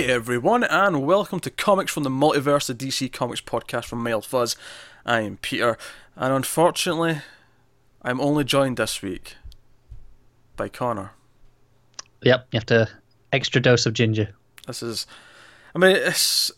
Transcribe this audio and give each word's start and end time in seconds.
Hey 0.00 0.10
everyone, 0.10 0.64
and 0.64 1.04
welcome 1.04 1.40
to 1.40 1.50
Comics 1.50 1.92
from 1.92 2.04
the 2.04 2.08
Multiverse, 2.08 2.68
the 2.68 2.74
DC 2.74 3.12
Comics 3.12 3.42
podcast 3.42 3.84
from 3.84 4.02
Mail 4.02 4.22
Fuzz. 4.22 4.56
I 5.04 5.20
am 5.20 5.36
Peter, 5.36 5.76
and 6.16 6.32
unfortunately, 6.32 7.20
I'm 8.00 8.18
only 8.18 8.42
joined 8.44 8.78
this 8.78 9.02
week 9.02 9.36
by 10.56 10.70
Connor. 10.70 11.10
Yep, 12.22 12.46
you 12.50 12.56
have 12.56 12.66
to 12.68 12.88
extra 13.30 13.60
dose 13.60 13.84
of 13.84 13.92
ginger. 13.92 14.30
This 14.66 14.82
is, 14.82 15.06
I 15.74 15.78
mean, 15.78 15.94
it's, 15.94 16.50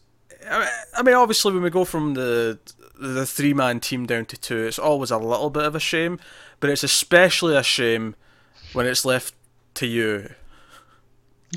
I 0.49 1.03
mean, 1.03 1.17
obviously 1.17 1.53
when 1.53 1.65
we 1.65 1.71
go 1.71 1.85
from 1.85 2.15
the 2.15 2.61
the 2.97 3.27
three 3.27 3.55
man 3.55 3.81
team 3.81 4.07
down 4.07 4.27
to 4.27 4.37
two, 4.37 4.59
it's 4.59 4.79
always 4.79 5.11
a 5.11 5.19
little 5.19 5.51
bit 5.51 5.65
of 5.65 5.75
a 5.75 5.81
shame, 5.81 6.21
but 6.61 6.71
it's 6.71 6.85
especially 6.85 7.57
a 7.57 7.65
shame 7.65 8.15
when 8.73 8.87
it's 8.87 9.05
left 9.05 9.35
to 9.75 9.89
you. 9.89 10.29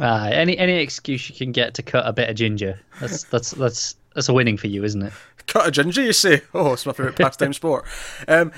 Ah, 0.02 0.28
any 0.28 0.58
any 0.58 0.80
excuse 0.80 1.30
you 1.30 1.36
can 1.36 1.52
get 1.52 1.74
to 1.76 1.84
cut 1.84 2.06
a 2.06 2.14
bit 2.14 2.30
of 2.30 2.36
ginger. 2.36 2.80
That's 3.00 3.24
that's 3.24 3.52
that's 3.52 3.96
that's 4.14 4.30
a 4.30 4.34
winning 4.34 4.58
for 4.58 4.68
you, 4.68 4.84
isn't 4.84 5.02
it? 5.02 5.14
Cut 5.48 5.68
a 5.68 5.72
ginger, 5.72 6.02
you 6.02 6.14
say? 6.14 6.42
Oh, 6.54 6.74
it's 6.74 6.86
my 6.86 6.94
favourite 6.94 7.18
pastime 7.18 7.54
sport. 7.54 7.86
Um, 8.28 8.52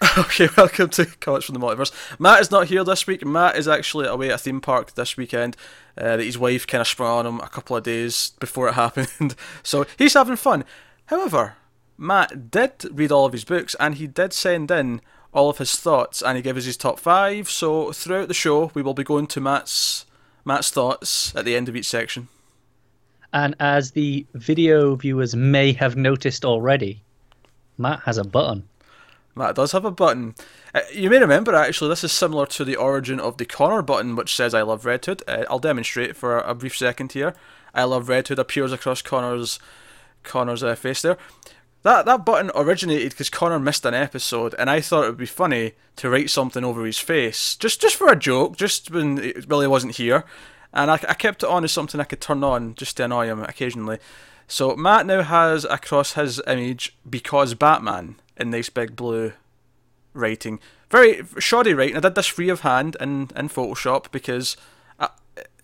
okay, 0.18 0.48
welcome 0.56 0.88
to 0.90 1.04
Comics 1.06 1.46
from 1.46 1.54
the 1.54 1.60
Multiverse. 1.60 1.92
Matt 2.18 2.40
is 2.40 2.50
not 2.50 2.68
here 2.68 2.84
this 2.84 3.06
week. 3.06 3.26
Matt 3.26 3.56
is 3.56 3.68
actually 3.68 4.06
away 4.06 4.28
at 4.28 4.36
a 4.36 4.38
theme 4.38 4.60
park 4.60 4.94
this 4.94 5.16
weekend. 5.16 5.56
Uh, 5.96 6.16
that 6.16 6.24
his 6.24 6.38
wife 6.38 6.66
kind 6.66 6.80
of 6.80 6.86
sprung 6.86 7.18
on 7.18 7.26
him 7.26 7.40
a 7.40 7.48
couple 7.48 7.76
of 7.76 7.82
days 7.82 8.32
before 8.38 8.68
it 8.68 8.74
happened, 8.74 9.34
so 9.62 9.84
he's 9.96 10.14
having 10.14 10.36
fun. 10.36 10.64
However, 11.06 11.56
Matt 11.96 12.50
did 12.50 12.72
read 12.92 13.10
all 13.10 13.26
of 13.26 13.32
his 13.32 13.44
books 13.44 13.74
and 13.80 13.96
he 13.96 14.06
did 14.06 14.32
send 14.32 14.70
in 14.70 15.00
all 15.32 15.50
of 15.50 15.58
his 15.58 15.74
thoughts 15.76 16.22
and 16.22 16.36
he 16.36 16.42
gave 16.42 16.56
us 16.56 16.64
his 16.64 16.76
top 16.76 17.00
five. 17.00 17.50
So 17.50 17.92
throughout 17.92 18.28
the 18.28 18.34
show, 18.34 18.70
we 18.74 18.82
will 18.82 18.94
be 18.94 19.02
going 19.02 19.26
to 19.28 19.40
Matt's 19.40 20.06
Matt's 20.48 20.70
thoughts 20.70 21.34
at 21.36 21.44
the 21.44 21.54
end 21.54 21.68
of 21.68 21.76
each 21.76 21.86
section. 21.86 22.28
And 23.32 23.54
as 23.60 23.90
the 23.90 24.26
video 24.32 24.96
viewers 24.96 25.36
may 25.36 25.72
have 25.74 25.94
noticed 25.94 26.44
already, 26.44 27.02
Matt 27.76 28.00
has 28.06 28.16
a 28.16 28.24
button. 28.24 28.66
Matt 29.34 29.54
does 29.54 29.72
have 29.72 29.84
a 29.84 29.90
button. 29.90 30.34
Uh, 30.74 30.80
you 30.92 31.10
may 31.10 31.18
remember 31.18 31.54
actually, 31.54 31.90
this 31.90 32.02
is 32.02 32.12
similar 32.12 32.46
to 32.46 32.64
the 32.64 32.76
origin 32.76 33.20
of 33.20 33.36
the 33.36 33.44
Connor 33.44 33.82
button, 33.82 34.16
which 34.16 34.34
says 34.34 34.54
"I 34.54 34.62
love 34.62 34.86
Red 34.86 35.04
Hood." 35.04 35.22
Uh, 35.28 35.44
I'll 35.50 35.58
demonstrate 35.58 36.16
for 36.16 36.38
a 36.38 36.54
brief 36.54 36.76
second 36.76 37.12
here. 37.12 37.34
"I 37.74 37.84
love 37.84 38.08
Red 38.08 38.26
Hood" 38.26 38.38
appears 38.38 38.72
across 38.72 39.02
Connor's 39.02 39.60
Connor's 40.24 40.64
uh, 40.64 40.74
face 40.74 41.02
there. 41.02 41.18
That 41.82 42.06
that 42.06 42.24
button 42.24 42.50
originated 42.54 43.10
because 43.10 43.30
Connor 43.30 43.58
missed 43.58 43.84
an 43.84 43.94
episode, 43.94 44.54
and 44.58 44.68
I 44.68 44.80
thought 44.80 45.04
it 45.04 45.08
would 45.08 45.16
be 45.16 45.26
funny 45.26 45.72
to 45.96 46.10
write 46.10 46.30
something 46.30 46.64
over 46.64 46.84
his 46.84 46.98
face, 46.98 47.56
just 47.56 47.80
just 47.80 47.96
for 47.96 48.08
a 48.08 48.16
joke, 48.16 48.56
just 48.56 48.90
when 48.90 49.18
it 49.18 49.48
really 49.48 49.68
wasn't 49.68 49.96
here. 49.96 50.24
And 50.72 50.90
I, 50.90 50.94
I 50.94 51.14
kept 51.14 51.42
it 51.42 51.48
on 51.48 51.64
as 51.64 51.72
something 51.72 52.00
I 52.00 52.04
could 52.04 52.20
turn 52.20 52.44
on 52.44 52.74
just 52.74 52.96
to 52.96 53.04
annoy 53.04 53.26
him 53.26 53.42
occasionally. 53.42 53.98
So 54.46 54.74
Matt 54.76 55.06
now 55.06 55.22
has 55.22 55.64
across 55.64 56.14
his 56.14 56.40
image 56.46 56.96
because 57.08 57.54
Batman 57.54 58.16
in 58.36 58.50
nice 58.50 58.70
big 58.70 58.96
blue 58.96 59.32
writing. 60.14 60.58
Very 60.90 61.22
shoddy 61.38 61.74
writing. 61.74 61.96
I 61.96 62.00
did 62.00 62.14
this 62.14 62.26
free 62.26 62.48
of 62.48 62.60
hand 62.60 62.96
in, 63.00 63.28
in 63.36 63.48
Photoshop 63.48 64.10
because 64.10 64.56
I, 64.98 65.10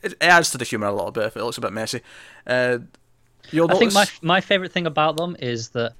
it 0.02 0.14
adds 0.20 0.50
to 0.50 0.58
the 0.58 0.64
humour 0.64 0.88
a 0.88 0.92
little 0.92 1.10
bit 1.10 1.26
if 1.26 1.36
it 1.36 1.42
looks 1.42 1.58
a 1.58 1.62
bit 1.62 1.72
messy. 1.72 2.02
Uh, 2.46 2.78
I 3.52 3.78
think 3.78 3.92
my 3.92 4.06
my 4.22 4.40
favourite 4.40 4.72
thing 4.72 4.86
about 4.86 5.16
them 5.16 5.36
is 5.38 5.70
that 5.70 5.94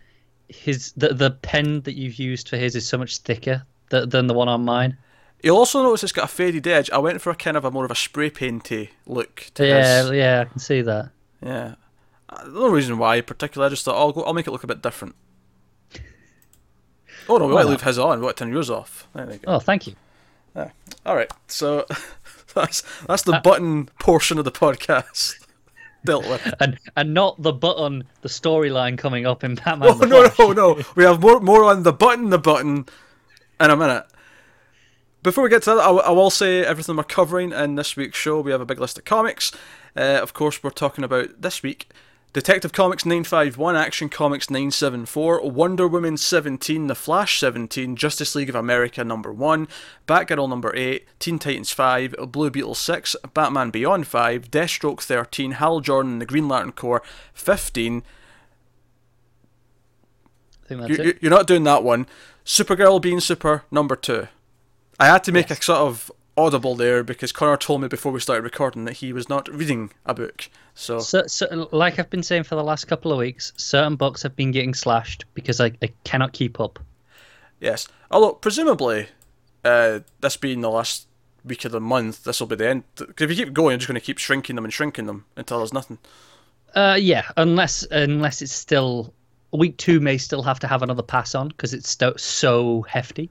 his 0.49 0.93
the 0.93 1.15
the 1.15 1.31
pen 1.31 1.81
that 1.83 1.95
you've 1.95 2.17
used 2.17 2.49
for 2.49 2.57
his 2.57 2.77
is 2.77 2.87
so 2.87 2.99
much 2.99 3.19
thicker 3.19 3.65
th- 3.91 4.09
than 4.09 4.27
the 4.27 4.35
one 4.35 4.49
on 4.49 4.65
mine. 4.65 4.97
You'll 5.43 5.59
also 5.59 5.83
notice 5.83 6.03
it's 6.03 6.13
got 6.13 6.25
a 6.25 6.29
faded 6.29 6.67
edge. 6.67 6.91
I 6.91 6.99
went 6.99 7.21
for 7.21 7.31
a 7.31 7.35
kind 7.35 7.57
of 7.57 7.65
a 7.65 7.71
more 7.71 7.85
of 7.85 7.91
a 7.91 7.95
spray 7.95 8.31
painty 8.31 8.91
look. 9.07 9.51
yeah, 9.59 10.03
his. 10.03 10.13
yeah, 10.13 10.41
I 10.41 10.45
can 10.51 10.59
see 10.59 10.83
that. 10.83 11.11
Yeah, 11.43 11.75
uh, 12.31 12.45
no 12.49 12.69
reason 12.69 12.99
why 12.99 13.21
particularly. 13.21 13.71
I 13.71 13.71
just 13.71 13.85
thought 13.85 13.97
I'll 13.97 14.13
go, 14.13 14.23
I'll 14.23 14.35
make 14.35 14.47
it 14.47 14.51
look 14.51 14.65
a 14.65 14.69
bit 14.69 14.83
different. 14.83 15.15
Oh 17.29 17.39
no, 17.39 17.47
we 17.47 17.55
might 17.55 17.67
leave 17.67 17.83
his 17.83 17.99
on. 17.99 18.21
We 18.21 18.27
might 18.27 18.37
turn 18.37 18.53
yours 18.53 18.71
off. 18.71 19.09
There 19.15 19.31
you 19.31 19.39
go. 19.39 19.55
Oh, 19.55 19.59
thank 19.59 19.87
you. 19.87 19.95
Yeah. 20.55 20.71
All 21.05 21.17
right, 21.17 21.31
so 21.49 21.87
that's 22.55 22.83
that's 23.07 23.23
the 23.23 23.35
uh, 23.35 23.41
button 23.41 23.89
portion 23.99 24.39
of 24.39 24.45
the 24.45 24.53
podcast 24.53 25.44
dealt 26.05 26.29
with. 26.29 26.55
And 26.61 26.79
and 26.97 27.15
not 27.15 27.41
the 27.43 27.53
button, 27.53 28.05
the 28.23 28.29
storyline 28.29 28.97
coming 28.99 29.27
up 29.27 29.45
in 29.45 29.55
Batman. 29.57 29.91
Oh 30.01 30.07
no, 30.07 30.31
no, 30.39 30.53
no! 30.53 30.83
We 30.95 31.05
have 31.05 31.21
more 31.21 31.41
more 31.41 31.65
on 31.65 31.83
the 31.83 31.93
button, 31.93 32.31
the 32.31 32.39
button, 32.39 32.87
in 33.61 33.71
a 33.71 33.77
minute. 33.77 34.05
Before 35.23 35.45
we 35.45 35.51
get 35.51 35.63
to 35.63 35.71
that, 35.71 35.81
I, 35.81 35.91
I 35.91 36.11
will 36.11 36.31
say 36.31 36.65
everything 36.65 36.97
we're 36.97 37.05
covering 37.05 37.53
in 37.53 37.77
this 37.77 37.97
week's 37.97 38.19
show. 38.19 38.41
We 38.41 38.53
have 38.53 38.61
a 38.61 38.67
big 38.67 38.79
list 38.79 38.99
of 38.99 39.05
comics. 39.05 39.53
Uh, 39.97 40.19
of 40.23 40.35
course, 40.35 40.63
we're 40.63 40.71
talking 40.71 41.03
about 41.03 41.41
this 41.41 41.63
week 41.63 41.89
Detective 42.35 42.73
Comics 42.73 43.07
951, 43.07 43.77
Action 43.77 44.09
Comics 44.09 44.51
974, 44.51 45.49
Wonder 45.49 45.87
Woman 45.87 46.17
17, 46.17 46.89
The 46.89 46.95
Flash 46.97 47.39
17, 47.39 47.95
Justice 47.95 48.35
League 48.35 48.49
of 48.49 48.57
America 48.57 49.05
number 49.05 49.33
1, 49.33 49.69
Batgirl 50.09 50.49
number 50.49 50.75
8, 50.75 51.07
Teen 51.21 51.39
Titans 51.39 51.71
5, 51.71 52.17
Blue 52.33 52.51
Beetle 52.51 52.75
6, 52.75 53.15
Batman 53.35 53.71
Beyond 53.71 54.09
5, 54.09 54.51
Deathstroke 54.51 55.01
13, 55.01 55.53
Hal 55.53 55.79
Jordan, 55.79 56.19
The 56.19 56.27
Green 56.27 56.49
Lantern 56.49 56.73
Corps 56.73 57.05
15. 57.35 58.03
I 60.65 60.67
think 60.67 60.81
that's 60.81 60.91
you, 60.91 61.05
it. 61.11 61.19
You're 61.21 61.31
not 61.31 61.47
doing 61.47 61.63
that 61.63 61.85
one. 61.85 62.05
Supergirl 62.45 63.01
being 63.01 63.21
super 63.21 63.63
number 63.71 63.95
2. 63.95 64.27
I 64.99 65.07
had 65.07 65.23
to 65.23 65.31
make 65.31 65.51
yes. 65.51 65.61
a 65.61 65.63
sort 65.63 65.79
of 65.79 66.11
audible 66.37 66.75
there 66.75 67.05
because 67.05 67.31
Connor 67.31 67.57
told 67.57 67.81
me 67.81 67.87
before 67.87 68.11
we 68.11 68.19
started 68.19 68.43
recording 68.43 68.87
that 68.87 68.95
he 68.95 69.13
was 69.13 69.29
not 69.29 69.47
reading 69.47 69.93
a 70.05 70.15
book. 70.15 70.49
So, 70.75 70.99
so, 70.99 71.27
so 71.27 71.69
like 71.71 71.99
I've 71.99 72.11
been 72.11 72.23
saying 72.23 72.45
for 72.45 72.57
the 72.57 72.65
last 72.65 72.87
couple 72.87 73.13
of 73.13 73.19
weeks, 73.19 73.53
certain 73.57 73.97
books 73.97 74.23
have 74.23 74.35
been 74.35 74.51
getting 74.51 74.75
slashed 74.75 75.25
because 75.35 75.61
I, 75.61 75.73
I 75.83 75.93
cannot 76.03 76.33
keep 76.33 76.61
up. 76.61 76.81
Yes, 77.61 77.87
although 78.11 78.33
presumably, 78.33 79.07
uh, 79.65 80.01
this 80.21 80.37
being 80.37 80.61
the 80.61 80.71
last 80.71 81.07
week 81.45 81.65
of 81.65 81.73
the 81.73 81.81
month, 81.81 82.25
this 82.25 82.41
will 82.41 82.49
be 82.49 82.57
the 82.57 82.69
end. 82.69 82.85
Because 82.97 83.31
if 83.31 83.39
you 83.39 83.45
keep 83.45 83.55
going, 83.55 83.73
you're 83.73 83.79
just 83.79 83.89
going 83.89 84.01
to 84.01 84.05
keep 84.05 84.19
shrinking 84.19 84.57
them 84.57 84.65
and 84.65 84.73
shrinking 84.73 85.07
them 85.07 85.25
until 85.37 85.59
there's 85.59 85.73
nothing. 85.73 85.99
Uh, 86.75 86.99
yeah, 87.01 87.25
unless 87.37 87.87
unless 87.91 88.43
it's 88.43 88.53
still 88.53 89.15
week 89.53 89.77
two 89.77 90.01
may 90.01 90.19
still 90.19 90.43
have 90.43 90.59
to 90.59 90.67
have 90.67 90.83
another 90.83 91.03
pass 91.03 91.35
on 91.35 91.49
because 91.49 91.73
it's 91.73 91.97
so, 91.97 92.15
so 92.17 92.83
hefty. 92.83 93.31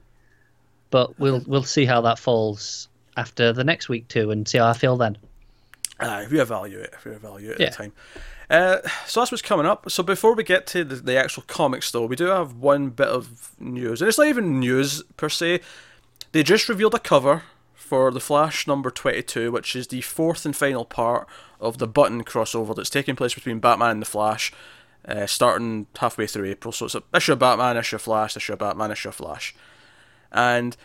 But 0.90 1.18
we'll 1.18 1.42
we'll 1.46 1.64
see 1.64 1.84
how 1.84 2.00
that 2.02 2.18
falls 2.18 2.88
after 3.16 3.52
the 3.52 3.64
next 3.64 3.88
week 3.88 4.08
too, 4.08 4.30
and 4.30 4.48
see 4.48 4.58
how 4.58 4.68
I 4.68 4.72
feel 4.72 4.96
then. 4.96 5.18
Uh, 6.00 6.24
we 6.30 6.40
evaluate 6.40 6.86
it. 6.86 6.94
We 7.04 7.12
evaluate 7.12 7.60
yeah. 7.60 7.66
at 7.66 7.72
the 7.72 7.76
time. 7.76 7.92
Uh, 8.50 8.78
so 9.06 9.20
that's 9.20 9.30
what's 9.30 9.42
coming 9.42 9.64
up. 9.64 9.90
So 9.90 10.02
before 10.02 10.34
we 10.34 10.44
get 10.44 10.66
to 10.68 10.84
the, 10.84 10.96
the 10.96 11.16
actual 11.16 11.44
comics, 11.46 11.90
though, 11.90 12.06
we 12.06 12.16
do 12.16 12.26
have 12.26 12.54
one 12.54 12.90
bit 12.90 13.08
of 13.08 13.54
news, 13.58 14.02
and 14.02 14.08
it's 14.08 14.18
not 14.18 14.26
even 14.26 14.60
news 14.60 15.02
per 15.16 15.28
se. 15.28 15.60
They 16.32 16.42
just 16.42 16.68
revealed 16.68 16.94
a 16.94 16.98
cover 16.98 17.44
for 17.72 18.10
the 18.10 18.20
Flash 18.20 18.66
number 18.66 18.90
twenty-two, 18.90 19.52
which 19.52 19.76
is 19.76 19.86
the 19.86 20.00
fourth 20.00 20.44
and 20.44 20.56
final 20.56 20.84
part 20.84 21.28
of 21.60 21.78
the 21.78 21.86
Button 21.86 22.24
crossover 22.24 22.74
that's 22.74 22.90
taking 22.90 23.14
place 23.14 23.34
between 23.34 23.60
Batman 23.60 23.92
and 23.92 24.02
the 24.02 24.06
Flash, 24.06 24.52
uh, 25.06 25.26
starting 25.26 25.86
halfway 25.96 26.26
through 26.26 26.46
April. 26.46 26.72
So 26.72 26.86
it's 26.86 26.94
a 26.94 27.02
issue 27.14 27.34
of 27.34 27.38
Batman, 27.38 27.76
issue 27.76 27.96
of 27.96 28.02
Flash, 28.02 28.36
issue 28.36 28.52
of 28.54 28.58
Batman, 28.58 28.90
issue 28.90 29.10
of 29.10 29.14
Flash, 29.14 29.54
and 30.32 30.76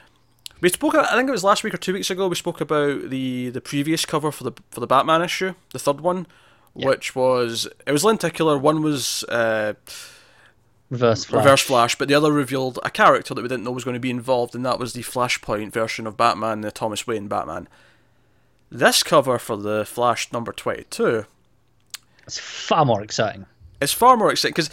we 0.62 0.70
spoke. 0.70 0.96
I 0.96 1.16
think 1.16 1.30
it 1.30 1.32
was 1.32 1.44
last 1.44 1.64
week 1.64 1.74
or 1.74 1.78
two 1.78 1.94
weeks 1.94 2.10
ago. 2.10 2.28
We 2.28 2.36
spoke 2.36 2.62
about 2.62 3.10
the 3.10 3.50
the 3.50 3.62
previous 3.62 4.06
cover 4.06 4.32
for 4.32 4.44
the 4.44 4.52
for 4.72 4.80
the 4.80 4.88
Batman 4.88 5.22
issue, 5.22 5.54
the 5.72 5.80
third 5.80 6.02
one, 6.02 6.28
yeah. 6.76 6.88
which 6.88 7.16
was 7.16 7.68
it 7.86 7.92
was 7.92 8.04
lenticular. 8.04 8.58
One 8.58 8.82
was 8.82 9.24
uh, 9.26 9.74
reverse 10.90 11.26
flash. 11.26 11.44
reverse 11.44 11.62
flash, 11.62 11.96
but 11.96 12.08
the 12.08 12.14
other 12.14 12.32
revealed 12.32 12.80
a 12.84 12.90
character 12.90 13.34
that 13.34 13.42
we 13.42 13.48
didn't 13.48 13.64
know 13.64 13.72
was 13.72 13.84
going 13.84 13.94
to 13.94 14.00
be 14.00 14.10
involved, 14.10 14.56
and 14.56 14.66
that 14.66 14.80
was 14.80 14.94
the 14.94 15.04
Flashpoint 15.04 15.72
version 15.72 16.06
of 16.06 16.18
Batman, 16.18 16.62
the 16.62 16.72
Thomas 16.72 17.08
Wayne 17.08 17.28
Batman. 17.28 17.68
This 18.70 19.02
cover 19.02 19.40
for 19.40 19.56
the 19.56 19.86
Flash 19.86 20.32
number 20.32 20.52
twenty 20.52 20.84
two. 20.90 21.26
It's 22.26 22.38
far 22.38 22.86
more 22.86 23.02
exciting. 23.02 23.46
It's 23.82 23.94
far 23.94 24.18
more 24.18 24.30
exciting 24.32 24.54
because 24.54 24.70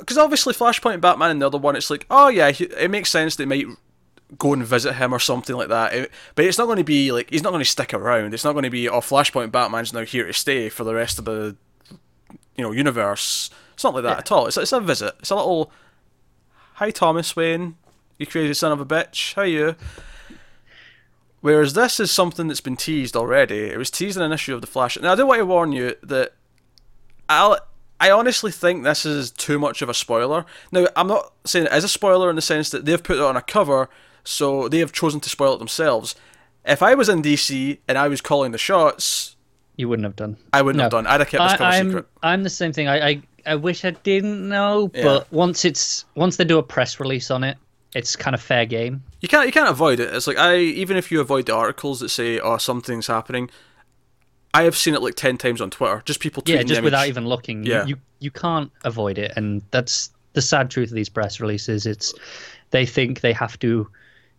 because 0.00 0.18
obviously 0.18 0.52
Flashpoint 0.52 1.00
Batman 1.00 1.30
and 1.30 1.40
the 1.40 1.46
other 1.46 1.58
one, 1.58 1.76
it's 1.76 1.90
like 1.90 2.06
oh 2.10 2.28
yeah, 2.28 2.48
it 2.48 2.90
makes 2.90 3.08
sense 3.08 3.36
they 3.36 3.46
might 3.46 3.66
go 4.36 4.52
and 4.52 4.64
visit 4.64 4.94
him 4.94 5.14
or 5.14 5.18
something 5.18 5.56
like 5.56 5.68
that. 5.68 5.94
It, 5.94 6.12
but 6.34 6.44
it's 6.44 6.58
not 6.58 6.66
going 6.66 6.78
to 6.78 6.84
be 6.84 7.12
like 7.12 7.30
he's 7.30 7.42
not 7.42 7.50
going 7.50 7.64
to 7.64 7.70
stick 7.70 7.94
around. 7.94 8.34
It's 8.34 8.44
not 8.44 8.52
going 8.52 8.64
to 8.64 8.70
be 8.70 8.88
oh 8.88 9.00
Flashpoint 9.00 9.52
Batman's 9.52 9.92
now 9.92 10.04
here 10.04 10.26
to 10.26 10.32
stay 10.32 10.68
for 10.68 10.84
the 10.84 10.94
rest 10.94 11.18
of 11.18 11.24
the 11.24 11.56
you 12.56 12.62
know 12.62 12.72
universe. 12.72 13.50
It's 13.74 13.84
not 13.84 13.94
like 13.94 14.02
that 14.02 14.10
yeah. 14.10 14.18
at 14.18 14.32
all. 14.32 14.46
It's 14.46 14.58
it's 14.58 14.72
a 14.72 14.80
visit. 14.80 15.14
It's 15.20 15.30
a 15.30 15.36
little 15.36 15.72
hi 16.74 16.90
Thomas 16.90 17.34
Wayne, 17.34 17.76
you 18.18 18.26
crazy 18.26 18.54
son 18.54 18.72
of 18.72 18.80
a 18.80 18.86
bitch. 18.86 19.34
How 19.34 19.42
are 19.42 19.46
you? 19.46 19.76
Whereas 21.40 21.74
this 21.74 22.00
is 22.00 22.10
something 22.10 22.48
that's 22.48 22.60
been 22.60 22.76
teased 22.76 23.16
already. 23.16 23.58
It 23.58 23.78
was 23.78 23.90
teased 23.90 24.16
in 24.16 24.24
an 24.24 24.32
issue 24.32 24.54
of 24.54 24.60
the 24.60 24.66
Flash. 24.66 24.98
Now 25.00 25.12
I 25.12 25.16
do 25.16 25.26
want 25.26 25.38
to 25.38 25.46
warn 25.46 25.72
you 25.72 25.94
that 26.02 26.34
I'll. 27.28 27.58
I 28.00 28.12
honestly 28.12 28.52
think 28.52 28.84
this 28.84 29.04
is 29.04 29.32
too 29.32 29.58
much 29.58 29.82
of 29.82 29.88
a 29.88 29.94
spoiler. 29.94 30.46
Now, 30.70 30.86
I'm 30.94 31.08
not 31.08 31.32
saying 31.44 31.66
it 31.66 31.72
is 31.72 31.82
a 31.82 31.88
spoiler 31.88 32.30
in 32.30 32.36
the 32.36 32.42
sense 32.42 32.70
that 32.70 32.84
they've 32.84 33.02
put 33.02 33.16
it 33.16 33.22
on 33.22 33.36
a 33.36 33.42
cover 33.42 33.90
so 34.28 34.68
they 34.68 34.78
have 34.80 34.92
chosen 34.92 35.20
to 35.20 35.28
spoil 35.30 35.54
it 35.54 35.58
themselves. 35.58 36.14
If 36.64 36.82
I 36.82 36.94
was 36.94 37.08
in 37.08 37.22
DC 37.22 37.78
and 37.88 37.96
I 37.96 38.08
was 38.08 38.20
calling 38.20 38.52
the 38.52 38.58
shots, 38.58 39.36
You 39.76 39.88
wouldn't 39.88 40.04
have 40.04 40.16
done. 40.16 40.36
I 40.52 40.60
wouldn't 40.62 40.82
have 40.82 40.90
done. 40.90 41.06
I'd 41.06 41.20
have 41.20 41.28
kept 41.30 41.42
this 41.42 41.52
I, 41.52 41.56
cover 41.56 41.70
I'm 41.70 41.86
secret. 41.88 42.06
I'm 42.22 42.42
the 42.42 42.50
same 42.50 42.72
thing. 42.72 42.88
I, 42.88 43.08
I 43.08 43.22
I 43.46 43.54
wish 43.54 43.84
I 43.84 43.90
didn't 43.92 44.46
know, 44.48 44.90
Yeah. 44.94 45.04
but 45.04 45.32
once 45.32 45.64
it's 45.64 46.04
once 46.14 46.36
they 46.36 46.44
do 46.44 46.58
a 46.58 46.62
press 46.62 47.00
release 47.00 47.30
on 47.30 47.42
it, 47.42 47.56
it's 47.94 48.16
kind 48.16 48.34
of 48.34 48.42
fair 48.42 48.66
game. 48.66 49.02
You 49.20 49.28
can't 49.28 49.46
you 49.46 49.52
can't 49.52 49.68
avoid 49.70 49.98
it. 50.00 50.12
It's 50.12 50.26
like 50.26 50.36
I 50.36 50.56
even 50.58 50.96
if 50.98 51.10
you 51.10 51.20
avoid 51.20 51.46
the 51.46 51.54
articles 51.54 52.00
that 52.00 52.10
say 52.10 52.38
oh 52.38 52.58
something's 52.58 53.06
happening, 53.06 53.48
I 54.52 54.64
have 54.64 54.76
seen 54.76 54.94
it 54.94 55.00
like 55.00 55.14
ten 55.14 55.38
times 55.38 55.60
on 55.62 55.70
Twitter. 55.70 56.02
Just 56.04 56.20
people 56.20 56.42
tweeting 56.42 56.56
Yeah, 56.56 56.62
just 56.64 56.82
without 56.82 57.06
even 57.08 57.26
looking. 57.26 57.64
You- 57.64 57.72
Yeah. 57.72 57.86
You, 57.86 57.96
you 58.20 58.30
can't 58.30 58.70
avoid 58.84 59.16
it, 59.16 59.32
and 59.36 59.62
that's 59.70 60.10
the 60.34 60.42
sad 60.42 60.70
truth 60.70 60.90
of 60.90 60.94
these 60.96 61.08
press 61.08 61.40
releases. 61.40 61.86
It's 61.86 62.12
they 62.70 62.84
think 62.84 63.20
they 63.22 63.32
have 63.32 63.58
to 63.60 63.88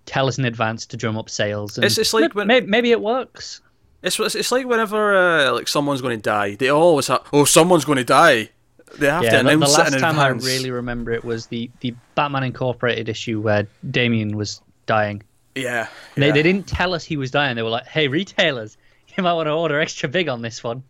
tell 0.06 0.28
us 0.28 0.38
in 0.38 0.46
advance 0.46 0.86
to 0.88 0.98
drum 0.98 1.18
up 1.18 1.30
sales. 1.30 1.78
And 1.78 1.86
It's- 1.86 1.98
it's 1.98 2.14
like 2.14 2.34
when- 2.36 2.48
maybe, 2.48 2.66
maybe 2.68 2.92
it 2.92 3.02
works. 3.02 3.62
It's 4.02 4.18
it's, 4.20 4.52
like 4.52 4.66
whenever 4.66 5.14
uh, 5.16 5.52
like 5.54 5.68
someone's 5.68 6.02
going 6.02 6.18
to 6.18 6.22
die, 6.22 6.56
they 6.56 6.70
always 6.70 7.08
have 7.08 7.22
oh 7.34 7.44
someone's 7.46 7.84
going 7.84 7.98
to 7.98 8.04
die. 8.06 8.50
They 8.98 9.08
have 9.08 9.22
to 9.22 9.26
Yeah, 9.28 9.38
the, 9.40 9.44
the 9.44 9.50
announce 9.56 9.78
last 9.78 10.00
time 10.00 10.18
I 10.18 10.30
really 10.30 10.72
remember 10.72 11.12
it 11.12 11.24
was 11.26 11.48
the 11.48 11.70
the 11.82 11.94
Batman 12.16 12.44
Incorporated 12.44 13.10
issue 13.10 13.42
where 13.42 13.68
Damian 13.92 14.38
was 14.38 14.62
dying. 14.86 15.22
yeah, 15.54 15.88
They 16.16 16.28
yeah. 16.28 16.34
they 16.34 16.42
didn't 16.44 16.66
tell 16.66 16.94
us 16.94 17.04
he 17.04 17.18
was 17.18 17.30
dying. 17.30 17.58
They 17.58 17.62
were 17.62 17.70
like, 17.70 17.88
"Hey, 17.88 18.08
retailers, 18.08 18.78
you 19.18 19.22
might 19.24 19.34
want 19.34 19.48
to 19.48 19.52
order 19.52 19.80
extra 19.82 20.08
big 20.08 20.30
on 20.30 20.42
this 20.42 20.64
one." 20.64 20.82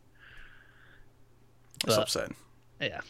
It's 1.85 1.95
but- 1.95 2.03
upsetting. 2.03 2.35
Yeah, 2.79 3.01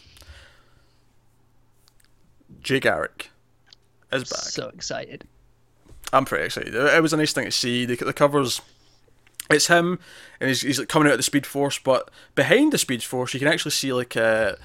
Jay 2.62 2.80
Garrick 2.80 3.32
is 4.12 4.24
back. 4.30 4.40
so 4.40 4.70
excited. 4.70 5.28
I'm 6.12 6.26
pretty 6.26 6.46
excited. 6.46 6.74
It 6.76 7.02
was 7.02 7.14
a 7.14 7.18
nice 7.18 7.34
thing 7.34 7.46
to 7.46 7.52
see. 7.52 7.86
The, 7.86 7.96
the 7.96 8.14
covers, 8.14 8.62
it's 9.50 9.68
him, 9.68 10.00
and 10.40 10.48
he's, 10.48 10.62
he's 10.62 10.80
like 10.80 10.88
coming 10.88 11.08
out 11.08 11.14
of 11.14 11.20
the 11.20 11.24
Speed 11.24 11.46
Force, 11.46 11.80
but 11.80 12.10
behind 12.36 12.74
the 12.74 12.78
Speed 12.78 13.04
Force, 13.04 13.34
you 13.34 13.40
can 13.40 13.48
actually 13.48 13.72
see 13.72 13.94
like 13.94 14.16
a, 14.16 14.58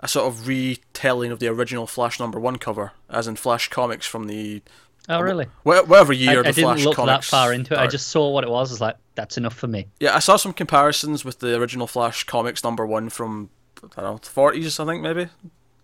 a 0.00 0.08
sort 0.08 0.26
of 0.32 0.46
retelling 0.46 1.32
of 1.32 1.38
the 1.40 1.48
original 1.48 1.86
Flash 1.86 2.20
number 2.20 2.38
one 2.38 2.56
cover, 2.56 2.92
as 3.10 3.26
in 3.26 3.36
Flash 3.36 3.68
comics 3.68 4.06
from 4.06 4.26
the 4.26 4.62
Oh, 5.08 5.20
really? 5.20 5.46
wh- 5.64 5.66
whatever 5.88 6.12
I, 6.12 6.16
year 6.16 6.40
I 6.40 6.42
the 6.42 6.52
didn't 6.52 6.64
Flash 6.78 6.84
look 6.84 6.96
that 7.06 7.24
far 7.24 7.52
into 7.52 7.74
it. 7.74 7.78
I 7.80 7.88
just 7.88 8.06
saw 8.08 8.30
what 8.30 8.44
it 8.44 8.50
was. 8.50 8.70
I 8.70 8.74
was 8.74 8.80
like, 8.80 8.96
"That's 9.16 9.36
enough 9.36 9.54
for 9.54 9.66
me." 9.66 9.88
yeah, 9.98 10.14
I 10.14 10.20
saw 10.20 10.36
some 10.36 10.52
comparisons 10.52 11.24
with 11.24 11.40
the 11.40 11.56
original 11.58 11.88
Flash 11.88 12.22
comics 12.22 12.62
number 12.62 12.86
one 12.86 13.08
from 13.08 13.50
I 13.96 14.00
don't 14.02 14.12
know 14.12 14.18
forties, 14.22 14.78
I 14.78 14.84
think 14.84 15.02
maybe. 15.02 15.26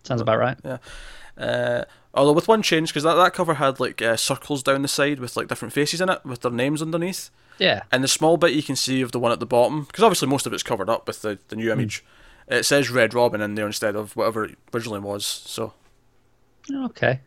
Sounds 0.05 0.21
about 0.21 0.39
right. 0.39 0.57
Yeah. 0.65 0.79
Uh, 1.37 1.85
although 2.15 2.33
with 2.33 2.49
one 2.49 2.63
change, 2.63 2.89
because 2.91 3.03
that, 3.05 3.15
that 3.15 3.35
cover 3.35 3.55
had 3.55 3.79
like 3.81 4.01
uh, 4.03 4.17
circles 4.17 4.63
down 4.63 4.83
the 4.83 4.89
side 4.89 5.21
with 5.21 5.37
like 5.37 5.49
different 5.49 5.73
faces 5.75 6.01
in 6.01 6.09
it 6.09 6.25
with 6.25 6.41
their 6.43 6.51
names 6.53 6.83
underneath. 6.83 7.31
Yeah. 7.59 7.83
And 7.91 8.05
the 8.05 8.09
small 8.09 8.37
bit 8.37 8.53
you 8.53 8.63
can 8.63 8.77
see 8.77 9.01
of 9.01 9.13
the 9.13 9.19
one 9.19 9.33
at 9.33 9.41
the 9.41 9.47
bottom, 9.47 9.85
because 9.85 10.05
obviously 10.05 10.29
most 10.29 10.47
of 10.47 10.53
it's 10.53 10.63
covered 10.63 10.89
up 10.89 11.07
with 11.07 11.23
the, 11.23 11.39
the 11.49 11.57
Hmm. 11.57 11.61
new 11.63 11.73
image, 11.73 12.05
it 12.47 12.65
says 12.65 12.89
Red 12.91 13.15
Robin 13.15 13.41
in 13.41 13.55
there 13.57 13.67
instead 13.67 13.97
of 13.97 14.15
whatever 14.17 14.45
it 14.45 14.59
originally 14.75 15.01
was. 15.01 15.25
So 15.27 15.73
Okay. 16.73 17.09
I'm- 17.11 17.21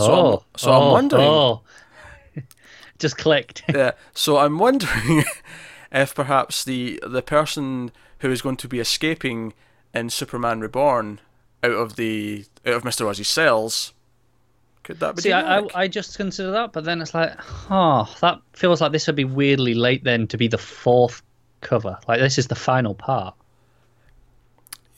Oh, 0.00 0.44
so 0.56 0.72
I'm 0.72 0.82
oh, 0.82 0.92
wondering- 0.92 1.22
Oh. 1.22 1.60
Just 2.98 3.18
clicked. 3.18 3.62
yeah, 3.68 3.92
so 4.14 4.38
I'm 4.38 4.58
wondering 4.58 5.24
if 5.92 6.14
perhaps 6.14 6.64
the 6.64 6.98
the 7.06 7.22
person 7.22 7.92
who 8.20 8.30
is 8.32 8.40
going 8.42 8.56
to 8.56 8.68
be 8.68 8.80
escaping 8.80 9.52
in 9.94 10.08
Superman 10.10 10.60
Reborn 10.60 11.20
out 11.62 11.72
of 11.72 11.96
the 11.96 12.46
out 12.66 12.74
of 12.74 12.84
Mister 12.84 13.06
Oz's 13.06 13.28
cells 13.28 13.92
could 14.86 15.00
that 15.00 15.16
be? 15.16 15.22
See, 15.22 15.32
I, 15.32 15.58
I, 15.58 15.66
I 15.74 15.88
just 15.88 16.16
consider 16.16 16.52
that, 16.52 16.72
but 16.72 16.84
then 16.84 17.02
it's 17.02 17.12
like, 17.12 17.32
oh, 17.70 18.08
that 18.20 18.38
feels 18.52 18.80
like 18.80 18.92
this 18.92 19.08
would 19.08 19.16
be 19.16 19.24
weirdly 19.24 19.74
late 19.74 20.04
then 20.04 20.28
to 20.28 20.36
be 20.36 20.46
the 20.46 20.58
fourth 20.58 21.22
cover. 21.60 21.98
Like 22.06 22.20
this 22.20 22.38
is 22.38 22.46
the 22.46 22.54
final 22.54 22.94
part. 22.94 23.34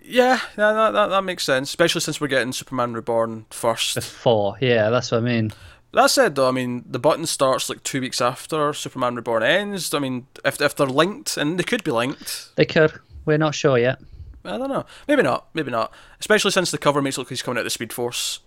yeah, 0.02 0.40
yeah, 0.58 0.72
that, 0.74 0.90
that 0.90 1.06
that 1.06 1.24
makes 1.24 1.42
sense, 1.44 1.70
especially 1.70 2.02
since 2.02 2.20
we're 2.20 2.28
getting 2.28 2.52
Superman 2.52 2.92
Reborn 2.92 3.46
first. 3.48 3.94
Before, 3.94 4.58
yeah, 4.60 4.90
that's 4.90 5.10
what 5.10 5.18
I 5.18 5.24
mean. 5.24 5.52
That 5.94 6.10
said, 6.10 6.34
though, 6.34 6.48
I 6.48 6.52
mean, 6.52 6.84
the 6.86 6.98
button 6.98 7.24
starts 7.24 7.70
like 7.70 7.82
two 7.82 8.02
weeks 8.02 8.20
after 8.20 8.74
Superman 8.74 9.16
Reborn 9.16 9.42
ends. 9.42 9.94
I 9.94 10.00
mean, 10.00 10.26
if 10.44 10.60
if 10.60 10.76
they're 10.76 10.86
linked, 10.86 11.38
and 11.38 11.58
they 11.58 11.64
could 11.64 11.82
be 11.82 11.92
linked, 11.92 12.54
They 12.56 12.66
could. 12.66 12.92
We're 13.24 13.38
not 13.38 13.54
sure 13.54 13.78
yet. 13.78 14.00
I 14.48 14.58
don't 14.58 14.68
know. 14.68 14.84
Maybe 15.06 15.22
not. 15.22 15.46
Maybe 15.54 15.70
not. 15.70 15.92
Especially 16.20 16.50
since 16.50 16.70
the 16.70 16.78
cover 16.78 17.00
makes 17.02 17.16
it 17.16 17.20
look 17.20 17.26
like 17.26 17.30
he's 17.30 17.42
coming 17.42 17.58
out 17.58 17.60
of 17.60 17.66
the 17.66 17.70
Speed 17.70 17.92
Force. 17.92 18.40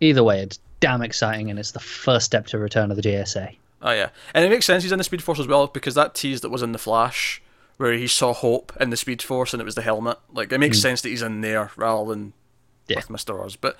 Either 0.00 0.24
way, 0.24 0.40
it's 0.40 0.58
damn 0.80 1.02
exciting, 1.02 1.50
and 1.50 1.58
it's 1.58 1.70
the 1.72 1.80
first 1.80 2.26
step 2.26 2.46
to 2.48 2.58
Return 2.58 2.90
of 2.90 2.96
the 2.96 3.02
JSA. 3.02 3.56
Oh 3.82 3.92
yeah, 3.92 4.10
and 4.34 4.44
it 4.44 4.48
makes 4.50 4.66
sense 4.66 4.82
he's 4.84 4.92
in 4.92 4.98
the 4.98 5.04
Speed 5.04 5.22
Force 5.22 5.38
as 5.40 5.46
well 5.46 5.66
because 5.66 5.94
that 5.94 6.14
tease 6.14 6.40
that 6.40 6.50
was 6.50 6.62
in 6.62 6.72
the 6.72 6.78
Flash, 6.78 7.42
where 7.78 7.92
he 7.92 8.06
saw 8.06 8.32
Hope 8.32 8.72
in 8.80 8.90
the 8.90 8.96
Speed 8.96 9.22
Force 9.22 9.52
and 9.52 9.60
it 9.60 9.64
was 9.64 9.74
the 9.74 9.82
helmet. 9.82 10.18
Like 10.32 10.52
it 10.52 10.58
makes 10.58 10.80
sense 10.80 11.00
that 11.02 11.08
he's 11.08 11.22
in 11.22 11.40
there 11.40 11.70
rather 11.76 12.08
than 12.10 12.32
Yeah. 12.88 12.96
with 12.96 13.10
Mister 13.10 13.40
Oz. 13.42 13.56
But 13.56 13.76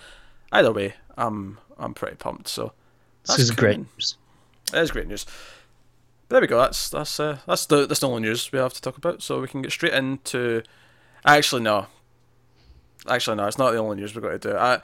either 0.50 0.72
way, 0.72 0.94
I'm 1.16 1.58
I'm 1.78 1.94
pretty 1.94 2.16
pumped. 2.16 2.48
So 2.48 2.72
This 3.26 3.38
is 3.38 3.50
great. 3.52 3.78
news. 3.78 4.16
That 4.72 4.82
is 4.82 4.90
great 4.90 5.06
news. 5.06 5.24
But 6.28 6.34
there 6.36 6.40
we 6.40 6.46
go. 6.48 6.58
That's 6.58 6.88
that's 6.90 7.20
uh, 7.20 7.38
that's 7.46 7.66
the 7.66 7.86
that's 7.86 8.00
the 8.00 8.08
only 8.08 8.22
news 8.22 8.50
we 8.52 8.58
have 8.58 8.74
to 8.74 8.80
talk 8.82 8.96
about. 8.96 9.22
So 9.22 9.40
we 9.40 9.48
can 9.48 9.62
get 9.62 9.70
straight 9.72 9.94
into. 9.94 10.62
Actually, 11.24 11.62
no. 11.62 11.86
Actually, 13.08 13.36
no. 13.36 13.46
It's 13.46 13.58
not 13.58 13.72
the 13.72 13.78
only 13.78 13.96
news 13.96 14.14
we've 14.14 14.22
got 14.22 14.40
to 14.40 14.50
do. 14.50 14.56
I 14.56 14.80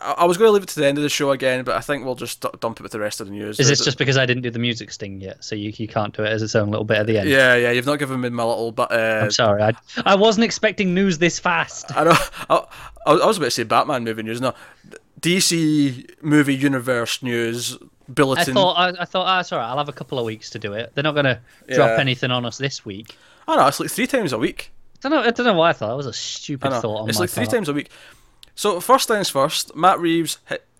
I 0.00 0.26
was 0.26 0.36
going 0.36 0.46
to 0.48 0.52
leave 0.52 0.62
it 0.62 0.68
to 0.70 0.80
the 0.80 0.86
end 0.86 0.96
of 0.96 1.02
the 1.02 1.08
show 1.08 1.32
again, 1.32 1.64
but 1.64 1.74
I 1.74 1.80
think 1.80 2.04
we'll 2.04 2.14
just 2.14 2.40
dump 2.60 2.78
it 2.78 2.82
with 2.82 2.92
the 2.92 3.00
rest 3.00 3.20
of 3.20 3.26
the 3.26 3.32
news. 3.32 3.58
Is 3.58 3.68
this 3.68 3.84
just 3.84 3.98
because 3.98 4.16
I 4.16 4.26
didn't 4.26 4.44
do 4.44 4.50
the 4.50 4.58
music 4.60 4.92
sting 4.92 5.20
yet, 5.20 5.42
so 5.42 5.56
you, 5.56 5.72
you 5.76 5.88
can't 5.88 6.14
do 6.16 6.22
it 6.22 6.28
as 6.28 6.40
its 6.40 6.54
own 6.54 6.70
little 6.70 6.84
bit 6.84 6.98
at 6.98 7.06
the 7.08 7.18
end? 7.18 7.28
Yeah, 7.28 7.56
yeah. 7.56 7.72
You've 7.72 7.86
not 7.86 7.98
given 7.98 8.20
me 8.20 8.28
my 8.28 8.44
little, 8.44 8.70
but 8.70 8.92
uh, 8.92 9.22
I'm 9.24 9.30
sorry. 9.32 9.60
I, 9.60 9.72
I 10.06 10.14
wasn't 10.14 10.44
expecting 10.44 10.94
news 10.94 11.18
this 11.18 11.40
fast. 11.40 11.96
I 11.96 12.04
know. 12.04 12.16
I, 12.48 12.64
I 13.06 13.26
was 13.26 13.38
about 13.38 13.46
to 13.46 13.50
say 13.50 13.64
Batman 13.64 14.04
movie 14.04 14.22
news. 14.22 14.40
No, 14.40 14.54
DC 15.20 16.22
movie 16.22 16.54
universe 16.54 17.20
news 17.20 17.76
bulletin. 18.08 18.56
I 18.56 18.60
thought 18.60 18.74
I, 18.74 19.02
I 19.02 19.04
thought 19.04 19.26
ah, 19.26 19.40
it's 19.40 19.52
all 19.52 19.58
right. 19.58 19.68
I'll 19.68 19.78
have 19.78 19.88
a 19.88 19.92
couple 19.92 20.20
of 20.20 20.24
weeks 20.24 20.50
to 20.50 20.60
do 20.60 20.74
it. 20.74 20.92
They're 20.94 21.04
not 21.04 21.14
going 21.14 21.24
to 21.24 21.40
drop 21.74 21.90
Yeah. 21.90 22.00
anything 22.00 22.30
on 22.30 22.44
us 22.46 22.58
this 22.58 22.84
week. 22.84 23.16
I 23.48 23.56
know. 23.56 23.66
It's 23.66 23.80
like 23.80 23.90
three 23.90 24.06
times 24.06 24.32
a 24.32 24.38
week. 24.38 24.70
I 25.04 25.08
don't 25.08 25.12
know. 25.12 25.28
I 25.28 25.30
don't 25.30 25.46
know 25.46 25.54
why 25.54 25.70
I 25.70 25.72
thought 25.72 25.88
that 25.88 25.96
was 25.96 26.06
a 26.06 26.12
stupid 26.12 26.70
thought 26.70 27.02
on 27.02 27.08
it's 27.08 27.18
like 27.20 27.30
three 27.30 27.44
part. 27.44 27.54
times 27.54 27.68
a 27.68 27.72
week. 27.72 27.90
So 28.54 28.80
first 28.80 29.06
things 29.06 29.30
first, 29.30 29.76
Matt 29.76 30.00
Reeves, 30.00 30.38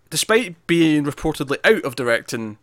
despite 0.09 0.67
being 0.67 1.05
reportedly 1.05 1.57
out 1.63 1.83
of 1.83 1.95
directing 1.95 2.57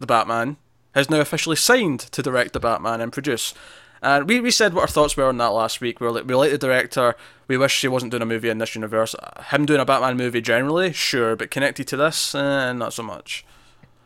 the 0.00 0.06
Batman, 0.06 0.56
has 0.94 1.08
now 1.08 1.20
officially 1.20 1.56
signed 1.56 2.00
to 2.00 2.22
direct 2.22 2.52
the 2.52 2.60
Batman 2.60 3.00
and 3.00 3.12
produce. 3.12 3.54
And 4.02 4.28
we, 4.28 4.40
we 4.40 4.50
said 4.50 4.74
what 4.74 4.80
our 4.80 4.88
thoughts 4.88 5.16
were 5.16 5.28
on 5.28 5.38
that 5.38 5.52
last 5.52 5.80
week. 5.80 6.00
We 6.00 6.06
were 6.06 6.12
like, 6.12 6.26
we 6.26 6.34
like 6.34 6.50
the 6.50 6.58
director. 6.58 7.14
We 7.46 7.56
wish 7.56 7.80
he 7.80 7.86
wasn't 7.88 8.10
doing 8.10 8.22
a 8.22 8.26
movie 8.26 8.48
in 8.48 8.58
this 8.58 8.74
universe. 8.74 9.14
Him 9.50 9.64
doing 9.64 9.80
a 9.80 9.84
Batman 9.84 10.16
movie 10.16 10.40
generally, 10.40 10.92
sure, 10.92 11.36
but 11.36 11.52
connected 11.52 11.86
to 11.88 11.96
this, 11.96 12.34
eh, 12.34 12.72
not 12.72 12.92
so 12.92 13.04
much. 13.04 13.44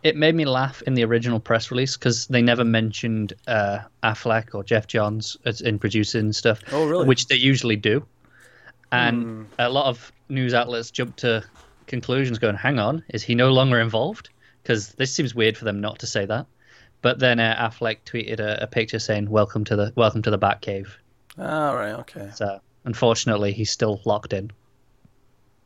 It 0.06 0.14
made 0.14 0.36
me 0.36 0.44
laugh 0.44 0.82
in 0.82 0.94
the 0.94 1.04
original 1.04 1.40
press 1.40 1.72
release 1.72 1.96
because 1.96 2.28
they 2.28 2.40
never 2.40 2.64
mentioned 2.64 3.32
uh, 3.48 3.80
Affleck 4.04 4.54
or 4.54 4.62
Geoff 4.62 4.86
Johns 4.86 5.36
as 5.44 5.60
in 5.60 5.80
producing 5.80 6.32
stuff. 6.32 6.60
Oh, 6.70 6.86
really? 6.86 7.08
Which 7.08 7.26
they 7.26 7.34
usually 7.34 7.74
do. 7.74 8.06
And 8.92 9.48
a 9.58 9.68
lot 9.68 9.86
of 9.86 10.12
news 10.28 10.54
outlets 10.54 10.92
jumped 10.92 11.18
to 11.18 11.42
conclusions 11.88 12.38
going, 12.38 12.54
hang 12.54 12.78
on, 12.78 13.02
is 13.08 13.24
he 13.24 13.34
no 13.34 13.50
longer 13.50 13.80
involved? 13.80 14.28
Because 14.62 14.90
this 14.90 15.12
seems 15.12 15.34
weird 15.34 15.56
for 15.56 15.64
them 15.64 15.80
not 15.80 15.98
to 15.98 16.06
say 16.06 16.24
that. 16.24 16.46
But 17.02 17.18
then 17.18 17.40
uh, 17.40 17.56
Affleck 17.58 17.98
tweeted 18.06 18.38
a, 18.38 18.62
a 18.62 18.66
picture 18.68 19.00
saying, 19.00 19.28
"Welcome 19.28 19.64
to 19.64 19.74
the 19.74 19.92
welcome 19.96 20.22
to 20.22 20.30
the 20.30 20.38
Batcave." 20.38 20.88
Ah, 21.36 21.72
right, 21.72 21.94
okay. 21.94 22.30
So 22.32 22.60
unfortunately, 22.84 23.52
he's 23.52 23.72
still 23.72 24.00
locked 24.04 24.32
in. 24.32 24.52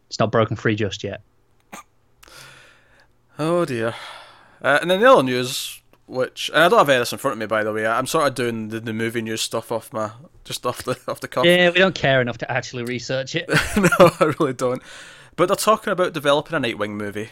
It's 0.08 0.18
not 0.18 0.32
broken 0.32 0.56
free 0.56 0.76
just 0.76 1.04
yet. 1.04 1.20
Oh 3.38 3.66
dear. 3.66 3.94
Uh, 4.62 4.78
and 4.80 4.90
then 4.90 5.00
the 5.00 5.10
other 5.10 5.22
news, 5.22 5.80
which 6.06 6.50
and 6.52 6.62
I 6.62 6.68
don't 6.68 6.78
have 6.78 6.86
this 6.86 7.12
in 7.12 7.18
front 7.18 7.34
of 7.34 7.38
me, 7.38 7.46
by 7.46 7.64
the 7.64 7.72
way. 7.72 7.86
I'm 7.86 8.06
sort 8.06 8.26
of 8.26 8.34
doing 8.34 8.68
the, 8.68 8.80
the 8.80 8.92
movie 8.92 9.22
news 9.22 9.40
stuff 9.40 9.72
off 9.72 9.92
my 9.92 10.10
just 10.44 10.66
off 10.66 10.82
the 10.82 10.98
off 11.08 11.20
the 11.20 11.28
cuff. 11.28 11.44
Yeah, 11.44 11.70
we 11.70 11.78
don't 11.78 11.94
care 11.94 12.20
enough 12.20 12.38
to 12.38 12.50
actually 12.50 12.84
research 12.84 13.34
it. 13.34 13.48
no, 13.76 14.10
I 14.20 14.34
really 14.38 14.52
don't. 14.52 14.82
But 15.36 15.46
they're 15.46 15.56
talking 15.56 15.92
about 15.92 16.12
developing 16.12 16.56
a 16.56 16.60
Nightwing 16.60 16.90
movie, 16.90 17.30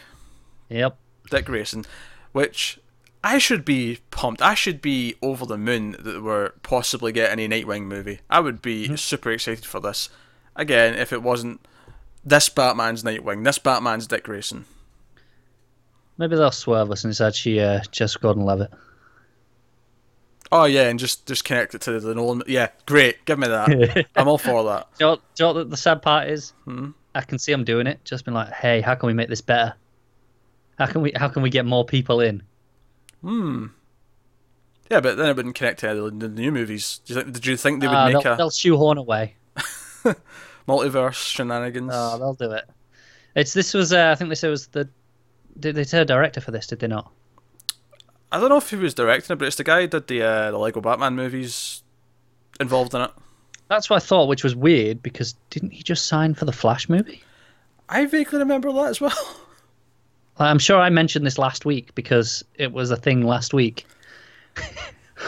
yep. 0.69 0.97
Dick 1.29 1.45
Grayson, 1.45 1.85
which 2.31 2.79
I 3.23 3.37
should 3.37 3.65
be 3.65 3.99
pumped. 4.11 4.41
I 4.41 4.53
should 4.53 4.81
be 4.81 5.15
over 5.21 5.45
the 5.45 5.57
moon 5.57 5.95
that 5.99 6.23
we're 6.23 6.51
possibly 6.63 7.11
getting 7.11 7.45
a 7.45 7.49
Nightwing 7.49 7.83
movie. 7.83 8.21
I 8.29 8.39
would 8.39 8.61
be 8.61 8.95
super 8.97 9.31
excited 9.31 9.65
for 9.65 9.79
this. 9.79 10.09
Again, 10.55 10.95
if 10.95 11.11
it 11.13 11.21
wasn't 11.21 11.65
this 12.23 12.49
Batman's 12.49 13.03
Nightwing, 13.03 13.43
this 13.43 13.59
Batman's 13.59 14.07
Dick 14.07 14.23
Grayson. 14.23 14.65
Maybe 16.19 16.35
they'll 16.35 16.51
swerve 16.51 16.91
us 16.91 17.03
and 17.05 17.09
it's 17.11 17.21
actually 17.21 17.61
uh, 17.61 17.79
Jess 17.91 18.15
Gordon-Levitt. 18.17 18.69
Oh 20.51 20.65
yeah, 20.65 20.89
and 20.89 20.99
just 20.99 21.25
just 21.27 21.45
connect 21.45 21.75
it 21.75 21.81
to 21.81 21.99
the 21.99 22.13
Nolan. 22.13 22.41
Yeah, 22.47 22.69
great. 22.87 23.23
Give 23.25 23.37
me 23.39 23.47
that. 23.47 24.05
I'm 24.15 24.27
all 24.27 24.37
for 24.39 24.63
that. 24.65 24.87
Do 24.97 25.05
you 25.05 25.11
know, 25.11 25.15
do 25.35 25.47
you 25.47 25.53
know 25.53 25.63
the 25.63 25.77
sad 25.77 26.01
part 26.01 26.27
is? 26.27 26.53
I 27.15 27.21
can 27.21 27.37
see 27.39 27.51
them 27.51 27.63
doing 27.63 27.85
it. 27.87 28.03
Just 28.03 28.25
been 28.25 28.33
like, 28.33 28.51
hey, 28.51 28.81
how 28.81 28.95
can 28.95 29.07
we 29.07 29.13
make 29.13 29.29
this 29.29 29.41
better? 29.41 29.75
How 30.79 30.87
can 30.87 31.01
we 31.01 31.11
how 31.15 31.27
can 31.29 31.43
we 31.43 31.49
get 31.51 31.65
more 31.65 31.85
people 31.85 32.19
in? 32.19 32.41
Hmm. 33.21 33.67
Yeah, 34.89 35.01
but 35.01 35.17
then 35.17 35.29
it 35.29 35.35
wouldn't 35.35 35.53
connect 35.55 35.81
to 35.81 35.93
the 35.93 36.27
the 36.27 36.27
new 36.29 36.51
movies. 36.51 36.99
Do 37.05 37.13
you 37.13 37.21
think? 37.21 37.33
Did 37.33 37.45
you 37.45 37.55
think 37.57 37.81
they 37.81 37.87
would 37.87 37.93
Uh, 37.93 38.05
make 38.09 38.23
they'll, 38.23 38.33
a 38.33 38.37
they'll 38.37 38.49
shoehorn 38.49 38.97
away. 38.97 39.35
multiverse 40.67 41.13
shenanigans? 41.13 41.91
Oh, 41.93 42.17
they'll 42.17 42.33
do 42.33 42.51
it. 42.55 42.65
It's 43.35 43.53
this 43.53 43.73
was 43.75 43.93
uh, 43.93 44.09
I 44.11 44.15
think 44.15 44.29
they 44.29 44.35
said 44.35 44.47
it 44.47 44.51
was 44.51 44.67
the 44.67 44.89
did 45.59 45.75
they 45.75 45.83
say 45.83 45.99
a 46.01 46.05
director 46.05 46.41
for 46.41 46.51
this? 46.51 46.67
Did 46.67 46.79
they 46.79 46.87
not? 46.87 47.11
I 48.31 48.39
don't 48.39 48.49
know 48.49 48.57
if 48.57 48.69
he 48.69 48.75
was 48.75 48.93
directing 48.93 49.33
it, 49.33 49.37
but 49.37 49.47
it's 49.47 49.55
the 49.57 49.63
guy 49.63 49.81
who 49.81 49.87
did 49.87 50.07
the 50.07 50.21
uh, 50.21 50.51
the 50.51 50.57
Lego 50.57 50.81
Batman 50.81 51.15
movies 51.15 51.83
involved 52.59 52.93
in 52.93 53.01
it. 53.01 53.11
That's 53.69 53.89
what 53.89 53.97
I 53.97 54.05
thought, 54.05 54.27
which 54.27 54.43
was 54.43 54.55
weird 54.55 55.01
because 55.03 55.35
didn't 55.49 55.71
he 55.71 55.83
just 55.83 56.07
sign 56.07 56.33
for 56.33 56.45
the 56.45 56.51
Flash 56.51 56.89
movie? 56.89 57.21
I 57.87 58.05
vaguely 58.05 58.39
remember 58.39 58.71
that 58.73 58.85
as 58.89 59.01
well. 59.01 59.37
I'm 60.37 60.59
sure 60.59 60.79
I 60.79 60.89
mentioned 60.89 61.25
this 61.25 61.37
last 61.37 61.65
week 61.65 61.93
because 61.95 62.43
it 62.55 62.71
was 62.71 62.91
a 62.91 62.95
thing 62.95 63.23
last 63.23 63.53
week. 63.53 63.85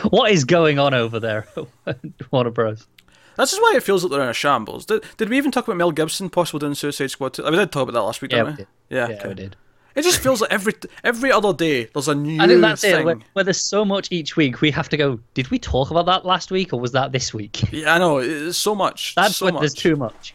what 0.09 0.31
is 0.31 0.45
going 0.45 0.79
on 0.79 0.93
over 0.93 1.19
there, 1.19 1.47
Warner 2.31 2.49
Bros? 2.51 2.87
That's 3.35 3.51
just 3.51 3.61
why 3.61 3.73
it 3.75 3.83
feels 3.83 4.03
like 4.03 4.11
they're 4.11 4.21
in 4.21 4.29
a 4.29 4.33
shambles. 4.33 4.85
Did, 4.85 5.03
did 5.17 5.29
we 5.29 5.37
even 5.37 5.51
talk 5.51 5.67
about 5.67 5.77
Mel 5.77 5.91
Gibson 5.91 6.29
possibly 6.29 6.59
doing 6.59 6.75
Suicide 6.75 7.11
Squad 7.11 7.33
2? 7.33 7.43
I 7.43 7.45
mean, 7.45 7.53
we 7.53 7.65
did 7.65 7.71
talk 7.71 7.83
about 7.83 7.93
that 7.93 8.03
last 8.03 8.21
week, 8.21 8.31
Yeah, 8.31 8.37
didn't 8.43 8.47
we 8.47 8.51
we? 8.51 8.57
did. 8.57 8.67
Yeah, 8.89 9.07
Yeah, 9.09 9.15
okay. 9.15 9.27
we 9.29 9.33
did. 9.35 9.55
It 9.95 10.03
just 10.03 10.19
feels 10.19 10.41
like 10.41 10.51
every 10.51 10.73
every 11.03 11.31
other 11.31 11.53
day 11.53 11.85
there's 11.85 12.07
a 12.07 12.15
new 12.15 12.41
I 12.41 12.47
think 12.47 12.61
that's 12.61 12.81
thing. 12.81 13.01
it. 13.01 13.05
Where, 13.05 13.17
where 13.33 13.43
there's 13.43 13.61
so 13.61 13.83
much 13.83 14.11
each 14.11 14.35
week, 14.37 14.61
we 14.61 14.71
have 14.71 14.87
to 14.89 14.97
go. 14.97 15.19
Did 15.33 15.49
we 15.51 15.59
talk 15.59 15.91
about 15.91 16.05
that 16.05 16.25
last 16.25 16.49
week, 16.51 16.71
or 16.73 16.79
was 16.79 16.93
that 16.93 17.11
this 17.11 17.33
week? 17.33 17.61
Yeah, 17.73 17.95
I 17.95 17.97
know. 17.99 18.19
It's 18.19 18.57
so 18.57 18.73
much. 18.75 19.15
That's 19.15 19.37
so 19.37 19.45
when 19.45 19.55
much. 19.55 19.61
there's 19.61 19.73
too 19.73 19.95
much. 19.95 20.33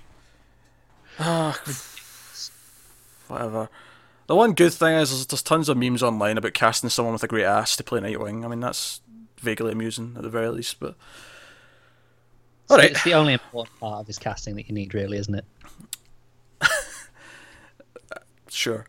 Ah, 1.19 1.59
whatever. 3.29 3.69
The 4.27 4.35
one 4.35 4.53
good 4.55 4.73
thing 4.73 4.95
is 4.97 5.11
there's, 5.11 5.27
there's 5.27 5.43
tons 5.43 5.69
of 5.69 5.77
memes 5.77 6.03
online 6.03 6.37
about 6.37 6.53
casting 6.53 6.91
someone 6.91 7.13
with 7.13 7.23
a 7.23 7.29
great 7.29 7.45
ass 7.45 7.77
to 7.77 7.85
play 7.85 8.01
Nightwing. 8.01 8.45
I 8.45 8.49
mean, 8.49 8.61
that's 8.61 9.01
vaguely 9.39 9.73
amusing 9.73 10.15
at 10.17 10.23
the 10.23 10.29
very 10.29 10.49
least. 10.49 10.81
But 10.81 10.97
So 12.69 12.75
All 12.75 12.79
right. 12.79 12.91
It's 12.91 13.05
the 13.05 13.15
only 13.15 13.35
important 13.35 13.79
part 13.79 14.01
of 14.01 14.07
his 14.07 14.19
casting 14.19 14.57
that 14.57 14.69
you 14.69 14.75
need, 14.75 14.95
really, 14.95 15.19
isn't 15.19 15.35
it? 15.35 15.45
sure. 18.49 18.87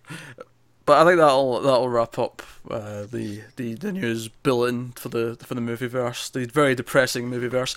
But 0.88 1.00
I 1.00 1.06
think 1.06 1.18
that'll 1.20 1.60
that'll 1.60 1.90
wrap 1.90 2.18
up 2.18 2.42
uh, 2.72 3.04
the, 3.12 3.42
the 3.58 3.74
the 3.74 3.92
news 3.92 4.30
bulletin 4.30 4.94
for 4.96 5.10
the 5.10 5.38
for 5.44 5.54
the 5.54 5.62
movie 5.62 5.88
verse, 5.88 6.30
the 6.30 6.46
very 6.46 6.76
depressing 6.76 7.28
movie 7.28 7.50
verse, 7.50 7.76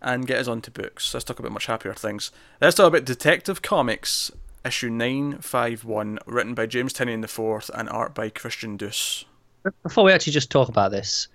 and 0.00 0.28
get 0.28 0.38
us 0.38 0.46
on 0.46 0.62
to 0.62 0.70
books. 0.70 1.12
Let's 1.12 1.24
talk 1.24 1.40
about 1.40 1.50
much 1.50 1.66
happier 1.66 1.92
things. 1.92 2.30
Let's 2.60 2.76
talk 2.76 2.86
about 2.86 3.04
Detective 3.04 3.62
Comics 3.62 4.30
issue 4.64 4.90
nine 4.90 5.38
five 5.38 5.84
one, 5.84 6.20
written 6.24 6.54
by 6.54 6.66
James 6.66 6.92
Tynion 6.92 7.20
the 7.20 7.26
fourth 7.26 7.68
and 7.74 7.88
art 7.88 8.14
by 8.14 8.28
Christian 8.30 8.76
Duce. 8.76 9.24
Before 9.82 10.04
we 10.04 10.12
actually 10.12 10.32
just 10.32 10.50
talk 10.50 10.68
about 10.68 10.92
this, 10.92 11.26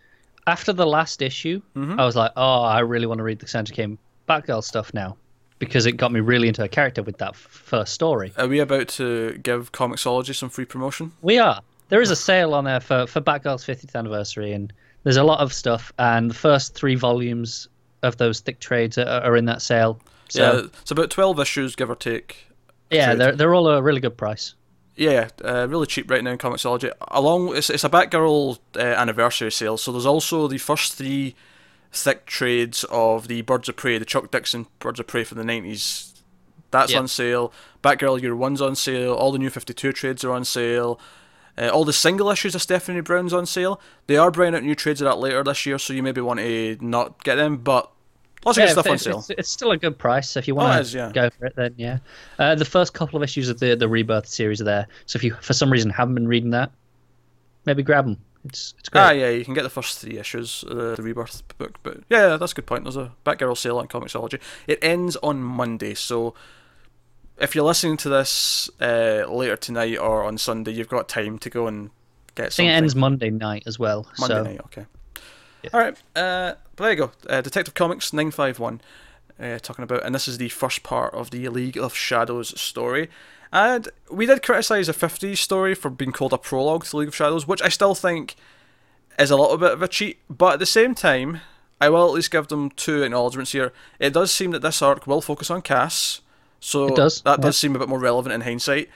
after 0.48 0.72
the 0.72 0.88
last 0.88 1.22
issue, 1.22 1.62
Mm-hmm. 1.76 2.00
I 2.00 2.06
was 2.06 2.16
like, 2.16 2.32
oh, 2.38 2.62
I 2.62 2.80
really 2.80 3.06
want 3.06 3.18
to 3.18 3.24
read 3.24 3.40
the 3.40 3.48
Sandra 3.50 3.76
Kane 3.76 3.98
Batgirl 4.30 4.64
stuff 4.64 4.94
now 4.94 5.18
because 5.60 5.86
it 5.86 5.94
got 5.94 6.12
me 6.12 6.20
really 6.20 6.48
into 6.48 6.64
a 6.64 6.68
character 6.68 7.04
with 7.04 7.18
that 7.18 7.30
f- 7.30 7.38
first 7.38 7.94
story. 7.94 8.34
Are 8.38 8.48
we 8.48 8.60
about 8.60 8.88
to 8.90 9.38
give 9.40 9.72
Comixology 9.72 10.36
some 10.36 10.50
free 10.50 10.66
promotion? 10.66 11.12
We 11.22 11.40
are. 11.40 11.62
There 11.90 12.02
is 12.02 12.12
a 12.12 12.16
sale 12.16 12.54
on 12.54 12.66
there 12.66 12.80
for, 12.80 13.08
for 13.08 13.22
Batgirl's 13.22 13.66
50th 13.66 13.96
anniversary, 13.96 14.52
and 14.52 14.72
there's 15.04 15.18
a 15.18 15.24
lot 15.24 15.40
of 15.40 15.54
stuff. 15.54 15.94
And 15.98 16.30
the 16.30 16.36
first 16.36 16.76
three 16.76 16.96
volumes 16.96 17.68
of 18.04 18.18
those 18.18 18.40
thick 18.40 18.60
trades 18.60 18.98
are, 18.98 19.22
are 19.22 19.38
in 19.38 19.46
that 19.46 19.62
sale. 19.62 20.00
So, 20.30 20.42
yeah, 20.42 20.68
it's 20.82 20.92
about 20.92 21.10
twelve 21.10 21.40
issues, 21.40 21.76
give 21.76 21.90
or 21.90 21.96
take. 21.96 22.48
yeah, 22.92 23.08
trade. 23.08 23.20
they're, 23.20 23.36
they're 23.36 23.56
all 23.56 23.68
a 23.70 23.82
really 23.82 24.02
good 24.02 24.18
price. 24.18 24.54
Yeah, 24.98 25.30
uh, 25.46 25.68
really 25.70 25.86
cheap 25.86 26.10
right 26.10 26.24
now 26.24 26.32
in 26.32 26.38
Comixology. 26.38 26.92
Along, 27.10 27.56
it's, 27.56 27.70
it's 27.70 27.84
a 27.84 27.90
Batgirl 27.90 28.58
uh, 28.76 28.80
anniversary 28.80 29.52
sale, 29.52 29.78
so 29.78 29.92
there's 29.92 30.08
also 30.08 30.48
the 30.48 30.58
first 30.58 30.96
three 30.96 31.36
thick 31.92 32.26
trades 32.26 32.84
of 32.90 33.28
the 33.28 33.42
Birds 33.44 33.70
of 33.70 33.76
Prey, 33.76 33.98
the 33.98 34.06
Chuck 34.06 34.32
Dixon 34.32 34.68
Birds 34.80 35.00
of 35.00 35.08
Prey 35.08 35.24
from 35.24 35.38
the 35.38 35.44
nineties. 35.44 36.14
That's 36.72 36.92
Yeah. 36.92 37.00
on 37.00 37.08
sale. 37.08 37.54
Batgirl 37.84 38.22
Year 38.22 38.36
One's 38.36 38.62
on 38.62 38.76
sale. 38.76 39.14
All 39.14 39.32
the 39.32 39.40
new 39.40 39.50
Fifty 39.50 39.74
Two 39.74 39.94
trades 39.94 40.24
are 40.24 40.32
on 40.32 40.44
sale. 40.46 41.00
Uh, 41.58 41.70
all 41.70 41.86
the 41.86 41.94
single 41.94 42.30
issues 42.30 42.54
of 42.54 42.62
Stephanie 42.62 43.02
Brown's 43.02 43.34
on 43.34 43.46
sale. 43.46 43.82
They 44.06 44.18
are 44.18 44.30
bringing 44.30 44.54
out 44.56 44.64
new 44.64 44.76
trades 44.76 45.02
of 45.02 45.06
that 45.06 45.18
later 45.18 45.44
this 45.44 45.66
year, 45.66 45.80
so 45.80 45.92
you 45.94 46.04
maybe 46.04 46.22
want 46.22 46.40
to 46.40 46.78
not 46.82 47.24
get 47.24 47.36
them, 47.36 47.58
but 47.58 47.90
lots 48.46 48.58
of 48.58 48.62
Yeah, 48.62 48.68
good 48.68 48.72
stuff 48.74 48.88
on 48.92 48.98
sale. 49.00 49.18
It's, 49.20 49.30
it's 49.32 49.50
still 49.50 49.72
a 49.72 49.78
good 49.78 49.98
price. 49.98 50.30
So 50.30 50.38
if 50.40 50.48
you 50.48 50.54
Oh, 50.54 50.58
want 50.58 50.74
to 50.76 50.82
is, 50.82 50.94
yeah. 50.94 51.12
go 51.12 51.30
for 51.32 51.46
it, 51.48 51.56
then 51.56 51.74
yeah. 51.78 51.98
Uh, 52.38 52.54
the 52.54 52.66
first 52.66 52.94
couple 52.94 53.18
of 53.18 53.24
issues 53.24 53.50
of 53.50 53.60
the 53.60 53.76
the 53.76 53.88
Rebirth 53.88 54.28
series 54.28 54.62
are 54.62 54.66
there. 54.66 54.88
So 55.08 55.18
if 55.18 55.24
you 55.24 55.36
for 55.42 55.54
some 55.54 55.72
reason 55.72 55.90
haven't 55.90 56.14
been 56.16 56.28
reading 56.28 56.52
that, 56.52 56.72
maybe 57.66 57.82
grab 57.82 58.06
them. 58.06 58.18
It's 58.46 58.74
it's 58.80 58.90
great. 58.90 59.02
Ah, 59.02 59.12
yeah, 59.12 59.30
you 59.30 59.44
can 59.44 59.54
get 59.54 59.64
the 59.64 59.70
first 59.70 60.00
three 60.00 60.18
issues, 60.18 60.64
uh, 60.70 60.96
the 60.96 61.04
Rebirth 61.04 61.44
book. 61.58 61.78
But 61.84 61.98
yeah, 62.10 62.38
that's 62.38 62.52
a 62.54 62.56
good 62.56 62.66
point. 62.66 62.84
There's 62.84 62.98
a 62.98 63.12
Batgirl 63.26 63.58
sale 63.58 63.78
on 63.80 63.88
Comixology. 63.88 64.40
It 64.68 64.80
ends 64.82 65.16
on 65.18 65.42
Monday, 65.42 65.94
so 65.94 66.34
if 67.38 67.56
you're 67.56 67.66
listening 67.66 67.98
to 67.98 68.10
this 68.10 68.70
uh, 68.82 69.26
later 69.30 69.58
tonight 69.58 69.98
or 69.98 70.24
on 70.24 70.38
Sunday, 70.38 70.72
you've 70.72 70.88
got 70.88 71.08
time 71.08 71.38
to 71.40 71.50
go 71.50 71.68
and 71.68 71.90
get 72.36 72.44
I 72.44 72.46
think 72.46 72.52
something. 72.54 72.70
it 72.70 72.74
ends 72.74 72.96
Monday 72.96 73.30
night 73.30 73.64
as 73.66 73.78
well. 73.78 74.08
Monday 74.20 74.36
so 74.36 74.44
night, 74.44 74.62
okay. 74.66 74.86
All 75.74 75.80
right, 75.80 75.98
uh, 76.16 76.54
but 76.76 76.84
there 76.84 76.92
you 76.92 76.98
go. 76.98 77.12
Uh, 77.30 77.42
Detective 77.42 77.74
Comics 77.74 78.14
nine 78.14 78.32
five 78.32 78.60
one, 78.60 78.80
uh, 79.40 79.60
talking 79.60 79.84
about, 79.84 80.06
and 80.06 80.16
this 80.16 80.28
is 80.28 80.38
the 80.38 80.50
first 80.50 80.84
part 80.84 81.14
of 81.14 81.32
the 81.32 81.50
League 81.50 81.78
of 81.78 81.94
Shadows 81.94 82.60
story. 82.60 83.10
And 83.52 83.90
we 84.12 84.26
did 84.26 84.44
criticise 84.44 84.88
the 84.88 84.94
50s 84.94 85.38
story 85.38 85.74
for 85.74 85.90
being 85.90 86.12
called 86.12 86.34
a 86.34 86.38
prologue 86.38 86.86
to 86.86 86.98
League 86.98 87.08
of 87.08 87.16
Shadows, 87.16 87.48
which 87.48 87.62
I 87.62 87.70
still 87.70 87.96
think 87.96 88.36
is 89.18 89.32
a 89.32 89.38
little 89.38 89.58
bit 89.58 89.72
of 89.72 89.82
a 89.82 89.88
cheat. 89.88 90.20
But 90.30 90.54
at 90.54 90.60
the 90.60 90.66
same 90.66 90.94
time, 90.94 91.42
I 91.80 91.90
will 91.90 92.06
at 92.06 92.14
least 92.14 92.32
give 92.32 92.48
them 92.48 92.70
two 92.72 93.04
acknowledgements 93.04 93.52
here. 93.52 93.72
It 94.00 94.14
does 94.14 94.32
seem 94.32 94.52
that 94.52 94.62
this 94.62 94.82
arc 94.82 95.08
will 95.08 95.22
focus 95.22 95.50
on 95.50 95.62
Cass, 95.62 96.22
so 96.60 96.88
It 96.88 96.96
does, 96.96 97.22
that 97.22 97.40
yeah. 97.40 97.44
does 97.44 97.58
seem 97.58 97.76
a 97.76 97.80
bit 97.80 97.90
more 97.90 98.00
relevant 98.00 98.34
in 98.34 98.42
hindsight. 98.42 98.90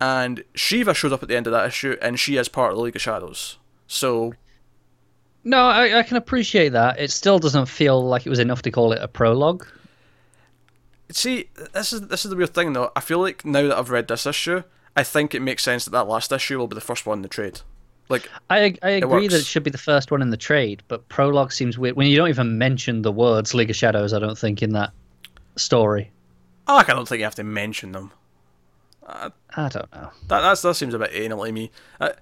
And 0.00 0.44
Shiva 0.54 0.94
shows 0.94 1.12
up 1.12 1.22
at 1.22 1.28
the 1.28 1.36
end 1.36 1.46
of 1.46 1.52
that 1.52 1.66
issue, 1.68 1.96
and 2.02 2.18
she 2.18 2.36
is 2.36 2.48
part 2.48 2.72
of 2.72 2.76
the 2.76 2.82
League 2.82 2.96
of 2.96 3.02
Shadows. 3.02 3.58
So 3.86 4.34
no, 5.44 5.66
I, 5.66 5.98
I 5.98 6.02
can 6.02 6.16
appreciate 6.16 6.70
that. 6.70 6.98
It 6.98 7.10
still 7.10 7.38
doesn't 7.38 7.66
feel 7.66 8.02
like 8.02 8.26
it 8.26 8.30
was 8.30 8.38
enough 8.38 8.62
to 8.62 8.70
call 8.70 8.92
it 8.92 9.02
a 9.02 9.08
prologue. 9.08 9.66
See, 11.10 11.50
this 11.72 11.92
is 11.92 12.02
this 12.08 12.24
is 12.24 12.30
the 12.30 12.36
weird 12.36 12.54
thing 12.54 12.72
though. 12.72 12.90
I 12.96 13.00
feel 13.00 13.18
like 13.18 13.44
now 13.44 13.68
that 13.68 13.78
I've 13.78 13.90
read 13.90 14.08
this 14.08 14.26
issue, 14.26 14.62
I 14.96 15.02
think 15.02 15.34
it 15.34 15.40
makes 15.40 15.62
sense 15.62 15.84
that 15.84 15.90
that 15.92 16.08
last 16.08 16.32
issue 16.32 16.58
will 16.58 16.66
be 16.66 16.74
the 16.74 16.80
first 16.80 17.06
one 17.06 17.18
in 17.18 17.22
the 17.22 17.28
trade. 17.28 17.60
Like, 18.08 18.28
I 18.50 18.76
I 18.82 18.90
agree 18.90 19.28
that 19.28 19.40
it 19.40 19.46
should 19.46 19.62
be 19.62 19.70
the 19.70 19.78
first 19.78 20.10
one 20.10 20.22
in 20.22 20.30
the 20.30 20.36
trade, 20.36 20.82
but 20.88 21.08
prologue 21.08 21.52
seems 21.52 21.78
weird 21.78 21.96
when 21.96 22.06
you 22.06 22.16
don't 22.16 22.28
even 22.28 22.58
mention 22.58 23.02
the 23.02 23.12
words 23.12 23.54
League 23.54 23.70
of 23.70 23.76
Shadows. 23.76 24.12
I 24.12 24.18
don't 24.18 24.38
think 24.38 24.62
in 24.62 24.72
that 24.72 24.92
story. 25.56 26.10
oh, 26.68 26.76
I 26.76 26.84
don't 26.84 27.08
think 27.08 27.20
you 27.20 27.24
have 27.24 27.34
to 27.36 27.44
mention 27.44 27.92
them. 27.92 28.12
I 29.06 29.30
don't 29.56 29.92
know. 29.92 30.10
That 30.28 30.40
that's, 30.40 30.62
that 30.62 30.74
seems 30.74 30.94
a 30.94 30.98
bit 30.98 31.10
anal 31.12 31.44
to 31.44 31.52
me. 31.52 31.70
I, 32.00 32.12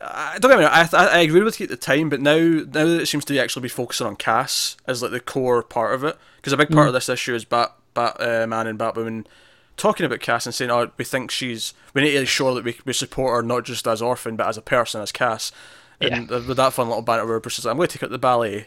I, 0.00 0.38
don't 0.38 0.50
get 0.50 0.58
me 0.58 0.64
wrong. 0.64 0.72
I, 0.72 0.88
I 0.92 1.06
I 1.06 1.18
agree 1.18 1.42
with 1.42 1.58
you 1.60 1.64
at 1.64 1.70
the 1.70 1.76
time, 1.76 2.08
but 2.08 2.20
now 2.20 2.36
now 2.36 2.64
that 2.86 3.00
it 3.02 3.06
seems 3.06 3.24
to 3.26 3.32
be 3.32 3.40
actually 3.40 3.62
be 3.62 3.68
focusing 3.68 4.06
on 4.06 4.16
Cass 4.16 4.76
as 4.86 5.02
like 5.02 5.10
the 5.10 5.20
core 5.20 5.62
part 5.62 5.94
of 5.94 6.04
it, 6.04 6.16
because 6.36 6.52
a 6.52 6.56
big 6.56 6.70
part 6.70 6.84
mm. 6.84 6.88
of 6.88 6.94
this 6.94 7.08
issue 7.08 7.34
is 7.34 7.44
Bat 7.44 7.74
Batman 7.94 8.66
and 8.66 8.78
Batwoman 8.78 9.26
talking 9.76 10.04
about 10.04 10.20
Cass 10.20 10.44
and 10.46 10.54
saying, 10.54 10.70
"Oh, 10.70 10.90
we 10.96 11.04
think 11.04 11.30
she's 11.30 11.72
we 11.94 12.02
need 12.02 12.12
to 12.12 12.20
ensure 12.20 12.54
that 12.54 12.64
we 12.64 12.76
we 12.84 12.92
support 12.92 13.36
her 13.36 13.42
not 13.42 13.64
just 13.64 13.86
as 13.86 14.02
orphan 14.02 14.36
but 14.36 14.46
as 14.48 14.56
a 14.56 14.62
person 14.62 15.00
as 15.00 15.12
Cass." 15.12 15.52
And 16.00 16.28
with 16.28 16.56
that 16.58 16.72
fun 16.74 16.88
little 16.88 17.02
banter 17.02 17.26
where 17.26 17.40
Bruce 17.40 17.58
is 17.58 17.64
like, 17.64 17.72
"I'm 17.72 17.76
going 17.76 17.88
to 17.88 17.92
take 17.98 18.02
out 18.04 18.10
the 18.10 18.18
ballet. 18.18 18.66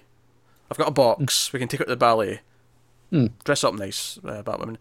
I've 0.70 0.78
got 0.78 0.88
a 0.90 0.92
box. 0.92 1.52
We 1.54 1.60
can 1.60 1.68
take 1.68 1.82
out 1.82 1.88
the 1.88 1.96
ballet. 1.96 2.42
Dress 3.44 3.64
up 3.64 3.74
nice, 3.76 4.18
uh, 4.24 4.42
Batwoman." 4.44 4.78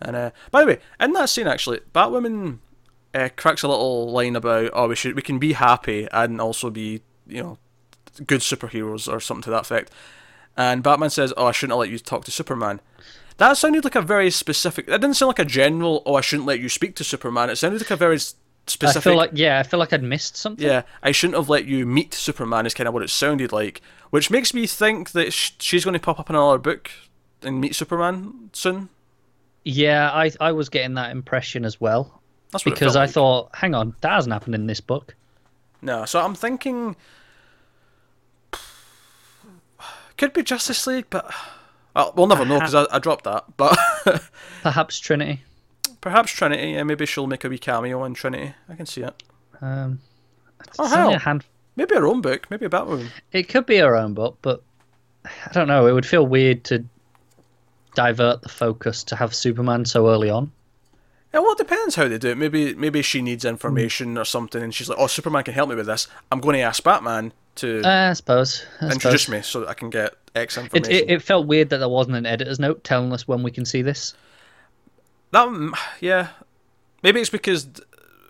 And 0.00 0.16
uh, 0.16 0.30
by 0.50 0.62
the 0.62 0.66
way, 0.66 0.78
in 0.98 1.12
that 1.12 1.28
scene 1.28 1.46
actually, 1.46 1.80
Batwoman 1.94 2.58
uh, 3.14 3.28
cracks 3.36 3.62
a 3.62 3.68
little 3.68 4.10
line 4.10 4.36
about, 4.36 4.70
"Oh, 4.72 4.88
we 4.88 4.96
should 4.96 5.14
we 5.14 5.22
can 5.22 5.38
be 5.38 5.52
happy 5.52 6.08
and 6.12 6.40
also 6.40 6.70
be 6.70 7.02
you 7.26 7.42
know 7.42 7.58
good 8.26 8.40
superheroes 8.40 9.12
or 9.12 9.20
something 9.20 9.42
to 9.42 9.50
that 9.50 9.62
effect." 9.62 9.92
And 10.56 10.82
Batman 10.82 11.10
says, 11.10 11.32
"Oh, 11.36 11.46
I 11.46 11.52
shouldn't 11.52 11.72
have 11.72 11.80
let 11.80 11.90
you 11.90 11.98
talk 11.98 12.24
to 12.24 12.30
Superman." 12.30 12.80
That 13.42 13.56
sounded 13.56 13.82
like 13.82 13.96
a 13.96 14.02
very 14.02 14.30
specific. 14.30 14.86
That 14.86 15.00
didn't 15.00 15.16
sound 15.16 15.26
like 15.26 15.40
a 15.40 15.44
general. 15.44 16.04
Oh, 16.06 16.14
I 16.14 16.20
shouldn't 16.20 16.46
let 16.46 16.60
you 16.60 16.68
speak 16.68 16.94
to 16.94 17.02
Superman. 17.02 17.50
It 17.50 17.56
sounded 17.56 17.80
like 17.80 17.90
a 17.90 17.96
very 17.96 18.20
specific. 18.68 18.98
I 18.98 19.00
feel 19.00 19.16
like 19.16 19.30
yeah, 19.32 19.58
I 19.58 19.64
feel 19.64 19.80
like 19.80 19.92
I'd 19.92 20.04
missed 20.04 20.36
something. 20.36 20.64
yeah, 20.64 20.82
I 21.02 21.10
shouldn't 21.10 21.36
have 21.36 21.48
let 21.48 21.64
you 21.64 21.84
meet 21.84 22.14
Superman. 22.14 22.66
Is 22.66 22.74
kind 22.74 22.86
of 22.86 22.94
what 22.94 23.02
it 23.02 23.10
sounded 23.10 23.50
like, 23.50 23.82
which 24.10 24.30
makes 24.30 24.54
me 24.54 24.68
think 24.68 25.10
that 25.10 25.32
she's 25.32 25.84
going 25.84 25.94
to 25.94 25.98
pop 25.98 26.20
up 26.20 26.30
in 26.30 26.36
another 26.36 26.58
book 26.58 26.92
and 27.42 27.60
meet 27.60 27.74
Superman 27.74 28.50
soon. 28.52 28.90
Yeah, 29.64 30.12
I 30.12 30.30
I 30.38 30.52
was 30.52 30.68
getting 30.68 30.94
that 30.94 31.10
impression 31.10 31.64
as 31.64 31.80
well 31.80 32.22
That's 32.52 32.62
because 32.62 32.94
I 32.94 33.06
like. 33.06 33.10
thought, 33.10 33.50
hang 33.56 33.74
on, 33.74 33.96
that 34.02 34.12
hasn't 34.12 34.32
happened 34.32 34.54
in 34.54 34.68
this 34.68 34.80
book. 34.80 35.16
No, 35.80 36.04
so 36.04 36.20
I'm 36.20 36.36
thinking 36.36 36.94
could 40.16 40.32
be 40.32 40.44
Justice 40.44 40.86
League, 40.86 41.06
but 41.10 41.28
well, 41.94 42.12
we'll 42.16 42.26
never 42.26 42.44
know 42.44 42.58
because 42.58 42.74
I, 42.74 42.86
I 42.90 42.98
dropped 42.98 43.24
that. 43.24 43.44
But 43.56 43.78
Perhaps 44.62 44.98
Trinity. 44.98 45.42
perhaps 46.00 46.32
Trinity. 46.32 46.70
Yeah, 46.72 46.82
maybe 46.84 47.06
she'll 47.06 47.26
make 47.26 47.44
a 47.44 47.48
wee 47.48 47.58
cameo 47.58 48.04
in 48.04 48.14
Trinity. 48.14 48.54
I 48.68 48.74
can 48.74 48.86
see 48.86 49.02
it. 49.02 49.22
Um, 49.60 50.00
Oh, 50.78 50.86
hell. 50.86 51.18
hand, 51.18 51.44
Maybe 51.74 51.94
her 51.96 52.06
own 52.06 52.20
book, 52.20 52.46
maybe 52.50 52.66
a 52.66 52.70
Batwoman. 52.70 53.08
It 53.32 53.48
could 53.48 53.66
be 53.66 53.78
her 53.78 53.96
own 53.96 54.14
book, 54.14 54.38
but 54.42 54.62
I 55.24 55.50
don't 55.52 55.66
know. 55.68 55.86
It 55.88 55.92
would 55.92 56.06
feel 56.06 56.24
weird 56.26 56.62
to 56.64 56.84
divert 57.94 58.42
the 58.42 58.48
focus 58.48 59.04
to 59.04 59.16
have 59.16 59.34
Superman 59.34 59.84
so 59.84 60.08
early 60.08 60.30
on. 60.30 60.52
Yeah, 61.34 61.40
well, 61.40 61.52
it 61.52 61.58
depends 61.58 61.94
how 61.96 62.08
they 62.08 62.18
do 62.18 62.28
it. 62.30 62.38
Maybe 62.38 62.74
maybe 62.74 63.00
she 63.02 63.22
needs 63.22 63.44
information 63.44 64.18
or 64.18 64.24
something, 64.24 64.62
and 64.62 64.74
she's 64.74 64.88
like, 64.88 64.98
"Oh, 65.00 65.06
Superman 65.06 65.44
can 65.44 65.54
help 65.54 65.68
me 65.70 65.74
with 65.74 65.86
this. 65.86 66.06
I'm 66.30 66.40
going 66.40 66.54
to 66.56 66.60
ask 66.62 66.82
Batman 66.84 67.32
to 67.56 67.82
Uh, 67.84 68.10
I 68.10 68.12
suppose. 68.12 68.64
I 68.80 68.90
introduce 68.92 69.22
suppose. 69.24 69.28
me 69.38 69.42
so 69.42 69.60
that 69.60 69.68
I 69.70 69.74
can 69.74 69.88
get 69.90 70.14
X 70.34 70.56
It, 70.56 70.60
information." 70.64 70.92
it, 70.92 71.10
it 71.10 71.22
felt 71.22 71.46
weird 71.46 71.70
that 71.70 71.78
there 71.78 71.88
wasn't 71.88 72.16
an 72.16 72.26
editor's 72.26 72.58
note 72.60 72.84
telling 72.84 73.12
us 73.12 73.26
when 73.28 73.42
we 73.42 73.50
can 73.50 73.64
see 73.64 73.82
this. 73.82 74.14
That 75.32 75.48
mm, 75.48 75.72
yeah, 76.00 76.28
maybe 77.02 77.20
it's 77.20 77.30
because 77.30 77.68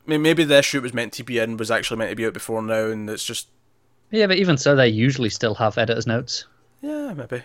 maybe 0.07 0.45
the 0.45 0.59
issue 0.59 0.79
it 0.79 0.83
was 0.83 0.95
meant 0.95 1.13
to 1.15 1.25
be 1.25 1.39
in 1.39 1.57
was 1.57 1.71
actually 1.71 1.99
meant 1.99 2.11
to 2.11 2.17
be 2.17 2.27
out 2.27 2.35
before 2.35 2.63
now, 2.63 2.87
and 2.87 3.09
it's 3.11 3.25
just 3.25 3.49
Yeah, 4.11 4.27
but 4.27 4.39
even 4.39 4.57
so, 4.57 4.75
they 4.77 4.89
usually 4.89 5.31
still 5.31 5.55
have 5.57 5.79
editor's 5.79 6.07
notes. 6.07 6.47
yeah, 6.81 7.13
maybe. 7.15 7.43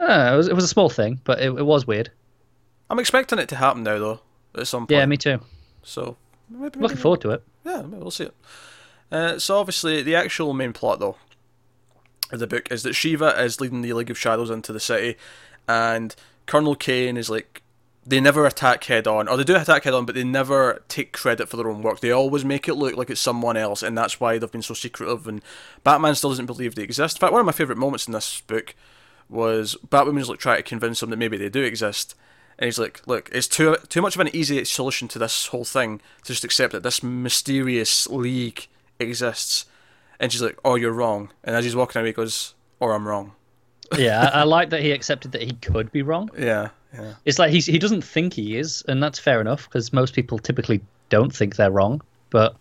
Uh, 0.00 0.30
it, 0.34 0.36
was, 0.36 0.48
it 0.48 0.54
was 0.54 0.64
a 0.64 0.68
small 0.68 0.88
thing, 0.88 1.20
but 1.24 1.38
it, 1.40 1.46
it 1.46 1.64
was 1.66 1.86
weird. 1.86 2.10
I'm 2.90 2.98
expecting 2.98 3.38
it 3.38 3.48
to 3.50 3.56
happen 3.56 3.82
now 3.82 3.98
though 3.98 4.20
at 4.56 4.66
some 4.66 4.82
point. 4.86 4.90
Yeah, 4.98 5.06
me 5.06 5.16
too. 5.16 5.40
So 5.82 6.16
maybe, 6.50 6.78
Looking 6.80 6.80
maybe- 6.96 6.96
forward 6.96 7.20
to 7.22 7.30
it. 7.30 7.42
Yeah, 7.64 7.82
maybe 7.82 8.02
we'll 8.02 8.10
see 8.10 8.24
it. 8.24 8.34
Uh, 9.12 9.38
so 9.38 9.58
obviously, 9.58 10.02
the 10.02 10.16
actual 10.16 10.52
main 10.52 10.72
plot 10.72 10.98
though 11.00 11.16
the 12.36 12.46
book 12.46 12.70
is 12.70 12.82
that 12.82 12.94
Shiva 12.94 13.40
is 13.42 13.60
leading 13.60 13.82
the 13.82 13.92
League 13.92 14.10
of 14.10 14.18
Shadows 14.18 14.50
into 14.50 14.72
the 14.72 14.80
city, 14.80 15.16
and 15.68 16.14
Colonel 16.46 16.74
Kane 16.74 17.16
is 17.16 17.30
like 17.30 17.62
they 18.06 18.20
never 18.20 18.44
attack 18.46 18.84
head 18.84 19.06
on, 19.06 19.28
or 19.28 19.36
they 19.36 19.44
do 19.44 19.56
attack 19.56 19.84
head 19.84 19.94
on, 19.94 20.04
but 20.04 20.14
they 20.14 20.24
never 20.24 20.82
take 20.88 21.12
credit 21.12 21.48
for 21.48 21.56
their 21.56 21.70
own 21.70 21.82
work. 21.82 22.00
They 22.00 22.10
always 22.10 22.44
make 22.44 22.68
it 22.68 22.74
look 22.74 22.96
like 22.96 23.08
it's 23.08 23.20
someone 23.20 23.56
else, 23.56 23.82
and 23.82 23.96
that's 23.96 24.20
why 24.20 24.36
they've 24.38 24.50
been 24.50 24.62
so 24.62 24.74
secretive. 24.74 25.26
And 25.26 25.42
Batman 25.82 26.14
still 26.14 26.30
doesn't 26.30 26.46
believe 26.46 26.74
they 26.74 26.82
exist. 26.82 27.16
In 27.16 27.20
fact, 27.20 27.32
one 27.32 27.40
of 27.40 27.46
my 27.46 27.52
favorite 27.52 27.78
moments 27.78 28.06
in 28.06 28.12
this 28.12 28.42
book 28.42 28.74
was 29.30 29.76
Batwoman's 29.88 30.28
like 30.28 30.38
trying 30.38 30.58
to 30.58 30.62
convince 30.62 31.02
him 31.02 31.10
that 31.10 31.16
maybe 31.16 31.38
they 31.38 31.48
do 31.48 31.62
exist. 31.62 32.14
And 32.58 32.66
he's 32.66 32.78
like, 32.78 33.00
"Look, 33.06 33.30
it's 33.32 33.48
too 33.48 33.76
too 33.88 34.02
much 34.02 34.14
of 34.14 34.20
an 34.20 34.36
easy 34.36 34.62
solution 34.64 35.08
to 35.08 35.18
this 35.18 35.46
whole 35.46 35.64
thing 35.64 36.00
to 36.24 36.32
just 36.32 36.44
accept 36.44 36.72
that 36.72 36.82
this 36.82 37.02
mysterious 37.02 38.06
league 38.08 38.66
exists." 38.98 39.64
And 40.20 40.30
she's 40.32 40.42
like, 40.42 40.58
"Oh, 40.64 40.76
you're 40.76 40.92
wrong." 40.92 41.30
And 41.42 41.56
as 41.56 41.64
he's 41.64 41.76
walking 41.76 42.00
away, 42.00 42.08
he 42.08 42.12
goes, 42.12 42.54
"Or 42.80 42.94
I'm 42.94 43.06
wrong." 43.06 43.32
Yeah, 43.96 44.30
I, 44.32 44.40
I 44.40 44.42
like 44.44 44.70
that 44.70 44.82
he 44.82 44.92
accepted 44.92 45.32
that 45.32 45.42
he 45.42 45.52
could 45.54 45.90
be 45.92 46.02
wrong. 46.02 46.30
Yeah, 46.38 46.70
yeah, 46.94 47.14
It's 47.24 47.38
like 47.38 47.50
he's, 47.50 47.66
he 47.66 47.78
doesn't 47.78 48.02
think 48.02 48.34
he 48.34 48.56
is, 48.56 48.84
and 48.88 49.02
that's 49.02 49.18
fair 49.18 49.40
enough 49.40 49.64
because 49.68 49.92
most 49.92 50.14
people 50.14 50.38
typically 50.38 50.80
don't 51.08 51.34
think 51.34 51.56
they're 51.56 51.70
wrong. 51.70 52.00
But 52.30 52.56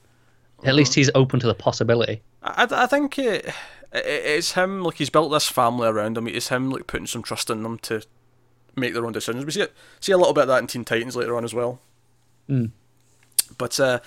at 0.64 0.76
least 0.76 0.96
he's 0.96 1.10
open 1.16 1.40
to 1.40 1.48
the 1.48 1.54
possibility. 1.54 2.22
I, 2.42 2.68
I 2.70 2.88
think 2.88 3.18
it, 3.18 3.46
it, 3.46 3.54
it's 3.94 4.54
him. 4.54 4.84
Like 4.84 4.96
he's 4.96 5.10
built 5.10 5.32
this 5.32 5.48
family 5.48 5.88
around 5.88 6.18
him. 6.18 6.28
It's 6.28 6.50
him 6.50 6.70
like 6.70 6.88
putting 6.88 7.08
some 7.08 7.24
trust 7.24 7.50
in 7.50 7.64
them 7.64 7.80
to 7.80 8.04
make 8.76 8.94
their 8.94 9.06
own 9.06 9.14
decisions. 9.14 9.46
We 9.46 9.52
see 9.52 9.62
it, 9.62 9.74
see 10.00 10.12
a 10.12 10.18
little 10.18 10.34
bit 10.34 10.44
of 10.44 10.48
that 10.50 10.60
in 10.60 10.68
Teen 10.68 10.86
Titans 10.86 11.16
later 11.16 11.36
on 11.36 11.44
as 11.44 11.54
well. 11.54 11.80
Mm. 12.50 12.72
But 13.58 13.80
uh, 13.80 14.00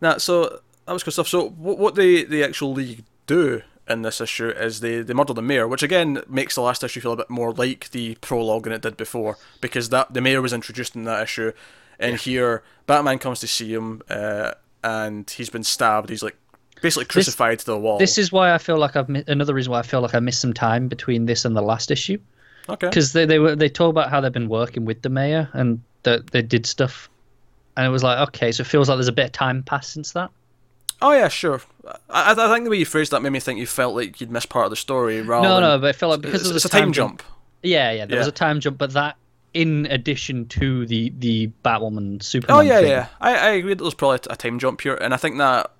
nah, 0.00 0.18
so 0.18 0.60
that 0.86 0.92
was 0.92 1.02
good 1.02 1.12
stuff. 1.12 1.28
So 1.28 1.50
what 1.50 1.78
what 1.78 1.94
the 1.94 2.24
the 2.24 2.42
actual 2.42 2.72
league 2.72 3.04
do 3.26 3.62
in 3.88 4.02
this 4.02 4.20
issue 4.20 4.48
is 4.48 4.80
they 4.80 5.02
they 5.02 5.14
murder 5.14 5.32
the 5.32 5.42
mayor, 5.42 5.68
which 5.68 5.82
again 5.82 6.22
makes 6.28 6.54
the 6.54 6.60
last 6.60 6.82
issue 6.82 7.00
feel 7.00 7.12
a 7.12 7.16
bit 7.16 7.30
more 7.30 7.52
like 7.52 7.90
the 7.90 8.16
prologue 8.16 8.64
than 8.64 8.72
it 8.72 8.82
did 8.82 8.96
before 8.96 9.36
because 9.60 9.90
that 9.90 10.12
the 10.12 10.20
mayor 10.20 10.42
was 10.42 10.52
introduced 10.52 10.96
in 10.96 11.04
that 11.04 11.22
issue, 11.22 11.52
and 11.98 12.16
here 12.16 12.62
Batman 12.86 13.18
comes 13.18 13.40
to 13.40 13.46
see 13.46 13.72
him, 13.72 14.02
uh, 14.08 14.52
and 14.82 15.28
he's 15.30 15.50
been 15.50 15.64
stabbed. 15.64 16.10
He's 16.10 16.22
like 16.22 16.36
basically 16.82 17.06
crucified 17.06 17.58
to 17.60 17.66
the 17.66 17.78
wall. 17.78 17.98
This 17.98 18.18
is 18.18 18.30
why 18.30 18.52
I 18.52 18.58
feel 18.58 18.78
like 18.78 18.96
I've 18.96 19.08
mi- 19.08 19.24
another 19.26 19.54
reason 19.54 19.72
why 19.72 19.80
I 19.80 19.82
feel 19.82 20.00
like 20.00 20.14
I 20.14 20.20
missed 20.20 20.40
some 20.40 20.52
time 20.52 20.88
between 20.88 21.26
this 21.26 21.44
and 21.44 21.56
the 21.56 21.62
last 21.62 21.90
issue 21.90 22.18
okay. 22.68 22.88
because 22.88 23.12
they 23.12 23.24
they 23.24 23.38
were 23.38 23.56
they 23.56 23.68
talk 23.68 23.90
about 23.90 24.10
how 24.10 24.20
they've 24.20 24.32
been 24.32 24.48
working 24.48 24.84
with 24.84 25.02
the 25.02 25.08
mayor 25.08 25.48
and 25.52 25.82
that 26.02 26.30
they 26.30 26.42
did 26.42 26.66
stuff, 26.66 27.08
and 27.76 27.86
it 27.86 27.90
was 27.90 28.02
like 28.02 28.28
okay, 28.28 28.52
so 28.52 28.62
it 28.62 28.66
feels 28.66 28.88
like 28.88 28.96
there's 28.96 29.08
a 29.08 29.12
bit 29.12 29.26
of 29.26 29.32
time 29.32 29.62
passed 29.62 29.92
since 29.92 30.12
that. 30.12 30.30
Oh 31.02 31.12
yeah, 31.12 31.28
sure. 31.28 31.60
I, 32.10 32.32
I 32.32 32.34
think 32.54 32.64
the 32.64 32.70
way 32.70 32.78
you 32.78 32.86
phrased 32.86 33.12
that 33.12 33.22
made 33.22 33.30
me 33.30 33.40
think 33.40 33.58
you 33.58 33.66
felt 33.66 33.94
like 33.94 34.20
you'd 34.20 34.30
missed 34.30 34.48
part 34.48 34.64
of 34.64 34.70
the 34.70 34.76
story. 34.76 35.20
Rather 35.22 35.46
No, 35.46 35.54
than, 35.54 35.62
no, 35.62 35.78
but 35.78 35.88
I 35.88 35.92
feel 35.92 36.08
like 36.08 36.20
because 36.22 36.40
it's, 36.40 36.48
of 36.48 36.54
the 36.54 36.56
it's 36.56 36.64
a 36.64 36.68
time 36.68 36.92
jump. 36.92 37.22
Yeah, 37.62 37.92
yeah, 37.92 38.06
there 38.06 38.18
was 38.18 38.26
a 38.28 38.32
time 38.32 38.60
jump, 38.60 38.78
but 38.78 38.92
that 38.92 39.16
in 39.54 39.86
addition 39.86 40.46
to 40.46 40.86
the 40.86 41.12
the 41.18 41.50
Batwoman 41.64 42.22
Superman. 42.22 42.56
Oh 42.56 42.60
yeah, 42.60 42.80
thing. 42.80 42.90
yeah. 42.90 43.06
I, 43.20 43.34
I 43.36 43.48
agree 43.50 43.74
that 43.74 43.82
there's 43.82 43.94
probably 43.94 44.20
a 44.30 44.36
time 44.36 44.58
jump 44.58 44.80
here, 44.80 44.94
and 44.94 45.12
I 45.14 45.16
think 45.16 45.38
that 45.38 45.72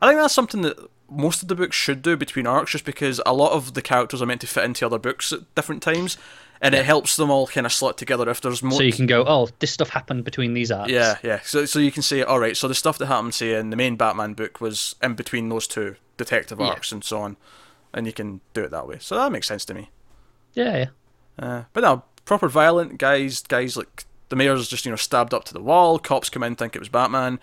I 0.00 0.08
think 0.08 0.20
that's 0.20 0.34
something 0.34 0.62
that 0.62 0.78
most 1.08 1.42
of 1.42 1.48
the 1.48 1.54
books 1.54 1.76
should 1.76 2.02
do 2.02 2.16
between 2.16 2.46
arcs, 2.46 2.72
just 2.72 2.84
because 2.84 3.20
a 3.24 3.32
lot 3.32 3.52
of 3.52 3.74
the 3.74 3.82
characters 3.82 4.20
are 4.20 4.26
meant 4.26 4.40
to 4.40 4.46
fit 4.46 4.64
into 4.64 4.84
other 4.84 4.98
books 4.98 5.32
at 5.32 5.54
different 5.54 5.82
times, 5.82 6.18
and 6.60 6.74
it 6.74 6.84
helps 6.84 7.16
them 7.16 7.30
all 7.30 7.46
kind 7.46 7.66
of 7.66 7.72
slot 7.72 7.98
together. 7.98 8.28
If 8.30 8.40
there's 8.40 8.62
more, 8.62 8.78
So 8.78 8.82
you 8.82 8.92
can 8.92 9.06
go, 9.06 9.24
oh, 9.26 9.48
this 9.58 9.70
stuff 9.70 9.88
happened 9.90 10.24
between 10.24 10.54
these 10.54 10.70
arcs. 10.70 10.90
yeah, 10.92 11.18
yeah. 11.22 11.40
So 11.44 11.64
so 11.66 11.78
you 11.78 11.92
can 11.92 12.02
say, 12.02 12.22
all 12.22 12.38
right, 12.40 12.56
so 12.56 12.68
the 12.68 12.74
stuff 12.74 12.98
that 12.98 13.06
happened, 13.06 13.34
say 13.34 13.54
in 13.54 13.70
the 13.70 13.76
main 13.76 13.96
Batman 13.96 14.34
book, 14.34 14.60
was 14.60 14.94
in 15.02 15.14
between 15.14 15.48
those 15.48 15.66
two 15.66 15.96
detective 16.16 16.58
Yeah. 16.60 16.66
arcs 16.68 16.92
and 16.92 17.02
so 17.04 17.20
on, 17.20 17.36
and 17.92 18.06
you 18.06 18.12
can 18.12 18.40
do 18.54 18.62
it 18.64 18.70
that 18.70 18.86
way. 18.88 18.98
So 19.00 19.16
that 19.16 19.30
makes 19.32 19.46
sense 19.46 19.64
to 19.66 19.74
me. 19.74 19.90
yeah, 20.54 20.76
yeah. 20.76 20.86
Uh, 21.38 21.64
but 21.74 21.82
no, 21.82 22.02
proper 22.24 22.48
violent 22.48 22.98
guys. 22.98 23.42
Guys 23.42 23.76
like 23.76 24.04
the 24.30 24.36
mayor's 24.36 24.68
just 24.68 24.84
you 24.86 24.90
know 24.90 24.96
stabbed 24.96 25.34
up 25.34 25.44
to 25.44 25.52
the 25.54 25.60
wall. 25.62 25.98
Cops 25.98 26.30
come 26.30 26.42
in, 26.42 26.56
think 26.56 26.74
it 26.74 26.78
was 26.78 26.88
Batman, 26.88 27.38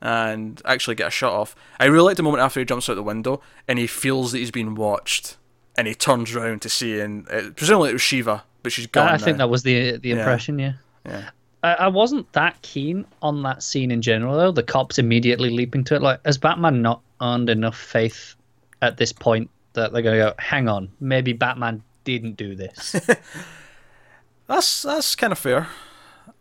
and 0.00 0.60
actually 0.64 0.96
get 0.96 1.06
a 1.08 1.10
shot 1.12 1.32
off. 1.32 1.54
I 1.78 1.84
really 1.86 2.04
like 2.06 2.16
the 2.16 2.22
moment 2.24 2.42
after 2.42 2.60
he 2.60 2.66
jumps 2.66 2.88
out 2.88 2.94
the 2.94 3.02
window 3.02 3.40
and 3.68 3.78
he 3.78 3.86
feels 3.86 4.32
that 4.32 4.38
he's 4.38 4.50
been 4.50 4.74
watched, 4.74 5.36
and 5.78 5.86
he 5.86 5.94
turns 5.94 6.34
around 6.34 6.60
to 6.62 6.68
see, 6.68 6.98
and 7.00 7.28
uh, 7.30 7.50
presumably 7.54 7.90
it 7.90 7.94
was 7.94 8.02
Shiva, 8.02 8.42
but 8.66 8.72
she's 8.72 8.88
gone. 8.88 9.06
I, 9.06 9.14
I 9.14 9.18
think 9.18 9.38
that 9.38 9.48
was 9.48 9.62
the 9.62 9.96
the 9.98 10.10
impression. 10.10 10.58
Yeah. 10.58 10.72
Yeah. 11.04 11.30
I, 11.62 11.74
I 11.74 11.86
wasn't 11.86 12.32
that 12.32 12.60
keen 12.62 13.06
on 13.22 13.44
that 13.44 13.62
scene 13.62 13.92
in 13.92 14.02
general, 14.02 14.36
though. 14.36 14.50
The 14.50 14.64
cops 14.64 14.98
immediately 14.98 15.50
leaping 15.50 15.84
to 15.84 15.94
it. 15.94 16.02
Like, 16.02 16.18
has 16.26 16.36
Batman 16.36 16.82
not 16.82 17.00
earned 17.22 17.48
enough 17.48 17.78
faith 17.78 18.34
at 18.82 18.96
this 18.96 19.12
point 19.12 19.48
that 19.74 19.92
they're 19.92 20.02
going 20.02 20.18
to 20.18 20.24
go, 20.30 20.34
hang 20.40 20.68
on, 20.68 20.88
maybe 20.98 21.32
Batman 21.32 21.80
didn't 22.02 22.36
do 22.36 22.56
this? 22.56 22.96
That's 24.48 24.82
that's 24.82 25.14
kind 25.14 25.32
of 25.32 25.38
fair. 25.38 25.68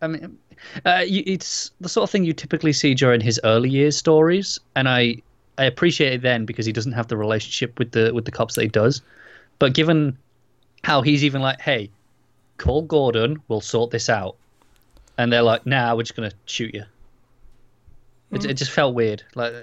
I 0.02 0.08
mean, 0.08 0.38
uh, 0.84 1.04
you, 1.08 1.22
it's 1.28 1.72
the 1.80 1.90
sort 1.90 2.04
of 2.04 2.12
thing 2.12 2.24
you 2.24 2.34
typically 2.34 2.74
see 2.74 2.94
during 2.96 3.22
his 3.22 3.40
early 3.44 3.70
years 3.70 3.98
stories, 3.98 4.60
and 4.76 4.88
I 4.90 5.18
I 5.58 5.66
appreciate 5.66 6.14
it 6.14 6.22
then 6.22 6.46
because 6.46 6.68
he 6.68 6.72
doesn't 6.72 6.92
have 6.92 7.08
the 7.08 7.18
relationship 7.18 7.80
with 7.80 7.92
the 7.92 8.14
with 8.14 8.26
the 8.26 8.32
cops 8.32 8.56
that 8.56 8.62
he 8.62 8.68
does. 8.68 9.02
But 9.58 9.74
given 9.74 10.18
how 10.86 11.02
he's 11.02 11.24
even 11.26 11.42
like, 11.42 11.60
hey, 11.60 11.90
call 12.58 12.82
Gordon, 12.84 13.42
we'll 13.48 13.62
sort 13.62 13.92
this 13.92 14.10
out, 14.10 14.36
and 15.18 15.32
they're 15.32 15.42
like, 15.42 15.66
nah, 15.66 15.96
we're 15.96 16.04
just 16.04 16.16
gonna 16.16 16.32
shoot 16.46 16.74
you. 16.74 16.84
It, 18.32 18.46
it 18.46 18.52
hmm. 18.52 18.56
just 18.56 18.72
felt 18.72 18.96
weird. 18.96 19.24
Like 19.36 19.54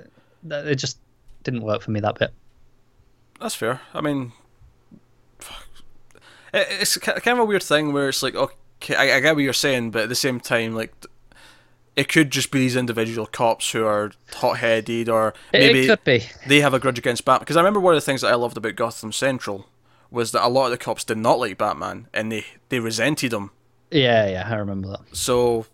it 0.50 0.74
just 0.76 0.98
didn't 1.44 1.62
work 1.62 1.82
for 1.82 1.90
me 1.90 2.00
that 2.00 2.18
bit. 2.18 2.32
That's 3.40 3.54
fair. 3.54 3.80
I 3.92 4.00
mean, 4.00 4.32
it's 6.54 6.96
kind 6.96 7.26
of 7.26 7.38
a 7.38 7.44
weird 7.44 7.62
thing 7.62 7.92
where 7.92 8.08
it's 8.08 8.22
like, 8.22 8.34
okay, 8.34 8.94
I, 8.94 9.16
I 9.16 9.20
get 9.20 9.34
what 9.34 9.42
you're 9.42 9.52
saying, 9.52 9.90
but 9.90 10.02
at 10.02 10.08
the 10.08 10.14
same 10.14 10.38
time, 10.38 10.74
like, 10.74 10.94
it 11.96 12.08
could 12.08 12.30
just 12.30 12.50
be 12.50 12.60
these 12.60 12.76
individual 12.76 13.26
cops 13.26 13.72
who 13.72 13.84
are 13.84 14.12
hot-headed, 14.32 15.08
or 15.08 15.34
maybe 15.52 15.80
it 15.80 15.86
could 15.88 16.04
be. 16.04 16.24
they 16.46 16.60
have 16.60 16.72
a 16.72 16.78
grudge 16.78 16.98
against 16.98 17.24
Batman. 17.24 17.40
Because 17.40 17.56
I 17.56 17.60
remember 17.60 17.80
one 17.80 17.94
of 17.94 18.00
the 18.00 18.04
things 18.04 18.20
that 18.20 18.30
I 18.32 18.34
loved 18.34 18.56
about 18.56 18.76
Gotham 18.76 19.12
Central 19.12 19.66
was 20.12 20.30
that 20.32 20.46
a 20.46 20.48
lot 20.48 20.66
of 20.66 20.70
the 20.70 20.78
cops 20.78 21.02
did 21.04 21.18
not 21.18 21.38
like 21.40 21.58
Batman, 21.58 22.06
and 22.14 22.30
they 22.30 22.44
they 22.68 22.78
resented 22.78 23.32
him. 23.32 23.50
Yeah, 23.90 24.28
yeah, 24.28 24.48
I 24.48 24.54
remember 24.56 24.88
that. 24.88 25.00
So 25.16 25.66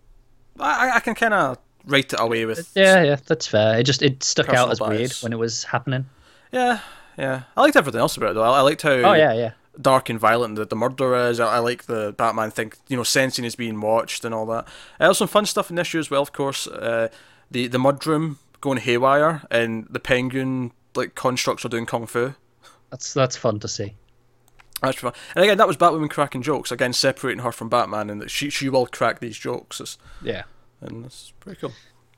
I, 0.58 0.92
I 0.96 1.00
can 1.00 1.14
kind 1.14 1.34
of 1.34 1.58
write 1.84 2.12
it 2.12 2.20
away 2.20 2.44
with 2.46 2.70
Yeah, 2.74 3.02
yeah, 3.02 3.16
that's 3.26 3.46
fair. 3.46 3.78
It 3.78 3.84
just 3.84 4.02
it 4.02 4.22
stuck 4.22 4.48
out 4.50 4.70
as 4.70 4.80
weird 4.80 5.12
when 5.20 5.32
it 5.32 5.38
was 5.38 5.64
happening. 5.64 6.06
yeah, 6.52 6.80
yeah. 7.18 7.42
I 7.56 7.60
liked 7.62 7.76
everything 7.76 8.00
else 8.00 8.16
about 8.16 8.30
it 8.30 8.34
though. 8.34 8.42
I, 8.42 8.58
I 8.58 8.60
liked 8.62 8.82
how 8.82 8.90
Oh 8.90 9.12
yeah, 9.14 9.32
yeah. 9.34 9.52
dark 9.80 10.08
and 10.08 10.18
violent 10.18 10.56
the, 10.56 10.64
the 10.64 10.76
murder 10.76 11.14
is. 11.28 11.38
I, 11.40 11.56
I 11.56 11.58
like 11.58 11.84
the 11.84 12.12
Batman 12.16 12.50
think, 12.50 12.76
you 12.88 12.96
know, 12.96 13.04
sensing 13.04 13.44
is 13.44 13.54
being 13.56 13.80
watched 13.80 14.24
and 14.24 14.34
all 14.34 14.46
that. 14.46 14.64
Uh, 14.98 15.06
there's 15.06 15.18
some 15.18 15.28
fun 15.28 15.46
stuff 15.46 15.70
in 15.70 15.76
this 15.76 15.88
issue 15.88 15.98
as 16.00 16.10
well, 16.10 16.22
of 16.22 16.32
course. 16.32 16.66
Uh, 16.66 17.08
the 17.50 17.66
the 17.68 17.78
mudroom 17.78 18.36
going 18.60 18.78
haywire 18.78 19.42
and 19.50 19.86
the 19.90 20.00
penguin 20.00 20.72
like 20.96 21.14
constructs 21.14 21.64
are 21.64 21.68
doing 21.68 21.86
kung 21.86 22.06
fu. 22.06 22.34
That's 22.90 23.14
that's 23.14 23.36
fun 23.36 23.60
to 23.60 23.68
see. 23.68 23.94
That's 24.82 24.98
fun. 24.98 25.12
And 25.34 25.44
again, 25.44 25.58
that 25.58 25.66
was 25.66 25.76
Batwoman 25.76 26.10
cracking 26.10 26.42
jokes. 26.42 26.70
Again, 26.70 26.92
separating 26.92 27.42
her 27.42 27.52
from 27.52 27.68
Batman, 27.68 28.10
and 28.10 28.20
that 28.20 28.30
she 28.30 28.50
she 28.50 28.68
will 28.68 28.86
crack 28.86 29.20
these 29.20 29.36
jokes. 29.36 29.80
It's, 29.80 29.98
Yeah. 30.22 30.44
and 30.80 31.04
that's 31.04 31.32
pretty 31.40 31.60
cool. 31.60 31.72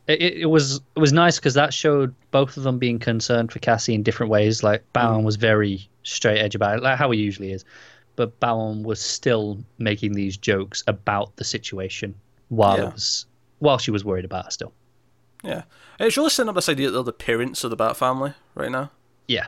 It, 0.07 0.21
it, 0.21 0.47
was 0.47 0.81
it 0.97 0.99
was 1.01 1.13
nice 1.13 1.37
because 1.39 1.55
that 1.55 1.73
showed 1.73 2.15
both 2.33 2.57
of 2.57 2.65
them 2.65 2.79
being 2.79 2.99
concerned 2.99 3.53
for 3.53 3.61
Cassie 3.61 3.95
in 3.95 4.03
different 4.03 4.31
ways. 4.31 4.63
Like 4.63 4.81
mm. 4.83 4.93
Bowen 4.93 5.25
was 5.25 5.37
very 5.37 5.89
straight 6.03 6.39
edge 6.41 6.55
about 6.55 6.79
it, 6.79 6.83
like 6.83 6.99
how 6.99 7.11
he 7.13 7.21
usually 7.21 7.53
is, 7.53 7.65
but 8.17 8.39
Bowen 8.41 8.83
was 8.83 9.01
still 9.01 9.59
making 9.79 10.13
these 10.15 10.37
jokes 10.37 10.83
about 10.87 11.37
the 11.37 11.45
situation 11.45 12.15
while 12.49 12.77
Yeah. 12.77 12.89
it 12.89 12.93
was 12.95 13.27
while 13.61 13.79
she 13.79 13.91
was 13.91 14.05
worried 14.05 14.25
about 14.25 14.47
it 14.47 14.53
still. 14.53 14.73
Yeah, 15.45 15.63
it's 15.99 16.17
really 16.17 16.31
setting 16.31 16.49
up 16.49 16.57
this 16.57 16.69
idea 16.69 16.89
that 16.89 16.93
they're 16.93 17.03
the 17.05 17.13
parents 17.13 17.63
of 17.65 17.71
the 17.71 17.77
Bat 17.77 17.97
family 17.97 18.35
right 18.55 18.71
now. 18.71 18.91
Yeah, 19.29 19.47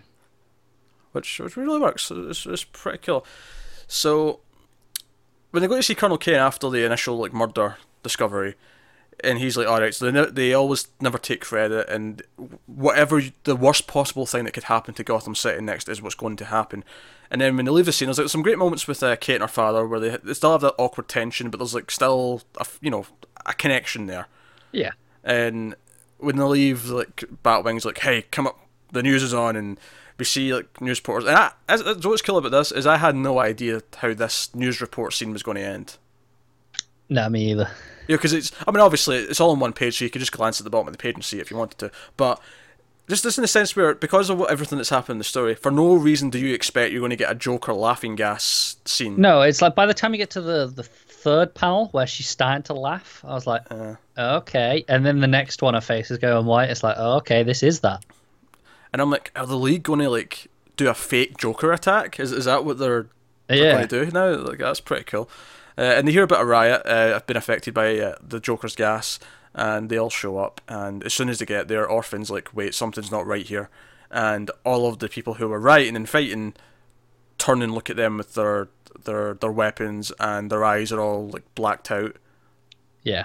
which 1.12 1.38
which 1.40 1.56
really 1.56 1.80
works. 1.80 2.10
It's, 2.10 2.46
it's 2.46 2.64
pretty 2.64 2.98
cool. 2.98 3.24
So 3.86 4.40
when 5.50 5.62
they 5.62 5.68
go 5.68 5.76
to 5.76 5.82
see 5.82 5.94
Colonel 5.94 6.18
Kane 6.18 6.34
after 6.36 6.70
the 6.70 6.84
initial 6.84 7.16
like 7.18 7.32
murder 7.32 7.76
discovery, 8.02 8.54
and 9.22 9.38
he's 9.38 9.56
like, 9.56 9.66
all 9.68 9.80
right, 9.80 9.94
so 9.94 10.10
they 10.10 10.12
ne- 10.20 10.30
they 10.30 10.54
always 10.54 10.88
never 11.00 11.18
take 11.18 11.42
credit, 11.42 11.88
and 11.88 12.22
whatever 12.66 13.18
you- 13.18 13.32
the 13.44 13.54
worst 13.56 13.86
possible 13.86 14.26
thing 14.26 14.44
that 14.44 14.52
could 14.52 14.64
happen 14.64 14.94
to 14.94 15.04
Gotham 15.04 15.34
City 15.34 15.60
next 15.62 15.88
is 15.88 16.00
what's 16.02 16.14
going 16.14 16.36
to 16.36 16.46
happen. 16.46 16.84
And 17.30 17.40
then 17.40 17.56
when 17.56 17.64
they 17.64 17.70
leave 17.70 17.86
the 17.86 17.92
scene, 17.92 18.06
there's 18.06 18.18
like 18.18 18.28
some 18.28 18.42
great 18.42 18.58
moments 18.58 18.86
with 18.86 19.02
uh, 19.02 19.16
Kate 19.16 19.36
and 19.36 19.42
her 19.42 19.48
father 19.48 19.86
where 19.86 20.00
they, 20.00 20.16
they 20.18 20.34
still 20.34 20.52
have 20.52 20.60
that 20.62 20.74
awkward 20.78 21.08
tension, 21.08 21.48
but 21.50 21.58
there's 21.58 21.74
like 21.74 21.90
still 21.90 22.42
a 22.58 22.66
you 22.80 22.90
know 22.90 23.06
a 23.46 23.54
connection 23.54 24.06
there. 24.06 24.26
Yeah. 24.72 24.92
And 25.24 25.74
when 26.18 26.36
they 26.36 26.42
leave, 26.44 26.86
like 26.90 27.24
Batwing's 27.44 27.84
like, 27.84 27.98
"Hey, 27.98 28.22
come 28.30 28.46
up, 28.46 28.58
the 28.90 29.02
news 29.02 29.22
is 29.22 29.32
on," 29.34 29.56
and 29.56 29.78
we 30.18 30.24
see 30.24 30.54
like 30.54 30.80
news 30.80 30.98
reporters. 30.98 31.28
And 31.28 31.36
I, 31.36 31.52
as, 31.68 31.82
as, 31.82 32.06
what's 32.06 32.22
cool 32.22 32.38
about 32.38 32.52
this 32.52 32.72
is 32.72 32.86
I 32.86 32.96
had 32.96 33.16
no 33.16 33.38
idea 33.38 33.82
how 33.96 34.14
this 34.14 34.54
news 34.54 34.80
report 34.80 35.14
scene 35.14 35.32
was 35.32 35.42
going 35.42 35.56
to 35.56 35.64
end. 35.64 35.96
No, 37.08 37.28
me 37.28 37.50
either. 37.50 37.70
Yeah, 38.08 38.16
because 38.16 38.32
it's. 38.32 38.52
I 38.66 38.70
mean, 38.70 38.80
obviously, 38.80 39.16
it's 39.16 39.40
all 39.40 39.50
on 39.50 39.60
one 39.60 39.72
page, 39.72 39.98
so 39.98 40.04
you 40.04 40.10
could 40.10 40.20
just 40.20 40.32
glance 40.32 40.60
at 40.60 40.64
the 40.64 40.70
bottom 40.70 40.88
of 40.88 40.92
the 40.92 40.98
page 40.98 41.14
and 41.14 41.24
see 41.24 41.40
if 41.40 41.50
you 41.50 41.56
wanted 41.56 41.78
to. 41.78 41.90
But 42.16 42.40
just 43.08 43.24
this 43.24 43.36
in 43.36 43.42
the 43.42 43.48
sense 43.48 43.76
where, 43.76 43.94
because 43.94 44.30
of 44.30 44.38
what, 44.38 44.50
everything 44.50 44.78
that's 44.78 44.90
happened 44.90 45.14
in 45.14 45.18
the 45.18 45.24
story, 45.24 45.54
for 45.54 45.70
no 45.70 45.94
reason 45.94 46.30
do 46.30 46.38
you 46.38 46.54
expect 46.54 46.92
you're 46.92 47.00
going 47.00 47.10
to 47.10 47.16
get 47.16 47.30
a 47.30 47.34
Joker 47.34 47.72
laughing 47.74 48.16
gas 48.16 48.76
scene. 48.84 49.20
No, 49.20 49.42
it's 49.42 49.60
like 49.60 49.74
by 49.74 49.86
the 49.86 49.94
time 49.94 50.14
you 50.14 50.18
get 50.18 50.30
to 50.30 50.40
the 50.40 50.66
the 50.66 50.82
third 50.82 51.54
panel 51.54 51.88
where 51.92 52.06
she's 52.06 52.28
starting 52.28 52.62
to 52.64 52.74
laugh, 52.74 53.24
I 53.24 53.34
was 53.34 53.46
like, 53.46 53.62
Uh, 53.70 53.94
okay. 54.18 54.84
And 54.88 55.04
then 55.04 55.20
the 55.20 55.26
next 55.26 55.62
one, 55.62 55.74
her 55.74 55.80
face 55.80 56.10
is 56.10 56.18
going 56.18 56.46
white. 56.46 56.70
It's 56.70 56.82
like, 56.82 56.96
oh, 56.98 57.16
okay, 57.18 57.42
this 57.42 57.62
is 57.62 57.80
that. 57.80 58.04
And 58.92 59.00
I'm 59.02 59.10
like, 59.10 59.30
are 59.36 59.46
the 59.46 59.56
league 59.58 59.82
going 59.82 60.00
to 60.00 60.10
like 60.10 60.48
do 60.76 60.88
a 60.88 60.94
fake 60.94 61.36
Joker 61.38 61.72
attack? 61.72 62.18
Is 62.20 62.32
is 62.32 62.44
that 62.46 62.64
what 62.64 62.78
they're 62.78 63.06
Yeah. 63.48 63.72
going 63.72 63.88
to 63.88 64.04
do 64.04 64.10
now? 64.10 64.36
Like 64.36 64.58
that's 64.58 64.80
pretty 64.80 65.04
cool. 65.04 65.28
Uh, 65.78 65.80
and 65.82 66.06
they 66.06 66.12
hear 66.12 66.22
about 66.24 66.42
a 66.42 66.44
riot. 66.44 66.82
Uh, 66.84 67.12
have 67.14 67.26
been 67.26 67.36
affected 67.36 67.72
by 67.74 67.98
uh, 67.98 68.16
the 68.22 68.40
Joker's 68.40 68.76
gas, 68.76 69.18
and 69.54 69.88
they 69.88 69.96
all 69.96 70.10
show 70.10 70.36
up. 70.38 70.60
And 70.68 71.02
as 71.04 71.14
soon 71.14 71.28
as 71.30 71.38
they 71.38 71.46
get 71.46 71.68
there, 71.68 71.86
Orphan's 71.88 72.30
like, 72.30 72.50
"Wait, 72.54 72.74
something's 72.74 73.10
not 73.10 73.26
right 73.26 73.46
here." 73.46 73.70
And 74.10 74.50
all 74.64 74.86
of 74.86 74.98
the 74.98 75.08
people 75.08 75.34
who 75.34 75.48
were 75.48 75.58
rioting 75.58 75.96
and 75.96 76.06
fighting 76.08 76.52
turn 77.38 77.62
and 77.62 77.72
look 77.74 77.88
at 77.88 77.96
them 77.96 78.18
with 78.18 78.34
their 78.34 78.68
their 79.04 79.32
their 79.34 79.50
weapons, 79.52 80.12
and 80.20 80.50
their 80.50 80.62
eyes 80.64 80.92
are 80.92 81.00
all 81.00 81.28
like 81.30 81.44
blacked 81.54 81.90
out. 81.90 82.16
Yeah. 83.02 83.24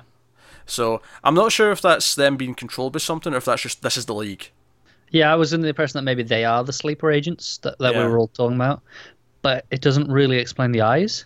So 0.66 1.02
I'm 1.24 1.36
not 1.36 1.52
sure 1.52 1.72
if 1.72 1.82
that's 1.82 2.16
them 2.16 2.38
being 2.38 2.56
controlled 2.56 2.94
by 2.94 3.00
something, 3.00 3.34
or 3.34 3.38
if 3.38 3.46
that's 3.46 3.62
just 3.64 3.82
this 3.82 3.98
is 3.98 4.06
the 4.06 4.16
league. 4.16 4.52
Yeah, 5.12 5.32
I 5.32 5.36
was 5.36 5.54
under 5.54 5.64
the 5.64 5.70
impression 5.70 5.98
that 5.98 6.04
maybe 6.04 6.24
they 6.24 6.44
are 6.46 6.64
the 6.64 6.74
sleeper 6.74 7.10
agents 7.12 7.58
that, 7.60 7.78
that 7.80 7.94
Yeah. 7.94 8.06
we 8.06 8.12
were 8.12 8.18
all 8.20 8.28
talking 8.28 8.56
about. 8.56 8.82
But 9.42 9.66
it 9.72 9.82
doesn't 9.82 10.12
really 10.12 10.38
explain 10.38 10.72
the 10.72 10.82
eyes. 10.82 11.24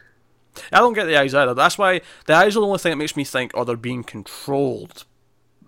I 0.71 0.79
don't 0.79 0.93
get 0.93 1.05
the 1.05 1.17
eyes 1.17 1.33
either. 1.33 1.53
That's 1.53 1.77
why 1.77 2.01
the 2.25 2.33
eyes 2.35 2.55
are 2.55 2.59
the 2.59 2.65
only 2.67 2.77
thing 2.77 2.91
that 2.91 2.97
makes 2.97 3.15
me 3.15 3.23
think, 3.23 3.51
oh, 3.55 3.63
they're 3.63 3.77
being 3.77 4.03
controlled 4.03 5.05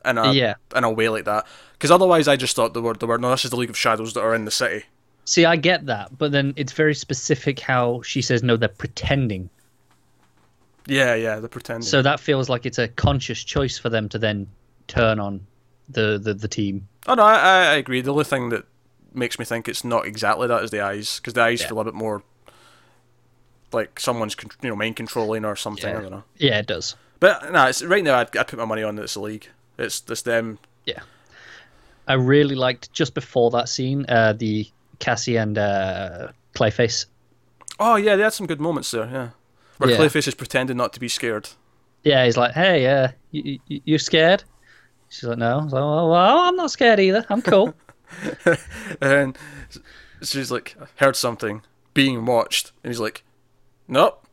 in 0.05 0.17
a 0.17 0.31
Yeah. 0.33 0.55
in 0.75 0.83
a 0.83 0.91
way 0.91 1.09
like 1.09 1.25
that. 1.25 1.47
Because 1.73 1.89
otherwise, 1.89 2.27
I 2.27 2.35
just 2.35 2.55
thought 2.55 2.73
they 2.73 2.81
were 2.81 2.93
they 2.93 3.05
were 3.07 3.17
no, 3.17 3.31
this 3.31 3.45
is 3.45 3.51
the 3.51 3.57
League 3.57 3.69
of 3.69 3.77
Shadows 3.77 4.13
that 4.13 4.21
are 4.21 4.35
in 4.35 4.45
the 4.45 4.51
city. 4.51 4.85
See, 5.25 5.45
I 5.45 5.55
get 5.55 5.85
that, 5.85 6.17
but 6.17 6.33
then 6.33 6.53
it's 6.57 6.73
very 6.73 6.93
specific 6.93 7.59
how 7.61 8.01
she 8.01 8.21
says 8.21 8.43
no, 8.43 8.57
they're 8.57 8.67
pretending. 8.67 9.49
Yeah, 10.85 11.15
yeah, 11.15 11.39
they're 11.39 11.47
pretending. 11.47 11.83
So 11.83 12.01
that 12.01 12.19
feels 12.19 12.49
like 12.49 12.65
it's 12.65 12.77
a 12.77 12.89
conscious 12.89 13.41
choice 13.43 13.77
for 13.77 13.89
them 13.89 14.09
to 14.09 14.19
then 14.19 14.47
turn 14.87 15.19
on 15.19 15.45
the 15.89 16.17
the, 16.21 16.33
the 16.33 16.47
team. 16.47 16.87
oh 17.07 17.13
no, 17.15 17.23
I, 17.23 17.35
I 17.37 17.73
agree. 17.75 18.01
The 18.01 18.11
only 18.11 18.23
thing 18.23 18.49
that 18.49 18.65
makes 19.13 19.37
me 19.37 19.45
think 19.45 19.67
it's 19.67 19.83
not 19.83 20.05
exactly 20.05 20.47
that 20.47 20.63
is 20.63 20.71
the 20.71 20.81
eyes, 20.81 21.19
because 21.19 21.33
the 21.33 21.41
eyes 21.43 21.61
Yeah. 21.61 21.67
feel 21.67 21.79
a 21.79 21.83
bit 21.85 21.93
more 21.93 22.23
like 23.71 23.99
someone's 23.99 24.35
you 24.61 24.69
know 24.69 24.75
mind 24.75 24.95
controlling 24.95 25.45
or 25.45 25.55
something. 25.55 25.95
I 25.95 26.01
don't 26.01 26.11
know. 26.11 26.23
Yeah, 26.37 26.59
it 26.59 26.67
does. 26.67 26.95
But 27.19 27.51
no, 27.51 27.65
it's 27.67 27.81
right 27.83 28.03
now. 28.03 28.15
I'd, 28.19 28.35
I'd 28.37 28.47
put 28.47 28.59
my 28.59 28.65
money 28.65 28.83
on 28.83 28.95
that 28.95 29.03
it's 29.03 29.13
the 29.15 29.21
League. 29.21 29.47
It's 29.77 30.03
it's 30.09 30.21
them. 30.23 30.59
Yeah. 30.85 30.99
I 32.07 32.13
really 32.15 32.55
liked 32.55 32.91
just 32.91 33.13
before 33.13 33.49
that 33.51 33.69
scene, 33.69 34.05
uh, 34.09 34.33
the 34.33 34.67
Cassie 34.99 35.37
and 35.37 35.57
uh, 35.57 36.27
Clayface. 36.53 37.05
Oh 37.79 37.95
yeah, 37.95 38.15
they 38.15 38.23
had 38.23 38.33
some 38.33 38.45
good 38.45 38.59
moments 38.59 38.91
there. 38.91 39.05
Yeah, 39.05 39.29
where 39.77 39.89
Yeah. 39.89 39.97
Clayface 39.97 40.27
is 40.27 40.35
pretending 40.35 40.77
not 40.77 40.93
to 40.93 40.99
be 40.99 41.07
scared. 41.07 41.49
Yeah, 42.03 42.25
he's 42.25 42.35
like, 42.37 42.51
"Hey, 42.51 42.85
uh, 42.87 43.07
you, 43.31 43.59
you 43.67 43.81
you 43.85 43.97
scared?" 43.97 44.43
She's 45.13 45.25
like, 45.29 45.37
"No." 45.37 45.59
I 45.59 45.63
was 45.63 45.73
like, 45.73 45.79
well, 45.79 46.09
well, 46.09 46.37
I'm 46.39 46.55
not 46.55 46.71
scared 46.71 46.99
either. 46.99 47.23
I'm 47.29 47.43
cool. 47.43 47.75
and 49.01 49.37
she's 50.23 50.49
like, 50.49 50.75
heard 50.95 51.15
something 51.15 51.61
being 51.93 52.25
watched, 52.25 52.71
and 52.83 52.91
he's 52.91 52.99
like, 52.99 53.23
nope, 53.87 54.25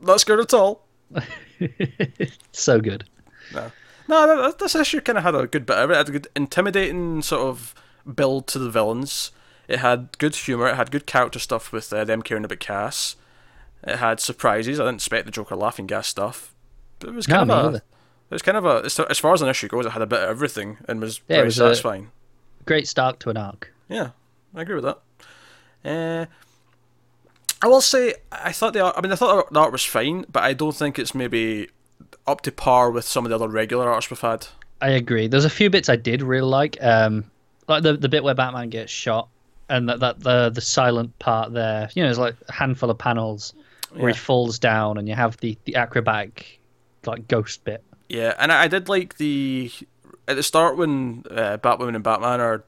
not 0.00 0.20
scared 0.22 0.40
at 0.40 0.54
all. 0.54 0.86
so 2.52 2.80
good. 2.80 3.04
No, 3.52 3.70
no, 4.08 4.42
that- 4.42 4.58
this 4.58 4.74
issue 4.74 5.02
kind 5.02 5.18
of 5.18 5.24
had 5.24 5.34
a 5.34 5.46
good 5.46 5.66
bit 5.66 5.76
of 5.76 5.90
it. 5.90 5.92
It 5.92 5.96
had 5.98 6.08
a 6.08 6.12
good 6.12 6.28
intimidating 6.34 7.20
sort 7.20 7.42
of 7.42 7.74
build 8.14 8.46
to 8.48 8.58
the 8.58 8.70
villains. 8.70 9.30
It 9.68 9.80
had 9.80 10.16
good 10.16 10.34
humor. 10.34 10.68
It 10.68 10.76
had 10.76 10.90
good 10.90 11.06
character 11.06 11.38
stuff 11.38 11.70
with 11.70 11.92
uh, 11.92 12.04
them 12.06 12.22
caring 12.22 12.46
about 12.46 12.60
Cass. 12.60 13.16
It 13.82 13.96
had 13.96 14.20
surprises. 14.20 14.80
I 14.80 14.84
didn't 14.84 14.96
expect 14.96 15.26
the 15.26 15.32
Joker 15.32 15.54
laughing 15.54 15.86
gas 15.86 16.08
stuff, 16.08 16.54
but 16.98 17.10
it 17.10 17.14
was 17.14 17.26
kind 17.26 17.48
me 17.48 17.54
of 17.54 17.74
a. 17.74 17.82
either. 18.28 18.34
It 18.34 18.34
was 18.34 18.42
kind 18.42 18.56
of 18.56 18.64
a. 18.64 18.84
As 18.86 18.98
as 19.00 19.18
far 19.18 19.32
as 19.34 19.42
an 19.42 19.48
issue 19.48 19.68
goes, 19.68 19.86
it 19.86 19.90
had 19.92 20.02
a 20.02 20.06
bit 20.06 20.22
of 20.22 20.28
everything 20.28 20.78
and 20.88 21.00
was 21.00 21.20
Yeah, 21.28 21.36
very 21.36 21.46
was 21.46 21.56
satisfying. 21.56 22.10
Great 22.66 22.88
start 22.88 23.20
to 23.20 23.30
an 23.30 23.36
arc. 23.36 23.72
Yeah, 23.88 24.10
I 24.54 24.62
agree 24.62 24.74
with 24.76 24.84
that. 24.84 24.98
Uh, 25.84 26.26
I 27.62 27.66
will 27.68 27.80
say 27.80 28.14
I 28.32 28.52
thought 28.52 28.72
the 28.72 28.80
art. 28.80 28.94
I 28.96 29.00
mean, 29.00 29.12
I 29.12 29.16
thought 29.16 29.52
the 29.52 29.60
art 29.60 29.72
was 29.72 29.84
fine, 29.84 30.24
but 30.30 30.42
I 30.42 30.52
don't 30.52 30.74
think 30.74 30.98
it's 30.98 31.14
maybe 31.14 31.68
up 32.26 32.40
to 32.42 32.52
par 32.52 32.90
with 32.90 33.04
some 33.04 33.24
of 33.24 33.30
the 33.30 33.34
other 33.36 33.48
regular 33.48 33.90
arts 33.90 34.10
we've 34.10 34.20
had. 34.20 34.46
I 34.80 34.90
agree. 34.90 35.28
There's 35.28 35.44
a 35.44 35.50
few 35.50 35.70
bits 35.70 35.88
I 35.88 35.96
did 35.96 36.22
really 36.22 36.48
like. 36.48 36.76
Um, 36.82 37.30
like 37.68 37.82
the 37.82 37.96
the 37.96 38.08
bit 38.08 38.24
where 38.24 38.34
Batman 38.34 38.70
gets 38.70 38.90
shot, 38.92 39.28
and 39.68 39.88
that, 39.88 40.00
that 40.00 40.20
the 40.20 40.50
the 40.50 40.60
silent 40.60 41.18
part 41.18 41.52
there. 41.52 41.88
You 41.94 42.02
know, 42.02 42.08
there's 42.08 42.18
like 42.18 42.36
a 42.48 42.52
handful 42.52 42.90
of 42.90 42.98
panels 42.98 43.54
where 43.92 44.08
Yeah. 44.08 44.14
he 44.14 44.18
falls 44.18 44.58
down, 44.58 44.98
and 44.98 45.08
you 45.08 45.14
have 45.14 45.36
the 45.38 45.56
the 45.64 45.76
acrobatic 45.76 46.60
like 47.06 47.28
ghost 47.28 47.64
bit. 47.64 47.82
Yeah, 48.08 48.34
and 48.38 48.52
I, 48.52 48.64
I 48.64 48.68
did 48.68 48.88
like 48.88 49.16
the 49.16 49.70
at 50.28 50.36
the 50.36 50.42
start 50.42 50.76
when 50.76 51.24
uh, 51.30 51.58
Batwoman 51.58 51.94
and 51.94 52.04
Batman 52.04 52.40
are 52.40 52.64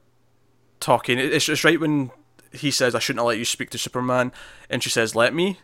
talking. 0.79 1.19
it- 1.19 1.33
It's 1.33 1.45
just 1.45 1.63
right 1.63 1.79
when 1.79 2.11
he 2.51 2.71
says, 2.71 2.95
"I 2.95 2.99
shouldn't 2.99 3.19
have 3.19 3.27
let 3.27 3.37
you 3.37 3.45
speak 3.45 3.69
to 3.71 3.77
Superman," 3.77 4.31
and 4.69 4.83
she 4.83 4.89
says, 4.89 5.15
"Let 5.15 5.33
me." 5.33 5.59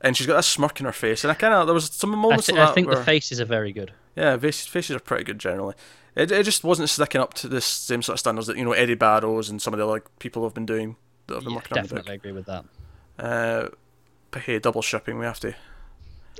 And 0.00 0.16
she's 0.16 0.26
got 0.26 0.38
a 0.38 0.42
smirk 0.42 0.78
in 0.80 0.86
her 0.86 0.92
face, 0.92 1.24
and 1.24 1.30
I 1.30 1.34
kind 1.34 1.54
of 1.54 1.66
there 1.66 1.74
was 1.74 1.90
some 1.90 2.14
I, 2.30 2.36
moments 2.36 2.46
th- 2.46 2.50
of 2.50 2.56
that 2.56 2.62
I 2.62 2.66
think 2.66 2.86
where, 2.86 2.96
the 2.96 2.96
faces 2.96 3.40
are 3.40 3.46
very 3.46 3.72
good. 3.72 3.92
Yeah, 4.14 4.36
faces, 4.36 4.66
faces 4.66 4.96
are 4.96 5.00
pretty 5.00 5.24
good 5.24 5.38
generally. 5.38 5.74
It, 6.14 6.30
it 6.30 6.44
just 6.44 6.64
wasn't 6.64 6.88
sticking 6.90 7.20
up 7.20 7.34
to 7.34 7.48
the 7.48 7.60
same 7.60 8.02
sort 8.02 8.14
of 8.14 8.20
standards 8.20 8.46
that 8.46 8.56
you 8.56 8.64
know 8.64 8.72
Eddie 8.72 8.94
Barrows 8.94 9.48
and 9.50 9.60
some 9.60 9.74
of 9.74 9.78
the 9.78 9.86
other 9.88 10.02
people 10.18 10.42
have 10.44 10.54
been 10.54 10.66
doing 10.66 10.96
that 11.26 11.34
have 11.36 11.44
been 11.44 11.52
Yeah, 11.52 11.56
working 11.56 11.74
on 11.74 11.82
the 11.82 11.88
definitely 11.88 12.14
agree 12.14 12.32
with 12.32 12.46
that. 12.46 12.64
Uh, 13.18 13.68
but 14.30 14.42
hey, 14.42 14.58
double 14.58 14.82
shipping, 14.82 15.18
we 15.18 15.24
have 15.24 15.40
to 15.40 15.54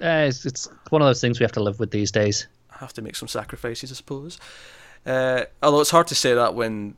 Uh, 0.03 0.27
it's, 0.29 0.45
it's 0.45 0.69
one 0.91 1.01
of 1.03 1.07
those 1.07 1.21
things 1.21 1.41
we 1.41 1.45
have 1.45 1.53
to 1.53 1.63
live 1.63 1.81
with 1.81 1.91
these 1.91 2.11
days. 2.13 2.47
Have 2.81 2.93
to 2.95 3.03
make 3.03 3.17
some 3.17 3.29
sacrifices, 3.29 3.91
I 3.91 3.95
suppose. 3.95 4.39
Uh, 5.05 5.45
although 5.63 5.81
it's 5.81 5.91
hard 5.91 6.07
to 6.09 6.15
say 6.15 6.35
that 6.35 6.55
when 6.55 6.97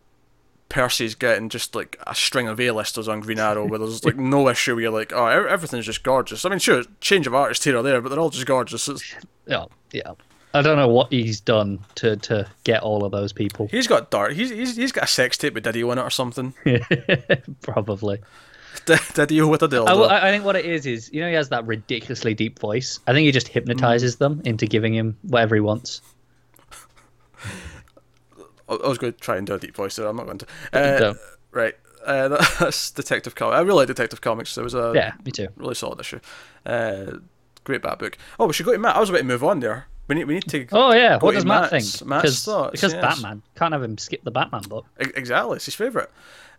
Percy's 0.68 1.14
getting 1.14 1.48
just 1.48 1.74
like 1.74 1.98
a 2.06 2.14
string 2.14 2.48
of 2.48 2.60
A-listers 2.60 3.08
on 3.08 3.20
Green 3.20 3.38
Arrow, 3.38 3.66
where 3.66 3.78
there's 3.78 4.04
like 4.04 4.16
no 4.16 4.48
issue 4.48 4.74
where 4.74 4.82
you're 4.82 4.92
like, 4.92 5.12
oh, 5.12 5.26
everything's 5.26 5.86
just 5.86 6.02
gorgeous. 6.02 6.44
I 6.44 6.48
mean, 6.48 6.58
sure, 6.58 6.82
change 7.00 7.26
of 7.26 7.34
artist 7.34 7.64
here 7.64 7.76
or 7.76 7.82
there, 7.82 8.00
but 8.00 8.10
they're 8.10 8.18
all 8.18 8.30
just 8.30 8.46
gorgeous. 8.46 8.88
It's, 8.88 9.14
Yeah, 9.46 9.66
yeah. 9.92 10.12
I 10.54 10.62
don't 10.62 10.76
know 10.76 10.88
what 10.88 11.12
he's 11.12 11.40
done 11.40 11.80
to, 11.96 12.16
to 12.16 12.50
get 12.64 12.82
all 12.82 13.04
of 13.04 13.12
those 13.12 13.32
people. 13.32 13.68
he's 13.68 13.86
got 13.86 14.10
dark. 14.10 14.32
He's, 14.32 14.50
he's 14.50 14.76
he's 14.76 14.92
got 14.92 15.04
a 15.04 15.06
sex 15.06 15.36
tape 15.36 15.54
with 15.54 15.64
Diddy 15.64 15.82
on 15.82 15.98
it 15.98 16.02
or 16.02 16.10
something. 16.10 16.54
Probably. 17.62 18.20
With 18.88 19.62
a 19.62 19.68
dildo. 19.68 20.08
I, 20.08 20.28
I 20.28 20.30
think 20.30 20.44
what 20.44 20.56
it 20.56 20.64
is 20.64 20.86
is 20.86 21.10
you 21.12 21.20
know 21.20 21.28
he 21.28 21.34
has 21.34 21.48
that 21.50 21.66
ridiculously 21.66 22.34
deep 22.34 22.58
voice. 22.58 23.00
I 23.06 23.12
think 23.12 23.24
he 23.26 23.32
just 23.32 23.48
hypnotizes 23.48 24.16
Mm. 24.16 24.18
them 24.18 24.42
into 24.44 24.66
giving 24.66 24.94
him 24.94 25.16
whatever 25.22 25.54
he 25.54 25.60
wants. 25.60 26.00
I 28.68 28.86
was 28.86 28.98
going 28.98 29.14
to 29.14 29.18
try 29.18 29.36
and 29.36 29.46
do 29.46 29.54
a 29.54 29.58
deep 29.58 29.74
voice 29.74 29.96
there. 29.96 30.06
I'm 30.06 30.16
not 30.16 30.26
going 30.26 30.38
to. 30.38 30.46
Uh, 30.72 31.14
right. 31.52 31.74
Uh, 32.04 32.28
that's 32.60 32.90
Detective 32.90 33.34
Comics. 33.34 33.56
I 33.56 33.60
really 33.60 33.78
like 33.78 33.86
Detective 33.86 34.20
Comics. 34.20 34.56
It 34.58 34.62
was 34.62 34.74
a 34.74 34.92
Yeah, 34.94 35.12
me 35.24 35.32
too. 35.32 35.48
really 35.56 35.74
solid 35.74 36.00
issue. 36.00 36.20
Uh, 36.66 37.12
great 37.64 37.82
bat 37.82 37.98
book. 37.98 38.18
Oh, 38.38 38.46
we 38.46 38.52
should 38.52 38.66
go 38.66 38.72
to 38.72 38.78
Matt. 38.78 38.96
I 38.96 39.00
was 39.00 39.08
about 39.08 39.18
to 39.18 39.24
move 39.24 39.42
on 39.42 39.60
there. 39.60 39.86
We 40.06 40.14
need 40.14 40.24
we 40.24 40.34
need 40.34 40.48
to. 40.48 40.66
Oh 40.72 40.92
yeah, 40.92 41.18
what 41.18 41.34
does 41.34 41.44
Matt 41.44 41.70
Matt's- 41.70 41.98
think? 41.98 42.08
Matt's 42.08 42.22
because 42.22 42.44
thoughts, 42.44 42.72
because 42.72 42.92
yes. 42.94 43.02
Batman 43.02 43.42
can't 43.56 43.72
have 43.74 43.82
him 43.82 43.98
skip 43.98 44.24
the 44.24 44.30
Batman 44.30 44.62
book. 44.62 44.86
Exactly, 44.98 45.56
it's 45.56 45.66
his 45.66 45.74
favourite. 45.74 46.08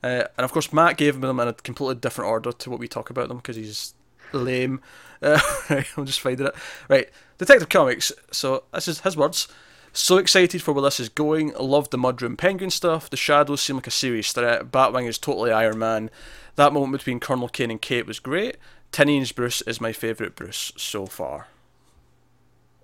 Uh, 0.01 0.23
and 0.37 0.45
of 0.45 0.51
course, 0.51 0.71
Matt 0.71 0.97
gave 0.97 1.19
them 1.19 1.39
in 1.39 1.47
a 1.47 1.53
completely 1.53 1.95
different 1.95 2.29
order 2.29 2.51
to 2.51 2.69
what 2.69 2.79
we 2.79 2.87
talk 2.87 3.09
about 3.09 3.27
them 3.27 3.37
because 3.37 3.55
he's 3.55 3.93
lame. 4.33 4.81
Uh, 5.21 5.37
right, 5.69 5.85
I'm 5.97 6.05
just 6.05 6.21
finding 6.21 6.47
it. 6.47 6.55
Right, 6.87 7.09
Detective 7.37 7.67
Comics. 7.67 8.09
So 8.31 8.63
this 8.73 8.87
is 8.87 9.01
his 9.01 9.17
words. 9.17 9.49
So 9.91 10.15
excited 10.15 10.61
for 10.61 10.71
where 10.71 10.83
this 10.83 11.01
is 11.01 11.09
going. 11.09 11.53
Loved 11.59 11.91
the 11.91 11.97
Mudroom 11.97 12.37
Penguin 12.37 12.69
stuff. 12.69 13.09
The 13.09 13.17
Shadows 13.17 13.61
seem 13.61 13.75
like 13.75 13.87
a 13.87 13.91
serious 13.91 14.31
threat. 14.31 14.71
Batwing 14.71 15.09
is 15.09 15.17
totally 15.17 15.51
Iron 15.51 15.77
Man. 15.79 16.09
That 16.55 16.71
moment 16.71 16.93
between 16.93 17.19
Colonel 17.19 17.49
Kane 17.49 17.69
and 17.69 17.81
Kate 17.81 18.07
was 18.07 18.19
great. 18.19 18.55
Tynion's 18.93 19.33
Bruce 19.33 19.61
is 19.63 19.81
my 19.81 19.91
favourite 19.91 20.35
Bruce 20.35 20.71
so 20.77 21.05
far. 21.05 21.47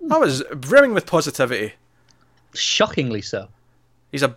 That 0.00 0.20
was 0.20 0.42
brimming 0.54 0.92
with 0.92 1.06
positivity. 1.06 1.72
Shockingly 2.54 3.22
so. 3.22 3.48
He's 4.12 4.22
a 4.22 4.36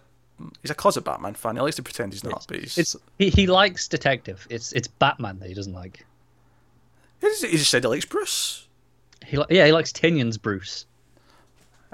he's 0.62 0.72
a 0.72 0.76
closet 0.76 1.04
Batman 1.04 1.34
fan. 1.34 1.56
He 1.56 1.62
likes 1.62 1.76
to 1.78 1.84
pretend 1.84 2.14
he's 2.14 2.24
not, 2.24 2.46
but 2.48 2.60
he's 2.60 2.78
It's 2.78 2.96
he, 3.18 3.30
he 3.30 3.48
likes 3.48 3.88
detective. 3.88 4.46
It's 4.50 4.72
it's 4.74 4.88
Batman 4.88 5.40
that 5.40 5.48
he 5.50 5.54
doesn't 5.54 5.74
like. 5.74 6.06
he 7.22 7.28
just 7.28 7.46
he 7.46 7.58
just 7.58 7.70
said 7.72 7.84
he 7.84 7.88
likes 7.90 8.06
Bruce. 8.06 8.68
He 9.26 9.38
li- 9.38 9.46
yeah 9.50 9.66
he 9.66 9.72
likes 9.72 9.92
Tynion's 9.92 10.38
Bruce. 10.38 10.86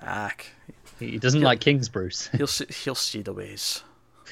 Ah, 0.01 0.31
He 0.99 1.11
he 1.11 1.17
doesn't 1.19 1.41
like 1.41 1.59
King's 1.61 1.89
Bruce. 1.89 2.27
he'll 2.37 2.47
see 2.57 2.65
he'll 2.83 2.95
see 2.95 3.21
the 3.21 3.33
ways. 3.33 3.83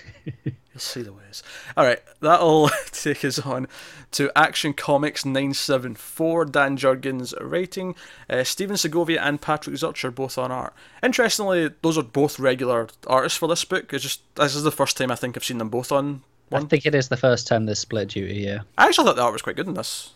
He'll 0.44 0.80
see 0.80 1.02
the 1.04 1.14
ways. 1.14 1.44
All 1.78 1.86
right, 1.86 2.00
that'll 2.20 2.70
take 2.92 3.24
us 3.24 3.38
on 3.40 3.68
to 4.12 4.32
Action 4.36 4.74
Comics 4.74 5.24
974. 5.26 6.46
Dan 6.46 6.78
Jurgens 6.78 7.34
writing, 7.40 7.94
uh, 8.30 8.44
Stephen 8.44 8.76
Segovia 8.78 9.22
and 9.22 9.40
Patrick 9.40 9.76
Zircher 9.76 10.06
are 10.06 10.12
both 10.12 10.38
on 10.38 10.52
art. 10.52 10.74
Interestingly, 11.04 11.70
those 11.84 11.98
are 11.98 12.04
both 12.04 12.40
regular 12.40 12.88
artists 13.06 13.38
for 13.38 13.48
this 13.48 13.64
book. 13.66 13.94
It's 13.94 14.02
just 14.04 14.22
this 14.36 14.56
is 14.56 14.64
the 14.64 14.72
first 14.72 14.98
time 14.98 15.12
I 15.12 15.16
think 15.16 15.38
I've 15.38 15.44
seen 15.44 15.60
them 15.60 15.70
both 15.70 15.92
on 15.92 16.24
I 16.52 16.56
one. 16.56 16.68
think 16.68 16.86
it 16.88 16.96
is 16.96 17.08
the 17.10 17.18
first 17.18 17.48
time 17.48 17.66
there's 17.66 17.80
split 17.80 18.10
duty. 18.10 18.36
Yeah, 18.36 18.62
I 18.78 18.88
actually 18.88 19.06
thought 19.06 19.16
the 19.16 19.22
art 19.24 19.34
was 19.34 19.42
quite 19.44 19.56
good 19.56 19.68
in 19.68 19.76
this. 19.76 20.12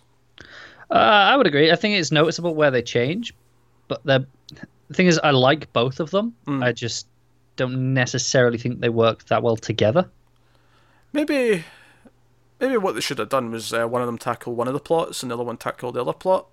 uh, 0.90 0.94
I 0.94 1.36
would 1.38 1.48
agree. 1.48 1.72
I 1.72 1.76
think 1.76 1.96
it's 2.00 2.12
noticeable 2.12 2.56
where 2.56 2.72
they 2.72 2.82
change, 2.82 3.34
but 3.88 4.04
the 4.06 4.26
the 4.88 4.94
thing 4.94 5.08
is, 5.08 5.20
I 5.20 5.32
like 5.32 5.72
both 5.74 6.00
of 6.00 6.10
them. 6.12 6.34
I 6.48 6.72
just 6.72 7.06
don't 7.58 7.94
necessarily 7.94 8.58
think 8.58 8.80
they 8.80 8.90
work 8.90 9.26
that 9.26 9.44
well 9.44 9.58
together. 9.58 10.10
Maybe, 11.12 11.66
maybe 12.60 12.78
what 12.78 12.96
they 12.96 13.02
should 13.02 13.20
have 13.20 13.30
done 13.30 13.52
was 13.52 13.74
uh, 13.74 13.88
one 13.88 14.02
of 14.02 14.08
them 14.08 14.18
tackle 14.18 14.56
one 14.56 14.68
of 14.68 14.74
the 14.74 14.80
plots 14.80 15.22
and 15.22 15.32
the 15.32 15.36
other 15.36 15.44
one 15.44 15.58
tackle 15.58 15.92
the 15.92 16.02
other 16.02 16.14
plot. 16.14 16.48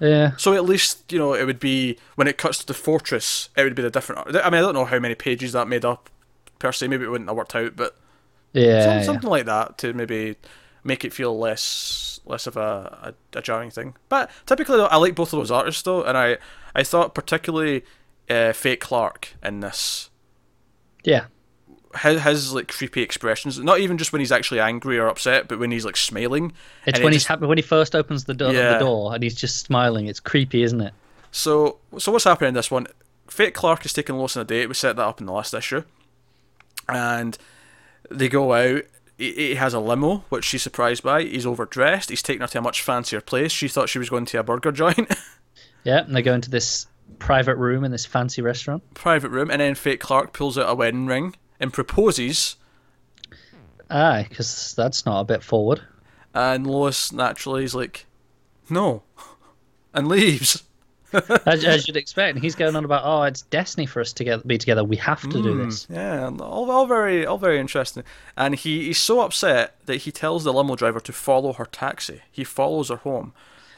Yeah, 0.00 0.36
So 0.36 0.54
at 0.54 0.64
least 0.64 1.10
you 1.12 1.18
know 1.18 1.34
it 1.34 1.44
would 1.44 1.58
be 1.58 1.98
when 2.14 2.28
it 2.28 2.38
cuts 2.38 2.58
to 2.58 2.66
the 2.66 2.74
fortress, 2.74 3.48
it 3.56 3.64
would 3.64 3.74
be 3.74 3.82
the 3.82 3.90
different. 3.90 4.28
I 4.28 4.48
mean, 4.48 4.58
I 4.58 4.60
don't 4.60 4.74
know 4.74 4.84
how 4.84 5.00
many 5.00 5.16
pages 5.16 5.52
that 5.52 5.66
made 5.66 5.84
up 5.84 6.08
per 6.60 6.70
se. 6.70 6.86
Maybe 6.86 7.04
it 7.04 7.08
wouldn't 7.08 7.28
have 7.28 7.36
worked 7.36 7.56
out, 7.56 7.74
but 7.74 7.96
yeah, 8.52 8.84
some, 8.84 8.96
yeah. 8.98 9.02
something 9.02 9.30
like 9.30 9.46
that 9.46 9.76
to 9.78 9.92
maybe 9.92 10.36
make 10.84 11.04
it 11.04 11.12
feel 11.12 11.36
less 11.36 12.20
less 12.24 12.46
of 12.46 12.56
a, 12.56 13.14
a, 13.34 13.38
a 13.38 13.42
jarring 13.42 13.70
thing. 13.70 13.96
But 14.08 14.30
typically, 14.46 14.76
though, 14.76 14.86
I 14.86 14.96
like 14.96 15.16
both 15.16 15.32
of 15.32 15.40
those 15.40 15.50
artists 15.50 15.82
though, 15.82 16.04
and 16.04 16.16
I 16.16 16.38
I 16.76 16.84
thought 16.84 17.14
particularly 17.14 17.84
uh, 18.30 18.52
Fake 18.52 18.80
Clark 18.80 19.34
in 19.42 19.60
this 19.60 20.10
yeah. 21.08 21.24
his, 22.02 22.22
his 22.22 22.52
like 22.52 22.68
creepy 22.68 23.02
expressions. 23.02 23.58
Not 23.58 23.80
even 23.80 23.98
just 23.98 24.12
when 24.12 24.20
he's 24.20 24.30
actually 24.32 24.60
angry 24.60 24.98
or 24.98 25.06
upset, 25.08 25.48
but 25.48 25.58
when 25.58 25.70
he's 25.70 25.84
like 25.84 25.96
smiling. 25.96 26.52
It's 26.86 26.94
and 26.94 26.98
it 26.98 27.04
when 27.04 27.12
he's 27.12 27.22
just- 27.22 27.28
happy 27.28 27.46
when 27.46 27.58
he 27.58 27.62
first 27.62 27.94
opens 27.96 28.24
the 28.24 28.34
door, 28.34 28.52
Yeah. 28.52 28.74
the 28.74 28.78
door, 28.84 29.14
and 29.14 29.22
he's 29.22 29.34
just 29.34 29.56
smiling. 29.66 30.06
It's 30.06 30.20
creepy, 30.20 30.62
isn't 30.62 30.80
it? 30.80 30.92
So, 31.30 31.78
so 31.98 32.12
what's 32.12 32.24
happening 32.24 32.48
in 32.48 32.54
this 32.54 32.70
one? 32.70 32.86
Fake 33.28 33.54
Clark 33.54 33.84
is 33.84 33.92
taking 33.92 34.16
Lois 34.16 34.36
on 34.36 34.42
a 34.42 34.44
date. 34.44 34.66
We 34.68 34.74
set 34.74 34.96
that 34.96 35.02
up 35.02 35.20
in 35.20 35.26
the 35.26 35.32
last 35.32 35.52
issue, 35.54 35.82
and 36.88 37.36
they 38.10 38.28
go 38.28 38.52
out. 38.54 38.82
He, 39.16 39.32
he 39.32 39.54
has 39.56 39.74
a 39.74 39.80
limo, 39.80 40.24
which 40.28 40.44
she's 40.44 40.62
surprised 40.62 41.02
by. 41.02 41.22
He's 41.24 41.44
overdressed. 41.46 42.08
He's 42.10 42.22
taking 42.22 42.40
her 42.40 42.46
to 42.48 42.58
a 42.58 42.62
much 42.62 42.82
fancier 42.82 43.20
place. 43.20 43.50
She 43.52 43.68
thought 43.68 43.88
she 43.88 43.98
was 43.98 44.08
going 44.08 44.24
to 44.26 44.38
a 44.38 44.42
burger 44.42 44.72
joint, 44.72 45.10
Yeah, 45.84 46.04
and 46.04 46.14
they 46.14 46.22
go 46.22 46.34
into 46.34 46.50
this 46.50 46.86
private 47.18 47.56
room 47.56 47.84
in 47.84 47.90
this 47.90 48.06
fancy 48.06 48.42
restaurant. 48.42 48.82
private 48.94 49.30
room, 49.30 49.50
and 49.50 49.60
then 49.60 49.74
Fake 49.74 50.00
Clark 50.00 50.32
pulls 50.32 50.58
out 50.58 50.68
a 50.68 50.74
wedding 50.74 51.06
ring 51.06 51.34
and 51.60 51.72
proposes. 51.72 52.56
Aye, 53.90 54.26
because 54.28 54.74
that's 54.76 55.06
not 55.06 55.20
a 55.20 55.24
bit 55.24 55.42
forward. 55.42 55.82
And 56.34 56.66
Lois 56.66 57.12
naturally 57.12 57.64
is 57.64 57.74
like, 57.74 58.06
"No," 58.68 59.02
and 59.94 60.08
leaves. 60.08 60.62
as, 61.46 61.64
as 61.64 61.88
you'd 61.88 61.96
expect. 61.96 62.38
He's 62.38 62.54
going 62.54 62.76
on 62.76 62.84
about, 62.84 63.02
oh, 63.04 63.22
it's 63.22 63.42
destiny 63.42 63.86
for 63.86 64.00
us 64.00 64.12
to 64.14 64.24
get, 64.24 64.46
be 64.46 64.58
together. 64.58 64.84
We 64.84 64.96
have 64.96 65.22
to 65.22 65.42
do 65.42 65.54
hmm, 65.54 65.64
this. 65.64 65.86
Yeah, 65.88 66.30
all, 66.40 66.70
all 66.70 66.86
very, 66.86 67.24
all 67.24 67.38
very 67.38 67.58
interesting. 67.58 68.04
And 68.36 68.54
he, 68.54 68.84
he's 68.84 68.98
so 68.98 69.20
upset 69.20 69.76
that 69.86 70.02
he 70.02 70.12
tells 70.12 70.44
the 70.44 70.52
limo 70.52 70.76
driver 70.76 71.00
to 71.00 71.12
follow 71.12 71.54
her 71.54 71.64
taxi. 71.64 72.22
He 72.30 72.44
follows 72.44 72.90
her 72.90 72.96
home, 72.96 73.32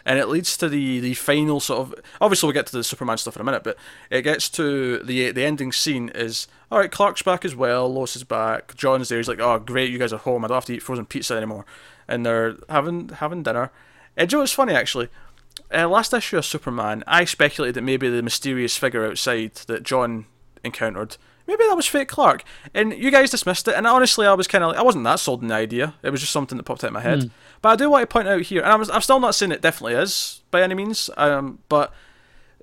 and 0.04 0.18
it 0.18 0.28
leads 0.28 0.56
to 0.58 0.68
the, 0.68 1.00
the 1.00 1.14
final 1.14 1.60
sort 1.60 1.80
of. 1.80 1.94
Obviously, 2.20 2.46
we'll 2.46 2.54
get 2.54 2.66
to 2.66 2.76
the 2.76 2.84
Superman 2.84 3.18
stuff 3.18 3.36
in 3.36 3.42
a 3.42 3.44
minute, 3.44 3.64
but 3.64 3.76
it 4.10 4.22
gets 4.22 4.48
to 4.50 4.98
the 4.98 5.30
the 5.30 5.44
ending 5.44 5.72
scene 5.72 6.10
is 6.14 6.46
all 6.70 6.78
right. 6.78 6.90
Clark's 6.90 7.22
back 7.22 7.44
as 7.44 7.54
well. 7.54 7.92
Lois 7.92 8.16
is 8.16 8.24
back. 8.24 8.74
Jon's 8.76 9.08
there. 9.08 9.18
He's 9.18 9.28
like, 9.28 9.40
oh 9.40 9.58
great, 9.58 9.90
you 9.90 9.98
guys 9.98 10.12
are 10.12 10.18
home. 10.18 10.44
I 10.44 10.48
don't 10.48 10.56
have 10.56 10.64
to 10.66 10.74
eat 10.74 10.82
frozen 10.82 11.06
pizza 11.06 11.34
anymore. 11.34 11.64
And 12.08 12.24
they're 12.24 12.56
having 12.68 13.10
having 13.10 13.42
dinner. 13.42 13.70
And 14.16 14.28
Joe, 14.28 14.42
it's 14.42 14.52
funny 14.52 14.74
actually. 14.74 15.08
Uh, 15.72 15.88
last 15.88 16.12
issue 16.12 16.38
of 16.38 16.44
Superman, 16.44 17.04
I 17.06 17.24
speculated 17.24 17.74
that 17.76 17.82
maybe 17.82 18.08
the 18.08 18.22
mysterious 18.22 18.76
figure 18.76 19.06
outside 19.06 19.54
that 19.66 19.82
Jon 19.82 20.26
encountered, 20.64 21.16
maybe 21.50 21.64
that 21.68 21.76
was 21.76 21.86
Fake 21.86 22.08
Clark, 22.08 22.44
and 22.74 22.92
you 22.94 23.10
guys 23.10 23.30
dismissed 23.30 23.66
it. 23.68 23.74
And 23.74 23.86
honestly, 23.86 24.26
I 24.26 24.32
was 24.34 24.46
kind 24.48 24.64
of, 24.64 24.70
like, 24.70 24.78
I 24.78 24.82
wasn't 24.82 25.04
that 25.04 25.20
sold 25.20 25.42
on 25.42 25.48
the 25.48 25.54
idea. 25.54 25.94
It 26.02 26.10
was 26.10 26.20
just 26.20 26.32
something 26.32 26.56
that 26.56 26.64
popped 26.64 26.84
out 26.84 26.88
of 26.88 26.94
my 26.94 27.00
head. 27.00 27.30
But 27.62 27.68
I 27.70 27.76
do 27.76 27.90
want 27.90 28.02
to 28.02 28.06
point 28.06 28.28
out 28.28 28.42
here, 28.42 28.62
and 28.62 28.72
I'm, 28.72 28.90
I'm 28.90 29.00
still 29.02 29.20
not 29.20 29.34
saying 29.34 29.52
it 29.52 29.60
definitely 29.60 29.94
is 29.94 30.40
by 30.50 30.62
any 30.62 30.74
means, 30.74 31.10
um, 31.16 31.58
but 31.68 31.92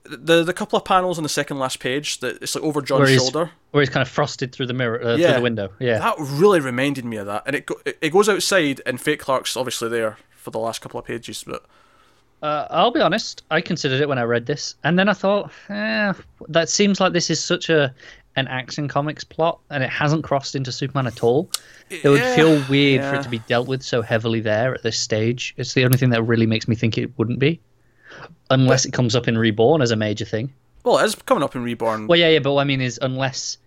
the 0.10 0.42
the 0.44 0.54
couple 0.54 0.78
of 0.78 0.86
panels 0.86 1.18
on 1.20 1.24
the 1.24 1.30
second 1.30 1.60
last 1.60 1.80
page 1.82 2.20
that 2.22 2.42
it's 2.42 2.56
like 2.56 2.64
over 2.64 2.82
Jon's 2.82 3.10
Where 3.10 3.18
shoulder. 3.20 3.52
where 3.72 3.82
he's 3.82 3.90
kind 3.90 4.02
of 4.02 4.08
frosted 4.08 4.54
through 4.54 4.68
the 4.68 4.74
mirror, 4.74 5.04
uh, 5.04 5.16
Yeah. 5.18 5.28
through 5.28 5.36
the 5.36 5.42
window. 5.42 5.70
Yeah. 5.80 5.98
That 6.00 6.16
really 6.20 6.62
reminded 6.62 7.04
me 7.04 7.18
of 7.18 7.26
that, 7.28 7.44
and 7.46 7.56
it 7.58 7.66
go, 7.66 7.76
it 7.86 8.12
goes 8.12 8.30
outside, 8.30 8.82
and 8.86 9.02
Fake 9.02 9.20
Clark's 9.20 9.58
obviously 9.58 9.90
there 9.90 10.18
for 10.32 10.50
the 10.52 10.60
last 10.60 10.80
couple 10.82 11.00
of 11.00 11.06
pages, 11.06 11.44
but. 11.46 11.64
Uh, 12.42 12.68
I'll 12.70 12.92
be 12.92 13.02
honest. 13.02 13.42
I 13.50 13.62
considered 13.62 14.00
it 14.00 14.08
when 14.08 14.20
I 14.20 14.22
read 14.24 14.46
this, 14.46 14.76
and 14.84 14.98
then 15.00 15.10
I 15.10 15.14
thought, 15.14 15.52
eh, 15.70 16.14
that 16.50 16.70
seems 16.70 17.00
like 17.00 17.12
this 17.12 17.32
is 17.32 17.44
such 17.44 17.68
a 17.70 17.94
an 18.38 18.48
action 18.48 18.88
comics 18.88 19.24
plot, 19.26 19.60
and 19.70 19.84
it 19.84 19.90
hasn't 19.90 20.24
crossed 20.24 20.56
into 20.56 20.72
Superman 20.72 21.08
at 21.08 21.24
all. 21.24 21.50
It 21.90 22.08
would 22.08 22.22
Yeah, 22.22 22.36
feel 22.36 22.64
weird 22.70 23.04
for 23.04 23.16
it 23.16 23.24
to 23.24 23.30
be 23.30 23.40
dealt 23.40 23.68
with 23.68 23.84
so 23.84 24.02
heavily 24.02 24.40
there 24.40 24.74
at 24.74 24.84
this 24.84 24.98
stage. 24.98 25.54
It's 25.58 25.74
the 25.74 25.84
only 25.84 25.98
thing 25.98 26.12
that 26.12 26.24
really 26.24 26.46
makes 26.46 26.68
me 26.68 26.76
think 26.76 26.98
it 26.98 27.18
wouldn't 27.18 27.40
be, 27.40 27.60
unless 28.50 28.86
it 28.86 28.94
comes 28.94 29.16
up 29.16 29.28
in 29.28 29.38
Reborn 29.38 29.82
as 29.82 29.92
a 29.92 29.96
major 29.96 30.24
thing. 30.26 30.54
Well, 30.84 31.00
it's 31.00 31.16
coming 31.16 31.44
up 31.44 31.56
in 31.56 31.64
Reborn. 31.64 32.08
Well, 32.08 32.18
yeah, 32.20 32.30
yeah, 32.30 32.40
but 32.40 32.54
what 32.54 32.62
I 32.62 32.64
mean 32.64 32.80
is, 32.80 32.98
unless 33.02 33.58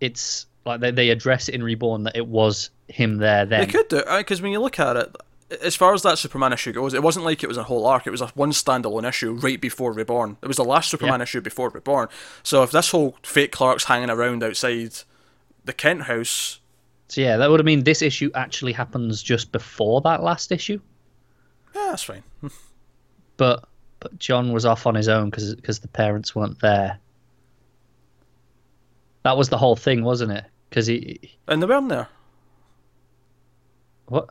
it's 0.00 0.46
like 0.64 0.80
they, 0.80 0.90
they 0.90 1.10
address 1.10 1.48
it 1.48 1.54
in 1.54 1.62
Reborn 1.62 2.04
that 2.04 2.16
it 2.16 2.26
was 2.26 2.70
him 2.88 3.18
there 3.18 3.44
then. 3.44 3.60
They 3.60 3.66
could 3.66 3.88
do 3.88 4.02
because 4.16 4.40
when 4.40 4.52
you 4.52 4.60
look 4.60 4.78
at 4.78 4.96
it, 4.96 5.16
as 5.60 5.76
far 5.76 5.92
as 5.94 6.02
that 6.02 6.18
Superman 6.18 6.52
issue 6.52 6.72
goes, 6.72 6.94
it 6.94 7.02
wasn't 7.02 7.24
like 7.24 7.42
it 7.42 7.48
was 7.48 7.56
a 7.56 7.64
whole 7.64 7.86
arc. 7.86 8.06
It 8.06 8.10
was 8.10 8.20
a 8.20 8.28
one 8.28 8.50
standalone 8.52 9.08
issue 9.08 9.32
right 9.32 9.60
before 9.60 9.92
Reborn. 9.92 10.36
It 10.42 10.46
was 10.48 10.56
the 10.56 10.64
last 10.64 10.90
Superman 10.90 11.20
Yeah. 11.20 11.24
issue 11.24 11.40
before 11.40 11.68
Reborn. 11.70 12.08
So 12.42 12.62
if 12.62 12.70
this 12.70 12.90
whole 12.90 13.16
fake 13.22 13.52
Clark's 13.52 13.84
hanging 13.84 14.10
around 14.10 14.42
outside 14.42 14.92
the 15.64 15.72
Kent 15.72 16.02
house, 16.02 16.60
So 17.08 17.20
yeah, 17.20 17.36
that 17.36 17.50
would 17.50 17.60
have 17.60 17.66
mean 17.66 17.84
this 17.84 18.02
issue 18.02 18.30
actually 18.34 18.72
happens 18.72 19.22
just 19.22 19.52
before 19.52 20.00
that 20.02 20.22
last 20.22 20.50
issue. 20.52 20.80
yeah, 21.74 21.88
that's 21.90 22.02
fine. 22.04 22.22
but 23.36 23.64
but 24.00 24.18
Jon 24.18 24.52
was 24.52 24.64
off 24.66 24.86
on 24.86 24.94
his 24.94 25.08
own 25.08 25.30
because 25.30 25.80
the 25.80 25.88
parents 25.88 26.34
weren't 26.34 26.60
there. 26.60 26.98
That 29.24 29.36
was 29.36 29.48
the 29.50 29.58
whole 29.58 29.76
thing, 29.76 30.02
wasn't 30.02 30.32
it? 30.32 30.44
Because 30.68 30.86
he 30.88 31.20
And 31.46 31.62
they 31.62 31.66
weren't 31.66 31.88
there. 31.88 32.08
what? 34.06 34.28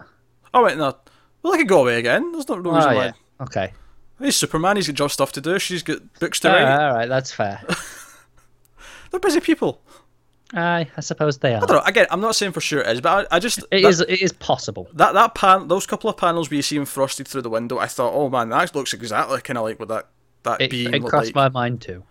Oh 0.53 0.63
wait, 0.65 0.77
no. 0.77 0.97
Well, 1.43 1.53
I 1.53 1.57
could 1.57 1.67
go 1.67 1.81
away 1.81 1.97
again. 1.99 2.31
There's 2.31 2.47
no 2.49 2.55
no 2.59 2.71
Oh 2.71 2.75
reason 2.75 2.91
yeah, 2.93 3.11
why. 3.37 3.43
okay. 3.45 3.73
He's 4.19 4.35
Superman. 4.35 4.75
He's 4.75 4.87
got 4.87 4.95
job 4.95 5.11
stuff 5.11 5.31
to 5.33 5.41
do. 5.41 5.57
She's 5.59 5.81
got 5.83 5.97
books 6.19 6.39
to 6.41 6.49
ah, 6.49 6.53
All 6.53 6.59
write. 6.63 6.85
all 6.89 6.93
right, 6.95 7.09
that's 7.09 7.31
fair. 7.31 7.61
They're 9.11 9.19
busy 9.19 9.39
people. 9.39 9.81
Aye, 10.53 10.87
I 10.97 11.01
suppose 11.01 11.37
they 11.37 11.53
are. 11.53 11.63
I 11.63 11.65
don't 11.65 11.77
know. 11.77 11.83
Again, 11.85 12.07
I'm 12.11 12.19
not 12.19 12.35
saying 12.35 12.51
for 12.51 12.59
sure 12.61 12.81
it 12.81 12.87
is, 12.87 13.01
but 13.01 13.27
I, 13.31 13.37
I 13.37 13.39
just 13.39 13.59
It 13.71 13.81
that- 13.83 13.87
is. 13.87 14.01
It 14.01 14.21
is 14.21 14.33
possible. 14.33 14.87
that 14.93 15.13
that 15.13 15.33
pan 15.33 15.67
those 15.69 15.85
couple 15.87 16.09
of 16.09 16.17
panels 16.17 16.49
where 16.49 16.57
you 16.57 16.61
see 16.61 16.75
him 16.75 16.85
frosted 16.85 17.27
through 17.27 17.41
the 17.43 17.49
window, 17.49 17.77
I 17.79 17.87
thought, 17.87 18.13
oh 18.13 18.29
man, 18.29 18.49
that 18.49 18.75
looks 18.75 18.93
exactly 18.93 19.41
kind 19.41 19.57
of 19.57 19.63
like 19.63 19.79
what 19.79 19.87
that 19.89 20.07
that 20.43 20.61
It, 20.61 20.69
being 20.71 20.93
it 20.93 21.03
crossed 21.05 21.27
like. 21.27 21.35
my 21.35 21.49
mind 21.49 21.81
too. 21.81 22.03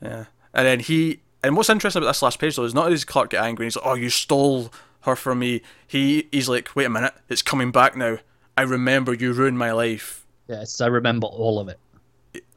Yeah, 0.00 0.24
and 0.54 0.66
then 0.66 0.80
he 0.80 1.20
and 1.44 1.56
what's 1.56 1.68
interesting 1.68 2.00
about 2.02 2.10
this 2.10 2.22
last 2.22 2.38
page 2.38 2.56
though 2.56 2.64
is 2.64 2.74
not 2.74 2.84
only 2.86 2.94
does 2.94 3.04
Clark 3.04 3.30
get 3.30 3.44
angry, 3.44 3.66
and 3.66 3.72
he's 3.72 3.76
like, 3.76 3.86
oh, 3.86 3.94
you 3.94 4.08
stole 4.10 4.72
her 5.02 5.14
from 5.14 5.38
me. 5.40 5.60
He 5.86 6.28
he's 6.32 6.48
like, 6.48 6.74
wait 6.74 6.86
a 6.86 6.90
minute, 6.90 7.12
it's 7.28 7.42
coming 7.42 7.70
back 7.72 7.94
now. 7.94 8.18
I 8.56 8.62
remember 8.62 9.12
you 9.14 9.32
ruined 9.32 9.58
my 9.58 9.72
life. 9.72 10.26
Yes, 10.48 10.80
I 10.80 10.86
remember 10.86 11.26
all 11.26 11.58
of 11.58 11.68
it. 11.68 11.78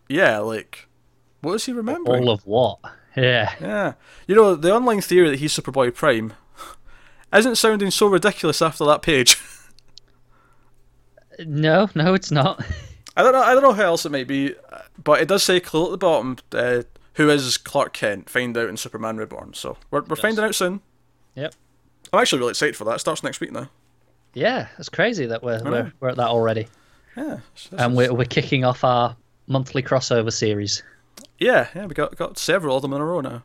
Yeah, 0.07 0.39
like, 0.39 0.88
what 1.41 1.53
does 1.53 1.65
he 1.65 1.73
remember? 1.73 2.12
All 2.15 2.29
of 2.29 2.45
what? 2.45 2.79
Yeah. 3.15 3.53
Yeah, 3.59 3.93
you 4.27 4.35
know 4.35 4.55
the 4.55 4.73
online 4.73 5.01
theory 5.01 5.29
that 5.29 5.39
he's 5.39 5.53
Superboy 5.53 5.93
Prime 5.93 6.33
isn't 7.33 7.55
sounding 7.57 7.91
so 7.91 8.07
ridiculous 8.07 8.62
after 8.62 8.85
that 8.85 9.01
page. 9.01 9.38
No, 11.45 11.89
no, 11.95 12.13
it's 12.13 12.31
not. 12.31 12.63
I 13.17 13.23
don't 13.23 13.33
know. 13.33 13.41
I 13.41 13.53
don't 13.53 13.63
know 13.63 13.73
how 13.73 13.83
else 13.85 14.05
it 14.05 14.12
might 14.12 14.27
be, 14.27 14.55
but 15.01 15.21
it 15.21 15.27
does 15.27 15.43
say 15.43 15.59
clear 15.59 15.85
at 15.85 15.91
the 15.91 15.97
bottom 15.97 16.38
uh, 16.51 16.83
who 17.13 17.29
is 17.29 17.57
Clark 17.57 17.93
Kent, 17.93 18.29
find 18.29 18.57
out 18.57 18.69
in 18.69 18.77
Superman 18.77 19.17
Reborn. 19.17 19.53
So 19.53 19.77
we're 19.91 20.01
we're 20.01 20.15
finding 20.15 20.43
out 20.43 20.55
soon. 20.55 20.81
Yep. 21.35 21.55
I'm 22.12 22.19
actually 22.19 22.39
really 22.39 22.51
excited 22.51 22.75
for 22.75 22.85
that. 22.85 22.95
It 22.95 22.99
starts 22.99 23.23
next 23.23 23.39
week 23.39 23.51
now. 23.51 23.69
Yeah, 24.33 24.67
it's 24.77 24.89
crazy 24.89 25.25
that 25.27 25.43
we're 25.43 25.61
we're, 25.63 25.91
we're 25.99 26.09
at 26.09 26.17
that 26.17 26.27
already, 26.27 26.67
Yeah. 27.17 27.39
so 27.55 27.77
and 27.77 27.95
we're 27.95 28.13
we're 28.13 28.25
kicking 28.25 28.63
off 28.63 28.83
our 28.83 29.15
monthly 29.47 29.81
crossover 29.83 30.31
series. 30.31 30.83
Yeah, 31.39 31.67
yeah, 31.75 31.85
we 31.87 31.93
got 31.95 32.15
got 32.15 32.37
several 32.37 32.75
of 32.75 32.81
them 32.81 32.93
in 32.93 33.01
a 33.01 33.05
row 33.05 33.21
now. 33.21 33.43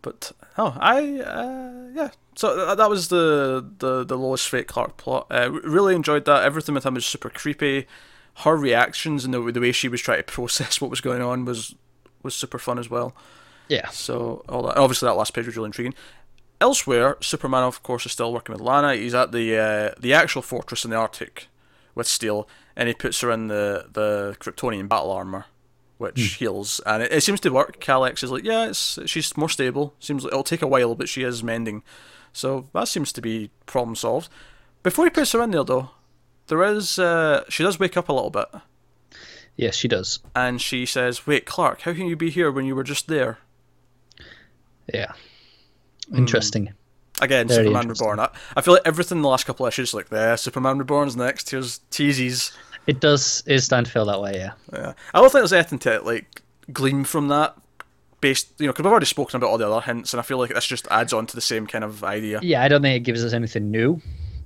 But 0.00 0.32
oh, 0.58 0.76
I 0.80 1.20
uh, 1.20 1.88
yeah. 1.94 2.10
So 2.34 2.56
that, 2.66 2.76
that 2.78 2.90
was 2.90 3.08
the 3.08 3.64
the 3.78 4.04
the 4.04 4.16
Lois 4.18 4.44
Fake 4.44 4.66
Clark 4.66 4.96
plot. 4.96 5.26
Uh, 5.30 5.50
really 5.52 5.94
enjoyed 5.94 6.24
that. 6.24 6.42
Everything 6.42 6.74
with 6.74 6.84
him 6.84 6.94
was 6.94 7.06
super 7.06 7.30
creepy. 7.30 7.86
Her 8.38 8.56
reactions 8.56 9.24
and 9.24 9.32
the 9.32 9.40
the 9.52 9.60
way 9.60 9.70
she 9.72 9.88
was 9.88 10.00
trying 10.00 10.18
to 10.18 10.22
process 10.32 10.80
what 10.80 10.90
was 10.90 11.00
going 11.00 11.22
on 11.22 11.44
was 11.44 11.74
was 12.22 12.34
super 12.34 12.58
fun 12.58 12.78
as 12.78 12.90
well. 12.90 13.14
Yeah, 13.68 13.88
So 13.90 14.44
all 14.48 14.64
that 14.64 14.76
obviously 14.76 15.06
that 15.06 15.14
last 15.14 15.32
page 15.34 15.46
was 15.46 15.56
really 15.56 15.66
intriguing. 15.68 15.94
Elsewhere, 16.62 17.16
Superman 17.20 17.64
of 17.64 17.82
course 17.82 18.06
is 18.06 18.12
still 18.12 18.32
working 18.32 18.52
with 18.52 18.62
Lana. 18.62 18.94
He's 18.94 19.14
at 19.14 19.32
the 19.32 19.58
uh, 19.58 20.00
the 20.00 20.14
actual 20.14 20.42
fortress 20.42 20.84
in 20.84 20.90
the 20.92 20.96
Arctic 20.96 21.48
with 21.96 22.06
Steel, 22.06 22.48
and 22.76 22.86
he 22.88 22.94
puts 22.94 23.20
her 23.20 23.32
in 23.32 23.48
the 23.48 23.86
the 23.92 24.36
Kryptonian 24.38 24.88
battle 24.88 25.10
armor, 25.10 25.46
which 25.98 26.20
heals, 26.38 26.80
and 26.86 27.02
it, 27.02 27.12
it 27.12 27.22
seems 27.22 27.40
to 27.40 27.50
work. 27.50 27.80
Kelex 27.80 28.22
is 28.22 28.30
like, 28.30 28.44
yeah, 28.44 28.68
it's 28.68 28.98
she's 29.06 29.36
more 29.36 29.48
stable. 29.48 29.92
Seems 29.98 30.22
like 30.22 30.32
it'll 30.32 30.44
take 30.44 30.62
a 30.62 30.68
while, 30.68 30.94
but 30.94 31.08
she 31.08 31.24
is 31.24 31.42
mending, 31.42 31.82
so 32.32 32.68
that 32.74 32.86
seems 32.86 33.12
to 33.12 33.20
be 33.20 33.50
problem 33.66 33.96
solved. 33.96 34.28
Before 34.84 35.04
he 35.04 35.10
puts 35.10 35.32
her 35.32 35.42
in 35.42 35.50
there, 35.50 35.64
though, 35.64 35.90
there 36.46 36.62
is 36.62 36.96
uh, 36.96 37.42
she 37.48 37.64
does 37.64 37.80
wake 37.80 37.96
up 37.96 38.08
a 38.08 38.12
little 38.12 38.30
bit, 38.30 38.48
yes, 39.56 39.74
she 39.74 39.88
does. 39.88 40.20
and 40.36 40.60
she 40.60 40.86
says, 40.86 41.26
"Wait, 41.26 41.44
Clark, 41.44 41.80
how 41.80 41.92
can 41.92 42.06
you 42.06 42.14
be 42.16 42.30
here 42.30 42.52
when 42.52 42.66
you 42.66 42.76
were 42.76 42.84
just 42.84 43.08
there?" 43.08 43.38
Yeah, 44.94 45.12
Hmm. 46.12 46.18
interesting. 46.18 46.72
Again, 47.20 47.46
Very 47.48 47.66
Superman. 47.66 47.88
Reborn. 47.88 48.20
I, 48.20 48.28
I 48.56 48.60
feel 48.62 48.74
like 48.74 48.82
everything 48.84 49.18
in 49.18 49.22
the 49.22 49.28
last 49.28 49.44
couple 49.44 49.66
of 49.66 49.72
issues, 49.72 49.92
like 49.94 50.08
there, 50.08 50.36
Superman 50.36 50.78
Reborn's 50.78 51.14
next. 51.16 51.50
Here's 51.50 51.78
teases. 51.90 52.52
It 52.86 53.00
does 53.00 53.42
is 53.46 53.64
starting 53.64 53.84
to 53.84 53.90
feel 53.90 54.06
that 54.06 54.20
way. 54.20 54.32
Yeah, 54.34 54.52
Yeah, 54.72 54.94
I 55.14 55.20
don't 55.20 55.30
think 55.30 55.40
there's 55.42 55.52
anything 55.52 55.78
to 55.80 56.00
like 56.00 56.42
glean 56.72 57.04
from 57.04 57.28
that. 57.28 57.54
Based, 58.20 58.48
you 58.58 58.66
know, 58.66 58.72
because 58.72 58.84
we've 58.84 58.90
already 58.92 59.06
spoken 59.06 59.36
about 59.36 59.48
all 59.50 59.58
the 59.58 59.68
other 59.68 59.80
hints, 59.84 60.12
and 60.14 60.20
I 60.20 60.22
feel 60.22 60.38
like 60.38 60.54
this 60.54 60.64
just 60.66 60.86
adds 60.92 61.12
on 61.12 61.26
to 61.26 61.34
the 61.34 61.40
same 61.40 61.66
kind 61.66 61.82
of 61.84 62.02
idea. 62.04 62.38
yeah. 62.42 62.62
I 62.62 62.68
don't 62.68 62.80
think 62.82 62.96
it 62.96 63.04
gives 63.04 63.24
us 63.24 63.32
anything 63.32 63.70
new. 63.72 64.00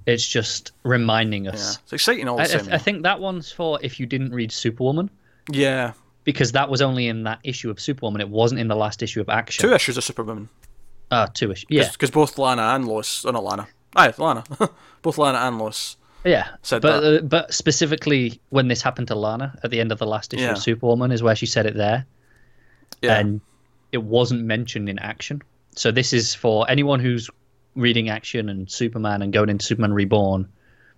It's 0.07 0.26
just 0.26 0.72
reminding 0.83 1.44
Yeah, 1.44 1.50
us. 1.52 1.79
it's 1.85 1.92
exciting 1.92 2.26
all 2.29 2.37
the 2.37 2.42
I, 2.42 2.44
I, 2.44 2.48
same. 2.48 2.61
th- 2.61 2.72
I 2.72 2.79
think 2.79 3.02
that 3.02 3.20
one's 3.20 3.50
for 3.52 3.79
if 3.83 3.98
you 4.00 4.07
didn't 4.07 4.33
read 4.33 4.50
Superwoman, 4.52 5.11
yeah, 5.50 5.92
because 6.24 6.52
that 6.52 6.70
was 6.70 6.81
only 6.81 7.07
in 7.07 7.24
that 7.24 7.40
issue 7.44 7.70
of 7.70 7.79
Superwoman. 7.81 8.20
It 8.22 8.29
wasn't 8.31 8.61
in 8.61 8.68
the 8.68 8.76
last 8.76 9.02
issue 9.02 9.20
of 9.20 9.29
Action. 9.29 9.61
two 9.68 9.74
issues 9.74 9.96
of 9.98 10.05
Superwoman. 10.05 10.48
Ah, 11.11 11.27
two 11.27 11.53
issues. 11.53 11.66
Yeah, 11.71 11.88
because 11.90 12.11
both 12.11 12.37
Lana 12.38 12.62
and 12.62 12.87
Lois, 12.87 13.25
oh 13.25 13.31
not 13.31 13.45
Lana, 13.45 13.69
aye, 13.95 14.12
Lana, 14.19 14.45
both 15.03 15.19
Lana 15.19 15.38
and 15.38 15.59
Lois. 15.59 15.97
yeah. 16.25 16.49
said 16.62 16.83
but 16.83 17.05
uh, 17.05 17.21
but 17.23 17.55
specifically 17.55 18.40
when 18.51 18.66
this 18.69 18.83
happened 18.83 19.09
to 19.09 19.14
Lana 19.14 19.57
at 19.62 19.71
the 19.71 19.81
end 19.81 19.92
of 19.92 19.99
the 19.99 20.07
last 20.07 20.35
issue 20.35 20.42
Yeah. 20.45 20.53
of 20.53 20.59
Superwoman 20.59 21.12
is 21.12 21.23
where 21.23 21.37
she 21.37 21.47
said 21.47 21.66
it 21.66 21.75
there, 21.77 22.07
Yeah, 23.03 23.19
and 23.19 23.40
it 23.92 24.03
wasn't 24.03 24.42
mentioned 24.45 24.88
in 24.88 24.99
Action. 24.99 25.42
So 25.77 25.90
this 25.92 26.12
is 26.12 26.35
for 26.35 26.69
anyone 26.69 26.99
who's 27.01 27.31
reading 27.77 28.09
Action 28.09 28.49
and 28.49 28.69
Superman 28.71 29.23
and 29.23 29.33
going 29.33 29.49
into 29.51 29.64
Superman 29.64 29.92
Reborn, 29.92 30.49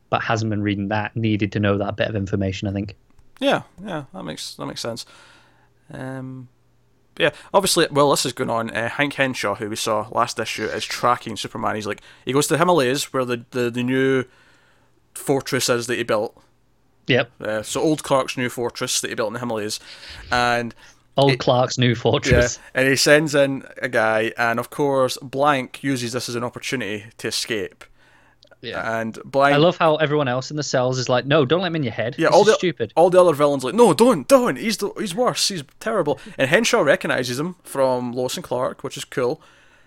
but 0.09 0.23
hasn't 0.23 0.49
been 0.49 0.63
reading 0.63 0.89
that 0.89 1.15
needed 1.17 1.53
to 1.53 1.61
know 1.61 1.77
that 1.79 1.97
bit 1.97 2.09
of 2.09 2.17
information. 2.17 2.67
I 2.69 2.73
think. 2.73 2.97
Yeah, 3.41 3.63
yeah, 3.85 4.05
that 4.15 4.23
makes 4.25 4.55
that 4.55 4.65
makes 4.67 4.81
sense. 4.81 5.05
Um, 5.93 6.49
yeah, 7.19 7.31
obviously, 7.53 7.87
well, 7.91 8.11
this 8.11 8.25
is 8.25 8.33
going 8.33 8.51
on, 8.51 8.71
uh, 8.71 8.89
Hank 8.89 9.15
Henshaw, 9.15 9.57
who 9.57 9.69
we 9.69 9.77
saw 9.77 10.09
last 10.13 10.39
issue, 10.39 10.65
is 10.65 10.85
tracking 10.85 11.37
Superman. 11.37 11.75
He's 11.75 11.87
like, 11.87 12.01
he 12.25 12.33
goes 12.33 12.47
to 12.47 12.55
the 12.55 12.59
Himalayas, 12.59 13.13
where 13.13 13.25
the 13.25 13.45
the, 13.51 13.71
the 13.71 13.83
new 13.83 14.25
fortress 15.15 15.69
is 15.69 15.87
that 15.89 15.97
he 15.97 16.05
built. 16.05 16.41
Yep. 17.09 17.31
Uh, 17.41 17.63
so 17.63 17.81
old 17.81 18.03
Clark's 18.03 18.37
new 18.37 18.49
fortress 18.49 19.01
that 19.01 19.09
he 19.09 19.15
built 19.15 19.29
in 19.29 19.35
the 19.35 19.41
Himalayas, 19.41 19.81
and 20.31 20.75
Old 21.17 21.39
Clark's 21.39 21.79
new 21.79 21.95
fortress. 21.95 22.31
yeah, 22.31 22.41
fortress. 22.41 22.59
and 22.75 22.89
he 22.89 22.97
sends 22.97 23.35
in 23.35 23.65
a 23.83 23.89
guy, 23.89 24.33
and 24.39 24.61
of 24.61 24.71
course, 24.71 25.19
Blank 25.21 25.83
uses 25.83 26.13
this 26.13 26.29
as 26.29 26.37
an 26.37 26.45
opportunity 26.45 27.07
to 27.19 27.29
escape. 27.29 27.85
Yeah. 28.61 29.01
And 29.01 29.17
Blank, 29.25 29.55
I 29.55 29.59
love 29.59 29.77
how 29.77 29.97
everyone 29.97 30.27
else 30.27 30.51
in 30.51 30.57
the 30.57 30.63
cells 30.65 30.99
is 30.99 31.09
like, 31.09 31.27
no, 31.27 31.45
don't 31.45 31.61
let 31.61 31.69
him 31.69 31.77
in 31.77 31.83
your 31.85 31.93
head. 31.93 32.17
Yeah, 32.19 32.29
This 32.29 32.35
all 32.37 32.45
the 32.45 32.55
stupid. 32.55 32.93
all 32.97 33.09
the 33.09 33.21
other 33.21 33.33
villains 33.33 33.63
like, 33.63 33.75
no, 33.75 33.95
don't, 33.95 34.27
don't. 34.27 34.57
He's 34.59 34.79
the, 34.79 34.91
he's 34.99 35.15
worse. 35.15 35.47
He's 35.49 35.63
terrible. 35.79 36.19
And 36.37 36.51
Henshaw 36.51 36.81
recognizes 36.81 37.39
him 37.39 37.55
from 37.63 38.13
Lois 38.13 38.37
and 38.37 38.43
Clark, 38.45 38.83
which 38.83 38.97
is 38.97 39.05
cool. 39.05 39.41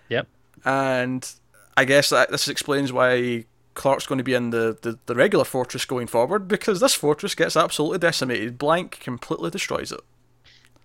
Yep. 0.08 0.26
And 0.64 1.30
I 1.76 1.84
guess 1.84 2.08
that 2.10 2.30
this 2.30 2.48
explains 2.48 2.92
why 2.92 3.44
Clark's 3.74 4.06
going 4.06 4.18
to 4.18 4.24
be 4.24 4.34
in 4.34 4.50
the, 4.50 4.78
the, 4.80 4.98
the 5.06 5.14
regular 5.14 5.44
fortress 5.44 5.84
going 5.84 6.06
forward 6.06 6.48
because 6.48 6.80
this 6.80 6.94
fortress 6.94 7.34
gets 7.34 7.56
absolutely 7.56 7.98
decimated. 7.98 8.56
Blank 8.58 9.00
completely 9.00 9.50
destroys 9.50 9.92
it. 9.92 10.00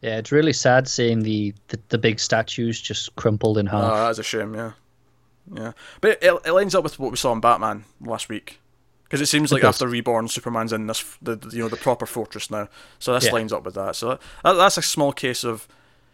Yeah, 0.02 0.18
it's 0.18 0.32
really 0.32 0.54
sad 0.54 0.88
seeing 0.88 1.24
the, 1.24 1.54
the, 1.70 1.80
the 1.90 1.98
big 1.98 2.20
statues 2.20 2.80
just 2.80 3.16
crumpled 3.16 3.58
in 3.58 3.66
half. 3.66 3.84
Oh, 3.92 4.06
that's 4.08 4.20
a 4.20 4.24
shame. 4.24 4.54
Yeah, 4.54 4.74
yeah. 5.54 5.72
But 6.02 6.22
it, 6.24 6.34
it 6.46 6.52
lines 6.52 6.76
up 6.76 6.84
with 6.84 7.00
what 7.00 7.12
we 7.12 7.18
saw 7.18 7.32
in 7.34 7.40
Batman 7.40 7.86
last 8.02 8.30
week. 8.30 8.60
Because 9.04 9.22
it 9.22 9.28
seems 9.28 9.54
like 9.54 9.62
does. 9.62 9.76
after 9.76 9.88
Reborn, 9.88 10.28
Superman's 10.28 10.74
in 10.74 10.88
this 10.88 11.18
the 11.22 11.38
you 11.54 11.60
know 11.60 11.70
the 11.70 11.78
proper 11.78 12.06
fortress 12.06 12.52
now, 12.52 12.68
so 13.00 13.14
this 13.14 13.26
Yeah. 13.26 13.32
lines 13.32 13.54
up 13.54 13.64
with 13.64 13.76
that. 13.76 13.96
So 13.96 14.20
that, 14.44 14.54
that's 14.54 14.78
a 14.78 14.82
small 14.82 15.14
case 15.14 15.46
of 15.46 15.66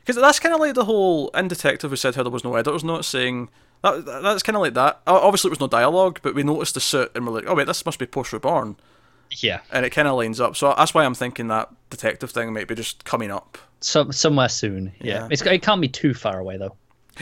because 0.01 0.15
that's 0.21 0.39
kind 0.39 0.53
of 0.53 0.61
like 0.61 0.75
the 0.75 0.85
whole 0.85 1.29
in 1.29 1.47
Detective 1.47 1.89
who 1.89 1.95
said 1.95 2.13
how 2.13 2.21
there 2.21 2.31
was 2.31 2.43
no 2.43 2.53
editors 2.55 2.83
note 2.83 3.03
saying 3.05 3.49
that 3.81 4.05
that's 4.05 4.43
kind 4.43 4.55
of 4.55 4.61
like 4.61 4.75
that. 4.75 5.01
Obviously, 5.07 5.47
it 5.49 5.53
was 5.53 5.59
no 5.59 5.67
dialogue, 5.67 6.19
but 6.21 6.35
we 6.35 6.43
noticed 6.43 6.75
the 6.75 6.79
suit 6.81 7.09
and 7.15 7.25
we're 7.25 7.33
like, 7.33 7.45
oh 7.47 7.55
wait, 7.55 7.65
this 7.65 7.83
must 7.83 7.97
be 7.97 8.05
post 8.05 8.31
Reborn, 8.31 8.75
yeah, 9.39 9.61
and 9.71 9.85
it 9.87 9.89
kind 9.89 10.07
of 10.07 10.15
lines 10.15 10.39
up. 10.39 10.55
So 10.55 10.71
that's 10.77 10.93
why 10.93 11.03
I'm 11.03 11.15
thinking 11.15 11.47
that 11.47 11.69
detective 11.89 12.29
thing 12.29 12.53
might 12.53 12.67
be 12.67 12.75
just 12.75 13.05
coming 13.05 13.31
up. 13.31 13.57
some 13.81 14.11
somewhere 14.11 14.49
soon. 14.49 14.91
Yeah, 15.01 15.21
Yeah. 15.21 15.27
It's, 15.31 15.41
it 15.41 15.61
can't 15.63 15.81
be 15.81 15.87
too 15.87 16.13
far 16.13 16.37
away 16.37 16.57
though. 16.57 16.75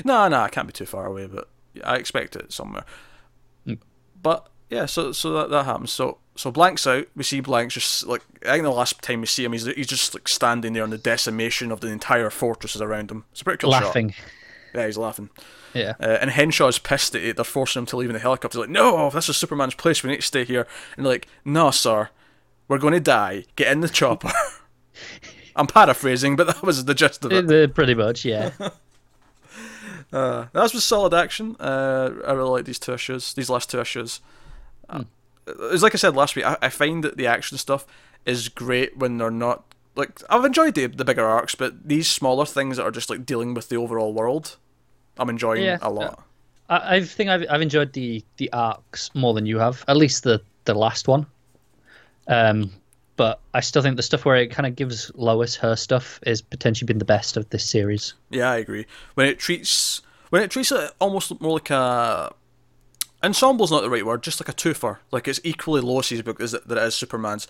No, 0.04 0.28
no, 0.28 0.44
it 0.44 0.52
can't 0.52 0.68
be 0.68 0.74
too 0.74 0.86
far 0.86 1.06
away, 1.06 1.28
but 1.28 1.48
I 1.84 1.96
expect 1.96 2.36
it 2.36 2.52
somewhere. 2.52 2.86
But 4.22 4.48
yeah, 4.70 4.86
so 4.86 5.12
so 5.12 5.34
that, 5.34 5.50
that 5.50 5.66
happens. 5.66 5.92
So 5.92 6.20
so 6.36 6.52
Blank's 6.52 6.86
out. 6.88 7.08
We 7.16 7.24
see 7.24 7.40
Blank's 7.42 7.74
just 7.74 8.06
like 8.06 8.22
I 8.46 8.54
think 8.54 8.64
the 8.64 8.70
last 8.72 9.02
time 9.02 9.22
we 9.22 9.28
see 9.28 9.44
him, 9.44 9.54
he's 9.54 9.66
he's 9.66 9.88
just 9.88 10.14
like 10.14 10.28
standing 10.28 10.74
there, 10.74 10.84
and 10.84 10.94
the 10.94 10.98
decimation 10.98 11.72
of 11.72 11.82
the 11.82 11.88
entire 11.88 12.30
fortress 12.30 12.76
is 12.76 12.82
around 12.82 13.12
him. 13.12 13.26
It's 13.32 13.42
a 13.42 13.44
pretty 13.44 13.58
cool 13.58 13.72
shot. 13.72 13.84
Laughing. 13.84 14.14
Yeah, 14.74 14.86
he's 14.86 14.98
laughing. 14.98 15.30
Yeah. 15.74 15.94
Uh, 16.00 16.18
and 16.22 16.32
Henshaw's 16.32 16.80
pissed 16.80 17.16
at 17.16 17.24
it. 17.24 17.36
They're 17.36 17.46
forcing 17.46 17.82
him 17.82 17.86
to 17.88 17.98
leave 17.98 18.10
in 18.10 18.14
the 18.14 18.20
helicopter. 18.20 18.58
He's 18.58 18.68
like, 18.68 18.70
no, 18.70 19.10
this 19.10 19.30
is 19.30 19.38
Superman's 19.38 19.76
place. 19.76 20.04
We 20.04 20.10
need 20.10 20.18
to 20.18 20.22
stay 20.22 20.46
here. 20.46 20.68
And 20.96 21.06
they're 21.06 21.14
like, 21.14 21.28
no, 21.44 21.72
sir, 21.72 22.10
we're 22.68 22.78
going 22.78 22.94
to 22.94 23.00
die. 23.00 23.46
Get 23.56 23.72
in 23.72 23.82
the 23.82 23.90
chopper. 23.90 24.32
I'm 25.56 25.68
paraphrasing, 25.68 26.36
but 26.36 26.48
that 26.48 26.64
was 26.64 26.86
the 26.86 26.94
gist 26.94 27.26
of 27.26 27.34
it. 27.34 27.52
Uh, 27.52 27.68
Pretty 27.74 27.96
much, 27.96 28.24
yeah. 28.24 28.52
Uh, 30.12 30.48
that 30.54 30.74
was 30.74 30.84
solid 30.84 31.14
action. 31.14 31.56
Uh, 31.60 32.12
I 32.28 32.34
really 32.34 32.50
like 32.50 32.66
these 32.66 32.80
two 32.80 32.94
issues, 32.94 33.34
these 33.34 33.50
last 33.50 33.70
two 33.70 33.80
issues. 33.80 34.20
Uh, 34.90 35.04
It's 35.48 35.84
like 35.84 35.96
I 35.96 35.98
said 35.98 36.16
last 36.16 36.36
week. 36.36 36.46
I, 36.46 36.58
I 36.62 36.70
find 36.70 37.04
that 37.04 37.18
the 37.18 37.28
action 37.28 37.58
stuff 37.58 37.86
is 38.26 38.50
great 38.50 38.98
when 38.98 39.18
they're 39.18 39.32
not 39.32 39.64
like 39.96 40.22
I've 40.30 40.46
enjoyed 40.46 40.76
the 40.76 40.88
the 40.88 41.06
bigger 41.06 41.26
arcs, 41.26 41.56
but 41.56 41.88
these 41.88 42.10
smaller 42.10 42.46
things 42.46 42.78
that 42.78 42.84
are 42.84 42.92
just 42.92 43.10
like 43.10 43.26
dealing 43.26 43.54
with 43.54 43.70
the 43.70 43.78
overall 43.78 44.14
world, 44.14 44.58
I'm 45.18 45.30
enjoying 45.30 45.64
Yeah, 45.64 45.78
a 45.82 45.90
lot. 45.90 46.24
I, 46.70 46.96
I 46.98 47.04
think 47.04 47.30
I've, 47.30 47.46
I've 47.50 47.62
enjoyed 47.62 47.94
the, 47.94 48.24
the 48.38 48.52
arcs 48.54 49.10
more 49.14 49.34
than 49.34 49.46
you 49.46 49.60
have, 49.60 49.84
at 49.88 49.98
least 49.98 50.24
the, 50.24 50.42
the 50.66 50.74
last 50.74 51.08
one. 51.08 51.26
Um, 52.28 52.72
but 53.16 53.40
I 53.54 53.60
still 53.60 53.82
think 53.82 53.98
the 53.98 54.04
stuff 54.04 54.26
where 54.26 54.38
it 54.38 54.52
kind 54.52 54.66
of 54.66 54.76
gives 54.76 55.12
Lois 55.16 55.56
her 55.58 55.76
stuff 55.76 56.20
is 56.26 56.42
potentially 56.42 56.86
been 56.86 57.00
the 57.00 57.06
best 57.06 57.38
of 57.38 57.50
this 57.50 57.70
series. 57.70 58.14
Yeah, 58.30 58.50
I 58.50 58.58
agree. 58.58 58.86
When 59.16 59.28
it 59.28 59.40
treats 59.40 60.02
when 60.30 60.42
it 60.42 60.50
treats 60.50 60.72
it 60.72 60.92
almost 61.00 61.40
more 61.42 61.54
like 61.54 61.70
a 61.70 62.34
ensemble's 63.24 63.72
not 63.72 63.82
the 63.82 63.90
right 63.90 64.06
word, 64.06 64.24
just 64.24 64.42
like 64.42 64.50
a 64.50 64.54
twofer. 64.54 64.98
Like 65.12 65.28
it's 65.28 65.40
equally 65.44 65.82
Lois's 65.82 66.22
book 66.22 66.42
as 66.42 66.52
that 66.52 66.70
it 66.70 66.78
is 66.78 66.96
Superman's. 66.96 67.48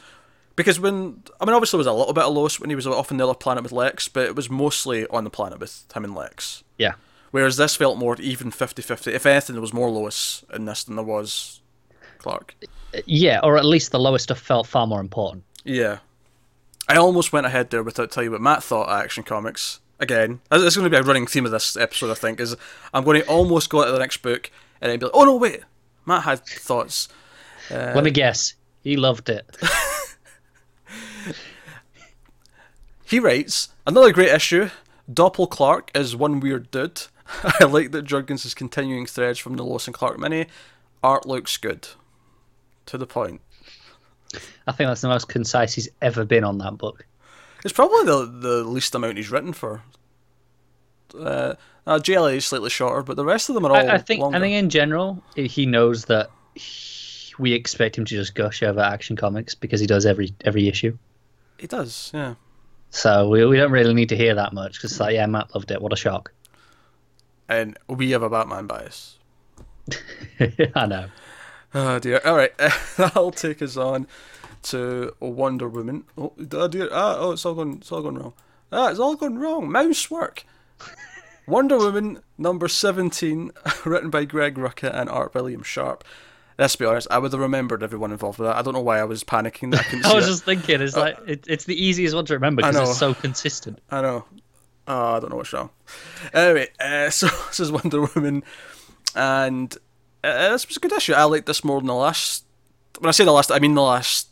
Because 0.56 0.80
when 0.80 1.24
I 1.40 1.46
mean, 1.46 1.56
obviously, 1.56 1.78
there 1.78 1.80
was 1.80 1.88
a 1.88 1.94
little 1.94 2.14
bit 2.14 2.26
of 2.26 2.34
Lois 2.34 2.60
when 2.60 2.70
he 2.70 2.76
was 2.76 2.86
off 2.86 3.12
on 3.12 3.18
the 3.18 3.24
other 3.24 3.34
planet 3.34 3.64
with 3.64 3.72
Lex, 3.72 4.08
but 4.08 4.26
it 4.26 4.36
was 4.36 4.50
mostly 4.50 5.08
on 5.08 5.24
the 5.24 5.30
planet 5.30 5.60
with 5.60 5.86
him 5.94 6.04
and 6.04 6.14
Lex. 6.14 6.64
Yeah. 6.78 6.94
Whereas 7.32 7.56
this 7.56 7.78
felt 7.78 7.98
more 7.98 8.18
even 8.20 8.52
50-50. 8.52 9.08
If 9.14 9.26
anything, 9.26 9.56
there 9.56 9.62
was 9.62 9.74
more 9.74 9.90
Lois 9.90 10.44
in 10.54 10.66
this 10.66 10.84
than 10.84 10.98
there 10.98 11.06
was 11.06 11.62
Clark. 12.18 12.56
Yeah, 13.06 13.40
or 13.42 13.58
at 13.58 13.64
least 13.64 13.94
the 13.94 14.00
Lois 14.00 14.24
stuff 14.24 14.40
felt 14.40 14.68
far 14.68 14.86
more 14.86 15.00
important. 15.00 15.46
Yeah. 15.64 16.00
I 16.88 16.98
almost 16.98 17.32
went 17.32 17.46
ahead 17.46 17.70
there 17.70 17.84
without 17.84 18.12
telling 18.12 18.28
you 18.28 18.32
what 18.32 18.42
Matt 18.42 18.64
thought 18.64 18.90
of 18.90 19.02
Action 19.02 19.24
Comics. 19.24 19.80
Again, 20.00 20.42
this 20.50 20.64
is 20.64 20.76
going 20.76 20.90
to 20.90 20.96
be 20.96 21.00
a 21.00 21.04
running 21.04 21.28
theme 21.28 21.46
of 21.46 21.52
this 21.52 21.78
episode, 21.78 22.10
I 22.10 22.16
think, 22.16 22.40
is 22.40 22.56
I'm 22.94 23.04
going 23.04 23.22
to 23.22 23.28
almost 23.28 23.70
go 23.70 23.86
to 23.86 23.92
the 23.92 24.00
next 24.00 24.18
book 24.18 24.50
and 24.82 24.92
then 24.92 24.98
be 25.00 25.06
like, 25.06 25.16
oh 25.16 25.26
no, 25.26 25.36
wait, 25.36 25.62
Matt 26.06 26.24
had 26.24 26.44
thoughts. 26.44 27.08
Uh, 27.70 27.94
Let 27.96 28.04
me 28.04 28.12
guess. 28.12 28.56
He 28.84 28.98
loved 28.98 29.30
it. 29.30 29.46
He 33.12 33.20
writes, 33.20 33.68
another 33.86 34.14
great 34.14 34.30
issue. 34.30 34.70
Doppel 35.12 35.50
Clark 35.50 35.92
is 35.94 36.16
one 36.16 36.40
weird 36.40 36.72
dude. 36.72 37.08
I 37.44 37.66
like 37.66 37.92
that 37.92 38.06
Jurgens 38.06 38.46
is 38.46 38.54
continuing 38.54 39.06
threads 39.06 39.38
from 39.38 39.58
the 39.58 39.64
Lois 39.64 39.86
and 39.86 39.94
Clark 39.94 40.18
mini. 40.18 40.48
Art 41.04 41.26
looks 41.26 41.58
good. 41.58 41.90
To 42.86 42.98
the 42.98 43.06
point. 43.06 43.42
I 44.68 44.72
think 44.72 44.88
that's 44.88 45.02
the 45.02 45.08
most 45.08 45.28
concise 45.28 45.74
he's 45.74 45.90
ever 46.02 46.26
been 46.26 46.44
on 46.44 46.58
that 46.60 46.78
book. 46.78 47.06
It's 47.64 47.74
probably 47.74 48.06
the 48.06 48.26
the 48.26 48.64
least 48.64 48.96
amount 48.96 49.18
he's 49.18 49.32
written 49.32 49.54
for. 49.54 49.84
Uh, 51.18 51.56
uh, 51.86 52.00
JLA 52.00 52.38
is 52.38 52.46
slightly 52.46 52.70
shorter, 52.70 53.04
but 53.04 53.18
the 53.18 53.26
rest 53.26 53.50
of 53.50 53.56
them 53.56 53.66
are 53.66 53.72
all 53.72 53.90
I, 53.90 53.96
I 53.96 53.98
think 53.98 54.22
longer. 54.22 54.38
I 54.38 54.40
think 54.40 54.54
in 54.54 54.70
general 54.70 55.22
he 55.36 55.66
knows 55.66 56.06
that 56.06 56.30
he, 56.56 57.34
we 57.38 57.54
expect 57.54 57.98
him 57.98 58.06
to 58.06 58.16
just 58.16 58.36
gush 58.36 58.64
over 58.64 58.80
Action 58.80 59.16
Comics 59.16 59.56
because 59.56 59.80
he 59.80 59.88
does 59.88 60.06
every 60.06 60.34
every 60.42 60.68
issue. 60.68 60.98
he 61.60 61.68
does, 61.68 62.12
yeah. 62.14 62.36
So 62.92 63.30
we 63.30 63.46
we 63.46 63.58
don't 63.58 63.72
really 63.72 63.94
need 63.94 64.10
to 64.10 64.18
hear 64.18 64.36
that 64.36 64.54
much 64.54 64.74
because 64.74 65.00
like 65.00 65.16
yeah, 65.16 65.26
Matt 65.26 65.54
loved 65.56 65.72
it. 65.72 65.82
What 65.82 65.94
a 65.94 65.96
shock! 65.98 66.32
And 67.50 67.78
we 67.88 68.12
have 68.12 68.24
a 68.24 68.30
Batman 68.30 68.68
bias. 68.68 69.18
I 70.76 70.86
know. 70.86 71.06
Oh 71.74 72.00
dear. 72.00 72.22
All 72.26 72.36
right, 72.36 72.52
that'll 72.98 73.32
take 73.32 73.62
us 73.62 73.78
on 73.78 74.08
to 74.64 75.16
Wonder 75.20 75.68
Woman. 75.68 76.04
Oh, 76.18 76.34
oh 76.54 76.68
dear. 76.68 76.90
Ah, 76.92 77.16
oh, 77.20 77.32
it's 77.32 77.46
all 77.46 77.54
gone. 77.56 77.78
It's 77.80 77.92
all 77.92 78.02
going 78.02 78.18
wrong. 78.18 78.34
Ah, 78.72 78.90
it's 78.90 79.00
all 79.00 79.16
gone 79.16 79.38
wrong. 79.40 79.72
Mouse 79.72 80.10
work. 80.12 80.46
Wonder 81.48 81.78
Woman 81.78 82.20
number 82.38 82.68
seventeen, 82.68 83.52
written 83.86 84.10
by 84.10 84.26
Greg 84.26 84.56
Rucka 84.56 84.94
and 84.94 85.10
art 85.10 85.34
by 85.34 85.40
Liam 85.42 85.64
Sharp. 85.64 86.04
Let's 86.60 86.76
be 86.76 86.86
honest. 86.86 87.08
I 87.10 87.18
would 87.18 87.32
have 87.32 87.42
remembered 87.42 87.82
everyone 87.82 88.12
involved 88.12 88.38
with 88.38 88.48
that. 88.48 88.56
I 88.56 88.62
don't 88.62 88.74
know 88.74 88.82
why 88.82 89.00
I 89.00 89.06
was 89.06 89.24
panicking. 89.24 89.72
That 89.72 89.88
I 90.06 90.12
I 90.12 90.16
was 90.16 90.26
it. 90.26 90.30
just 90.32 90.44
thinking, 90.44 90.82
it's 90.82 90.96
like 90.96 91.18
it, 91.26 91.46
it's 91.48 91.66
the 91.66 91.82
easiest 91.82 92.14
one 92.14 92.26
to 92.26 92.34
remember 92.34 92.62
because 92.62 92.90
it's 92.90 93.00
so 93.00 93.14
consistent. 93.14 93.80
I 93.90 94.02
know. 94.02 94.26
Oh, 94.88 95.14
I 95.16 95.20
don't 95.20 95.30
know 95.30 95.38
what's 95.38 95.54
wrong. 95.54 95.70
Anyway, 96.34 96.68
uh, 96.80 97.10
so 97.10 97.28
this 97.48 97.60
is 97.60 97.72
Wonder 97.72 98.02
Woman, 98.16 98.44
and 99.16 99.76
uh, 100.24 100.50
this 100.52 100.68
was 100.68 100.78
a 100.78 100.80
good 100.80 100.92
issue. 100.94 101.14
I 101.14 101.24
liked 101.24 101.46
this 101.46 101.64
more 101.64 101.80
than 101.80 101.88
the 101.88 101.96
last. 101.96 102.46
When 103.00 103.08
I 103.08 103.12
say 103.12 103.26
the 103.26 103.32
last, 103.32 103.52
I 103.52 103.60
mean 103.60 103.74
the 103.76 103.82
last. 103.82 104.28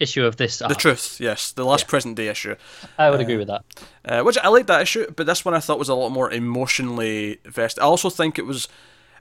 Issue 0.00 0.24
of 0.24 0.36
this. 0.36 0.58
The 0.58 0.76
truth, 0.76 1.18
yes, 1.20 1.50
the 1.50 1.64
last 1.64 1.88
present 1.88 2.16
day 2.16 2.28
issue. 2.28 2.54
I 2.98 3.10
would 3.10 3.20
agree 3.20 3.36
with 3.36 3.48
that. 3.48 3.64
uh, 4.04 4.22
which 4.22 4.38
I 4.38 4.46
liked 4.46 4.68
that 4.68 4.80
issue, 4.80 5.10
but 5.16 5.26
this 5.26 5.44
one 5.44 5.54
I 5.54 5.58
thought 5.58 5.76
was 5.76 5.88
a 5.88 5.94
lot 5.94 6.10
more 6.10 6.30
emotionally 6.30 7.40
vested. 7.44 7.82
I 7.82 7.86
also 7.86 8.08
think 8.08 8.38
it 8.38 8.46
was 8.46 8.68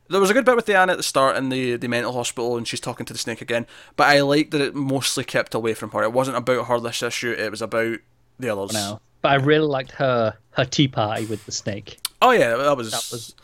there 0.10 0.22
was 0.22 0.30
a 0.30 0.34
good 0.34 0.46
bit 0.46 0.56
with 0.56 0.68
the 0.68 0.74
Diana 0.74 0.92
at 0.92 0.98
the 0.98 1.04
start 1.04 1.36
in 1.36 1.50
the 1.50 1.78
the 1.78 1.88
mental 1.88 2.14
hospital, 2.14 2.58
and 2.58 2.68
she's 2.68 2.80
talking 2.80 3.08
to 3.08 3.14
the 3.14 3.18
snake 3.20 3.42
again. 3.42 3.66
But 3.96 4.08
I 4.08 4.22
liked 4.22 4.52
that 4.52 4.62
it 4.62 4.76
mostly 4.76 5.24
kept 5.24 5.56
away 5.56 5.74
from 5.74 5.90
her. 5.92 6.04
It 6.04 6.14
wasn't 6.14 6.38
about 6.38 6.68
her 6.68 6.80
this 6.80 7.02
issue; 7.02 7.32
it 7.32 7.50
was 7.50 7.64
about 7.64 7.98
the 8.40 8.50
others. 8.50 8.74
No, 8.74 9.00
but 9.24 9.30
I 9.32 9.36
really 9.36 9.66
liked 9.68 9.94
her 9.94 10.38
her 10.52 10.66
tea 10.66 10.88
party 10.88 11.26
with 11.26 11.44
the 11.48 11.52
snake. 11.52 11.98
Oh 12.22 12.32
yeah, 12.32 12.56
that 12.56 12.78
was, 12.78 12.92
That 12.92 13.10
was 13.12 13.36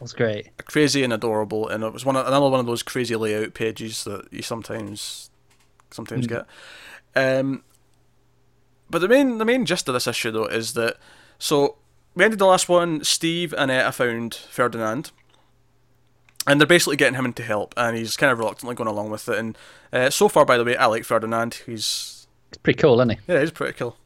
was 0.00 0.12
great. 0.12 0.48
crazy 0.64 1.02
and 1.02 1.12
adorable, 1.12 1.68
and 1.68 1.84
it 1.84 1.92
was 1.92 2.04
one 2.04 2.16
of, 2.16 2.26
another 2.26 2.48
one 2.48 2.60
of 2.60 2.66
those 2.66 2.82
crazy 2.82 3.16
layout 3.16 3.54
pages 3.54 4.04
that 4.04 4.32
you 4.32 4.42
sometimes 4.42 5.30
sometimes 5.90 6.26
get. 6.26 6.46
Um, 7.14 7.64
but 8.88 9.00
the 9.00 9.08
main 9.08 9.38
the 9.38 9.44
main 9.44 9.66
gist 9.66 9.88
of 9.88 9.94
this 9.94 10.06
issue 10.06 10.30
though 10.30 10.46
is 10.46 10.74
that 10.74 10.96
so 11.38 11.76
we 12.14 12.24
ended 12.24 12.38
the 12.38 12.46
last 12.46 12.68
one. 12.68 13.04
Steve 13.04 13.54
and 13.56 13.70
Etta 13.70 13.92
found 13.92 14.34
Ferdinand, 14.34 15.12
and 16.46 16.60
they're 16.60 16.66
basically 16.66 16.96
getting 16.96 17.14
him 17.14 17.24
into 17.26 17.42
help, 17.42 17.74
and 17.76 17.96
he's 17.96 18.16
kind 18.16 18.32
of 18.32 18.38
reluctantly 18.38 18.74
going 18.74 18.88
along 18.88 19.10
with 19.10 19.28
it. 19.28 19.38
And 19.38 19.58
uh, 19.92 20.10
so 20.10 20.28
far, 20.28 20.44
by 20.44 20.56
the 20.56 20.64
way, 20.64 20.76
I 20.76 20.86
like 20.86 21.04
Ferdinand. 21.04 21.62
He's 21.66 22.26
It's 22.48 22.58
pretty 22.58 22.78
cool, 22.78 23.00
isn't 23.00 23.10
he? 23.10 23.18
yeah, 23.32 23.40
he's 23.40 23.50
pretty 23.50 23.74
cool. 23.74 23.96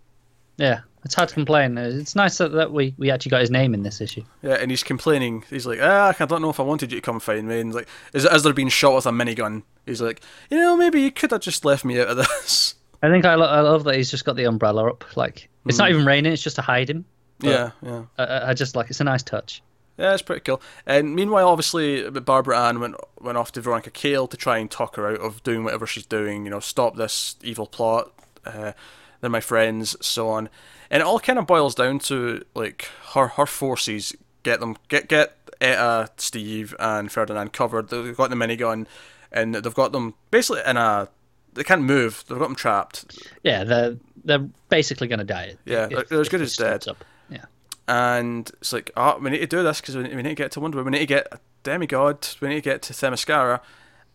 Yeah, 0.57 0.81
it's 1.05 1.15
hard 1.15 1.29
to 1.29 1.35
complain. 1.35 1.77
It's 1.79 2.15
nice 2.17 2.39
that, 2.39 2.53
that 2.53 2.73
we, 2.73 2.95
we 2.99 3.11
actually 3.11 3.31
got 3.31 3.41
his 3.41 3.51
name 3.51 3.75
in 3.75 3.83
this 3.83 4.01
issue. 4.01 4.23
Yeah, 4.43 4.55
and 4.55 4.71
he's 4.71 4.83
complaining. 4.83 5.45
He's 5.51 5.67
like, 5.67 5.79
ah, 5.83 6.15
I 6.19 6.25
don't 6.25 6.43
know 6.43 6.51
if 6.51 6.59
I 6.61 6.63
wanted 6.63 6.93
you 6.93 6.99
to 6.99 7.03
come 7.05 7.21
find 7.21 7.47
me. 7.47 7.61
And 7.61 7.75
like, 7.75 7.89
is 8.13 8.25
as 8.27 8.43
they're 8.43 8.53
being 8.53 8.69
shot 8.69 8.95
with 8.95 9.07
a 9.07 9.11
minigun, 9.11 9.63
he's 9.87 10.01
like, 10.01 10.21
you 10.51 10.59
know, 10.59 10.77
maybe 10.77 11.01
you 11.01 11.11
could 11.11 11.31
have 11.31 11.41
just 11.41 11.65
left 11.65 11.85
me 11.85 12.01
out 12.01 12.09
of 12.09 12.17
this. 12.17 12.75
I 13.03 13.11
think 13.11 13.25
I, 13.27 13.35
lo- 13.35 13.47
I 13.47 13.61
love 13.61 13.85
that 13.85 13.97
he's 13.97 14.11
just 14.11 14.25
got 14.25 14.37
the 14.37 14.45
umbrella 14.45 14.89
up. 14.89 15.05
Like 15.17 15.49
it's 15.67 15.77
not 15.79 15.91
even 15.91 16.07
raining; 16.07 16.33
it's 16.33 16.43
just 16.43 16.57
to 16.57 16.63
hide 16.63 16.89
him. 16.89 17.05
Yeah, 17.41 17.73
yeah. 17.83 18.05
I- 18.17 18.51
I, 18.51 18.55
just 18.55 18.75
like 18.77 18.89
it's 18.89 19.01
a 19.01 19.05
nice 19.05 19.23
touch. 19.23 19.63
Yeah, 19.99 20.15
it's 20.15 20.23
pretty 20.23 20.41
cool. 20.41 20.63
And 20.87 21.15
meanwhile, 21.15 21.49
obviously, 21.49 22.09
Barbara 22.09 22.59
Ann 22.59 22.81
went 22.81 22.95
went 23.21 23.37
off 23.37 23.53
to 23.53 23.61
Veronica 23.61 23.91
Cale 23.91 24.27
to 24.29 24.37
try 24.39 24.57
and 24.57 24.71
talk 24.71 24.97
her 24.97 25.07
out 25.09 25.21
of 25.21 25.43
doing 25.43 25.65
whatever 25.65 25.87
she's 25.87 26.07
doing. 26.07 26.45
You 26.45 26.51
know, 26.51 26.61
stop 26.61 26.97
this 26.97 27.37
evil 27.43 27.67
plot. 27.67 28.11
Uh, 28.47 28.73
they're 29.21 29.31
my 29.31 29.41
friends, 29.41 29.97
so 30.01 30.29
on. 30.31 30.49
And 30.95 31.01
it 31.01 31.07
all 31.07 31.19
kind 31.19 31.39
of 31.41 31.47
boils 31.47 31.75
down 31.75 31.99
to 32.01 32.45
like 32.55 32.89
her 33.15 33.27
her 33.27 33.47
forces 33.47 34.15
get 34.45 34.61
them 34.61 34.77
get 34.89 35.09
get 35.09 35.37
Etta, 35.61 36.09
Steve, 36.17 36.75
and 36.79 37.11
Ferdinand 37.11 37.53
covered. 37.53 37.89
They've 37.89 38.17
got 38.17 38.31
the 38.31 38.37
minigun, 38.37 38.87
and 39.33 39.55
they've 39.57 39.75
got 39.75 39.91
them 39.93 40.15
basically 40.31 40.63
in 40.67 40.77
a. 40.77 41.09
They 41.55 41.65
can't 41.65 41.83
move. 41.83 42.25
They've 42.29 42.39
got 42.39 42.47
them 42.47 42.55
trapped. 42.57 43.17
Yeah, 43.43 43.65
they're 43.65 43.97
they're 44.25 44.47
basically 44.69 45.09
going 45.09 45.19
to 45.21 45.25
die. 45.25 45.57
Yeah, 45.65 45.87
they're- 45.87 46.05
they're 46.09 46.21
as 46.21 46.29
good 46.29 46.41
as 46.43 46.57
dead. 46.57 46.87
Up. 46.89 47.05
Yeah, 47.29 47.45
and 47.89 48.49
it's 48.61 48.73
like, 48.73 48.91
oh, 48.97 49.19
we 49.19 49.31
need 49.31 49.39
to 49.39 49.47
do 49.47 49.63
this 49.65 49.81
because 49.81 49.97
we 49.97 50.03
we 50.05 50.17
need 50.17 50.23
to 50.31 50.35
get 50.37 50.53
to 50.53 50.61
Wonder 50.61 50.79
Woman. 50.79 50.93
We 50.93 50.99
need 51.01 51.07
to 51.09 51.15
get 51.15 51.29
a 51.33 51.39
demigod. 51.65 52.29
We 52.41 52.49
need 52.49 52.55
to 52.57 52.61
get 52.61 52.83
to 52.83 52.93
Themyscira. 52.93 53.61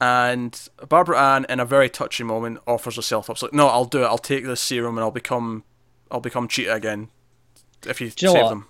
And 0.01 0.57
Barbara 0.87 1.19
Ann, 1.35 1.45
in 1.49 1.59
a 1.59 1.65
very 1.65 1.89
touching 1.89 2.27
moment, 2.27 2.59
offers 2.65 2.95
herself 2.95 3.29
up. 3.29 3.35
It's 3.35 3.43
like, 3.43 3.53
no, 3.53 3.67
I'll 3.67 3.83
do 3.85 4.03
it. 4.03 4.05
I'll 4.05 4.17
take 4.17 4.45
this 4.45 4.61
serum 4.61 4.97
and 4.97 5.03
I'll 5.03 5.11
become, 5.11 5.65
I'll 6.11 6.19
become 6.19 6.47
Cheetah 6.47 6.73
again. 6.73 7.09
If 7.87 8.01
you, 8.01 8.09
Do 8.09 8.25
you 8.27 8.31
save 8.33 8.49
them. 8.49 8.65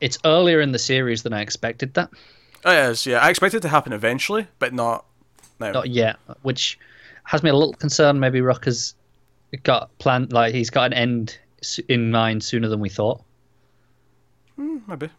it's 0.00 0.18
earlier 0.24 0.60
in 0.60 0.72
the 0.72 0.78
series 0.78 1.22
than 1.22 1.32
I 1.32 1.40
expected. 1.42 1.94
That 1.94 2.10
Oh, 2.64 2.70
It 2.72 2.90
is, 2.90 3.04
yeah. 3.06 3.18
I 3.18 3.28
expected 3.30 3.58
it 3.58 3.60
to 3.62 3.68
happen 3.68 3.92
eventually, 3.92 4.46
but 4.58 4.72
not 4.72 5.04
now. 5.60 5.72
not 5.72 5.90
yet, 5.90 6.16
which 6.42 6.78
has 7.24 7.42
me 7.42 7.50
a 7.50 7.54
little 7.54 7.74
concerned. 7.74 8.20
Maybe 8.20 8.40
Rucka's 8.40 8.94
got 9.64 9.96
planned, 9.98 10.32
like 10.32 10.54
he's 10.54 10.70
got 10.70 10.86
an 10.86 10.92
end 10.94 11.38
in 11.88 12.10
mind 12.10 12.42
sooner 12.42 12.68
than 12.68 12.80
we 12.80 12.88
thought. 12.88 13.22
Hmm, 14.56 14.78
maybe. 14.86 15.10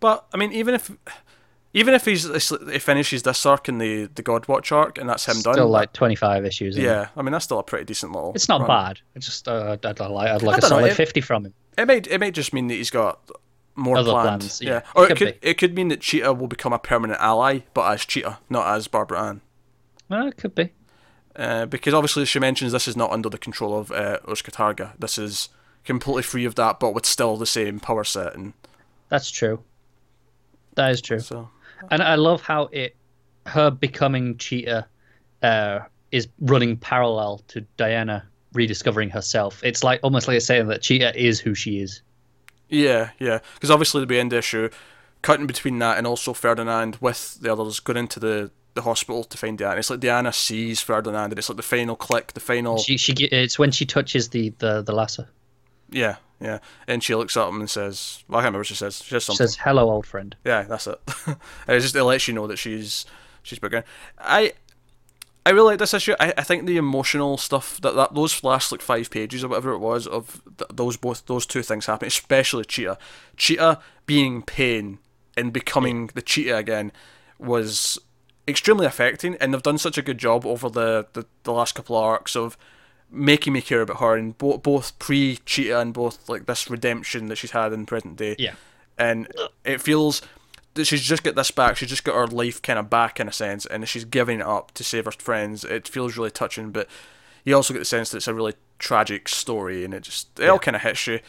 But 0.00 0.26
I 0.32 0.36
mean, 0.38 0.52
even 0.52 0.74
if, 0.74 0.90
even 1.74 1.94
if 1.94 2.04
he's 2.04 2.24
he 2.48 2.78
finishes 2.78 3.22
this 3.22 3.44
arc 3.46 3.68
in 3.68 3.78
the 3.78 4.06
the 4.14 4.22
Godwatch 4.22 4.72
arc 4.72 4.98
and 4.98 5.08
that's 5.08 5.26
him 5.26 5.34
Still 5.34 5.42
done. 5.52 5.54
Still 5.54 5.68
like 5.70 5.92
twenty 5.92 6.14
five 6.16 6.44
issues. 6.44 6.76
isn't 6.76 6.84
it? 6.84 6.86
yeah, 6.88 7.08
I 7.16 7.22
mean 7.22 7.32
that's 7.32 7.44
still 7.44 7.58
a 7.58 7.62
pretty 7.62 7.84
decent 7.84 8.12
little. 8.12 8.32
it's 8.34 8.48
not 8.48 8.60
run. 8.62 8.68
bad. 8.68 9.00
It's 9.14 9.26
just 9.26 9.46
uh, 9.48 9.76
I'd, 9.82 9.84
like 10.00 10.00
I'd 10.00 10.42
like 10.42 10.58
a 10.58 10.60
know, 10.62 10.68
solid 10.68 10.92
it- 10.92 10.94
fifty 10.94 11.20
from 11.20 11.46
him. 11.46 11.54
It 11.76 11.86
might 11.86 12.06
it 12.06 12.18
might 12.20 12.34
just 12.34 12.52
mean 12.52 12.66
that 12.68 12.74
he's 12.74 12.90
got 12.90 13.20
more 13.76 13.96
Other 13.98 14.10
planned. 14.10 14.40
plans, 14.40 14.60
yeah. 14.60 14.70
yeah. 14.70 14.80
Or 14.96 15.04
it 15.04 15.08
Could 15.10 15.18
could 15.18 15.38
it 15.42 15.54
could 15.58 15.74
mean 15.76 15.88
that 15.88 16.00
Cheetah 16.00 16.32
will 16.32 16.48
become 16.48 16.72
a 16.72 16.78
permanent 16.78 17.20
ally, 17.20 17.60
but 17.74 17.92
as 17.92 18.04
Cheetah, 18.04 18.38
not 18.50 18.66
as 18.74 18.88
Barbara 18.88 19.22
Ann. 19.22 19.40
Well, 20.08 20.26
it 20.26 20.36
could 20.36 20.54
be. 20.54 20.72
Uh, 21.36 21.66
because 21.66 21.94
obviously 21.94 22.24
she 22.24 22.40
mentions 22.40 22.72
this 22.72 22.88
is 22.88 22.96
not 22.96 23.12
under 23.12 23.28
the 23.28 23.38
control 23.38 23.78
of 23.78 23.92
uh, 23.92 24.18
Urzkartaga. 24.26 24.98
This 24.98 25.18
is 25.18 25.50
completely 25.84 26.24
free 26.24 26.44
of 26.44 26.56
that, 26.56 26.80
but 26.80 26.92
with 26.94 27.06
still 27.06 27.36
the 27.36 27.46
same 27.46 27.78
power 27.78 28.02
set, 28.02 28.34
and 28.34 28.54
That's 29.08 29.30
true. 29.30 29.62
That 30.74 30.90
is 30.90 31.00
true. 31.00 31.20
so 31.20 31.48
And 31.90 32.02
I 32.02 32.16
love 32.16 32.42
how 32.42 32.68
it 32.72 32.96
her 33.46 33.70
becoming 33.70 34.36
Cheetah 34.36 34.86
uh, 35.42 35.78
is 36.12 36.28
running 36.40 36.76
parallel 36.76 37.38
to 37.48 37.62
Diana 37.76 38.26
rediscovering 38.52 39.10
herself. 39.10 39.62
It's 39.64 39.84
like 39.84 40.00
almost 40.02 40.28
like 40.28 40.36
it's 40.36 40.46
saying 40.46 40.68
that 40.68 40.82
Cheetah 40.82 41.16
is 41.16 41.40
who 41.40 41.54
she 41.54 41.80
is. 41.80 42.02
yeah, 42.68 43.10
yeah. 43.18 43.38
Because 43.54 43.70
obviously 43.70 44.04
the 44.04 44.18
end 44.18 44.32
issue, 44.32 44.68
cutting 45.22 45.46
between 45.46 45.78
that 45.78 45.98
and 45.98 46.06
also 46.06 46.32
Ferdinand 46.32 46.98
with 47.00 47.38
the 47.40 47.52
others 47.52 47.80
going 47.80 47.96
into 47.96 48.20
the 48.20 48.50
the 48.74 48.82
hospital 48.82 49.24
to 49.24 49.36
find 49.36 49.58
Diana. 49.58 49.78
It's 49.78 49.90
like 49.90 50.00
Diana 50.00 50.32
sees 50.32 50.80
Ferdinand, 50.80 51.32
and 51.32 51.38
it's 51.38 51.48
like 51.48 51.56
the 51.56 51.62
final 51.62 51.96
click, 51.96 52.32
the 52.34 52.40
final. 52.40 52.78
She 52.78 52.96
she 52.96 53.12
it's 53.12 53.58
when 53.58 53.70
she 53.70 53.86
touches 53.86 54.28
the 54.28 54.50
the 54.58 54.82
the 54.82 54.92
lasso. 54.92 55.26
Yeah, 55.90 56.16
yeah. 56.40 56.58
And 56.86 57.02
she 57.02 57.14
looks 57.14 57.36
at 57.36 57.48
him 57.48 57.60
and 57.60 57.70
says, 57.70 58.24
well, 58.28 58.38
I 58.38 58.42
can't 58.42 58.46
remember 58.46 58.60
what 58.60 58.66
she 58.66 58.74
says. 58.74 59.02
She 59.02 59.10
says 59.10 59.24
She 59.24 59.34
says, 59.34 59.56
"Hello, 59.56 59.90
old 59.90 60.06
friend." 60.06 60.36
Yeah, 60.44 60.62
that's 60.62 60.86
it. 60.86 61.00
and 61.26 61.36
it 61.68 61.80
just 61.80 61.96
it 61.96 62.04
lets 62.04 62.28
you 62.28 62.34
know 62.34 62.46
that 62.46 62.58
she's 62.58 63.06
she's 63.42 63.58
bigger. 63.58 63.84
I 64.18 64.52
I 65.44 65.50
really 65.50 65.70
like 65.70 65.78
this 65.78 65.94
issue. 65.94 66.14
I, 66.20 66.34
I 66.36 66.42
think 66.42 66.66
the 66.66 66.76
emotional 66.76 67.38
stuff 67.38 67.80
that, 67.80 67.94
that 67.94 68.14
those 68.14 68.44
last 68.44 68.70
like 68.70 68.82
five 68.82 69.10
pages 69.10 69.42
or 69.42 69.48
whatever 69.48 69.72
it 69.72 69.78
was 69.78 70.06
of 70.06 70.42
th- 70.58 70.70
those 70.72 70.96
both 70.96 71.24
those 71.26 71.46
two 71.46 71.62
things 71.62 71.86
happening, 71.86 72.08
especially 72.08 72.64
Cheetah. 72.64 72.98
Cheetah 73.36 73.80
being 74.06 74.42
pain 74.42 74.98
and 75.36 75.52
becoming 75.52 76.10
the 76.14 76.22
Cheetah 76.22 76.56
again 76.56 76.92
was 77.38 77.98
extremely 78.46 78.86
affecting, 78.86 79.36
and 79.36 79.54
they've 79.54 79.62
done 79.62 79.78
such 79.78 79.96
a 79.96 80.02
good 80.02 80.18
job 80.18 80.44
over 80.44 80.68
the, 80.68 81.06
the, 81.12 81.24
the 81.44 81.52
last 81.52 81.74
couple 81.74 81.96
of 81.96 82.04
arcs 82.04 82.36
of 82.36 82.58
making 83.10 83.52
me 83.52 83.60
care 83.62 83.80
about 83.82 83.98
her, 84.00 84.16
and 84.16 84.36
bo- 84.36 84.58
both 84.58 84.98
pre 84.98 85.38
Cheetah 85.46 85.80
and 85.80 85.94
both 85.94 86.28
like 86.28 86.46
this 86.46 86.68
redemption 86.70 87.26
that 87.26 87.36
she's 87.36 87.52
had 87.52 87.72
in 87.72 87.86
present 87.86 88.16
day 88.16 88.36
Yeah. 88.38 88.52
and 88.98 89.28
it 89.64 89.80
feels 89.80 90.20
that 90.74 90.84
she's 90.84 91.02
just 91.02 91.24
got 91.24 91.34
this 91.34 91.50
back. 91.50 91.76
She's 91.76 91.88
just 91.88 92.04
got 92.04 92.14
her 92.14 92.26
life 92.26 92.60
kind 92.62 92.78
of 92.78 92.88
back 92.90 93.18
in 93.18 93.26
a 93.28 93.32
sense, 93.32 93.66
and 93.66 93.88
she's 93.88 94.04
giving 94.04 94.40
it 94.40 94.46
up 94.46 94.72
to 94.74 94.84
save 94.84 95.06
her 95.06 95.10
friends. 95.10 95.64
It 95.64 95.88
feels 95.88 96.16
really 96.16 96.30
touching, 96.30 96.70
but 96.70 96.86
you 97.44 97.54
also 97.56 97.72
get 97.74 97.80
the 97.80 97.84
sense 97.86 98.10
that 98.10 98.18
it's 98.18 98.28
a 98.28 98.34
really 98.34 98.54
tragic 98.78 99.28
story, 99.28 99.84
and 99.84 99.92
it 99.94 100.02
just 100.02 100.38
it 100.38 100.48
all 100.48 100.58
kind 100.58 100.76
of 100.76 100.82
hits 100.82 101.06
you. 101.06 101.20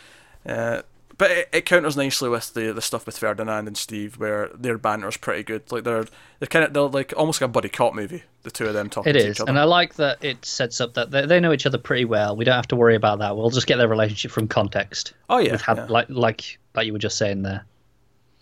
Uh, 0.46 0.82
but 1.20 1.30
it, 1.30 1.50
it 1.54 1.66
counters 1.66 1.96
nicely 1.96 2.30
with 2.30 2.54
the 2.56 2.74
the 2.74 2.82
stuff 2.82 3.06
with 3.06 3.18
Ferdinand 3.20 3.68
and 3.68 3.78
Steve, 3.78 4.16
where 4.18 4.50
their 4.58 4.80
banter's 4.80 5.18
pretty 5.18 5.44
good. 5.44 5.72
Like 5.72 5.84
they're 5.84 6.06
they're 6.40 6.48
kind 6.48 6.66
of 6.66 6.74
they're 6.74 6.84
like 6.84 7.14
almost 7.16 7.40
like 7.40 7.50
a 7.50 7.52
buddy 7.52 7.70
cop 7.70 7.94
movie. 7.94 8.24
The 8.44 8.50
two 8.52 8.66
of 8.66 8.74
them 8.74 8.90
talking 8.90 9.12
It 9.12 9.14
to 9.14 9.20
is, 9.20 9.36
each 9.36 9.42
other. 9.42 9.50
and 9.50 9.60
I 9.60 9.66
like 9.66 9.96
that 9.96 10.24
it 10.24 10.44
sets 10.46 10.80
up 10.82 10.94
that 10.96 11.12
they, 11.12 11.26
they 11.26 11.40
know 11.42 11.52
each 11.54 11.66
other 11.66 11.78
pretty 11.78 12.06
well. 12.06 12.36
We 12.38 12.46
don't 12.46 12.56
have 12.56 12.70
to 12.70 12.76
worry 12.76 12.96
about 12.96 13.20
that. 13.20 13.36
We'll 13.38 13.50
just 13.50 13.68
get 13.68 13.76
their 13.78 13.90
relationship 13.90 14.32
from 14.32 14.48
context. 14.48 15.14
oh 15.30 15.38
yeah, 15.38 15.58
how, 15.58 15.76
yeah. 15.76 15.86
like 15.90 16.08
like 16.10 16.58
like 16.74 16.88
you 16.88 16.94
were 16.94 17.00
just 17.00 17.18
saying 17.18 17.44
there. 17.44 17.66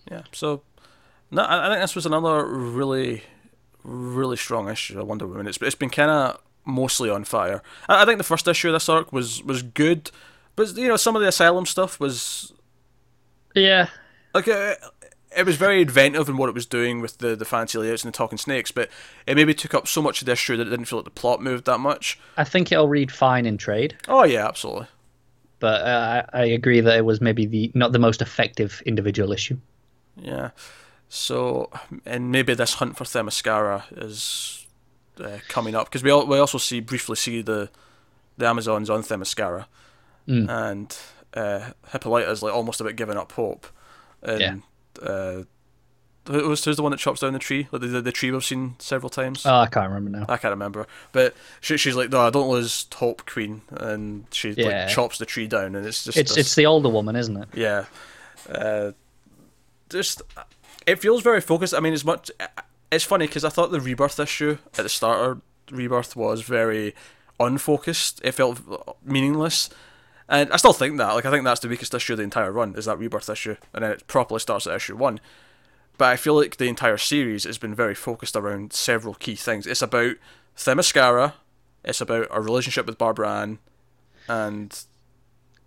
Yeah. 0.10 0.22
So, 0.32 0.62
no, 1.32 1.42
I 1.42 1.66
I 1.66 1.70
think 1.72 1.82
this 1.82 1.96
was 1.96 2.06
another 2.06 2.46
really, 2.46 3.24
really 3.84 4.38
strong 4.38 4.70
issue 4.70 5.00
of 5.00 5.08
Wonder 5.08 5.28
Woman. 5.28 5.48
It's 5.48 5.58
it's 5.62 5.76
been 5.76 5.90
kind 5.90 6.12
of 6.12 6.40
mostly 6.64 7.10
on 7.10 7.24
fire. 7.24 7.64
I, 7.90 8.04
I 8.04 8.06
think 8.06 8.18
the 8.20 8.24
first 8.24 8.48
issue 8.48 8.70
of 8.70 8.74
this 8.74 8.88
arc 8.88 9.12
was 9.12 9.44
was 9.44 9.64
good, 9.64 10.12
but 10.56 10.76
you 10.78 10.88
know 10.88 10.96
some 10.96 11.16
of 11.16 11.22
the 11.24 11.28
Asylum 11.28 11.66
stuff 11.66 12.00
was 12.00 12.54
Yeah, 13.58 13.90
like 14.34 14.48
uh, 14.48 14.76
it 15.36 15.46
was 15.46 15.56
very 15.58 15.82
inventive 15.82 16.30
in 16.30 16.38
what 16.38 16.50
it 16.50 16.56
was 16.56 16.66
doing 16.66 17.02
with 17.02 17.18
the 17.20 17.36
the 17.36 17.46
fancy 17.46 17.78
layouts 17.78 18.04
and 18.04 18.14
the 18.14 18.18
talking 18.18 18.38
snakes, 18.38 18.72
but 18.72 18.90
it 19.26 19.36
maybe 19.36 19.54
took 19.54 19.74
up 19.74 19.88
so 19.88 20.02
much 20.02 20.22
of 20.22 20.26
the 20.26 20.32
issue 20.34 20.56
that 20.58 20.68
it 20.68 20.70
didn't 20.70 20.86
feel 20.86 21.00
like 21.00 21.06
the 21.06 21.12
plot 21.12 21.42
moved 21.42 21.66
that 21.66 21.80
much. 21.80 22.20
I 22.38 22.44
think 22.44 22.72
it'll 22.72 22.88
read 22.90 23.12
fine 23.12 23.46
in 23.46 23.58
trade, 23.58 23.96
Oh 24.08 24.24
yeah, 24.24 24.48
absolutely. 24.48 24.88
but 25.60 25.82
uh, 25.82 26.24
I 26.34 26.42
I 26.42 26.46
agree 26.46 26.82
that 26.82 26.96
it 26.98 27.06
was 27.06 27.20
maybe 27.22 27.46
the 27.46 27.72
not 27.74 27.92
the 27.92 28.00
most 28.00 28.22
effective 28.22 28.82
individual 28.86 29.32
issue. 29.32 29.58
Yeah. 30.16 30.52
So, 31.10 31.70
and 32.06 32.32
maybe 32.32 32.54
this 32.54 32.76
hunt 32.76 32.98
for 32.98 33.06
Themyscira 33.06 33.84
is 34.04 34.66
uh, 35.24 35.38
coming 35.48 35.74
up 35.74 35.86
because 35.88 36.04
we 36.04 36.12
al- 36.12 36.28
we 36.28 36.38
also 36.38 36.58
see 36.58 36.82
briefly 36.82 37.16
see 37.16 37.42
the 37.42 37.70
the 38.38 38.46
Amazons 38.46 38.90
on 38.90 39.02
Themyscira, 39.04 39.66
Mm. 40.28 40.50
and 40.50 40.98
uh, 41.34 41.72
Hippolyta's 41.92 42.42
like 42.44 42.54
almost 42.54 42.82
about 42.82 42.96
giving 42.96 43.18
up 43.18 43.32
hope, 43.34 43.68
and 44.24 44.64
uh, 45.02 45.44
who 46.28 46.50
was 46.50 46.64
who's 46.66 46.76
the 46.78 46.84
one 46.84 46.92
that 46.92 47.00
chops 47.00 47.22
down 47.22 47.34
the 47.34 47.40
tree? 47.40 47.68
Like 47.72 47.82
the, 47.82 47.88
the, 47.88 48.02
the 48.02 48.12
tree 48.12 48.32
we've 48.32 48.44
seen 48.44 48.76
several 48.80 49.10
times. 49.10 49.46
Oh, 49.46 49.56
I 49.60 49.68
can't 49.68 49.88
remember 49.92 50.18
now. 50.20 50.26
I 50.28 50.38
can't 50.38 50.52
remember, 50.52 50.88
but 51.12 51.34
she, 51.62 51.78
she's 51.78 51.96
like, 51.96 52.10
no, 52.10 52.20
I 52.22 52.30
don't 52.30 52.50
lose 52.50 52.86
hope, 52.96 53.26
Queen, 53.26 53.62
and 53.72 54.26
she 54.32 54.52
Yeah. 54.52 54.68
like 54.86 54.90
chops 54.90 55.18
the 55.20 55.26
tree 55.26 55.48
down, 55.48 55.76
and 55.76 55.86
it's 55.86 56.04
just 56.04 56.18
It's 56.18 56.32
this- 56.36 56.48
it's 56.48 56.56
the 56.56 56.66
older 56.66 56.90
woman, 56.90 57.16
isn't 57.16 57.38
it? 57.38 57.48
yeah. 57.54 57.86
Uh, 58.50 58.92
just 59.90 60.22
it 60.86 61.00
feels 61.00 61.22
very 61.22 61.42
focused. 61.42 61.74
I 61.74 61.80
mean, 61.80 61.94
as 61.94 62.04
much 62.06 62.30
it's 62.92 63.04
funny 63.04 63.28
because 63.28 63.44
I 63.46 63.50
thought 63.50 63.72
the 63.72 63.80
rebirth 63.82 64.20
issue 64.20 64.58
at 64.78 64.84
the 64.84 64.90
start 64.90 65.20
of 65.30 65.42
rebirth 65.72 66.16
was 66.16 66.42
very 66.42 66.94
unfocused. 67.40 68.22
It 68.24 68.32
felt 68.34 68.60
meaningless, 69.04 69.70
and 70.30 70.52
I 70.52 70.58
still 70.58 70.74
think 70.74 70.98
that. 70.98 71.14
Like, 71.14 71.26
I 71.26 71.32
think 71.32 71.44
that's 71.44 71.60
the 71.60 71.68
weakest 71.70 71.94
issue 71.94 72.14
of 72.14 72.18
the 72.18 72.24
entire 72.24 72.52
run 72.52 72.76
is 72.76 72.86
that 72.86 73.00
rebirth 73.00 73.30
issue, 73.30 73.56
and 73.74 73.84
then 73.84 73.92
it 73.92 74.08
properly 74.08 74.40
starts 74.40 74.68
at 74.68 74.76
issue 74.76 74.96
one. 74.96 75.20
But 75.98 76.10
I 76.10 76.16
feel 76.16 76.36
like 76.36 76.58
the 76.58 76.68
entire 76.68 76.98
series 76.98 77.46
has 77.46 77.58
been 77.58 77.74
very 77.74 77.96
focused 77.96 78.36
around 78.36 78.72
several 78.74 79.16
key 79.16 79.36
things. 79.36 79.66
It's 79.66 79.82
about 79.82 80.16
Themyscira. 80.56 81.34
It's 81.84 82.02
about 82.02 82.30
our 82.30 82.42
relationship 82.42 82.86
with 82.86 82.98
Barbara 82.98 83.30
Ann, 83.30 83.60
and 84.28 84.70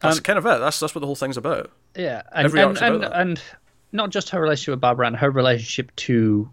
that's 0.00 0.18
Um, 0.18 0.22
kind 0.22 0.38
of 0.38 0.46
it. 0.46 0.58
That's 0.58 0.78
that's 0.78 0.94
what 0.94 1.00
the 1.00 1.06
whole 1.06 1.16
thing's 1.16 1.36
about. 1.36 1.70
Yeah, 1.96 2.22
and 2.32 2.44
Every 2.44 2.60
and, 2.60 2.78
and, 2.78 3.04
and 3.04 3.42
not 3.90 4.10
just 4.10 4.30
her 4.30 4.40
relationship 4.40 4.72
with 4.72 4.80
Barbara 4.80 5.06
and 5.06 5.16
her 5.16 5.30
relationship 5.30 5.94
to. 5.96 6.50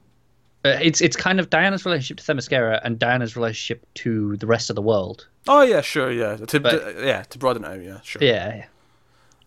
Uh, 0.76 0.80
it's 0.82 1.02
it's 1.02 1.16
kind 1.16 1.40
of 1.40 1.50
Diana's 1.50 1.86
relationship 1.86 2.18
to 2.18 2.24
Themyscira 2.34 2.80
and 2.84 3.00
Diana's 3.00 3.36
relationship 3.36 3.86
to 3.96 4.36
the 4.38 4.48
rest 4.48 4.70
of 4.70 4.76
the 4.76 4.82
world. 4.82 5.28
Oh 5.48 5.62
yeah, 5.62 5.82
sure, 5.82 6.12
yeah. 6.12 6.36
To, 6.38 6.60
But- 6.60 6.72
to- 6.98 7.06
yeah, 7.06 7.24
to 7.24 7.38
broaden 7.38 7.64
it 7.64 7.68
out, 7.68 7.84
yeah, 7.84 8.02
sure. 8.02 8.22
Yeah, 8.24 8.56
yeah. 8.56 8.66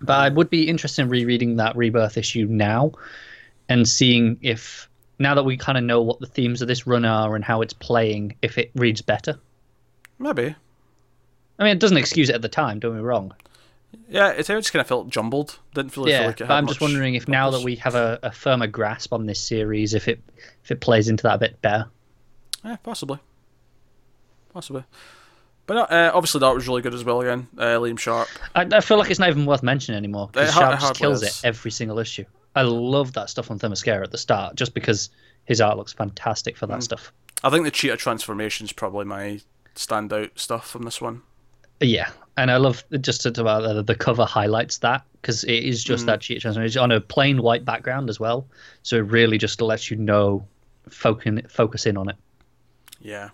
But 0.03 0.15
I 0.19 0.29
would 0.31 0.49
be 0.49 0.67
interested 0.67 1.03
in 1.03 1.09
rereading 1.11 1.57
that 1.57 1.77
rebirth 1.77 2.17
issue 2.17 2.47
now, 2.49 2.93
and 3.69 3.87
seeing 3.87 4.39
if 4.41 4.89
now 5.19 5.35
that 5.35 5.45
we 5.45 5.57
kind 5.59 5.77
of 5.77 5.85
know 5.85 6.01
what 6.01 6.21
the 6.21 6.27
themes 6.27 6.63
of 6.63 6.69
this 6.69 6.87
run 6.87 7.05
are 7.05 7.37
and 7.37 7.45
how 7.45 7.61
it's 7.61 7.75
playing, 7.75 8.35
if 8.41 8.57
it 8.57 8.71
reads 8.75 9.03
better. 9.03 9.39
Maybe. 10.19 10.55
I 11.59 11.63
mean, 11.65 11.73
it 11.73 11.79
doesn't 11.79 11.99
excuse 11.99 12.31
it 12.31 12.35
at 12.35 12.41
the 12.41 12.49
time. 12.49 12.79
Don't 12.81 12.95
me 12.95 13.01
wrong. 13.03 13.35
Yeah, 14.09 14.31
it 14.31 14.47
just 14.47 14.73
kind 14.73 14.81
of 14.81 14.87
felt 14.87 15.09
jumbled. 15.09 15.59
Didn't 15.75 15.91
feel, 15.91 16.05
feel 16.05 16.27
like 16.27 16.41
it 16.41 16.49
but 16.49 16.55
I'm 16.55 16.67
just 16.67 16.81
wondering 16.81 17.15
if 17.15 17.29
now 17.29 17.51
that 17.51 17.63
we 17.63 17.77
have 17.77 17.95
a, 17.95 18.19
a 18.23 18.31
firmer 18.33 18.67
grasp 18.67 19.13
on 19.13 19.27
this 19.27 19.41
series, 19.41 19.95
if 19.95 20.09
it 20.09 20.21
if 20.65 20.71
it 20.71 20.81
plays 20.81 21.09
into 21.09 21.23
that 21.25 21.35
a 21.35 21.39
bit 21.39 21.61
better. 21.63 21.87
Yeah, 22.65 22.77
possibly. 22.83 23.19
Possibly. 24.53 24.85
But 25.67 25.75
no, 25.75 25.83
uh, 25.83 26.11
obviously 26.13 26.41
that 26.41 26.55
was 26.55 26.67
really 26.67 26.83
good 26.83 26.95
as 26.95 27.05
well 27.05 27.21
again. 27.21 27.47
Uh, 27.57 27.79
Liam 27.79 27.99
Sharp. 27.99 28.29
I, 28.55 28.67
I 28.73 28.81
feel 28.81 28.99
like 28.99 29.11
it's 29.11 29.21
not 29.21 29.29
even 29.29 29.47
worth 29.47 29.63
mentioning 29.63 29.97
anymore 29.97 30.29
because 30.33 30.49
It 30.51 30.53
Sharp 30.55 30.75
it 30.75 30.81
just 30.81 30.95
kills 30.97 31.23
is. 31.23 31.29
it 31.45 31.47
every 31.47 31.71
single 31.71 31.99
issue. 32.01 32.25
I 32.57 32.63
love 32.63 33.13
that 33.13 33.31
stuff 33.31 33.51
on 33.53 33.59
Themyscira 33.61 34.03
at 34.03 34.11
the 34.11 34.19
start, 34.19 34.57
just 34.57 34.75
because 34.75 35.11
his 35.45 35.61
art 35.61 35.77
looks 35.77 35.93
fantastic 35.93 36.57
for 36.57 36.67
that 36.67 36.79
Mm. 36.79 36.83
stuff. 36.83 37.13
I 37.45 37.51
think 37.51 37.65
the 37.65 37.71
cheetah 37.71 37.97
transformation 37.97 38.65
is 38.67 38.73
probably 38.73 39.05
my 39.05 39.41
standout 39.77 40.31
stuff 40.37 40.69
from 40.69 40.83
this 40.83 41.01
one. 41.01 41.23
Yeah, 41.79 42.11
and 42.41 42.51
I 42.51 42.57
love 42.57 42.83
just 43.01 43.23
to, 43.23 43.29
about 43.41 43.63
the, 43.63 43.83
the 43.83 43.95
cover 43.95 44.25
highlights 44.25 44.79
that 44.79 45.05
because 45.21 45.45
it 45.45 45.65
is 45.65 45.85
Mm. 45.85 45.87
just 45.87 46.07
that 46.07 46.21
cheetah 46.21 46.41
transformation 46.41 46.83
on 46.83 46.91
a 46.91 47.01
plain 47.01 47.43
white 47.43 47.65
background 47.65 48.09
as 48.09 48.19
well, 48.19 48.47
so 48.83 48.97
it 48.97 49.01
really 49.01 49.39
just 49.39 49.61
lets 49.61 49.91
you 49.91 49.97
know 49.97 50.47
focus 50.89 51.41
focus 51.49 51.87
in 51.87 51.97
on 51.97 52.09
it. 52.09 52.17
Yeah. 53.01 53.31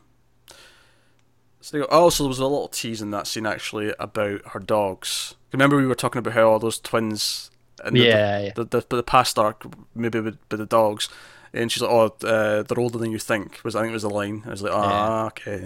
So 1.61 1.87
oh, 1.91 2.11
so 2.11 2.25
there 2.25 2.29
was 2.29 2.39
a 2.39 2.45
little 2.45 2.69
tease 2.69 3.03
in 3.03 3.11
that 3.13 3.27
scene 3.27 3.47
actually 3.47 3.93
about 3.99 4.41
her 4.49 4.61
dogs. 4.61 5.35
Remember 5.53 5.77
we 5.77 5.87
were 5.87 5.95
talking 5.95 6.19
about 6.21 6.35
how 6.35 6.51
all 6.51 6.59
those 6.59 6.79
twins 6.79 7.51
and 7.85 7.97
the, 7.97 8.01
Yeah, 8.01 8.41
yeah. 8.41 8.53
the, 8.55 8.65
the, 8.65 8.85
the, 8.89 9.03
past 9.03 9.39
arc 9.39 9.65
maybe 9.95 10.21
with, 10.21 10.39
with 10.51 10.61
the 10.61 10.67
dogs, 10.67 11.09
and 11.53 11.71
she's 11.71 11.83
like, 11.83 11.91
oh, 11.91 12.27
uh, 12.27 12.63
they're 12.63 12.79
older 12.81 12.99
than 12.99 13.11
you 13.11 13.19
think. 13.19 13.61
Was 13.65 13.75
I 13.75 13.81
think 13.81 13.91
it 13.91 13.95
was 13.95 14.03
the 14.03 14.11
line. 14.11 14.43
I 14.47 14.51
was 14.51 14.63
like, 14.63 14.73
ah, 14.73 15.27
okay. 15.27 15.61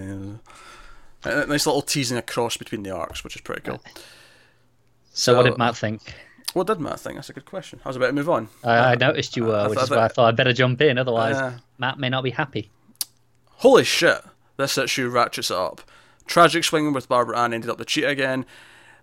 A 1.23 1.45
nice 1.45 1.65
little 1.65 1.81
teasing 1.81 2.17
across 2.17 2.57
between 2.57 2.83
the 2.83 2.91
arcs, 2.91 3.23
which 3.23 3.35
is 3.35 3.41
pretty 3.41 3.61
cool. 3.61 3.81
So, 5.13 5.35
what 5.37 5.43
did 5.43 5.57
Matt 5.57 5.77
think? 5.77 6.01
What 6.53 6.67
did 6.67 6.79
Matt 6.79 6.99
think? 6.99 7.15
That's 7.15 7.29
a 7.29 7.33
good 7.33 7.45
question. 7.45 7.79
I 7.85 7.89
was 7.89 7.95
about 7.95 8.07
to 8.07 8.13
move 8.13 8.29
on. 8.29 8.49
I, 8.63 8.91
I 8.93 8.95
noticed 8.95 9.37
you 9.37 9.45
were, 9.47 9.55
I 9.55 9.67
which 9.67 9.79
is 9.79 9.89
why 9.89 10.05
I 10.05 10.07
thought 10.07 10.27
I'd 10.27 10.35
better 10.35 10.53
jump 10.53 10.81
in. 10.81 10.97
Otherwise, 10.97 11.35
Uh, 11.35 11.53
Matt 11.77 11.99
may 11.99 12.09
not 12.09 12.23
be 12.23 12.31
happy. 12.31 12.69
Holy 13.57 13.83
shit! 13.83 14.21
This 14.57 14.77
issue 14.77 15.09
ratchets 15.09 15.51
it 15.51 15.57
up. 15.57 15.81
Tragic 16.25 16.63
swinging 16.63 16.93
with 16.93 17.07
Barbara 17.09 17.39
Ann 17.39 17.53
ended 17.53 17.69
up 17.69 17.77
the 17.77 17.85
cheat 17.85 18.05
again. 18.05 18.45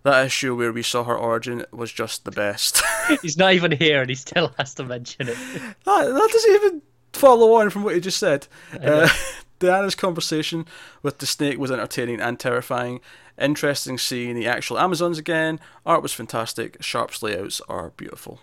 That 0.05 0.27
issue 0.27 0.57
where 0.57 0.73
we 0.73 0.83
saw 0.83 1.05
her 1.05 1.17
origin 1.17 1.65
was 1.73 1.93
just 1.93 2.25
the 2.25 2.31
best. 2.31 2.83
He's 3.23 3.37
not 3.37 3.53
even 3.55 3.73
here, 3.73 4.01
and 4.01 4.09
he 4.09 4.15
still 4.15 4.53
has 4.57 4.75
to 4.75 4.85
mention 4.85 5.29
it. 5.29 5.37
that, 5.37 5.75
that 5.85 6.29
doesn't 6.33 6.55
even 6.55 6.83
follow 7.13 7.55
on 7.55 7.71
from 7.71 7.83
what 7.83 7.95
you 7.95 8.01
just 8.01 8.19
said. 8.19 8.47
Uh, 8.81 9.09
Diana's 9.59 9.95
conversation 9.95 10.67
with 11.03 11.19
the 11.19 11.27
snake 11.27 11.59
was 11.59 11.71
entertaining 11.71 12.21
and 12.21 12.39
terrifying. 12.39 13.01
Interesting 13.41 13.99
seeing 13.99 14.35
the 14.35 14.47
actual 14.47 14.79
Amazons 14.79 15.19
again. 15.19 15.61
Art 15.87 16.03
was 16.03 16.13
fantastic. 16.13 16.83
Sharp's 16.83 17.23
layouts 17.23 17.61
are 17.69 17.91
beautiful. 17.91 18.41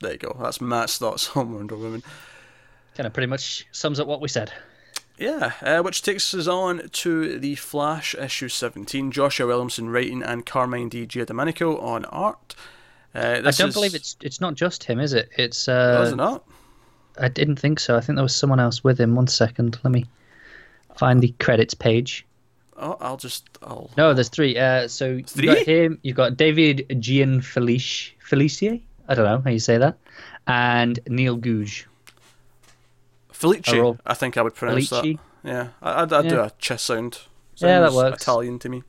There 0.00 0.12
you 0.12 0.18
go. 0.18 0.36
That's 0.40 0.60
Matt's 0.60 0.98
thoughts 0.98 1.30
on 1.36 1.54
Wonder 1.54 1.76
Woman. 1.76 2.02
Kind 2.96 3.06
of 3.06 3.12
pretty 3.12 3.26
much 3.28 3.66
sums 3.72 4.00
up 4.00 4.06
what 4.06 4.20
we 4.20 4.28
said. 4.28 4.52
Yeah, 5.18 5.52
uh, 5.60 5.82
which 5.82 6.02
takes 6.02 6.32
us 6.34 6.48
on 6.48 6.88
to 6.88 7.38
the 7.38 7.54
Flash 7.54 8.14
issue 8.14 8.48
17. 8.48 9.12
Joshua 9.12 9.46
Williamson 9.46 9.90
writing 9.90 10.22
and 10.22 10.44
Carmine 10.44 10.88
Di 10.88 11.06
Giandomenico 11.06 11.80
on 11.82 12.04
art. 12.06 12.54
Uh, 13.14 13.40
I 13.44 13.50
don't 13.50 13.68
is- 13.68 13.74
believe 13.74 13.94
it's 13.94 14.16
it's 14.22 14.40
not 14.40 14.54
just 14.54 14.84
him, 14.84 14.98
is 14.98 15.12
it? 15.12 15.28
It's 15.36 15.62
is 15.64 15.68
uh, 15.68 16.08
it 16.12 16.16
not? 16.16 16.44
I 17.18 17.28
didn't 17.28 17.56
think 17.56 17.78
so. 17.80 17.96
I 17.96 18.00
think 18.00 18.16
there 18.16 18.22
was 18.22 18.34
someone 18.34 18.60
else 18.60 18.82
with 18.82 19.00
him. 19.00 19.14
One 19.14 19.26
second, 19.26 19.78
let 19.84 19.90
me 19.92 20.06
find 20.96 21.20
the 21.20 21.34
credits 21.38 21.74
page. 21.74 22.26
Oh, 22.76 22.96
I'll 23.00 23.16
just. 23.18 23.48
I'll. 23.62 23.90
No, 23.96 24.14
there's 24.14 24.28
three. 24.30 24.56
Uh, 24.58 24.88
so 24.88 25.06
you've 25.12 25.26
Three? 25.26 25.46
got 25.46 25.58
him. 25.58 25.98
You've 26.02 26.16
got 26.16 26.36
David 26.36 26.86
Gianfelice. 26.88 28.12
I 29.08 29.14
don't 29.14 29.24
know 29.26 29.42
how 29.44 29.50
you 29.50 29.58
say 29.58 29.76
that, 29.78 29.98
and 30.46 30.98
Neil 31.06 31.36
Googe. 31.36 31.84
Felice, 33.30 33.68
all- 33.74 33.98
I 34.06 34.14
think 34.14 34.36
I 34.38 34.42
would 34.42 34.54
pronounce 34.54 34.88
Felice? 34.88 35.02
that. 35.44 35.48
Yeah, 35.48 35.68
I, 35.82 36.02
I'd, 36.02 36.12
I'd 36.12 36.28
do 36.28 36.40
a 36.40 36.50
chess 36.58 36.82
sound. 36.84 37.18
Yeah, 37.56 37.80
that 37.80 37.92
works. 37.92 38.22
Italian 38.22 38.58
to 38.60 38.68
me. 38.68 38.82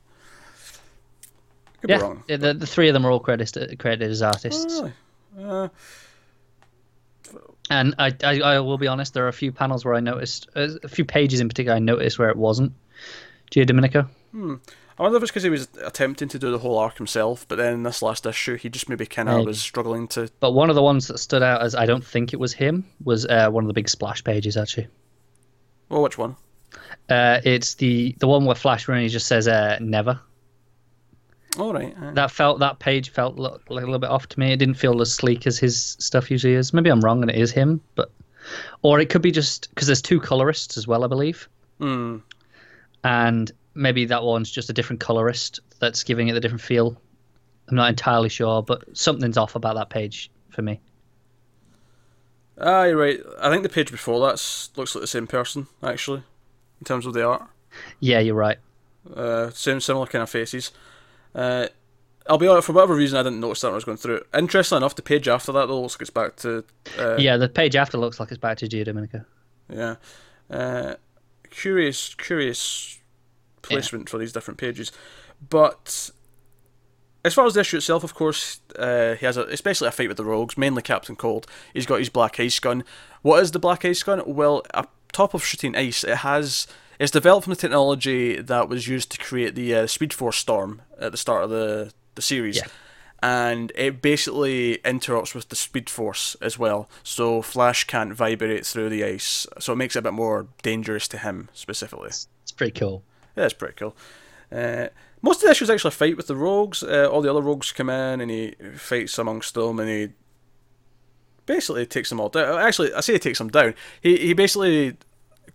Could 1.80 1.90
Yeah, 1.90 1.96
be 1.98 2.02
wrong. 2.02 2.24
yeah, 2.28 2.36
the, 2.38 2.54
the 2.54 2.66
three 2.66 2.88
of 2.88 2.94
them 2.94 3.04
are 3.04 3.10
all 3.10 3.20
credited 3.20 3.78
credited 3.78 4.10
as 4.10 4.22
artists. 4.22 4.64
Oh, 4.80 4.92
really? 5.36 5.50
Uh, 5.50 5.68
And 7.70 7.94
I, 7.98 8.12
I, 8.22 8.40
I 8.40 8.60
will 8.60 8.78
be 8.78 8.86
honest, 8.86 9.14
there 9.14 9.24
are 9.24 9.28
a 9.28 9.32
few 9.32 9.50
panels 9.50 9.84
where 9.84 9.94
I 9.94 10.00
noticed, 10.00 10.48
uh, 10.54 10.68
a 10.82 10.88
few 10.88 11.04
pages 11.04 11.40
in 11.40 11.48
particular, 11.48 11.76
I 11.76 11.78
noticed 11.78 12.18
where 12.18 12.28
it 12.28 12.36
wasn't. 12.36 12.72
Gio 13.50 13.66
Domenico. 13.66 14.08
I 14.96 15.02
wonder 15.02 15.16
if 15.16 15.22
it's 15.22 15.32
because 15.32 15.42
he 15.42 15.50
was 15.50 15.68
attempting 15.82 16.28
to 16.28 16.38
do 16.38 16.50
the 16.50 16.58
whole 16.58 16.78
arc 16.78 16.98
himself, 16.98 17.46
but 17.48 17.56
then 17.56 17.74
in 17.74 17.82
this 17.82 18.02
last 18.02 18.26
issue, 18.26 18.56
he 18.56 18.68
just 18.68 18.88
maybe 18.88 19.06
kind 19.06 19.28
of 19.28 19.44
was 19.44 19.60
struggling 19.60 20.06
to. 20.08 20.30
But 20.40 20.52
one 20.52 20.70
of 20.70 20.76
the 20.76 20.82
ones 20.82 21.08
that 21.08 21.18
stood 21.18 21.42
out 21.42 21.62
as 21.62 21.74
I 21.74 21.86
don't 21.86 22.04
think 22.04 22.32
it 22.32 22.38
was 22.38 22.52
him 22.52 22.84
was 23.02 23.26
uh, 23.26 23.48
one 23.50 23.64
of 23.64 23.68
the 23.68 23.74
big 23.74 23.88
splash 23.88 24.22
pages, 24.22 24.56
actually. 24.56 24.88
Well, 25.88 26.02
which 26.02 26.18
one? 26.18 26.36
Uh, 27.08 27.40
it's 27.44 27.74
the, 27.74 28.14
the 28.18 28.26
one 28.28 28.44
where 28.44 28.54
Flash 28.54 28.88
really 28.88 29.08
just 29.08 29.26
says 29.26 29.46
uh, 29.48 29.78
never. 29.80 30.20
All 31.58 31.72
right. 31.72 31.94
uh, 32.02 32.12
That 32.12 32.30
felt 32.30 32.58
that 32.60 32.78
page 32.78 33.10
felt 33.10 33.38
a 33.38 33.72
little 33.72 33.98
bit 33.98 34.10
off 34.10 34.28
to 34.28 34.40
me. 34.40 34.52
It 34.52 34.56
didn't 34.56 34.74
feel 34.76 35.00
as 35.00 35.12
sleek 35.14 35.46
as 35.46 35.58
his 35.58 35.96
stuff 36.00 36.30
usually 36.30 36.54
is. 36.54 36.72
Maybe 36.74 36.90
I'm 36.90 37.00
wrong 37.00 37.22
and 37.22 37.30
it 37.30 37.36
is 37.36 37.52
him, 37.52 37.80
but 37.94 38.10
or 38.82 39.00
it 39.00 39.08
could 39.08 39.22
be 39.22 39.30
just 39.30 39.68
because 39.70 39.86
there's 39.86 40.02
two 40.02 40.20
colorists 40.20 40.76
as 40.76 40.86
well, 40.86 41.04
I 41.04 41.06
believe, 41.06 41.48
hmm. 41.78 42.18
and 43.04 43.50
maybe 43.74 44.04
that 44.06 44.22
one's 44.22 44.50
just 44.50 44.68
a 44.70 44.72
different 44.72 45.00
colorist 45.00 45.60
that's 45.78 46.02
giving 46.02 46.28
it 46.28 46.34
the 46.34 46.40
different 46.40 46.60
feel. 46.60 47.00
I'm 47.68 47.76
not 47.76 47.88
entirely 47.88 48.28
sure, 48.28 48.62
but 48.62 48.84
something's 48.96 49.38
off 49.38 49.54
about 49.54 49.76
that 49.76 49.90
page 49.90 50.30
for 50.50 50.62
me. 50.62 50.80
Ah, 52.58 52.84
you're 52.84 52.96
right. 52.96 53.20
I 53.40 53.50
think 53.50 53.62
the 53.62 53.68
page 53.68 53.90
before 53.90 54.20
that 54.20 54.68
looks 54.76 54.94
like 54.94 55.00
the 55.00 55.06
same 55.06 55.26
person 55.26 55.66
actually, 55.82 56.22
in 56.80 56.84
terms 56.84 57.06
of 57.06 57.14
the 57.14 57.26
art. 57.26 57.48
Yeah, 58.00 58.20
you're 58.20 58.34
right. 58.34 58.58
Uh, 59.14 59.50
same 59.50 59.80
similar 59.80 60.06
kind 60.06 60.22
of 60.22 60.30
faces. 60.30 60.70
Uh, 61.34 61.66
I'll 62.26 62.38
be 62.38 62.46
honest. 62.46 62.66
For 62.66 62.72
whatever 62.72 62.94
reason, 62.94 63.18
I 63.18 63.22
didn't 63.22 63.40
notice 63.40 63.60
that 63.60 63.68
when 63.68 63.74
I 63.74 63.76
was 63.76 63.84
going 63.84 63.98
through 63.98 64.16
it. 64.16 64.26
Interestingly 64.34 64.78
enough, 64.78 64.94
the 64.94 65.02
page 65.02 65.28
after 65.28 65.52
that 65.52 65.66
though 65.66 65.80
looks 65.80 65.94
like 65.94 66.02
it's 66.02 66.10
back 66.10 66.36
to. 66.36 66.64
Uh, 66.98 67.16
yeah, 67.16 67.36
the 67.36 67.48
page 67.48 67.76
after 67.76 67.98
looks 67.98 68.18
like 68.18 68.30
it's 68.30 68.38
back 68.38 68.58
to 68.58 68.66
Gio 68.66 68.84
Domenico. 68.84 69.24
Yeah. 69.68 69.96
Uh, 70.50 70.94
curious, 71.50 72.14
curious 72.14 72.98
placement 73.62 74.08
for 74.08 74.18
these 74.18 74.32
different 74.32 74.58
pages. 74.58 74.92
But 75.48 76.10
as 77.24 77.34
far 77.34 77.46
as 77.46 77.54
the 77.54 77.60
issue 77.60 77.78
itself, 77.78 78.04
of 78.04 78.14
course, 78.14 78.60
uh, 78.78 79.14
he 79.14 79.26
has 79.26 79.36
a, 79.36 79.44
especially 79.44 79.88
a 79.88 79.92
fight 79.92 80.08
with 80.08 80.16
the 80.16 80.24
rogues, 80.24 80.58
mainly 80.58 80.82
Captain 80.82 81.16
Cold. 81.16 81.46
He's 81.72 81.86
got 81.86 81.98
his 81.98 82.10
black 82.10 82.38
ice 82.38 82.58
gun. 82.58 82.84
What 83.22 83.42
is 83.42 83.52
the 83.52 83.58
black 83.58 83.84
ice 83.84 84.02
gun? 84.02 84.22
Well, 84.26 84.62
a 84.72 84.86
top 85.12 85.34
of 85.34 85.44
shooting 85.44 85.74
ice, 85.74 86.04
it 86.04 86.18
has. 86.18 86.66
It's 86.98 87.10
developed 87.10 87.44
from 87.44 87.52
the 87.52 87.60
technology 87.60 88.40
that 88.40 88.68
was 88.68 88.88
used 88.88 89.10
to 89.12 89.18
create 89.18 89.54
the 89.54 89.74
uh, 89.74 89.86
Speed 89.86 90.12
Force 90.12 90.36
Storm 90.36 90.82
at 90.98 91.12
the 91.12 91.18
start 91.18 91.44
of 91.44 91.50
the, 91.50 91.92
the 92.14 92.22
series. 92.22 92.56
Yeah. 92.56 92.66
And 93.22 93.72
it 93.74 94.02
basically 94.02 94.74
interrupts 94.84 95.34
with 95.34 95.48
the 95.48 95.56
Speed 95.56 95.88
Force 95.88 96.36
as 96.42 96.58
well. 96.58 96.88
So 97.02 97.40
Flash 97.40 97.84
can't 97.84 98.12
vibrate 98.12 98.66
through 98.66 98.90
the 98.90 99.02
ice. 99.02 99.46
So 99.58 99.72
it 99.72 99.76
makes 99.76 99.96
it 99.96 100.00
a 100.00 100.02
bit 100.02 100.12
more 100.12 100.48
dangerous 100.62 101.08
to 101.08 101.18
him 101.18 101.48
specifically. 101.54 102.08
It's 102.08 102.52
pretty 102.54 102.78
cool. 102.78 103.02
Yeah, 103.34 103.44
it's 103.44 103.54
pretty 103.54 103.74
cool. 103.74 103.96
Uh, 104.52 104.88
most 105.22 105.38
of 105.38 105.44
the 105.44 105.50
issues 105.52 105.70
actually 105.70 105.92
fight 105.92 106.18
with 106.18 106.26
the 106.26 106.36
rogues. 106.36 106.82
Uh, 106.82 107.08
all 107.10 107.22
the 107.22 107.30
other 107.30 107.40
rogues 107.40 107.72
come 107.72 107.88
in 107.88 108.20
and 108.20 108.30
he 108.30 108.54
fights 108.76 109.18
amongst 109.18 109.54
them 109.54 109.80
and 109.80 109.88
he 109.88 110.10
basically 111.46 111.86
takes 111.86 112.10
them 112.10 112.20
all 112.20 112.28
down. 112.28 112.58
Actually, 112.60 112.92
I 112.92 113.00
say 113.00 113.14
he 113.14 113.18
takes 113.18 113.38
them 113.38 113.48
down. 113.48 113.74
He 114.02 114.18
he 114.18 114.34
basically 114.34 114.98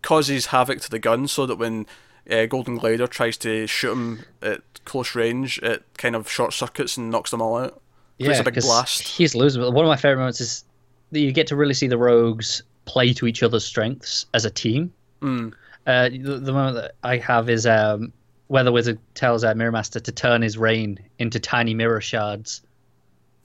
causes 0.01 0.47
havoc 0.47 0.79
to 0.81 0.89
the 0.89 0.99
gun 0.99 1.27
so 1.27 1.45
that 1.45 1.57
when 1.57 1.85
uh, 2.29 2.45
Golden 2.45 2.77
Glider 2.77 3.07
tries 3.07 3.37
to 3.37 3.67
shoot 3.67 3.91
him 3.91 4.25
at 4.41 4.61
close 4.85 5.15
range, 5.15 5.59
it 5.59 5.83
kind 5.97 6.15
of 6.15 6.29
short 6.29 6.53
circuits 6.53 6.97
and 6.97 7.09
knocks 7.09 7.31
them 7.31 7.41
all 7.41 7.57
out. 7.57 7.81
Creates 8.19 8.39
a 8.39 8.43
big 8.43 8.55
blast. 8.61 9.01
He's 9.01 9.33
losing. 9.33 9.61
But 9.61 9.71
one 9.71 9.85
of 9.85 9.89
my 9.89 9.95
favorite 9.95 10.17
moments 10.17 10.41
is 10.41 10.63
that 11.11 11.21
you 11.21 11.31
get 11.31 11.47
to 11.47 11.55
really 11.55 11.73
see 11.73 11.87
the 11.87 11.97
rogues 11.97 12.63
play 12.85 13.13
to 13.13 13.27
each 13.27 13.43
other's 13.43 13.65
strengths 13.65 14.25
as 14.33 14.45
a 14.45 14.49
team. 14.49 14.93
Mm. 15.21 15.53
Uh, 15.87 16.09
the, 16.09 16.39
the 16.39 16.51
moment 16.51 16.75
that 16.75 16.95
I 17.03 17.17
have 17.17 17.49
is 17.49 17.65
um, 17.65 18.11
where 18.47 18.63
the 18.63 18.71
wizard 18.71 18.99
tells 19.15 19.43
uh, 19.43 19.53
Mirror 19.55 19.71
Master 19.71 19.99
to 19.99 20.11
turn 20.11 20.41
his 20.41 20.57
rain 20.57 20.99
into 21.17 21.39
tiny 21.39 21.73
mirror 21.73 22.01
shards. 22.01 22.61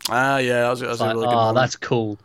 Ah, 0.09 0.39
yeah, 0.39 0.69
that's, 0.69 0.81
that's 0.81 1.01
a 1.01 1.05
Like, 1.05 1.15
really 1.15 1.27
oh, 1.29 1.53
that's 1.55 1.77
cool. 1.77 2.19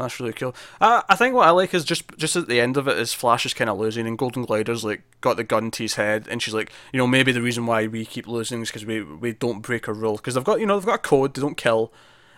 That's 0.00 0.18
really 0.20 0.32
cool. 0.32 0.54
I 0.80 1.02
I 1.08 1.16
think 1.16 1.34
what 1.34 1.46
I 1.46 1.50
like 1.50 1.72
is 1.74 1.84
just 1.84 2.04
just 2.16 2.36
at 2.36 2.48
the 2.48 2.60
end 2.60 2.76
of 2.76 2.88
it 2.88 2.98
is 2.98 3.12
Flash 3.12 3.46
is 3.46 3.54
kind 3.54 3.70
of 3.70 3.78
losing 3.78 4.06
and 4.06 4.18
Golden 4.18 4.44
Glider's 4.44 4.84
like 4.84 5.02
got 5.20 5.36
the 5.36 5.44
gun 5.44 5.70
to 5.70 5.82
his 5.82 5.94
head 5.94 6.26
and 6.30 6.42
she's 6.42 6.54
like, 6.54 6.72
you 6.92 6.98
know, 6.98 7.06
maybe 7.06 7.32
the 7.32 7.42
reason 7.42 7.66
why 7.66 7.86
we 7.86 8.04
keep 8.04 8.26
losing 8.26 8.62
is 8.62 8.68
because 8.68 8.84
we 8.84 9.02
we 9.02 9.32
don't 9.32 9.60
break 9.60 9.86
a 9.88 9.92
rule 9.92 10.16
because 10.16 10.34
they've 10.34 10.44
got 10.44 10.60
you 10.60 10.66
know 10.66 10.78
they've 10.78 10.86
got 10.86 10.94
a 10.96 10.98
code 10.98 11.34
they 11.34 11.40
don't 11.42 11.56
kill. 11.56 11.92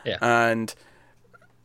Yeah. 0.04 0.18
And 0.20 0.74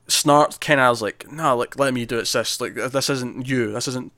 Snart 0.07 0.59
kind 0.61 0.79
of 0.79 0.89
was 0.89 1.01
like, 1.01 1.29
no, 1.31 1.57
like 1.57 1.77
let 1.77 1.93
me 1.93 2.05
do 2.05 2.17
it, 2.19 2.25
sis. 2.25 2.61
Like 2.61 2.75
this 2.75 3.09
isn't 3.09 3.47
you. 3.47 3.73
This 3.73 3.87
isn't 3.89 4.13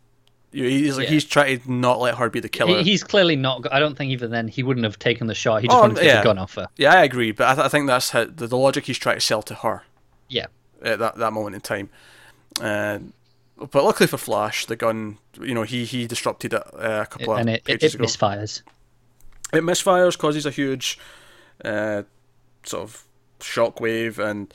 you. 0.52 0.66
He's 0.66 0.98
like 0.98 1.06
Yeah. 1.08 1.14
he's 1.14 1.26
trying 1.26 1.60
to 1.62 1.72
not 1.72 2.00
let 2.00 2.16
her 2.16 2.30
be 2.30 2.40
the 2.40 2.50
killer. 2.50 2.78
He, 2.80 2.84
he's 2.92 3.04
clearly 3.04 3.36
not. 3.36 3.72
I 3.74 3.80
don't 3.80 3.98
think 3.98 4.12
even 4.12 4.30
then 4.30 4.48
he 4.48 4.62
wouldn't 4.62 4.84
have 4.84 5.00
taken 5.00 5.26
the 5.28 5.34
shot. 5.36 5.62
He 5.62 5.68
just 5.68 5.78
Oh, 5.78 5.82
wanted 5.82 5.96
to 5.98 6.04
get 6.04 6.18
the 6.18 6.24
gun 6.24 6.38
off 6.38 6.56
her. 6.56 6.68
yeah, 6.78 6.94
I 6.94 7.04
agree, 7.04 7.32
but 7.32 7.48
I, 7.48 7.56
th- 7.56 7.66
I 7.66 7.70
think 7.70 7.88
that's 7.88 8.12
how, 8.12 8.26
the, 8.26 8.46
the 8.48 8.58
logic 8.58 8.86
he's 8.86 8.98
trying 9.00 9.16
to 9.18 9.22
sell 9.22 9.42
to 9.44 9.56
her. 9.56 9.84
Yeah. 10.28 10.46
At 10.82 11.00
that, 11.00 11.16
that 11.16 11.34
moment 11.34 11.56
in 11.56 11.62
time. 11.62 11.90
Uh, 12.62 13.00
but 13.72 13.84
luckily 13.84 14.08
for 14.08 14.18
Flash, 14.18 14.66
the 14.66 14.76
gun, 14.76 15.18
you 15.42 15.54
know, 15.54 15.64
he 15.64 15.86
he 15.86 16.08
disrupted 16.08 16.54
it 16.54 16.64
uh, 16.74 17.04
a 17.04 17.06
couple 17.06 17.36
and 17.36 17.50
of 17.50 17.56
it, 17.56 17.58
it, 17.60 17.64
pages 17.66 17.94
it 17.94 18.00
ago. 18.00 18.06
misfires. 18.06 18.62
it 19.54 19.64
misfires, 19.64 20.18
causes 20.18 20.46
a 20.46 20.52
huge 20.52 20.98
uh, 21.66 22.04
sort 22.64 22.84
of 22.84 23.04
shockwave, 23.40 24.18
and 24.18 24.54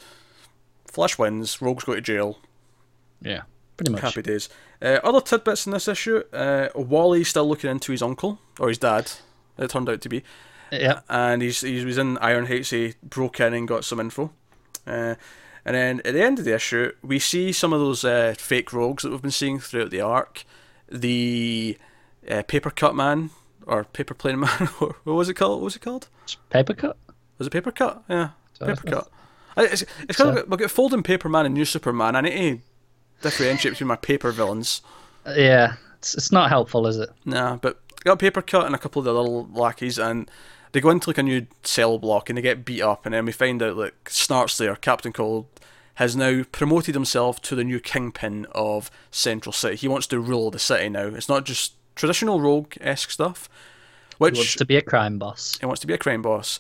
Flash 0.86 1.18
wins. 1.18 1.60
Rogues 1.60 1.84
go 1.84 1.94
to 1.94 2.00
jail. 2.00 2.38
Yeah, 3.20 3.42
pretty 3.76 3.92
much. 3.92 4.00
Happy 4.00 4.22
days. 4.22 4.48
Uh, 4.80 5.00
other 5.04 5.20
tidbits 5.20 5.66
in 5.66 5.72
this 5.72 5.88
issue: 5.88 6.22
uh, 6.32 6.68
Wally's 6.74 7.28
still 7.28 7.48
looking 7.48 7.70
into 7.70 7.92
his 7.92 8.02
uncle 8.02 8.38
or 8.58 8.68
his 8.68 8.78
dad. 8.78 9.12
It 9.58 9.70
turned 9.70 9.88
out 9.88 10.00
to 10.00 10.08
be 10.08 10.24
Yeah, 10.72 11.00
and 11.08 11.42
he's 11.42 11.60
he 11.60 11.84
was 11.84 11.98
in 11.98 12.18
Iron 12.18 12.46
Heights. 12.46 12.70
He 12.70 12.94
broke 13.02 13.40
in 13.40 13.54
and 13.54 13.68
got 13.68 13.84
some 13.84 14.00
info. 14.00 14.32
Uh, 14.86 15.14
and 15.64 15.74
then 15.76 16.00
at 16.04 16.14
the 16.14 16.22
end 16.22 16.38
of 16.38 16.44
the 16.44 16.54
issue, 16.54 16.92
we 17.02 17.18
see 17.18 17.52
some 17.52 17.72
of 17.72 17.80
those 17.80 18.04
uh, 18.04 18.34
fake 18.38 18.72
rogues 18.72 19.02
that 19.02 19.10
we've 19.10 19.22
been 19.22 19.30
seeing 19.30 19.58
throughout 19.58 19.90
the 19.90 20.00
arc. 20.00 20.44
The 20.90 21.78
uh, 22.30 22.42
paper 22.46 22.70
cut 22.70 22.94
man 22.94 23.30
or 23.66 23.84
paper 23.84 24.14
plane 24.14 24.40
man. 24.40 24.48
what 24.78 24.96
was 25.04 25.28
it 25.28 25.34
called? 25.34 25.60
What 25.60 25.64
was 25.64 25.76
it 25.76 25.82
called? 25.82 26.08
paper 26.50 26.74
cut. 26.74 26.96
Was 27.38 27.46
it 27.46 27.50
paper 27.50 27.72
cut? 27.72 28.02
Yeah, 28.08 28.30
So 28.54 28.66
paper 28.66 28.82
cut. 28.90 29.10
I- 29.56 29.64
It's, 29.64 29.82
it's 30.08 30.18
kind 30.18 30.34
So- 30.36 30.42
of 30.42 30.48
we've 30.48 30.58
got 30.60 30.70
folding 30.70 31.02
paper 31.02 31.28
man 31.28 31.46
and 31.46 31.54
new 31.54 31.64
Superman. 31.64 32.14
I 32.16 32.20
need 32.20 32.32
to 32.32 32.60
differentiate 33.22 33.74
between 33.74 33.88
my 33.88 33.96
paper 33.96 34.30
villains. 34.32 34.82
Yeah, 35.26 35.74
it's, 35.98 36.14
it's 36.14 36.30
not 36.32 36.50
helpful, 36.50 36.86
is 36.86 36.98
it? 36.98 37.08
Nah, 37.24 37.56
but 37.56 37.80
got 38.04 38.18
paper 38.18 38.42
cut 38.42 38.66
and 38.66 38.74
a 38.74 38.78
couple 38.78 39.00
of 39.00 39.06
the 39.06 39.14
little 39.14 39.48
lackeys, 39.52 39.98
and 39.98 40.30
they 40.74 40.80
go 40.80 40.90
into 40.90 41.08
like 41.08 41.18
a 41.18 41.22
new 41.22 41.46
cell 41.62 41.98
block 41.98 42.28
and 42.28 42.36
they 42.36 42.42
get 42.42 42.64
beat 42.64 42.82
up, 42.82 43.06
and 43.06 43.14
then 43.14 43.24
we 43.24 43.32
find 43.32 43.62
out 43.62 43.76
that 43.78 44.04
Snart's 44.04 44.58
there, 44.58 44.76
Captain 44.76 45.12
Cold, 45.12 45.46
has 45.94 46.14
now 46.16 46.42
promoted 46.50 46.94
himself 46.94 47.40
to 47.42 47.54
the 47.54 47.62
new 47.64 47.78
kingpin 47.80 48.46
of 48.52 48.90
Central 49.12 49.52
City. 49.52 49.76
He 49.76 49.88
wants 49.88 50.08
to 50.08 50.18
rule 50.20 50.50
the 50.50 50.58
city 50.58 50.88
now. 50.88 51.06
It's 51.06 51.28
not 51.28 51.44
just 51.46 51.74
traditional 51.94 52.40
rogue 52.40 52.74
esque 52.80 53.10
stuff, 53.10 53.48
which 54.18 54.34
He 54.34 54.40
wants 54.40 54.56
to 54.56 54.64
be 54.66 54.76
a 54.76 54.82
crime 54.82 55.18
boss. 55.18 55.56
he 55.60 55.66
wants 55.66 55.80
to 55.82 55.86
be 55.86 55.94
a 55.94 55.98
crime 55.98 56.22
boss. 56.22 56.58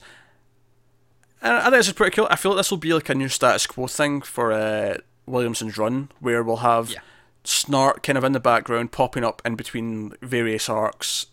And 1.42 1.52
I 1.52 1.62
think 1.64 1.74
this 1.74 1.88
is 1.88 1.92
pretty 1.92 2.14
cool. 2.14 2.28
I 2.30 2.36
feel 2.36 2.52
like 2.52 2.58
this 2.60 2.70
will 2.70 2.78
be 2.78 2.94
like 2.94 3.08
a 3.08 3.14
new 3.14 3.28
status 3.28 3.66
quo 3.66 3.86
thing 3.88 4.22
for 4.22 4.52
uh, 4.52 4.98
Williamson's 5.26 5.76
run, 5.76 6.10
where 6.20 6.42
we'll 6.42 6.58
have 6.58 6.90
Yeah. 6.90 7.00
Snart 7.44 8.02
kind 8.02 8.16
of 8.16 8.24
in 8.24 8.32
the 8.32 8.40
background, 8.40 8.92
popping 8.92 9.24
up 9.24 9.42
in 9.44 9.54
between 9.56 10.14
various 10.22 10.68
arcs. 10.70 11.26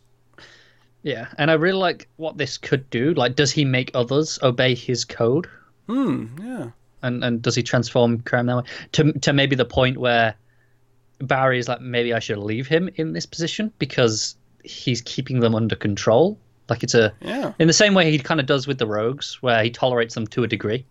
Yeah, 1.04 1.28
and 1.38 1.50
I 1.50 1.56
really 1.56 1.80
like 1.80 2.08
what 2.18 2.38
this 2.38 2.58
could 2.58 2.90
do. 2.90 3.14
Like, 3.16 3.36
does 3.36 3.52
he 3.52 3.66
make 3.66 3.90
others 3.94 4.38
obey 4.44 4.76
his 4.76 5.04
code? 5.04 5.48
Hmm, 5.88 6.28
yeah. 6.40 6.70
And 7.02 7.24
and 7.24 7.42
does 7.42 7.56
he 7.56 7.64
transform 7.64 8.20
crime 8.22 8.46
that 8.46 8.58
way? 8.58 8.64
To 8.94 9.12
to 9.14 9.34
maybe 9.34 9.56
the 9.56 9.66
point 9.66 9.98
where 9.98 10.36
Barry 11.20 11.58
is 11.60 11.68
like, 11.68 11.82
maybe 11.82 12.14
I 12.14 12.20
should 12.20 12.38
leave 12.38 12.68
him 12.68 12.90
in 12.96 13.14
this 13.14 13.26
position 13.26 13.72
because 13.80 14.36
he's 14.64 15.02
keeping 15.02 15.40
them 15.40 15.56
under 15.56 15.76
control. 15.76 16.38
Like 16.70 16.84
it's 16.84 16.94
a 16.94 17.12
Yeah, 17.22 17.54
in 17.58 17.68
the 17.68 17.74
same 17.74 17.96
way 17.96 18.12
he 18.12 18.20
kind 18.20 18.40
of 18.40 18.46
does 18.46 18.68
with 18.68 18.78
the 18.78 18.88
rogues, 18.88 19.42
where 19.42 19.64
he 19.64 19.72
tolerates 19.72 20.14
them 20.14 20.28
to 20.28 20.44
a 20.44 20.48
degree. 20.48 20.86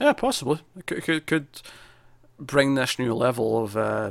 yeah, 0.00 0.12
possibly. 0.12 0.58
It 0.76 0.86
could, 0.86 1.02
could, 1.04 1.26
could 1.26 1.46
bring 2.38 2.74
this 2.74 2.98
new 2.98 3.14
level 3.14 3.62
of 3.62 3.76
uh, 3.76 4.10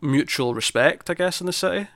mutual 0.00 0.54
respect, 0.54 1.08
I 1.10 1.14
guess, 1.14 1.40
in 1.40 1.46
the 1.46 1.52
city. 1.52 1.88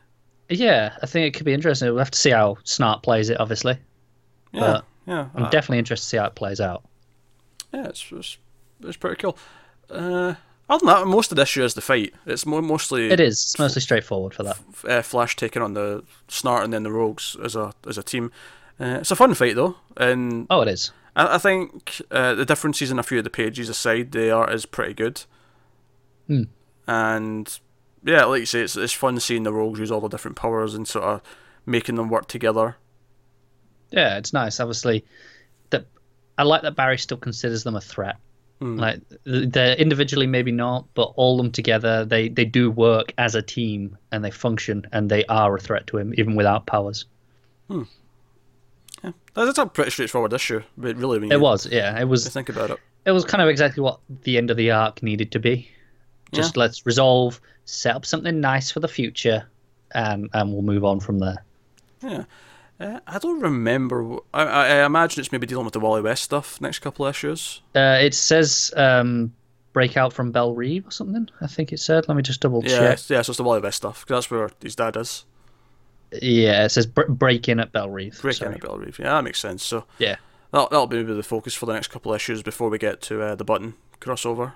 Yeah, 0.53 0.95
I 1.03 1.07
think 1.07 1.27
it 1.27 1.37
could 1.37 1.47
be 1.47 1.53
interesting. 1.55 1.89
We'll 1.89 1.99
have 1.99 2.11
to 2.11 2.19
see 2.19 2.31
how 2.31 2.57
Snart 2.65 3.03
plays 3.03 3.31
it, 3.31 3.41
obviously. 3.41 3.79
Yeah, 4.53 4.61
But 4.61 4.85
yeah. 5.07 5.29
I'm 5.35 5.45
uh, 5.45 5.51
definitely 5.51 5.79
interested 5.79 6.05
to 6.05 6.09
see 6.11 6.17
how 6.19 6.27
it 6.27 6.35
plays 6.35 6.61
out. 6.61 6.85
yeah, 7.73 7.87
it's, 7.89 8.05
it's, 8.13 8.39
it's 8.83 8.97
pretty 8.97 9.17
cool. 9.21 9.37
Uh, 9.91 10.35
other 10.69 10.87
than 10.87 10.95
that, 10.95 11.07
most 11.07 11.31
of 11.33 11.37
this 11.37 11.55
year 11.57 11.65
is 11.65 11.75
the 11.75 11.81
fight. 11.81 12.15
It's 12.27 12.47
more 12.47 12.63
mostly 12.63 13.11
It 13.11 13.21
is. 13.21 13.35
It's 13.43 13.59
mostly 13.59 13.83
straightforward 13.83 14.35
for 14.35 14.43
that. 14.45 14.59
uh, 14.89 15.03
Flash 15.03 15.37
taking 15.37 15.61
on 15.63 15.75
the 15.75 16.05
Snart 16.29 16.65
and 16.65 16.73
then 16.73 16.83
the 16.83 16.93
Rogues 16.93 17.37
as 17.45 17.57
a 17.57 17.73
as 17.89 17.99
a 17.99 18.03
team. 18.03 18.31
Uh, 18.81 18.99
it's 19.01 19.11
a 19.11 19.17
fun 19.17 19.35
fight 19.35 19.55
though, 19.55 19.77
and 19.97 20.47
Oh, 20.51 20.63
it 20.63 20.69
is. 20.69 20.93
I, 21.15 21.35
I 21.35 21.39
think 21.39 22.01
uh, 22.11 22.35
the 22.35 22.47
differences 22.47 22.91
in 22.91 22.99
a 22.99 23.03
few 23.03 23.19
of 23.19 23.25
the 23.25 23.31
pages 23.31 23.69
aside, 23.69 24.13
the 24.13 24.31
art 24.31 24.53
is 24.53 24.65
pretty 24.65 24.95
good. 24.95 25.23
Hmm. 26.27 26.45
And 26.87 27.59
yeah, 28.05 28.25
like 28.25 28.41
you 28.41 28.47
say, 28.47 28.61
it's 28.61 28.77
it's 28.77 28.93
fun 28.93 29.19
seeing 29.21 29.43
the 29.43 29.53
Rogues 29.53 29.79
use 29.79 29.91
all 29.91 30.01
the 30.01 30.09
different 30.09 30.37
powers 30.37 30.75
and 30.75 30.87
sort 30.87 31.05
of 31.05 31.23
making 31.67 31.95
them 31.97 32.09
work 32.09 32.27
together. 32.29 32.77
Yeah, 33.91 34.17
it's 34.19 34.33
nice. 34.33 34.59
Obviously, 34.61 35.05
that 35.71 35.87
I 36.39 36.43
like 36.45 36.63
that 36.63 36.77
Barry 36.77 36.99
still 36.99 37.19
considers 37.19 37.63
them 37.65 37.77
a 37.77 37.81
threat. 37.81 38.17
Hmm. 38.61 38.77
Like 38.77 39.01
they're 39.25 39.75
individually 39.75 40.27
maybe 40.27 40.53
not, 40.53 40.87
but 40.95 41.13
all 41.17 41.37
them 41.37 41.51
together, 41.51 42.05
they 42.05 42.29
they 42.29 42.45
do 42.45 42.71
work 42.71 43.13
as 43.19 43.35
a 43.35 43.43
team 43.43 43.99
and 44.11 44.25
they 44.25 44.31
function 44.31 44.87
and 44.93 45.11
they 45.11 45.25
are 45.27 45.55
a 45.57 45.61
threat 45.61 45.87
to 45.89 45.99
him 45.99 46.15
even 46.17 46.35
without 46.37 46.67
powers. 46.67 47.05
Hmm. 47.69 47.83
Yeah, 49.03 49.11
that's 49.35 49.59
a 49.59 49.67
pretty 49.67 49.91
straightforward 49.91 50.33
issue. 50.33 50.63
But 50.79 50.97
really, 50.97 51.19
when 51.19 51.31
you 51.31 51.37
It 51.37 51.41
was, 51.41 51.67
yeah. 51.67 51.99
It 52.01 52.05
was 52.05 52.29
think 52.29 52.49
about 52.49 52.71
it. 52.71 52.79
it 53.05 53.11
was 53.11 53.25
kind 53.25 53.43
of 53.43 53.49
exactly 53.49 53.83
what 53.83 53.99
the 54.23 54.37
end 54.39 54.51
of 54.51 54.57
the 54.57 54.71
arc 54.71 55.03
needed 55.03 55.33
to 55.33 55.39
be. 55.39 55.69
Just 56.33 56.57
let's 56.57 56.87
resolve, 56.87 57.41
set 57.65 57.95
up 57.97 58.05
something 58.07 58.41
nice 58.41 58.71
for 58.71 58.81
the 58.81 58.89
future, 58.89 59.45
and 59.95 60.29
and 60.33 60.53
we'll 60.53 60.63
move 60.63 60.85
on 60.85 61.01
from 61.01 61.19
there. 61.19 61.45
Yeah. 62.03 62.25
Uh, 62.81 62.99
I 63.07 63.19
don't 63.19 63.41
remember. 63.41 64.17
I, 64.35 64.43
I, 64.43 64.67
I 64.81 64.85
imagine 64.87 65.21
it's 65.21 65.31
maybe 65.31 65.47
dealing 65.47 65.65
with 65.65 65.75
the 65.75 65.81
Wally 65.81 66.03
West 66.03 66.25
stuff 66.25 66.61
next 66.61 66.81
couple 66.81 67.07
of 67.07 67.15
issues. 67.15 67.61
Uh, 67.77 67.99
it 68.01 68.13
says 68.15 68.73
um, 68.77 69.33
break 69.73 69.97
out 69.97 70.13
from 70.13 70.33
Belle 70.33 70.53
Reve 70.55 70.87
or 70.87 70.91
something. 70.91 71.29
I 71.41 71.47
think 71.47 71.73
it 71.73 71.79
said. 71.79 72.09
Let 72.09 72.17
me 72.17 72.23
just 72.23 72.41
double 72.41 72.63
Yeah, 72.65 72.79
check. 72.97 73.11
yeah. 73.11 73.23
So 73.23 73.31
it's 73.31 73.37
the 73.37 73.45
Wally 73.45 73.61
West 73.61 73.77
stuff 73.77 74.05
'cause 74.07 74.17
that's 74.27 74.31
where 74.31 74.51
his 74.61 74.75
dad 74.75 74.97
is. 74.97 75.25
Yeah, 76.21 76.65
it 76.65 76.71
says 76.71 76.87
br- 76.87 77.05
break 77.09 77.49
in 77.49 77.61
at 77.61 77.71
Belle 77.73 77.89
Reve. 77.89 78.19
Breaking 78.21 78.39
sorry. 78.47 78.55
at 78.57 78.61
Belle 78.63 78.79
Reve. 78.79 78.99
Yeah, 78.99 79.11
that 79.15 79.23
makes 79.25 79.39
sense. 79.39 79.63
So 79.63 79.85
Yeah, 79.99 80.17
that'll, 80.51 80.69
that'll 80.69 80.87
be 80.89 80.97
maybe 80.97 81.15
the 81.15 81.23
focus 81.23 81.55
for 81.55 81.67
the 81.67 81.73
next 81.73 81.89
couple 81.89 82.13
of 82.13 82.17
issues 82.17 82.43
before 82.43 82.69
we 82.69 82.79
get 82.79 83.01
to 83.03 83.23
uh, 83.23 83.35
the 83.35 83.45
button 83.45 83.75
crossover. 84.01 84.53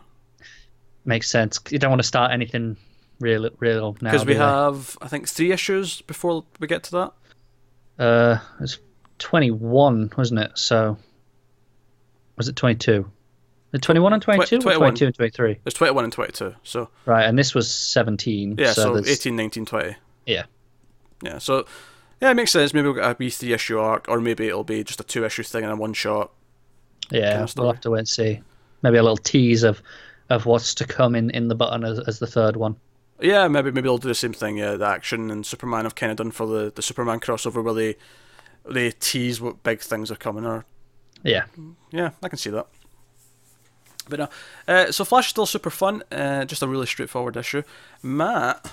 makes 1.05 1.31
sense. 1.31 1.61
You 1.71 1.79
don't 1.79 1.91
want 1.91 2.01
to 2.03 2.07
start 2.09 2.33
anything 2.33 2.77
real, 3.21 3.49
real 3.59 3.97
now. 4.01 4.11
Because 4.11 4.27
we 4.27 4.35
have, 4.35 4.97
I 5.01 5.09
think, 5.09 5.29
three 5.29 5.53
issues 5.53 6.03
before 6.03 6.45
we 6.61 6.67
get 6.67 6.83
to 6.85 6.91
that. 6.93 7.13
Uh, 8.03 8.39
it's 8.61 8.79
twenty-one, 9.19 10.13
wasn't 10.17 10.41
it? 10.41 10.59
So, 10.59 10.99
was 12.37 12.49
it 12.49 12.57
twenty-two? 12.57 13.11
The 13.73 13.79
twenty-one 13.79 14.13
and 14.13 14.23
twenty-two, 14.23 14.57
or 14.57 14.61
21. 14.61 14.79
twenty-two 14.81 15.07
and 15.07 15.15
twenty-three. 15.15 15.59
There's 15.65 15.75
21 15.75 16.05
and 16.05 16.13
22. 16.13 16.55
So, 16.63 16.89
Right, 17.05 17.25
and 17.25 17.39
this 17.39 17.55
was 17.55 17.73
seventeen. 17.73 18.57
yeah, 18.59 18.73
so, 18.73 19.03
so, 19.03 19.11
18, 19.11 19.35
19, 19.37 19.67
20. 19.67 19.97
Yeah, 20.27 20.45
Yeah, 21.23 21.39
so, 21.39 21.67
yeah, 22.21 22.31
it 22.31 22.35
makes 22.35 22.53
sense. 22.53 22.73
Maybe 22.73 22.85
we'll 22.85 22.95
get 22.95 23.05
a 23.05 23.17
wee 23.19 23.31
three 23.31 23.53
issue 23.53 23.79
arc, 23.79 24.09
or 24.09 24.21
maybe 24.21 24.47
it'll 24.49 24.65
be 24.65 24.85
just 24.85 25.01
a 25.01 25.05
two 25.05 25.25
issue 25.25 25.43
thing 25.43 25.65
and 25.65 25.73
a 25.73 25.77
one 25.77 25.93
shot. 25.93 26.31
yeah. 27.11 27.43
of 27.43 27.53
we'll 27.57 27.73
have 27.73 27.81
to 27.83 27.91
wait 27.91 28.01
and 28.01 28.09
see. 28.09 28.41
Maybe 28.83 28.99
a 28.99 29.03
little 29.03 29.17
tease 29.17 29.63
of 29.63 29.83
of 30.29 30.45
what's 30.47 30.75
to 30.77 30.85
come 30.87 31.15
in 31.15 31.31
in 31.31 31.49
the 31.49 31.55
button 31.55 31.85
as, 31.85 31.99
as 32.01 32.19
the 32.19 32.27
third 32.27 32.57
one. 32.57 32.77
Yeah, 33.21 33.49
maybe 33.49 33.71
maybe 33.71 33.83
they'll 33.89 33.99
do 33.99 34.09
the 34.09 34.15
same 34.15 34.33
thing. 34.35 34.59
Yeah, 34.59 34.75
the 34.77 34.87
action 34.87 35.31
and 35.31 35.45
Superman 35.47 35.85
have 35.85 35.95
kind 35.95 36.11
of 36.11 36.19
done 36.19 36.31
for 36.31 36.47
the, 36.47 36.71
the 36.75 36.83
Superman 36.83 37.21
crossover 37.21 37.63
where 37.65 37.75
they 37.75 37.97
they 38.69 38.91
tease 38.91 39.41
what 39.41 39.63
big 39.63 39.81
things 39.81 40.11
are 40.11 40.17
coming. 40.17 40.45
Or 40.45 40.65
Yeah, 41.23 41.45
yeah, 41.91 42.11
I 42.23 42.29
can 42.29 42.39
see 42.39 42.51
that. 42.51 42.67
But 44.09 44.19
no, 44.21 44.29
uh, 44.69 44.93
so 44.93 45.05
Flash 45.05 45.25
is 45.27 45.31
still 45.31 45.47
super 45.47 45.71
fun. 45.71 46.03
Uh, 46.13 46.45
just 46.45 46.63
a 46.63 46.69
really 46.69 46.87
straightforward 46.87 47.37
issue. 47.37 47.63
Matt, 48.03 48.65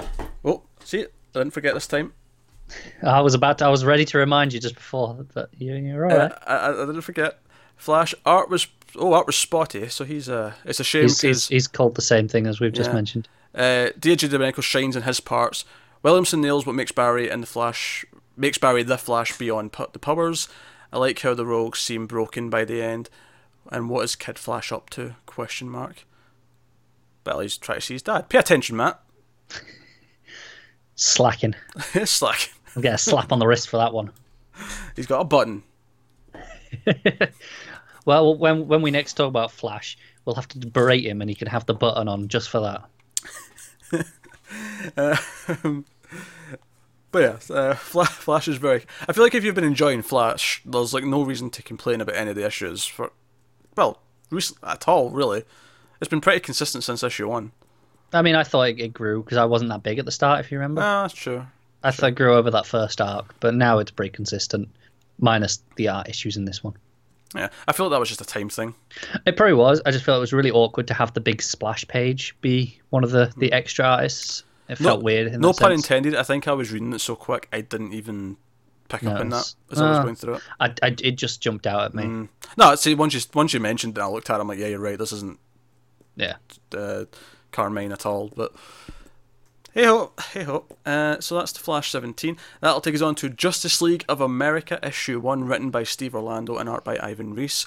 oh, 0.46 0.62
see 0.84 1.00
it. 1.00 1.14
I 1.34 1.40
didn't 1.40 1.54
forget 1.54 1.74
this 1.74 1.88
time. 1.88 2.14
I 3.02 3.22
was 3.22 3.34
about 3.34 3.58
to. 3.60 3.66
I 3.66 3.70
was 3.70 3.84
ready 3.84 4.06
to 4.06 4.18
remind 4.20 4.54
you 4.54 4.60
just 4.60 4.76
before 4.76 5.26
that 5.34 5.50
you, 5.58 5.74
you're 5.76 6.06
all 6.06 6.12
Uh, 6.12 6.18
right. 6.18 6.34
I, 6.46 6.56
I, 6.56 6.84
I 6.84 6.86
didn't 6.86 7.02
forget. 7.02 7.40
Flash 7.78 8.14
art 8.26 8.50
was 8.50 8.68
oh 8.96 9.14
art 9.14 9.26
was 9.26 9.36
spotty. 9.36 9.88
So 9.90 10.04
he's 10.06 10.30
uh 10.30 10.54
it's 10.66 10.80
a 10.80 10.84
shame 10.84 11.04
he's, 11.04 11.22
he's, 11.22 11.48
he's 11.48 11.68
called 11.68 11.96
the 11.96 12.02
same 12.02 12.28
thing 12.28 12.46
as 12.46 12.60
we've 12.60 12.72
just 12.74 12.90
Yeah. 12.92 12.96
mentioned. 12.96 13.28
Uh, 13.56 13.90
DJ 14.00 14.30
Domenico 14.30 14.62
shines 14.62 14.96
in 14.96 15.04
his 15.04 15.20
parts. 15.20 15.66
Williamson 16.02 16.42
nails 16.42 16.66
what 16.66 16.76
makes 16.76 16.92
Barry 16.92 17.30
and 17.30 17.44
the 17.44 17.48
Flash 17.48 18.06
makes 18.36 18.58
Barry 18.58 18.84
the 18.84 18.98
Flash 18.98 19.38
beyond 19.38 19.72
the 19.72 20.00
powers. 20.00 20.48
I 20.92 20.98
like 20.98 21.20
how 21.20 21.34
the 21.34 21.46
rogues 21.46 21.80
seem 21.80 22.08
broken 22.08 22.50
by 22.50 22.66
the 22.66 22.82
end. 22.82 23.10
And 23.72 23.90
what 23.90 24.04
is 24.04 24.16
Kid 24.16 24.38
Flash 24.38 24.72
up 24.72 24.90
to? 24.92 25.16
Question 25.26 25.70
mark. 25.70 26.06
Well, 27.26 27.40
he's 27.40 27.58
trying 27.58 27.78
to 27.78 27.82
see 27.82 27.94
his 27.94 28.02
dad. 28.02 28.28
Pay 28.30 28.40
attention, 28.40 28.76
Matt. 28.76 29.00
Slacking. 30.96 31.56
Slacking. 32.06 32.54
I'll 32.76 32.82
get 32.82 32.96
a 32.96 32.98
slap 32.98 33.32
on 33.32 33.40
the 33.40 33.48
wrist 33.48 33.70
for 33.70 33.78
that 33.78 33.94
one. 33.94 34.12
he's 34.96 35.08
got 35.08 35.22
a 35.22 35.26
button. 35.26 35.64
Well, 38.06 38.36
when 38.36 38.68
when 38.68 38.82
we 38.82 38.92
next 38.92 39.14
talk 39.14 39.28
about 39.28 39.52
Flash, 39.52 39.98
we'll 40.26 40.36
have 40.36 40.48
to 40.50 40.68
berate 40.68 41.06
him, 41.06 41.22
and 41.22 41.30
he 41.30 41.36
can 41.36 41.48
have 41.48 41.66
the 41.66 41.74
button 41.74 42.08
on 42.08 42.28
just 42.28 42.50
for 42.50 42.60
that. 42.62 42.84
But 47.12 47.22
yeah, 47.50 47.56
uh, 47.56 47.76
Flash, 47.76 48.10
Flash 48.10 48.48
is 48.48 48.58
very. 48.58 48.84
I 49.08 49.14
feel 49.14 49.24
like 49.24 49.36
if 49.36 49.44
you've 49.44 49.54
been 49.54 49.64
enjoying 49.64 50.02
Flash, 50.02 50.64
there's 50.66 50.96
like 50.96 51.04
no 51.04 51.22
reason 51.22 51.52
to 51.52 51.62
complain 51.62 52.02
about 52.02 52.16
any 52.16 52.32
of 52.32 52.36
the 52.36 52.44
issues 52.44 52.86
for, 52.86 53.12
well, 53.78 54.00
recent 54.32 54.58
at 54.64 54.88
all 54.88 55.12
really. 55.12 55.44
It's 56.02 56.10
been 56.10 56.22
pretty 56.22 56.40
consistent 56.40 56.84
since 56.84 57.04
issue 57.04 57.30
one. 57.30 57.52
I 58.14 58.24
mean, 58.24 58.34
I 58.34 58.44
thought 58.44 58.70
it, 58.70 58.80
it 58.80 58.94
grew 58.94 59.22
because 59.22 59.38
I 59.38 59.46
wasn't 59.46 59.70
that 59.70 59.84
big 59.84 60.00
at 60.00 60.06
the 60.06 60.12
start. 60.12 60.40
If 60.40 60.52
you 60.52 60.58
remember, 60.58 60.82
Ah, 60.82 61.04
that's 61.04 61.14
true. 61.14 61.46
I 61.84 61.92
thought 61.92 62.08
it 62.10 62.16
grew 62.16 62.34
over 62.34 62.50
that 62.50 62.66
first 62.66 63.00
arc, 63.00 63.36
but 63.40 63.54
now 63.54 63.78
it's 63.78 63.92
pretty 63.92 64.12
consistent, 64.12 64.68
minus 65.20 65.62
the 65.76 65.90
art 65.90 66.10
issues 66.10 66.36
in 66.36 66.46
this 66.46 66.64
one. 66.64 66.74
Yeah, 67.36 67.50
I 67.68 67.72
feel 67.74 67.88
like 67.88 67.92
that 67.96 68.00
was 68.00 68.10
just 68.10 68.22
a 68.22 68.26
time 68.26 68.50
thing. 68.50 68.76
It 69.26 69.36
probably 69.38 69.54
was. 69.56 69.82
I 69.86 69.92
just 69.92 70.06
felt 70.06 70.18
it 70.18 70.22
was 70.22 70.34
really 70.34 70.52
awkward 70.52 70.88
to 70.88 70.94
have 70.94 71.14
the 71.14 71.22
big 71.22 71.42
splash 71.42 71.88
page 71.88 72.36
be 72.42 72.80
one 72.90 73.04
of 73.04 73.12
the, 73.12 73.34
the 73.38 73.52
extra 73.52 73.86
artists. 73.86 74.44
It 74.70 74.78
felt 74.78 75.04
weird. 75.04 75.28
In 75.28 75.34
Hmm. 75.36 75.42
no 75.42 75.48
pun 75.54 75.72
sense. 75.72 75.84
intended. 75.84 76.16
I 76.16 76.24
think 76.24 76.48
I 76.48 76.54
was 76.54 76.72
reading 76.72 76.94
it 76.94 77.00
so 77.02 77.16
quick 77.16 77.48
I 77.52 77.62
didn't 77.62 77.94
even 77.94 78.38
pick 78.90 79.04
up 79.04 79.20
on 79.20 79.30
that 79.30 79.54
as 79.72 79.82
I 79.82 79.90
was 79.90 79.98
Ah. 79.98 80.04
going 80.04 80.16
through 80.16 80.36
it. 80.36 80.42
I, 80.60 80.68
I, 80.84 80.96
it 81.02 81.16
just 81.18 81.42
jumped 81.42 81.66
out 81.68 81.84
at 81.86 81.94
me. 81.96 82.04
Mm. 82.04 82.30
No, 82.58 82.76
see, 82.76 82.94
once 82.96 83.14
you 83.14 83.22
once 83.34 83.54
you 83.54 83.60
mentioned 83.60 83.98
it, 83.98 84.02
I 84.02 84.08
looked 84.08 84.30
at 84.30 84.38
it. 84.38 84.42
I'm 84.42 84.48
like, 84.48 84.60
yeah, 84.60 84.68
you're 84.68 84.80
right. 84.80 84.98
This 85.00 85.12
isn't 85.12 85.40
Yeah. 86.16 86.36
uh, 86.78 87.06
Carmine 87.52 87.92
at 87.92 88.06
all. 88.06 88.32
But 88.36 88.54
hey 89.74 89.86
ho, 89.86 90.12
hey 90.32 90.44
ho. 90.44 90.66
Uh, 90.86 91.20
so 91.20 91.36
that's 91.38 91.52
the 91.52 91.60
Flash 91.60 91.92
17. 91.92 92.38
That'll 92.62 92.82
take 92.82 92.96
us 92.96 93.02
on 93.02 93.16
to 93.16 93.30
Justice 93.30 93.82
League 93.82 94.06
of 94.08 94.22
America 94.22 94.80
issue 94.84 95.20
one, 95.20 95.46
written 95.46 95.70
by 95.70 95.84
Steve 95.84 96.16
Orlando 96.16 96.58
and 96.58 96.70
art 96.70 96.84
by 96.84 96.98
Ivan 97.02 97.34
Reis. 97.34 97.66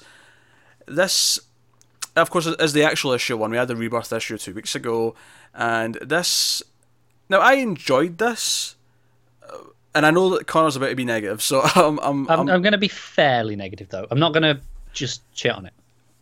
This, 0.85 1.39
of 2.15 2.29
course, 2.29 2.45
is 2.47 2.73
the 2.73 2.83
actual 2.83 3.11
issue 3.11 3.37
one. 3.37 3.51
We 3.51 3.57
had 3.57 3.67
the 3.67 3.75
Rebirth 3.75 4.11
issue 4.13 4.37
two 4.37 4.53
weeks 4.53 4.75
ago, 4.75 5.15
and 5.53 5.95
this. 5.95 6.63
Now 7.29 7.39
I 7.39 7.53
enjoyed 7.53 8.17
this. 8.17 8.75
And 9.95 10.05
I 10.05 10.11
know 10.11 10.29
that 10.37 10.45
Connor's 10.45 10.75
about 10.75 10.89
to 10.89 10.95
be 10.95 11.05
negative, 11.05 11.41
so 11.41 11.61
I'm, 11.75 11.97
I'm, 11.99 12.29
I'm, 12.29 12.39
I'm 12.41 12.49
I'm 12.49 12.61
going 12.61 12.73
to 12.73 12.77
be 12.77 12.87
fairly 12.87 13.55
negative 13.55 13.89
though. 13.89 14.05
I'm 14.11 14.19
not 14.19 14.31
going 14.31 14.43
to 14.43 14.61
just 14.93 15.23
shit 15.33 15.51
on 15.51 15.65
it. 15.65 15.73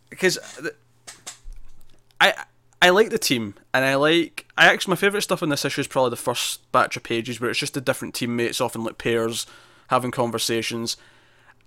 because 0.08 0.38
I 2.20 2.32
I 2.86 2.90
like 2.90 3.10
the 3.10 3.18
team 3.18 3.54
and 3.74 3.84
I 3.84 3.96
like 3.96 4.46
I 4.56 4.66
actually 4.72 4.92
my 4.92 4.96
favorite 4.96 5.22
stuff 5.22 5.42
in 5.42 5.48
this 5.48 5.64
issue 5.64 5.80
is 5.80 5.88
probably 5.88 6.10
the 6.10 6.16
first 6.16 6.70
batch 6.70 6.96
of 6.96 7.02
pages 7.02 7.40
where 7.40 7.50
it's 7.50 7.58
just 7.58 7.74
the 7.74 7.80
different 7.80 8.14
teammates 8.14 8.60
often 8.60 8.84
like 8.84 8.96
pairs 8.96 9.44
having 9.88 10.12
conversations. 10.12 10.96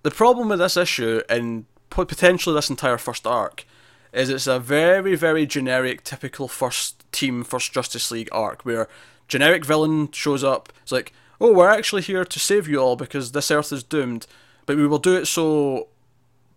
The 0.04 0.12
problem 0.12 0.48
with 0.48 0.60
this 0.60 0.78
issue 0.78 1.22
and 1.28 1.66
potentially 1.90 2.56
this 2.56 2.70
entire 2.70 2.98
first 2.98 3.28
arc 3.28 3.66
is 4.14 4.30
it's 4.30 4.48
a 4.48 4.62
very 4.62 5.14
very 5.16 5.46
generic 5.46 6.06
typical 6.06 6.48
first 6.48 7.04
team 7.12 7.44
first 7.44 7.74
Justice 7.74 8.12
League 8.12 8.30
arc 8.32 8.64
where 8.64 8.88
generic 9.28 9.66
villain 9.66 10.14
shows 10.14 10.42
up. 10.42 10.72
It's 10.84 10.94
like 10.94 11.12
oh 11.42 11.52
we're 11.52 11.68
actually 11.68 12.04
here 12.04 12.24
to 12.24 12.40
save 12.40 12.66
you 12.66 12.78
all 12.78 12.96
because 12.96 13.34
this 13.34 13.52
Earth 13.52 13.74
is 13.74 13.84
doomed, 13.84 14.26
but 14.66 14.78
we 14.78 14.88
will 14.88 15.00
do 15.00 15.18
it 15.18 15.26
so 15.26 15.90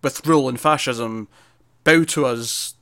with 0.02 0.24
rule 0.24 0.48
and 0.48 0.60
fascism 0.60 1.26
bow 1.82 2.04
to 2.04 2.26
us 2.26 2.74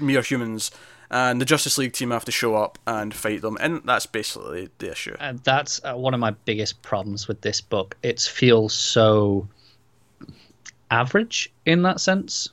mere 0.00 0.22
humans 0.22 0.70
and 1.10 1.40
the 1.40 1.44
justice 1.44 1.78
league 1.78 1.92
team 1.92 2.10
have 2.10 2.24
to 2.24 2.32
show 2.32 2.54
up 2.54 2.78
and 2.86 3.14
fight 3.14 3.40
them 3.42 3.56
and 3.60 3.82
that's 3.84 4.06
basically 4.06 4.68
the 4.78 4.90
issue 4.90 5.14
And 5.20 5.38
that's 5.40 5.80
uh, 5.84 5.94
one 5.94 6.14
of 6.14 6.20
my 6.20 6.32
biggest 6.44 6.82
problems 6.82 7.28
with 7.28 7.40
this 7.42 7.60
book. 7.60 7.96
It 8.02 8.20
feels 8.20 8.72
so 8.74 9.48
average 10.90 11.52
in 11.64 11.82
that 11.82 12.00
sense. 12.00 12.48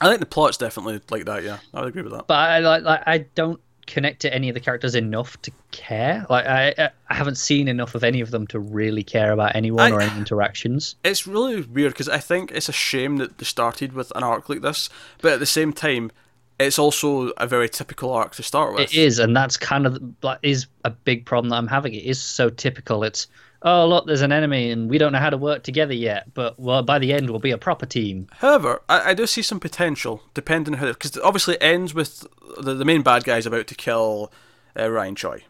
i 0.00 0.08
think 0.08 0.20
the 0.20 0.26
plot's 0.26 0.56
definitely 0.56 1.00
like 1.10 1.24
that 1.24 1.42
yeah 1.44 1.58
i 1.72 1.80
would 1.80 1.88
agree 1.88 2.02
with 2.02 2.12
that 2.12 2.26
But 2.26 2.34
I 2.50 2.58
like, 2.58 2.82
like 2.82 3.02
I 3.06 3.18
don't 3.34 3.60
connect 3.86 4.20
to 4.22 4.34
any 4.34 4.48
of 4.48 4.54
the 4.54 4.60
characters 4.60 4.96
enough 4.96 5.40
to 5.42 5.52
care. 5.70 6.26
Like 6.28 6.44
I, 6.44 6.90
I 7.08 7.14
haven't 7.14 7.36
seen 7.38 7.68
enough 7.68 7.94
of 7.94 8.02
any 8.02 8.20
of 8.20 8.32
them 8.32 8.44
to 8.48 8.58
really 8.58 9.04
care 9.04 9.30
about 9.30 9.54
anyone 9.54 9.92
I- 9.92 9.94
or 9.94 10.00
any 10.00 10.18
interactions. 10.18 10.96
it's 11.04 11.26
really 11.28 11.60
weird 11.62 11.92
because 11.92 12.08
i 12.08 12.18
think 12.18 12.50
it's 12.50 12.68
a 12.68 12.72
shame 12.72 13.18
that 13.18 13.38
they 13.38 13.44
started 13.44 13.92
with 13.92 14.10
an 14.16 14.24
arc 14.24 14.48
like 14.48 14.62
this 14.62 14.88
but 15.22 15.32
at 15.34 15.38
the 15.38 15.46
same 15.46 15.72
time 15.72 16.10
it's 16.58 16.78
also 16.78 17.28
a 17.36 17.46
very 17.46 17.68
typical 17.68 18.12
arc 18.12 18.34
to 18.36 18.42
start 18.42 18.72
with 18.72 18.82
It 18.82 18.94
is, 18.94 19.18
and 19.18 19.36
that's 19.36 19.56
kind 19.56 19.86
of 19.86 20.00
like 20.22 20.38
is 20.42 20.66
a 20.84 20.90
big 20.90 21.26
problem 21.26 21.50
that 21.50 21.56
I'm 21.56 21.66
having. 21.66 21.94
It 21.94 22.04
is 22.04 22.20
so 22.20 22.48
typical. 22.48 23.04
It's 23.04 23.26
oh 23.62 23.86
look, 23.86 24.06
there's 24.06 24.22
an 24.22 24.32
enemy, 24.32 24.70
and 24.70 24.88
we 24.88 24.96
don't 24.98 25.12
know 25.12 25.18
how 25.18 25.30
to 25.30 25.36
work 25.36 25.62
together 25.62 25.92
yet. 25.92 26.32
But 26.32 26.58
well, 26.58 26.82
by 26.82 26.98
the 26.98 27.12
end, 27.12 27.28
we'll 27.28 27.40
be 27.40 27.50
a 27.50 27.58
proper 27.58 27.84
team. 27.84 28.28
However, 28.38 28.80
I, 28.88 29.10
I 29.10 29.14
do 29.14 29.26
see 29.26 29.42
some 29.42 29.60
potential, 29.60 30.22
depending 30.32 30.74
on 30.74 30.80
how, 30.80 30.86
because 30.86 31.18
obviously 31.18 31.54
it 31.54 31.62
ends 31.62 31.92
with 31.92 32.26
the, 32.58 32.74
the 32.74 32.84
main 32.84 33.02
bad 33.02 33.24
guy's 33.24 33.46
about 33.46 33.66
to 33.66 33.74
kill 33.74 34.32
uh, 34.78 34.90
Ryan 34.90 35.14
Choi. 35.14 35.44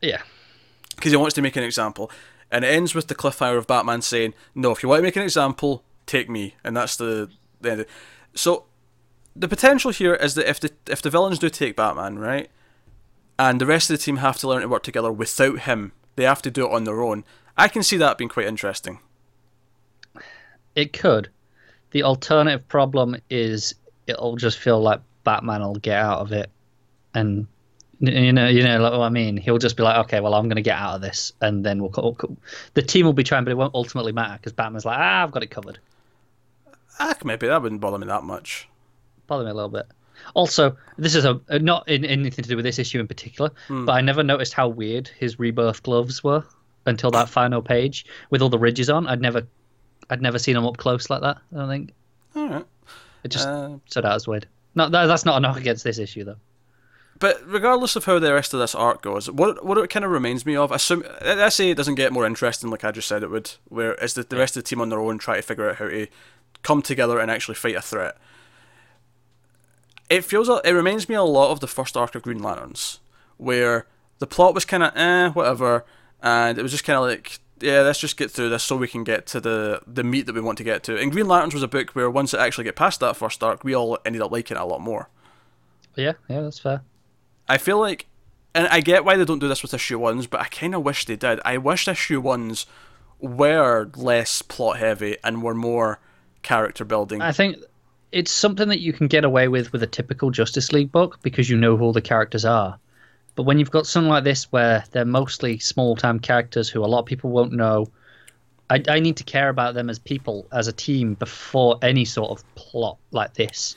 Yeah, 0.00 0.22
because 0.94 1.10
he 1.10 1.16
wants 1.16 1.34
to 1.34 1.42
make 1.42 1.56
an 1.56 1.64
example. 1.64 2.10
And 2.52 2.64
it 2.64 2.68
ends 2.68 2.94
with 2.94 3.08
the 3.08 3.16
cliffhanger 3.16 3.58
of 3.58 3.66
Batman 3.66 4.00
saying, 4.00 4.34
"No, 4.54 4.70
if 4.70 4.82
you 4.82 4.88
want 4.88 5.00
to 5.00 5.02
make 5.02 5.16
an 5.16 5.22
example, 5.22 5.82
take 6.06 6.30
me." 6.30 6.54
And 6.62 6.76
that's 6.76 6.96
the 6.96 7.30
the 7.60 7.72
end. 7.72 7.86
So 8.34 8.66
the 9.36 9.48
potential 9.48 9.90
here 9.90 10.14
is 10.14 10.34
that 10.34 10.48
if 10.48 10.60
the 10.60 10.70
if 10.86 11.02
the 11.02 11.10
villains 11.10 11.38
do 11.38 11.48
take 11.48 11.76
Batman, 11.76 12.18
right, 12.18 12.50
and 13.38 13.60
the 13.60 13.66
rest 13.66 13.90
of 13.90 13.98
the 13.98 14.02
team 14.02 14.16
have 14.18 14.38
to 14.38 14.48
learn 14.48 14.62
to 14.62 14.68
work 14.68 14.82
together 14.82 15.12
without 15.12 15.60
him, 15.60 15.92
they 16.16 16.24
have 16.24 16.42
to 16.42 16.50
do 16.50 16.66
it 16.66 16.72
on 16.72 16.84
their 16.84 17.02
own. 17.02 17.24
I 17.56 17.68
can 17.68 17.82
see 17.82 17.96
that 17.96 18.18
being 18.18 18.28
quite 18.28 18.46
interesting. 18.46 19.00
It 20.74 20.92
could. 20.92 21.30
The 21.90 22.02
alternative 22.02 22.66
problem 22.68 23.16
is 23.30 23.74
it'll 24.06 24.36
just 24.36 24.58
feel 24.58 24.80
like 24.80 25.00
Batman 25.22 25.62
will 25.62 25.76
get 25.76 25.98
out 25.98 26.20
of 26.20 26.32
it, 26.32 26.50
and 27.14 27.46
you 28.00 28.32
know, 28.32 28.48
you 28.48 28.62
know, 28.62 28.78
like 28.80 28.92
what 28.92 29.02
I 29.02 29.08
mean. 29.08 29.36
He'll 29.36 29.58
just 29.58 29.76
be 29.76 29.82
like, 29.82 30.04
okay, 30.06 30.20
well, 30.20 30.34
I'm 30.34 30.48
going 30.48 30.56
to 30.56 30.62
get 30.62 30.78
out 30.78 30.96
of 30.96 31.00
this, 31.00 31.32
and 31.40 31.64
then 31.64 31.80
we'll. 31.80 31.90
Call, 31.90 32.16
the 32.74 32.82
team 32.82 33.06
will 33.06 33.12
be 33.12 33.24
trying, 33.24 33.44
but 33.44 33.50
it 33.50 33.56
won't 33.56 33.74
ultimately 33.74 34.12
matter 34.12 34.34
because 34.34 34.52
Batman's 34.52 34.84
like, 34.84 34.98
ah, 34.98 35.22
I've 35.22 35.30
got 35.30 35.42
it 35.42 35.50
covered. 35.50 35.78
Ah, 36.98 37.14
maybe 37.24 37.46
that 37.48 37.62
wouldn't 37.62 37.80
bother 37.80 37.98
me 37.98 38.06
that 38.06 38.24
much. 38.24 38.68
Bother 39.26 39.44
me 39.44 39.50
a 39.50 39.54
little 39.54 39.70
bit. 39.70 39.86
Also, 40.34 40.76
this 40.96 41.14
is 41.14 41.24
a 41.24 41.40
not 41.58 41.88
in 41.88 42.04
anything 42.04 42.42
to 42.44 42.48
do 42.48 42.56
with 42.56 42.64
this 42.64 42.78
issue 42.78 43.00
in 43.00 43.08
particular, 43.08 43.50
but 43.68 43.92
I 43.92 44.00
never 44.00 44.22
noticed 44.22 44.52
how 44.52 44.68
weird 44.68 45.08
his 45.08 45.38
rebirth 45.38 45.82
gloves 45.82 46.22
were 46.22 46.44
until 46.86 47.10
that 47.10 47.28
final 47.28 47.62
page 47.62 48.06
with 48.30 48.40
all 48.42 48.48
the 48.48 48.58
ridges 48.58 48.88
on. 48.90 49.06
I'd 49.06 49.20
never, 49.20 49.42
I'd 50.10 50.22
never 50.22 50.38
seen 50.38 50.54
them 50.54 50.66
up 50.66 50.76
close 50.76 51.10
like 51.10 51.22
that. 51.22 51.38
I 51.52 51.56
don't 51.56 51.68
think 51.68 51.90
All 52.36 52.48
right. 52.48 52.64
it 53.24 53.28
just 53.28 53.48
Uh, 53.48 53.76
stood 53.86 54.04
out 54.04 54.14
as 54.14 54.28
weird. 54.28 54.46
No, 54.74 54.88
that, 54.88 55.06
that's 55.06 55.24
not 55.24 55.36
a 55.36 55.40
knock 55.40 55.56
against 55.56 55.82
this 55.84 55.98
issue 55.98 56.24
though. 56.24 56.36
But 57.18 57.40
regardless 57.46 57.94
of 57.96 58.04
how 58.06 58.18
the 58.18 58.34
rest 58.34 58.54
of 58.54 58.60
this 58.60 58.74
arc 58.74 59.02
goes, 59.02 59.30
what 59.30 59.64
what 59.64 59.78
it 59.78 59.88
kind 59.88 60.04
of 60.04 60.10
reminds 60.10 60.44
me 60.44 60.56
of, 60.56 60.72
assume 60.72 61.04
let's 61.22 61.54
say 61.56 61.70
it 61.70 61.76
doesn't 61.76 61.94
get 61.94 62.12
more 62.12 62.26
interesting, 62.26 62.70
like 62.70 62.84
I 62.84 62.90
just 62.90 63.08
said 63.08 63.22
it 63.22 63.30
would, 63.30 63.52
where 63.68 63.92
it's 63.94 64.14
the, 64.14 64.24
the 64.24 64.36
rest 64.36 64.56
of 64.56 64.64
the 64.64 64.68
team 64.68 64.80
on 64.80 64.88
their 64.90 65.00
own 65.00 65.18
try 65.18 65.36
to 65.36 65.42
figure 65.42 65.70
out 65.70 65.76
how 65.76 65.88
to 65.88 66.06
come 66.62 66.82
together 66.82 67.18
and 67.18 67.30
actually 67.30 67.54
fight 67.54 67.76
a 67.76 67.80
threat. 67.82 68.16
It 70.14 70.24
feels 70.24 70.48
it 70.48 70.70
reminds 70.70 71.08
me 71.08 71.16
a 71.16 71.24
lot 71.24 71.50
of 71.50 71.58
the 71.58 71.66
first 71.66 71.96
arc 71.96 72.14
of 72.14 72.22
Green 72.22 72.40
Lanterns, 72.40 73.00
where 73.36 73.86
the 74.20 74.28
plot 74.28 74.54
was 74.54 74.64
kind 74.64 74.84
of 74.84 74.96
eh 74.96 75.30
whatever, 75.30 75.84
and 76.22 76.56
it 76.56 76.62
was 76.62 76.70
just 76.70 76.84
kind 76.84 76.96
of 76.96 77.04
like 77.04 77.40
yeah 77.60 77.80
let's 77.80 77.98
just 77.98 78.16
get 78.16 78.30
through 78.30 78.48
this 78.48 78.62
so 78.62 78.76
we 78.76 78.86
can 78.86 79.02
get 79.02 79.26
to 79.26 79.40
the 79.40 79.80
the 79.88 80.04
meat 80.04 80.26
that 80.26 80.34
we 80.36 80.40
want 80.40 80.56
to 80.58 80.64
get 80.64 80.84
to. 80.84 80.96
And 80.96 81.10
Green 81.10 81.26
Lanterns 81.26 81.52
was 81.52 81.64
a 81.64 81.68
book 81.68 81.90
where 81.96 82.08
once 82.08 82.32
it 82.32 82.38
actually 82.38 82.62
get 82.62 82.76
past 82.76 83.00
that 83.00 83.16
first 83.16 83.42
arc, 83.42 83.64
we 83.64 83.74
all 83.74 83.98
ended 84.04 84.22
up 84.22 84.30
liking 84.30 84.56
it 84.56 84.60
a 84.60 84.64
lot 84.64 84.80
more. 84.80 85.08
Yeah, 85.96 86.12
yeah, 86.28 86.42
that's 86.42 86.60
fair. 86.60 86.82
I 87.48 87.58
feel 87.58 87.80
like, 87.80 88.06
and 88.54 88.68
I 88.68 88.80
get 88.82 89.04
why 89.04 89.16
they 89.16 89.24
don't 89.24 89.40
do 89.40 89.48
this 89.48 89.62
with 89.62 89.74
issue 89.74 89.98
ones, 89.98 90.28
but 90.28 90.40
I 90.40 90.44
kind 90.44 90.76
of 90.76 90.84
wish 90.84 91.06
they 91.06 91.16
did. 91.16 91.40
I 91.44 91.58
wish 91.58 91.88
issue 91.88 92.20
ones 92.20 92.66
were 93.18 93.90
less 93.96 94.42
plot 94.42 94.78
heavy 94.78 95.16
and 95.24 95.42
were 95.42 95.54
more 95.54 95.98
character 96.42 96.84
building. 96.84 97.20
I 97.20 97.32
think 97.32 97.56
it's 98.14 98.30
something 98.30 98.68
that 98.68 98.80
you 98.80 98.92
can 98.92 99.08
get 99.08 99.24
away 99.24 99.48
with 99.48 99.72
with 99.72 99.82
a 99.82 99.86
typical 99.86 100.30
Justice 100.30 100.72
League 100.72 100.92
book 100.92 101.18
because 101.22 101.50
you 101.50 101.56
know 101.56 101.76
who 101.76 101.84
all 101.84 101.92
the 101.92 102.00
characters 102.00 102.44
are. 102.44 102.78
But 103.34 103.42
when 103.42 103.58
you've 103.58 103.70
got 103.72 103.86
something 103.86 104.08
like 104.08 104.24
this 104.24 104.44
where 104.52 104.84
they're 104.92 105.04
mostly 105.04 105.58
small 105.58 105.96
time 105.96 106.20
characters 106.20 106.68
who 106.68 106.84
a 106.84 106.86
lot 106.86 107.00
of 107.00 107.06
people 107.06 107.30
won't 107.30 107.52
know, 107.52 107.88
I, 108.70 108.82
I 108.88 109.00
need 109.00 109.16
to 109.16 109.24
care 109.24 109.48
about 109.48 109.74
them 109.74 109.90
as 109.90 109.98
people, 109.98 110.46
as 110.52 110.68
a 110.68 110.72
team, 110.72 111.14
before 111.14 111.78
any 111.82 112.04
sort 112.04 112.30
of 112.30 112.54
plot 112.54 112.96
like 113.10 113.34
this. 113.34 113.74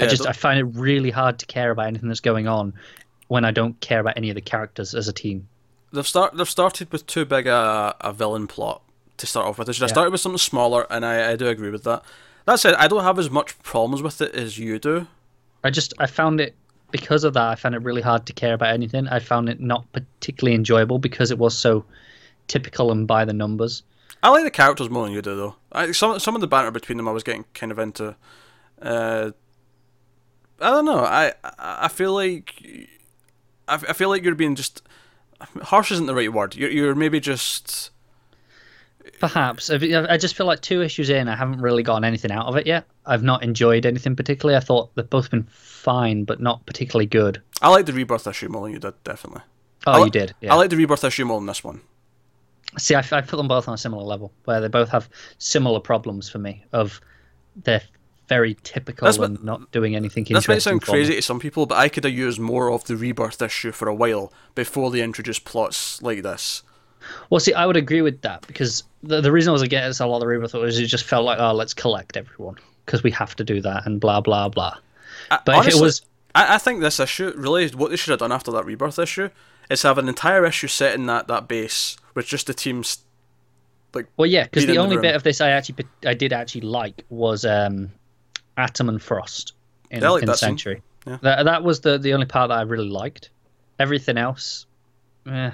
I 0.00 0.06
just 0.06 0.22
th- 0.24 0.28
I 0.28 0.32
find 0.32 0.58
it 0.58 0.64
really 0.64 1.10
hard 1.10 1.38
to 1.38 1.46
care 1.46 1.70
about 1.70 1.86
anything 1.86 2.08
that's 2.08 2.20
going 2.20 2.48
on 2.48 2.74
when 3.28 3.44
I 3.44 3.50
don't 3.52 3.80
care 3.80 4.00
about 4.00 4.14
any 4.16 4.28
of 4.28 4.34
the 4.34 4.40
characters 4.42 4.94
as 4.94 5.08
a 5.08 5.12
team. 5.12 5.48
they've 5.92 6.06
start 6.06 6.36
they've 6.36 6.50
started 6.50 6.92
with 6.92 7.06
too 7.06 7.24
big 7.24 7.46
a, 7.46 7.94
a 8.00 8.12
villain 8.12 8.46
plot 8.46 8.82
to 9.16 9.26
start 9.26 9.46
off 9.46 9.58
with. 9.58 9.68
They 9.68 9.72
should 9.72 9.82
have 9.82 9.90
Yeah. 9.90 9.94
started 9.94 10.10
with 10.10 10.20
something 10.20 10.38
smaller, 10.38 10.86
and 10.90 11.06
I, 11.06 11.30
I 11.32 11.36
do 11.36 11.46
agree 11.48 11.70
with 11.70 11.84
that. 11.84 12.02
That 12.46 12.60
said, 12.60 12.74
I 12.74 12.88
don't 12.88 13.02
have 13.02 13.18
as 13.18 13.30
much 13.30 13.58
problems 13.62 14.02
with 14.02 14.20
it 14.20 14.34
as 14.34 14.58
you 14.58 14.78
do. 14.78 15.06
I 15.62 15.70
just 15.70 15.92
I 15.98 16.06
found 16.06 16.40
it 16.40 16.54
because 16.92 17.24
of 17.24 17.34
that 17.34 17.48
I 17.48 17.54
found 17.56 17.74
it 17.74 17.82
really 17.82 18.02
hard 18.02 18.26
to 18.26 18.32
care 18.32 18.54
about 18.54 18.72
anything. 18.72 19.08
I 19.08 19.18
found 19.18 19.48
it 19.48 19.60
not 19.60 19.90
particularly 19.92 20.54
enjoyable 20.54 20.98
because 20.98 21.30
it 21.30 21.38
was 21.38 21.58
so 21.58 21.84
typical 22.46 22.92
and 22.92 23.06
by 23.06 23.24
the 23.24 23.32
numbers. 23.32 23.82
I 24.22 24.30
like 24.30 24.44
the 24.44 24.50
characters 24.50 24.88
more 24.88 25.04
than 25.04 25.12
you 25.12 25.22
do, 25.22 25.36
though. 25.36 25.56
I, 25.72 25.92
some 25.92 26.18
some 26.18 26.34
of 26.34 26.40
the 26.40 26.46
banter 26.46 26.70
between 26.70 26.96
them, 26.96 27.08
I 27.08 27.12
was 27.12 27.22
getting 27.22 27.44
kind 27.54 27.72
of 27.72 27.78
into. 27.78 28.16
Uh, 28.80 29.32
I 30.60 30.70
don't 30.70 30.84
know. 30.84 31.00
I 31.00 31.32
I 31.58 31.88
feel 31.88 32.12
like 32.14 32.62
I, 33.68 33.74
I 33.74 33.92
feel 33.92 34.08
like 34.08 34.22
you're 34.22 34.34
being 34.34 34.54
just 34.54 34.82
harsh 35.62 35.90
isn't 35.90 36.06
the 36.06 36.14
right 36.14 36.32
word. 36.32 36.54
You're 36.54 36.70
you're 36.70 36.94
maybe 36.94 37.20
just 37.20 37.90
Perhaps 39.20 39.70
I 39.70 40.16
just 40.16 40.36
feel 40.36 40.46
like 40.46 40.60
two 40.60 40.82
issues 40.82 41.10
in, 41.10 41.28
I 41.28 41.36
haven't 41.36 41.60
really 41.60 41.82
gotten 41.82 42.04
anything 42.04 42.30
out 42.30 42.46
of 42.46 42.56
it 42.56 42.66
yet. 42.66 42.84
I've 43.06 43.22
not 43.22 43.42
enjoyed 43.42 43.86
anything 43.86 44.16
particularly. 44.16 44.56
I 44.56 44.60
thought 44.60 44.94
they've 44.94 45.08
both 45.08 45.30
been 45.30 45.46
fine, 45.50 46.24
but 46.24 46.40
not 46.40 46.64
particularly 46.66 47.06
good. 47.06 47.40
I 47.62 47.68
like 47.70 47.86
the 47.86 47.92
rebirth 47.92 48.26
issue 48.26 48.48
more 48.48 48.62
than 48.64 48.72
you 48.72 48.78
did 48.78 48.94
definitely. 49.04 49.42
Oh, 49.86 49.98
li- 50.00 50.04
you 50.06 50.10
did. 50.10 50.34
Yeah. 50.40 50.52
I 50.52 50.56
like 50.56 50.70
the 50.70 50.76
rebirth 50.76 51.04
issue 51.04 51.24
more 51.24 51.38
than 51.38 51.46
this 51.46 51.62
one. 51.64 51.80
See, 52.78 52.94
I, 52.94 52.98
I 53.12 53.20
put 53.20 53.36
them 53.36 53.48
both 53.48 53.68
on 53.68 53.74
a 53.74 53.78
similar 53.78 54.02
level, 54.02 54.32
where 54.44 54.60
they 54.60 54.68
both 54.68 54.90
have 54.90 55.08
similar 55.38 55.80
problems 55.80 56.28
for 56.28 56.38
me. 56.38 56.64
Of 56.72 57.00
they're 57.64 57.82
very 58.28 58.56
typical 58.64 59.06
That's 59.06 59.18
what- 59.18 59.30
and 59.30 59.44
not 59.44 59.70
doing 59.72 59.94
anything 59.94 60.22
interesting. 60.26 60.54
This 60.54 60.66
might 60.66 60.70
sound 60.70 60.82
me. 60.82 60.86
crazy 60.86 61.14
to 61.14 61.22
some 61.22 61.38
people, 61.38 61.64
but 61.66 61.78
I 61.78 61.88
could 61.88 62.04
have 62.04 62.12
used 62.12 62.40
more 62.40 62.70
of 62.72 62.84
the 62.84 62.96
rebirth 62.96 63.40
issue 63.40 63.72
for 63.72 63.88
a 63.88 63.94
while 63.94 64.32
before 64.54 64.90
they 64.90 65.00
introduced 65.00 65.44
plots 65.44 66.02
like 66.02 66.22
this. 66.22 66.62
Well, 67.30 67.38
see, 67.38 67.54
I 67.54 67.66
would 67.66 67.76
agree 67.76 68.02
with 68.02 68.22
that 68.22 68.44
because 68.48 68.82
the, 69.06 69.20
the 69.20 69.32
reason 69.32 69.50
I 69.50 69.52
was 69.52 69.62
against 69.62 70.00
a 70.00 70.06
lot 70.06 70.16
of 70.16 70.20
the 70.20 70.26
rebirth 70.26 70.54
was 70.54 70.78
it 70.78 70.86
just 70.86 71.04
felt 71.04 71.24
like, 71.24 71.38
oh, 71.38 71.52
let's 71.52 71.74
collect 71.74 72.16
everyone 72.16 72.56
because 72.84 73.02
we 73.02 73.10
have 73.12 73.34
to 73.36 73.44
do 73.44 73.60
that 73.62 73.86
and 73.86 74.00
blah 74.00 74.20
blah 74.20 74.48
blah. 74.48 74.76
I- 75.30 75.40
But 75.44 75.66
if 75.66 75.74
it 75.74 75.80
was- 75.80 76.02
I, 76.34 76.56
I 76.56 76.58
think 76.58 76.80
this 76.80 77.00
issue 77.00 77.32
really 77.36 77.68
what 77.68 77.90
they 77.90 77.96
should 77.96 78.10
have 78.10 78.20
done 78.20 78.32
after 78.32 78.50
that 78.52 78.64
rebirth 78.66 78.98
issue 78.98 79.30
is 79.70 79.82
have 79.82 79.98
an 79.98 80.08
entire 80.08 80.44
issue 80.44 80.68
set 80.68 80.94
in 80.94 81.06
that 81.06 81.28
that 81.28 81.48
base 81.48 81.96
with 82.14 82.26
just 82.26 82.46
the 82.46 82.54
teams. 82.54 82.98
Like, 83.94 84.06
well, 84.18 84.26
yeah, 84.26 84.44
because 84.44 84.66
the 84.66 84.76
only 84.78 84.96
bit 84.98 85.14
of 85.14 85.22
this 85.22 85.40
I 85.40 85.50
actually 85.50 85.86
I 86.04 86.12
did 86.14 86.32
actually 86.34 86.60
like 86.62 87.04
was 87.08 87.44
um, 87.46 87.90
Atom 88.58 88.88
and 88.90 89.00
Frost 89.02 89.54
in, 89.90 90.02
Yeah, 90.02 90.10
like 90.10 90.22
in 90.22 90.26
the 90.26 90.32
that 90.32 90.38
scene. 90.38 90.48
Sanctuary. 90.50 90.82
Yeah. 91.06 91.18
That 91.22 91.44
that 91.44 91.62
was 91.62 91.80
the 91.80 91.96
the 91.98 92.12
only 92.12 92.26
part 92.26 92.50
that 92.50 92.58
I 92.58 92.62
really 92.62 92.88
liked. 92.90 93.30
Everything 93.78 94.18
else, 94.18 94.66
eh. 95.30 95.50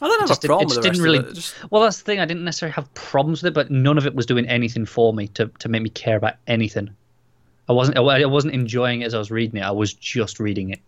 I 0.00 0.08
don't 0.08 0.20
have 0.20 0.28
just 0.28 0.44
a 0.44 0.48
problem 0.48 0.66
it 0.66 0.76
with 0.76 0.84
just 0.84 0.92
didn't 0.92 1.02
really- 1.02 1.18
it. 1.18 1.34
Just, 1.34 1.54
Well, 1.70 1.82
that's 1.82 1.98
the 1.98 2.04
thing. 2.04 2.20
I 2.20 2.24
didn't 2.24 2.44
necessarily 2.44 2.74
have 2.74 2.92
problems 2.94 3.42
with 3.42 3.50
it, 3.50 3.54
but 3.54 3.70
none 3.70 3.96
of 3.96 4.06
it 4.06 4.14
was 4.14 4.26
doing 4.26 4.46
anything 4.48 4.86
for 4.86 5.14
me 5.14 5.28
to, 5.28 5.46
to 5.60 5.68
make 5.68 5.82
me 5.82 5.90
care 5.90 6.16
about 6.16 6.34
anything. 6.46 6.94
I 7.68 7.72
wasn't 7.72 7.96
I 7.96 8.26
wasn't 8.26 8.54
enjoying 8.54 9.00
it 9.00 9.06
as 9.06 9.14
I 9.14 9.18
was 9.18 9.30
reading 9.30 9.60
it. 9.60 9.64
I 9.64 9.70
was 9.70 9.94
just 9.94 10.38
reading 10.38 10.70
it, 10.70 10.80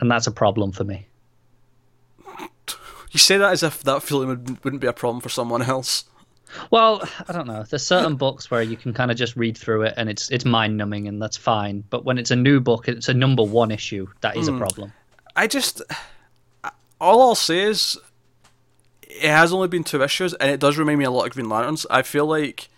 and 0.00 0.10
that's 0.10 0.26
a 0.26 0.30
problem 0.30 0.72
for 0.72 0.84
me. 0.84 1.06
you 3.10 3.18
say 3.18 3.36
that 3.36 3.52
as 3.52 3.62
if 3.62 3.82
that 3.82 4.02
feeling 4.02 4.28
would, 4.28 4.64
wouldn't 4.64 4.80
be 4.80 4.86
a 4.86 4.92
problem 4.92 5.20
for 5.20 5.28
someone 5.28 5.60
else. 5.60 6.04
Well, 6.70 7.06
I 7.28 7.32
don't 7.32 7.46
know. 7.46 7.62
There's 7.62 7.86
certain 7.86 8.16
books 8.16 8.50
where 8.50 8.62
you 8.62 8.76
can 8.76 8.92
kind 8.92 9.10
of 9.10 9.16
just 9.16 9.36
read 9.36 9.56
through 9.56 9.82
it 9.82 9.94
and 9.96 10.08
it's 10.08 10.30
it's 10.30 10.44
mind 10.44 10.76
numbing 10.76 11.06
and 11.06 11.20
that's 11.20 11.36
fine. 11.36 11.84
But 11.90 12.04
when 12.04 12.18
it's 12.18 12.30
a 12.30 12.36
new 12.36 12.60
book, 12.60 12.88
it's 12.88 13.08
a 13.08 13.14
number 13.14 13.42
one 13.42 13.70
issue. 13.70 14.08
That 14.22 14.36
is 14.36 14.48
a 14.48 14.52
hmm. 14.52 14.58
problem. 14.58 14.92
I 15.36 15.46
just 15.46 15.82
all 17.00 17.22
I'll 17.22 17.34
say 17.34 17.62
is 17.62 17.98
it 19.02 19.30
has 19.30 19.52
only 19.52 19.68
been 19.68 19.84
two 19.84 20.02
issues, 20.02 20.34
and 20.34 20.50
it 20.50 20.60
does 20.60 20.78
remind 20.78 20.98
me 20.98 21.04
a 21.04 21.10
lot 21.10 21.26
of 21.26 21.32
Green 21.32 21.48
Lanterns. 21.48 21.86
I 21.90 22.02
feel 22.02 22.26
like 22.26 22.68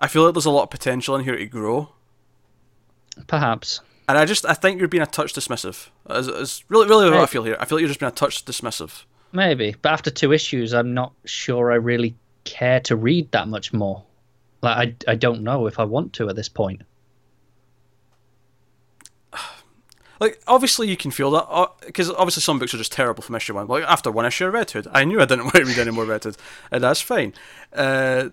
I 0.00 0.06
feel 0.06 0.24
like 0.24 0.34
there's 0.34 0.44
a 0.44 0.50
lot 0.50 0.64
of 0.64 0.70
potential 0.70 1.16
in 1.16 1.24
here 1.24 1.36
to 1.36 1.46
grow. 1.46 1.90
Perhaps. 3.26 3.80
And 4.08 4.16
I 4.16 4.24
just 4.24 4.46
I 4.46 4.54
think 4.54 4.78
you're 4.78 4.88
being 4.88 5.02
a 5.02 5.06
touch 5.06 5.34
dismissive. 5.34 5.88
Is, 6.08 6.64
really 6.68 6.88
really 6.88 7.10
what 7.10 7.20
I 7.20 7.26
feel 7.26 7.44
here. 7.44 7.56
I 7.60 7.64
feel 7.64 7.76
like 7.76 7.82
you're 7.82 7.88
just 7.88 8.00
being 8.00 8.12
a 8.12 8.14
touch 8.14 8.44
dismissive. 8.44 9.04
Maybe, 9.32 9.76
but 9.82 9.92
after 9.92 10.10
two 10.10 10.32
issues, 10.32 10.72
I'm 10.72 10.94
not 10.94 11.12
sure 11.26 11.70
I 11.70 11.74
really 11.74 12.14
care 12.44 12.80
to 12.80 12.96
read 12.96 13.30
that 13.32 13.46
much 13.46 13.74
more. 13.74 14.02
Like 14.62 14.96
I, 15.06 15.12
I 15.12 15.14
don't 15.16 15.42
know 15.42 15.66
if 15.66 15.78
I 15.78 15.84
want 15.84 16.14
to 16.14 16.30
at 16.30 16.36
this 16.36 16.48
point. 16.48 16.82
Like 20.20 20.40
obviously 20.46 20.88
you 20.88 20.96
can 20.96 21.10
feel 21.10 21.30
that 21.32 21.70
because 21.86 22.10
obviously 22.10 22.42
some 22.42 22.58
books 22.58 22.74
are 22.74 22.78
just 22.78 22.92
terrible 22.92 23.22
from 23.22 23.34
issue 23.36 23.54
one. 23.54 23.66
Like 23.66 23.84
after 23.84 24.10
one 24.10 24.26
issue 24.26 24.46
of 24.46 24.54
Red 24.54 24.70
Hood, 24.70 24.88
I 24.92 25.04
knew 25.04 25.20
I 25.20 25.24
didn't 25.24 25.44
want 25.46 25.56
to 25.56 25.64
read 25.64 25.78
any 25.78 25.90
more 25.90 26.04
Red 26.04 26.24
Hood, 26.24 26.36
and 26.70 26.82
that's 26.82 27.00
fine. 27.00 27.34
Uh, 27.72 28.30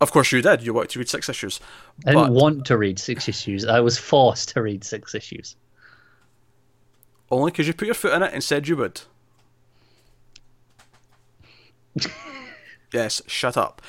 of 0.00 0.12
course 0.12 0.32
you 0.32 0.42
did. 0.42 0.62
You 0.62 0.74
wanted 0.74 0.90
to 0.90 0.98
read 0.98 1.08
six 1.08 1.28
issues, 1.28 1.60
I 2.06 2.12
didn't 2.12 2.34
want 2.34 2.66
to 2.66 2.76
read 2.76 2.98
six 2.98 3.28
issues. 3.28 3.64
I 3.66 3.80
was 3.80 3.98
forced 3.98 4.50
to 4.50 4.62
read 4.62 4.84
six 4.84 5.14
issues. 5.14 5.56
only 7.30 7.50
because 7.50 7.66
you 7.66 7.74
put 7.74 7.86
your 7.86 7.94
foot 7.94 8.14
in 8.14 8.22
it 8.22 8.32
and 8.32 8.42
said 8.42 8.68
you 8.68 8.76
would. 8.76 9.02
yes, 12.92 13.22
shut 13.26 13.56
up. 13.56 13.82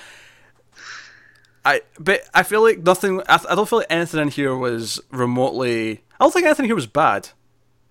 I 1.65 1.81
but 1.99 2.21
I 2.33 2.43
feel 2.43 2.61
like 2.61 2.79
nothing. 2.79 3.21
I, 3.27 3.39
I 3.49 3.55
don't 3.55 3.67
feel 3.67 3.79
like 3.79 3.87
anything 3.89 4.21
in 4.21 4.29
here 4.29 4.55
was 4.55 5.01
remotely. 5.11 6.03
I 6.17 6.23
don't 6.23 6.31
think 6.31 6.45
anything 6.45 6.65
here 6.65 6.75
was 6.75 6.87
bad, 6.87 7.29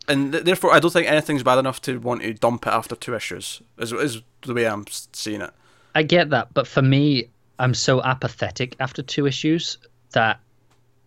and 0.09 0.33
th- 0.33 0.45
therefore 0.45 0.73
I 0.73 0.81
don't 0.81 0.93
think 0.93 1.09
anything's 1.09 1.43
bad 1.43 1.59
enough 1.59 1.81
to 1.83 1.99
want 1.99 2.23
to 2.23 2.33
dump 2.35 2.67
it 2.67 2.73
after 2.73 2.95
two 2.97 3.15
issues. 3.15 3.63
Is 3.79 3.93
is 3.93 4.23
the 4.43 4.55
way 4.55 4.67
I'm 4.67 4.85
seeing 4.91 5.41
it. 5.41 5.51
I 5.95 6.03
get 6.03 6.31
that, 6.31 6.53
but 6.55 6.67
for 6.67 6.83
me, 6.83 7.29
I'm 7.59 7.75
so 7.75 8.03
apathetic 8.03 8.77
after 8.81 9.03
two 9.03 9.27
issues 9.27 9.79
that 10.13 10.41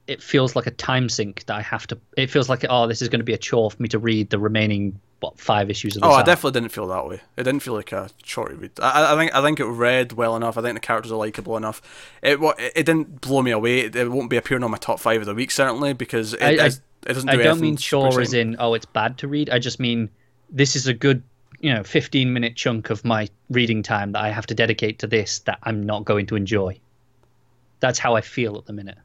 it 0.08 0.24
feels 0.24 0.56
like 0.56 0.66
a 0.66 0.72
time 0.72 1.08
sink 1.10 1.46
that 1.46 1.56
I 1.56 1.62
have 1.62 1.86
to. 1.88 1.98
It 2.18 2.30
feels 2.32 2.50
like 2.50 2.66
oh, 2.70 2.88
this 2.88 3.02
is 3.02 3.10
going 3.10 3.20
to 3.20 3.26
be 3.26 3.34
a 3.34 3.38
chore 3.38 3.70
for 3.72 3.82
me 3.82 3.90
to 3.90 4.00
read 4.00 4.30
the 4.32 4.40
remaining 4.40 5.00
what 5.20 5.38
five 5.38 5.70
issues 5.70 5.98
of 5.98 6.02
this 6.02 6.10
Oh, 6.10 6.14
I 6.14 6.24
definitely 6.24 6.62
didn't 6.62 6.72
feel 6.72 6.88
that 6.88 7.06
way. 7.06 7.16
It 7.36 7.44
didn't 7.44 7.60
feel 7.60 7.74
like 7.74 7.92
a 7.92 8.10
short 8.24 8.54
read. 8.58 8.72
I, 8.82 9.14
I 9.14 9.18
think 9.18 9.36
I 9.36 9.42
think 9.42 9.60
it 9.60 9.66
read 9.66 10.14
well 10.14 10.36
enough. 10.36 10.58
I 10.58 10.62
think 10.62 10.76
the 10.76 10.80
characters 10.80 11.12
are 11.12 11.16
likable 11.18 11.58
enough. 11.58 11.82
It 12.24 12.40
it 12.58 12.86
didn't 12.86 13.22
blow 13.22 13.42
me 13.42 13.52
away. 13.52 13.82
It, 13.82 13.96
it 13.96 14.10
won't 14.10 14.30
be 14.30 14.38
appearing 14.38 14.64
on 14.64 14.72
my 14.72 14.78
top 14.78 15.00
five 15.00 15.20
of 15.22 15.28
the 15.28 15.36
week 15.36 15.52
certainly 15.52 15.94
because 15.94 16.34
it, 16.34 16.42
I- 16.42 16.66
I- 16.68 16.72
it 17.06 17.14
doesn't. 17.14 17.30
Do 17.30 17.40
I 17.40 17.44
don't 17.44 17.62
mean 17.62 17.78
sure 17.78 18.20
as 18.22 18.34
in 18.34 18.56
oh 18.60 18.74
it's 18.74 18.86
bad 18.86 19.18
to 19.20 19.28
read. 19.28 19.50
I 19.50 19.60
just 19.60 19.80
mean 19.80 20.10
this 20.50 20.76
is 20.76 20.88
a 20.88 20.94
good 20.94 21.24
you 21.60 21.74
know 21.74 21.84
15 21.84 22.32
minute 22.34 22.56
chunk 22.56 22.90
of 22.90 23.04
my 23.06 23.28
reading 23.50 23.84
time 23.84 24.12
that 24.14 24.24
I 24.24 24.30
have 24.30 24.48
to 24.48 24.56
dedicate 24.56 25.00
to 25.00 25.08
this 25.08 25.40
that 25.40 25.60
I'm 25.64 25.86
not 25.86 26.06
going 26.06 26.26
to 26.28 26.36
enjoy. 26.36 26.80
That's 27.80 28.00
how 28.00 28.16
I 28.16 28.22
feel 28.22 28.58
at 28.58 28.66
the 28.66 28.74
minute. 28.74 28.98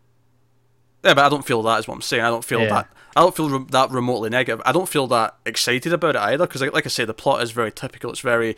Yeah, 1.05 1.15
but 1.15 1.25
I 1.25 1.29
don't 1.29 1.45
feel 1.45 1.63
that 1.63 1.79
is 1.81 1.87
what 1.89 1.95
I'm 1.95 2.03
saying. 2.03 2.25
I 2.25 2.31
don't 2.31 2.45
feel 2.45 2.61
Yeah. 2.63 2.69
that. 2.71 2.89
I 3.17 3.21
don't 3.21 3.37
feel 3.37 3.49
re- 3.51 3.67
that 3.71 3.91
remotely 3.91 4.31
negative. 4.31 4.63
I 4.67 4.73
don't 4.73 4.89
feel 4.89 5.07
that 5.09 5.37
excited 5.47 5.93
about 5.93 6.17
it 6.17 6.23
either 6.23 6.47
because, 6.47 6.61
like, 6.63 6.73
like 6.73 6.87
I 6.87 6.89
say, 6.89 7.05
the 7.05 7.15
plot 7.15 7.43
is 7.43 7.51
very 7.53 7.71
typical. 7.71 8.11
It's 8.11 8.21
very 8.21 8.57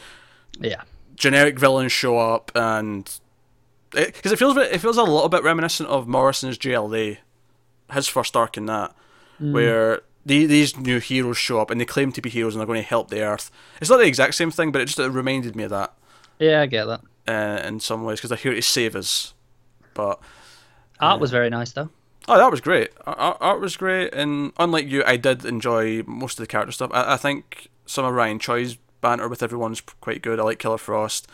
Yeah. 0.60 0.82
generic 1.16 1.58
villains 1.58 1.92
show 1.92 2.18
up 2.18 2.52
and 2.54 3.10
because 3.90 4.32
it, 4.32 4.38
feels 4.38 4.56
it 4.56 4.78
feels 4.80 4.96
a 4.96 5.02
little 5.02 5.28
bit 5.28 5.42
reminiscent 5.42 5.88
of 5.88 6.06
Morrison's 6.06 6.56
JLA, 6.58 7.18
his 7.92 8.08
first 8.08 8.36
arc 8.36 8.56
in 8.56 8.66
that, 8.66 8.94
where 9.38 10.00
the, 10.24 10.46
these 10.46 10.76
new 10.76 10.98
heroes 10.98 11.36
show 11.38 11.60
up 11.60 11.70
and 11.70 11.80
they 11.80 11.84
claim 11.84 12.12
to 12.12 12.20
be 12.22 12.30
heroes 12.30 12.54
and 12.54 12.60
they're 12.60 12.66
going 12.66 12.82
to 12.82 12.88
help 12.88 13.10
the 13.10 13.22
Earth. 13.22 13.50
It's 13.80 13.90
not 13.90 13.98
the 13.98 14.06
exact 14.06 14.34
same 14.34 14.50
thing, 14.50 14.72
but 14.72 14.80
it 14.82 14.86
just 14.86 14.98
it 14.98 15.08
reminded 15.08 15.54
me 15.56 15.64
of 15.64 15.70
that 15.70 15.92
Yeah, 16.38 16.62
I 16.62 16.66
get 16.66 16.84
that. 16.86 17.00
uh, 17.28 17.66
in 17.66 17.80
some 17.80 18.04
ways 18.04 18.18
because 18.18 18.30
they're 18.30 18.38
here 18.38 18.54
to 18.54 18.62
save 18.62 18.96
us. 18.96 19.34
But 19.94 20.20
Art 21.00 21.20
was 21.20 21.30
very 21.30 21.50
nice 21.50 21.72
though. 21.72 21.90
Oh, 22.28 22.36
that 22.38 22.50
was 22.50 22.60
great. 22.60 22.90
Art, 23.06 23.36
art 23.40 23.60
was 23.60 23.76
great, 23.76 24.12
and 24.12 24.52
unlike 24.58 24.88
you, 24.88 25.04
I 25.06 25.16
did 25.16 25.44
enjoy 25.44 26.02
most 26.06 26.38
of 26.40 26.42
the 26.42 26.48
character 26.48 26.72
stuff. 26.72 26.90
I, 26.92 27.12
I 27.14 27.16
think 27.16 27.68
some 27.86 28.04
of 28.04 28.12
Ryan 28.14 28.40
Choi's 28.40 28.78
banter 29.00 29.28
with 29.28 29.44
everyone's 29.44 29.80
quite 29.80 30.22
good. 30.22 30.40
I 30.40 30.42
like 30.42 30.58
Killer 30.58 30.76
Frost. 30.78 31.28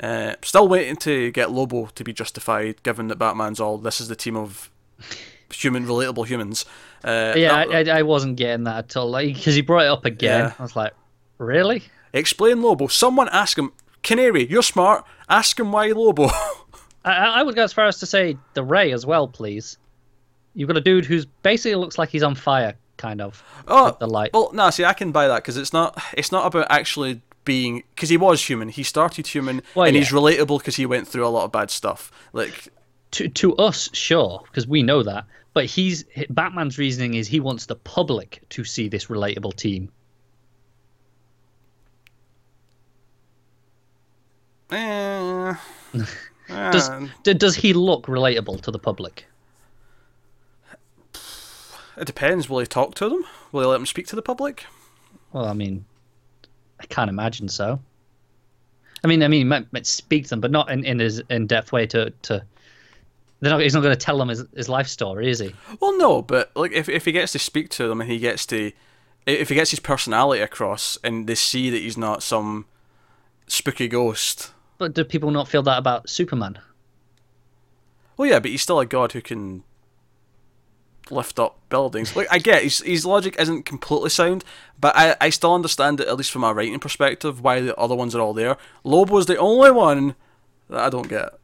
Uh, 0.00 0.34
still 0.44 0.68
waiting 0.68 0.94
to 0.94 1.32
get 1.32 1.50
Lobo 1.50 1.86
to 1.86 2.04
be 2.04 2.12
justified, 2.12 2.80
given 2.84 3.08
that 3.08 3.16
Batman's 3.18 3.58
all 3.58 3.78
this 3.78 4.00
is 4.00 4.06
the 4.06 4.14
team 4.14 4.36
of 4.36 4.70
human, 5.52 5.86
relatable 5.86 6.26
humans. 6.28 6.64
Uh, 7.04 7.34
Yeah, 7.36 7.54
I, 7.54 7.80
I, 7.80 7.98
I 7.98 8.02
wasn't 8.02 8.36
getting 8.36 8.64
that 8.64 8.76
at 8.78 8.96
all. 8.96 9.10
Like 9.10 9.34
because 9.34 9.54
he 9.54 9.62
brought 9.62 9.84
it 9.84 9.88
up 9.88 10.04
again. 10.04 10.46
Yeah. 10.46 10.52
I 10.58 10.62
was 10.62 10.76
like, 10.76 10.92
really? 11.38 11.82
explain 12.12 12.62
Lobo. 12.62 12.86
Someone 12.86 13.28
ask 13.30 13.58
him, 13.58 13.72
Canary, 14.02 14.46
you're 14.46 14.62
smart. 14.62 15.04
Ask 15.28 15.58
him 15.60 15.72
why 15.72 15.88
Lobo. 15.88 16.24
I, 17.04 17.12
I 17.40 17.42
would 17.42 17.54
go 17.54 17.64
as 17.64 17.72
far 17.72 17.86
as 17.86 17.98
to 18.00 18.06
say 18.06 18.36
the 18.54 18.64
Ray 18.64 18.92
as 18.92 19.06
well, 19.06 19.28
please. 19.28 19.78
You've 20.54 20.68
got 20.68 20.76
a 20.76 20.80
dude 20.80 21.04
who's 21.04 21.26
basically 21.26 21.76
looks 21.76 21.98
like 21.98 22.08
he's 22.08 22.22
on 22.22 22.34
fire, 22.34 22.74
kind 22.96 23.20
of. 23.20 23.42
oh, 23.68 23.96
the 24.00 24.06
light. 24.06 24.30
Well, 24.34 24.50
no, 24.52 24.70
see, 24.70 24.84
I 24.84 24.92
can 24.92 25.12
buy 25.12 25.28
that 25.28 25.36
because 25.36 25.56
it's 25.56 25.72
not. 25.72 26.00
It's 26.14 26.32
not 26.32 26.46
about 26.46 26.66
actually 26.70 27.20
being 27.44 27.84
because 27.94 28.08
he 28.08 28.16
was 28.16 28.44
human. 28.44 28.68
He 28.68 28.82
started 28.82 29.26
human, 29.28 29.62
Well, 29.74 29.86
and 29.86 29.94
yeah. 29.94 30.02
he's 30.02 30.10
relatable 30.10 30.58
because 30.58 30.76
he 30.76 30.86
went 30.86 31.06
through 31.06 31.26
a 31.26 31.28
lot 31.28 31.44
of 31.44 31.52
bad 31.52 31.70
stuff. 31.70 32.10
Like 32.32 32.68
to 33.12 33.28
to 33.28 33.54
us, 33.56 33.88
sure, 33.92 34.42
because 34.46 34.66
we 34.66 34.82
know 34.82 35.02
that. 35.02 35.24
But 35.54 35.64
he's 35.66 36.04
Batman's 36.30 36.78
reasoning 36.78 37.14
is 37.14 37.26
he 37.26 37.40
wants 37.40 37.66
the 37.66 37.76
public 37.76 38.42
to 38.50 38.64
see 38.64 38.88
this 38.88 39.06
relatable 39.06 39.54
team. 39.56 39.90
Eh, 44.70 45.54
Does 46.48 46.90
eh, 46.90 47.32
does 47.32 47.56
he 47.56 47.72
look 47.72 48.06
relatable 48.06 48.60
to 48.62 48.70
the 48.70 48.78
public? 48.78 49.26
it 51.96 52.06
depends. 52.06 52.48
Will 52.48 52.60
he 52.60 52.66
talk 52.66 52.94
to 52.96 53.08
them? 53.08 53.24
Will 53.50 53.62
he 53.62 53.66
let 53.66 53.78
them 53.78 53.86
speak 53.86 54.06
to 54.08 54.16
the 54.16 54.22
public? 54.22 54.66
Well, 55.32 55.46
I 55.46 55.52
mean, 55.52 55.84
I 56.80 56.86
can't 56.86 57.10
imagine 57.10 57.48
so. 57.48 57.80
I 59.02 59.06
mean, 59.06 59.22
I 59.22 59.28
mean, 59.28 59.40
he 59.40 59.44
might, 59.44 59.72
might 59.72 59.86
speak 59.86 60.24
to 60.24 60.30
them, 60.30 60.40
but 60.40 60.50
not 60.50 60.70
in 60.70 60.84
in 60.84 60.98
his 60.98 61.22
in 61.30 61.46
depth 61.46 61.72
way 61.72 61.86
to 61.88 62.10
to. 62.22 62.44
They're 63.40 63.52
not, 63.52 63.60
he's 63.60 63.74
not 63.74 63.82
going 63.82 63.96
to 63.96 64.04
tell 64.04 64.18
them 64.18 64.28
his, 64.28 64.44
his 64.54 64.68
life 64.68 64.88
story, 64.88 65.30
is 65.30 65.38
he? 65.38 65.54
Well, 65.80 65.96
no, 65.96 66.22
but 66.22 66.50
like 66.56 66.72
if 66.72 66.88
if 66.88 67.04
he 67.04 67.12
gets 67.12 67.32
to 67.32 67.38
speak 67.38 67.68
to 67.70 67.86
them 67.88 68.00
and 68.00 68.10
he 68.10 68.18
gets 68.18 68.44
to, 68.46 68.72
if 69.26 69.48
he 69.48 69.54
gets 69.54 69.70
his 69.70 69.80
personality 69.80 70.42
across 70.42 70.98
and 71.04 71.26
they 71.28 71.36
see 71.36 71.70
that 71.70 71.78
he's 71.78 71.96
not 71.96 72.22
some 72.22 72.66
spooky 73.46 73.86
ghost. 73.86 74.52
But 74.76 74.94
do 74.94 75.04
people 75.04 75.30
not 75.30 75.48
feel 75.48 75.62
that 75.64 75.78
about 75.78 76.08
Superman? 76.08 76.58
Well, 78.16 78.28
yeah, 78.28 78.40
but 78.40 78.50
he's 78.50 78.62
still 78.62 78.80
a 78.80 78.86
god 78.86 79.12
who 79.12 79.20
can 79.20 79.62
lift 81.10 81.38
up 81.38 81.58
buildings. 81.68 82.14
Like 82.16 82.28
I 82.30 82.38
get 82.38 82.62
his 82.64 82.80
his 82.80 83.06
logic 83.06 83.36
isn't 83.38 83.64
completely 83.64 84.10
sound, 84.10 84.44
but 84.80 84.96
I 84.96 85.16
I 85.20 85.30
still 85.30 85.54
understand 85.54 86.00
it 86.00 86.08
at 86.08 86.16
least 86.16 86.32
from 86.32 86.44
a 86.44 86.52
writing 86.52 86.78
perspective 86.80 87.40
why 87.40 87.60
the 87.60 87.76
other 87.76 87.94
ones 87.94 88.14
are 88.14 88.20
all 88.20 88.34
there. 88.34 88.56
Lobo's 88.84 89.26
the 89.26 89.36
only 89.36 89.70
one 89.70 90.16
that 90.68 90.80
I 90.80 90.90
don't 90.90 91.08
get. 91.08 91.38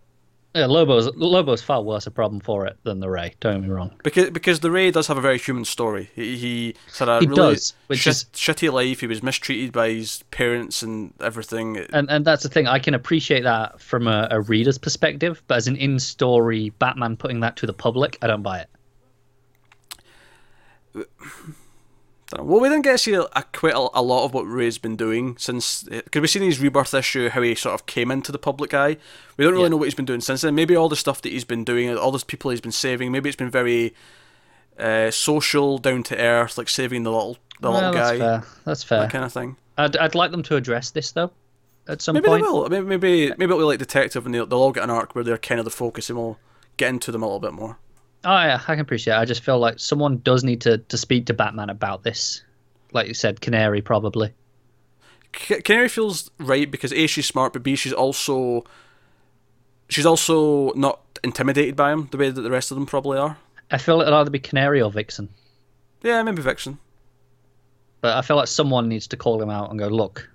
Yeah, 0.54 0.66
Lobo's 0.66 1.10
Lobo's 1.16 1.62
far 1.62 1.82
worse 1.82 2.06
a 2.06 2.12
problem 2.12 2.40
for 2.40 2.64
it 2.64 2.78
than 2.84 3.00
the 3.00 3.10
Ray. 3.10 3.34
Don't 3.40 3.60
get 3.60 3.68
me 3.68 3.74
wrong. 3.74 3.90
Because 4.04 4.30
because 4.30 4.60
the 4.60 4.70
Ray 4.70 4.92
does 4.92 5.08
have 5.08 5.18
a 5.18 5.20
very 5.20 5.36
human 5.38 5.64
story. 5.64 6.10
He 6.14 6.36
he 6.36 6.74
had 6.96 7.08
a 7.08 7.18
He 7.18 7.26
really 7.26 7.54
does, 7.54 7.74
which 7.88 7.98
shit, 7.98 8.12
is- 8.12 8.24
shitty 8.34 8.72
life. 8.72 9.00
He 9.00 9.08
was 9.08 9.20
mistreated 9.20 9.72
by 9.72 9.90
his 9.90 10.22
parents 10.30 10.80
and 10.82 11.12
everything. 11.20 11.78
And 11.92 12.08
and 12.08 12.24
that's 12.24 12.44
the 12.44 12.48
thing. 12.48 12.68
I 12.68 12.78
can 12.78 12.94
appreciate 12.94 13.42
that 13.42 13.80
from 13.80 14.06
a, 14.06 14.28
a 14.30 14.40
reader's 14.42 14.78
perspective, 14.78 15.42
but 15.48 15.56
as 15.56 15.66
an 15.66 15.74
in-story 15.76 16.70
Batman 16.78 17.16
putting 17.16 17.40
that 17.40 17.56
to 17.56 17.66
the 17.66 17.74
public, 17.74 18.16
I 18.22 18.28
don't 18.28 18.42
buy 18.42 18.64
it. 20.94 21.08
Well, 22.42 22.60
we 22.60 22.68
didn't 22.68 22.82
get 22.82 22.92
to 22.92 22.98
see 22.98 23.14
a, 23.14 23.26
quite 23.52 23.74
a, 23.74 23.88
a 23.94 24.02
lot 24.02 24.24
of 24.24 24.34
what 24.34 24.42
Ray's 24.42 24.78
been 24.78 24.96
doing 24.96 25.36
since. 25.38 25.82
Because 25.84 26.20
we've 26.20 26.30
seen 26.30 26.42
his 26.42 26.58
rebirth 26.60 26.94
issue, 26.94 27.28
how 27.28 27.42
he 27.42 27.54
sort 27.54 27.74
of 27.74 27.86
came 27.86 28.10
into 28.10 28.32
the 28.32 28.38
public 28.38 28.72
eye. 28.74 28.96
We 29.36 29.44
don't 29.44 29.52
really 29.52 29.64
Yeah. 29.64 29.68
know 29.70 29.76
what 29.76 29.84
he's 29.84 29.94
been 29.94 30.04
doing 30.04 30.20
since 30.20 30.40
then. 30.42 30.54
Maybe 30.54 30.74
all 30.76 30.88
the 30.88 30.96
stuff 30.96 31.22
that 31.22 31.32
he's 31.32 31.44
been 31.44 31.64
doing, 31.64 31.96
all 31.96 32.10
those 32.10 32.24
people 32.24 32.50
he's 32.50 32.60
been 32.60 32.72
saving. 32.72 33.12
Maybe 33.12 33.28
it's 33.28 33.36
been 33.36 33.50
very 33.50 33.94
uh, 34.78 35.10
social, 35.10 35.78
down 35.78 36.02
to 36.04 36.18
earth, 36.18 36.58
like 36.58 36.68
saving 36.68 37.02
the 37.04 37.10
little 37.12 37.38
the 37.60 37.70
Well, 37.70 37.74
little 37.80 37.92
that's 37.92 38.10
guy, 38.12 38.18
fair. 38.18 38.42
That's 38.64 38.82
fair. 38.82 39.00
that 39.00 39.10
kind 39.12 39.24
of 39.24 39.32
thing. 39.32 39.56
I'd 39.78 39.96
I'd 39.96 40.14
like 40.14 40.30
them 40.32 40.42
to 40.44 40.56
address 40.56 40.90
this 40.90 41.12
though, 41.12 41.30
at 41.86 42.02
some 42.02 42.14
Maybe 42.14 42.26
point. 42.26 42.42
they 42.44 42.50
will. 42.50 42.68
Maybe 42.68 42.84
maybe 42.86 43.28
maybe 43.30 43.44
it'll 43.44 43.58
be 43.58 43.64
like 43.64 43.78
Detective, 43.78 44.26
and 44.26 44.34
they'll, 44.34 44.46
they'll 44.46 44.58
all 44.60 44.72
get 44.72 44.82
an 44.84 44.90
arc 44.90 45.14
where 45.14 45.22
they're 45.24 45.38
kind 45.38 45.58
of 45.60 45.64
the 45.64 45.70
focus, 45.70 46.10
and 46.10 46.18
we'll 46.18 46.38
get 46.76 46.88
into 46.90 47.12
them 47.12 47.22
a 47.22 47.26
little 47.26 47.38
bit 47.40 47.52
more. 47.52 47.78
Oh 48.24 48.30
yeah, 48.30 48.56
I 48.62 48.72
can 48.72 48.80
appreciate. 48.80 49.14
it. 49.14 49.18
I 49.18 49.24
just 49.24 49.42
feel 49.44 49.58
like 49.58 49.78
someone 49.78 50.18
does 50.18 50.44
need 50.44 50.62
to 50.62 50.78
to 50.78 50.96
speak 50.96 51.26
to 51.26 51.34
Batman 51.34 51.70
about 51.70 52.02
this. 52.02 52.42
Like 52.92 53.08
you 53.08 53.14
said, 53.14 53.40
Canary 53.40 53.82
probably. 53.82 54.32
C- 55.36 55.60
Canary 55.62 55.88
feels 55.88 56.30
right 56.38 56.70
because 56.70 56.92
a 56.92 57.06
she's 57.06 57.26
smart, 57.26 57.52
but 57.52 57.62
b 57.62 57.74
she's 57.76 57.92
also 57.92 58.64
she's 59.88 60.06
also 60.06 60.72
not 60.74 61.00
intimidated 61.22 61.74
by 61.76 61.92
him 61.92 62.08
the 62.12 62.16
way 62.18 62.30
that 62.30 62.40
the 62.40 62.50
rest 62.50 62.70
of 62.70 62.76
them 62.76 62.86
probably 62.86 63.18
are. 63.18 63.36
I 63.70 63.78
feel 63.78 64.00
it'll 64.00 64.14
either 64.14 64.30
be 64.30 64.38
Canary 64.38 64.80
or 64.80 64.90
Vixen, 64.90 65.28
Yeah, 66.02 66.22
maybe 66.22 66.42
Vixen. 66.42 66.78
but 68.00 68.16
I 68.16 68.22
feel 68.22 68.36
like 68.36 68.46
someone 68.48 68.88
needs 68.88 69.06
to 69.08 69.16
call 69.16 69.42
him 69.42 69.50
out 69.50 69.70
and 69.70 69.78
go, 69.78 69.88
look, 69.88 70.28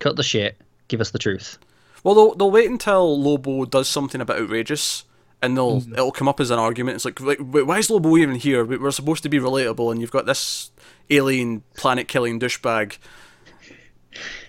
cut 0.00 0.16
the 0.16 0.22
shit, 0.22 0.56
give 0.88 1.00
us 1.00 1.10
the 1.10 1.18
truth. 1.18 1.58
Well, 2.02 2.14
they'll, 2.14 2.34
they'll 2.34 2.50
wait 2.50 2.70
until 2.70 3.20
Lobo 3.20 3.66
does 3.66 3.88
something 3.88 4.20
a 4.22 4.24
bit 4.24 4.40
outrageous, 4.40 5.04
and 5.42 5.56
they'll 5.56 5.82
it'll 5.92 6.12
come 6.12 6.28
up 6.28 6.40
as 6.40 6.50
an 6.50 6.58
argument. 6.58 6.96
It's 6.96 7.04
like, 7.04 7.20
like 7.20 7.38
why 7.40 7.78
is 7.78 7.90
Lobo 7.90 8.16
even 8.16 8.34
here? 8.36 8.64
We- 8.64 8.76
We're 8.78 8.90
supposed 8.90 9.22
to 9.24 9.28
be 9.28 9.38
relatable, 9.38 9.90
and 9.92 10.00
you've 10.00 10.10
got 10.10 10.26
this 10.26 10.70
alien 11.10 11.62
planet 11.74 12.08
killing 12.08 12.38
douchebag. 12.40 12.98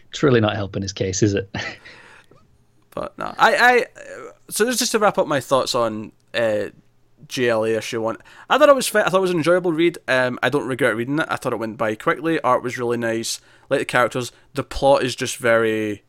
It's 0.09 0.23
really 0.23 0.41
not 0.41 0.55
helping 0.55 0.81
his 0.81 0.93
case, 0.93 1.23
is 1.23 1.33
it? 1.33 1.49
But 2.93 3.17
no, 3.17 3.33
I, 3.37 3.55
I 3.55 3.85
so 4.49 4.69
just 4.69 4.91
to 4.91 4.99
wrap 4.99 5.17
up 5.17 5.25
my 5.25 5.39
thoughts 5.39 5.75
on 5.75 6.11
uh, 6.33 6.71
JLA 7.25 7.77
issue 7.77 8.01
one. 8.01 8.17
I 8.49 8.57
thought 8.57 8.67
it 8.67 8.75
was 8.75 8.89
fa- 8.89 9.05
I 9.05 9.09
thought 9.09 9.19
it 9.19 9.21
was 9.21 9.31
an 9.31 9.37
enjoyable 9.37 9.71
read. 9.71 9.97
Um, 10.09 10.37
I 10.43 10.49
don't 10.49 10.67
regret 10.67 10.97
reading 10.97 11.19
it. 11.19 11.25
I 11.29 11.37
thought 11.37 11.53
it 11.53 11.59
went 11.59 11.77
by 11.77 11.95
quickly. 11.95 12.41
Art 12.41 12.63
was 12.63 12.77
really 12.77 12.97
nice. 12.97 13.39
Like 13.69 13.79
the 13.79 13.85
characters. 13.85 14.33
The 14.55 14.63
plot 14.65 15.03
is 15.03 15.15
just 15.15 15.37
very. 15.37 16.03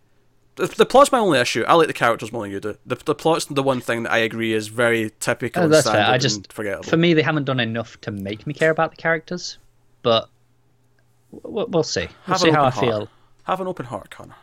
The, 0.57 0.67
the 0.67 0.85
plot's 0.87 1.11
my 1.11 1.19
only 1.19 1.39
issue. 1.39 1.65
I 1.67 1.75
like 1.75 1.87
the 1.87 1.95
characters 1.95 2.31
more 2.31 2.43
than 2.43 2.51
you 2.51 2.61
do. 2.61 2.77
The, 2.85 2.97
the 2.97 3.15
plot's 3.15 3.47
the 3.47 3.63
one 3.63 3.81
thing 3.81 4.03
that 4.03 4.13
I 4.13 4.19
agree 4.19 4.53
is 4.53 4.69
very 4.69 5.11
typical 5.19 5.63
Oh, 5.65 5.69
that's 5.69 5.89
fair. 5.91 6.05
I 6.05 6.15
and 6.15 6.23
just 6.23 6.53
forgettable. 6.53 6.85
for 6.85 6.97
me 6.99 7.15
they 7.15 7.23
haven't 7.23 7.45
done 7.45 7.59
enough 7.61 7.99
to 8.03 8.11
make 8.11 8.47
me 8.47 8.53
care 8.53 8.71
about 8.71 8.91
the 8.91 8.97
characters, 8.99 9.57
but 10.03 10.29
we'll, 11.31 11.67
we'll 11.69 11.83
see. 11.83 12.01
We'll 12.03 12.09
Have 12.25 12.41
see 12.41 12.51
how 12.51 12.65
I 12.65 12.71
heart. 12.71 12.85
feel. 12.85 13.09
Have 13.45 13.61
an 13.63 13.67
open 13.67 13.87
heart, 13.87 14.11
Connor. 14.11 14.35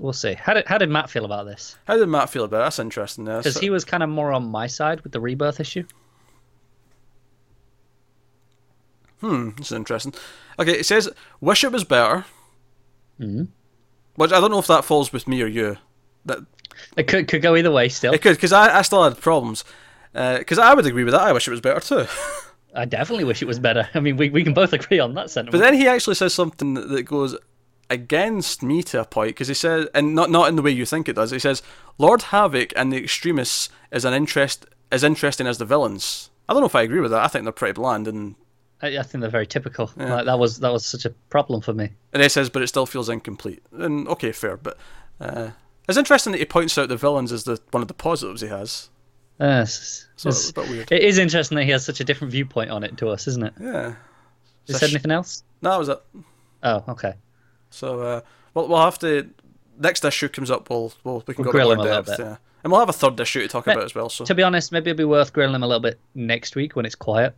We'll 0.00 0.12
see. 0.12 0.34
How 0.34 0.52
did 0.54 0.66
how 0.66 0.78
did 0.78 0.88
Matt 0.90 1.08
feel 1.10 1.24
about 1.24 1.46
this? 1.46 1.76
How 1.86 1.96
did 1.96 2.08
Matt 2.08 2.28
feel 2.28 2.42
about 2.42 2.56
it? 2.56 2.60
That's 2.64 2.80
interesting. 2.80 3.26
Because 3.26 3.54
so- 3.54 3.60
he 3.60 3.70
was 3.70 3.84
kind 3.84 4.02
of 4.02 4.08
more 4.08 4.32
on 4.32 4.48
my 4.50 4.66
side 4.66 5.00
with 5.02 5.12
the 5.12 5.20
rebirth 5.20 5.60
issue. 5.60 5.84
Hmm, 9.20 9.50
this 9.56 9.68
is 9.68 9.72
interesting. 9.76 10.12
Okay, 10.58 10.72
it 10.72 10.86
says 10.86 11.08
wish 11.40 11.64
it 11.64 11.72
was 11.72 11.84
better. 11.84 12.24
Mm-hmm. 13.20 13.44
Which 14.16 14.32
I 14.32 14.40
don't 14.40 14.50
know 14.50 14.58
if 14.58 14.66
that 14.66 14.84
falls 14.84 15.12
with 15.12 15.28
me 15.28 15.42
or 15.42 15.46
you. 15.46 15.76
That 16.24 16.40
It 16.96 17.04
could 17.04 17.28
could 17.28 17.42
go 17.42 17.56
either 17.56 17.70
way. 17.70 17.88
Still, 17.88 18.12
it 18.12 18.22
could 18.22 18.36
because 18.36 18.52
I, 18.52 18.78
I 18.78 18.82
still 18.82 19.04
had 19.04 19.20
problems. 19.20 19.64
Uh, 20.14 20.38
because 20.38 20.58
I 20.58 20.72
would 20.72 20.86
agree 20.86 21.04
with 21.04 21.12
that. 21.12 21.20
I 21.20 21.32
wish 21.32 21.46
it 21.46 21.50
was 21.50 21.60
better 21.60 21.80
too. 21.80 22.06
I 22.74 22.84
definitely 22.84 23.24
wish 23.24 23.42
it 23.42 23.46
was 23.46 23.58
better. 23.58 23.88
I 23.94 24.00
mean, 24.00 24.16
we, 24.16 24.28
we 24.28 24.44
can 24.44 24.52
both 24.54 24.72
agree 24.72 24.98
on 24.98 25.14
that 25.14 25.30
sentiment. 25.30 25.52
But 25.52 25.60
then 25.60 25.74
he 25.74 25.86
actually 25.86 26.14
says 26.14 26.34
something 26.34 26.74
that 26.74 26.88
that 26.88 27.02
goes 27.04 27.36
against 27.88 28.62
me 28.62 28.82
to 28.82 29.00
a 29.00 29.04
point 29.04 29.30
because 29.30 29.48
he 29.48 29.54
says, 29.54 29.88
and 29.94 30.14
not 30.14 30.30
not 30.30 30.48
in 30.48 30.56
the 30.56 30.62
way 30.62 30.70
you 30.70 30.86
think 30.86 31.08
it 31.08 31.16
does. 31.16 31.30
He 31.30 31.38
says 31.38 31.62
Lord 31.98 32.22
Havoc 32.22 32.72
and 32.76 32.92
the 32.92 33.02
Extremists 33.02 33.68
is 33.92 34.04
an 34.04 34.14
interest 34.14 34.66
as 34.90 35.04
interesting 35.04 35.46
as 35.46 35.58
the 35.58 35.64
villains. 35.64 36.30
I 36.48 36.52
don't 36.52 36.62
know 36.62 36.66
if 36.66 36.74
I 36.74 36.82
agree 36.82 37.00
with 37.00 37.10
that. 37.10 37.22
I 37.22 37.28
think 37.28 37.44
they're 37.44 37.52
pretty 37.52 37.72
bland, 37.72 38.06
and 38.06 38.36
I, 38.82 38.98
I 38.98 39.02
think 39.02 39.20
they're 39.22 39.30
very 39.30 39.46
typical. 39.46 39.90
Like, 39.96 40.26
that 40.26 40.38
was 40.38 40.60
that 40.60 40.72
was 40.72 40.84
such 40.84 41.04
a 41.04 41.10
problem 41.30 41.60
for 41.62 41.72
me. 41.72 41.90
and 42.12 42.22
he 42.22 42.28
says, 42.28 42.50
but 42.50 42.62
it 42.62 42.66
still 42.68 42.86
feels 42.86 43.08
incomplete. 43.08 43.62
And 43.72 44.06
okay, 44.08 44.32
fair, 44.32 44.56
but 44.56 44.76
uh, 45.20 45.50
it's 45.88 45.96
interesting 45.98 46.32
that 46.32 46.38
he 46.38 46.44
points 46.44 46.76
out 46.76 46.88
the 46.88 46.96
villains 46.96 47.32
as 47.32 47.44
the 47.44 47.60
one 47.70 47.82
of 47.82 47.88
the 47.88 47.94
positives 47.94 48.40
he 48.42 48.48
has. 48.48 48.90
Uh, 49.40 49.44
it's- 49.64 50.06
So 50.16 50.28
it's 50.30 50.48
it's- 50.48 50.50
a 50.50 50.52
bit 50.54 50.70
weird. 50.70 50.92
it 50.92 51.02
is 51.02 51.18
interesting 51.18 51.56
that 51.56 51.64
he 51.64 51.70
has 51.70 51.84
such 51.84 52.00
a 52.00 52.04
different 52.04 52.32
viewpoint 52.32 52.70
on 52.70 52.84
it 52.84 52.96
to 52.98 53.08
us, 53.08 53.26
isn't 53.28 53.44
it? 53.44 53.52
Yeah. 53.60 53.94
He 54.66 54.72
So 54.72 54.78
said 54.78 54.88
sh- 54.90 54.92
anything 54.94 55.10
else? 55.10 55.42
No, 55.62 55.70
that 55.70 55.78
was 55.78 55.88
it. 55.90 56.02
Oh, 56.62 56.84
okay. 56.88 57.14
So 57.70 58.00
uh, 58.00 58.20
we'll 58.54 58.68
we'll 58.68 58.82
have 58.82 58.98
to 59.00 59.28
next 59.78 60.04
issue 60.04 60.28
comes 60.28 60.50
up. 60.50 60.68
We'll, 60.70 60.92
we'll 61.04 61.22
we 61.26 61.34
can 61.34 61.44
We'll 61.44 61.52
go 61.52 61.58
grill 61.58 61.72
into 61.72 61.84
him 61.84 61.88
more 61.88 61.96
a 61.98 62.00
little 62.00 62.04
depth. 62.14 62.18
bit. 62.18 62.26
Yeah, 62.26 62.36
and 62.64 62.70
we'll 62.72 62.80
have 62.80 62.88
a 62.88 62.92
third 62.94 63.18
issue 63.20 63.40
to 63.42 63.48
talk 63.48 63.64
But- 63.66 63.72
about 63.76 63.84
as 63.84 63.94
well. 63.94 64.08
So 64.08 64.24
To 64.24 64.34
be 64.34 64.42
honest, 64.42 64.72
maybe 64.72 64.90
it'd 64.90 64.96
be 64.98 65.04
worth 65.04 65.32
grilling 65.32 65.54
him 65.54 65.62
a 65.62 65.66
little 65.66 65.80
bit 65.80 65.98
next 66.14 66.56
week 66.56 66.74
when 66.76 66.84
it's 66.86 66.94
quiet. 66.94 67.34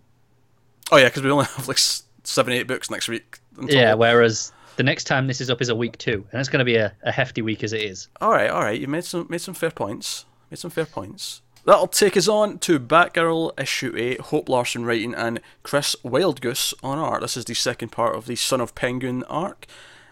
Oh 0.90 0.96
yeah, 0.96 1.04
because 1.04 1.22
we 1.22 1.30
only 1.30 1.46
have 1.46 1.68
like 1.68 1.78
seven 2.24 2.52
eight 2.52 2.66
books 2.66 2.90
next 2.90 3.08
week. 3.08 3.38
Until... 3.56 3.76
Yeah, 3.76 3.94
whereas 3.94 4.52
the 4.76 4.82
next 4.82 5.04
time 5.04 5.26
this 5.26 5.40
is 5.40 5.50
up 5.50 5.60
is 5.60 5.68
a 5.68 5.74
week 5.74 5.98
two, 5.98 6.24
and 6.30 6.40
it's 6.40 6.48
going 6.48 6.60
to 6.60 6.64
be 6.64 6.76
a, 6.76 6.94
a 7.02 7.12
hefty 7.12 7.42
week 7.42 7.64
as 7.64 7.72
it 7.72 7.82
is. 7.82 8.08
All 8.20 8.30
right, 8.30 8.50
all 8.50 8.62
right. 8.62 8.80
You 8.80 8.86
made 8.86 9.04
some 9.04 9.26
made 9.28 9.40
some 9.40 9.54
fair 9.54 9.70
points. 9.70 10.24
Made 10.50 10.58
some 10.58 10.70
fair 10.70 10.86
points. 10.86 11.42
That'll 11.64 11.88
take 11.88 12.16
us 12.16 12.28
on 12.28 12.58
to 12.60 12.80
Batgirl 12.80 13.60
issue 13.60 13.92
eight. 13.96 14.20
Hope 14.20 14.48
Larson 14.48 14.86
writing 14.86 15.14
and 15.14 15.40
Chris 15.62 15.94
Wildgoose 16.04 16.72
on 16.82 16.98
art. 16.98 17.20
This 17.20 17.36
is 17.36 17.44
the 17.44 17.54
second 17.54 17.90
part 17.90 18.16
of 18.16 18.26
the 18.26 18.36
Son 18.36 18.60
of 18.60 18.74
Penguin 18.74 19.24
arc, 19.24 19.66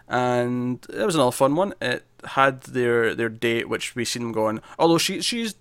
and 0.08 0.84
it 0.92 1.06
was 1.06 1.14
another 1.14 1.30
fun 1.30 1.54
one. 1.54 1.72
It 1.80 2.04
had 2.24 2.62
their 2.64 3.14
their 3.14 3.28
date, 3.28 3.68
which 3.68 3.94
we 3.94 4.04
seen 4.04 4.22
them 4.22 4.32
going. 4.32 4.60
Although 4.78 4.98
she 4.98 5.22
she's 5.22 5.54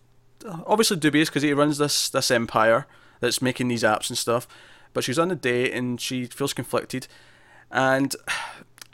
uh, 0.46 0.62
obviously 0.66 0.98
dubious 0.98 1.30
because 1.30 1.44
he 1.44 1.54
runs 1.54 1.78
this 1.78 2.10
this 2.10 2.32
empire 2.32 2.88
that's 3.20 3.42
making 3.42 3.68
these 3.68 3.84
apps 3.84 4.10
and 4.10 4.18
stuff. 4.18 4.48
But 4.96 5.04
she's 5.04 5.20
on 5.20 5.30
a 5.30 5.36
date 5.36 5.74
and 5.74 6.02
she 6.02 6.26
feels 6.26 6.54
conflicted, 6.54 7.08
and 7.70 8.16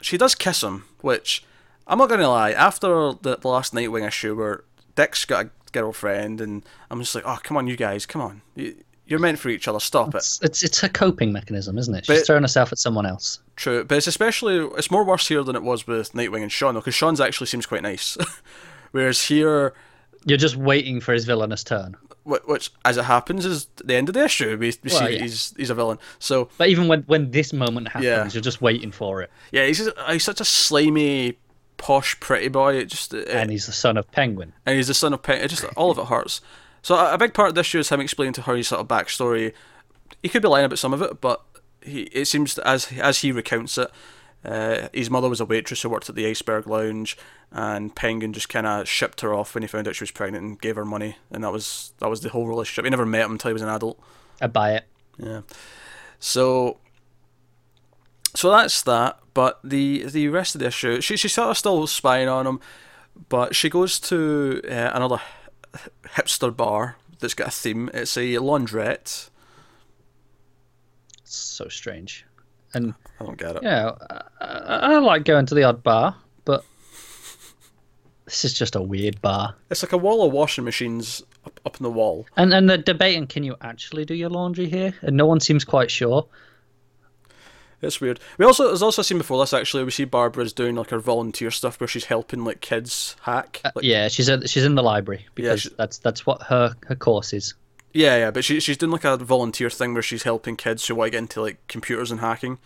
she 0.02 0.18
does 0.18 0.34
kiss 0.34 0.62
him, 0.62 0.84
which 1.00 1.44
I'm 1.86 1.96
not 1.98 2.08
gonna 2.10 2.28
lie. 2.28 2.50
After 2.52 2.88
the, 3.22 3.38
the 3.40 3.48
last 3.48 3.72
Nightwing 3.72 4.06
issue 4.06 4.34
where 4.36 4.64
Dick's 4.96 5.24
got 5.24 5.46
a 5.46 5.50
girlfriend, 5.72 6.40
and 6.40 6.64
I'm 6.90 7.00
just 7.00 7.14
like, 7.14 7.24
oh 7.24 7.38
come 7.42 7.56
on, 7.56 7.66
you 7.68 7.76
guys, 7.76 8.04
come 8.04 8.20
on, 8.20 8.42
you, 8.56 8.74
you're 9.06 9.20
meant 9.20 9.38
for 9.38 9.48
each 9.48 9.68
other. 9.68 9.78
Stop 9.80 10.08
it. 10.14 10.18
It's, 10.18 10.42
it's 10.42 10.62
it's 10.64 10.82
a 10.82 10.88
coping 10.88 11.32
mechanism, 11.32 11.78
isn't 11.78 11.94
it? 11.94 12.04
She's 12.06 12.18
But- 12.18 12.26
throwing 12.26 12.42
herself 12.42 12.72
at 12.72 12.78
someone 12.78 13.06
else. 13.06 13.38
True, 13.56 13.84
but 13.84 13.96
it's 13.96 14.06
especially 14.08 14.56
it's 14.76 14.90
more 14.90 15.04
worse 15.04 15.28
here 15.28 15.44
than 15.44 15.54
it 15.54 15.62
was 15.62 15.86
with 15.86 16.12
Nightwing 16.14 16.42
and 16.42 16.50
Shawn, 16.50 16.74
because 16.74 16.94
Shawn's 16.94 17.20
actually 17.20 17.46
seems 17.46 17.64
quite 17.66 17.82
nice, 17.82 18.18
whereas 18.90 19.22
here. 19.26 19.72
You're 20.24 20.38
just 20.38 20.56
waiting 20.56 21.00
for 21.00 21.12
his 21.12 21.24
villainous 21.24 21.64
turn. 21.64 21.96
Which, 22.24 22.70
as 22.84 22.96
it 22.98 23.04
happens, 23.04 23.44
is 23.44 23.66
the 23.84 23.94
end 23.96 24.08
of 24.08 24.14
the 24.14 24.24
issue. 24.24 24.50
We, 24.56 24.68
we 24.68 24.90
Well, 24.90 24.98
see 25.06 25.14
yeah. 25.16 25.22
he's 25.22 25.52
he's 25.56 25.70
a 25.70 25.74
villain. 25.74 25.98
So 26.20 26.48
But 26.56 26.68
even 26.68 26.86
when 26.86 27.02
when 27.02 27.32
this 27.32 27.52
moment 27.52 27.88
happens, 27.88 28.04
Yeah. 28.04 28.28
you're 28.32 28.40
just 28.42 28.62
waiting 28.62 28.92
for 28.92 29.22
it. 29.22 29.30
yeah, 29.50 29.66
he's 29.66 29.78
just, 29.78 29.90
he's 30.08 30.22
such 30.22 30.40
a 30.40 30.44
slimy, 30.44 31.38
posh, 31.78 32.18
pretty 32.20 32.46
boy. 32.48 32.74
It 32.76 32.84
just 32.86 33.12
it, 33.12 33.28
And 33.28 33.50
he's 33.50 33.66
the 33.66 33.72
son 33.72 33.96
of 33.96 34.08
Penguin. 34.12 34.52
and 34.64 34.76
he's 34.76 34.86
the 34.86 34.94
son 34.94 35.12
of 35.12 35.22
Penn. 35.22 35.40
It 35.40 35.48
just 35.48 35.64
all 35.76 35.90
of 35.90 35.98
it 35.98 36.06
hurts. 36.06 36.40
So 36.82 36.94
a, 36.94 37.14
a 37.14 37.18
big 37.18 37.34
part 37.34 37.48
of 37.48 37.54
this 37.56 37.66
issue 37.66 37.80
is 37.80 37.88
him 37.88 38.00
explaining 38.00 38.34
to 38.34 38.42
her 38.42 38.54
his 38.54 38.68
sort 38.68 38.80
of 38.80 38.86
backstory. 38.88 39.52
He 40.22 40.28
could 40.28 40.42
be 40.42 40.48
lying 40.48 40.64
about 40.64 40.78
some 40.78 40.92
of 40.92 41.02
it, 41.02 41.20
but 41.20 41.42
he 41.80 42.02
it 42.12 42.26
seems 42.26 42.54
that 42.54 42.66
as 42.68 42.92
as 42.92 43.18
he 43.22 43.32
recounts 43.32 43.76
it, 43.78 43.90
uh, 44.44 44.88
his 44.92 45.10
mother 45.10 45.28
was 45.28 45.40
a 45.40 45.44
waitress 45.44 45.82
who 45.82 45.88
worked 45.88 46.08
at 46.08 46.14
the 46.14 46.26
Iceberg 46.26 46.66
Lounge, 46.66 47.16
and 47.50 47.94
Penguin 47.94 48.32
just 48.32 48.48
kind 48.48 48.66
of 48.66 48.88
shipped 48.88 49.20
her 49.20 49.32
off 49.32 49.54
when 49.54 49.62
he 49.62 49.68
found 49.68 49.86
out 49.86 49.94
she 49.94 50.02
was 50.02 50.10
pregnant 50.10 50.44
and 50.44 50.60
gave 50.60 50.76
her 50.76 50.84
money, 50.84 51.16
and 51.30 51.44
that 51.44 51.52
was 51.52 51.92
that 51.98 52.10
was 52.10 52.20
the 52.20 52.30
whole 52.30 52.46
relationship. 52.46 52.84
He 52.84 52.90
never 52.90 53.06
met 53.06 53.24
him 53.24 53.32
until 53.32 53.50
he 53.50 53.54
was 53.54 53.62
an 53.62 53.68
adult. 53.68 54.00
I 54.40 54.48
buy 54.48 54.74
it. 54.74 54.84
Yeah. 55.18 55.42
So 56.18 56.78
so 58.34 58.50
that's 58.50 58.82
that. 58.82 59.18
But 59.34 59.60
the 59.64 60.04
the 60.04 60.28
rest 60.28 60.54
of 60.54 60.60
the 60.60 60.66
issue, 60.66 61.00
she 61.00 61.16
she's 61.16 61.32
sort 61.32 61.50
of 61.50 61.58
still 61.58 61.86
spying 61.86 62.28
on 62.28 62.46
him, 62.46 62.60
but 63.28 63.54
she 63.54 63.70
goes 63.70 63.98
to 64.00 64.60
uh, 64.68 64.90
another 64.92 65.20
hipster 66.16 66.54
bar 66.54 66.96
that's 67.20 67.34
got 67.34 67.48
a 67.48 67.50
theme. 67.50 67.90
It's 67.94 68.16
a 68.16 68.34
laundrette. 68.34 69.30
So 71.24 71.68
strange. 71.68 72.26
And 72.74 72.94
I 73.20 73.24
don't 73.24 73.38
get 73.38 73.56
it. 73.56 73.62
yeah, 73.62 73.92
I, 74.40 74.94
I, 74.94 74.98
like 74.98 75.24
going 75.24 75.46
to 75.46 75.54
the 75.54 75.64
odd 75.64 75.82
bar, 75.82 76.16
but 76.44 76.64
this 78.24 78.44
is 78.44 78.54
just 78.54 78.76
a 78.76 78.82
weird 78.82 79.20
bar. 79.20 79.54
It's 79.70 79.82
like 79.82 79.92
a 79.92 79.98
wall 79.98 80.24
of 80.26 80.32
washing 80.32 80.64
machines 80.64 81.22
up, 81.44 81.60
up 81.66 81.76
in 81.78 81.82
the 81.84 81.90
wall. 81.90 82.26
And 82.36 82.54
and 82.54 82.68
they're 82.70 82.78
debating, 82.78 83.26
can 83.26 83.42
you 83.44 83.56
actually 83.60 84.04
do 84.04 84.14
your 84.14 84.30
laundry 84.30 84.68
here? 84.68 84.94
And 85.02 85.16
no 85.16 85.26
one 85.26 85.40
seems 85.40 85.64
quite 85.64 85.90
sure. 85.90 86.26
It's 87.82 88.00
weird. 88.00 88.20
We 88.38 88.44
also 88.46 88.68
there's 88.68 88.80
also 88.82 89.02
seen 89.02 89.18
before 89.18 89.40
this 89.40 89.52
actually. 89.52 89.82
We 89.82 89.90
see 89.90 90.04
Barbara's 90.04 90.52
doing 90.52 90.76
like 90.76 90.90
her 90.90 91.00
volunteer 91.00 91.50
stuff 91.50 91.80
where 91.80 91.88
she's 91.88 92.04
helping 92.04 92.44
like 92.44 92.60
kids 92.60 93.16
hack. 93.22 93.60
Like, 93.64 93.76
Uh, 93.76 93.80
yeah, 93.82 94.06
she's 94.06 94.28
at, 94.28 94.48
she's 94.48 94.64
in 94.64 94.76
the 94.76 94.84
library 94.84 95.26
because 95.34 95.62
she- 95.62 95.70
that's 95.76 95.98
that's 95.98 96.24
what 96.24 96.42
her 96.42 96.76
her 96.86 96.94
course 96.94 97.32
is. 97.32 97.54
Yeah, 97.94 98.16
yeah, 98.16 98.30
but 98.30 98.44
she, 98.44 98.58
she's 98.60 98.76
doing 98.76 98.92
like 98.92 99.04
a 99.04 99.16
volunteer 99.18 99.68
thing 99.70 99.92
where 99.92 100.02
she's 100.02 100.22
helping 100.22 100.56
kids 100.56 100.86
who 100.86 100.94
want 100.94 101.08
to 101.08 101.10
get 101.12 101.18
into 101.18 101.42
like 101.42 101.58
computers 101.68 102.10
and 102.10 102.20
hacking. 102.20 102.58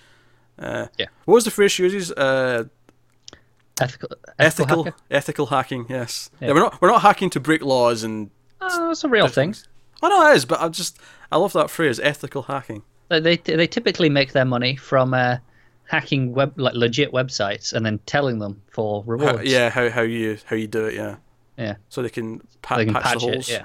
Uh, 0.58 0.86
Yeah. 0.98 1.06
What 1.24 1.34
was 1.34 1.44
the 1.44 1.50
phrase 1.50 1.72
she 1.72 1.82
uses? 1.82 2.12
Uh, 2.12 2.64
Ethical, 3.78 4.08
ethical, 4.38 4.84
hacker? 4.84 4.96
ethical 5.10 5.46
hacking. 5.46 5.84
Yes. 5.90 6.30
Yeah. 6.40 6.48
Yeah. 6.48 6.54
we're 6.54 6.60
not 6.60 6.80
we're 6.80 6.88
not 6.90 7.02
hacking 7.02 7.28
to 7.30 7.40
break 7.40 7.62
laws 7.62 8.02
and. 8.04 8.30
Oh, 8.62 8.90
it's 8.90 9.04
a 9.04 9.08
real 9.08 9.28
thing. 9.28 9.54
Oh 10.02 10.08
no, 10.08 10.30
it 10.30 10.36
is. 10.36 10.46
But 10.46 10.60
I 10.62 10.68
just 10.70 10.98
I 11.30 11.36
love 11.36 11.52
that 11.52 11.68
phrase, 11.68 12.00
ethical 12.00 12.42
hacking. 12.42 12.82
They 13.10 13.20
they, 13.20 13.36
they 13.36 13.66
typically 13.66 14.08
make 14.08 14.32
their 14.32 14.46
money 14.46 14.76
from 14.76 15.12
uh, 15.12 15.36
hacking 15.90 16.32
web 16.32 16.54
like 16.58 16.72
legit 16.74 17.12
websites 17.12 17.74
and 17.74 17.84
then 17.84 17.98
telling 18.06 18.38
them 18.38 18.62
for 18.70 19.02
How, 19.02 19.10
rewards. 19.10 19.44
yeah, 19.52 19.68
how 19.68 19.90
how 19.90 20.00
you 20.02 20.38
how 20.46 20.56
you 20.56 20.68
do 20.68 20.86
it. 20.86 20.94
Yeah. 20.94 21.16
yeah. 21.58 21.76
So 21.90 22.00
they 22.00 22.08
can, 22.08 22.40
pa- 22.62 22.76
They 22.78 22.86
can 22.86 22.94
patch, 22.94 23.02
patch 23.04 23.20
the 23.20 23.28
it. 23.28 23.32
holes. 23.34 23.48
Yeah. 23.50 23.64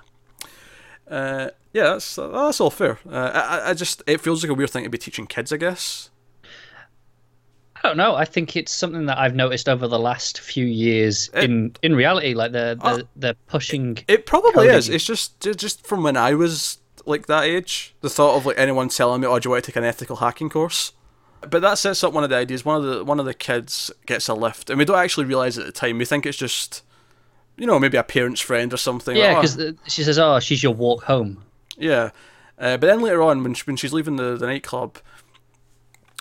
Uh, 1.12 1.50
yeah, 1.74 1.84
that's 1.84 2.16
that's 2.16 2.62
all 2.62 2.70
fair. 2.72 2.98
Uh, 3.08 3.32
I 3.34 3.70
I- 3.72 3.74
just 3.74 4.02
it 4.08 4.22
feels 4.22 4.44
like 4.44 4.50
a 4.50 4.54
weird 4.54 4.70
thing 4.70 4.84
to 4.86 4.90
be 4.90 4.98
teaching 4.98 5.28
kids. 5.28 5.52
I 5.54 5.58
guess. 5.58 6.10
I 7.84 7.88
don't 7.88 7.98
know. 7.98 8.16
I 8.16 8.26
think 8.26 8.56
it's 8.56 8.72
something 8.72 9.08
that 9.08 9.18
I've 9.18 9.34
noticed 9.36 9.68
over 9.68 9.88
the 9.88 9.98
last 10.00 10.40
few 10.40 10.66
years. 10.66 11.30
It- 11.34 11.44
in 11.46 11.76
in 11.82 11.96
reality, 11.96 12.34
like 12.34 12.52
they're 12.52 12.76
Uh, 12.80 12.96
they're, 12.96 13.04
they're 13.16 13.34
pushing. 13.48 13.98
It 14.08 14.26
probably 14.26 14.54
Coding. 14.68 14.76
is. 14.76 14.88
It's 14.90 15.04
just 15.06 15.40
ju- 15.40 15.54
just 15.56 15.86
from 15.86 16.04
when 16.04 16.16
I 16.16 16.34
was 16.34 16.78
like 17.06 17.26
that 17.28 17.44
age, 17.46 17.96
the 18.02 18.10
thought 18.10 18.38
of 18.38 18.46
like 18.46 18.58
anyone 18.60 18.88
telling 18.90 19.22
me, 19.22 19.28
"Oh, 19.28 19.40
do 19.40 19.48
you 19.48 19.52
want 19.52 19.64
to 19.66 19.72
take 19.72 19.76
an 19.78 19.84
ethical 19.84 20.18
hacking 20.18 20.50
course?" 20.50 20.94
But 21.50 21.64
that 21.64 21.80
sets 21.80 22.04
up 22.04 22.14
one 22.14 22.24
of 22.24 22.30
the 22.30 22.36
ideas. 22.36 22.64
One 22.64 22.78
of 22.78 22.84
the 22.84 23.04
one 23.04 23.20
of 23.20 23.26
the 23.26 23.34
kids 23.34 23.90
gets 24.06 24.28
a 24.30 24.36
lift, 24.36 24.70
and 24.70 24.78
we 24.78 24.86
don't 24.86 25.00
actually 25.00 25.26
realize 25.26 25.58
at 25.58 25.66
the 25.66 25.72
time. 25.72 25.98
We 25.98 26.06
think 26.06 26.26
it's 26.28 26.38
just, 26.38 26.84
you 27.62 27.68
know, 27.68 27.78
maybe 27.78 27.96
a 27.96 28.02
parent's 28.04 28.42
friend 28.42 28.74
or 28.74 28.78
something. 28.78 29.16
Yeah, 29.16 29.34
Like, 29.34 29.42
because 29.44 29.60
"Oh, 29.60 29.74
she 29.88 30.02
says, 30.02 30.18
"Oh, 30.18 30.40
she's 30.40 30.64
your 30.64 30.74
walk 30.74 31.04
home." 31.04 31.44
yeah. 31.78 32.10
Uh, 32.58 32.76
but 32.78 32.88
then 32.88 33.02
later 33.02 33.22
on, 33.22 33.44
when 33.44 33.54
she, 33.54 33.64
when 33.66 33.76
she's 33.76 33.94
leaving 33.94 34.16
the, 34.16 34.36
the 34.36 34.48
nightclub, 34.48 34.98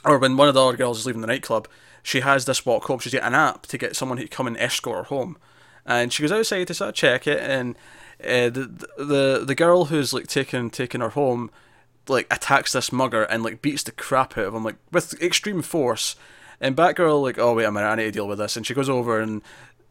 or 0.05 0.19
when 0.19 0.37
one 0.37 0.49
of 0.49 0.55
the 0.55 0.63
other 0.63 0.77
girls 0.77 0.99
is 0.99 1.07
leaving 1.07 1.23
the 1.23 1.27
nightclub, 1.27 1.67
she 2.03 2.21
has 2.21 2.45
this 2.45 2.67
walk 2.67 2.85
home. 2.85 2.99
She's 2.99 3.15
got 3.15 3.23
an 3.23 3.35
app 3.35 3.63
to 3.69 3.79
get 3.79 3.97
someone 3.97 4.19
to 4.19 4.29
come 4.29 4.47
and 4.47 4.57
escort 4.59 4.99
her 4.99 5.03
home, 5.05 5.39
and 5.87 6.13
she 6.13 6.23
goes 6.23 6.31
outside 6.31 6.67
to 6.67 6.75
sort 6.75 6.91
of 6.91 6.95
check 6.95 7.27
it, 7.27 7.41
and 7.41 7.75
uh, 8.23 8.51
the 8.51 8.87
the 8.99 9.45
the 9.47 9.55
girl 9.55 9.87
who's 9.87 10.13
like 10.13 10.27
taking 10.27 10.69
taking 10.69 11.01
her 11.01 11.11
home, 11.11 11.51
like 12.07 12.27
attacks 12.31 12.73
this 12.73 12.93
mugger 12.93 13.23
and 13.23 13.43
like 13.43 13.63
beats 13.63 13.83
the 13.83 13.93
crap 13.93 14.37
out 14.37 14.45
of 14.45 14.55
him 14.55 14.65
like 14.65 14.77
with 14.93 15.21
extreme 15.23 15.63
force, 15.63 16.17
and 16.61 16.77
Batgirl 16.77 17.23
like 17.23 17.39
oh 17.39 17.55
wait 17.55 17.65
a 17.65 17.73
minute 17.73 17.89
I 17.89 17.95
need 17.95 18.05
to 18.05 18.11
deal 18.11 18.29
with 18.29 18.39
this, 18.39 18.59
and 18.59 18.67
she 18.67 18.75
goes 18.75 18.91
over 18.91 19.21
and 19.21 19.41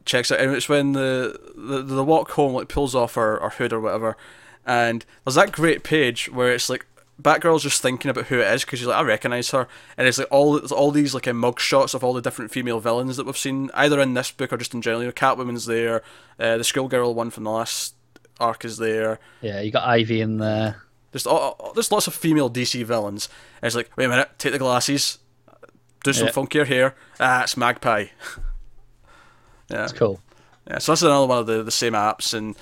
checks 0.09 0.31
it, 0.31 0.39
and 0.39 0.53
it's 0.55 0.67
when 0.67 0.93
the 0.93 1.39
the, 1.55 1.81
the 1.81 2.03
walk 2.03 2.31
home 2.31 2.53
like 2.53 2.67
pulls 2.67 2.95
off 2.95 3.13
her, 3.15 3.39
her 3.39 3.49
hood 3.49 3.71
or 3.73 3.79
whatever, 3.79 4.17
and 4.65 5.05
there's 5.23 5.35
that 5.35 5.51
great 5.51 5.83
page 5.83 6.29
where 6.31 6.51
it's 6.51 6.69
like 6.69 6.85
Batgirl's 7.21 7.63
just 7.63 7.81
thinking 7.81 8.09
about 8.09 8.27
who 8.27 8.39
it 8.39 8.47
is 8.53 8.63
because 8.63 8.79
she's 8.79 8.87
like 8.87 8.97
I 8.97 9.03
recognize 9.03 9.51
her, 9.51 9.67
and 9.97 10.07
it's 10.07 10.17
like 10.17 10.27
all 10.31 10.57
all 10.73 10.91
these 10.91 11.13
like 11.13 11.27
uh, 11.27 11.33
mug 11.33 11.59
shots 11.59 11.93
of 11.93 12.03
all 12.03 12.13
the 12.13 12.21
different 12.21 12.51
female 12.51 12.79
villains 12.79 13.17
that 13.17 13.25
we've 13.25 13.37
seen 13.37 13.69
either 13.73 13.99
in 14.01 14.13
this 14.13 14.31
book 14.31 14.51
or 14.53 14.57
just 14.57 14.73
in 14.73 14.81
general. 14.81 15.01
You 15.01 15.07
know, 15.09 15.13
Catwoman's 15.13 15.65
there, 15.65 16.01
uh, 16.39 16.57
the 16.57 16.63
Schoolgirl 16.63 17.13
one 17.13 17.29
from 17.29 17.43
the 17.43 17.51
last 17.51 17.93
arc 18.39 18.63
is 18.65 18.77
there. 18.77 19.19
Yeah, 19.41 19.59
you 19.61 19.69
got 19.71 19.83
Ivy 19.87 20.21
in 20.21 20.37
there. 20.37 20.83
There's 21.11 21.25
all- 21.27 21.71
there's 21.73 21.91
lots 21.91 22.07
of 22.07 22.13
female 22.13 22.49
DC 22.49 22.83
villains. 22.85 23.27
And 23.61 23.67
it's 23.67 23.75
like 23.75 23.89
wait 23.97 24.05
a 24.05 24.09
minute, 24.09 24.29
take 24.37 24.53
the 24.53 24.59
glasses, 24.59 25.17
do 26.05 26.13
some 26.13 26.27
Yeah. 26.27 26.33
funkier 26.33 26.65
hair. 26.67 26.95
Ah, 27.19 27.43
it's 27.43 27.57
Magpie. 27.57 28.05
yeah. 29.69 29.83
It's 29.83 29.93
cool. 29.93 30.19
Yeah, 30.67 30.77
so 30.77 30.91
that's 30.91 31.01
another 31.01 31.27
one 31.27 31.39
of 31.39 31.47
the, 31.47 31.63
the 31.63 31.71
same 31.71 31.93
apps, 31.93 32.33
and 32.33 32.55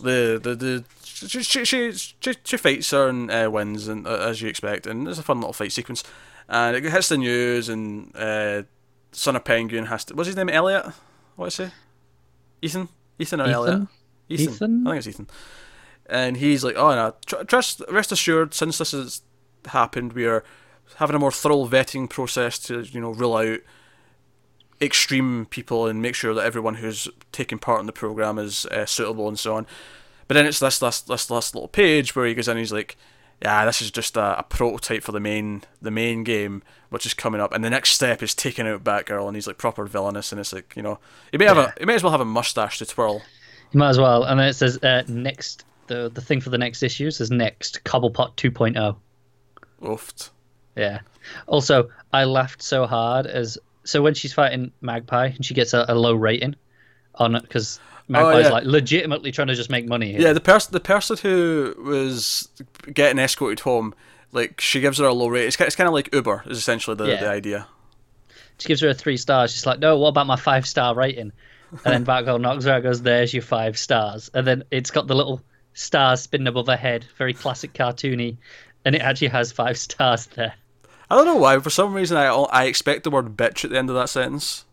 the, 0.00 0.40
the 0.42 0.54
the 0.54 0.84
she 1.04 1.42
she 1.42 1.64
she, 1.64 1.92
she, 2.44 2.56
fights 2.56 2.90
her 2.90 3.08
and 3.08 3.30
uh, 3.30 3.50
wins, 3.52 3.88
and 3.88 4.06
uh, 4.06 4.18
as 4.18 4.40
you 4.40 4.48
expect, 4.48 4.86
and 4.86 5.08
it's 5.08 5.18
a 5.18 5.22
fun 5.22 5.38
little 5.38 5.52
fight 5.52 5.72
sequence. 5.72 6.04
And 6.48 6.76
it 6.76 6.84
hits 6.84 7.08
the 7.08 7.18
news, 7.18 7.68
and 7.68 8.14
uh, 8.16 8.62
Son 9.12 9.36
of 9.36 9.44
Penguin 9.44 9.86
has 9.86 10.04
to. 10.06 10.14
What's 10.14 10.26
his 10.26 10.36
name? 10.36 10.48
Elliot. 10.48 10.86
What 11.36 11.46
is 11.46 11.56
he? 11.56 11.68
Ethan. 12.62 12.88
Ethan 13.18 13.40
or 13.40 13.44
Ethan? 13.44 13.54
Elliot? 13.54 13.88
Ethan. 14.28 14.54
Ethan? 14.54 14.86
I 14.86 14.90
think 14.90 14.98
it's 14.98 15.08
Ethan. 15.08 15.28
And 16.06 16.36
he's 16.36 16.64
like, 16.64 16.76
"Oh 16.76 16.94
no, 16.94 17.14
tr- 17.26 17.44
trust, 17.44 17.82
rest 17.90 18.12
assured, 18.12 18.54
since 18.54 18.78
this 18.78 18.92
has 18.92 19.22
happened, 19.66 20.12
we 20.12 20.26
are 20.26 20.44
having 20.96 21.16
a 21.16 21.18
more 21.18 21.30
thorough 21.30 21.66
vetting 21.66 22.08
process 22.08 22.58
to 22.58 22.80
you 22.82 23.00
know 23.00 23.10
rule 23.10 23.36
out 23.36 23.60
extreme 24.80 25.46
people 25.46 25.86
and 25.86 26.00
make 26.00 26.14
sure 26.14 26.34
that 26.34 26.44
everyone 26.44 26.76
who's 26.76 27.08
taking 27.32 27.58
part 27.58 27.80
in 27.80 27.86
the 27.86 27.92
program 27.92 28.38
is 28.38 28.66
uh, 28.66 28.86
suitable 28.86 29.28
and 29.28 29.38
so 29.38 29.56
on." 29.56 29.66
But 30.28 30.34
then 30.34 30.46
it's 30.46 30.60
this 30.60 30.78
this 30.78 31.00
this 31.00 31.30
last 31.30 31.54
little 31.54 31.68
page 31.68 32.14
where 32.14 32.26
he 32.26 32.34
goes 32.34 32.46
in, 32.46 32.52
and 32.52 32.60
he's 32.60 32.72
like, 32.72 32.96
"Yeah, 33.42 33.64
this 33.64 33.82
is 33.82 33.90
just 33.90 34.16
a, 34.16 34.38
a 34.38 34.42
prototype 34.44 35.02
for 35.02 35.12
the 35.12 35.18
main 35.18 35.62
the 35.82 35.90
main 35.90 36.22
game, 36.22 36.62
which 36.88 37.04
is 37.04 37.14
coming 37.14 37.40
up, 37.40 37.52
and 37.52 37.64
the 37.64 37.70
next 37.70 37.90
step 37.90 38.22
is 38.22 38.34
taking 38.34 38.66
out 38.66 38.84
Batgirl." 38.84 39.26
And 39.26 39.36
he's 39.36 39.48
like 39.48 39.58
proper 39.58 39.86
villainous, 39.86 40.30
and 40.30 40.40
it's 40.40 40.52
like 40.52 40.74
you 40.76 40.82
know, 40.82 41.00
he 41.32 41.38
may 41.38 41.46
have 41.46 41.58
a 41.58 41.74
he 41.78 41.84
may 41.84 41.94
as 41.94 42.04
well 42.04 42.12
have 42.12 42.20
a 42.20 42.24
mustache 42.24 42.78
to 42.78 42.86
twirl. 42.86 43.22
You 43.72 43.78
might 43.78 43.90
as 43.90 43.98
well. 43.98 44.24
And 44.24 44.38
then 44.38 44.48
it 44.48 44.54
says 44.54 44.78
uh, 44.82 45.02
next. 45.08 45.64
The 45.88 46.08
the 46.08 46.20
thing 46.20 46.40
for 46.40 46.50
the 46.50 46.58
next 46.58 46.84
issue 46.84 47.10
says 47.10 47.32
next 47.32 47.82
Cobblepot 47.82 48.36
2.0. 48.36 48.96
Oofed. 49.82 50.30
Yeah. 50.76 51.00
Also, 51.48 51.90
I 52.12 52.22
laughed 52.22 52.62
so 52.62 52.86
hard 52.86 53.26
as 53.26 53.58
so 53.84 54.02
when 54.02 54.14
she's 54.14 54.32
fighting 54.32 54.72
Magpie 54.80 55.26
and 55.26 55.44
she 55.44 55.54
gets 55.54 55.72
a, 55.72 55.84
a 55.88 55.94
low 55.94 56.14
rating 56.14 56.56
on 57.14 57.34
it 57.34 57.42
because 57.42 57.80
oh, 57.82 58.12
Magpie's 58.12 58.46
yeah. 58.46 58.52
like 58.52 58.64
legitimately 58.64 59.32
trying 59.32 59.48
to 59.48 59.54
just 59.54 59.70
make 59.70 59.88
money 59.88 60.12
here. 60.12 60.20
Yeah, 60.20 60.32
the 60.32 60.40
person 60.40 60.72
the 60.72 60.80
person 60.80 61.16
who 61.18 61.74
was 61.78 62.48
getting 62.92 63.18
escorted 63.18 63.60
home, 63.60 63.94
like 64.32 64.60
she 64.60 64.80
gives 64.80 64.98
her 64.98 65.04
a 65.04 65.14
low 65.14 65.28
rate. 65.28 65.46
It's, 65.46 65.60
it's 65.60 65.76
kind 65.76 65.88
of 65.88 65.94
like 65.94 66.12
Uber 66.14 66.44
is 66.46 66.58
essentially 66.58 66.96
the, 66.96 67.06
Yeah. 67.06 67.20
the 67.20 67.28
idea. 67.28 67.66
She 68.58 68.68
gives 68.68 68.82
her 68.82 68.88
a 68.88 68.94
three 68.94 69.16
stars. 69.16 69.52
She's 69.52 69.64
like, 69.64 69.78
no, 69.78 69.96
what 69.98 70.08
about 70.08 70.26
my 70.26 70.36
five 70.36 70.66
star 70.66 70.94
rating? 70.94 71.32
And 71.84 71.94
then 71.94 72.04
Batgirl 72.04 72.40
knocks 72.40 72.64
her 72.64 72.72
out, 72.72 72.82
goes, 72.82 73.00
there's 73.02 73.32
your 73.32 73.42
five 73.42 73.78
stars. 73.78 74.30
And 74.34 74.46
then 74.46 74.64
it's 74.70 74.90
got 74.90 75.06
the 75.06 75.14
little 75.14 75.40
stars 75.72 76.20
spinning 76.20 76.48
above 76.48 76.66
her 76.66 76.76
head, 76.76 77.06
very 77.16 77.32
classic 77.32 77.72
cartoony, 77.72 78.36
and 78.84 78.94
it 78.94 79.00
actually 79.00 79.28
has 79.28 79.52
five 79.52 79.78
stars 79.78 80.26
there. 80.26 80.54
I 81.10 81.16
don't 81.16 81.26
know 81.26 81.36
why. 81.36 81.58
For 81.58 81.70
some 81.70 81.92
reason, 81.92 82.16
I 82.16 82.26
I 82.28 82.64
expect 82.66 83.02
the 83.04 83.10
word 83.10 83.36
bitch 83.36 83.64
at 83.64 83.70
the 83.70 83.78
end 83.78 83.90
of 83.90 83.96
that 83.96 84.08
sentence. 84.08 84.64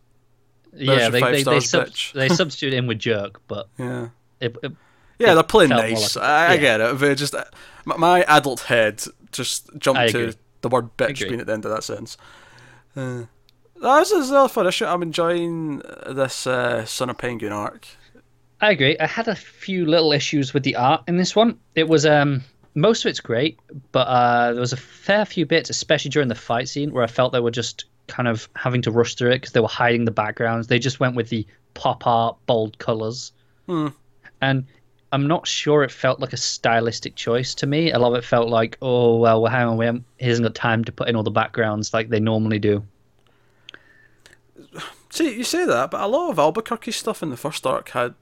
yeah, 0.73 1.09
they 1.09 1.21
they, 1.21 1.43
they, 1.43 1.59
sub- 1.59 1.89
they 2.13 2.29
substitute 2.29 2.73
in 2.73 2.85
with 2.87 2.99
jerk, 2.99 3.41
but 3.47 3.67
Yeah. 3.79 4.09
it, 4.39 4.55
it, 4.61 4.71
Yeah, 5.19 5.31
It 5.31 5.35
they're 5.35 5.43
playing 5.43 5.69
nice. 5.71 6.15
like- 6.15 6.23
I, 6.25 6.53
I 6.53 6.57
get 6.57 6.79
it. 6.81 7.01
It 7.01 7.15
just 7.15 7.33
uh, 7.33 7.45
my, 7.85 7.97
my 7.97 8.23
adult 8.23 8.61
head 8.61 9.03
just 9.31 9.69
jumped 9.79 10.11
to 10.11 10.33
the 10.61 10.69
word 10.69 10.95
bitch 10.97 11.27
being 11.27 11.39
at 11.41 11.47
the 11.47 11.53
end 11.53 11.65
of 11.65 11.71
that 11.71 11.83
sentence. 11.83 12.17
Uh, 12.95 13.23
this 13.75 14.11
is 14.11 14.31
a 14.31 14.47
fun 14.49 14.67
issue. 14.67 14.85
I'm 14.85 15.01
enjoying 15.03 15.79
this 16.07 16.47
uh, 16.47 16.85
Son 16.85 17.09
of 17.09 17.17
Penguin 17.17 17.51
arc. 17.53 17.87
I 18.59 18.71
agree. 18.71 18.97
I 18.99 19.05
had 19.05 19.27
a 19.27 19.35
few 19.35 19.85
little 19.85 20.11
issues 20.11 20.53
with 20.53 20.63
the 20.63 20.75
art 20.75 21.03
in 21.07 21.17
this 21.17 21.35
one. 21.35 21.59
It 21.75 21.87
was 21.87 22.05
um 22.07 22.43
most 22.77 23.03
of 23.03 23.09
it's 23.09 23.19
great, 23.19 23.59
but 23.91 24.07
uh, 24.07 24.53
there 24.53 24.61
was 24.61 24.71
a 24.71 24.77
fair 24.77 25.25
few 25.25 25.45
bits, 25.47 25.69
especially 25.71 26.09
during 26.09 26.27
the 26.27 26.35
fight 26.35 26.69
scene, 26.69 26.91
where 26.91 27.03
I 27.03 27.07
felt 27.07 27.33
they 27.33 27.39
were 27.39 27.51
just 27.51 27.85
kind 28.05 28.27
of 28.27 28.47
having 28.55 28.83
to 28.83 28.91
rush 28.91 29.15
through 29.15 29.31
it 29.31 29.39
because 29.41 29.53
they 29.53 29.59
were 29.59 29.67
hiding 29.67 30.05
the 30.05 30.11
backgrounds. 30.11 30.67
They 30.67 30.77
just 30.77 30.99
went 30.99 31.15
with 31.15 31.29
the 31.29 31.45
pop 31.73 32.05
art, 32.05 32.37
bold 32.45 32.77
colors, 32.77 33.31
Hmm. 33.65 33.87
and 34.41 34.63
I'm 35.11 35.25
not 35.27 35.47
sure 35.47 35.83
it 35.83 35.91
felt 35.91 36.19
like 36.19 36.33
a 36.33 36.37
stylistic 36.37 37.15
choice 37.15 37.55
to 37.55 37.65
me. 37.65 37.91
A 37.91 37.97
lot 37.97 38.11
of 38.13 38.19
it 38.19 38.23
felt 38.23 38.47
like, 38.49 38.77
oh 38.81 39.17
well, 39.17 39.41
well 39.41 39.51
hang 39.51 39.67
on, 39.67 39.77
we 39.77 39.85
haven't, 39.85 40.05
he 40.19 40.27
hasn't 40.27 40.45
got 40.45 40.53
time 40.55 40.83
to 40.83 40.91
put 40.91 41.09
in 41.09 41.15
all 41.15 41.23
the 41.23 41.31
backgrounds 41.31 41.93
like 41.93 42.09
they 42.09 42.19
normally 42.19 42.59
do. 42.59 42.83
See, 45.09 45.35
you 45.35 45.43
say 45.43 45.65
that, 45.65 45.89
but 45.91 46.01
a 46.01 46.07
lot 46.07 46.29
of 46.29 46.37
Albuquerque 46.37 46.91
stuff 46.91 47.23
in 47.23 47.29
the 47.31 47.37
first 47.37 47.65
arc 47.65 47.89
had 47.89 48.13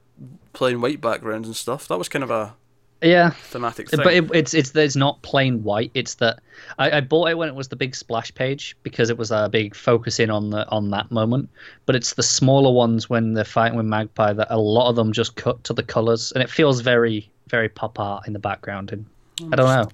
plain 0.53 0.79
white 0.79 1.01
backgrounds 1.01 1.47
and 1.47 1.55
stuff. 1.55 1.87
That 1.89 1.97
was 1.97 2.07
kind 2.07 2.23
of 2.23 2.31
a 2.31 2.53
Yeah, 3.01 3.31
thematic 3.31 3.89
thing. 3.89 3.99
But 4.03 4.13
it, 4.13 4.29
it's 4.33 4.53
it's 4.53 4.75
it's 4.75 4.95
not 4.95 5.21
plain 5.21 5.63
white. 5.63 5.91
It's 5.93 6.15
that 6.15 6.39
I, 6.79 6.97
I 6.97 7.01
bought 7.01 7.29
it 7.29 7.37
when 7.37 7.49
it 7.49 7.55
was 7.55 7.67
the 7.67 7.75
big 7.75 7.95
splash 7.95 8.33
page 8.33 8.75
because 8.83 9.09
it 9.09 9.17
was 9.17 9.31
a 9.31 9.49
big 9.51 9.75
focus 9.75 10.19
in 10.19 10.29
on 10.29 10.49
the 10.49 10.67
on 10.69 10.89
that 10.91 11.11
moment. 11.11 11.49
But 11.85 11.95
it's 11.95 12.13
the 12.13 12.23
smaller 12.23 12.71
ones 12.71 13.09
when 13.09 13.33
they're 13.33 13.43
fighting 13.43 13.77
with 13.77 13.85
Magpie 13.85 14.33
that 14.33 14.47
a 14.49 14.57
lot 14.57 14.89
of 14.89 14.95
them 14.95 15.11
just 15.11 15.35
cut 15.35 15.63
to 15.65 15.73
the 15.73 15.83
colors, 15.83 16.31
and 16.31 16.41
it 16.41 16.49
feels 16.49 16.81
very 16.81 17.29
very 17.47 17.69
pop 17.69 17.99
art 17.99 18.25
in 18.27 18.33
the 18.33 18.39
background. 18.39 18.91
And 18.91 19.05
I 19.51 19.55
don't 19.55 19.67
know. 19.67 19.89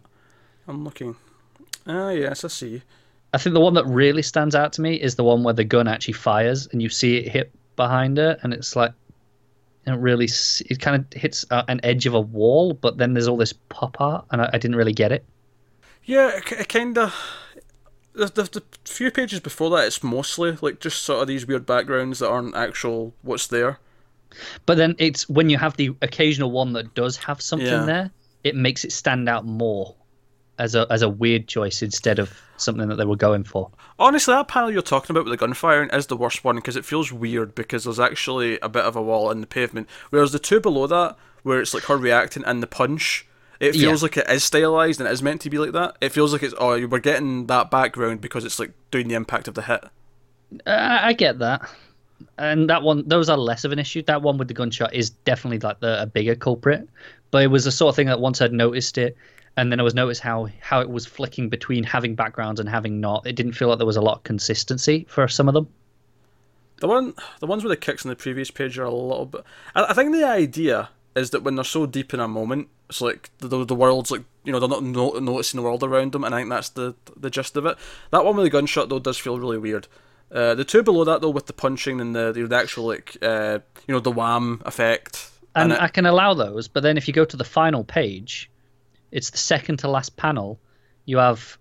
I'm 0.67 0.83
looking. 0.83 1.15
Ah, 1.87 2.11
yes, 2.11 2.45
I 2.45 2.47
see. 2.47 2.81
I 3.33 3.37
think 3.37 3.53
the 3.53 3.61
one 3.61 3.73
that 3.73 3.85
really 3.85 4.21
stands 4.21 4.55
out 4.55 4.73
to 4.73 4.81
me 4.81 4.95
is 4.95 5.15
the 5.15 5.23
one 5.23 5.43
where 5.43 5.53
the 5.53 5.63
gun 5.63 5.87
actually 5.87 6.13
fires 6.13 6.67
and 6.71 6.81
you 6.81 6.89
see 6.89 7.17
it 7.17 7.31
hit 7.31 7.51
behind 7.75 8.17
her, 8.17 8.37
and 8.43 8.53
it's 8.53 8.75
like 8.75 8.93
it 9.87 9.91
really 9.91 10.25
s- 10.25 10.61
it 10.69 10.79
kind 10.79 10.95
of 11.13 11.19
hits 11.21 11.45
uh, 11.51 11.63
an 11.67 11.79
edge 11.83 12.05
of 12.05 12.13
a 12.13 12.21
wall, 12.21 12.73
but 12.73 12.97
then 12.97 13.13
there's 13.13 13.27
all 13.27 13.37
this 13.37 13.53
pop 13.69 13.99
art, 13.99 14.25
and 14.31 14.41
I, 14.41 14.49
I 14.53 14.57
didn't 14.57 14.75
really 14.77 14.93
get 14.93 15.11
it. 15.11 15.25
Yeah, 16.05 16.37
it, 16.37 16.51
it 16.51 16.69
kind 16.69 16.97
of. 16.97 17.15
The, 18.13 18.25
the, 18.25 18.43
the 18.43 18.63
few 18.83 19.09
pages 19.09 19.39
before 19.39 19.69
that, 19.71 19.87
it's 19.87 20.03
mostly 20.03 20.57
like 20.61 20.79
just 20.81 21.03
sort 21.03 21.21
of 21.21 21.27
these 21.29 21.47
weird 21.47 21.65
backgrounds 21.65 22.19
that 22.19 22.27
aren't 22.29 22.55
actual 22.55 23.13
what's 23.21 23.47
there. 23.47 23.79
But 24.65 24.75
then 24.77 24.95
it's 24.97 25.29
when 25.29 25.49
you 25.49 25.57
have 25.57 25.77
the 25.77 25.95
occasional 26.01 26.51
one 26.51 26.73
that 26.73 26.93
does 26.93 27.15
have 27.17 27.41
something 27.41 27.67
Yeah. 27.67 27.85
there, 27.85 28.11
it 28.43 28.55
makes 28.55 28.83
it 28.83 28.91
stand 28.91 29.29
out 29.29 29.45
more 29.45 29.95
as 30.61 30.75
a 30.75 30.85
as 30.89 31.01
a 31.01 31.09
weird 31.09 31.47
choice 31.47 31.81
instead 31.81 32.19
of 32.19 32.31
something 32.57 32.87
that 32.87 32.95
they 32.95 33.05
were 33.05 33.15
going 33.15 33.43
for. 33.43 33.71
Honestly, 33.97 34.33
that 34.33 34.47
panel 34.47 34.71
you're 34.71 34.81
talking 34.83 35.11
about 35.13 35.25
with 35.25 35.31
the 35.33 35.37
gunfire 35.37 35.83
is 35.91 36.07
the 36.07 36.15
worst 36.15 36.43
one 36.43 36.57
because 36.57 36.75
it 36.75 36.85
feels 36.85 37.11
weird 37.11 37.55
because 37.55 37.83
there's 37.83 37.99
actually 37.99 38.59
a 38.61 38.69
bit 38.69 38.85
of 38.85 38.95
a 38.95 39.01
wall 39.01 39.31
in 39.31 39.41
the 39.41 39.47
pavement. 39.47 39.89
Whereas 40.11 40.31
the 40.31 40.39
two 40.39 40.59
below 40.59 40.85
that, 40.87 41.17
where 41.43 41.59
it's 41.59 41.73
like 41.73 41.83
her 41.85 41.97
reacting 41.97 42.43
and 42.45 42.61
the 42.61 42.67
punch, 42.67 43.27
it 43.59 43.75
Yeah. 43.75 43.87
feels 43.87 44.03
like 44.03 44.17
it 44.17 44.29
is 44.29 44.43
stylized 44.43 44.99
and 44.99 45.09
it 45.09 45.11
is 45.11 45.23
meant 45.23 45.41
to 45.41 45.49
be 45.49 45.57
like 45.57 45.71
that. 45.71 45.97
It 45.99 46.09
feels 46.09 46.31
like 46.31 46.43
it's 46.43 46.53
oh 46.59 46.85
we're 46.87 46.99
getting 46.99 47.47
that 47.47 47.71
background 47.71 48.21
because 48.21 48.45
it's 48.45 48.59
like 48.59 48.71
doing 48.91 49.07
the 49.07 49.15
impact 49.15 49.47
of 49.47 49.55
the 49.55 49.63
hit. 49.63 49.83
Uh, 50.67 50.99
I 51.01 51.13
get 51.13 51.39
that, 51.39 51.61
and 52.37 52.69
that 52.69 52.83
one 52.83 53.07
those 53.07 53.29
are 53.29 53.37
less 53.37 53.63
of 53.63 53.71
an 53.71 53.79
issue. 53.79 54.03
That 54.03 54.21
one 54.21 54.37
with 54.37 54.47
the 54.47 54.53
gunshot 54.53 54.93
is 54.93 55.09
definitely 55.09 55.59
like 55.59 55.79
the 55.79 56.01
a 56.03 56.05
bigger 56.05 56.35
culprit. 56.35 56.87
But 57.31 57.43
it 57.43 57.47
was 57.47 57.63
the 57.63 57.71
sort 57.71 57.89
of 57.89 57.95
thing 57.95 58.07
that 58.07 58.19
once 58.19 58.41
I'd 58.41 58.51
noticed 58.51 58.97
it, 58.97 59.15
and 59.57 59.71
then 59.71 59.79
I 59.79 59.83
was 59.83 59.93
noticed 59.95 60.21
how 60.21 60.47
how 60.59 60.79
it 60.81 60.89
was 60.89 61.05
flicking 61.05 61.49
between 61.49 61.83
having 61.83 62.15
backgrounds 62.15 62.59
and 62.59 62.67
having 62.69 62.99
not. 63.01 63.25
It 63.27 63.33
didn't 63.35 63.53
feel 63.53 63.67
like 63.69 63.77
there 63.77 63.87
was 63.87 63.97
a 63.97 64.01
lot 64.01 64.17
of 64.17 64.23
consistency 64.23 65.05
for 65.09 65.27
some 65.27 65.47
of 65.47 65.53
them. 65.53 65.67
The 66.79 66.87
one, 66.87 67.13
the 67.39 67.45
ones 67.45 67.63
with 67.63 67.71
the 67.71 67.77
kicks 67.77 68.05
on 68.05 68.09
the 68.09 68.15
previous 68.15 68.49
page 68.49 68.79
are 68.79 68.83
a 68.85 68.91
little 68.91 69.27
bit. 69.27 69.43
I, 69.75 69.85
I 69.89 69.93
think 69.93 70.13
the 70.13 70.23
idea 70.23 70.89
is 71.15 71.29
that 71.29 71.43
when 71.43 71.55
they're 71.55 71.63
so 71.63 71.85
deep 71.85 72.13
in 72.13 72.19
a 72.19 72.27
moment, 72.27 72.69
it's 72.89 73.01
like 73.01 73.29
the 73.39 73.47
the, 73.47 73.65
the 73.65 73.75
world's 73.75 74.09
like 74.11 74.23
you 74.43 74.51
know 74.51 74.59
they're 74.59 74.69
not 74.69 74.83
no, 74.83 75.11
noticing 75.19 75.59
the 75.59 75.63
world 75.63 75.83
around 75.83 76.11
them, 76.13 76.23
and 76.23 76.33
I 76.33 76.39
think 76.39 76.49
that's 76.49 76.69
the 76.69 76.95
the 77.15 77.29
gist 77.29 77.55
of 77.55 77.65
it. 77.65 77.77
That 78.11 78.25
one 78.25 78.35
with 78.35 78.45
the 78.45 78.49
gunshot 78.49 78.89
though 78.89 78.99
does 78.99 79.17
feel 79.17 79.37
really 79.39 79.57
weird. 79.59 79.87
Uh, 80.31 80.55
the 80.55 80.63
two 80.63 80.81
below 80.81 81.03
that 81.03 81.21
though 81.21 81.29
with 81.29 81.45
the 81.45 81.53
punching 81.53 81.99
and 82.01 82.15
the 82.15 82.31
the, 82.31 82.47
the 82.47 82.55
actual 82.55 82.85
like 82.87 83.17
uh, 83.21 83.59
you 83.87 83.93
know 83.93 83.99
the 83.99 84.11
wham 84.11 84.61
effect. 84.65 85.29
and 85.55 85.73
it- 85.73 85.81
I 85.81 85.87
can 85.89 86.05
allow 86.07 86.33
those. 86.33 86.67
But 86.67 86.81
then 86.83 86.97
if 86.97 87.07
you 87.07 87.13
go 87.13 87.25
to 87.25 87.37
the 87.37 87.43
final 87.43 87.83
page, 87.83 88.49
it's 89.11 89.29
the 89.29 89.37
second 89.37 89.77
to 89.79 89.87
last 89.87 90.15
panel. 90.17 90.59
You 91.05 91.17
have 91.17 91.57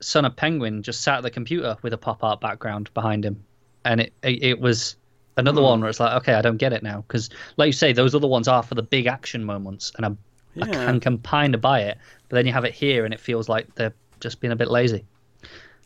Son 0.00 0.24
of 0.24 0.36
Penguin 0.36 0.82
just 0.82 1.00
sat 1.00 1.18
at 1.18 1.22
the 1.22 1.30
computer 1.30 1.76
with 1.82 1.92
a 1.92 1.98
pop 1.98 2.22
art 2.24 2.40
background 2.40 2.92
behind 2.94 3.24
him, 3.24 3.44
and 3.84 4.00
it 4.00 4.12
it, 4.22 4.42
it 4.42 4.60
was 4.60 4.96
another 5.36 5.60
Hmm. 5.60 5.66
one 5.66 5.80
where 5.80 5.90
it's 5.90 6.00
like, 6.00 6.12
okay, 6.22 6.34
I 6.34 6.42
don't 6.42 6.58
get 6.58 6.72
it 6.72 6.82
now 6.82 7.02
because, 7.08 7.30
like 7.56 7.66
you 7.66 7.72
say, 7.72 7.92
those 7.92 8.14
other 8.14 8.28
ones 8.28 8.46
are 8.48 8.62
for 8.62 8.74
the 8.74 8.82
big 8.82 9.06
action 9.06 9.44
moments, 9.44 9.92
and 9.96 10.06
I'm, 10.06 10.18
I 10.62 10.66
can, 10.66 11.00
can 11.00 11.18
kind 11.18 11.54
of 11.54 11.60
buy 11.60 11.80
it. 11.80 11.98
But 12.28 12.36
then 12.36 12.46
you 12.46 12.52
have 12.52 12.64
it 12.64 12.72
here, 12.74 13.04
and 13.04 13.12
it 13.12 13.20
feels 13.20 13.48
like 13.48 13.74
they're 13.74 13.94
just 14.20 14.40
being 14.40 14.52
a 14.52 14.56
bit 14.56 14.70
lazy. 14.70 15.04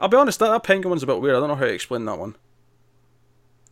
I'll 0.01 0.09
be 0.09 0.17
honest, 0.17 0.39
that, 0.41 0.49
that 0.49 0.63
penguin 0.63 0.91
one's 0.91 1.03
a 1.03 1.07
bit 1.07 1.21
weird. 1.21 1.37
I 1.37 1.41
don't 1.41 1.49
know 1.49 1.55
how 1.55 1.65
to 1.65 1.73
explain 1.73 2.05
that 2.05 2.19
one. 2.19 2.37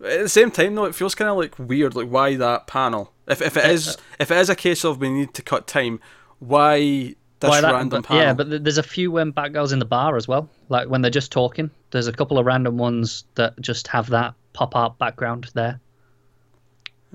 At 0.03 0.21
the 0.23 0.29
same 0.29 0.51
time, 0.51 0.75
though, 0.75 0.85
it 0.85 0.95
feels 0.95 1.15
kind 1.15 1.31
of 1.31 1.37
like 1.37 1.59
weird. 1.59 1.95
Like, 1.95 2.09
why 2.09 2.37
that 2.37 2.67
panel? 2.67 3.13
If 3.27 3.41
if 3.41 3.57
it 3.57 3.65
is 3.67 3.97
if 4.21 4.31
it 4.31 4.37
is 4.37 4.49
a 4.51 4.55
case 4.57 4.85
of 4.85 5.01
we 5.01 5.09
need 5.11 5.35
to 5.35 5.43
cut 5.43 5.67
time, 5.67 6.01
why 6.39 7.15
Why 7.41 7.61
that- 7.61 7.73
random 7.73 8.03
but- 8.03 8.09
panel? 8.09 8.23
Yeah, 8.23 8.33
but 8.35 8.65
there's 8.65 8.79
a 8.79 8.83
few 8.83 9.11
um, 9.11 9.15
when 9.15 9.33
Batgirl's 9.33 9.73
in 9.73 9.79
the 9.79 9.85
bar 9.85 10.17
as 10.17 10.27
well. 10.27 10.49
Like 10.69 10.89
when 10.89 11.03
they're 11.03 11.11
just 11.11 11.33
talking, 11.33 11.71
there's 11.91 12.07
a 12.07 12.13
couple 12.13 12.39
of 12.39 12.47
random 12.47 12.79
ones 12.79 13.25
that 13.35 13.61
just 13.61 13.89
have 13.89 14.09
that 14.11 14.35
pop 14.53 14.75
art 14.75 14.99
background 14.99 15.51
there. 15.55 15.81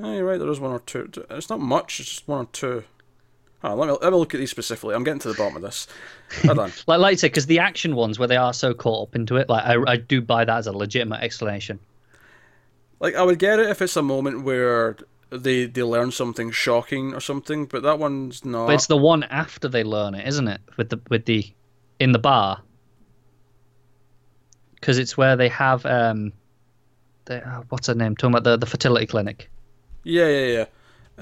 Oh, 0.02 0.14
you're 0.14 0.26
right. 0.26 0.40
There 0.40 0.50
is 0.50 0.60
one 0.60 0.72
or 0.72 0.80
two. 0.80 1.12
It's 1.30 1.50
not 1.50 1.60
much. 1.60 2.00
It's 2.00 2.10
just 2.10 2.28
one 2.28 2.40
or 2.40 2.50
two. 2.52 2.84
Oh, 3.64 3.76
let 3.76 3.88
me 3.88 3.98
let 4.02 4.12
me 4.12 4.18
look 4.18 4.34
at 4.34 4.40
these 4.40 4.50
specifically. 4.50 4.96
I'm 4.96 5.04
getting 5.04 5.20
to 5.20 5.28
the 5.28 5.34
bottom 5.36 5.56
of 5.56 5.62
this. 5.62 5.88
Hold 6.46 6.60
on. 6.60 6.72
Like, 6.88 7.00
like 7.00 7.12
I 7.14 7.16
said, 7.16 7.32
because 7.32 7.46
the 7.46 7.60
action 7.60 7.96
ones 7.96 8.18
where 8.18 8.28
they 8.28 8.38
are 8.38 8.54
so 8.54 8.74
caught 8.74 9.10
up 9.10 9.16
into 9.16 9.36
it, 9.36 9.50
like 9.50 9.64
I, 9.64 9.76
I 9.86 9.98
do 9.98 10.22
buy 10.22 10.46
that 10.46 10.58
as 10.58 10.68
a 10.68 10.72
legitimate 10.72 11.22
explanation. 11.22 11.80
Like 13.00 13.16
I 13.16 13.22
would 13.24 13.38
get 13.38 13.60
it 13.60 13.70
if 13.70 13.82
it's 13.82 13.96
a 13.96 14.02
moment 14.02 14.44
where 14.44 14.98
they 15.32 15.66
they 15.66 15.84
learn 15.84 16.12
something 16.12 16.52
shocking 16.52 17.14
or 17.14 17.20
something, 17.20 17.66
but 17.66 17.84
that 17.84 18.00
one's 18.00 18.44
not. 18.44 18.68
But 18.68 18.76
it's 18.76 18.88
the 18.88 18.98
one 18.98 19.24
after 19.24 19.68
they 19.68 19.84
learn 19.84 20.14
it, 20.14 20.28
isn't 20.28 20.48
it? 20.48 20.62
With 20.78 20.90
the 20.90 21.00
with 21.10 21.26
the 21.26 21.52
in 22.00 22.12
the 22.12 22.20
bar. 22.20 22.62
Because 24.76 24.98
it's 24.98 25.16
where 25.16 25.36
they 25.36 25.50
have 25.50 25.86
um, 25.86 26.34
the, 27.26 27.48
uh, 27.48 27.62
what's 27.70 27.88
her 27.88 27.96
name? 27.96 28.16
Talking 28.16 28.34
about 28.34 28.44
the 28.44 28.58
the 28.58 28.66
fertility 28.66 29.06
clinic. 29.06 29.50
Yeah, 30.04 30.28
yeah, 30.28 30.46
yeah. 30.46 30.66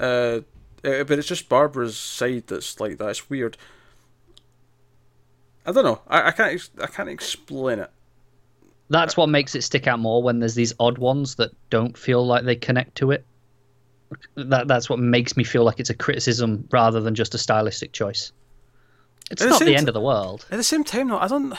Uh, 0.02 0.40
uh, 0.82 1.04
but 1.04 1.18
it's 1.18 1.28
just 1.28 1.48
Barbara's 1.48 1.96
side 1.96 2.46
that's 2.46 2.80
like 2.80 2.98
that. 2.98 3.10
It's 3.10 3.30
weird. 3.30 3.56
I 5.66 5.72
don't 5.72 5.84
know. 5.84 6.00
I, 6.08 6.28
I 6.28 6.30
can't. 6.32 6.70
I 6.80 6.86
can't 6.86 7.08
explain 7.08 7.78
it. 7.78 7.90
That's 8.88 9.16
what 9.16 9.28
makes 9.28 9.54
it 9.54 9.62
stick 9.62 9.86
out 9.86 10.00
more 10.00 10.20
when 10.20 10.40
there's 10.40 10.56
these 10.56 10.72
odd 10.80 10.98
ones 10.98 11.36
that 11.36 11.52
don't 11.68 11.96
feel 11.96 12.26
like 12.26 12.44
they 12.44 12.56
connect 12.56 12.96
to 12.96 13.12
it. 13.12 13.24
That 14.36 14.68
that's 14.68 14.88
what 14.88 14.98
makes 14.98 15.36
me 15.36 15.44
feel 15.44 15.64
like 15.64 15.80
it's 15.80 15.90
a 15.90 15.94
criticism 15.94 16.66
rather 16.70 17.00
than 17.00 17.14
just 17.14 17.34
a 17.34 17.38
stylistic 17.38 17.92
choice. 17.92 18.32
It's 19.30 19.42
At 19.42 19.48
not 19.50 19.60
the 19.60 19.66
t- 19.66 19.76
end 19.76 19.88
of 19.88 19.94
the 19.94 20.00
world. 20.00 20.46
At 20.50 20.56
the 20.56 20.64
same 20.64 20.84
time, 20.84 21.08
though, 21.08 21.18
I 21.18 21.28
don't. 21.28 21.54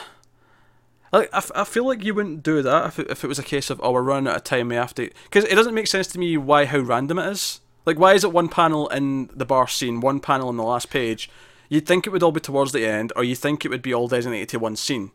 Like, 1.13 1.33
I, 1.33 1.37
f- 1.37 1.51
I 1.55 1.63
feel 1.65 1.85
like 1.85 2.03
you 2.03 2.13
wouldn't 2.13 2.43
do 2.43 2.61
that 2.61 2.87
if 2.87 2.99
it, 2.99 3.09
if 3.09 3.23
it 3.23 3.27
was 3.27 3.39
a 3.39 3.43
case 3.43 3.69
of 3.69 3.81
oh 3.83 3.91
we're 3.91 4.01
running 4.01 4.29
out 4.29 4.37
of 4.37 4.43
time 4.45 4.69
we 4.69 4.75
have 4.75 4.95
to 4.95 5.09
because 5.25 5.43
it 5.43 5.55
doesn't 5.55 5.73
make 5.73 5.87
sense 5.87 6.07
to 6.07 6.19
me 6.19 6.37
why 6.37 6.63
how 6.63 6.79
random 6.79 7.19
it 7.19 7.29
is 7.29 7.59
like 7.85 7.99
why 7.99 8.13
is 8.13 8.23
it 8.23 8.31
one 8.31 8.47
panel 8.47 8.87
in 8.87 9.29
the 9.35 9.45
bar 9.45 9.67
scene 9.67 9.99
one 9.99 10.21
panel 10.21 10.47
on 10.47 10.55
the 10.55 10.63
last 10.63 10.89
page 10.89 11.29
you'd 11.67 11.85
think 11.85 12.07
it 12.07 12.11
would 12.11 12.23
all 12.23 12.31
be 12.31 12.39
towards 12.39 12.71
the 12.71 12.85
end 12.85 13.11
or 13.17 13.25
you 13.25 13.35
think 13.35 13.65
it 13.65 13.67
would 13.67 13.81
be 13.81 13.93
all 13.93 14.07
designated 14.07 14.47
to 14.47 14.57
one 14.57 14.77
scene 14.77 15.11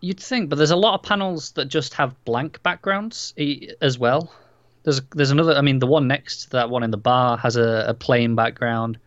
You'd 0.00 0.20
think, 0.20 0.48
but 0.48 0.56
there's 0.56 0.70
a 0.70 0.76
lot 0.76 0.94
of 0.94 1.02
panels 1.02 1.52
that 1.52 1.64
just 1.66 1.94
have 1.94 2.24
blank 2.24 2.62
backgrounds 2.62 3.34
as 3.80 3.98
well. 3.98 4.32
There's 4.84 5.00
there's 5.14 5.30
another. 5.30 5.54
I 5.54 5.60
mean, 5.60 5.78
the 5.78 5.86
one 5.86 6.08
next 6.08 6.44
to 6.44 6.50
that 6.50 6.70
one 6.70 6.82
in 6.82 6.90
the 6.90 6.96
bar 6.96 7.36
has 7.38 7.56
a, 7.56 7.86
a 7.88 7.94
plain 7.94 8.34
background. 8.34 8.98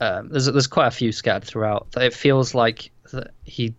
Um, 0.00 0.28
there's 0.28 0.46
there's 0.46 0.66
quite 0.66 0.88
a 0.88 0.92
few 0.92 1.12
scattered 1.12 1.44
throughout. 1.44 1.88
It 1.96 2.14
feels 2.14 2.54
like 2.54 2.90
he 3.44 3.74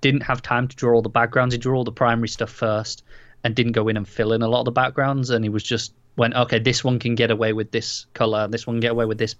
didn't 0.00 0.22
have 0.22 0.42
time 0.42 0.68
to 0.68 0.76
draw 0.76 0.94
all 0.94 1.02
the 1.02 1.08
backgrounds. 1.08 1.54
He 1.54 1.58
drew 1.58 1.76
all 1.76 1.84
the 1.84 1.92
primary 1.92 2.28
stuff 2.28 2.50
first, 2.50 3.04
and 3.42 3.54
didn't 3.54 3.72
go 3.72 3.88
in 3.88 3.96
and 3.96 4.06
fill 4.06 4.32
in 4.32 4.42
a 4.42 4.48
lot 4.48 4.60
of 4.60 4.64
the 4.66 4.72
backgrounds. 4.72 5.30
And 5.30 5.44
he 5.44 5.48
was 5.48 5.62
just 5.62 5.92
went, 6.16 6.34
okay, 6.34 6.58
this 6.58 6.84
one 6.84 6.98
can 6.98 7.14
get 7.14 7.30
away 7.30 7.52
with 7.52 7.70
this 7.70 8.06
color. 8.14 8.48
This 8.48 8.66
one 8.66 8.76
can 8.76 8.80
get 8.80 8.92
away 8.92 9.04
with 9.04 9.18
this 9.18 9.36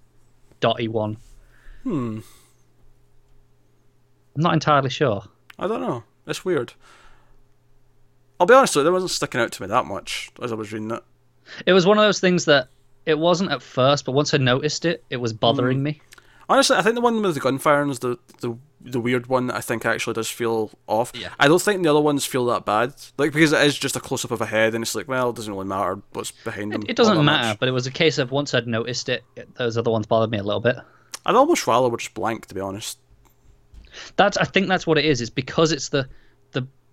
dotty 0.61 0.89
one. 0.89 1.17
hmm 1.83 2.21
I'm 4.37 4.43
not 4.43 4.55
entirely 4.55 4.91
sure. 4.91 5.23
I 5.59 5.69
don't 5.69 5.81
know 5.81 6.03
it's 6.27 6.45
weird 6.45 6.73
I'll 8.45 8.49
be 8.49 8.53
honest 8.53 8.75
though 8.75 8.85
it 8.85 8.93
wasn't 8.93 9.11
sticking 9.11 9.41
out 9.41 9.53
to 9.53 9.63
me 9.63 9.69
that 9.69 9.87
much 9.87 10.31
as 10.43 10.53
I 10.53 10.55
was 10.55 10.71
reading 10.71 10.91
it 10.91 11.03
It 11.65 11.73
was 11.73 11.87
one 11.87 11.97
of 11.97 12.05
those 12.05 12.21
things 12.21 12.45
that 12.45 12.69
it 13.07 13.19
wasn't 13.19 13.53
at 13.53 13.63
first, 13.63 14.05
but 14.05 14.13
once 14.13 14.35
I 14.35 14.37
noticed 14.37 14.85
it, 14.85 15.03
it 15.09 15.17
was 15.17 15.33
bothering 15.33 15.79
hmm. 15.79 15.85
me. 15.85 16.03
Honestly, 16.47 16.77
I 16.77 16.83
think 16.83 16.95
the 16.95 17.01
one 17.01 17.23
with 17.23 17.33
the 17.33 17.41
gunfire 17.41 17.89
is 17.89 18.01
the, 18.01 18.19
the 18.43 18.55
the 18.83 19.01
weird 19.01 19.29
one 19.29 19.47
that 19.47 19.57
I 19.57 19.63
think 19.63 19.87
actually 19.87 20.13
does 20.13 20.29
feel 20.29 20.73
off. 20.87 21.11
Yeah. 21.15 21.31
I 21.41 21.49
don't 21.49 21.63
think 21.63 21.83
the 21.83 21.89
other 21.89 22.03
ones 22.03 22.27
feel 22.27 22.45
that 22.47 22.67
bad. 22.67 22.95
Like 23.17 23.33
because 23.33 23.55
it 23.55 23.63
is 23.63 23.79
just 23.79 23.97
a 23.97 24.01
close 24.01 24.27
up 24.27 24.31
of 24.31 24.43
a 24.43 24.47
head 24.47 24.75
and 24.75 24.85
it's 24.85 24.95
like, 24.95 25.09
well, 25.09 25.31
it 25.31 25.37
doesn't 25.37 25.51
really 25.55 25.67
matter 25.67 26.03
what's 26.13 26.33
behind 26.33 26.73
them. 26.73 26.83
It 26.87 27.01
all 27.01 27.07
doesn't 27.07 27.25
matter, 27.25 27.49
much. 27.49 27.61
but 27.61 27.71
it 27.71 27.73
was 27.73 27.87
a 27.87 27.91
case 27.91 28.19
of 28.19 28.31
once 28.31 28.53
I'd 28.53 28.67
noticed 28.67 29.09
it, 29.09 29.25
it- 29.37 29.55
those 29.55 29.79
other 29.79 29.91
ones 29.91 30.05
bothered 30.05 30.31
me 30.31 30.37
a 30.37 30.43
little 30.43 30.61
bit. 30.61 30.77
I'd 31.25 31.35
almost 31.35 31.67
rather 31.67 31.89
were 31.89 31.97
just 31.97 32.13
blank 32.13 32.45
to 32.49 32.55
be 32.55 32.61
honest. 32.61 32.99
That's 34.17 34.37
I 34.37 34.45
think 34.45 34.69
that's 34.69 34.87
what 34.87 34.99
it 34.99 35.07
is. 35.07 35.23
It's 35.23 35.31
because 35.31 35.73
it's 35.73 35.89
the 35.89 36.07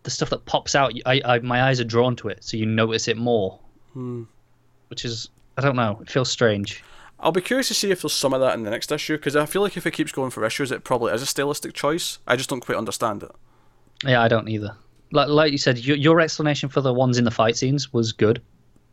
the 0.03 0.11
stuff 0.11 0.29
that 0.29 0.45
pops 0.45 0.75
out. 0.75 0.93
I, 1.05 1.21
I 1.23 1.39
my 1.39 1.63
eyes 1.63 1.79
are 1.79 1.85
drawn 1.85 2.15
to 2.17 2.29
it, 2.29 2.43
so 2.43 2.57
you 2.57 2.65
notice 2.65 3.07
it 3.07 3.17
more. 3.17 3.59
Hmm. 3.93 4.23
Which 4.89 5.05
is 5.05 5.29
I 5.57 5.61
don't 5.61 5.75
know. 5.75 5.99
It 6.01 6.09
feels 6.09 6.29
strange. 6.29 6.83
I'll 7.19 7.31
be 7.31 7.41
curious 7.41 7.67
to 7.67 7.73
see 7.75 7.91
if 7.91 8.01
there's 8.01 8.13
some 8.13 8.33
of 8.33 8.41
that 8.41 8.55
in 8.55 8.63
the 8.63 8.71
next 8.71 8.91
issue 8.91 9.15
because 9.15 9.35
I 9.35 9.45
feel 9.45 9.61
like 9.61 9.77
if 9.77 9.85
it 9.85 9.91
keeps 9.91 10.11
going 10.11 10.31
for 10.31 10.43
issues, 10.43 10.71
it 10.71 10.83
probably 10.83 11.13
is 11.13 11.21
a 11.21 11.27
stylistic 11.27 11.73
choice. 11.73 12.17
I 12.27 12.35
just 12.35 12.49
don't 12.49 12.61
quite 12.61 12.77
understand 12.77 13.21
it. 13.21 13.31
Yeah, 14.03 14.21
I 14.21 14.27
don't 14.27 14.49
either. 14.49 14.75
Like 15.11 15.27
like 15.27 15.51
you 15.51 15.57
said, 15.57 15.77
your, 15.79 15.97
your 15.97 16.19
explanation 16.19 16.69
for 16.69 16.81
the 16.81 16.93
ones 16.93 17.17
in 17.17 17.25
the 17.25 17.31
fight 17.31 17.57
scenes 17.57 17.93
was 17.93 18.11
good, 18.11 18.41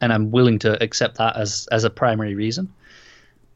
and 0.01 0.13
I'm 0.13 0.31
willing 0.31 0.59
to 0.61 0.83
accept 0.83 1.17
that 1.19 1.37
as 1.37 1.69
as 1.73 1.85
a 1.85 1.91
primary 1.91 2.35
reason. 2.35 2.73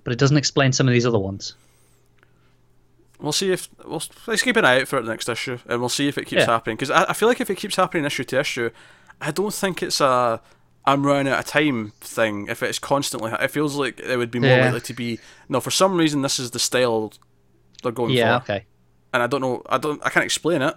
But 0.04 0.12
it 0.12 0.18
doesn't 0.18 0.36
explain 0.36 0.72
some 0.72 0.88
of 0.88 0.92
these 0.92 1.06
other 1.06 1.18
ones. 1.18 1.54
We'll 3.22 3.32
see 3.32 3.52
if 3.52 3.68
we'll 3.84 4.02
let's 4.26 4.42
keep 4.42 4.56
an 4.56 4.64
eye 4.64 4.80
out 4.80 4.88
for 4.88 4.98
it 4.98 5.04
next 5.04 5.28
issue, 5.28 5.58
and 5.68 5.80
we'll 5.80 5.88
see 5.88 6.08
if 6.08 6.18
it 6.18 6.26
keeps 6.26 6.40
Yeah. 6.40 6.46
happening. 6.46 6.76
Because 6.76 6.90
I, 6.90 7.04
I 7.10 7.12
feel 7.12 7.28
like 7.28 7.40
if 7.40 7.48
it 7.50 7.54
keeps 7.56 7.76
happening 7.76 8.04
issue 8.04 8.24
to 8.24 8.40
issue, 8.40 8.70
I 9.20 9.30
don't 9.30 9.54
think 9.54 9.82
it's 9.82 10.00
a 10.00 10.40
I'm 10.84 11.06
running 11.06 11.32
out 11.32 11.38
of 11.38 11.46
time 11.46 11.92
thing. 12.00 12.48
If 12.48 12.62
it's 12.62 12.80
constantly, 12.80 13.30
it 13.30 13.50
feels 13.52 13.76
like 13.76 14.00
it 14.00 14.16
would 14.16 14.32
be 14.32 14.40
more 14.40 14.50
Yeah. 14.50 14.64
likely 14.64 14.80
to 14.80 14.92
be 14.94 15.20
no. 15.48 15.60
For 15.60 15.70
some 15.70 15.96
reason, 15.96 16.22
this 16.22 16.40
is 16.40 16.50
the 16.50 16.58
style 16.58 17.12
they're 17.84 17.92
going 17.92 18.10
Yeah, 18.10 18.40
for, 18.40 18.52
okay. 18.52 18.64
and 19.14 19.22
I 19.22 19.28
don't 19.28 19.40
know. 19.40 19.62
I 19.68 19.78
don't. 19.78 20.04
I 20.04 20.10
can't 20.10 20.24
explain 20.24 20.60
it. 20.62 20.74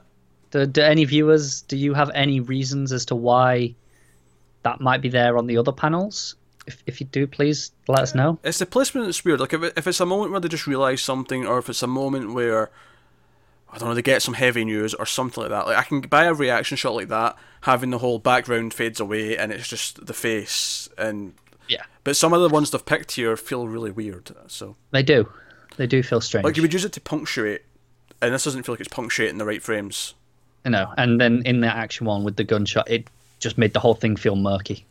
Do, 0.51 0.65
do 0.67 0.81
any 0.81 1.03
viewers, 1.05 1.63
do 1.63 1.75
you 1.75 1.95
have 1.95 2.11
any 2.13 2.39
reasons 2.39 2.93
as 2.93 3.05
to 3.07 3.15
why 3.15 3.73
that 4.61 4.79
might 4.79 5.01
be 5.01 5.09
there 5.09 5.37
on 5.37 5.47
the 5.47 5.57
other 5.57 5.71
panels? 5.71 6.35
If, 6.67 6.81
if 6.87 6.99
you 6.99 7.05
do, 7.07 7.27
please 7.27 7.71
let 7.87 7.99
us 7.99 8.15
know. 8.15 8.39
It's 8.43 8.57
the 8.59 8.65
placement 8.65 9.05
that's 9.07 9.23
weird. 9.23 9.39
Like 9.39 9.53
if, 9.53 9.61
it, 9.63 9.73
if 9.77 9.85
it's 9.87 9.99
a 9.99 10.05
moment 10.05 10.31
where 10.31 10.39
they 10.39 10.47
just 10.47 10.65
realise 10.67 11.01
something, 11.03 11.45
or 11.45 11.59
if 11.59 11.69
it's 11.69 11.83
a 11.83 11.87
moment 11.87 12.33
where 12.33 12.71
I 13.71 13.77
don't 13.77 13.89
know 13.89 13.95
they 13.95 14.01
get 14.01 14.21
some 14.21 14.33
heavy 14.35 14.63
news 14.65 14.93
or 14.93 15.05
something 15.05 15.41
like 15.43 15.51
that. 15.51 15.67
Like 15.67 15.77
I 15.77 15.83
can 15.83 16.01
buy 16.01 16.23
a 16.25 16.33
reaction 16.33 16.77
shot 16.77 16.95
like 16.95 17.09
that, 17.09 17.35
having 17.61 17.89
the 17.91 17.97
whole 17.99 18.19
background 18.19 18.73
fades 18.73 18.99
away 18.99 19.37
and 19.37 19.51
it's 19.51 19.67
just 19.67 20.05
the 20.05 20.13
face. 20.13 20.87
And 20.97 21.33
Yeah. 21.67 21.83
but 22.03 22.15
some 22.15 22.33
of 22.33 22.41
the 22.41 22.49
ones 22.49 22.71
they've 22.71 22.85
picked 22.85 23.11
here 23.13 23.35
feel 23.37 23.67
really 23.67 23.91
weird. 23.91 24.31
So 24.47 24.75
They 24.91 25.03
do. 25.03 25.29
They 25.77 25.87
do 25.87 26.01
feel 26.01 26.21
strange. 26.21 26.45
like 26.45 26.55
you 26.55 26.61
would 26.63 26.71
use 26.73 26.85
it 26.85 26.93
to 26.93 27.01
punctuate, 27.01 27.63
and 28.21 28.33
this 28.33 28.45
doesn't 28.45 28.63
feel 28.63 28.73
like 28.73 28.79
it's 28.79 28.87
punctuating 28.93 29.37
the 29.39 29.45
right 29.45 29.61
frames. 29.61 30.13
you 30.63 30.71
know, 30.71 30.91
and 30.97 31.19
then 31.19 31.41
in 31.45 31.59
the 31.59 31.67
action 31.67 32.05
one 32.07 32.23
with 32.23 32.37
the 32.37 32.43
gunshot, 32.45 32.89
it 32.89 33.07
just 33.39 33.57
made 33.57 33.73
the 33.73 33.79
whole 33.81 33.93
thing 33.93 34.15
feel 34.15 34.37
murky. 34.37 34.85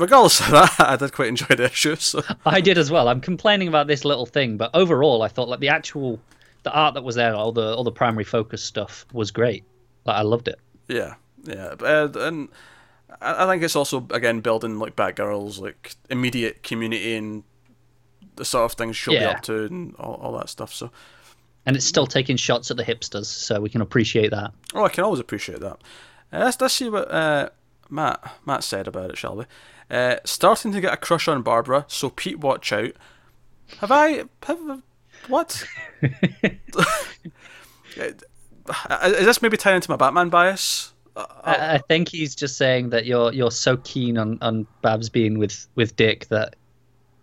Regardless 0.00 0.40
of 0.40 0.50
that, 0.50 0.74
I 0.80 0.96
did 0.96 1.12
quite 1.12 1.28
enjoy 1.28 1.54
the 1.54 1.64
issue. 1.64 1.96
So 1.96 2.22
I 2.46 2.60
did 2.60 2.78
as 2.78 2.90
well. 2.90 3.08
I'm 3.08 3.20
complaining 3.20 3.68
about 3.68 3.86
this 3.86 4.04
little 4.04 4.26
thing, 4.26 4.56
but 4.56 4.70
overall, 4.74 5.22
I 5.22 5.28
thought 5.28 5.48
like 5.48 5.60
the 5.60 5.68
actual, 5.68 6.18
the 6.62 6.72
art 6.72 6.94
that 6.94 7.02
was 7.04 7.14
there, 7.16 7.34
all 7.34 7.52
the 7.52 7.74
all 7.74 7.84
the 7.84 7.92
primary 7.92 8.24
focus 8.24 8.62
stuff 8.64 9.04
was 9.12 9.30
great. 9.30 9.64
Like 10.06 10.16
I 10.16 10.22
loved 10.22 10.48
it. 10.48 10.58
Yeah, 10.88 11.14
yeah, 11.44 11.74
uh, 11.80 12.08
and 12.16 12.48
I 13.20 13.44
I 13.44 13.46
think 13.46 13.62
it's 13.62 13.76
also 13.76 14.06
again 14.10 14.40
building 14.40 14.78
like 14.78 14.96
Batgirl's 14.96 15.58
like 15.58 15.94
immediate 16.08 16.62
community 16.62 17.14
and 17.14 17.44
the 18.36 18.44
sort 18.44 18.64
of 18.64 18.72
things 18.72 18.96
she'll 18.96 19.12
be 19.12 19.18
up 19.24 19.42
to 19.42 19.64
and 19.64 19.94
all, 19.96 20.14
all 20.14 20.32
that 20.38 20.48
stuff. 20.48 20.72
So, 20.72 20.90
And 21.66 21.76
it's 21.76 21.84
still 21.84 22.06
taking 22.06 22.36
shots 22.38 22.70
at 22.70 22.78
the 22.78 22.84
hipsters, 22.84 23.26
so 23.26 23.60
we 23.60 23.68
can 23.68 23.82
appreciate 23.82 24.30
that. 24.30 24.52
oh, 24.74 24.84
I 24.84 24.88
can 24.88 25.04
always 25.04 25.20
appreciate 25.20 25.60
that. 25.60 25.78
Uh, 26.32 26.38
let's 26.44 26.58
let's 26.60 26.72
see 26.74 26.88
what 26.88 27.10
uh, 27.10 27.50
Matt 27.90 28.32
Matt 28.46 28.64
said 28.64 28.88
about 28.88 29.10
it, 29.10 29.18
shall 29.18 29.36
we? 29.36 29.44
Uh, 29.90 30.16
starting 30.24 30.72
to 30.72 30.80
get 30.80 30.92
a 30.92 30.96
crush 30.96 31.26
on 31.28 31.42
Barbara, 31.42 31.84
so 31.88 32.10
Pete, 32.10 32.38
watch 32.38 32.72
out. 32.72 32.92
Have 33.78 33.90
I 33.90 34.24
have 34.44 34.82
what? 35.28 35.64
Uh, 38.88 39.08
this 39.08 39.42
maybe 39.42 39.56
tying 39.56 39.76
into 39.76 39.90
my 39.90 39.96
Batman 39.96 40.28
bias? 40.28 40.92
I, 41.16 41.74
I 41.74 41.78
think 41.88 42.08
he's 42.08 42.36
just 42.36 42.56
saying 42.56 42.90
that 42.90 43.04
you're 43.04 43.32
you're 43.32 43.50
so 43.50 43.78
keen 43.78 44.16
on, 44.16 44.38
on 44.42 44.64
Babs 44.80 45.08
being 45.08 45.38
with, 45.38 45.66
with 45.74 45.96
Dick 45.96 46.28
that 46.28 46.54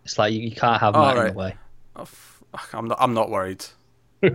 it's 0.03 0.18
like 0.19 0.34
you, 0.34 0.41
you 0.41 0.52
can't 0.52 0.80
have 0.81 0.94
Oh, 0.95 1.02
Matt 1.02 1.15
in 1.18 1.23
right. 1.23 1.31
the 1.34 1.39
way. 1.39 1.56
Oh, 1.95 2.07
I'm 2.73 2.88
not. 2.89 2.98
I'm 2.99 3.14
not 3.14 3.30
worried. 3.30 3.64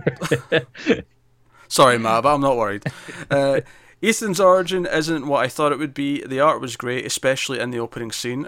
Sorry, 1.67 1.97
Matt, 1.99 2.23
but 2.23 2.33
I'm 2.33 2.41
not 2.41 2.57
worried. 2.57 2.83
Uh, 3.29 3.61
Ethan's 4.03 4.39
origin 4.39 4.85
isn't 4.85 5.27
what 5.27 5.45
I 5.45 5.47
thought 5.47 5.71
it 5.71 5.79
would 5.79 5.93
be. 5.93 6.21
The 6.25 6.41
art 6.41 6.59
was 6.59 6.75
great, 6.75 7.05
especially 7.05 7.59
in 7.59 7.71
the 7.71 7.79
opening 7.79 8.11
scene. 8.11 8.45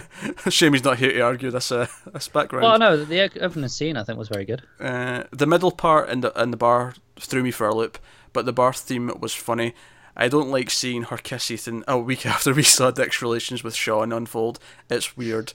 Shame 0.50 0.74
he's 0.74 0.84
not 0.84 0.98
here 0.98 1.12
to 1.12 1.20
argue 1.20 1.50
this 1.50 1.72
uh, 1.72 1.86
this 2.12 2.28
background. 2.28 2.64
Well, 2.64 2.78
no, 2.78 3.02
the 3.04 3.30
opening 3.40 3.70
scene 3.70 3.96
I 3.96 4.04
think 4.04 4.18
was 4.18 4.28
very 4.28 4.44
good. 4.44 4.62
Uh, 4.78 5.24
the 5.30 5.46
middle 5.46 5.70
part 5.70 6.10
in 6.10 6.20
the 6.20 6.30
in 6.40 6.50
the 6.50 6.58
bar 6.58 6.94
threw 7.18 7.42
me 7.42 7.50
for 7.50 7.66
a 7.66 7.74
loop, 7.74 7.98
but 8.34 8.44
the 8.44 8.52
bar 8.52 8.74
theme 8.74 9.10
was 9.18 9.32
funny. 9.32 9.74
I 10.14 10.28
don't 10.28 10.50
like 10.50 10.68
seeing 10.68 11.04
her 11.04 11.16
kiss 11.16 11.50
Ethan 11.50 11.84
a 11.88 11.96
week 11.96 12.26
after 12.34 12.52
we 12.52 12.62
saw 12.62 12.90
Dick's 12.90 13.22
relations 13.22 13.64
with 13.64 13.74
Shawn 13.74 14.12
unfold. 14.12 14.58
It's 14.90 15.16
weird. 15.16 15.54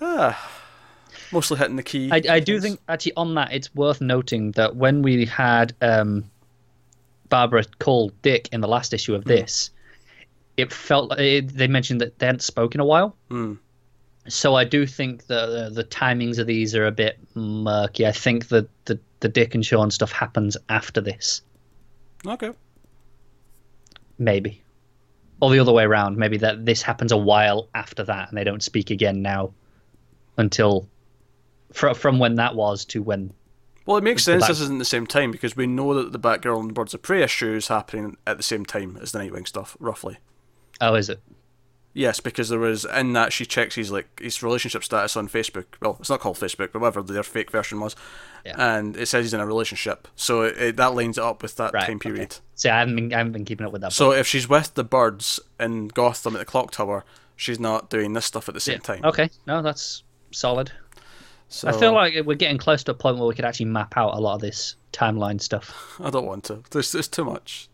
Ah, 0.00 0.50
mostly 1.32 1.58
hitting 1.58 1.76
the 1.76 1.82
key. 1.82 2.10
I, 2.10 2.22
I 2.30 2.40
do 2.40 2.58
think 2.60 2.80
actually 2.88 3.12
on 3.16 3.34
that 3.34 3.52
it's 3.52 3.74
worth 3.74 4.00
noting 4.00 4.52
that 4.52 4.76
when 4.76 5.02
we 5.02 5.26
had 5.26 5.74
um, 5.82 6.30
Barbara 7.30 7.64
called 7.78 8.12
Dick 8.22 8.48
in 8.52 8.60
the 8.60 8.68
last 8.68 8.92
issue 8.92 9.14
of 9.14 9.24
this, 9.24 9.70
it 10.58 10.70
felt 10.72 11.08
like 11.10 11.20
it, 11.20 11.48
they 11.56 11.66
mentioned 11.68 12.00
that 12.02 12.18
they 12.18 12.26
hadn't 12.26 12.42
spoken 12.42 12.80
in 12.80 12.82
a 12.82 12.86
while. 12.86 13.16
Hmm. 13.30 13.54
So 14.28 14.54
I 14.54 14.64
do 14.64 14.86
think 14.86 15.26
the, 15.26 15.46
the 15.46 15.70
the 15.82 15.84
timings 15.84 16.38
of 16.38 16.46
these 16.46 16.74
are 16.74 16.86
a 16.86 16.92
bit 16.92 17.18
murky. 17.34 18.06
I 18.06 18.12
think 18.12 18.48
that 18.48 18.68
the 18.84 18.98
the 19.20 19.28
Dick 19.28 19.54
and 19.54 19.64
Shawn 19.64 19.90
stuff 19.90 20.12
happens 20.12 20.56
after 20.68 21.00
this, 21.00 21.42
Okay. 22.26 22.50
maybe, 24.18 24.62
or 25.40 25.50
the 25.50 25.58
other 25.58 25.72
way 25.72 25.84
around. 25.84 26.16
Maybe 26.16 26.36
that 26.38 26.64
this 26.66 26.82
happens 26.82 27.12
a 27.12 27.16
while 27.16 27.68
after 27.74 28.04
that, 28.04 28.28
and 28.28 28.36
they 28.36 28.44
don't 28.44 28.62
speak 28.62 28.90
again 28.90 29.22
now 29.22 29.52
until 30.36 30.88
fr- 31.72 31.94
from 31.94 32.18
when 32.18 32.34
that 32.36 32.54
was 32.54 32.84
to 32.86 33.02
when. 33.02 33.32
Well, 33.86 33.96
it 33.96 34.04
makes 34.04 34.22
sense 34.24 34.46
this 34.46 34.60
isn't 34.60 34.78
the 34.78 34.84
same 34.84 35.06
time 35.06 35.30
because 35.32 35.56
we 35.56 35.66
know 35.66 35.94
that 35.94 36.12
the 36.12 36.18
Batgirl 36.18 36.60
and 36.60 36.70
the 36.70 36.74
Birds 36.74 36.94
of 36.94 37.02
Prey 37.02 37.22
issue 37.22 37.54
is 37.54 37.68
happening 37.68 38.16
at 38.26 38.36
the 38.36 38.42
same 38.42 38.64
time 38.64 38.98
as 39.00 39.12
the 39.12 39.18
Nightwing 39.18 39.48
stuff, 39.48 39.76
roughly. 39.80 40.18
Oh, 40.80 40.94
is 40.94 41.08
it? 41.08 41.20
Yes, 41.92 42.20
because 42.20 42.48
there 42.48 42.58
was 42.60 42.84
in 42.84 43.14
that 43.14 43.32
she 43.32 43.44
checks 43.44 43.74
his 43.74 43.90
like 43.90 44.20
his 44.20 44.42
relationship 44.44 44.84
status 44.84 45.16
on 45.16 45.26
Facebook. 45.28 45.64
Well, 45.82 45.96
it's 45.98 46.08
not 46.08 46.20
called 46.20 46.36
Facebook, 46.36 46.70
but 46.72 46.80
whatever 46.80 47.02
their 47.02 47.24
fake 47.24 47.50
version 47.50 47.80
was, 47.80 47.96
Yeah. 48.46 48.54
and 48.76 48.96
it 48.96 49.06
says 49.06 49.24
he's 49.24 49.34
in 49.34 49.40
a 49.40 49.46
relationship. 49.46 50.06
So 50.14 50.42
it, 50.42 50.56
it, 50.58 50.76
that 50.76 50.94
lines 50.94 51.18
it 51.18 51.24
up 51.24 51.42
with 51.42 51.56
that 51.56 51.72
Right. 51.74 51.86
time 51.86 51.96
okay. 51.96 52.10
period. 52.10 52.36
See, 52.54 52.68
I 52.68 52.78
haven't 52.78 52.94
been 52.94 53.12
I 53.12 53.18
haven't 53.18 53.32
been 53.32 53.44
keeping 53.44 53.66
up 53.66 53.72
with 53.72 53.82
that. 53.82 53.92
So 53.92 54.12
if 54.12 54.28
she's 54.28 54.48
with 54.48 54.74
the 54.74 54.84
birds 54.84 55.40
in 55.58 55.88
Gotham 55.88 56.36
at 56.36 56.38
the 56.38 56.44
clock 56.44 56.70
tower, 56.70 57.04
she's 57.34 57.58
not 57.58 57.90
doing 57.90 58.12
this 58.12 58.24
stuff 58.24 58.48
at 58.48 58.54
the 58.54 58.60
same 58.60 58.74
Yeah. 58.74 58.94
time. 58.94 59.04
Okay, 59.06 59.30
no, 59.48 59.60
that's 59.60 60.04
solid. 60.30 60.70
So 61.52 61.68
I 61.68 61.72
feel 61.72 61.92
like 61.92 62.14
we're 62.24 62.36
getting 62.36 62.58
close 62.58 62.84
to 62.84 62.92
a 62.92 62.94
point 62.94 63.18
where 63.18 63.26
we 63.26 63.34
could 63.34 63.44
actually 63.44 63.66
map 63.66 63.96
out 63.96 64.14
a 64.14 64.20
lot 64.20 64.36
of 64.36 64.40
this 64.40 64.76
timeline 64.92 65.40
stuff. 65.40 65.96
I 66.00 66.08
don't 66.08 66.24
want 66.24 66.44
to. 66.44 66.62
There's, 66.70 66.92
there's 66.92 67.08
too 67.08 67.24
much. 67.24 67.68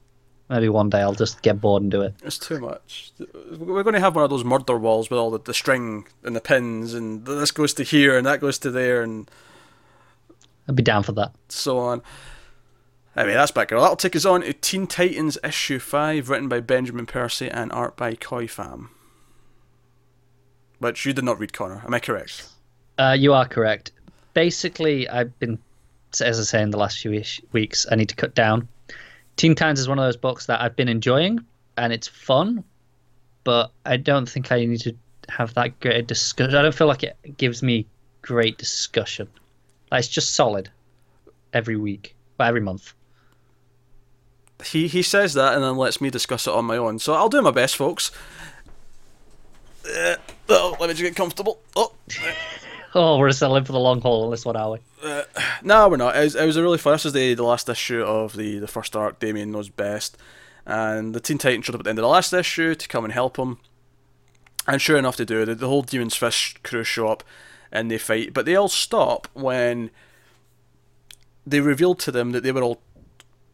Maybe 0.48 0.70
one 0.70 0.89
day 0.89 1.01
I'll 1.03 1.12
just 1.15 1.43
get 1.43 1.61
bored 1.61 1.82
and 1.82 1.90
do 1.90 2.01
it. 2.01 2.15
It's 2.24 2.39
too 2.39 2.59
much. 2.59 3.12
We're 3.59 3.82
going 3.82 3.94
to 3.94 4.01
have 4.01 4.15
one 4.15 4.24
of 4.24 4.31
those 4.31 4.44
murder 4.44 4.78
walls 4.78 5.11
with 5.11 5.19
all 5.19 5.31
the, 5.31 5.40
the 5.40 5.53
string 5.53 6.07
and 6.24 6.35
the 6.35 6.40
pins, 6.40 6.94
and 6.94 7.27
this 7.27 7.51
goes 7.51 7.74
to 7.74 7.82
here 7.82 8.16
and 8.16 8.27
that 8.27 8.40
goes 8.40 8.59
to 8.61 8.70
there, 8.70 9.03
and 9.03 9.31
I'd 10.66 10.77
be 10.77 10.82
down 10.82 11.03
for 11.03 11.12
that. 11.12 11.32
so 11.48 11.78
on. 11.78 12.01
Anyway, 13.15 13.35
that's 13.35 13.53
Batgirl. 13.53 13.81
That'll 13.81 13.97
take 13.97 14.16
us 14.16 14.24
on 14.24 14.40
to 14.40 14.53
Teen 14.55 14.86
Titans 14.86 15.36
issue 15.44 15.78
five, 15.78 16.31
written 16.31 16.48
by 16.48 16.61
Benjamin 16.61 17.07
Percy 17.07 17.51
and 17.51 17.70
art 17.73 17.97
by 17.97 18.15
Khoi 18.15 18.47
Pham. 18.47 18.89
Which 20.78 21.05
you 21.05 21.12
did 21.12 21.24
not 21.24 21.39
read, 21.39 21.53
Connor. 21.53 21.82
Am 21.85 21.93
I 21.93 21.98
correct? 21.98 22.48
Uh, 22.98 23.16
you 23.18 23.32
are 23.32 23.47
correct. 23.47 23.93
Basically, 24.35 25.09
I've 25.09 25.39
been, 25.39 25.59
as 26.20 26.40
I 26.40 26.43
say, 26.43 26.62
in 26.62 26.70
the 26.70 26.78
last 26.78 26.98
few 26.98 27.12
ish- 27.12 27.40
weeks, 27.52 27.86
I 27.90 27.94
need 27.94 28.09
to 28.09 28.16
cut 28.16 28.35
down. 28.35 28.68
Teen 29.36 29.55
Titans 29.55 29.81
is 29.81 29.89
one 29.89 29.98
of 29.98 30.05
those 30.05 30.16
books 30.16 30.47
that 30.47 30.60
I've 30.62 30.77
been 30.77 30.89
enjoying, 30.89 31.40
and 31.77 31.93
it's 31.93 32.09
fun, 32.09 32.64
but 33.44 33.70
I 33.85 33.97
don't 33.98 34.28
think 34.28 34.51
I 34.51 34.64
need 34.64 34.81
to 34.81 34.94
have 35.28 35.52
that 35.55 35.78
great 35.81 36.06
discussion. 36.06 36.55
I 36.55 36.62
don't 36.62 36.74
feel 36.74 36.86
like 36.86 37.02
it 37.02 37.16
gives 37.36 37.62
me 37.62 37.86
great 38.23 38.56
discussion. 38.56 39.28
Like, 39.90 40.01
it's 40.01 40.09
just 40.09 40.35
solid 40.35 40.70
every 41.52 41.77
week, 41.77 42.14
well, 42.39 42.48
every 42.48 42.60
month. 42.60 42.94
He 44.64 44.89
he 44.89 45.02
says 45.02 45.35
that 45.35 45.55
and 45.55 45.62
then 45.62 45.77
lets 45.77 46.01
me 46.01 46.09
discuss 46.09 46.47
it 46.47 46.55
on 46.55 46.64
my 46.64 46.78
own. 46.78 46.98
So 46.98 47.12
I'll 47.12 47.28
do 47.28 47.43
my 47.43 47.51
best, 47.51 47.77
folks. 47.77 48.10
Uh, 49.85 50.16
oh, 50.48 50.77
let 50.81 50.89
me 50.89 50.94
just 50.94 51.02
get 51.02 51.14
comfortable. 51.14 51.60
Oh, 51.77 51.93
Oh, 52.98 53.18
we're 53.18 53.31
still 53.32 53.55
in 53.56 53.64
for 53.64 53.73
the 53.73 53.78
long 53.78 54.01
haul 54.01 54.24
on 54.24 54.31
this 54.31 54.47
one, 54.47 54.56
are 54.56 54.70
we? 54.70 54.78
Uh, 55.05 55.24
no, 55.62 55.86
we're 55.86 55.98
not. 55.98 56.16
It 56.16 56.20
was, 56.20 56.35
it 56.35 56.47
was 56.47 56.56
a 56.56 56.62
really 56.62 56.78
fun. 56.78 56.94
This 56.94 57.05
was 57.05 57.12
the, 57.12 57.35
the 57.35 57.43
last 57.43 57.68
issue 57.68 58.02
of 58.02 58.35
the, 58.35 58.59
the 58.59 58.66
first 58.66 58.97
arc. 58.97 59.18
Damian 59.18 59.52
knows 59.52 59.68
best, 59.68 60.16
and 60.64 61.14
the 61.14 61.20
Teen 61.20 61.36
Titans 61.36 61.66
showed 61.66 61.74
up 61.74 61.81
at 61.81 61.85
the 61.85 61.90
end 61.90 61.98
of 61.98 62.05
the 62.05 62.09
last 62.09 62.32
issue 62.32 62.74
to 62.74 62.89
come 62.89 63.05
and 63.05 63.12
help 63.12 63.36
him. 63.36 63.59
And 64.66 64.81
sure 64.81 64.97
enough, 64.97 65.18
they 65.18 65.27
do. 65.27 65.44
The, 65.44 65.55
the 65.55 65.68
whole 65.68 65.82
Demon's 65.82 66.16
Fist 66.16 66.62
crew 66.62 66.85
show 66.85 67.09
up, 67.09 67.23
and 67.70 67.90
they 67.90 67.98
fight. 67.98 68.32
But 68.32 68.47
they 68.47 68.56
all 68.56 68.68
stop 68.68 69.28
when 69.35 69.90
they 71.47 71.60
revealed 71.60 71.98
to 72.01 72.10
them 72.10 72.32
that 72.32 72.44
they 72.44 72.52
were 72.52 72.62
all 72.62 72.81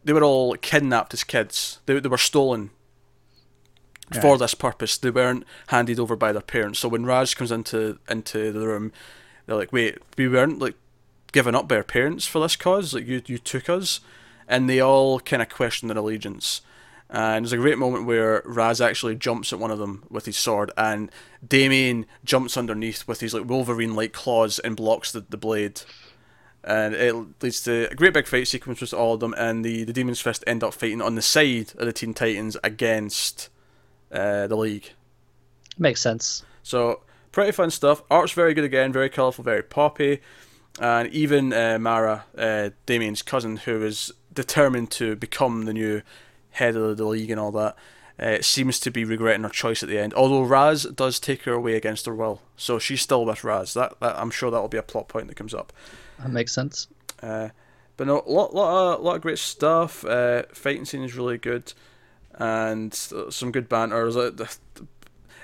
they 0.05 0.13
were 0.13 0.23
all 0.23 0.55
kidnapped 0.55 1.13
as 1.13 1.25
kids. 1.25 1.79
They, 1.85 1.99
they 1.99 2.07
were 2.07 2.17
stolen 2.17 2.69
for 4.21 4.37
this 4.37 4.53
purpose. 4.53 4.97
They 4.97 5.09
weren't 5.09 5.43
handed 5.67 5.99
over 5.99 6.15
by 6.15 6.31
their 6.31 6.41
parents. 6.41 6.79
So 6.79 6.87
when 6.87 7.05
Ra's 7.05 7.33
comes 7.33 7.51
into 7.51 7.99
into 8.09 8.53
the 8.53 8.67
room, 8.67 8.93
they're 9.45 9.55
like, 9.55 9.73
"Wait, 9.73 9.97
we 10.17 10.27
weren't 10.27 10.59
like 10.59 10.75
given 11.31 11.55
up 11.55 11.67
by 11.67 11.77
our 11.77 11.83
parents 11.83 12.27
for 12.27 12.39
this 12.39 12.55
cause. 12.55 12.93
Like 12.93 13.07
you 13.07 13.21
you 13.25 13.37
took 13.37 13.69
us," 13.69 13.99
and 14.47 14.69
they 14.69 14.79
all 14.79 15.19
kind 15.19 15.41
of 15.41 15.49
question 15.49 15.87
their 15.87 15.97
allegiance. 15.97 16.61
And 17.09 17.45
there's 17.45 17.53
a 17.53 17.57
great 17.57 17.77
moment 17.77 18.07
where 18.07 18.41
Ra's 18.43 18.81
actually 18.81 19.15
jumps 19.15 19.53
at 19.53 19.59
one 19.59 19.69
of 19.69 19.77
them 19.77 20.03
with 20.09 20.25
his 20.25 20.37
sword, 20.37 20.71
and 20.75 21.11
Damian 21.47 22.07
jumps 22.23 22.57
underneath 22.57 23.07
with 23.07 23.19
his 23.19 23.35
like 23.35 23.47
Wolverine-like 23.47 24.13
claws 24.13 24.57
and 24.57 24.75
blocks 24.75 25.11
the, 25.11 25.19
the 25.19 25.37
blade. 25.37 25.81
And 26.63 26.95
it 26.95 27.13
leads 27.43 27.61
to 27.63 27.91
a 27.91 27.93
great 27.93 28.13
big 28.13 28.25
fight 28.25 28.47
sequence 28.47 28.81
with 28.81 28.93
all 28.93 29.13
of 29.13 29.19
them, 29.19 29.35
and 29.37 29.63
the, 29.63 29.83
the 29.83 29.93
Demon's 29.93 30.21
Fist 30.21 30.43
end 30.47 30.63
up 30.63 30.73
fighting 30.73 31.01
on 31.01 31.13
the 31.13 31.21
side 31.21 31.73
of 31.77 31.85
the 31.85 31.93
Teen 31.93 32.13
Titans 32.15 32.57
against 32.63 33.49
uh, 34.11 34.47
the 34.47 34.55
League. 34.55 34.93
Makes 35.77 36.01
sense. 36.01 36.43
So 36.63 37.01
pretty 37.33 37.51
fun 37.51 37.69
stuff. 37.69 38.01
Art's 38.09 38.31
very 38.31 38.53
good 38.53 38.63
again, 38.63 38.93
very 38.93 39.09
colourful, 39.09 39.43
very 39.43 39.63
poppy, 39.63 40.21
and 40.79 41.09
even 41.09 41.51
uh, 41.51 41.77
Mara, 41.77 42.23
uh, 42.37 42.69
Damian's 42.85 43.21
cousin, 43.21 43.57
who 43.57 43.83
is 43.83 44.13
determined 44.31 44.89
to 44.91 45.17
become 45.17 45.65
the 45.65 45.73
new 45.73 46.01
head 46.51 46.77
of 46.77 46.95
the 46.95 47.05
league 47.05 47.29
and 47.29 47.39
all 47.39 47.51
that, 47.51 47.75
uh, 48.19 48.41
seems 48.41 48.79
to 48.79 48.91
be 48.91 49.03
regretting 49.03 49.43
her 49.43 49.49
choice 49.49 49.83
at 49.83 49.89
the 49.89 49.99
end. 49.99 50.13
Although 50.13 50.43
Ra's 50.43 50.83
does 50.83 51.19
take 51.19 51.43
her 51.43 51.53
away 51.53 51.75
against 51.75 52.05
her 52.05 52.15
will, 52.15 52.41
so 52.55 52.79
she's 52.79 53.01
still 53.01 53.25
with 53.25 53.43
Ra's. 53.43 53.73
That, 53.73 53.99
that 53.99 54.17
I'm 54.17 54.31
sure 54.31 54.49
that 54.49 54.61
will 54.61 54.69
be 54.69 54.77
a 54.77 54.83
plot 54.83 55.09
point 55.09 55.27
that 55.27 55.35
comes 55.35 55.53
up. 55.53 55.73
That 56.19 56.29
makes 56.29 56.53
sense. 56.53 56.87
Uh, 57.21 57.49
but 57.97 58.07
no, 58.07 58.23
lot, 58.25 58.53
lot, 58.53 58.95
of, 58.95 59.01
lot 59.01 59.15
of 59.15 59.21
great 59.21 59.39
stuff. 59.39 60.05
Uh, 60.05 60.43
fighting 60.53 60.85
scene 60.85 61.03
is 61.03 61.15
really 61.15 61.37
good, 61.37 61.73
and 62.35 62.91
uh, 63.15 63.29
some 63.31 63.51
good 63.51 63.67
banter. 63.67 64.11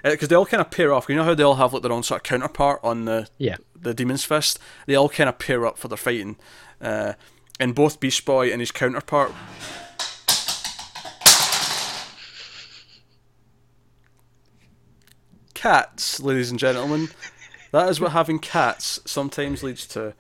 Because 0.04 0.28
they 0.30 0.36
all 0.36 0.46
kind 0.46 0.62
of 0.62 0.72
pair 0.72 0.94
off. 0.94 1.08
You 1.10 1.16
know 1.16 1.24
how 1.24 1.34
they 1.36 1.44
all 1.44 1.56
have 1.56 1.74
like 1.74 1.82
their 1.84 1.92
own 1.92 2.04
sort 2.04 2.20
of 2.20 2.24
counterpart 2.24 2.80
on 2.84 3.06
the 3.06 3.28
Yeah. 3.38 3.58
the 3.80 3.94
Demon's 3.94 4.24
Fist. 4.26 4.60
They 4.86 4.96
all 4.96 5.10
kind 5.10 5.30
of 5.30 5.40
pair 5.40 5.66
up 5.66 5.78
for 5.78 5.88
their 5.88 5.98
fighting. 5.98 6.38
Uh, 6.82 7.14
and 7.60 7.76
both 7.76 8.00
Beast 8.00 8.24
Boy 8.26 8.52
and 8.52 8.62
his 8.62 8.72
counterpart. 8.72 9.34
Cats, 15.54 16.20
ladies 16.22 16.52
and 16.52 16.60
gentlemen. 16.60 17.10
That 17.72 17.90
is 17.90 18.00
what 18.00 18.12
having 18.14 18.40
cats 18.40 19.00
sometimes 19.06 19.62
leads 19.64 19.86
to. 19.88 20.14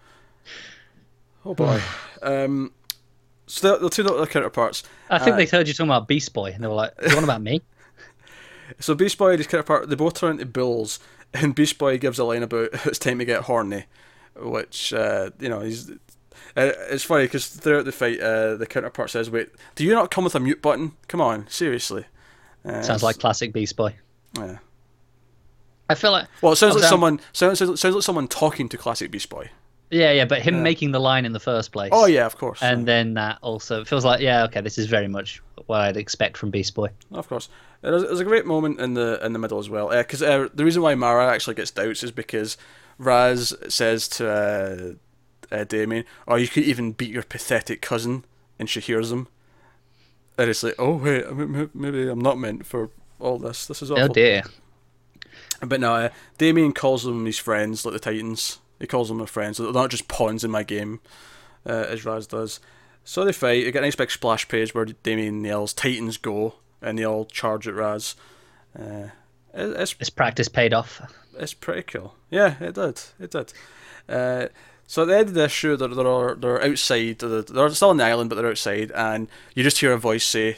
Oh 1.45 1.53
boy. 1.53 1.81
um, 2.22 2.73
so 3.47 3.73
the, 3.73 3.77
the 3.84 3.89
two 3.89 4.06
other 4.06 4.26
counterparts. 4.27 4.84
I 5.10 5.19
think 5.19 5.34
Uh, 5.34 5.38
they 5.38 5.45
heard 5.45 5.68
you 5.68 5.73
talking 5.73 5.89
about 5.89 6.07
Beast 6.07 6.34
Boy, 6.34 6.51
and 6.51 6.64
they 6.64 6.68
were 6.68 6.73
like, 6.73 6.93
"You 7.07 7.14
want 7.15 7.23
about 7.23 7.41
me?" 7.41 7.61
So 8.79 8.93
Beast 8.95 9.17
Boy 9.17 9.31
and 9.31 9.39
his 9.39 9.47
counterpart, 9.47 9.89
they 9.89 9.95
both 9.95 10.13
turn 10.15 10.33
into 10.33 10.45
bulls, 10.45 10.99
and 11.33 11.55
Beast 11.55 11.77
Boy 11.77 11.97
gives 11.97 12.19
a 12.19 12.23
line 12.23 12.43
about 12.43 12.69
it's 12.85 12.99
time 12.99 13.19
to 13.19 13.25
get 13.25 13.43
horny, 13.43 13.85
which 14.35 14.93
uh, 14.93 15.31
you 15.39 15.49
know 15.49 15.61
he's. 15.61 15.89
Uh, 16.57 16.71
it's 16.89 17.03
funny 17.03 17.25
because 17.25 17.47
throughout 17.47 17.85
the 17.85 17.91
fight, 17.91 18.19
uh, 18.19 18.55
the 18.55 18.65
counterpart 18.67 19.09
says, 19.11 19.29
"Wait, 19.29 19.49
do 19.75 19.83
you 19.83 19.93
not 19.93 20.11
come 20.11 20.23
with 20.23 20.35
a 20.35 20.39
mute 20.39 20.61
button? 20.61 20.93
Come 21.07 21.21
on, 21.21 21.47
seriously." 21.47 22.05
Uh, 22.65 22.81
Sounds 22.81 23.03
like 23.03 23.17
classic 23.19 23.53
Beast 23.53 23.75
Boy. 23.75 23.95
Yeah. 24.37 24.57
I 25.89 25.95
feel 25.95 26.11
like 26.11 26.27
Well, 26.41 26.53
it 26.53 26.57
sounds 26.57 26.75
like 26.75 26.81
down- 26.83 26.89
someone 26.89 27.19
sounds, 27.33 27.59
sounds 27.59 27.79
sounds 27.79 27.95
like 27.95 28.03
someone 28.03 28.27
talking 28.27 28.69
to 28.69 28.77
classic 28.77 29.09
Beast 29.11 29.29
Boy. 29.29 29.49
yeah, 29.89 30.11
yeah, 30.11 30.25
but 30.25 30.41
him 30.41 30.55
Yeah. 30.55 30.61
making 30.61 30.91
the 30.91 30.99
line 30.99 31.25
in 31.25 31.31
the 31.33 31.39
first 31.39 31.71
place. 31.71 31.89
Oh 31.93 32.05
yeah, 32.05 32.25
of 32.25 32.37
course. 32.37 32.61
And 32.61 32.87
then 32.87 33.15
that 33.15 33.39
also 33.41 33.83
feels 33.85 34.05
like, 34.05 34.19
yeah, 34.21 34.43
okay, 34.45 34.61
this 34.61 34.77
is 34.77 34.85
very 34.87 35.07
much 35.07 35.41
what 35.65 35.81
I'd 35.81 35.97
expect 35.97 36.37
from 36.37 36.51
Beast 36.51 36.75
Boy. 36.75 36.89
Of 37.11 37.27
course, 37.27 37.49
there's, 37.81 38.03
was 38.03 38.19
a 38.19 38.26
great 38.26 38.45
moment 38.45 38.80
in 38.80 38.93
the 38.93 39.23
in 39.26 39.34
the 39.34 39.39
middle 39.39 39.60
as 39.60 39.69
well. 39.69 39.89
Because 39.89 40.22
uh, 40.22 40.49
the 40.53 40.65
reason 40.65 40.81
why 40.81 40.95
Mara 40.95 41.27
actually 41.31 41.56
gets 41.56 41.72
doubts 41.72 42.03
is 42.03 42.11
because 42.11 42.57
Ra's 42.97 43.53
says 43.68 44.07
to 44.10 44.97
uh, 45.51 45.56
uh, 45.56 45.64
Damian, 45.64 46.06
"Oh, 46.27 46.35
you 46.35 46.47
could 46.47 46.64
even 46.64 46.91
beat 46.91 47.11
your 47.11 47.23
pathetic 47.23 47.81
cousin," 47.81 48.26
and 48.57 48.69
she 48.69 48.80
hears 48.80 49.11
him, 49.11 49.27
and 50.38 50.49
it's 50.49 50.64
like, 50.64 50.76
"Oh 50.77 50.97
wait, 50.97 51.26
maybe 51.73 52.07
I'm 52.07 52.19
not 52.19 52.38
meant 52.38 52.65
for 52.65 52.89
all 53.19 53.38
this. 53.38 53.65
This 53.65 53.81
is 53.81 53.91
awful." 53.91 54.06
Oh 54.06 54.07
dear. 54.14 54.43
But 55.61 55.81
no, 55.81 55.93
uh, 55.93 56.10
Damian 56.38 56.73
calls 56.73 57.03
them 57.03 57.26
his 57.26 57.38
friends, 57.38 57.85
like 57.85 57.93
the 57.93 57.99
Titans. 57.99 58.60
He 58.80 58.88
calls 58.88 59.10
them 59.10 59.18
their 59.18 59.27
friends. 59.27 59.57
They're 59.57 59.72
not 59.73 59.89
just 59.89 60.07
pawns 60.07 60.45
in 60.45 60.51
my 60.51 60.64
game, 60.64 61.01
uh, 61.65 61.85
as 61.89 62.06
Ra's 62.06 62.27
does. 62.27 62.61
So 63.03 63.26
they 63.26 63.34
fight. 63.34 63.65
You 63.65 63.72
get 63.72 63.84
a 63.84 63.88
nice 63.88 63.95
big 63.95 64.11
splash 64.11 64.47
page 64.47 64.73
where 64.73 64.85
Damian 64.85 65.43
yells, 65.43 65.73
"Titans 65.73 66.18
go!" 66.18 66.56
And 66.81 66.97
they 66.97 67.06
all 67.06 67.26
charge 67.26 67.68
at 67.68 67.73
Ra's. 67.76 68.15
Uh, 68.77 69.10
it, 69.53 69.80
it's 69.80 69.93
This 69.93 70.10
practice 70.10 70.47
paid 70.47 70.73
off. 70.73 71.01
it's 71.38 71.53
pretty 71.53 71.84
cool. 71.84 72.15
Yeah, 72.30 72.56
it 72.60 72.76
did. 72.76 73.01
It 73.19 73.31
did. 73.31 73.53
Uh, 74.07 74.47
so 74.88 75.03
at 75.03 75.07
the 75.07 75.18
end 75.18 75.27
of 75.30 75.34
the 75.35 75.43
issue, 75.43 75.76
they're 75.76 75.88
they're, 75.88 76.35
they're 76.35 76.64
outside. 76.64 77.19
They're, 77.19 77.41
they're 77.43 77.69
still 77.72 77.89
on 77.89 77.97
the 77.97 78.03
island, 78.06 78.30
but 78.30 78.38
they're 78.38 78.49
outside, 78.49 78.91
and 78.95 79.27
you 79.53 79.64
just 79.64 79.80
hear 79.80 79.93
a 79.93 79.97
voice 79.99 80.26
say, 80.26 80.57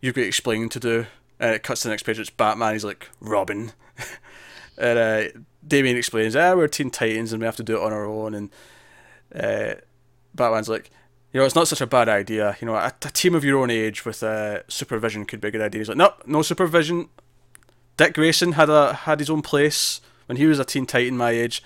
"You've 0.00 0.14
got 0.14 0.22
explaining 0.24 0.68
to 0.70 0.80
do." 0.80 1.06
And 1.40 1.52
it 1.54 1.64
cuts 1.64 1.80
to 1.82 1.88
the 1.88 1.92
next 1.92 2.04
page. 2.04 2.20
It's 2.20 2.30
Batman. 2.30 2.74
He's 2.74 2.84
like 2.84 3.08
Robin, 3.20 3.72
and 4.78 4.98
uh, 4.98 5.40
Damian 5.66 5.96
explains, 5.96 6.36
"Ah, 6.36 6.54
we're 6.54 6.68
Teen 6.68 6.90
Titans, 6.90 7.32
and 7.32 7.40
we 7.42 7.46
have 7.46 7.56
to 7.56 7.64
do 7.64 7.76
it 7.76 7.82
on 7.82 7.92
our 7.92 8.06
own." 8.06 8.34
And 8.34 8.50
uh, 9.34 9.80
Batman's 10.34 10.68
like, 10.68 10.90
"You 11.34 11.40
know, 11.40 11.46
it's 11.46 11.54
not 11.54 11.68
such 11.68 11.82
a 11.82 11.86
bad 11.86 12.08
idea. 12.08 12.56
You 12.60 12.66
know, 12.66 12.76
a, 12.76 12.86
a 13.02 13.10
team 13.10 13.34
of 13.34 13.44
your 13.44 13.58
own 13.58 13.68
age 13.68 14.06
with 14.06 14.22
uh, 14.22 14.60
supervision 14.68 15.26
could 15.26 15.42
be 15.42 15.48
a 15.48 15.50
good 15.50 15.60
idea." 15.60 15.80
He's 15.80 15.88
like, 15.88 15.98
"Nope, 15.98 16.22
no 16.24 16.40
supervision. 16.40 17.10
Dick 17.98 18.14
Grayson 18.14 18.52
had 18.52 18.70
a 18.70 18.94
had 18.94 19.18
his 19.18 19.28
own 19.28 19.42
place 19.42 20.00
when 20.26 20.36
he 20.36 20.46
was 20.46 20.58
a 20.58 20.64
Teen 20.64 20.86
Titan 20.86 21.16
my 21.18 21.30
age. 21.30 21.62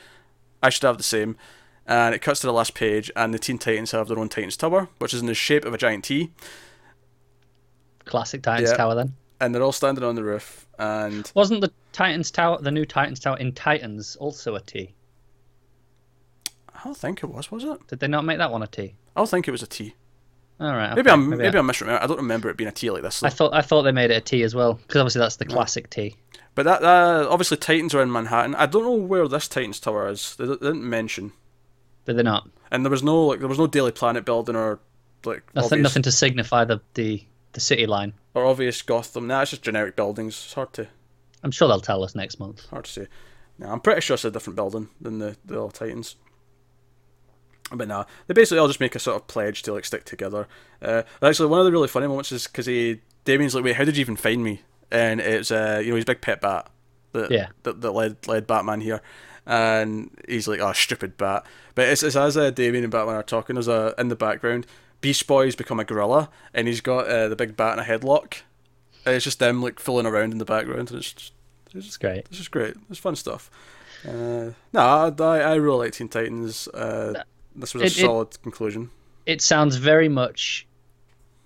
I 0.62 0.70
should 0.70 0.82
have 0.82 0.96
the 0.96 1.04
same. 1.04 1.36
And 1.86 2.14
it 2.14 2.18
cuts 2.18 2.40
to 2.40 2.46
the 2.46 2.52
last 2.52 2.74
page, 2.74 3.10
and 3.16 3.32
the 3.32 3.38
Teen 3.38 3.56
Titans 3.56 3.92
have 3.92 4.08
their 4.08 4.18
own 4.18 4.28
Titans 4.28 4.58
Tower, 4.58 4.88
which 4.98 5.14
is 5.14 5.20
in 5.22 5.26
the 5.26 5.34
shape 5.34 5.64
of 5.64 5.72
a 5.72 5.78
giant 5.78 6.04
T. 6.04 6.32
Classic 8.04 8.42
Titans 8.42 8.70
Yeah. 8.70 8.76
Tower 8.76 8.94
then. 8.94 9.14
And 9.40 9.54
they're 9.54 9.62
all 9.62 9.72
standing 9.72 10.04
on 10.04 10.14
the 10.14 10.24
roof, 10.24 10.66
and 10.78 11.30
Wasn't 11.34 11.60
the 11.60 11.72
Titans 11.92 12.30
Tower, 12.30 12.58
the 12.60 12.70
new 12.70 12.84
Titans 12.84 13.20
Tower 13.20 13.38
in 13.38 13.52
Titans, 13.52 14.16
also 14.16 14.54
a 14.54 14.60
T? 14.60 14.94
I 16.88 16.90
don't 16.90 16.96
think 16.96 17.22
it 17.22 17.26
was, 17.26 17.50
was 17.52 17.64
it? 17.64 17.86
Did 17.88 18.00
they 18.00 18.08
not 18.08 18.24
make 18.24 18.38
that 18.38 18.50
one 18.50 18.62
a 18.62 18.66
T? 18.66 18.94
I 19.14 19.20
don't 19.20 19.28
think 19.28 19.46
it 19.46 19.50
was 19.50 19.62
a 19.62 19.66
T. 19.66 19.94
All 20.58 20.72
right. 20.74 20.88
Maybe 20.94 21.02
okay, 21.02 21.10
I'm 21.12 21.28
maybe, 21.28 21.54
I- 21.56 21.60
I'm 21.60 21.68
misremembering. 21.68 22.00
I 22.02 22.06
don't 22.06 22.16
remember 22.16 22.48
it 22.48 22.56
being 22.56 22.68
a 22.68 22.72
T 22.72 22.90
like 22.90 23.02
this. 23.02 23.20
Though. 23.20 23.26
I 23.26 23.30
thought 23.30 23.52
I 23.54 23.60
thought 23.60 23.82
they 23.82 23.92
made 23.92 24.10
it 24.10 24.14
a 24.16 24.20
T 24.22 24.42
as 24.42 24.54
well 24.54 24.74
because 24.74 25.00
obviously 25.00 25.18
that's 25.20 25.36
the 25.36 25.44
classic 25.44 25.90
T. 25.90 26.16
But 26.54 26.62
that, 26.64 26.80
that 26.80 27.26
obviously 27.28 27.58
Titans 27.58 27.94
are 27.94 28.00
in 28.02 28.10
Manhattan. 28.10 28.54
I 28.54 28.64
don't 28.66 28.82
know 28.84 28.94
where 28.94 29.28
this 29.28 29.46
Titans 29.48 29.78
Tower 29.80 30.08
is. 30.08 30.34
They, 30.36 30.46
they 30.46 30.54
didn't 30.56 30.88
mention, 30.88 31.32
But 32.06 32.16
they're 32.16 32.24
not. 32.24 32.48
and 32.70 32.84
there 32.86 32.90
was 32.90 33.02
no 33.02 33.26
like 33.26 33.40
there 33.40 33.48
was 33.48 33.58
no 33.58 33.66
Daily 33.66 33.92
Planet 33.92 34.24
building 34.24 34.56
or 34.56 34.80
like 35.24 35.54
Nothing, 35.54 35.82
nothing 35.82 36.02
to 36.04 36.10
signify 36.12 36.64
the, 36.64 36.80
the 36.94 37.22
the 37.52 37.60
city 37.60 37.84
line. 37.86 38.14
or 38.34 38.46
obvious 38.46 38.80
Gotham. 38.80 39.26
Nah, 39.26 39.42
it's 39.42 39.50
just 39.50 39.62
generic 39.62 39.94
buildings. 39.94 40.42
It's 40.46 40.54
hard 40.54 40.72
to 40.72 40.88
I'm 41.44 41.50
sure 41.50 41.68
they'll 41.68 41.80
tell 41.80 42.02
us 42.02 42.14
next 42.16 42.40
month. 42.40 42.66
hard 42.70 42.86
to 42.86 42.90
say. 42.90 43.06
Nah, 43.58 43.72
I'm 43.72 43.80
pretty 43.80 44.00
sure 44.00 44.14
it's 44.14 44.24
a 44.24 44.30
different 44.30 44.56
building 44.56 44.88
than 45.00 45.18
the 45.20 45.36
the 45.44 45.56
old 45.56 45.74
Titans. 45.74 46.16
But 47.72 47.88
nah, 47.88 48.04
they 48.26 48.34
basically 48.34 48.58
all 48.58 48.66
just 48.68 48.80
make 48.80 48.94
a 48.94 48.98
sort 48.98 49.16
of 49.16 49.26
pledge 49.26 49.62
to 49.62 49.72
like 49.74 49.84
stick 49.84 50.04
together. 50.04 50.46
Uh, 50.80 51.02
actually, 51.22 51.48
one 51.48 51.58
of 51.60 51.66
the 51.66 51.72
really 51.72 51.88
funny 51.88 52.06
moments 52.06 52.32
is 52.32 52.46
because 52.46 52.66
he 52.66 53.00
Damian's 53.24 53.54
like, 53.54 53.64
"Wait, 53.64 53.76
how 53.76 53.84
did 53.84 53.96
you 53.96 54.00
even 54.00 54.16
find 54.16 54.42
me?" 54.42 54.62
And 54.90 55.20
it's 55.20 55.50
uh, 55.50 55.80
you 55.84 55.90
know 55.90 55.96
his 55.96 56.04
big 56.06 56.20
pet 56.22 56.40
bat 56.40 56.70
that 57.12 57.30
Yeah. 57.30 57.48
that, 57.64 57.80
that 57.82 57.90
led 57.92 58.26
led 58.26 58.46
Batman 58.46 58.80
here, 58.80 59.02
and 59.46 60.10
he's 60.28 60.48
like, 60.48 60.60
"Oh, 60.60 60.72
stupid 60.72 61.16
bat." 61.18 61.44
But 61.74 61.88
it's, 61.88 62.02
it's 62.02 62.16
as 62.16 62.36
uh, 62.36 62.50
Damian 62.50 62.84
and 62.84 62.90
Batman 62.92 63.16
are 63.16 63.22
talking, 63.22 63.54
there's 63.54 63.68
a 63.68 63.94
in 63.98 64.08
the 64.08 64.16
background, 64.16 64.66
Beast 65.00 65.26
Boy's 65.26 65.54
become 65.54 65.78
a 65.78 65.84
gorilla, 65.84 66.30
and 66.54 66.66
he's 66.68 66.80
got 66.80 67.06
uh, 67.06 67.28
the 67.28 67.36
big 67.36 67.56
bat 67.56 67.74
in 67.78 67.84
a 67.84 67.86
headlock. 67.86 68.38
And 69.04 69.14
it's 69.14 69.24
just 69.24 69.38
them 69.38 69.62
like 69.62 69.78
fooling 69.78 70.06
around 70.06 70.32
in 70.32 70.38
the 70.38 70.44
background, 70.44 70.90
and 70.90 70.98
it's 71.00 71.12
just, 71.12 71.32
it's 71.74 71.84
just 71.86 72.00
great. 72.00 72.26
it's 72.28 72.38
just 72.38 72.50
great. 72.50 72.74
It's 72.90 72.98
fun 72.98 73.14
stuff. 73.14 73.50
Uh, 74.06 74.52
no, 74.72 74.80
I, 74.80 75.12
I 75.18 75.38
I 75.40 75.54
really 75.56 75.78
like 75.86 75.92
Teen 75.92 76.08
Titans. 76.08 76.66
Uh, 76.68 77.22
this 77.58 77.74
was 77.74 77.82
a 77.82 77.86
It- 77.86 77.98
it- 77.98 78.00
solid 78.00 78.42
conclusion. 78.42 78.90
It 79.26 79.42
sounds 79.42 79.76
very 79.76 80.08
much 80.08 80.66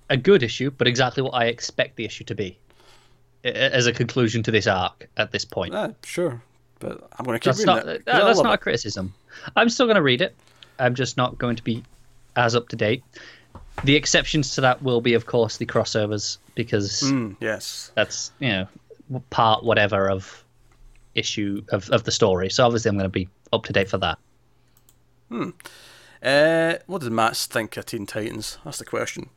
a 0.09 0.17
good 0.17 0.43
issue, 0.43 0.71
but 0.71 0.87
exactly 0.87 1.23
what 1.23 1.35
I 1.35 1.47
expect 1.47 1.97
the 1.97 2.05
issue 2.05 2.25
to 2.25 2.35
be 2.35 2.59
as 3.45 3.87
a 3.87 3.93
conclusion 3.93 4.43
to 4.45 4.51
this 4.53 4.67
arc 4.69 5.09
at 5.17 5.33
this 5.33 5.45
point. 5.45 5.75
Ah, 5.75 5.91
sure, 6.05 6.41
but 6.79 7.09
I'm 7.19 7.25
going 7.25 7.35
to 7.35 7.41
keep 7.41 7.45
That's 7.57 7.59
reading 7.61 7.75
not 7.75 7.79
it. 7.89 8.05
that- 8.05 8.13
'cause 8.13 8.25
that's 8.37 8.43
not 8.43 8.55
a 8.55 8.59
criticism. 8.59 9.13
I'm 9.57 9.69
still 9.69 9.87
going 9.87 9.97
to 9.97 10.03
read 10.03 10.21
it. 10.21 10.37
I'm 10.79 10.95
just 10.95 11.17
not 11.17 11.39
going 11.39 11.57
to 11.57 11.63
be 11.65 11.83
as 12.37 12.55
up 12.55 12.69
to 12.69 12.77
date. 12.77 13.03
The 13.85 13.97
exceptions 13.97 14.55
to 14.55 14.61
that 14.61 14.83
will 14.83 15.01
be, 15.01 15.15
of 15.15 15.27
course, 15.27 15.57
the 15.57 15.67
crossovers 15.67 16.39
because 16.55 17.03
Mm, 17.03 17.37
yes. 17.41 17.91
that's 17.97 18.31
you 18.39 18.49
know 18.49 18.69
part 19.31 19.65
whatever 19.65 20.09
of 20.11 20.45
issue 21.15 21.63
of, 21.71 21.89
of 21.91 22.05
the 22.05 22.13
story. 22.13 22.49
So 22.51 22.65
obviously, 22.65 22.91
I'm 22.91 22.97
going 22.97 23.05
to 23.05 23.09
be 23.09 23.29
up 23.53 23.65
to 23.65 23.73
date 23.73 23.89
for 23.89 23.99
that. 23.99 24.19
Uh, 26.23 26.75
what 26.87 27.03
did 27.03 27.13
Matt 27.13 27.37
think 27.37 27.77
of 27.77 27.87
Teen 27.87 28.07
Titans? 28.07 28.59
That's 28.65 28.79
the 28.79 28.85
question. 28.85 29.31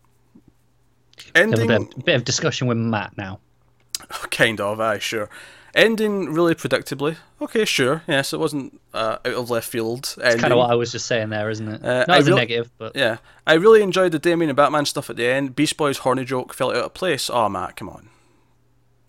Have 1.34 1.54
a 1.54 1.56
bit, 1.56 1.70
of, 1.72 2.06
bit 2.06 2.16
of 2.16 2.24
discussion 2.26 2.68
with 2.68 2.78
Matt 2.78 3.18
now. 3.18 3.40
kind 4.32 4.60
of, 4.60 4.80
aye, 4.80 5.00
sure. 5.00 5.30
Ending 5.74 6.34
really 6.34 6.56
predictably. 6.56 7.18
Okay, 7.42 7.66
sure. 7.66 8.04
Yes, 8.08 8.32
it 8.32 8.40
wasn't 8.40 8.80
uh, 8.94 9.18
out 9.26 9.34
of 9.34 9.50
left 9.50 9.68
field. 9.68 10.16
It's 10.22 10.40
kind 10.40 10.54
of 10.54 10.58
what 10.58 10.70
I 10.70 10.76
was 10.76 10.92
just 10.92 11.06
saying 11.06 11.30
there, 11.30 11.50
isn't 11.50 11.68
it? 11.68 11.84
Uh, 11.84 12.06
Not 12.08 12.10
I 12.10 12.18
as 12.18 12.28
a 12.28 12.36
negative, 12.36 12.72
but 12.78 12.96
Yeah, 12.96 13.18
I 13.46 13.56
really 13.56 13.82
enjoyed 13.82 14.14
the 14.14 14.20
Damian 14.20 14.50
and 14.50 14.56
Batman 14.56 14.86
stuff 14.86 15.10
at 15.10 15.18
the 15.18 15.26
end. 15.28 15.54
Beast 15.54 15.76
Boy's 15.76 15.98
horny 16.00 16.24
joke 16.24 16.54
felt 16.54 16.76
out 16.76 16.86
of 16.86 16.94
place. 16.94 17.30
Oh, 17.30 17.50
Matt, 17.50 17.76
come 17.76 17.90
on. 17.90 18.10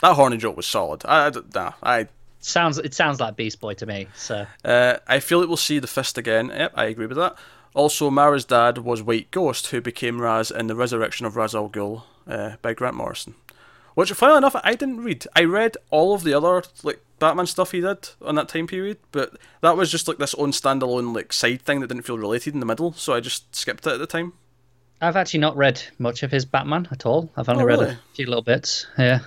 That 0.01 0.15
horny 0.15 0.37
joke 0.37 0.57
was 0.57 0.67
solid. 0.67 1.05
I, 1.05 1.27
I 1.27 1.31
nah, 1.55 1.71
I 1.81 2.07
sounds 2.39 2.77
it 2.77 2.93
sounds 2.93 3.19
like 3.21 3.37
Beast 3.37 3.61
Boy 3.61 3.73
to 3.75 3.85
me. 3.85 4.07
So 4.15 4.45
Uh, 4.65 4.97
I 5.07 5.19
feel 5.21 5.41
it 5.41 5.49
will 5.49 5.57
see 5.57 5.79
the 5.79 5.87
fist 5.87 6.17
again. 6.17 6.49
Yep, 6.49 6.73
I 6.75 6.85
agree 6.85 7.07
with 7.07 7.17
that. 7.17 7.37
Also, 7.73 8.09
Mara's 8.09 8.45
dad 8.45 8.79
was 8.79 9.01
White 9.03 9.29
Ghost, 9.31 9.67
who 9.67 9.81
became 9.81 10.21
Ra's 10.21 10.49
in 10.51 10.67
the 10.67 10.75
Resurrection 10.75 11.25
of 11.25 11.35
Ra's 11.35 11.53
al 11.55 11.69
Ghul 11.69 12.03
uh, 12.27 12.55
by 12.61 12.73
Grant 12.73 12.95
Morrison. 12.95 13.35
Which, 13.93 14.11
funnily 14.11 14.37
enough, 14.39 14.55
I 14.63 14.73
didn't 14.75 15.03
read. 15.03 15.25
I 15.35 15.43
read 15.43 15.75
all 15.89 16.13
of 16.13 16.23
the 16.23 16.33
other 16.33 16.63
like 16.83 16.99
Batman 17.19 17.47
stuff 17.47 17.71
he 17.71 17.81
did 17.81 18.09
on 18.21 18.35
that 18.35 18.47
time 18.49 18.67
period, 18.67 18.97
but 19.11 19.35
that 19.61 19.75
was 19.75 19.91
just 19.91 20.07
like 20.07 20.17
this 20.19 20.35
own 20.35 20.51
standalone 20.51 21.15
like 21.15 21.33
side 21.33 21.61
thing 21.63 21.79
that 21.79 21.87
didn't 21.87 22.03
feel 22.03 22.17
related 22.17 22.53
in 22.53 22.59
the 22.59 22.65
middle, 22.67 22.93
so 22.93 23.13
I 23.13 23.19
just 23.19 23.55
skipped 23.55 23.87
it 23.87 23.93
at 23.93 23.99
the 23.99 24.05
time. 24.07 24.33
I've 25.01 25.15
actually 25.15 25.39
not 25.39 25.57
read 25.57 25.81
much 25.99 26.21
of 26.23 26.31
his 26.31 26.45
Batman 26.45 26.87
at 26.91 27.05
all. 27.05 27.29
I've 27.35 27.49
only 27.49 27.63
Oh, 27.63 27.67
read 27.67 27.79
a 27.79 27.99
few 28.13 28.25
little 28.27 28.41
bits. 28.43 28.85
Yeah. 28.97 29.19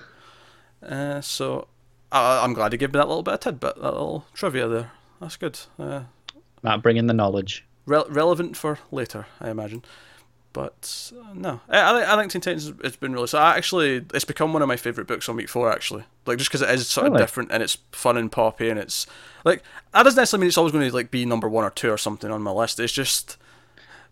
Uh, 0.85 1.21
so 1.21 1.67
I, 2.11 2.43
I'm 2.43 2.53
glad 2.53 2.71
he 2.71 2.77
gave 2.77 2.93
me 2.93 2.97
that 2.97 3.07
little 3.07 3.23
bit 3.23 3.33
of 3.35 3.39
tidbit, 3.41 3.75
that 3.75 3.83
little 3.83 4.25
trivia 4.33 4.67
there. 4.67 4.91
That's 5.19 5.37
good. 5.37 5.59
Uh, 5.77 6.03
Matt 6.63 6.81
bringing 6.81 7.07
the 7.07 7.13
knowledge. 7.13 7.65
Re- 7.91 8.03
relevant 8.09 8.55
for 8.57 8.79
later, 8.91 9.27
I 9.39 9.49
imagine. 9.49 9.83
But 10.53 11.11
uh, 11.17 11.33
no, 11.33 11.61
I, 11.69 11.81
I, 11.81 11.93
think- 11.99 12.09
I 12.09 12.17
think 12.17 12.31
Teen 12.31 12.41
Titans 12.41 12.73
it's 12.83 12.97
been 12.97 13.13
really. 13.13 13.27
So 13.27 13.37
I 13.39 13.55
actually, 13.55 14.05
it's 14.13 14.25
become 14.25 14.51
one 14.53 14.61
of 14.61 14.67
my 14.67 14.75
favorite 14.75 15.07
books 15.07 15.29
on 15.29 15.35
week 15.37 15.47
four. 15.47 15.71
Actually, 15.71 16.03
like 16.25 16.37
just 16.37 16.49
because 16.49 16.61
it 16.61 16.69
is 16.69 16.87
sort 16.89 17.07
of 17.07 17.13
different 17.17 17.51
and 17.51 17.63
it's 17.63 17.77
fun 17.93 18.17
and 18.17 18.29
poppy 18.31 18.69
and 18.69 18.77
it's 18.77 19.07
like 19.45 19.63
that 19.93 20.03
doesn't 20.03 20.17
necessarily 20.19 20.41
mean 20.41 20.47
it's 20.49 20.57
always 20.57 20.73
going 20.73 20.87
to 20.89 20.93
like 20.93 21.09
be 21.09 21.25
number 21.25 21.47
one 21.47 21.63
or 21.63 21.69
two 21.69 21.89
or 21.89 21.97
something 21.97 22.29
on 22.29 22.41
my 22.41 22.51
list. 22.51 22.79
It's 22.81 22.91
just 22.91 23.37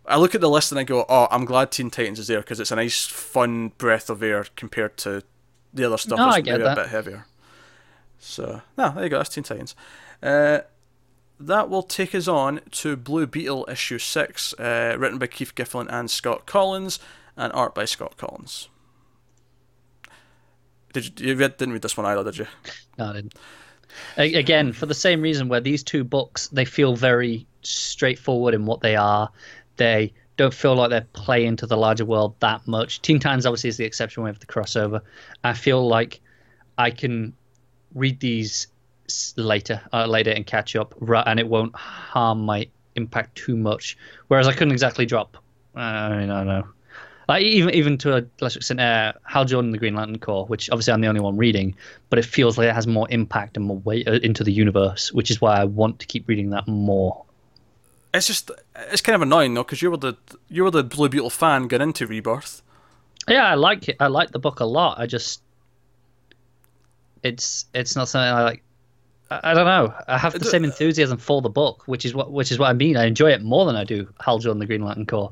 I 0.06 0.18
look 0.18 0.34
at 0.34 0.40
the 0.42 0.50
list 0.50 0.72
and 0.72 0.80
I 0.80 0.84
go, 0.84 1.06
oh, 1.10 1.28
I'm 1.30 1.44
glad 1.46 1.72
Teen 1.72 1.90
Titans 1.90 2.20
is 2.20 2.28
there 2.28 2.40
because 2.40 2.60
it's 2.62 2.72
a 2.72 2.76
nice, 2.78 3.06
fun 3.06 3.74
breath 3.78 4.10
of 4.10 4.24
air 4.24 4.46
compared 4.56 4.96
to 5.00 5.24
the 5.74 5.84
other 5.86 5.98
stuff 5.98 6.18
No, 6.18 6.26
that's 6.26 6.38
I 6.38 6.42
get 6.42 6.52
maybe 6.54 6.64
that. 6.64 6.78
a 6.78 6.82
bit 6.84 6.90
heavier. 6.90 7.26
So 8.18 8.62
no, 8.78 8.92
there 8.92 9.04
you 9.04 9.10
go. 9.10 9.18
That's 9.18 9.30
Teen 9.30 9.44
Titans. 9.44 9.76
Uh, 10.24 10.60
that 11.40 11.70
will 11.70 11.84
take 11.84 12.14
us 12.14 12.28
on 12.28 12.62
to 12.72 12.96
Blue 12.96 13.26
Beetle 13.26 13.66
issue 13.70 13.98
six, 13.98 14.54
uh, 14.54 14.96
written 14.98 15.18
by 15.18 15.28
Keith 15.28 15.56
Giffen 15.56 15.88
and 15.90 16.12
Scott 16.12 16.46
Kolins, 16.46 17.00
and 17.38 17.54
art 17.54 17.74
by 17.74 17.86
Scott 17.86 18.18
Kolins. 18.18 18.68
Did 20.92 21.20
you, 21.20 21.28
you 21.28 21.36
didn't 21.36 21.72
read 21.72 21.82
this 21.82 21.96
one 21.96 22.06
either, 22.06 22.24
did 22.24 22.40
you? 22.40 22.48
No, 22.98 23.06
I 23.06 23.14
didn't. 23.14 23.36
Again, 24.18 24.74
for 24.74 24.86
the 24.86 24.94
same 24.94 25.22
reason, 25.22 25.50
where 25.50 25.62
these 25.62 25.84
two 25.84 26.04
books 26.04 26.48
they 26.50 26.66
feel 26.66 26.96
very 26.96 27.46
straightforward 27.62 28.54
in 28.54 28.66
what 28.66 28.82
they 28.82 28.96
are. 28.96 29.30
They 29.78 30.14
don't 30.38 30.54
feel 30.54 30.76
like 30.76 30.90
they're 30.90 31.08
playing 31.14 31.58
to 31.58 31.66
the 31.66 31.78
larger 31.78 32.06
world 32.06 32.36
that 32.40 32.68
much. 32.68 33.02
Teen 33.02 33.20
Titans 33.20 33.46
obviously 33.46 33.70
is 33.70 33.78
the 33.78 33.86
exception 33.86 34.24
with 34.24 34.40
the 34.40 34.46
crossover. 34.46 35.02
I 35.44 35.54
feel 35.54 35.88
like 35.88 36.22
I 36.78 36.92
can 36.92 37.34
read 37.94 38.20
these 38.20 38.68
later, 39.36 39.82
uh, 39.94 40.06
later 40.06 40.32
and 40.32 40.46
catch 40.46 40.76
up, 40.76 40.94
and 41.26 41.40
it 41.40 41.48
won't 41.48 41.76
harm 41.76 42.42
my 42.42 42.68
impact 42.96 43.36
too 43.36 43.56
much. 43.56 43.98
Whereas 44.28 44.48
I 44.48 44.54
couldn't 44.54 44.72
exactly 44.72 45.06
drop. 45.06 45.38
I 45.76 46.10
mean, 46.18 46.30
I 46.30 46.38
don't 46.40 46.48
know. 46.48 46.68
Like 47.28 47.44
even 47.44 47.76
even 47.76 47.98
to 48.00 48.18
a 48.18 48.26
lesser 48.42 48.58
extent, 48.58 48.80
uh, 48.80 49.14
Hal 49.24 49.46
Jordan, 49.46 49.72
the 49.72 49.78
Green 49.78 49.94
Lantern 49.94 50.18
Corps, 50.18 50.48
which 50.48 50.68
obviously 50.72 50.94
I'm 50.94 51.02
the 51.02 51.08
only 51.08 51.22
one 51.22 51.38
reading, 51.38 51.76
but 52.10 52.18
it 52.18 52.26
feels 52.26 52.58
like 52.58 52.68
it 52.68 52.74
has 52.74 52.88
more 52.88 53.08
impact 53.12 53.56
and 53.56 53.68
more 53.68 53.78
weight 53.78 54.08
uh, 54.08 54.14
into 54.14 54.44
the 54.44 54.52
universe, 54.52 55.14
which 55.14 55.30
is 55.30 55.40
why 55.40 55.62
I 55.62 55.66
want 55.66 56.00
to 56.00 56.08
keep 56.08 56.28
reading 56.28 56.50
that 56.50 56.68
more. 56.68 57.24
It's 58.16 58.26
just 58.26 58.50
it's 58.76 59.04
kind 59.04 59.16
of 59.16 59.22
annoying 59.22 59.54
though 59.54 59.64
because 59.64 59.80
you 59.84 59.92
were 59.92 59.98
the 59.98 60.16
you 60.50 60.64
were 60.64 60.72
the 60.72 60.84
Blue 60.84 61.08
Beetle 61.08 61.30
fan 61.30 61.68
going 61.68 61.84
into 61.84 62.08
Rebirth. 62.08 62.64
Yeah, 63.28 63.46
I 63.46 63.54
like 63.54 63.88
it. 63.90 63.98
I 64.00 64.08
like 64.08 64.32
the 64.32 64.40
book 64.40 64.60
a 64.60 64.66
lot. 64.66 65.00
I 65.00 65.06
just 65.06 65.44
it's 67.22 67.66
it's 67.76 67.96
not 67.96 68.10
something 68.10 68.28
I 68.28 68.44
like. 68.44 68.64
I, 69.32 69.52
I 69.52 69.54
don't 69.54 69.66
know. 69.66 69.94
I 70.08 70.18
have 70.18 70.34
the 70.38 70.46
same 70.46 70.64
enthusiasm 70.64 71.18
for 71.18 71.42
the 71.42 71.50
book, 71.50 71.84
which 71.88 72.06
is 72.06 72.14
what 72.14 72.32
which 72.32 72.52
is 72.52 72.60
what 72.60 72.70
I 72.70 72.74
mean. 72.74 72.98
I 72.98 73.06
enjoy 73.06 73.32
it 73.32 73.42
more 73.42 73.66
than 73.66 73.76
I 73.76 73.84
do 73.84 74.08
Hal 74.20 74.40
Jordan, 74.40 74.60
the 74.60 74.66
Green 74.66 74.84
Lantern 74.84 75.06
Corps. 75.06 75.32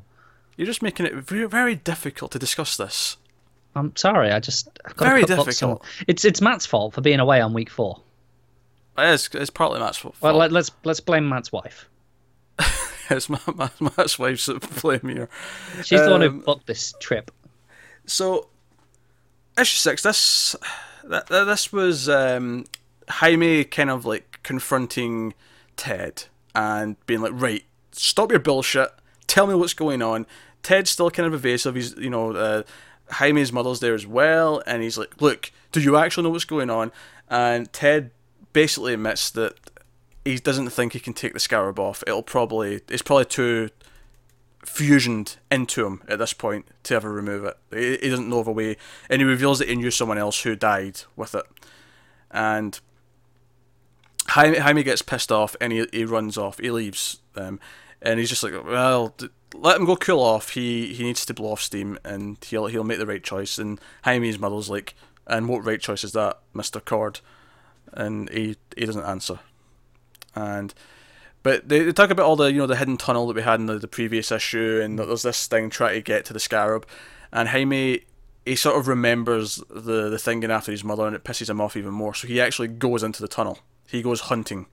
You're 0.56 0.66
just 0.68 0.82
making 0.82 1.06
it 1.06 1.14
very, 1.14 1.46
very 1.48 1.76
difficult 1.76 2.32
to 2.32 2.40
discuss 2.40 2.78
this. 2.78 3.18
I'm 3.76 3.96
sorry. 3.96 4.32
I 4.32 4.40
just 4.40 4.68
I've 4.86 4.96
got 4.96 5.06
Very 5.06 5.24
difficult. 5.24 5.84
It's 6.08 6.26
it's 6.26 6.42
Matt's 6.42 6.66
fault 6.66 6.94
for 6.94 7.02
being 7.02 7.20
away 7.20 7.42
on 7.42 7.54
week 7.54 7.70
four. 7.70 8.02
It 8.98 9.06
is, 9.10 9.30
it's 9.34 9.52
partly 9.52 9.80
Matt's 9.80 9.98
fault. 10.00 10.16
Well, 10.22 10.34
let, 10.36 10.52
let's 10.52 10.72
let's 10.84 11.00
blame 11.00 11.30
Matt's 11.30 11.52
wife. 11.52 11.88
it's 13.12 13.30
my, 13.30 13.40
my, 13.54 13.70
Matt's 13.80 14.18
wife's 14.18 14.50
at 14.50 14.62
blame 14.82 15.08
here. 15.08 15.30
She's 15.84 16.02
the 16.04 16.10
one 16.10 16.22
who 16.22 16.30
Um, 16.30 16.40
booked 16.40 16.66
this 16.66 16.94
trip. 17.00 17.30
So, 18.08 18.48
issue 19.60 19.78
six. 19.78 20.02
This 20.02 20.56
th- 21.08 21.26
th- 21.28 21.46
this 21.46 21.72
was 21.72 22.10
um, 22.10 22.66
Jaime 23.10 23.64
kind 23.64 23.90
of 23.90 24.06
like 24.06 24.40
confronting 24.44 25.34
Ted 25.76 26.26
and 26.54 26.96
being 27.06 27.22
like, 27.22 27.34
"Right, 27.34 27.64
stop 27.92 28.32
your 28.32 28.40
bullshit. 28.40 28.90
Tell 29.28 29.48
me 29.48 29.56
what's 29.56 29.74
going 29.74 30.02
on." 30.02 30.26
Ted's 30.64 30.90
still 30.90 31.10
kind 31.12 31.28
of 31.28 31.34
evasive. 31.34 31.76
He's 31.76 31.96
you 31.96 32.10
know 32.10 32.32
uh, 32.32 32.64
Jaime's 33.14 33.54
mother's 33.54 33.80
there 33.80 33.94
as 33.94 34.06
well, 34.06 34.62
and 34.66 34.84
he's 34.84 34.98
like, 34.98 35.22
"Look, 35.22 35.52
do 35.72 35.80
you 35.80 35.96
actually 35.96 36.24
know 36.24 36.32
what's 36.32 36.46
going 36.46 36.70
on?" 36.70 36.92
And 37.30 37.72
Ted 37.72 38.12
basically 38.54 38.94
admits 38.94 39.30
that 39.32 39.54
he 40.26 40.38
doesn't 40.38 40.70
think 40.70 40.94
he 40.94 41.00
can 41.00 41.14
take 41.14 41.34
the 41.34 41.40
scarab 41.40 41.80
off. 41.80 42.04
It'll 42.06 42.24
probably 42.24 42.82
it's 42.90 43.02
probably 43.02 43.26
too 43.26 43.70
fusioned 44.66 45.38
into 45.50 45.86
him 45.86 46.04
at 46.10 46.20
this 46.20 46.34
point 46.34 46.68
to 46.84 46.96
ever 46.96 47.12
remove 47.12 47.46
it. 47.46 47.58
He, 47.72 47.98
he 47.98 48.10
doesn't 48.10 48.30
know 48.30 48.40
of 48.40 48.48
a 48.48 48.52
way, 48.52 48.78
and 49.10 49.22
he 49.22 49.26
reveals 49.26 49.60
that 49.60 49.70
he 49.70 49.76
knew 49.76 49.92
someone 49.92 50.18
else 50.18 50.42
who 50.42 50.56
died 50.56 51.02
with 51.16 51.34
it, 51.34 51.46
and 52.32 52.80
Jaime, 54.30 54.58
Jaime 54.58 54.84
gets 54.84 55.02
pissed 55.02 55.32
off 55.32 55.56
and 55.62 55.74
he, 55.74 55.88
he 55.92 56.06
runs 56.06 56.38
off. 56.38 56.60
He 56.60 56.72
leaves, 56.72 57.20
um, 57.36 57.60
and 58.02 58.20
he's 58.20 58.30
just 58.30 58.44
like, 58.44 58.54
well, 58.66 59.14
d- 59.18 59.30
let 59.56 59.78
him 59.78 59.86
go 59.86 59.96
cool 59.96 60.20
off. 60.20 60.52
He 60.52 60.94
he 60.94 61.04
needs 61.04 61.26
to 61.26 61.34
blow 61.34 61.52
off 61.52 61.62
steam, 61.62 61.98
and 62.04 62.38
he'll 62.46 62.68
he'll 62.68 62.84
make 62.84 63.00
the 63.00 63.06
right 63.06 63.24
choice. 63.24 63.58
And 63.58 63.80
Jaime's 64.04 64.40
mother's 64.40 64.70
like, 64.70 64.96
and 65.26 65.48
what 65.48 65.66
right 65.66 65.80
choice 65.80 66.04
is 66.04 66.12
that, 66.14 66.40
Mister 66.54 66.80
Kord? 66.80 67.22
And 67.94 68.30
he 68.30 68.58
he 68.76 68.86
doesn't 68.86 69.06
answer, 69.06 69.40
and. 70.36 70.74
But 71.44 71.70
they, 71.70 71.84
they 71.84 71.94
talk 71.94 72.10
about 72.10 72.26
all 72.26 72.36
the 72.36 72.52
you 72.52 72.58
know 72.58 72.68
the 72.68 72.76
hidden 72.76 72.98
tunnel 72.98 73.26
that 73.28 73.36
we 73.36 73.42
had 73.42 73.62
in 73.62 73.68
the, 73.68 73.80
the 73.80 73.88
previous 73.88 74.34
issue, 74.34 74.82
and 74.84 75.00
there's 75.00 75.22
this 75.22 75.48
thing 75.48 75.70
trying 75.70 75.94
to 75.94 76.02
get 76.02 76.26
to 76.26 76.34
the 76.34 76.42
scarab, 76.42 76.86
and 77.32 77.50
Jaime 77.50 78.02
he 78.46 78.56
sort 78.58 78.78
of 78.78 78.90
remembers 78.90 79.64
the 79.70 80.10
the 80.10 80.18
thing 80.18 80.44
after 80.44 80.74
his 80.74 80.84
mother, 80.84 81.08
and 81.08 81.16
it 81.16 81.24
pisses 81.24 81.50
him 81.50 81.62
off 81.62 81.78
even 81.78 81.94
more. 81.94 82.14
So 82.14 82.28
he 82.28 82.42
actually 82.42 82.68
goes 82.68 83.02
into 83.02 83.22
the 83.22 83.30
tunnel. 83.30 83.60
He 83.88 84.02
goes 84.02 84.22
hunting. 84.22 84.68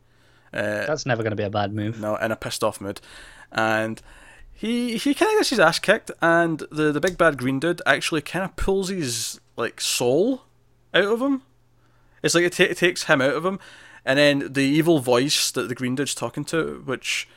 Uh, 0.52 0.86
That's 0.86 1.06
never 1.06 1.22
going 1.22 1.30
to 1.32 1.36
be 1.36 1.42
a 1.42 1.50
bad 1.50 1.72
move. 1.72 2.00
no, 2.00 2.16
in 2.16 2.30
a 2.30 2.36
pissed 2.36 2.62
off 2.62 2.80
mood, 2.80 3.00
and 3.50 4.00
he 4.52 4.96
he 4.96 5.14
kind 5.14 5.32
of 5.32 5.38
gets 5.38 5.50
his 5.50 5.58
ass 5.60 5.78
kicked, 5.78 6.10
and 6.22 6.60
the 6.70 6.92
the 6.92 7.00
big 7.00 7.18
bad 7.18 7.38
green 7.38 7.58
dude 7.58 7.82
actually 7.86 8.22
kind 8.22 8.44
of 8.44 8.54
pulls 8.56 8.88
his 8.88 9.40
like 9.56 9.80
soul 9.80 10.42
out 10.92 11.04
of 11.04 11.20
him. 11.20 11.42
It's 12.22 12.34
like 12.34 12.44
it, 12.44 12.52
ta- 12.52 12.64
it 12.64 12.76
takes 12.76 13.04
him 13.04 13.20
out 13.20 13.34
of 13.34 13.44
him, 13.44 13.58
and 14.04 14.18
then 14.18 14.52
the 14.52 14.62
evil 14.62 15.00
voice 15.00 15.50
that 15.50 15.68
the 15.68 15.74
green 15.74 15.94
dude's 15.96 16.14
talking 16.14 16.44
to, 16.46 16.82
which 16.84 17.28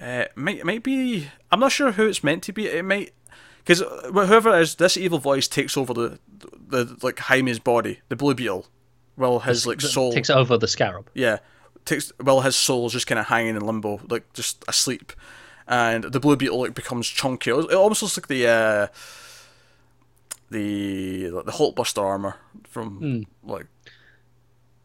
uh, 0.00 0.24
might 0.34 0.64
might 0.64 0.82
be 0.82 1.28
I'm 1.50 1.60
not 1.60 1.72
sure 1.72 1.92
who 1.92 2.06
it's 2.06 2.22
meant 2.22 2.42
to 2.44 2.52
be. 2.52 2.66
It 2.66 2.84
might 2.84 3.14
because 3.58 3.80
whoever 4.12 4.54
it 4.56 4.60
is, 4.60 4.74
this 4.74 4.96
evil 4.96 5.18
voice 5.18 5.48
takes 5.48 5.76
over 5.76 5.94
the 5.94 6.18
the 6.68 6.96
like 7.02 7.18
Jaime's 7.18 7.58
body, 7.58 8.00
the 8.10 8.16
blue 8.16 8.34
beetle, 8.34 8.66
while 9.18 9.40
his 9.40 9.66
like 9.66 9.80
soul 9.80 10.12
takes 10.12 10.30
over 10.30 10.56
the 10.56 10.68
scarab. 10.68 11.10
yeah, 11.14 11.38
takes 11.84 12.12
well 12.22 12.40
his 12.40 12.56
soul's 12.56 12.92
just 12.92 13.06
kind 13.06 13.18
of 13.18 13.26
hanging 13.26 13.56
in 13.56 13.60
limbo, 13.66 14.00
like 14.08 14.32
just 14.32 14.64
asleep, 14.68 15.12
and 15.66 16.04
the 16.04 16.20
blue 16.20 16.36
beetle 16.36 16.60
like 16.60 16.74
becomes 16.74 17.06
chunky. 17.08 17.50
It 17.50 17.74
almost 17.74 18.02
looks 18.02 18.16
like 18.16 18.28
the 18.28 18.46
uh, 18.46 18.86
the 20.50 21.30
like 21.30 21.44
the 21.44 21.52
Hulkbuster 21.52 22.02
armor 22.02 22.36
from 22.68 23.26
like 23.42 23.66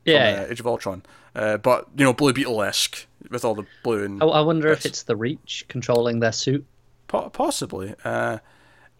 Yeah. 0.06 0.36
from, 0.36 0.44
uh, 0.44 0.52
Age 0.52 0.60
of 0.60 0.68
Ultron, 0.68 1.04
uh, 1.36 1.58
but 1.58 1.88
you 1.96 2.04
know 2.04 2.14
blue 2.14 2.34
beetle 2.34 2.62
esque 2.62 3.08
with 3.30 3.46
all 3.46 3.56
the 3.56 3.66
blue 3.84 4.04
and 4.04 4.22
I, 4.22 4.26
I 4.26 4.42
wonder 4.42 4.70
if 4.70 4.86
it's 4.86 5.04
the 5.04 5.16
Reach 5.16 5.66
controlling 5.70 6.20
their 6.20 6.34
suit. 6.34 6.66
Po- 7.08 7.30
possibly. 7.30 7.96
Uh, 8.04 8.40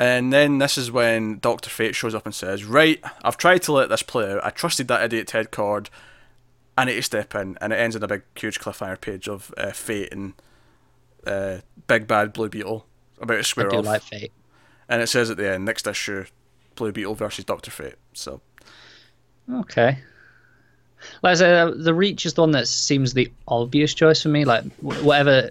and 0.04 0.34
then 0.34 0.58
this 0.58 0.78
is 0.78 0.92
when 0.92 1.40
Doctor 1.40 1.70
Fate 1.70 1.96
shows 1.96 2.14
up 2.14 2.26
and 2.26 2.36
says, 2.36 2.66
"Right, 2.66 3.02
I've 3.24 3.38
tried 3.38 3.62
to 3.64 3.72
let 3.72 3.88
this 3.88 4.04
play 4.04 4.34
out. 4.34 4.44
I 4.44 4.50
trusted 4.50 4.90
that 4.90 5.02
idiot 5.02 5.28
Ted 5.28 5.50
Kord. 5.50 5.88
I 6.78 6.84
need 6.84 6.96
to 6.96 7.02
step 7.04 7.34
in." 7.36 7.58
And 7.62 7.72
it 7.72 7.78
ends 7.78 7.96
in 7.96 8.04
a 8.04 8.08
big, 8.08 8.24
huge 8.36 8.60
cliffhanger 8.60 9.00
page 9.00 9.30
of 9.30 9.54
uh, 9.56 9.72
Fate 9.72 10.12
and 10.12 10.34
uh, 11.26 11.60
Big 11.88 12.06
Bad 12.06 12.34
Blue 12.34 12.50
Beetle 12.50 12.86
about 13.22 13.36
to 13.36 13.40
I 13.40 13.44
square 13.44 13.70
do 13.70 13.78
off. 13.78 13.86
like 13.86 14.02
Fate. 14.02 14.34
And 14.90 15.02
it 15.02 15.08
says 15.08 15.30
at 15.30 15.38
the 15.38 15.50
end, 15.54 15.64
next 15.64 15.88
issue, 15.88 16.26
Blue 16.76 16.92
Beetle 16.92 17.16
versus 17.16 17.46
Doctor 17.46 17.72
Fate. 17.72 17.96
So 18.12 18.42
Okay. 19.50 20.00
Like 21.22 21.32
I 21.32 21.36
say, 21.36 21.60
uh, 21.60 21.72
the 21.72 21.94
Reach 21.94 22.26
is 22.26 22.34
the 22.34 22.42
one 22.42 22.52
that 22.52 22.68
seems 22.68 23.14
the 23.14 23.32
obvious 23.48 23.94
choice 23.94 24.22
for 24.22 24.30
me. 24.30 24.44
Like 24.44 24.66
whatever. 24.82 25.50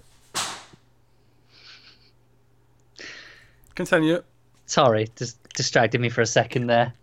continue. 3.75 4.21
Sorry, 4.65 5.09
just 5.15 5.41
distracted 5.53 6.01
me 6.01 6.09
for 6.09 6.21
a 6.21 6.25
second 6.25 6.67
there. 6.67 6.93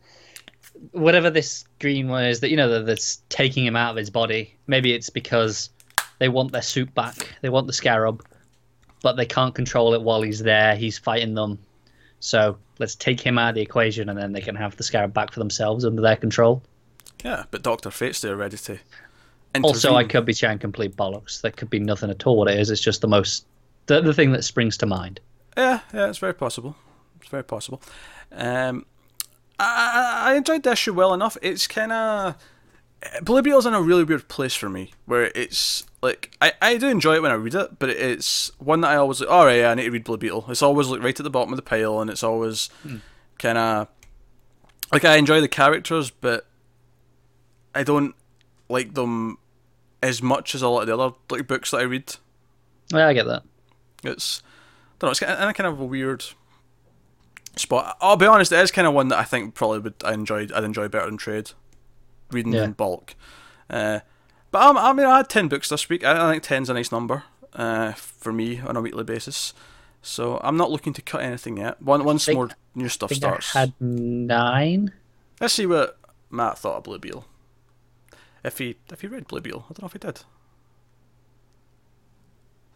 Whatever 0.93 1.31
this 1.31 1.65
green 1.79 2.09
one 2.09 2.25
is 2.25 2.41
that 2.41 2.51
you 2.51 2.57
know 2.57 2.83
that's 2.83 3.23
taking 3.29 3.67
him 3.67 3.77
out 3.77 3.91
of 3.91 3.97
his 3.97 4.11
body. 4.11 4.57
Maybe 4.67 4.93
it's 4.93 5.11
because 5.11 5.71
they 6.19 6.29
want 6.29 6.53
their 6.53 6.63
suit 6.63 6.93
back. 6.95 7.29
They 7.43 7.49
want 7.51 7.67
the 7.67 7.73
scarab, 7.73 8.25
but 9.03 9.17
they 9.17 9.27
can't 9.27 9.55
control 9.55 9.95
it 9.95 10.03
while 10.03 10.23
he's 10.23 10.41
there. 10.41 10.75
He's 10.77 10.99
fighting 10.99 11.35
them. 11.35 11.59
So 12.21 12.59
let's 12.79 12.95
take 12.95 13.21
him 13.21 13.39
out 13.39 13.51
of 13.51 13.55
the 13.57 13.63
equation, 13.63 14.09
and 14.09 14.19
then 14.19 14.33
they 14.33 14.41
can 14.41 14.57
have 14.57 14.77
the 14.77 14.83
scarab 14.83 15.13
back 15.13 15.33
for 15.33 15.41
themselves 15.41 15.85
under 15.85 16.03
their 16.03 16.17
control. 16.17 16.63
Yeah, 17.25 17.45
but 17.51 17.63
Doctor 17.63 17.91
Fate's 17.91 18.21
there 18.21 18.37
ready 18.37 18.57
to. 18.57 18.79
Also, 19.63 19.97
I 19.97 20.05
could 20.05 20.25
be 20.25 20.33
chatting 20.33 20.59
complete 20.59 20.97
bollocks. 20.97 21.41
That 21.41 21.57
could 21.57 21.71
be 21.71 21.81
nothing 21.81 22.09
at 22.09 22.27
all. 22.27 22.37
What 22.37 22.49
it 22.49 22.59
is, 22.59 22.71
it's 22.71 22.81
just 22.81 23.01
the 23.01 23.09
most 23.09 23.47
the, 23.87 24.01
the 24.01 24.15
thing 24.15 24.33
that 24.33 24.45
springs 24.45 24.77
to 24.79 24.87
mind. 24.87 25.21
Yeah, 25.57 25.81
yeah, 25.93 26.09
it's 26.09 26.19
very 26.19 26.35
possible. 26.35 26.77
It's 27.21 27.31
very 27.31 27.45
possible. 27.45 27.83
Um, 28.33 28.87
I, 29.59 30.33
I 30.33 30.35
enjoyed 30.35 30.63
the 30.63 30.73
issue 30.73 30.95
well 30.95 31.13
enough. 31.13 31.37
It's 31.43 31.67
kind 31.67 31.93
of 31.93 32.37
Blue 33.23 33.43
Beetle's 33.43 33.67
in 33.67 33.75
a 33.75 33.81
really 33.81 34.05
weird 34.05 34.29
place 34.29 34.55
for 34.55 34.69
me, 34.69 34.93
where 35.07 35.31
it's 35.35 35.85
like 36.03 36.37
I, 36.41 36.53
I 36.61 36.77
do 36.77 36.89
enjoy 36.89 37.15
it 37.15 37.23
when 37.23 37.31
I 37.31 37.35
read 37.35 37.55
it, 37.55 37.79
but 37.79 37.89
it's 37.91 38.53
one 38.59 38.83
that 38.83 38.91
I 38.91 38.97
always 38.97 39.21
like. 39.21 39.31
All 39.31 39.47
right, 39.47 39.59
yeah, 39.59 39.71
I 39.71 39.75
need 39.75 39.85
to 39.85 39.91
read 39.91 40.05
Blue 40.05 40.19
Beetle. 40.19 40.47
It's 40.49 40.63
always 40.63 40.89
like 40.89 41.03
right 41.03 41.19
at 41.19 41.23
the 41.23 41.31
bottom 41.31 41.53
of 41.53 41.57
the 41.57 41.63
pile, 41.63 42.01
and 42.01 42.11
it's 42.11 42.23
always 42.23 42.69
kind 43.39 43.59
of 43.59 43.89
like 44.93 45.05
I 45.05 45.17
enjoy 45.17 45.41
the 45.41 45.49
characters, 45.49 46.11
but 46.11 46.47
I 47.75 47.83
don't 47.83 48.15
like 48.69 48.95
them 48.95 49.39
as 50.03 50.23
much 50.23 50.55
as 50.55 50.63
a 50.63 50.69
lot 50.69 50.83
of 50.83 50.87
the 50.87 50.97
other 50.97 51.15
like 51.31 51.47
books 51.47 51.71
that 51.71 51.79
I 51.79 51.85
read. 51.85 52.15
Yeah, 52.93 53.07
I 53.07 53.13
get 53.15 53.27
that. 53.27 53.43
It's 54.05 54.43
I 54.43 54.97
don't 55.01 55.09
know. 55.09 55.11
It's 55.13 55.21
kind 55.21 55.33
of, 55.33 55.43
in 55.43 55.49
a 55.49 55.55
kind 55.55 55.67
of 55.67 55.81
a 55.81 55.85
weird 55.85 56.25
spot. 57.57 57.97
I'll 58.01 58.17
be 58.17 58.27
honest. 58.27 58.53
It 58.53 58.59
is 58.61 58.71
kind 58.71 58.87
of 58.87 58.95
one 58.95 59.09
that 59.09 59.19
I 59.19 59.25
think 59.25 59.55
probably 59.55 59.79
would 59.81 59.95
I 60.05 60.13
enjoyed. 60.13 60.53
I'd 60.53 60.65
enjoy 60.65 60.89
better 60.89 61.07
than 61.07 61.17
trade, 61.17 61.53
reading 62.31 62.53
Yeah. 62.53 62.65
in 62.65 62.73
bulk. 62.73 63.15
Uh, 63.69 64.01
but 64.51 64.59
I'm, 64.63 64.77
I 64.79 64.93
mean, 64.93 65.07
I 65.07 65.19
had 65.19 65.29
ten 65.29 65.49
books 65.49 65.69
this 65.69 65.89
week. 65.89 66.03
I, 66.05 66.31
think 66.31 66.43
ten's 66.43 66.69
a 66.71 66.75
nice 66.75 66.91
number 66.91 67.25
uh, 67.53 67.93
for 67.93 68.33
me 68.33 68.61
on 68.61 68.77
a 68.77 68.81
weekly 68.81 69.05
basis. 69.05 69.55
So 70.03 70.41
I'm 70.43 70.57
not 70.57 70.71
looking 70.71 70.93
to 70.95 71.03
cut 71.03 71.21
anything 71.23 71.59
yet. 71.59 71.81
One 71.83 72.05
once 72.05 72.25
think- 72.25 72.37
more 72.37 72.51
new 72.75 72.89
stuff 72.89 73.11
I 73.11 73.15
think 73.15 73.25
I 73.25 73.29
starts. 73.29 73.53
had 73.53 73.75
nine. 73.81 74.93
Let's 75.41 75.55
see 75.55 75.67
what 75.67 75.99
Matt 76.31 76.59
thought 76.59 76.79
of 76.79 76.85
Blue 76.85 76.99
Beetle. 76.99 77.27
If 78.43 78.59
he 78.59 78.77
if 78.91 79.03
he 79.03 79.07
read 79.07 79.29
Blue 79.29 79.41
Beetle, 79.41 79.65
I 79.67 79.73
don't 79.75 79.83
know 79.83 79.87
if 79.87 79.93
he 79.93 79.99
did. 79.99 80.23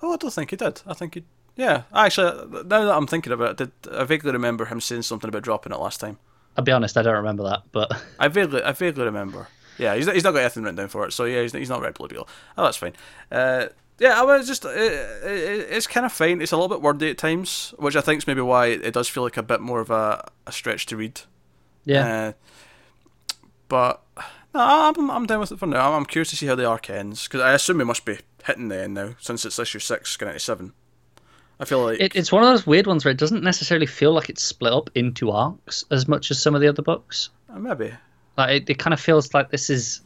Oh, 0.03 0.13
I 0.13 0.17
don't 0.17 0.31
think 0.33 0.51
he 0.51 0.57
did. 0.57 0.83
I 0.87 0.95
think 0.95 1.15
he. 1.15 1.25
Yeah, 1.56 1.82
actually, 1.94 2.47
now 2.64 2.85
that 2.85 2.94
I'm 2.94 3.06
thinking 3.06 3.32
about 3.32 3.60
it, 3.60 3.70
did 3.82 3.93
I 3.94 4.05
vaguely 4.05 4.32
remember 4.32 4.64
him 4.64 4.81
saying 4.81 5.02
something 5.02 5.28
about 5.28 5.43
dropping 5.43 5.72
it 5.72 5.78
last 5.78 6.01
time? 6.01 6.18
I'll 6.56 6.64
be 6.64 6.72
honest, 6.72 6.97
I 6.97 7.02
don't 7.02 7.14
remember 7.14 7.44
that, 7.44 7.62
but 7.72 7.93
I 8.18 8.28
vaguely, 8.28 8.62
I 8.62 8.72
vaguely 8.72 9.05
remember. 9.05 9.48
Yeah, 9.78 9.94
he's, 9.97 10.10
he's 10.10 10.24
not 10.24 10.32
got 10.32 10.40
anything 10.40 10.62
written 10.64 10.76
down 10.76 10.89
for 10.89 11.06
it, 11.06 11.12
so 11.12 11.24
yeah, 11.24 11.43
he's, 11.43 11.52
he's 11.52 11.68
not 11.68 11.81
read 11.81 11.94
Blue 11.94 12.09
Beetle. 12.09 12.28
Oh, 12.56 12.64
that's 12.64 12.76
fine. 12.76 12.93
Uh, 13.31 13.66
yeah, 13.98 14.20
I 14.20 14.24
was 14.24 14.47
just, 14.47 14.64
it, 14.64 14.70
it, 14.72 15.66
it's 15.70 15.86
kind 15.86 16.05
of 16.06 16.12
fine. 16.12 16.40
It's 16.43 16.52
a 16.52 16.56
little 16.56 16.68
bit 16.68 16.82
wordy 16.82 17.10
at 17.10 17.18
times, 17.18 17.72
which 17.78 17.94
I 17.97 18.01
think 18.01 18.18
is 18.18 18.26
maybe 18.26 18.40
why 18.40 18.66
it 18.66 18.93
does 18.94 19.09
feel 19.09 19.22
like 19.22 19.36
a 19.36 19.43
bit 19.43 19.60
more 19.60 19.81
of 19.81 19.90
a, 19.90 20.28
a 20.47 20.52
stretch 20.52 20.86
to 20.86 20.97
read. 20.97 21.20
yeah, 21.85 22.06
Uh, 22.06 22.32
but 23.68 24.02
no, 24.55 24.60
I'm 24.60 25.10
I'm 25.10 25.26
down 25.26 25.40
with 25.40 25.52
it 25.52 25.59
for 25.59 25.66
now. 25.66 25.89
I'm, 25.90 25.98
I'm 25.98 26.06
curious 26.06 26.31
to 26.31 26.36
see 26.36 26.47
how 26.47 26.55
the 26.55 26.66
arc 26.66 26.90
ends 26.90 27.24
because 27.24 27.40
I 27.40 27.52
assume 27.52 27.78
we 27.78 27.85
must 27.85 28.05
be 28.05 28.18
hitting 28.44 28.68
the 28.68 28.82
end 28.82 28.94
now 28.94 29.14
since 29.20 29.44
it's 29.44 29.59
issue 29.59 29.78
six, 29.78 30.16
going 30.16 30.31
into 30.31 30.40
seven. 30.40 30.72
I 31.60 31.64
feel 31.64 31.82
like 31.85 32.01
it, 32.01 32.16
it's 32.16 32.32
one 32.32 32.43
of 32.43 32.48
those 32.48 32.66
weird 32.66 32.86
ones 32.86 33.05
where 33.05 33.12
it 33.12 33.18
doesn't 33.18 33.43
necessarily 33.43 33.86
feel 33.86 34.12
like 34.12 34.28
it's 34.28 34.43
split 34.43 34.72
up 34.72 34.90
into 34.94 35.31
arcs 35.31 35.85
as 35.90 36.09
much 36.09 36.31
as 36.31 36.43
some 36.43 36.55
of 36.55 36.60
the 36.60 36.68
other 36.68 36.82
books. 36.82 37.31
uh, 37.48 37.59
maybe 37.59 37.93
Like 38.36 38.62
it, 38.62 38.70
it 38.70 38.78
kind 38.78 38.93
of 38.93 39.01
feels 39.01 39.32
like 39.35 39.51
this 39.51 39.70
is 39.70 40.01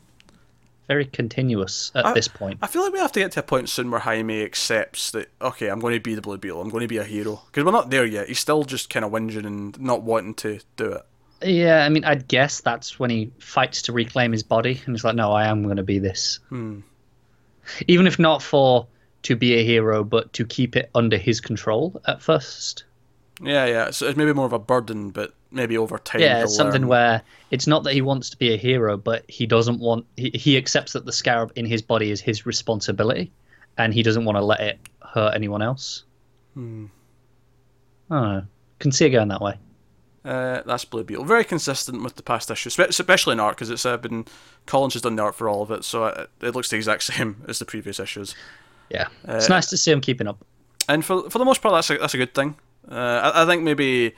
very 0.88 1.04
continuous 1.06 1.90
at 1.94 2.06
I- 2.06 2.12
this 2.14 2.28
point. 2.28 2.58
I 2.62 2.66
feel 2.66 2.82
like 2.82 2.92
we 2.92 2.98
have 2.98 3.12
to 3.12 3.20
get 3.20 3.32
to 3.32 3.40
a 3.40 3.42
point 3.42 3.68
soon 3.68 3.90
where 3.90 4.00
Jaime 4.00 4.42
accepts 4.42 5.10
that 5.12 5.28
okay, 5.40 5.68
I'm 5.68 5.80
going 5.80 5.94
to 5.94 6.00
be 6.00 6.14
the 6.14 6.20
Blue 6.22 6.38
Beetle. 6.38 6.60
I'm 6.60 6.68
going 6.70 6.82
to 6.82 6.88
be 6.88 6.98
a 6.98 7.04
hero 7.04 7.40
because 7.46 7.64
we're 7.64 7.72
not 7.72 7.90
there 7.90 8.04
yet. 8.06 8.28
He's 8.28 8.38
still 8.40 8.64
just 8.64 8.90
kind 8.90 9.04
of 9.04 9.10
whinging 9.12 9.46
and 9.46 9.78
not 9.80 10.02
wanting 10.02 10.34
to 10.34 10.60
do 10.76 10.92
it. 10.92 11.02
Yeah, 11.40 11.84
I 11.84 11.88
mean, 11.88 12.04
I'd 12.04 12.26
guess 12.26 12.60
that's 12.62 12.98
when 12.98 13.10
he 13.10 13.30
fights 13.38 13.82
to 13.82 13.92
reclaim 13.92 14.32
his 14.32 14.42
body, 14.42 14.80
and 14.86 14.94
he's 14.96 15.04
like, 15.04 15.14
"No, 15.14 15.30
I 15.30 15.46
am 15.46 15.62
going 15.62 15.76
to 15.76 15.84
be 15.84 15.98
this." 16.00 16.40
Hmm. 16.48 16.80
Even 17.86 18.06
if 18.08 18.18
not 18.18 18.42
for 18.42 18.86
to 19.23 19.36
be 19.36 19.55
a 19.55 19.65
hero, 19.65 20.05
but 20.05 20.32
to 20.35 20.45
keep 20.45 20.77
it 20.77 20.90
under 20.95 21.16
his 21.16 21.40
control 21.40 22.01
at 22.07 22.23
first. 22.23 22.85
Yeah, 23.40 23.66
yeah. 23.66 23.90
So 23.90 24.07
it's 24.07 24.16
maybe 24.16 24.32
more 24.32 24.47
of 24.47 24.53
a 24.53 24.59
burden, 24.59 25.11
but 25.11 25.35
maybe 25.51 25.78
over 25.78 25.99
time. 25.99 26.20
Yeah, 26.20 26.43
it's 26.43 26.55
something 26.55 26.82
learn. 26.82 26.89
where 26.89 27.23
it's 27.51 27.66
not 27.66 27.85
that 27.85 27.95
he 27.95 28.03
wants 28.03 28.31
to 28.31 28.36
be 28.36 28.53
a 28.53 28.57
hero, 28.57 28.97
but 28.97 29.24
he 29.28 29.47
doesn't 29.47 29.81
want. 29.81 30.07
He, 30.16 30.31
he 30.35 30.57
accepts 30.57 30.93
that 30.93 31.05
the 31.05 31.12
scarab 31.12 31.53
in 31.57 31.66
his 31.66 31.82
body 31.82 32.11
is 32.11 32.20
his 32.20 32.47
responsibility, 32.47 33.31
and 33.77 33.95
he 33.95 34.03
doesn't 34.03 34.24
want 34.24 34.36
to 34.36 34.45
let 34.45 34.61
it 34.61 34.78
hurt 35.03 35.35
anyone 35.35 35.62
else. 35.62 36.05
Hmm. 36.55 36.86
I 38.11 38.20
don't 38.20 38.28
know. 38.32 38.45
Can 38.78 38.93
see 38.93 39.07
it 39.07 39.11
going 39.11 39.28
that 39.28 39.40
way. 39.40 39.55
Uh, 40.24 40.62
that's 40.66 40.85
Blue 40.85 41.05
Beetle. 41.05 41.24
Very 41.24 41.45
consistent 41.45 42.03
with 42.03 42.16
the 42.16 42.23
past 42.23 42.51
issue, 42.51 42.69
especially 42.69 43.32
in 43.32 43.40
art, 43.40 43.57
because 43.57 43.70
it's 43.70 43.86
uh, 43.86 43.97
been 43.97 44.27
Kolins 44.66 44.93
has 44.93 45.03
done 45.03 45.16
the 45.16 45.23
art 45.23 45.35
for 45.35 45.49
all 45.49 45.62
of 45.62 45.70
it, 45.70 45.85
so 45.85 46.07
it, 46.07 46.31
it 46.43 46.55
looks 46.55 46.70
the 46.70 46.77
exact 46.77 47.03
same 47.05 47.45
as 47.49 47.59
the 47.59 47.65
previous 47.65 47.99
issues. 48.01 48.35
Yeah, 48.90 49.09
it's 49.24 49.48
nice 49.48 49.69
to 49.70 49.77
see 49.77 49.90
him 49.93 50.01
keeping 50.01 50.27
up. 50.27 50.44
And 50.89 51.05
for 51.05 51.28
for 51.31 51.39
the 51.39 51.44
most 51.44 51.60
part, 51.60 51.74
that's 51.74 51.90
a, 51.90 51.98
that's 51.98 52.15
a 52.15 52.19
good 52.19 52.35
thing. 52.35 52.56
Uh, 52.90 53.32
I, 53.35 53.43
I 53.43 53.47
think 53.47 53.62
maybe 53.62 54.15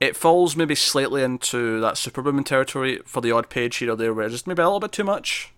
it 0.00 0.16
falls 0.16 0.56
maybe 0.56 0.74
slightly 0.74 1.22
into 1.22 1.80
that 1.80 1.96
Superwoman 1.96 2.44
territory 2.44 3.00
for 3.04 3.20
the 3.20 3.32
odd 3.32 3.48
page 3.48 3.76
here 3.76 3.92
or 3.92 3.96
there, 3.96 4.14
where 4.14 4.26
it's 4.26 4.34
just 4.34 4.46
maybe 4.46 4.62
a 4.62 4.64
little 4.66 4.80
bit 4.80 4.92
too 4.92 5.04
much. 5.04 5.52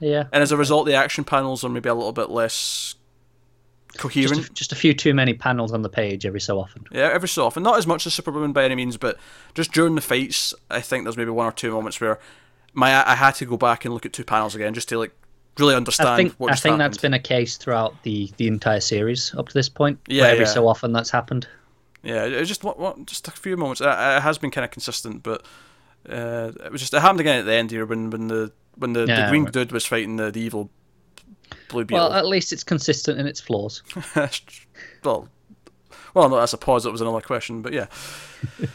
Yeah, 0.00 0.24
And 0.32 0.42
as 0.42 0.50
a 0.52 0.56
result, 0.56 0.86
the 0.86 0.94
action 0.94 1.24
panels 1.24 1.64
are 1.64 1.68
maybe 1.68 1.88
a 1.88 1.94
little 1.94 2.12
bit 2.12 2.28
less 2.28 2.96
coherent. 3.96 4.34
just 4.36 4.50
a, 4.50 4.52
just 4.52 4.72
a 4.72 4.74
few 4.74 4.92
too 4.92 5.14
many 5.14 5.34
panels 5.34 5.72
on 5.72 5.82
the 5.82 5.88
page 5.88 6.26
every 6.26 6.40
so 6.40 6.58
often. 6.58 6.84
Yeah, 6.90 7.10
every 7.12 7.28
so 7.28 7.46
often. 7.46 7.62
Not 7.62 7.78
as 7.78 7.86
much 7.86 8.06
as 8.06 8.12
Superwoman 8.12 8.52
by 8.52 8.64
any 8.64 8.74
means, 8.74 8.96
but 8.96 9.18
just 9.54 9.72
during 9.72 9.94
the 9.94 10.00
fights, 10.00 10.52
I 10.70 10.80
think 10.80 11.04
there's 11.04 11.16
maybe 11.16 11.30
one 11.30 11.46
or 11.46 11.52
two 11.52 11.70
moments 11.70 12.00
where 12.00 12.18
my 12.72 13.08
I 13.08 13.14
had 13.14 13.36
to 13.36 13.46
go 13.46 13.56
back 13.56 13.84
and 13.84 13.94
look 13.94 14.04
at 14.04 14.12
two 14.12 14.24
panels 14.24 14.54
again 14.54 14.74
just 14.74 14.88
to 14.88 14.98
like 14.98 15.12
really 15.58 15.74
understand 15.74 16.10
I 16.10 16.16
think 16.16 16.34
what 16.34 16.52
I 16.52 16.54
think 16.54 16.72
happened. 16.72 16.80
that's 16.80 16.98
been 16.98 17.14
a 17.14 17.18
case 17.18 17.56
throughout 17.56 18.02
the 18.02 18.30
the 18.36 18.48
entire 18.48 18.80
series 18.80 19.34
up 19.34 19.48
to 19.48 19.54
this 19.54 19.68
point. 19.68 19.98
Yeah, 20.08 20.24
every 20.24 20.44
yeah. 20.44 20.50
so 20.50 20.68
often 20.68 20.92
that's 20.92 21.10
happened. 21.10 21.46
Yeah, 22.02 22.24
it 22.24 22.44
just 22.44 22.64
what, 22.64 22.78
what 22.78 23.06
just 23.06 23.28
a 23.28 23.30
few 23.30 23.56
moments. 23.56 23.80
It, 23.80 23.86
it 23.86 24.22
has 24.22 24.38
been 24.38 24.50
kind 24.50 24.64
of 24.64 24.70
consistent, 24.70 25.22
but 25.22 25.44
uh, 26.08 26.52
it 26.64 26.72
was 26.72 26.80
just 26.80 26.92
it 26.92 27.00
happened 27.00 27.20
again 27.20 27.38
at 27.38 27.46
the 27.46 27.54
end 27.54 27.70
here 27.70 27.86
when 27.86 28.10
when 28.10 28.28
the 28.28 28.52
when 28.76 28.92
the, 28.92 29.06
the 29.06 29.26
green 29.28 29.44
dude 29.46 29.72
was 29.72 29.86
fighting 29.86 30.16
the, 30.16 30.30
the 30.30 30.40
evil 30.40 30.70
blue 31.68 31.84
beetle. 31.84 32.08
Well, 32.08 32.12
at 32.12 32.26
least 32.26 32.52
it's 32.52 32.64
consistent 32.64 33.18
in 33.18 33.26
its 33.26 33.40
flaws. 33.40 33.82
well, 35.04 35.28
well, 36.14 36.28
no, 36.28 36.36
that's 36.36 36.52
a 36.52 36.58
pause. 36.58 36.84
That 36.84 36.90
was 36.90 37.00
another 37.00 37.20
question, 37.20 37.62
but 37.62 37.72
yeah. 37.72 37.86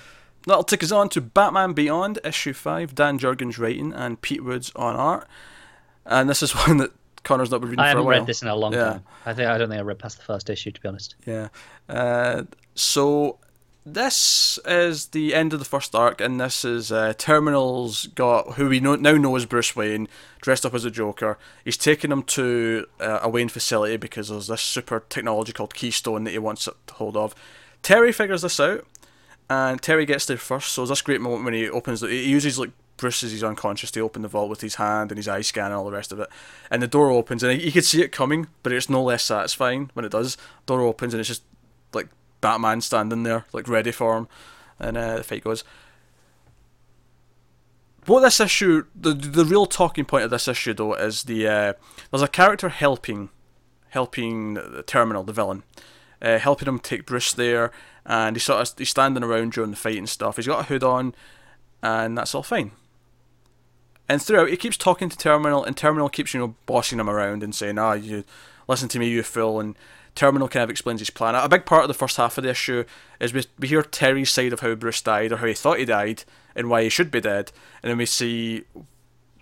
That'll 0.47 0.63
take 0.63 0.83
us 0.83 0.91
on 0.91 1.09
to 1.09 1.21
Batman 1.21 1.73
Beyond, 1.73 2.19
issue 2.23 2.53
five. 2.53 2.95
Dan 2.95 3.19
Jurgens 3.19 3.59
writing 3.59 3.93
and 3.93 4.21
Pete 4.21 4.43
Woods 4.43 4.71
on 4.75 4.95
art, 4.95 5.27
and 6.05 6.29
this 6.29 6.41
is 6.43 6.51
one 6.67 6.77
that 6.77 6.91
Connor's 7.23 7.51
not 7.51 7.61
been 7.61 7.69
reading 7.71 7.83
I 7.83 7.91
for 7.91 7.97
a 7.97 8.01
haven't 8.01 8.07
read 8.07 8.25
this 8.25 8.41
in 8.41 8.47
a 8.47 8.55
long 8.55 8.73
Yeah. 8.73 8.83
time. 8.85 9.03
I 9.25 9.33
think 9.33 9.47
I 9.49 9.57
don't 9.57 9.69
think 9.69 9.79
I 9.79 9.83
read 9.83 9.99
past 9.99 10.17
the 10.17 10.23
first 10.23 10.49
issue 10.49 10.71
to 10.71 10.81
be 10.81 10.87
honest. 10.87 11.15
Yeah. 11.25 11.49
Uh, 11.87 12.43
so 12.75 13.39
this 13.85 14.59
is 14.65 15.07
the 15.07 15.33
end 15.33 15.51
of 15.53 15.59
the 15.59 15.65
first 15.65 15.95
arc, 15.95 16.21
and 16.21 16.39
this 16.39 16.63
is 16.63 16.91
uh, 16.91 17.13
Terminal's 17.17 18.07
got 18.07 18.53
who 18.53 18.69
we 18.69 18.79
know, 18.79 18.95
now 18.95 19.13
know 19.13 19.35
as 19.35 19.45
Bruce 19.45 19.75
Wayne, 19.75 20.07
dressed 20.41 20.65
up 20.65 20.73
as 20.73 20.85
a 20.85 20.91
Joker. 20.91 21.37
He's 21.65 21.77
taken 21.77 22.11
him 22.11 22.23
to 22.23 22.85
uh, 22.99 23.19
a 23.23 23.29
Wayne 23.29 23.49
facility 23.49 23.97
because 23.97 24.29
there's 24.29 24.47
this 24.47 24.61
super 24.61 25.03
technology 25.09 25.53
called 25.53 25.73
Keystone 25.73 26.23
that 26.25 26.31
he 26.31 26.37
wants 26.39 26.65
to 26.65 26.75
hold 26.93 27.17
of. 27.17 27.33
Terry 27.81 28.11
figures 28.11 28.41
this 28.43 28.59
out, 28.59 28.85
and 29.49 29.81
Terry 29.81 30.05
gets 30.05 30.25
there 30.25 30.37
first. 30.37 30.73
So 30.73 30.81
there's 30.81 30.89
this 30.89 31.01
great 31.01 31.21
moment 31.21 31.45
when 31.45 31.53
he 31.53 31.69
opens. 31.69 32.01
The, 32.01 32.09
he 32.09 32.29
uses 32.29 32.59
like 32.59 32.71
Bruce 32.99 33.21
he's 33.21 33.43
unconscious 33.43 33.91
to 33.91 34.01
open 34.01 34.21
the 34.21 34.27
vault 34.27 34.49
with 34.49 34.61
his 34.61 34.75
hand 34.75 35.11
and 35.11 35.17
his 35.17 35.27
eye 35.27 35.41
scan 35.41 35.67
and 35.67 35.75
all 35.75 35.85
the 35.85 35.91
rest 35.91 36.11
of 36.11 36.19
it. 36.19 36.29
And 36.69 36.81
the 36.81 36.87
door 36.87 37.09
opens, 37.09 37.43
and 37.43 37.61
you 37.61 37.71
could 37.71 37.85
see 37.85 38.01
it 38.01 38.11
coming, 38.11 38.47
but 38.63 38.71
it's 38.71 38.89
no 38.89 39.03
less 39.03 39.23
satisfying 39.23 39.89
when 39.93 40.05
it 40.05 40.11
does. 40.11 40.37
Door 40.65 40.81
opens, 40.81 41.13
and 41.13 41.19
it's 41.19 41.29
just 41.29 41.43
like 41.93 42.09
Batman 42.41 42.81
standing 42.81 43.23
there, 43.23 43.45
like 43.53 43.67
ready 43.67 43.91
for 43.91 44.17
him, 44.17 44.27
and 44.79 44.97
uh, 44.97 45.17
the 45.17 45.23
fight 45.23 45.43
goes. 45.43 45.63
What 48.05 48.21
this 48.21 48.39
issue, 48.39 48.85
the 48.95 49.13
the 49.13 49.45
real 49.45 49.65
talking 49.65 50.05
point 50.05 50.23
of 50.23 50.31
this 50.31 50.47
issue 50.47 50.73
though 50.73 50.93
is 50.93 51.23
the 51.23 51.47
uh, 51.47 51.73
there's 52.09 52.23
a 52.23 52.27
character 52.27 52.69
helping, 52.69 53.29
helping 53.89 54.55
the 54.55 54.83
Terminal, 54.83 55.23
the 55.23 55.33
villain, 55.33 55.63
uh, 56.21 56.39
helping 56.39 56.67
him 56.67 56.79
take 56.79 57.05
Bruce 57.05 57.33
there, 57.33 57.71
and 58.05 58.35
he's 58.35 58.43
sort 58.43 58.61
of 58.61 58.77
he's 58.77 58.89
standing 58.89 59.23
around 59.23 59.53
during 59.53 59.71
the 59.71 59.77
fight 59.77 59.97
and 59.97 60.09
stuff. 60.09 60.37
He's 60.37 60.47
got 60.47 60.61
a 60.61 60.67
hood 60.67 60.83
on, 60.83 61.13
and 61.83 62.17
that's 62.17 62.33
all 62.33 62.43
fine. 62.43 62.71
And 64.09 64.21
throughout, 64.21 64.49
he 64.49 64.57
keeps 64.57 64.75
talking 64.75 65.07
to 65.07 65.17
Terminal, 65.17 65.63
and 65.63 65.77
Terminal 65.77 66.09
keeps, 66.09 66.33
you 66.33 66.39
know, 66.39 66.55
bossing 66.65 66.99
him 66.99 67.09
around 67.09 67.43
and 67.43 67.53
saying, 67.53 67.77
"Ah, 67.77 67.93
you 67.93 68.23
listen 68.67 68.89
to 68.89 68.99
me, 68.99 69.07
you 69.07 69.21
fool." 69.21 69.59
And 69.59 69.75
Terminal 70.15 70.49
kind 70.49 70.63
of 70.63 70.71
explains 70.71 70.99
his 70.99 71.11
plan. 71.11 71.35
A 71.35 71.47
big 71.47 71.65
part 71.65 71.83
of 71.83 71.87
the 71.87 71.93
first 71.93 72.17
half 72.17 72.37
of 72.37 72.43
the 72.43 72.49
issue 72.49 72.85
is 73.19 73.33
we, 73.33 73.45
we 73.59 73.67
hear 73.67 73.83
Terry's 73.83 74.31
side 74.31 74.51
of 74.51 74.61
how 74.61 74.73
Bruce 74.73 75.01
died, 75.01 75.31
or 75.31 75.37
how 75.37 75.45
he 75.45 75.53
thought 75.53 75.77
he 75.77 75.85
died, 75.85 76.23
and 76.55 76.69
why 76.69 76.81
he 76.83 76.89
should 76.89 77.11
be 77.11 77.21
dead. 77.21 77.51
And 77.83 77.91
then 77.91 77.97
we 77.97 78.07
see 78.07 78.63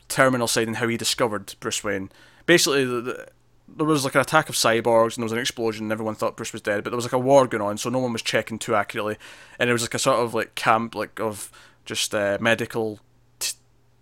Terminal 0.10 0.48
side 0.48 0.68
and 0.68 0.78
how 0.78 0.88
he 0.90 0.98
discovered 0.98 1.56
Bruce 1.62 1.84
Wayne. 1.84 2.12
Basically, 2.46 2.84
the, 2.84 3.02
the, 3.02 3.28
there 3.70 3.86
was 3.86 4.04
like 4.04 4.16
an 4.16 4.22
attack 4.22 4.50
of 4.50 4.56
cyborgs, 4.56 5.16
and 5.16 5.22
there 5.22 5.26
was 5.26 5.32
an 5.32 5.40
explosion, 5.40 5.86
and 5.86 5.92
everyone 5.94 6.16
thought 6.16 6.36
Bruce 6.36 6.52
was 6.52 6.62
dead. 6.62 6.84
But 6.84 6.90
there 6.90 6.98
was 6.98 7.06
like 7.06 7.14
a 7.14 7.20
war 7.20 7.48
going 7.48 7.64
on, 7.64 7.78
so 7.78 7.90
no 7.90 8.00
one 8.00 8.12
was 8.12 8.22
checking 8.22 8.60
too 8.60 8.76
accurately. 8.76 9.16
And 9.60 9.70
it 9.70 9.74
was 9.74 9.82
like 9.82 9.94
a 9.94 10.00
sort 10.00 10.20
of 10.20 10.34
like 10.34 10.56
camp, 10.56 10.94
like 10.94 11.22
of 11.22 11.52
just 11.86 12.14
uh, 12.14 12.38
medical 12.42 13.00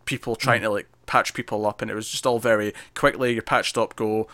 people 0.05 0.35
trying 0.35 0.61
hmm. 0.61 0.65
to 0.65 0.71
like 0.71 0.87
patch 1.05 1.33
people 1.33 1.65
up, 1.65 1.81
and 1.81 1.91
it 1.91 1.95
was 1.95 2.09
just 2.09 2.25
all 2.25 2.39
very 2.39 2.73
quickly. 2.93 3.33
You're 3.33 3.41
patched 3.41 3.77
up, 3.77 3.95
go 3.95 4.27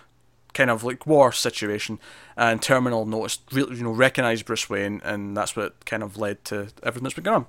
kind 0.54 0.70
of 0.70 0.84
like 0.84 1.08
war 1.08 1.32
situation. 1.32 2.00
And 2.36 2.62
Terminal 2.62 3.06
noticed, 3.06 3.42
really, 3.52 3.78
you 3.78 3.84
know, 3.84 3.92
recognized 3.92 4.46
Bruce 4.46 4.70
Wayne, 4.70 5.02
and 5.04 5.36
that's 5.36 5.56
what 5.56 5.86
kind 5.86 6.04
of 6.04 6.18
led 6.18 6.44
to 6.46 6.70
everything 6.84 7.04
that's 7.04 7.16
been 7.16 7.24
going 7.24 7.38
on. 7.38 7.46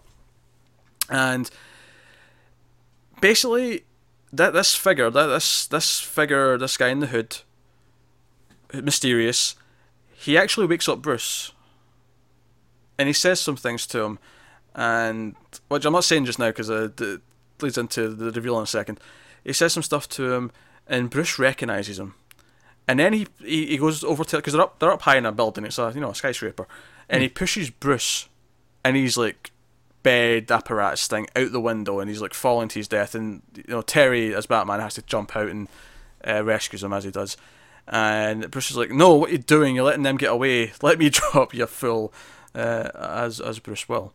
And 1.09 1.51
basically, 3.20 3.85
that 4.32 4.53
this 4.53 4.74
figure, 4.74 5.11
that 5.11 5.27
this 5.27 5.66
this 5.66 6.01
figure, 6.01 6.57
this 6.57 6.77
guy 6.77 6.89
in 6.89 7.01
the 7.01 7.09
hood, 7.09 7.39
mysterious, 8.73 9.55
he 10.15 10.39
actually 10.39 10.66
wakes 10.66 10.89
up 10.89 11.03
Bruce, 11.03 11.53
and 12.99 13.09
he 13.09 13.12
says 13.12 13.40
some 13.40 13.57
things 13.57 13.86
to 13.89 14.01
him, 14.03 14.19
and 14.74 15.35
which 15.69 15.85
I'm 15.85 15.93
not 15.93 16.05
saying 16.05 16.24
just 16.24 16.39
now 16.39 16.49
because 16.49 16.70
it 16.70 17.20
leads 17.63 17.79
into 17.79 18.09
the 18.09 18.31
reveal 18.31 18.59
in 18.59 18.65
a 18.65 18.67
second. 18.67 19.01
He 19.45 19.53
says 19.53 19.73
some 19.73 19.83
stuff 19.83 20.09
to 20.11 20.33
him, 20.33 20.53
and 20.87 21.11
Bruce 21.11 21.39
recognizes 21.39 21.99
him, 21.99 22.15
and 22.87 22.99
then 22.99 23.13
he 23.13 23.27
he, 23.41 23.67
he 23.67 23.77
goes 23.79 24.05
over 24.05 24.25
to 24.25 24.37
because 24.37 24.53
they're 24.53 24.63
up 24.63 24.79
they're 24.79 24.93
up 24.93 25.03
high 25.03 25.17
in 25.17 25.27
a 25.27 25.33
building. 25.33 25.65
It's 25.65 25.79
a 25.79 25.93
you 25.95 26.01
know 26.01 26.11
a 26.11 26.15
skyscraper, 26.15 26.67
and 27.09 27.23
he 27.23 27.29
pushes 27.29 27.71
Bruce, 27.71 28.29
and 28.85 28.97
he's 28.97 29.17
like 29.17 29.51
bed 30.03 30.51
apparatus 30.51 31.07
thing 31.07 31.27
out 31.37 31.53
the 31.53 31.61
window, 31.61 32.01
and 32.01 32.09
he's 32.09 32.23
like 32.23 32.35
falling 32.35 32.69
to 32.69 32.79
his 32.79 32.89
death. 32.89 33.15
And 33.15 33.43
you 33.55 33.65
know 33.69 33.83
Terry 33.83 34.35
as 34.35 34.47
Batman 34.47 34.81
has 34.81 34.95
to 34.95 35.03
jump 35.03 35.37
out 35.37 35.49
and 35.49 35.69
uh, 36.27 36.45
rescues 36.45 36.83
him 36.83 36.93
as 36.93 37.05
he 37.05 37.11
does. 37.11 37.37
And 37.89 38.51
Bruce 38.51 38.71
is 38.71 38.77
like, 38.77 38.91
"No, 38.91 39.15
what 39.15 39.31
are 39.31 39.33
you 39.33 39.39
doing? 39.39 39.75
You're 39.75 39.85
letting 39.85 40.05
them 40.05 40.17
get 40.17 40.31
away. 40.31 40.73
Let 40.83 40.99
me 40.99 41.11
drop, 41.11 41.55
you 41.55 41.67
fool," 41.67 42.13
uh, 42.55 42.89
as 42.95 43.41
as 43.41 43.59
Bruce 43.59 43.89
will. 43.89 44.13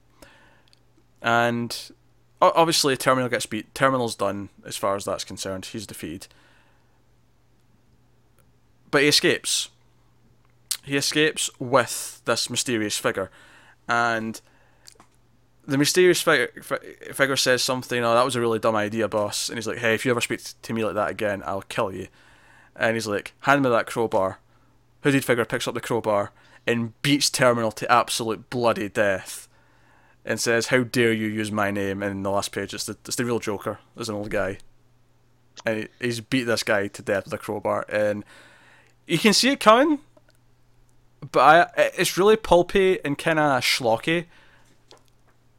And 1.22 1.91
obviously, 2.41 2.97
Terminal 2.97 3.30
gets 3.30 3.45
beat. 3.45 3.73
Terminal's 3.73 4.15
done 4.15 4.49
as 4.65 4.76
far 4.76 4.95
as 4.95 5.05
that's 5.05 5.23
concerned. 5.23 5.65
He's 5.65 5.88
defeated. 5.88 6.27
But 8.91 9.01
he 9.01 9.07
escapes. 9.07 9.69
He 10.84 10.95
escapes 10.95 11.49
with 11.59 12.22
this 12.26 12.49
mysterious 12.49 12.97
figure, 12.97 13.30
and 13.89 14.39
the 15.65 15.77
mysterious 15.77 16.22
figure, 16.22 16.47
figure 17.14 17.35
says 17.35 17.61
something. 17.61 18.03
Oh, 18.03 18.14
that 18.14 18.23
was 18.23 18.38
a 18.38 18.39
really 18.39 18.59
dumb 18.59 18.76
idea, 18.76 19.09
boss. 19.09 19.49
And 19.49 19.57
he's 19.57 19.68
like, 19.68 19.80
"Hey, 19.80 19.93
if 19.93 20.05
you 20.05 20.11
ever 20.11 20.22
speak 20.22 20.41
to 20.61 20.73
me 20.73 20.85
like 20.85 20.95
that 20.95 21.09
again, 21.09 21.43
I'll 21.45 21.64
kill 21.64 21.93
you." 21.93 22.07
And 22.76 22.95
he's 22.95 23.07
like, 23.07 23.34
"Hand 23.41 23.64
me 23.64 23.69
that 23.69 23.88
crowbar." 23.88 24.39
Hooded 25.03 25.26
figure 25.26 25.45
picks 25.45 25.68
up 25.68 25.73
the 25.73 25.81
crowbar 25.81 26.31
and 26.65 26.99
beats 27.01 27.30
Terminal 27.30 27.72
to 27.73 27.91
absolute 27.91 28.49
bloody 28.49 28.88
death, 28.88 29.47
and 30.27 30.39
says, 30.39 30.67
"How 30.67 30.83
dare 30.83 31.11
you 31.13 31.27
use 31.27 31.51
my 31.51 31.71
name?" 31.71 32.03
And 32.03 32.11
in 32.11 32.23
the 32.23 32.29
last 32.29 32.51
page, 32.51 32.73
it's 32.73 32.83
the 32.85 32.97
it's 33.05 33.15
the 33.15 33.25
real 33.25 33.39
Joker. 33.39 33.79
There's 33.95 34.09
an 34.09 34.15
old 34.15 34.29
guy, 34.29 34.59
and 35.65 35.79
he, 35.79 35.87
he's 35.99 36.19
beat 36.19 36.43
this 36.43 36.61
guy 36.63 36.87
to 36.87 37.01
death 37.01 37.23
with 37.25 37.33
a 37.33 37.37
crowbar, 37.39 37.85
and 37.89 38.23
you 39.07 39.17
can 39.17 39.33
see 39.33 39.49
it 39.49 39.59
coming. 39.59 39.99
But 41.31 41.39
I, 41.75 41.91
it's 41.97 42.17
really 42.17 42.35
pulpy 42.35 43.03
and 43.03 43.17
kind 43.17 43.39
of 43.39 43.63
schlocky. 43.63 44.25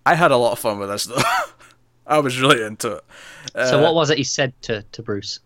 I 0.06 0.14
had 0.14 0.30
a 0.30 0.36
lot 0.36 0.52
of 0.52 0.58
fun 0.60 0.78
with 0.78 0.88
this 0.88 1.04
though. 1.06 1.20
I 2.06 2.20
was 2.20 2.40
really 2.40 2.62
into 2.62 2.92
it. 2.96 3.04
so 3.54 3.78
Uh, 3.78 3.82
what 3.82 3.94
was 3.94 4.08
it 4.10 4.18
he 4.18 4.24
said 4.24 4.54
to, 4.62 4.82
to 4.92 5.02
Bruce? 5.02 5.40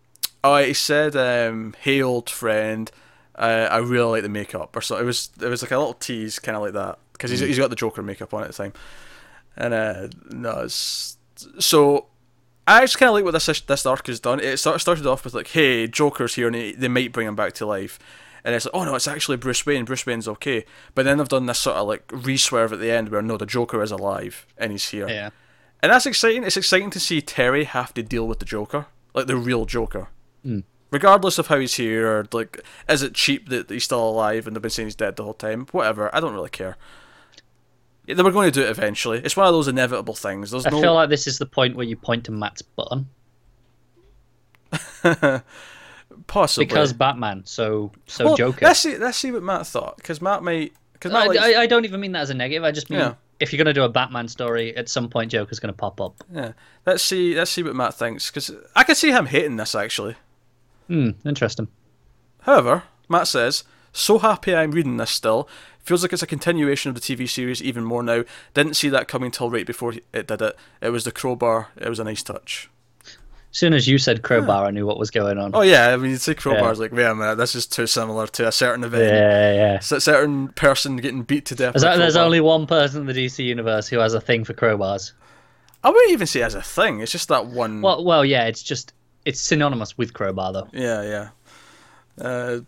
Oh, 0.45 0.57
he 0.57 0.73
said, 0.73 1.15
um, 1.15 1.73
"Hey, 1.81 2.01
old 2.01 2.29
friend, 2.29 2.91
uh, 3.35 3.67
I 3.71 3.77
really 3.77 4.11
like 4.11 4.23
the 4.23 4.29
makeup," 4.29 4.75
or 4.75 4.81
so. 4.81 4.97
It 4.97 5.03
was 5.03 5.29
it 5.41 5.47
was 5.47 5.61
like 5.61 5.71
a 5.71 5.77
little 5.77 5.93
tease, 5.93 6.37
kind 6.39 6.55
of 6.55 6.61
like 6.61 6.73
that, 6.73 6.99
because 7.13 7.31
he's 7.31 7.39
he's 7.39 7.57
got 7.57 7.69
the 7.69 7.75
Joker 7.75 8.01
makeup 8.01 8.33
on 8.33 8.43
at 8.43 8.47
the 8.47 8.53
time, 8.53 8.73
and 9.55 9.73
uh, 9.73 10.07
no, 10.31 10.61
it's 10.61 11.17
so. 11.59 12.07
I 12.65 12.81
just 12.81 12.97
kind 12.97 13.09
of 13.09 13.13
like 13.15 13.25
what 13.25 13.31
this 13.31 13.61
this 13.61 13.85
arc 13.85 14.07
has 14.07 14.19
done. 14.19 14.39
It 14.39 14.57
sort 14.57 14.75
of 14.75 14.81
started 14.81 15.05
off 15.05 15.25
with 15.25 15.33
like, 15.33 15.49
"Hey, 15.49 15.87
Joker's 15.87 16.35
here, 16.35 16.47
and 16.47 16.55
he, 16.55 16.71
they 16.73 16.87
might 16.87 17.11
bring 17.11 17.27
him 17.27 17.35
back 17.35 17.53
to 17.53 17.65
life," 17.65 17.99
and 18.43 18.55
it's 18.55 18.65
like, 18.65 18.73
"Oh 18.73 18.85
no, 18.85 18.95
it's 18.95 19.07
actually 19.07 19.37
Bruce 19.37 19.65
Wayne. 19.65 19.85
Bruce 19.85 20.05
Wayne's 20.05 20.27
okay." 20.27 20.65
But 20.95 21.03
then 21.03 21.17
they've 21.17 21.27
done 21.27 21.45
this 21.45 21.59
sort 21.59 21.77
of 21.77 21.87
like 21.87 22.09
re-swerve 22.11 22.71
at 22.73 22.79
the 22.79 22.91
end, 22.91 23.09
where 23.09 23.21
no, 23.21 23.37
the 23.37 23.45
Joker 23.45 23.83
is 23.83 23.91
alive 23.91 24.45
and 24.57 24.71
he's 24.71 24.89
here. 24.89 25.09
Yeah. 25.09 25.31
And 25.81 25.91
that's 25.91 26.05
exciting. 26.05 26.45
It's 26.45 26.55
exciting 26.55 26.91
to 26.91 26.99
see 26.99 27.21
Terry 27.21 27.65
have 27.65 27.93
to 27.95 28.01
deal 28.01 28.25
with 28.25 28.39
the 28.39 28.45
Joker, 28.45 28.85
like 29.13 29.27
the 29.27 29.35
real 29.35 29.65
Joker. 29.65 30.07
Mm. 30.45 30.63
Regardless 30.91 31.37
of 31.37 31.47
how 31.47 31.59
he's 31.59 31.75
here, 31.75 32.07
or 32.07 32.27
like, 32.31 32.61
is 32.87 33.01
it 33.01 33.15
cheap 33.15 33.49
that 33.49 33.69
he's 33.69 33.83
still 33.83 34.07
alive 34.07 34.47
and 34.47 34.55
they've 34.55 34.61
been 34.61 34.71
saying 34.71 34.87
he's 34.87 34.95
dead 34.95 35.17
the 35.17 35.23
whole 35.25 35.33
time? 35.33 35.65
Whatever. 35.71 36.09
I 36.15 36.21
don't 36.21 36.33
really 36.33 36.49
care. 36.49 36.77
Yeah, 38.05 38.15
they 38.15 38.23
were 38.23 38.31
going 38.31 38.51
to 38.51 38.59
do 38.59 38.65
it 38.65 38.69
eventually. 38.69 39.19
It's 39.23 39.37
one 39.37 39.47
of 39.47 39.53
those 39.53 39.67
inevitable 39.67 40.13
things. 40.13 40.51
There's 40.51 40.65
I 40.65 40.69
no. 40.71 40.81
feel 40.81 40.93
like 40.93 41.09
this 41.09 41.25
is 41.27 41.37
the 41.37 41.45
point 41.45 41.75
where 41.75 41.85
you 41.85 41.95
point 41.95 42.25
to 42.25 42.31
Matt's 42.31 42.61
button 42.61 43.07
possibly 46.27 46.65
because 46.65 46.93
Batman. 46.93 47.43
So 47.45 47.91
so 48.07 48.25
Well, 48.25 48.35
Joker. 48.37 48.65
Let's 48.65 48.79
see. 48.79 48.97
Let's 48.97 49.17
see 49.17 49.31
what 49.31 49.43
Matt 49.43 49.67
thought 49.67 49.97
because 49.97 50.21
Matt 50.21 50.43
may. 50.43 50.71
Because 50.93 51.13
I, 51.13 51.25
likes, 51.27 51.39
I, 51.41 51.61
I 51.61 51.67
don't 51.67 51.85
even 51.85 51.99
mean 51.99 52.13
that 52.13 52.21
as 52.21 52.29
a 52.29 52.33
negative. 52.33 52.63
I 52.63 52.71
just 52.71 52.89
mean 52.89 52.99
Yeah. 52.99 53.13
if 53.39 53.51
you're 53.51 53.57
gonna 53.57 53.73
do 53.73 53.83
a 53.83 53.89
Batman 53.89 54.27
story, 54.27 54.75
at 54.77 54.89
some 54.89 55.09
point 55.09 55.31
Joker's 55.31 55.59
gonna 55.59 55.73
pop 55.73 55.99
up. 56.01 56.23
yeah. 56.31 56.53
Let's 56.85 57.03
see. 57.03 57.35
Let's 57.35 57.51
see 57.51 57.63
what 57.63 57.75
Matt 57.75 57.93
thinks 57.93 58.29
because 58.29 58.51
I 58.75 58.83
can 58.83 58.95
see 58.95 59.11
him 59.11 59.25
hating 59.25 59.57
this 59.57 59.75
actually. 59.75 60.15
Hmm, 60.87 61.11
interesting. 61.25 61.67
However, 62.41 62.83
Matt 63.09 63.27
says, 63.27 63.63
"So 63.93 64.19
happy 64.19 64.53
I'm 64.53 64.71
reading 64.71 64.97
this 64.97 65.11
still. 65.11 65.47
Feels 65.79 66.01
like 66.01 66.13
it's 66.13 66.21
a 66.23 66.27
continuation 66.27 66.89
of 66.89 66.95
the 66.95 67.01
TV 67.01 67.27
series 67.29 67.61
even 67.61 67.83
more 67.83 68.03
now. 68.03 68.23
Didn't 68.53 68.75
see 68.75 68.89
that 68.89 69.07
coming 69.07 69.31
till 69.31 69.49
right 69.49 69.65
before 69.67 69.93
it 70.13 70.27
did 70.27 70.41
it. 70.41 70.55
It 70.81 70.89
was 70.89 71.03
the 71.03 71.11
crowbar. 71.11 71.69
It 71.77 71.89
was 71.89 71.99
a 71.99 72.03
nice 72.05 72.23
touch. 72.23 72.69
As 73.05 73.59
soon 73.59 73.73
as 73.73 73.87
you 73.87 73.99
said 73.99 74.23
crowbar, 74.23 74.65
I 74.65 74.71
knew 74.71 74.87
what 74.87 74.97
was 74.97 75.11
going 75.11 75.37
on. 75.37 75.51
Oh 75.53 75.61
yeah, 75.61 75.89
I 75.89 75.97
mean, 75.97 76.09
you 76.11 76.17
say 76.17 76.33
crowbar's 76.33 76.79
Yeah. 76.79 76.83
like, 76.83 76.91
wait 76.91 77.03
a 77.05 77.13
minute, 77.13 77.35
this 77.35 77.53
is 77.53 77.67
too 77.67 77.85
similar 77.85 78.25
to 78.27 78.47
a 78.47 78.51
certain 78.51 78.83
event. 78.83 79.03
yeah, 79.13 79.53
yeah. 79.53 79.73
S- 79.75 79.91
A 79.91 80.01
certain 80.01 80.47
person 80.49 80.95
getting 80.97 81.21
beat 81.21 81.45
to 81.47 81.55
death. 81.55 81.73
There's, 81.73 81.83
with 81.83 81.99
there's 81.99 82.15
only 82.15 82.39
one 82.41 82.65
person 82.65 83.01
in 83.01 83.07
the 83.07 83.13
DC 83.13 83.43
universe 83.45 83.87
who 83.87 83.99
has 83.99 84.15
a 84.15 84.21
thing 84.21 84.43
for 84.43 84.53
crowbars. 84.53 85.11
I 85.83 85.89
wouldn't 85.89 86.11
even 86.13 86.25
say 86.25 86.39
it 86.39 86.45
as 86.45 86.55
a 86.55 86.61
thing. 86.63 87.01
It's 87.01 87.11
just 87.11 87.27
that 87.27 87.45
one. 87.45 87.81
Well, 87.81 88.03
well, 88.03 88.25
yeah, 88.25 88.45
it's 88.45 88.63
just 88.63 88.91
it's 89.25 89.39
synonymous 89.39 89.97
with 89.99 90.13
crowbar 90.15 90.51
though. 90.53 90.67
Yeah, 90.73 91.03
yeah. 91.03 91.29
Uh, 92.19 92.59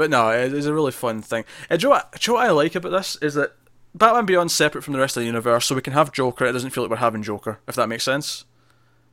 but 0.00 0.10
no, 0.10 0.30
it- 0.30 0.52
it's 0.52 0.66
a 0.66 0.74
really 0.74 0.90
fun 0.92 1.22
thing. 1.22 1.44
And 1.70 1.78
do, 1.80 1.84
you 1.86 1.88
know 1.90 1.96
what, 1.96 2.12
do 2.20 2.30
you 2.30 2.34
know 2.36 2.40
what 2.42 2.48
I 2.48 2.52
like 2.52 2.74
about 2.74 2.90
this 2.90 3.16
is 3.22 3.34
that 3.34 3.52
Batman 3.94 4.26
Beyond's 4.26 4.52
separate 4.54 4.82
from 4.82 4.94
the 4.94 5.00
rest 5.00 5.16
of 5.16 5.20
the 5.22 5.26
universe, 5.26 5.66
so 5.66 5.74
we 5.74 5.80
can 5.80 5.92
have 5.92 6.12
Joker. 6.12 6.44
It 6.46 6.52
doesn't 6.52 6.70
feel 6.70 6.82
like 6.84 6.90
we're 6.90 6.96
having 6.96 7.22
Joker, 7.22 7.60
if 7.68 7.74
that 7.76 7.88
makes 7.88 8.04
sense. 8.04 8.44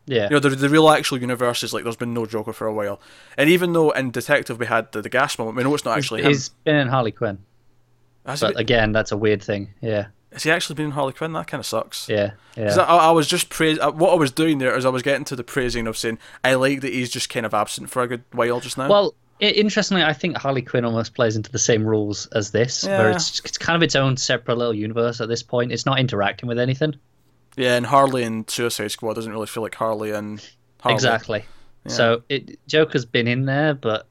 Yeah, 0.10 0.26
You 0.26 0.36
know, 0.36 0.40
the, 0.40 0.50
the 0.52 0.70
real 0.70 0.88
actual 0.90 1.18
universe 1.20 1.64
is 1.64 1.74
like 1.74 1.84
there's 1.84 1.98
been 1.98 2.14
no 2.14 2.26
Joker 2.26 2.54
for 2.54 2.66
a 2.66 2.74
while. 2.74 3.00
And 3.38 3.50
even 3.50 3.74
though 3.74 3.92
in 3.92 4.10
Detective 4.12 4.58
we 4.58 4.66
had 4.68 4.92
the, 4.94 5.02
the 5.02 5.10
gas 5.10 5.38
moment, 5.38 5.58
we 5.58 5.64
know 5.64 5.74
it's 5.76 5.84
not 5.84 5.98
actually 5.98 6.22
him. 6.22 6.30
he's 6.30 6.50
been 6.64 6.76
in 6.78 6.88
Harley 6.88 7.12
Quinn, 7.12 7.40
Has, 8.26 8.40
but 8.42 8.54
been- 8.54 8.62
again, 8.62 8.92
that's 8.94 9.12
a 9.12 9.18
weird 9.18 9.44
thing. 9.44 9.74
Yeah, 9.82 10.08
has 10.32 10.44
he 10.44 10.52
actually 10.52 10.76
been 10.76 10.86
in 10.86 10.92
Harley 10.92 11.12
Quinn? 11.14 11.34
That 11.34 11.48
kind 11.48 11.60
of 11.60 11.66
sucks. 11.66 12.08
yeah, 12.08 12.32
yeah. 12.56 12.74
I, 12.80 13.10
I 13.10 13.12
was 13.12 13.28
just 13.28 13.50
praise. 13.50 13.80
uh, 13.80 13.92
What 13.92 14.12
I 14.12 14.16
was 14.16 14.32
doing 14.32 14.60
there 14.60 14.78
is 14.78 14.86
I 14.86 14.90
was 14.90 15.02
getting 15.02 15.26
to 15.26 15.36
the 15.36 15.44
praising 15.44 15.88
of 15.88 15.98
saying 15.98 16.20
I 16.44 16.54
like 16.54 16.80
that 16.82 16.94
he's 16.94 17.10
just 17.10 17.28
kind 17.30 17.46
of 17.46 17.54
absent 17.54 17.90
for 17.90 18.02
a 18.04 18.08
good 18.08 18.24
while 18.32 18.62
just 18.62 18.78
now. 18.78 18.88
Well, 18.90 19.14
interestingly, 19.40 20.04
I 20.04 20.14
think 20.14 20.38
Harley 20.38 20.62
Quinn 20.62 20.86
almost 20.86 21.14
plays 21.14 21.36
into 21.36 21.52
the 21.52 21.60
same 21.60 21.86
rules 21.86 22.26
as 22.28 22.52
this, 22.52 22.84
where 22.84 23.12
it's 23.12 23.40
it's 23.42 23.58
kind 23.58 23.76
of 23.76 23.84
its 23.84 23.96
own 23.96 24.18
separate 24.18 24.58
little 24.58 24.74
universe 24.74 25.22
at 25.22 25.30
this 25.30 25.44
point. 25.44 25.72
It's 25.72 25.86
not 25.86 26.00
interacting 26.00 26.48
with 26.50 26.60
anything. 26.60 26.96
yeah, 27.56 27.76
and 27.76 27.86
Harley 27.86 28.24
and 28.24 28.50
Suicide 28.50 28.90
Squad 28.90 29.14
doesn't 29.14 29.32
really 29.32 29.48
feel 29.48 29.64
like 29.64 29.76
Harley 29.76 30.12
and 30.12 30.44
Harley. 30.82 30.96
Exactly. 30.96 31.46
So 31.88 32.24
it 32.30 32.60
Joker's 32.68 33.06
been 33.06 33.28
in 33.28 33.46
there, 33.46 33.74
but 33.74 34.08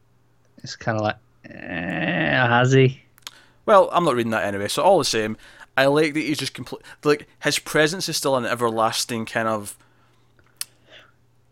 it's 0.63 0.77
kind 0.77 0.97
of 0.97 1.03
like, 1.05 1.17
eh, 1.45 2.47
has 2.47 2.73
he? 2.73 3.03
Well, 3.67 3.91
I'm 3.93 4.05
not 4.05 4.15
reading 4.15 4.31
that 4.31 4.45
anyway. 4.45 4.69
So 4.69 4.83
all 4.83 4.97
the 4.99 5.05
same, 5.05 5.37
I 5.77 5.87
like 5.87 6.15
that 6.15 6.21
he's 6.21 6.39
just 6.39 6.55
complete. 6.55 6.83
Like 7.05 7.27
his 7.43 7.59
presence 7.59 8.09
is 8.09 8.17
still 8.17 8.37
an 8.37 8.47
everlasting 8.47 9.27
kind 9.27 9.47
of 9.49 9.77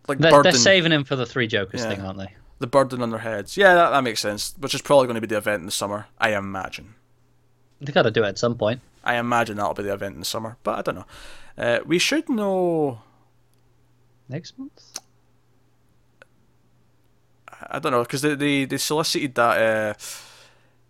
like 0.08 0.18
They're, 0.18 0.42
they're 0.42 0.52
saving 0.52 0.92
him 0.92 1.04
for 1.04 1.16
the 1.16 1.26
three 1.26 1.46
Jokers 1.46 1.82
Yeah. 1.82 1.88
thing, 1.90 2.00
aren't 2.02 2.18
they? 2.18 2.32
The 2.64 2.70
burden 2.70 3.02
on 3.02 3.10
their 3.10 3.20
heads. 3.20 3.56
Yeah, 3.58 3.74
that, 3.74 3.90
that 3.90 4.02
makes 4.02 4.20
sense. 4.20 4.54
Which 4.58 4.74
is 4.74 4.80
probably 4.80 5.06
going 5.06 5.16
to 5.16 5.20
be 5.20 5.26
the 5.26 5.36
event 5.36 5.60
in 5.60 5.66
the 5.66 5.72
summer. 5.72 6.06
I 6.18 6.34
imagine. 6.34 6.94
They 7.80 7.92
got 7.92 8.02
to 8.02 8.10
do 8.10 8.24
it 8.24 8.28
at 8.28 8.38
some 8.38 8.56
point. 8.56 8.80
I 9.04 9.16
imagine 9.16 9.58
that'll 9.58 9.74
be 9.74 9.82
the 9.82 9.92
event 9.92 10.14
in 10.14 10.20
the 10.20 10.24
summer, 10.26 10.56
but 10.62 10.78
I 10.78 10.82
don't 10.82 10.94
know. 10.94 11.06
Uh, 11.58 11.78
we 11.84 11.98
should 11.98 12.28
know. 12.30 13.00
Next 14.30 14.58
month? 14.58 14.80
I 17.70 17.78
don't 17.78 17.92
know 17.92 18.02
because 18.02 18.22
they, 18.22 18.34
they 18.34 18.64
they 18.64 18.78
solicited 18.78 19.34
that 19.34 19.56
uh, 19.58 19.94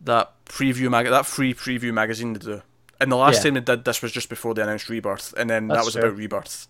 that 0.03 0.33
preview 0.47 0.91
mag 0.91 1.07
that 1.07 1.27
free 1.27 1.53
preview 1.55 1.93
magazine 1.93 2.35
to 2.35 2.41
do. 2.41 2.63
And 3.01 3.11
the 3.11 3.17
last 3.17 3.37
Yeah. 3.39 3.43
time 3.51 3.55
they 3.55 3.61
did 3.61 3.85
this 3.85 4.01
was 4.03 4.13
just 4.13 4.29
before 4.29 4.55
they 4.55 4.63
announced 4.63 4.89
Rebirth, 4.89 5.35
and 5.37 5.51
then 5.51 5.69
that 5.69 5.85
was 5.85 5.95
true. 5.95 6.03
about 6.05 6.17
Rebirth. 6.17 6.69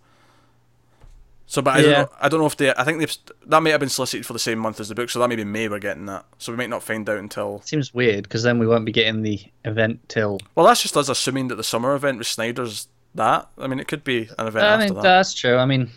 So, 1.47 1.61
but 1.61 1.77
I 1.77 1.83
don't 1.83 1.93
know. 1.93 2.09
I 2.21 2.29
don't 2.29 2.41
know 2.41 2.47
if 2.47 2.57
they. 2.57 2.71
I 2.75 2.85
think 2.85 2.99
they've 3.01 3.17
that 3.47 3.63
may 3.63 3.71
have 3.71 3.81
been 3.81 3.89
solicited 3.91 4.25
for 4.25 4.33
the 4.33 4.39
same 4.39 4.59
month 4.59 4.81
as 4.81 4.89
the 4.89 4.95
book, 4.95 5.11
so 5.11 5.19
that 5.19 5.29
may 5.29 5.37
be 5.37 5.45
May 5.45 5.69
we're 5.69 5.79
getting 5.79 6.07
that. 6.07 6.25
So 6.39 6.53
we 6.53 6.57
might 6.57 6.71
not 6.71 6.83
find 6.83 7.09
out 7.09 7.19
until. 7.19 7.61
Seems 7.65 7.93
weird 7.93 8.23
because 8.25 8.43
then 8.43 8.59
we 8.59 8.67
won't 8.67 8.87
be 8.87 8.93
getting 8.93 9.21
the 9.23 9.41
event 9.65 10.09
till. 10.09 10.39
Well, 10.55 10.65
that's 10.67 10.81
just 10.83 10.97
us 10.97 11.09
assuming 11.11 11.49
that 11.49 11.57
the 11.57 11.65
summer 11.65 11.95
event 11.95 12.19
with 12.19 12.27
Snyder's 12.27 12.89
that. 13.15 13.49
I 13.59 13.67
mean, 13.67 13.79
it 13.79 13.89
could 13.89 14.05
be 14.05 14.29
an 14.39 14.47
event 14.47 14.65
I 14.65 14.73
after 14.75 14.85
mean, 14.87 14.95
that. 14.95 15.03
that's 15.03 15.35
true. 15.35 15.57
I 15.59 15.67
mean, 15.67 15.91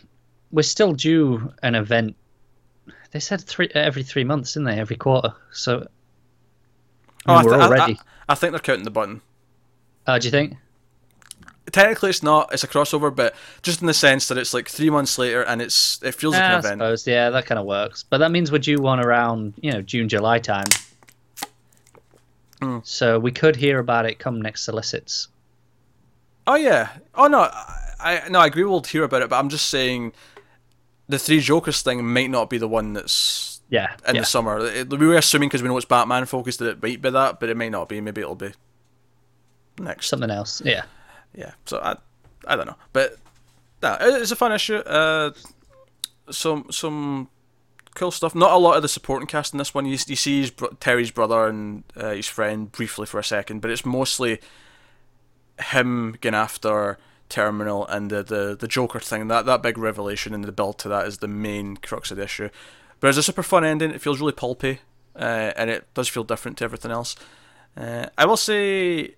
we're 0.52 0.64
still 0.64 0.92
due 0.94 1.54
an 1.64 1.76
event. 1.76 2.16
They 3.12 3.20
said 3.22 3.40
three 3.42 3.70
every 3.74 4.04
three 4.04 4.26
months, 4.26 4.54
didn't 4.54 4.66
they? 4.66 4.80
Every 4.80 4.98
quarter. 4.98 5.34
So 5.54 5.88
Oh, 7.26 7.34
I 7.34 7.38
I, 7.38 7.42
mean, 7.42 7.52
we're 7.52 7.58
I- 7.60 7.66
already. 7.66 7.94
I, 8.28 8.34
I 8.34 8.36
think 8.36 8.52
they're 8.52 8.60
counting 8.60 8.84
the 8.84 8.92
button. 8.92 9.22
Uh, 10.06 10.20
do 10.20 10.28
you 10.28 10.32
think? 10.32 10.56
Technically, 11.72 12.10
it's 12.10 12.24
not. 12.24 12.54
It's 12.54 12.64
a 12.64 12.68
crossover, 12.68 13.14
but 13.14 13.36
just 13.62 13.82
in 13.82 13.88
the 13.88 13.94
sense 13.94 14.28
that 14.30 14.38
it's 14.38 14.54
like 14.54 14.70
three 14.70 14.90
months 14.90 15.18
later, 15.18 15.42
and 15.44 15.62
it's 15.62 16.02
it 16.02 16.14
feels 16.16 16.34
like 16.34 16.42
Yeah, 16.42 16.48
an 16.50 16.56
I 16.56 16.60
event. 16.60 16.80
suppose. 16.80 17.08
Yeah, 17.08 17.30
that 17.32 17.46
kind 17.46 17.60
of 17.60 17.66
works. 17.66 18.04
But 18.04 18.20
that 18.20 18.32
means 18.32 18.52
we're 18.52 18.60
due 18.60 18.78
one 18.78 19.00
around, 19.02 19.54
you 19.62 19.72
know, 19.74 19.82
June, 19.82 20.08
July 20.08 20.40
time. 20.40 20.66
Hmm. 22.62 22.80
So 22.84 23.20
we 23.20 23.32
could 23.32 23.56
hear 23.56 23.80
about 23.80 24.06
it 24.06 24.18
come 24.18 24.42
next 24.42 24.64
solicits. 24.64 25.28
Oh 26.48 26.56
yeah. 26.56 26.90
Oh 27.16 27.28
no. 27.28 27.42
I, 27.42 27.82
I 28.00 28.30
no. 28.30 28.40
I 28.40 28.48
agree. 28.48 28.64
We'll 28.64 28.82
hear 28.84 29.04
about 29.04 29.22
it, 29.22 29.30
but 29.30 29.38
I'm 29.38 29.50
just 29.50 29.68
saying, 29.68 30.14
the 31.10 31.20
three 31.20 31.40
Jokers 31.40 31.82
thing 31.82 32.06
might 32.06 32.30
not 32.30 32.50
be 32.50 32.58
the 32.58 32.68
one 32.68 32.94
that's 32.94 33.62
Yeah. 33.70 33.94
in 34.08 34.16
yeah. 34.16 34.22
the 34.22 34.26
summer. 34.26 34.66
It, 34.66 34.90
we 34.90 35.06
were 35.06 35.18
assuming 35.18 35.50
because 35.50 35.62
we 35.62 35.68
know 35.70 35.78
it's 35.78 35.86
Batman 35.86 36.26
focused 36.26 36.60
that 36.60 36.70
it 36.70 36.82
might 36.82 37.02
be 37.02 37.10
that, 37.10 37.40
but 37.40 37.50
it 37.50 37.58
may 37.58 37.70
not 37.70 37.90
be. 37.90 38.00
Maybe 38.02 38.22
it'll 38.22 38.36
be 38.36 38.54
next. 39.80 40.08
Something 40.08 40.32
else. 40.32 40.62
Yeah. 40.66 40.84
Yeah. 41.38 41.52
So 41.66 41.78
I, 41.80 41.96
I 42.46 42.56
don't 42.58 42.66
know, 42.66 42.76
but 42.92 43.18
no, 43.82 43.96
it's 44.02 44.32
a 44.32 44.36
fun 44.36 44.52
issue. 44.52 44.78
Uh, 44.78 45.32
some 46.32 46.66
some 46.72 47.30
cool 47.94 48.12
stuff. 48.12 48.36
Not 48.36 48.52
a 48.52 48.58
lot 48.58 48.76
of 48.76 48.82
the 48.82 48.90
supporting 48.90 49.28
cast 49.28 49.54
in 49.54 49.60
this 49.60 49.74
one. 49.74 49.86
You, 49.86 49.98
you 50.08 50.16
see 50.16 50.42
his 50.42 50.52
Terry's 50.80 51.12
brother 51.12 51.48
and 51.48 51.84
uh, 51.96 52.12
his 52.12 52.28
friend 52.28 52.72
briefly 52.72 53.06
for 53.06 53.20
a 53.20 53.24
second, 53.24 53.62
but 53.62 53.72
it's 53.72 53.86
mostly 53.86 54.40
him 55.60 56.18
going 56.22 56.36
after 56.36 56.98
Terminal 57.30 57.86
and 57.88 58.10
the, 58.10 58.24
the, 58.24 58.58
the 58.60 58.68
Joker 58.68 59.00
thing. 59.00 59.28
That 59.28 59.46
that 59.46 59.62
big 59.62 59.78
revelation 59.78 60.34
and 60.34 60.44
the 60.44 60.52
build 60.52 60.80
to 60.80 60.90
that 60.90 61.08
is 61.08 61.20
the 61.20 61.28
main 61.28 61.78
crux 61.78 62.10
of 62.12 62.18
the 62.18 62.24
issue. 62.24 62.50
But 63.00 63.10
it's 63.10 63.18
a 63.18 63.24
super 63.24 63.44
fun 63.44 63.64
ending. 63.64 63.92
It 63.92 64.02
feels 64.02 64.20
really 64.20 64.32
pulpy, 64.32 64.80
uh, 65.16 65.54
and 65.56 65.70
it 65.70 65.86
does 65.94 66.08
feel 66.08 66.24
different 66.24 66.58
to 66.58 66.64
everything 66.64 66.90
else. 66.92 67.16
Uh, 67.76 68.08
I 68.18 68.26
will 68.26 68.38
say, 68.38 69.16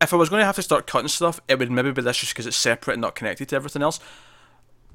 if 0.00 0.12
I 0.12 0.16
was 0.16 0.28
going 0.28 0.40
to 0.40 0.46
have 0.46 0.56
to 0.56 0.62
start 0.62 0.86
cutting 0.86 1.08
stuff, 1.08 1.40
it 1.48 1.58
would 1.58 1.70
maybe 1.70 1.92
be 1.92 2.02
this 2.02 2.18
just 2.18 2.32
because 2.32 2.46
it's 2.46 2.56
separate 2.56 2.94
and 2.94 3.02
not 3.02 3.14
connected 3.14 3.48
to 3.50 3.56
everything 3.56 3.82
else. 3.82 4.00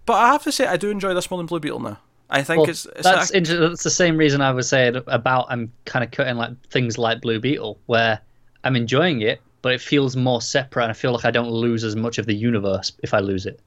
But 0.06 0.14
I 0.14 0.32
have 0.32 0.44
to 0.44 0.52
say, 0.52 0.68
I 0.68 0.77
do 0.77 0.90
enjoy 0.90 1.14
this 1.14 1.30
more 1.30 1.38
than 1.38 1.48
Blue 1.48 1.60
Beetle 1.60 1.80
now. 1.80 1.99
I 2.30 2.41
think 2.41 2.61
Well, 2.61 2.69
it's, 2.69 2.86
it's 2.88 3.03
that's 3.03 3.30
inter- 3.30 3.69
that's 3.69 3.84
the 3.84 3.91
same 3.91 4.18
reason 4.18 4.41
I 4.41 4.52
was 4.52 4.68
saying 4.68 5.02
about 5.07 5.45
I'm 5.49 5.72
kind 5.86 6.03
of 6.03 6.10
cutting 6.10 6.38
like 6.38 6.52
things 6.69 6.98
like 6.98 7.22
Blue 7.22 7.40
Beetle, 7.40 7.80
where 7.86 8.19
I'm 8.64 8.76
enjoying 8.76 9.22
it, 9.22 9.41
but 9.61 9.73
it 9.73 9.82
feels 9.82 10.15
more 10.15 10.41
separate, 10.41 10.84
and 10.84 10.90
I 10.90 10.94
feel 10.94 11.11
like 11.11 11.26
I 11.26 11.32
don't 11.32 11.52
lose 11.52 11.84
as 11.84 11.95
much 11.95 12.18
of 12.18 12.26
the 12.26 12.34
universe 12.34 12.91
if 13.03 13.14
I 13.14 13.19
lose 13.19 13.45
it. 13.45 13.60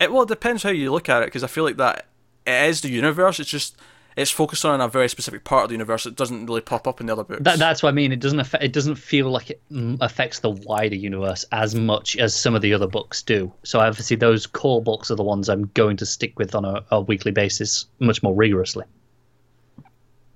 It 0.00 0.10
well, 0.10 0.22
it 0.22 0.28
depends 0.28 0.62
how 0.62 0.70
you 0.70 0.90
look 0.90 1.10
at 1.10 1.22
it 1.22 1.26
because 1.26 1.44
I 1.44 1.48
feel 1.48 1.64
like 1.64 1.76
that 1.76 2.06
it 2.46 2.68
is 2.68 2.80
the 2.80 2.88
universe. 2.88 3.38
It's 3.38 3.50
just 3.50 3.76
it's 4.16 4.30
focused 4.30 4.64
on 4.64 4.80
a 4.80 4.88
very 4.88 5.08
specific 5.08 5.44
part 5.44 5.64
of 5.64 5.68
the 5.70 5.74
universe. 5.74 6.06
It 6.06 6.14
doesn't 6.16 6.46
really 6.46 6.60
pop 6.60 6.86
up 6.86 7.00
in 7.00 7.06
the 7.06 7.12
other 7.12 7.24
books. 7.24 7.42
That, 7.42 7.58
that's 7.58 7.82
what 7.82 7.88
I 7.88 7.92
mean. 7.92 8.12
It 8.12 8.20
doesn't 8.20 8.38
affect. 8.40 8.62
It 8.62 8.72
doesn't 8.72 8.94
feel 8.96 9.30
like 9.30 9.50
it 9.50 9.60
mm, 9.72 9.98
affects 10.00 10.40
the 10.40 10.50
wider 10.50 10.96
universe 10.96 11.44
as 11.52 11.74
much 11.74 12.16
as 12.16 12.34
some 12.34 12.54
of 12.54 12.62
the 12.62 12.72
other 12.74 12.86
books 12.86 13.22
do. 13.22 13.52
So 13.64 13.80
obviously, 13.80 14.16
those 14.16 14.46
core 14.46 14.82
books 14.82 15.10
are 15.10 15.16
the 15.16 15.22
ones 15.24 15.48
I'm 15.48 15.70
going 15.74 15.96
to 15.98 16.06
stick 16.06 16.38
with 16.38 16.54
on 16.54 16.64
a, 16.64 16.84
a 16.90 17.00
weekly 17.00 17.32
basis, 17.32 17.86
much 17.98 18.22
more 18.22 18.34
rigorously. 18.34 18.84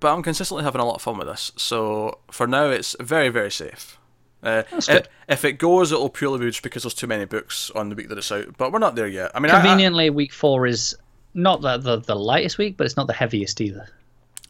but 0.01 0.13
I'm 0.15 0.23
consistently 0.23 0.65
having 0.65 0.81
a 0.81 0.85
lot 0.85 0.97
of 0.97 1.03
fun 1.03 1.19
with 1.19 1.27
this. 1.29 1.53
So 1.57 2.19
for 2.31 2.47
now, 2.47 2.67
it's 2.71 2.95
very 3.01 3.29
very 3.29 3.51
safe. 3.51 3.99
Uh, 4.41 4.63
good. 4.87 5.09
if 5.29 5.45
it 5.45 5.55
goes, 5.55 5.91
it'll 5.91 6.09
purely 6.09 6.39
be 6.39 6.47
just 6.47 6.63
because 6.63 6.85
there's 6.85 6.95
too 6.95 7.09
many 7.09 7.25
books 7.25 7.71
on 7.75 7.89
the 7.89 7.97
week 7.97 8.09
that 8.09 8.19
it's 8.19 8.31
out. 8.31 8.57
But 8.57 8.71
we're 8.71 8.79
not 8.79 8.95
there 8.95 9.09
yet. 9.09 9.33
I 9.35 9.41
mean, 9.41 9.51
I- 9.51 9.59
I- 9.59 9.61
Conveniently, 9.63 10.11
week 10.11 10.33
four 10.33 10.65
is 10.67 10.97
not 11.39 11.60
the, 11.62 11.78
the 11.78 11.97
the 11.98 12.15
lightest 12.16 12.59
week, 12.59 12.77
but 12.77 12.85
it's 12.86 12.97
not 12.97 13.06
the 13.06 13.12
heaviest 13.15 13.60
either. 13.60 13.89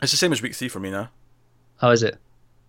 it's 0.02 0.10
the 0.12 0.16
same 0.18 0.32
as 0.32 0.42
week 0.42 0.54
three 0.54 0.68
for 0.68 0.80
me 0.80 0.90
now. 0.90 1.10
How 1.80 1.90
is 1.90 2.02
it? 2.02 2.18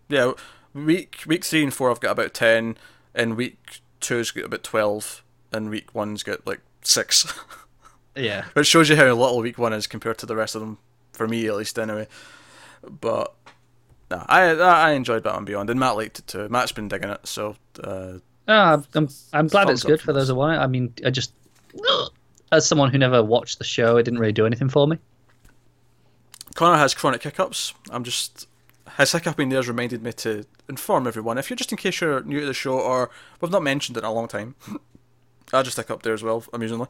Yeah, 0.10 0.34
week 0.74 1.24
week 1.26 1.44
three 1.44 1.64
and 1.64 1.74
four 1.74 1.90
I've 1.90 2.00
got 2.00 2.12
about 2.12 2.34
ten, 2.34 2.78
and 3.16 3.36
week 3.38 3.82
two's 4.00 4.32
got 4.32 4.46
about 4.46 4.64
twelve, 4.64 5.24
and 5.52 5.70
week 5.70 5.94
one's 5.96 6.24
got 6.24 6.46
like 6.46 6.62
six. 6.84 7.34
Yeah. 8.16 8.46
Which 8.54 8.68
shows 8.68 8.90
you 8.90 8.98
how 8.98 9.06
little 9.06 9.38
week 9.40 9.58
one 9.58 9.72
is 9.72 9.88
compared 9.88 10.18
to 10.18 10.26
the 10.26 10.36
rest 10.36 10.54
of 10.54 10.60
them, 10.62 10.78
for 11.14 11.26
me 11.26 11.48
at 11.48 11.56
least 11.56 11.80
anyway. 11.80 12.06
But 12.84 13.34
no, 14.12 14.26
I 14.28 14.50
I 14.50 14.92
enjoyed 14.92 15.24
Batman 15.24 15.46
Beyond, 15.46 15.70
and 15.70 15.80
Matt 15.80 15.96
liked 15.96 16.20
it 16.20 16.28
too. 16.28 16.50
Matt's 16.50 16.74
been 16.74 16.90
digging 16.90 17.12
it, 17.12 17.26
so 17.26 17.56
Uh, 17.82 18.14
Oh, 18.52 18.84
I'm 18.96 19.08
I'm 19.32 19.48
glad 19.48 19.70
it's 19.70 19.84
good 19.84 20.02
for 20.02 20.08
for 20.08 20.14
those 20.14 20.28
who 20.28 20.36
want 20.36 20.56
it. 20.56 20.58
I 20.60 20.68
mean, 20.68 20.92
I 21.06 21.12
just 21.12 21.32
as 22.52 22.68
someone 22.68 22.92
who 22.92 22.98
never 22.98 23.24
watched 23.24 23.58
the 23.60 23.64
show, 23.66 23.98
it 23.98 24.04
didn't 24.04 24.20
really 24.20 24.34
do 24.34 24.46
anything 24.46 24.70
for 24.70 24.88
me. 24.88 24.98
Connor 26.56 26.78
has 26.78 26.94
chronic 26.94 27.24
hiccups. 27.24 27.74
I'm 27.92 28.04
just 28.04 28.48
his 28.98 29.12
hiccuping 29.12 29.50
there 29.50 29.60
has 29.60 29.68
reminded 29.68 30.04
me 30.04 30.12
to 30.14 30.46
inform 30.68 31.08
everyone. 31.08 31.38
If 31.38 31.50
you're 31.50 31.58
just 31.58 31.72
in 31.72 31.78
case 31.78 32.02
you're 32.02 32.22
new 32.24 32.40
to 32.42 32.46
the 32.46 32.54
show 32.54 32.78
or 32.80 33.10
we've 33.40 33.52
not 33.52 33.64
mentioned 33.64 33.98
it 33.98 34.02
in 34.02 34.06
a 34.06 34.12
long 34.12 34.28
time, 34.28 34.56
I 35.54 35.62
just 35.62 35.78
hiccup 35.78 36.02
there 36.04 36.14
as 36.14 36.24
well, 36.24 36.44
amusingly. 36.54 36.88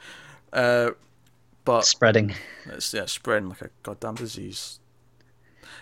Uh, 0.52 0.91
but 1.65 1.86
Spreading. 1.86 2.34
it's 2.65 2.94
yeah, 2.94 3.06
spreading 3.06 3.49
like 3.49 3.61
a 3.61 3.69
goddamn 3.84 4.15
disease. 4.15 4.80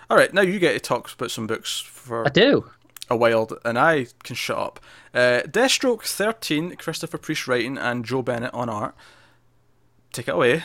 All 0.09 0.17
right, 0.17 0.33
now 0.33 0.41
you 0.41 0.59
get 0.59 0.73
to 0.73 0.79
talk 0.79 1.11
about 1.13 1.31
some 1.31 1.47
books 1.47 1.79
for 1.79 2.25
I 2.25 2.29
do. 2.29 2.69
a 3.09 3.15
while, 3.15 3.47
and 3.63 3.77
I 3.77 4.07
can 4.23 4.35
shut 4.35 4.57
up. 4.57 4.79
Uh, 5.13 5.41
Deathstroke 5.45 6.03
13, 6.03 6.75
Christopher 6.75 7.17
Priest 7.17 7.47
writing, 7.47 7.77
and 7.77 8.03
Joe 8.03 8.21
Bennett 8.21 8.53
on 8.53 8.69
art. 8.69 8.95
Take 10.13 10.27
it 10.27 10.33
away. 10.35 10.63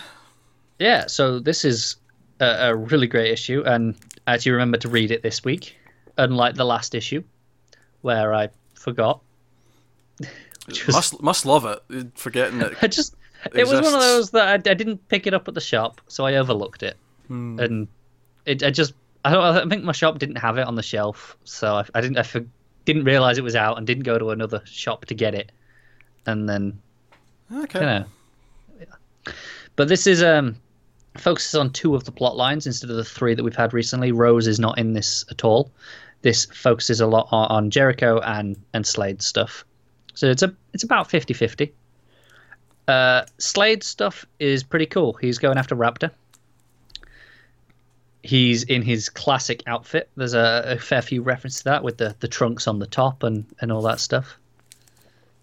Yeah. 0.78 1.06
So 1.06 1.38
this 1.38 1.64
is 1.64 1.96
a, 2.40 2.70
a 2.70 2.76
really 2.76 3.06
great 3.06 3.30
issue, 3.32 3.62
and 3.64 3.94
I 4.26 4.34
actually 4.34 4.52
remember 4.52 4.78
to 4.78 4.88
read 4.88 5.10
it 5.10 5.22
this 5.22 5.44
week, 5.44 5.76
unlike 6.16 6.54
the 6.54 6.64
last 6.64 6.94
issue, 6.94 7.22
where 8.02 8.34
I 8.34 8.48
forgot. 8.74 9.20
Was 10.68 10.88
Must 10.88 11.22
must 11.22 11.44
love 11.44 11.64
it. 11.64 12.12
Forgetting 12.14 12.58
that 12.60 12.74
I 12.82 12.86
just 12.86 13.16
it 13.52 13.66
was 13.66 13.80
one 13.80 13.94
of 13.94 14.00
those 14.00 14.30
that 14.30 14.46
I, 14.46 14.70
I 14.70 14.74
didn't 14.74 15.08
pick 15.08 15.26
it 15.26 15.34
up 15.34 15.48
at 15.48 15.54
the 15.54 15.60
shop, 15.60 16.00
so 16.06 16.24
I 16.24 16.36
overlooked 16.36 16.84
it, 16.84 16.96
Hmm. 17.26 17.58
and 17.58 17.88
it 18.46 18.62
I 18.62 18.70
just 18.70 18.94
I 19.24 19.32
don't 19.32 19.42
I 19.42 19.68
think 19.68 19.82
my 19.82 19.90
shop 19.90 20.20
didn't 20.20 20.36
have 20.36 20.58
it 20.58 20.66
on 20.68 20.76
the 20.76 20.82
shelf, 20.82 21.36
so 21.42 21.74
I, 21.74 21.84
I 21.96 22.00
didn't 22.00 22.18
I 22.18 22.22
for, 22.22 22.44
didn't 22.84 23.02
realize 23.04 23.38
it 23.38 23.44
was 23.44 23.56
out 23.56 23.76
and 23.78 23.86
didn't 23.86 24.04
go 24.04 24.18
to 24.18 24.30
another 24.30 24.62
shop 24.64 25.06
to 25.06 25.14
get 25.14 25.34
it, 25.34 25.50
and 26.26 26.48
then 26.48 26.78
okay. 27.52 27.80
you 27.80 27.86
know. 27.86 28.04
But 29.76 29.88
this 29.88 30.06
is 30.06 30.22
um 30.22 30.56
focuses 31.16 31.54
on 31.54 31.70
two 31.70 31.94
of 31.94 32.04
the 32.04 32.12
plot 32.12 32.36
lines 32.36 32.66
instead 32.66 32.90
of 32.90 32.96
the 32.96 33.04
three 33.04 33.34
that 33.34 33.42
we've 33.42 33.56
had 33.56 33.74
recently. 33.74 34.12
Rose 34.12 34.46
is 34.46 34.58
not 34.58 34.78
in 34.78 34.92
this 34.92 35.24
at 35.30 35.44
all. 35.44 35.70
This 36.22 36.46
focuses 36.46 37.00
a 37.00 37.06
lot 37.06 37.28
on, 37.30 37.48
on 37.48 37.70
Jericho 37.70 38.20
and 38.20 38.56
and 38.72 38.86
Slade 38.86 39.22
stuff. 39.22 39.64
So 40.14 40.28
it's 40.28 40.42
a 40.42 40.54
it's 40.72 40.84
about 40.84 41.08
50-50. 41.08 41.72
Uh, 42.88 43.24
Slade 43.38 43.82
stuff 43.82 44.26
is 44.38 44.62
pretty 44.62 44.86
cool. 44.86 45.14
He's 45.14 45.38
going 45.38 45.58
after 45.58 45.76
Raptor. 45.76 46.10
He's 48.22 48.62
in 48.64 48.82
his 48.82 49.08
classic 49.08 49.62
outfit. 49.66 50.08
There's 50.16 50.34
a, 50.34 50.62
a 50.66 50.78
fair 50.78 51.02
few 51.02 51.22
references 51.22 51.58
to 51.58 51.64
that 51.64 51.82
with 51.82 51.98
the, 51.98 52.14
the 52.20 52.28
trunks 52.28 52.68
on 52.68 52.78
the 52.78 52.86
top 52.86 53.22
and, 53.24 53.44
and 53.60 53.72
all 53.72 53.82
that 53.82 53.98
stuff. 53.98 54.38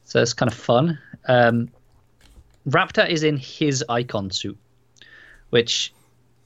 So 0.06 0.22
it's 0.22 0.34
kind 0.34 0.50
of 0.52 0.58
fun. 0.58 0.98
Um, 1.28 1.70
Raptor 2.68 3.08
is 3.10 3.24
in 3.24 3.38
his 3.38 3.84
icon 3.90 4.32
suit, 4.32 4.58
which 5.50 5.94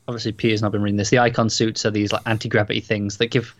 obviously 0.07 0.31
Peter's 0.31 0.61
not 0.61 0.71
been 0.71 0.81
reading 0.81 0.97
this. 0.97 1.09
The 1.09 1.19
icon 1.19 1.49
suits 1.49 1.85
are 1.85 1.91
these 1.91 2.11
like 2.11 2.21
anti 2.25 2.49
gravity 2.49 2.81
things 2.81 3.17
that 3.17 3.27
give 3.27 3.53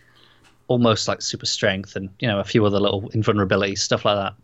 almost 0.68 1.08
like 1.08 1.20
super 1.20 1.46
strength 1.46 1.94
and 1.94 2.08
you 2.20 2.28
know 2.28 2.40
a 2.40 2.44
few 2.44 2.64
other 2.64 2.80
little 2.80 3.02
invulnerabilities, 3.10 3.78
stuff 3.78 4.04
like 4.04 4.16
that. 4.16 4.34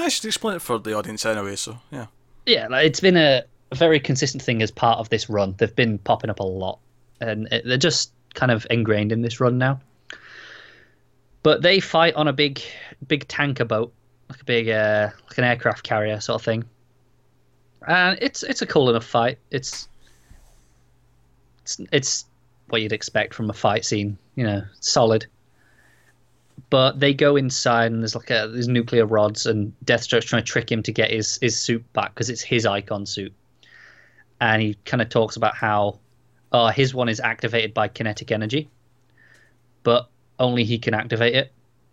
I 0.00 0.08
should 0.08 0.26
explain 0.26 0.56
it 0.56 0.62
for 0.62 0.78
the 0.78 0.94
audience 0.94 1.24
anyway. 1.24 1.56
So 1.56 1.78
yeah. 1.90 2.06
Yeah, 2.46 2.68
like, 2.68 2.86
it's 2.86 3.00
been 3.00 3.16
a, 3.16 3.42
very 3.74 3.98
consistent 3.98 4.40
thing 4.40 4.62
as 4.62 4.70
part 4.70 5.00
of 5.00 5.08
this 5.08 5.28
run. 5.28 5.54
They've 5.58 5.74
been 5.74 5.98
popping 5.98 6.30
up 6.30 6.38
a 6.38 6.44
lot, 6.44 6.78
and 7.20 7.48
it, 7.52 7.64
they're 7.66 7.76
just 7.76 8.12
kind 8.34 8.52
of 8.52 8.64
ingrained 8.70 9.10
in 9.10 9.22
this 9.22 9.40
run 9.40 9.58
now. 9.58 9.80
But 11.42 11.62
they 11.62 11.80
fight 11.80 12.14
on 12.14 12.28
a 12.28 12.32
big, 12.32 12.62
big 13.08 13.26
tanker 13.26 13.64
boat, 13.64 13.92
like 14.30 14.40
a 14.40 14.44
big, 14.44 14.68
uh, 14.68 15.10
like 15.28 15.38
an 15.38 15.44
aircraft 15.44 15.82
carrier 15.82 16.20
sort 16.20 16.40
of 16.40 16.44
thing. 16.44 16.64
And 17.86 18.18
it's 18.20 18.42
it's 18.42 18.62
a 18.62 18.66
cool 18.66 18.90
enough 18.90 19.04
fight. 19.04 19.38
It's 19.50 19.88
it's 21.62 21.80
it's 21.92 22.24
what 22.68 22.82
you'd 22.82 22.92
expect 22.92 23.34
from 23.34 23.48
a 23.50 23.52
fight 23.52 23.84
scene. 23.84 24.18
You 24.34 24.44
know, 24.44 24.62
solid. 24.80 25.26
But 26.70 26.98
they 26.98 27.14
go 27.14 27.36
inside 27.36 27.92
and 27.92 28.02
there's 28.02 28.16
like 28.16 28.30
a 28.30 28.48
there's 28.52 28.66
nuclear 28.66 29.06
rods 29.06 29.46
and 29.46 29.72
Deathstroke's 29.84 30.24
trying 30.24 30.42
to 30.42 30.46
trick 30.46 30.70
him 30.70 30.82
to 30.82 30.92
get 30.92 31.10
his 31.10 31.38
his 31.40 31.58
suit 31.58 31.90
back 31.92 32.14
because 32.14 32.30
it's 32.30 32.42
his 32.42 32.66
icon 32.66 33.06
suit. 33.06 33.32
And 34.40 34.60
he 34.60 34.76
kind 34.84 35.00
of 35.00 35.08
talks 35.08 35.36
about 35.36 35.54
how 35.54 35.98
uh, 36.52 36.70
his 36.70 36.94
one 36.94 37.08
is 37.08 37.20
activated 37.20 37.72
by 37.72 37.88
kinetic 37.88 38.32
energy, 38.32 38.68
but 39.82 40.08
only 40.38 40.64
he 40.64 40.78
can 40.78 40.94
activate 40.94 41.34
it 41.34 41.52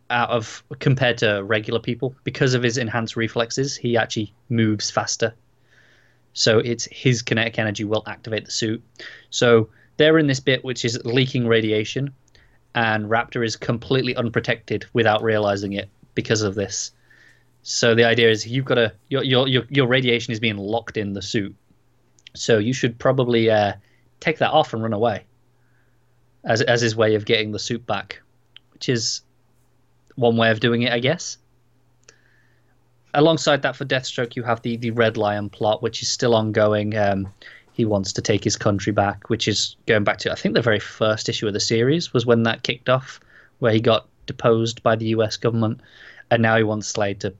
out 0.09 0.29
of 0.29 0.63
compared 0.79 1.17
to 1.19 1.43
regular 1.43 1.79
people 1.79 2.15
because 2.23 2.53
of 2.53 2.63
his 2.63 2.77
enhanced 2.77 3.15
reflexes. 3.15 3.75
He 3.75 3.97
actually 3.97 4.33
moves 4.49 4.91
faster, 4.91 5.33
so 6.33 6.59
it's 6.59 6.85
his 6.91 7.21
kinetic 7.21 7.59
energy 7.59 7.83
will 7.83 8.03
activate 8.07 8.45
the 8.45 8.51
suit. 8.51 8.83
So 9.29 9.69
they're 9.97 10.17
in 10.17 10.27
this 10.27 10.39
bit 10.39 10.63
which 10.63 10.83
is 10.83 10.99
leaking 11.05 11.47
radiation, 11.47 12.13
and 12.75 13.05
Raptor 13.05 13.45
is 13.45 13.55
completely 13.55 14.15
unprotected 14.15 14.85
without 14.93 15.23
realizing 15.23 15.73
it 15.73 15.89
because 16.15 16.41
of 16.41 16.55
this. 16.55 16.91
So 17.61 17.95
the 17.95 18.03
idea 18.03 18.29
is 18.29 18.45
you've 18.45 18.65
got 18.65 18.75
to 18.75 18.93
your 19.07 19.23
your 19.23 19.47
your, 19.47 19.63
your 19.69 19.87
radiation 19.87 20.33
is 20.33 20.39
being 20.39 20.57
locked 20.57 20.97
in 20.97 21.13
the 21.13 21.21
suit, 21.21 21.55
so 22.33 22.57
you 22.57 22.73
should 22.73 22.99
probably 22.99 23.49
uh, 23.49 23.73
take 24.19 24.39
that 24.39 24.51
off 24.51 24.73
and 24.73 24.81
run 24.81 24.93
away. 24.93 25.23
As 26.43 26.61
as 26.61 26.81
his 26.81 26.95
way 26.95 27.15
of 27.15 27.25
getting 27.25 27.51
the 27.51 27.59
suit 27.59 27.85
back, 27.85 28.21
which 28.73 28.89
is 28.89 29.21
one 30.15 30.35
way 30.35 30.51
of 30.51 30.59
doing 30.59 30.81
it, 30.81 30.91
I 30.91 30.99
guess. 30.99 31.37
Alongside 33.15 33.61
that, 33.61 33.75
for 33.75 33.85
Deathstroke, 33.85 34.35
you 34.35 34.43
have 34.43 34.61
the 34.61 34.77
the 34.77 34.91
Red 34.91 35.17
Lion 35.17 35.49
plot, 35.49 35.81
which 35.83 36.01
is 36.01 36.09
still 36.09 36.33
ongoing. 36.35 36.97
Um, 36.97 37.27
he 37.73 37.85
wants 37.85 38.13
to 38.13 38.21
take 38.21 38.43
his 38.43 38.55
country 38.55 38.91
back, 38.93 39.29
which 39.29 39.47
is 39.47 39.75
going 39.87 40.03
back 40.03 40.17
to 40.19 40.31
I 40.31 40.35
think 40.35 40.53
the 40.55 40.61
very 40.61 40.79
first 40.79 41.27
issue 41.29 41.47
of 41.47 41.53
the 41.53 41.59
series 41.59 42.13
was 42.13 42.25
when 42.25 42.43
that 42.43 42.63
kicked 42.63 42.89
off, 42.89 43.19
where 43.59 43.71
he 43.73 43.79
got 43.79 44.07
deposed 44.25 44.81
by 44.83 44.95
the 44.95 45.05
U.S. 45.07 45.37
government, 45.37 45.81
and 46.31 46.41
now 46.41 46.55
he 46.57 46.63
wants 46.63 46.87
Slade 46.87 47.19
to 47.21 47.33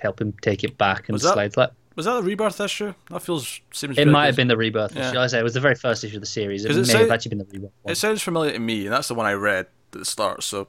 help 0.00 0.20
him 0.20 0.32
take 0.42 0.64
it 0.64 0.78
back. 0.78 1.08
And 1.08 1.14
Was 1.14 1.22
that- 1.22 1.34
Slade's 1.34 1.56
like, 1.56 1.70
Was 1.96 2.06
that 2.06 2.16
a 2.18 2.22
rebirth 2.22 2.60
issue? 2.60 2.94
That 3.10 3.20
feels 3.22 3.60
seems. 3.72 3.98
it 3.98 4.06
might 4.08 4.22
good. 4.22 4.26
have 4.28 4.36
been 4.36 4.48
the 4.48 4.56
rebirth 4.56 4.94
Yeah. 4.96 5.10
issue. 5.10 5.18
I 5.18 5.26
say 5.26 5.38
it 5.40 5.42
was 5.42 5.54
the 5.54 5.60
very 5.60 5.74
first 5.74 6.02
issue 6.04 6.16
of 6.16 6.22
the 6.22 6.26
series. 6.26 6.64
It 6.64 6.68
'Cause 6.68 6.88
may 6.92 7.00
it 7.00 7.02
have 7.02 7.10
actually 7.10 7.30
been 7.30 7.38
the 7.38 7.44
rebirth. 7.52 7.72
One. 7.82 7.92
It 7.92 7.96
sounds 7.96 8.22
familiar 8.22 8.52
to 8.52 8.58
me, 8.58 8.86
and 8.86 8.92
that's 8.92 9.08
the 9.08 9.14
one 9.14 9.26
I 9.26 9.32
read 9.34 9.66
at 9.92 9.98
the 9.98 10.04
start. 10.04 10.42
So, 10.44 10.68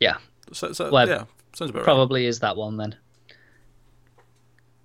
Yeah, 0.00 0.16
so, 0.52 0.72
so 0.72 0.90
Well, 0.90 1.08
yeah, 1.08 1.24
sounds 1.54 1.70
about 1.70 1.80
right. 1.80 1.84
probably 1.84 2.26
is 2.26 2.40
that 2.40 2.56
one 2.56 2.76
then. 2.76 2.96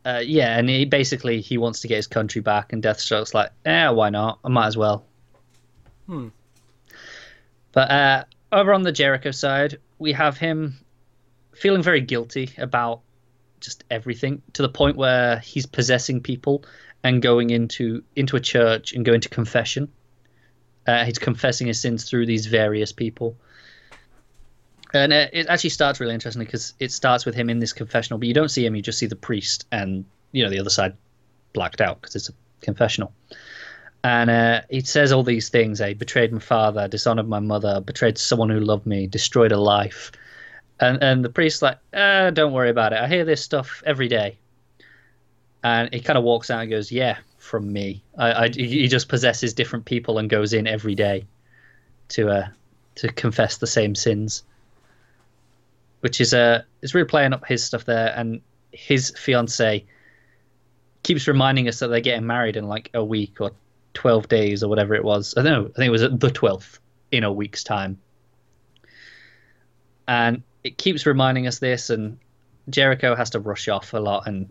Uh, 0.05 0.21
yeah, 0.23 0.57
and 0.57 0.67
he 0.69 0.85
basically 0.85 1.39
he 1.41 1.57
wants 1.57 1.79
to 1.81 1.87
get 1.87 1.95
his 1.95 2.07
country 2.07 2.41
back, 2.41 2.73
and 2.73 2.83
Deathstroke's 2.83 3.33
like, 3.33 3.51
eh, 3.65 3.89
why 3.89 4.09
not? 4.09 4.39
I 4.43 4.49
might 4.49 4.67
as 4.67 4.77
well. 4.77 5.05
Hmm. 6.07 6.29
But 7.71 7.91
uh, 7.91 8.23
over 8.51 8.73
on 8.73 8.83
the 8.83 8.91
Jericho 8.91 9.31
side, 9.31 9.79
we 9.99 10.11
have 10.13 10.37
him 10.37 10.77
feeling 11.55 11.81
very 11.81 12.01
guilty 12.01 12.51
about 12.57 13.01
just 13.61 13.83
everything 13.89 14.41
to 14.53 14.61
the 14.61 14.69
point 14.69 14.97
where 14.97 15.39
he's 15.39 15.65
possessing 15.65 16.21
people 16.21 16.65
and 17.03 17.21
going 17.21 17.49
into 17.49 18.03
into 18.15 18.35
a 18.35 18.39
church 18.39 18.93
and 18.93 19.05
going 19.05 19.21
to 19.21 19.29
confession. 19.29 19.89
Uh, 20.85 21.05
he's 21.05 21.17
confessing 21.17 21.67
his 21.67 21.79
sins 21.79 22.09
through 22.09 22.25
these 22.25 22.45
various 22.45 22.91
people. 22.91 23.37
And 24.93 25.11
uh, 25.11 25.27
it 25.33 25.47
actually 25.47 25.71
starts 25.71 25.99
really 25.99 26.13
interestingly 26.13 26.45
because 26.45 26.73
it 26.79 26.91
starts 26.91 27.25
with 27.25 27.33
him 27.33 27.49
in 27.49 27.59
this 27.59 27.73
confessional, 27.73 28.19
but 28.19 28.27
you 28.27 28.33
don't 28.33 28.49
see 28.49 28.65
him; 28.65 28.75
you 28.75 28.81
just 28.81 28.99
see 28.99 29.07
the 29.07 29.15
priest 29.15 29.65
and 29.71 30.05
you 30.31 30.43
know 30.43 30.49
the 30.49 30.59
other 30.59 30.69
side 30.69 30.95
blacked 31.53 31.81
out 31.81 31.99
because 31.99 32.15
it's 32.15 32.29
a 32.29 32.33
confessional. 32.61 33.11
And 34.03 34.29
uh, 34.29 34.61
he 34.69 34.81
says 34.81 35.11
all 35.11 35.23
these 35.23 35.49
things: 35.49 35.81
"I 35.81 35.93
betrayed 35.93 36.31
my 36.31 36.39
father, 36.39 36.87
dishonored 36.87 37.27
my 37.27 37.39
mother, 37.39 37.81
betrayed 37.81 38.17
someone 38.17 38.49
who 38.49 38.59
loved 38.59 38.85
me, 38.85 39.07
destroyed 39.07 39.51
a 39.51 39.59
life." 39.59 40.11
And 40.79 41.01
and 41.01 41.25
the 41.25 41.29
priest's 41.29 41.63
like, 41.63 41.79
uh, 41.93 42.29
"Don't 42.29 42.53
worry 42.53 42.69
about 42.69 42.93
it. 42.93 42.99
I 42.99 43.07
hear 43.07 43.25
this 43.25 43.41
stuff 43.41 43.81
every 43.85 44.07
day." 44.07 44.37
And 45.63 45.91
he 45.93 46.01
kind 46.01 46.17
of 46.17 46.23
walks 46.23 46.51
out 46.51 46.61
and 46.61 46.69
goes, 46.69 46.91
"Yeah, 46.91 47.17
from 47.39 47.71
me. 47.73 48.03
I, 48.17 48.33
I 48.33 48.49
he 48.49 48.87
just 48.87 49.09
possesses 49.09 49.55
different 49.55 49.85
people 49.85 50.19
and 50.19 50.29
goes 50.29 50.53
in 50.53 50.67
every 50.67 50.93
day 50.93 51.25
to 52.09 52.29
uh 52.29 52.47
to 52.95 53.07
confess 53.11 53.57
the 53.57 53.67
same 53.67 53.95
sins." 53.95 54.43
Which 56.03 56.19
is 56.19 56.33
uh 56.33 56.61
is 56.81 56.93
really 56.93 57.07
playing 57.07 57.31
up 57.31 57.45
his 57.47 57.63
stuff 57.63 57.85
there 57.85 58.13
and 58.17 58.41
his 58.73 59.11
fiance 59.11 59.85
keeps 61.03 61.29
reminding 61.29 61.69
us 61.69 61.79
that 61.79 61.87
they're 61.87 62.01
getting 62.01 62.27
married 62.27 62.57
in 62.57 62.67
like 62.67 62.89
a 62.93 63.01
week 63.01 63.39
or 63.39 63.51
12 63.93 64.27
days 64.27 64.63
or 64.63 64.67
whatever 64.67 64.95
it 64.95 65.03
was. 65.03 65.33
I 65.37 65.43
don't 65.43 65.53
know 65.53 65.69
i 65.69 65.77
think 65.77 65.87
it 65.87 65.91
was 65.91 66.01
the 66.01 66.09
12th 66.09 66.79
in 67.11 67.23
a 67.23 67.31
week's 67.31 67.63
time. 67.63 68.01
And 70.05 70.43
it 70.65 70.77
keeps 70.77 71.05
reminding 71.05 71.47
us 71.47 71.59
this 71.59 71.89
and 71.89 72.17
jericho 72.69 73.15
has 73.15 73.29
to 73.29 73.39
rush 73.39 73.69
off 73.69 73.93
a 73.93 73.99
lot 73.99 74.27
and 74.27 74.49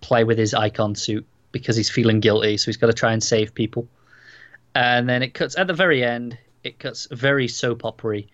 play 0.00 0.22
with 0.22 0.38
his 0.38 0.54
icon 0.54 0.94
suit 0.94 1.26
because 1.50 1.74
he's 1.74 1.90
feeling 1.90 2.20
guilty 2.20 2.56
so 2.56 2.66
he's 2.66 2.76
got 2.76 2.86
to 2.86 2.92
try 2.92 3.12
and 3.12 3.24
save 3.24 3.54
people. 3.54 3.88
And 4.76 5.08
then 5.08 5.24
it 5.24 5.34
cuts 5.34 5.58
at 5.58 5.66
the 5.66 5.74
very 5.74 6.04
end 6.04 6.38
it 6.62 6.78
cuts 6.78 7.08
very 7.10 7.48
soap 7.48 7.84
opery 7.84 8.28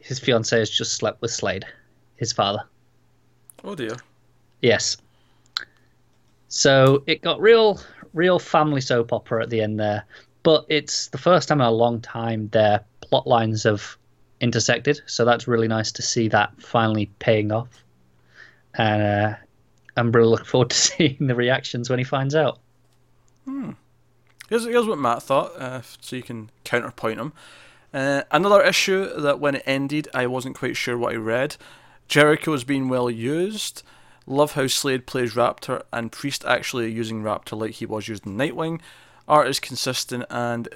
his 0.00 0.18
fiance 0.18 0.58
has 0.58 0.70
just 0.70 0.94
slept 0.94 1.20
with 1.20 1.30
Slade, 1.30 1.64
his 2.16 2.32
father. 2.32 2.64
Oh 3.62 3.74
dear. 3.74 3.96
Yes. 4.62 4.96
So 6.48 7.02
it 7.06 7.22
got 7.22 7.40
real, 7.40 7.80
real 8.12 8.38
family 8.38 8.80
soap 8.80 9.12
opera 9.12 9.42
at 9.42 9.50
the 9.50 9.60
end 9.60 9.78
there, 9.78 10.04
but 10.42 10.64
it's 10.68 11.08
the 11.08 11.18
first 11.18 11.48
time 11.48 11.60
in 11.60 11.66
a 11.66 11.70
long 11.70 12.00
time 12.00 12.48
their 12.48 12.84
plot 13.00 13.26
lines 13.26 13.62
have 13.64 13.96
intersected. 14.40 15.00
So 15.06 15.24
that's 15.24 15.46
really 15.46 15.68
nice 15.68 15.92
to 15.92 16.02
see 16.02 16.28
that 16.28 16.60
finally 16.60 17.10
paying 17.18 17.52
off. 17.52 17.84
And 18.74 19.02
uh, 19.02 19.36
I'm 19.96 20.12
really 20.12 20.28
looking 20.28 20.46
forward 20.46 20.70
to 20.70 20.76
seeing 20.76 21.18
the 21.20 21.34
reactions 21.34 21.90
when 21.90 21.98
he 21.98 22.04
finds 22.04 22.34
out. 22.34 22.58
Here's, 24.48 24.64
here's 24.64 24.86
what 24.86 24.98
Matt 24.98 25.22
thought, 25.22 25.52
uh, 25.56 25.82
so 26.00 26.16
you 26.16 26.22
can 26.22 26.50
counterpoint 26.64 27.20
him. 27.20 27.32
Uh, 27.92 28.22
another 28.30 28.62
issue 28.62 29.20
that 29.20 29.40
when 29.40 29.56
it 29.56 29.62
ended, 29.66 30.08
I 30.14 30.26
wasn't 30.26 30.56
quite 30.56 30.76
sure 30.76 30.96
what 30.96 31.12
I 31.12 31.16
read. 31.16 31.56
Jericho 32.08 32.52
is 32.52 32.64
being 32.64 32.88
well 32.88 33.10
used. 33.10 33.82
Love 34.26 34.52
how 34.52 34.66
Slade 34.66 35.06
plays 35.06 35.34
Raptor 35.34 35.82
and 35.92 36.12
Priest 36.12 36.44
actually 36.44 36.90
using 36.92 37.22
Raptor 37.22 37.58
like 37.58 37.72
he 37.72 37.86
was 37.86 38.08
used 38.08 38.26
in 38.26 38.36
Nightwing. 38.36 38.80
Art 39.26 39.48
is 39.48 39.60
consistent 39.60 40.24
and 40.30 40.68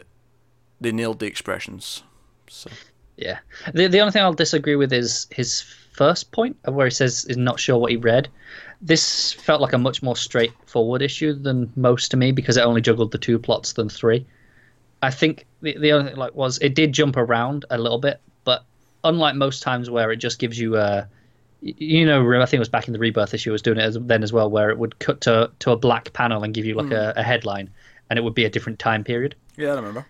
they 0.80 0.92
nailed 0.92 1.20
the 1.20 1.26
expressions. 1.26 2.02
So 2.48 2.70
Yeah. 3.16 3.38
The 3.72 3.86
the 3.86 4.00
only 4.00 4.12
thing 4.12 4.22
I'll 4.22 4.32
disagree 4.32 4.76
with 4.76 4.92
is 4.92 5.26
his 5.30 5.62
first 5.92 6.32
point 6.32 6.56
of 6.64 6.74
where 6.74 6.86
he 6.86 6.90
says 6.90 7.24
he's 7.26 7.36
not 7.36 7.60
sure 7.60 7.78
what 7.78 7.90
he 7.90 7.96
read. 7.96 8.28
This 8.80 9.32
felt 9.32 9.60
like 9.60 9.72
a 9.72 9.78
much 9.78 10.02
more 10.02 10.16
straightforward 10.16 11.02
issue 11.02 11.32
than 11.32 11.72
most 11.76 12.10
to 12.10 12.16
me 12.16 12.32
because 12.32 12.56
it 12.56 12.64
only 12.64 12.80
juggled 12.80 13.12
the 13.12 13.18
two 13.18 13.38
plots 13.38 13.72
than 13.74 13.88
three. 13.88 14.26
I 15.04 15.10
think 15.10 15.46
the 15.60 15.76
the 15.78 15.92
only 15.92 16.10
thing 16.10 16.18
like 16.18 16.34
was 16.34 16.58
it 16.58 16.74
did 16.74 16.92
jump 16.92 17.16
around 17.16 17.64
a 17.70 17.78
little 17.78 17.98
bit, 17.98 18.20
but 18.44 18.64
unlike 19.04 19.34
most 19.34 19.62
times 19.62 19.90
where 19.90 20.10
it 20.10 20.16
just 20.16 20.38
gives 20.38 20.58
you 20.58 20.76
uh, 20.76 21.04
a 21.06 21.08
you 21.62 22.04
know, 22.04 22.20
I 22.42 22.46
think 22.46 22.54
it 22.54 22.58
was 22.58 22.68
back 22.68 22.88
in 22.88 22.92
the 22.92 22.98
rebirth 22.98 23.32
issue. 23.32 23.50
I 23.50 23.52
was 23.52 23.62
doing 23.62 23.78
it 23.78 23.82
as, 23.82 23.96
then 23.98 24.22
as 24.22 24.32
well, 24.32 24.50
where 24.50 24.70
it 24.70 24.78
would 24.78 24.98
cut 24.98 25.20
to 25.22 25.50
to 25.60 25.70
a 25.70 25.76
black 25.76 26.12
panel 26.12 26.42
and 26.44 26.52
give 26.52 26.64
you 26.64 26.74
like 26.74 26.86
hmm. 26.86 26.92
a, 26.92 27.14
a 27.16 27.22
headline, 27.22 27.70
and 28.10 28.18
it 28.18 28.22
would 28.22 28.34
be 28.34 28.44
a 28.44 28.50
different 28.50 28.78
time 28.78 29.02
period 29.04 29.34
yeah, 29.56 29.72
I 29.72 29.76
remember. 29.76 30.06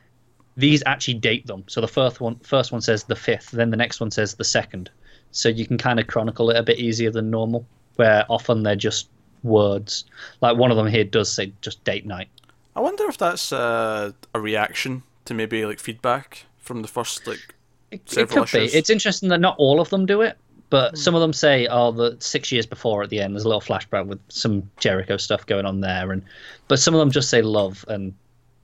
these 0.57 0.83
actually 0.87 1.15
date 1.15 1.47
them. 1.47 1.65
So 1.67 1.81
the 1.81 1.89
first 1.89 2.21
one 2.21 2.39
first 2.41 2.73
one 2.73 2.81
says 2.81 3.05
the 3.05 3.17
fifth, 3.17 3.51
then 3.51 3.71
the 3.71 3.77
next 3.77 4.01
one 4.01 4.11
says 4.11 4.35
the 4.35 4.45
second. 4.45 4.91
So 5.31 5.49
you 5.49 5.67
can 5.67 5.79
kind 5.79 5.99
of 5.99 6.07
chronicle 6.07 6.51
it 6.51 6.57
a 6.57 6.63
bit 6.63 6.79
easier 6.79 7.11
than 7.11 7.31
normal, 7.31 7.67
where 7.97 8.25
often 8.29 8.63
they're 8.63 8.77
just 8.77 9.09
words. 9.43 10.05
Like 10.41 10.57
one 10.57 10.71
of 10.71 10.77
them 10.77 10.87
here 10.87 11.05
does 11.05 11.31
say 11.31 11.53
just 11.61 11.83
date 11.85 12.07
night. 12.07 12.29
I 12.77 12.81
wonder 12.81 13.05
if 13.07 13.19
that's 13.19 13.53
uh, 13.53 14.13
a 14.35 14.41
reaction 14.41 15.03
to 15.27 15.35
maybe 15.35 15.65
like 15.65 15.79
feedback 15.79 16.47
from 16.59 16.83
the 16.83 16.89
first 16.89 17.27
like 17.27 17.55
It, 17.91 18.01
it 18.01 18.11
Several 18.11 18.45
could 18.45 18.59
be. 18.59 18.65
It's 18.67 18.91
interesting 18.91 19.29
that 19.29 19.41
not 19.41 19.57
all 19.59 19.81
of 19.81 19.91
them 19.91 20.07
do 20.07 20.23
it, 20.23 20.37
but 20.71 20.99
some 20.99 21.15
of 21.15 21.21
them 21.21 21.33
say, 21.33 21.67
"Oh, 21.69 21.93
the 21.93 22.17
six 22.19 22.51
years 22.51 22.67
before 22.67 23.03
at 23.03 23.11
the 23.11 23.21
end." 23.21 23.35
There's 23.35 23.45
a 23.45 23.49
little 23.49 23.61
flashback 23.61 24.07
with 24.07 24.19
some 24.29 24.69
Jericho 24.79 25.17
stuff 25.17 25.47
going 25.47 25.67
on 25.67 25.81
there, 25.81 26.11
and 26.11 26.23
but 26.69 26.79
some 26.79 26.95
of 26.95 26.99
them 26.99 27.11
just 27.11 27.31
say 27.31 27.43
love, 27.43 27.85
and 27.89 28.13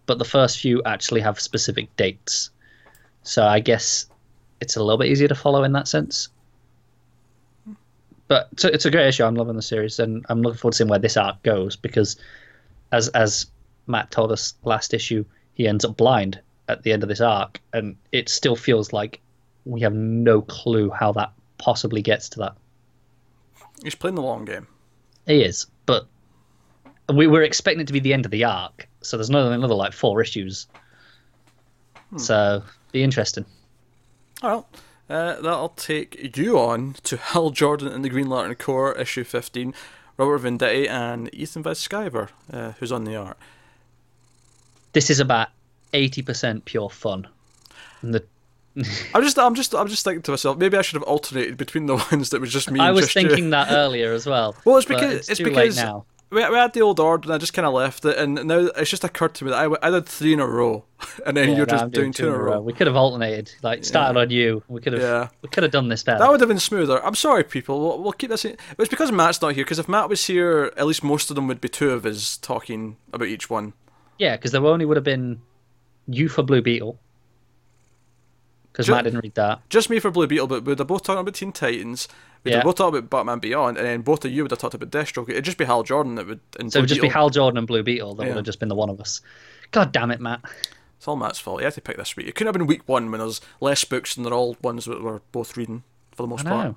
but 0.07 0.19
the 0.19 0.25
first 0.25 0.59
few 0.59 0.83
actually 0.85 1.21
have 1.21 1.39
specific 1.39 1.95
dates. 1.97 2.51
So 3.23 3.45
I 3.47 3.61
guess 3.61 4.07
it's 4.61 4.77
a 4.77 4.83
little 4.83 4.99
bit 4.99 5.09
easier 5.09 5.29
to 5.29 5.35
follow 5.35 5.63
in 5.63 5.73
that 5.73 5.87
sense. 5.87 6.29
But 8.27 8.49
it's 8.53 8.65
a, 8.65 8.73
it's 8.75 8.87
a 8.87 8.91
great 8.91 9.09
issue. 9.09 9.25
I'm 9.25 9.35
loving 9.35 9.57
the 9.57 9.63
series, 9.63 9.99
and 9.99 10.25
I'm 10.29 10.43
looking 10.43 10.59
forward 10.59 10.73
to 10.73 10.79
seeing 10.79 10.91
where 10.91 10.99
this 10.99 11.17
arc 11.17 11.41
goes 11.43 11.77
because, 11.77 12.17
as 12.93 13.09
as 13.09 13.47
Matt 13.91 14.11
told 14.11 14.33
us 14.33 14.55
last 14.65 14.95
issue, 14.95 15.25
he 15.55 15.67
ends 15.69 15.85
up 15.85 15.97
blind 15.97 16.41
at 16.69 16.83
the 16.83 16.93
end 16.93 17.03
of 17.03 17.09
this 17.09 17.21
arc, 17.21 17.61
and 17.73 17.97
it 18.13 18.29
still 18.29 18.57
feels 18.57 18.93
like 18.93 19.21
we 19.65 19.81
have 19.81 19.95
no 19.95 20.41
clue 20.43 20.91
how 20.91 21.13
that 21.13 21.33
possibly 21.59 22.03
gets 22.03 22.29
to 22.31 22.39
that. 22.39 22.55
he's 23.83 23.95
playing 23.95 24.15
the 24.15 24.23
long 24.23 24.45
game. 24.45 24.67
He 25.27 25.43
is, 25.43 25.67
but 25.87 26.07
we 27.13 27.27
were 27.27 27.43
expecting 27.43 27.81
it 27.81 27.87
to 27.89 27.93
be 27.93 28.01
the 28.01 28.15
end 28.15 28.25
of 28.25 28.31
the 28.31 28.45
arc, 28.45 28.89
so 29.03 29.17
there's 29.17 29.29
another 29.29 29.53
another 29.53 29.75
like 29.75 29.93
four 29.93 30.23
issues. 30.23 30.67
So 32.17 32.65
be 32.91 33.03
interesting. 33.05 33.45
Well, 34.43 34.69
uh, 35.09 35.41
that'll 35.41 35.71
take 35.71 36.37
you 36.37 36.59
on 36.59 36.95
to 37.05 37.17
Hal 37.19 37.51
Jordan 37.51 37.89
and 37.89 38.05
the 38.05 38.09
Green 38.09 38.29
Lantern 38.29 38.57
Corps, 38.57 38.99
issue 38.99 39.25
15, 39.25 39.75
Robert 40.17 40.41
Venditti 40.41 40.89
and 40.89 41.33
Ethan 41.35 41.63
Van 41.63 41.75
Sciver, 41.75 42.31
uh, 42.53 42.73
who's 42.79 42.93
on 42.93 43.05
the 43.05 43.17
art. 43.17 43.39
This 44.93 45.11
is 45.11 45.21
about 45.21 45.49
eighty 45.93 46.23
percent 46.23 46.65
pure 46.65 46.91
fun. 46.91 47.27
And 48.03 48.15
the 48.15 48.25
I'm 49.15 49.23
just, 49.23 49.39
I'm 49.39 49.55
just, 49.55 49.75
I'm 49.75 49.89
just 49.89 50.05
thinking 50.05 50.23
to 50.23 50.31
myself, 50.31 50.57
maybe 50.57 50.77
I 50.77 50.83
should 50.83 50.95
have 50.95 51.03
alternated 51.03 51.57
between 51.57 51.87
the 51.87 51.97
ones 52.13 52.31
that 52.31 52.41
was 52.41 52.53
just 52.53 52.71
me. 52.71 52.81
I 52.81 52.91
was 52.91 53.07
just 53.07 53.17
you. 53.17 53.29
thinking 53.29 53.51
that 53.51 53.71
earlier 53.71 54.13
as 54.13 54.27
well. 54.27 54.57
Well, 54.65 54.77
it's 54.77 54.87
because 54.87 55.13
it's, 55.13 55.29
it's, 55.29 55.41
because 55.41 55.77
now. 55.77 56.05
we, 56.31 56.49
we 56.49 56.55
had 56.55 56.73
the 56.73 56.81
old 56.83 57.01
order 57.01 57.27
and 57.27 57.35
I 57.35 57.39
just 57.39 57.53
kind 57.53 57.67
of 57.67 57.75
left 57.75 58.05
it, 58.05 58.17
and 58.17 58.35
now 58.47 58.69
it's 58.77 58.89
just 58.89 59.03
occurred 59.03 59.35
to 59.35 59.45
me 59.45 59.51
that 59.51 59.79
I 59.83 59.91
did 59.91 60.07
three 60.07 60.35
in 60.35 60.41
a 60.41 60.47
row, 60.47 60.85
and 61.27 61.37
then 61.37 61.51
Yeah, 61.51 61.57
you're 61.57 61.67
no, 61.67 61.71
just 61.73 61.85
I'm 61.85 61.91
doing 61.91 62.13
two 62.13 62.29
in 62.29 62.33
a 62.35 62.39
row. 62.39 62.61
We 62.61 62.73
could 62.73 62.87
have 62.87 62.97
alternated, 62.97 63.53
like 63.63 63.85
started 63.85 64.19
on 64.19 64.31
you. 64.31 64.63
We 64.69 64.81
could 64.81 64.93
have, 64.93 65.03
Yeah. 65.03 65.29
we 65.43 65.49
could 65.49 65.65
have 65.65 65.73
done 65.73 65.89
this 65.89 66.05
better. 66.05 66.21
That 66.21 66.31
would 66.31 66.41
have 66.41 66.49
been 66.49 66.61
smoother. 66.61 67.05
I'm 67.05 67.17
sorry, 67.17 67.43
people. 67.43 67.81
We'll, 67.81 68.01
we'll 68.01 68.13
keep 68.13 68.31
this. 68.31 68.45
In. 68.45 68.57
It's 68.79 68.89
because 68.89 69.11
Matt's 69.11 69.43
not 69.43 69.55
here. 69.55 69.65
Because 69.65 69.81
if 69.81 69.89
Matt 69.89 70.09
was 70.09 70.25
here, 70.25 70.73
at 70.77 70.87
least 70.87 71.03
most 71.03 71.29
of 71.31 71.35
them 71.35 71.49
would 71.49 71.61
be 71.61 71.69
two 71.69 71.91
of 71.91 72.07
us 72.07 72.37
talking 72.37 72.99
about 73.13 73.27
each 73.27 73.51
one. 73.51 73.73
Yeah, 74.21 74.37
because 74.37 74.53
there 74.53 74.65
only 74.65 74.85
would 74.85 74.99
have 74.99 75.05
been 75.05 75.41
you 76.07 76.29
for 76.29 76.43
Blue 76.43 76.61
Beetle. 76.61 76.99
Because 78.71 78.89
Matt 78.89 79.05
didn't 79.05 79.21
read 79.23 79.35
that. 79.35 79.61
Just 79.71 79.89
me 79.91 79.99
for 79.99 80.11
Blue 80.11 80.27
Beetle, 80.27 80.47
but 80.47 80.65
we're 80.65 80.77
both 80.77 81.03
talking 81.03 81.21
about 81.21 81.35
Teen 81.35 81.53
Titans. 81.53 82.07
We'd 82.45 82.53
Yeah. 82.53 82.63
both 82.63 82.77
talked 82.77 82.95
about 82.97 83.11
Batman 83.11 83.39
Beyond, 83.41 83.79
and 83.79 83.87
then 83.87 84.03
both 84.03 84.25
of 84.25 84.31
you 84.31 84.43
would 84.43 84.51
have 84.51 84.61
talked 84.61 84.75
about 84.75 84.91
Deathstroke. 84.91 85.29
It'd 85.31 85.45
just 85.45 85.57
be 85.59 85.65
Hal 85.65 85.83
Jordan 85.83 86.15
that 86.17 86.27
would. 86.27 86.41
So 86.55 86.61
it 86.61 86.71
Blue 86.73 86.81
would 86.83 86.89
just 86.89 87.01
be 87.01 87.07
Beetle. 87.09 87.21
Hal 87.21 87.31
Jordan 87.31 87.59
and 87.59 87.67
Blue 87.67 87.83
Beetle. 87.83 88.15
That 88.15 88.23
Yeah. 88.25 88.29
would 88.31 88.37
have 88.37 88.45
just 88.45 88.61
been 88.61 88.69
the 88.69 88.75
one 88.75 88.91
of 88.91 89.01
us. 89.01 89.21
God 89.73 89.91
damn 89.93 90.11
it, 90.11 90.21
Matt. 90.21 90.41
It's 90.99 91.09
all 91.09 91.17
Matt's 91.17 91.39
fault. 91.39 91.61
He 91.61 91.65
had 91.65 91.73
to 91.75 91.81
pick 91.81 91.97
this 91.97 92.15
week. 92.15 92.29
It 92.29 92.35
couldn't 92.35 92.49
have 92.49 92.59
been 92.59 92.67
week 92.67 92.83
one 92.87 93.11
when 93.11 93.21
there's 93.21 93.41
less 93.61 93.83
books 93.85 94.17
and 94.17 94.27
they're 94.27 94.35
all 94.35 94.57
ones 94.63 94.85
that 94.85 95.03
we're 95.03 95.21
both 95.33 95.57
reading 95.57 95.83
for 96.13 96.23
the 96.25 96.29
most 96.29 96.47
I 96.47 96.51
part. 96.51 96.75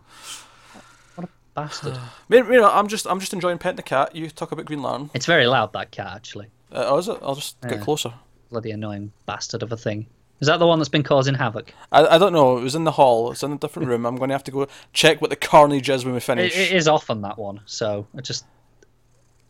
What 1.16 1.28
a 1.28 1.32
bastard. 1.54 1.98
Maybe 2.30 2.58
I'm 2.58 2.88
just 2.88 3.06
I'm 3.06 3.20
just 3.20 3.34
enjoying 3.34 3.58
petting 3.58 3.76
the 3.76 3.84
cat. 3.84 4.16
You 4.16 4.30
talk 4.30 4.52
about 4.54 4.66
Green 4.66 4.82
Lantern. 4.82 5.10
it's 5.14 5.26
very 5.26 5.46
loud, 5.46 5.74
that 5.74 5.92
cat, 5.92 6.14
actually. 6.16 6.48
Uh, 6.74 6.86
oh, 6.88 6.98
is 6.98 7.08
it? 7.08 7.18
I'll 7.22 7.36
just 7.36 7.60
get 7.62 7.82
closer. 7.82 8.14
Bloody 8.50 8.72
annoying 8.72 9.12
bastard 9.26 9.64
of 9.64 9.72
a 9.72 9.78
thing. 9.78 10.08
Is 10.40 10.48
that 10.48 10.58
the 10.58 10.68
one 10.68 10.80
that's 10.80 10.90
been 10.90 11.04
causing 11.04 11.36
havoc? 11.36 11.74
I, 11.92 12.06
I 12.06 12.18
don't 12.18 12.34
know. 12.34 12.58
It 12.58 12.64
was 12.64 12.76
in 12.76 12.84
the 12.84 12.92
hall. 12.92 13.32
It's 13.32 13.44
in 13.44 13.54
a 13.54 13.58
different 13.58 13.88
room. 13.88 14.06
I'm 14.06 14.16
going 14.18 14.30
to 14.30 14.34
have 14.36 14.44
to 14.46 14.52
go 14.52 14.68
check 14.92 15.22
what 15.22 15.30
the 15.30 15.36
carnage 15.36 15.90
is 15.90 16.04
when 16.04 16.14
we 16.14 16.18
It, 16.18 16.22
finish. 16.24 16.58
it 16.58 16.72
is 16.74 16.88
often 16.88 17.22
that 17.22 17.38
one, 17.38 17.62
so 17.66 18.08
it 18.18 18.24
just. 18.24 18.46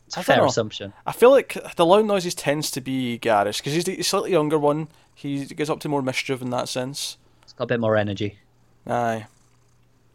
It's 0.06 0.18
a 0.18 0.20
I 0.20 0.24
fair 0.24 0.38
know. 0.38 0.45
assumption. 0.45 0.94
I 1.08 1.12
feel 1.14 1.32
like 1.32 1.58
the 1.78 1.86
loud 1.86 2.06
noises 2.06 2.36
tends 2.36 2.70
to 2.72 2.82
be 2.82 3.18
Garrus 3.20 3.58
because 3.58 3.74
he's 3.74 3.86
the 3.86 4.04
slightly 4.04 4.32
younger 4.32 4.60
one. 4.60 4.90
He 5.16 5.45
gets 5.45 5.70
up 5.70 5.80
to 5.80 5.90
more 5.90 6.02
mischief 6.02 6.41
in 6.41 6.50
that 6.52 6.70
sense. 6.70 7.18
It's 7.41 7.54
got 7.54 7.64
a 7.64 7.68
bit 7.68 7.80
more 7.80 7.95
energy. 7.95 8.38
Aye. 8.86 9.26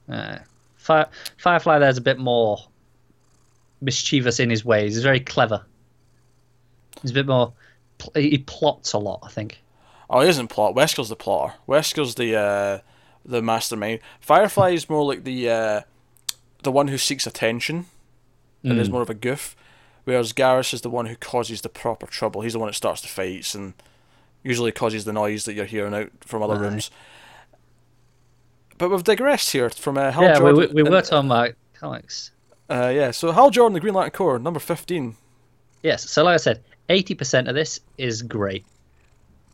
Uh, 0.08 0.38
Fire, 0.76 1.08
Firefly 1.38 1.78
there's 1.80 1.98
a 1.98 2.02
bit 2.02 2.18
more 2.18 2.58
mischievous 3.80 4.38
in 4.40 4.50
his 4.50 4.64
ways. 4.64 4.94
He's 4.94 5.02
very 5.02 5.20
clever. 5.20 5.64
He's 7.02 7.10
a 7.10 7.14
bit 7.14 7.26
more. 7.26 7.52
He 8.14 8.38
plots 8.38 8.92
a 8.92 8.98
lot, 8.98 9.20
I 9.22 9.28
think. 9.28 9.58
Oh, 10.10 10.20
he 10.20 10.28
isn't 10.28 10.48
plot. 10.48 10.74
Wesker's 10.74 11.08
the 11.08 11.16
plotter. 11.16 11.54
Wesker's 11.66 12.14
the 12.14 12.36
uh, 12.36 12.78
the 13.24 13.42
mastermind. 13.42 14.00
Firefly 14.20 14.70
is 14.70 14.88
more 14.88 15.04
like 15.04 15.24
the 15.24 15.50
uh, 15.50 15.80
the 16.62 16.72
one 16.72 16.88
who 16.88 16.98
seeks 16.98 17.26
attention 17.26 17.86
and 18.64 18.78
is 18.78 18.90
more 18.90 19.02
of 19.02 19.08
a 19.10 19.14
goof, 19.14 19.54
whereas 20.04 20.32
Garrus 20.32 20.74
is 20.74 20.80
the 20.80 20.90
one 20.90 21.06
who 21.06 21.16
causes 21.16 21.60
the 21.60 21.68
proper 21.68 22.06
trouble. 22.06 22.42
He's 22.42 22.52
the 22.54 22.58
one 22.58 22.68
that 22.68 22.74
starts 22.74 23.00
the 23.02 23.08
fights 23.08 23.54
and 23.54 23.74
usually 24.42 24.72
causes 24.72 25.04
the 25.04 25.12
noise 25.12 25.44
that 25.44 25.54
you're 25.54 25.64
hearing 25.64 25.94
out 25.94 26.10
from 26.20 26.42
other 26.42 26.54
Aye. 26.56 26.58
rooms. 26.60 26.90
But 28.76 28.90
we've 28.90 29.02
digressed 29.04 29.50
here 29.52 29.70
from 29.70 29.98
uh, 29.98 30.10
Hal 30.12 30.22
yeah, 30.22 30.32
we, 30.34 30.38
Jordan. 30.38 30.58
we, 30.58 30.66
we 30.74 30.80
and- 30.82 30.90
were 30.90 31.02
talking 31.02 31.28
about 31.30 31.50
comics. 31.74 32.30
Uh, 32.70 32.92
yeah, 32.94 33.10
so 33.10 33.32
Hal 33.32 33.50
Jordan, 33.50 33.72
the 33.74 33.80
Green 33.80 33.94
Lantern 33.94 34.12
Corps, 34.12 34.38
number 34.38 34.60
15. 34.60 35.16
Yes, 35.82 36.08
so 36.10 36.22
like 36.24 36.34
I 36.34 36.36
said, 36.36 36.62
80% 36.88 37.48
of 37.48 37.54
this 37.54 37.80
is 37.98 38.22
great. 38.22 38.64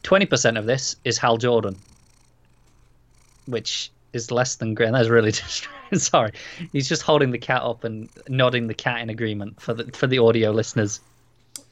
20% 0.05 0.59
of 0.59 0.67
this 0.67 0.97
is 1.05 1.19
Hal 1.19 1.37
Jordan, 1.39 1.77
which 3.47 3.91
is 4.13 4.31
less 4.31 4.57
than 4.57 4.75
great. 4.75 4.93
That's 4.93 5.09
really 5.09 5.33
just 5.33 5.67
sorry. 5.95 6.33
He's 6.73 6.89
just 6.89 7.03
holding 7.03 7.31
the 7.31 7.39
cat 7.39 7.63
up 7.63 7.85
and 7.85 8.09
nodding 8.29 8.67
the 8.67 8.75
cat 8.75 9.01
in 9.01 9.11
agreement 9.11 9.61
for 9.61 9.75
the 9.75 9.91
for 9.97 10.07
the 10.07 10.19
audio 10.19 10.51
listeners. 10.51 11.01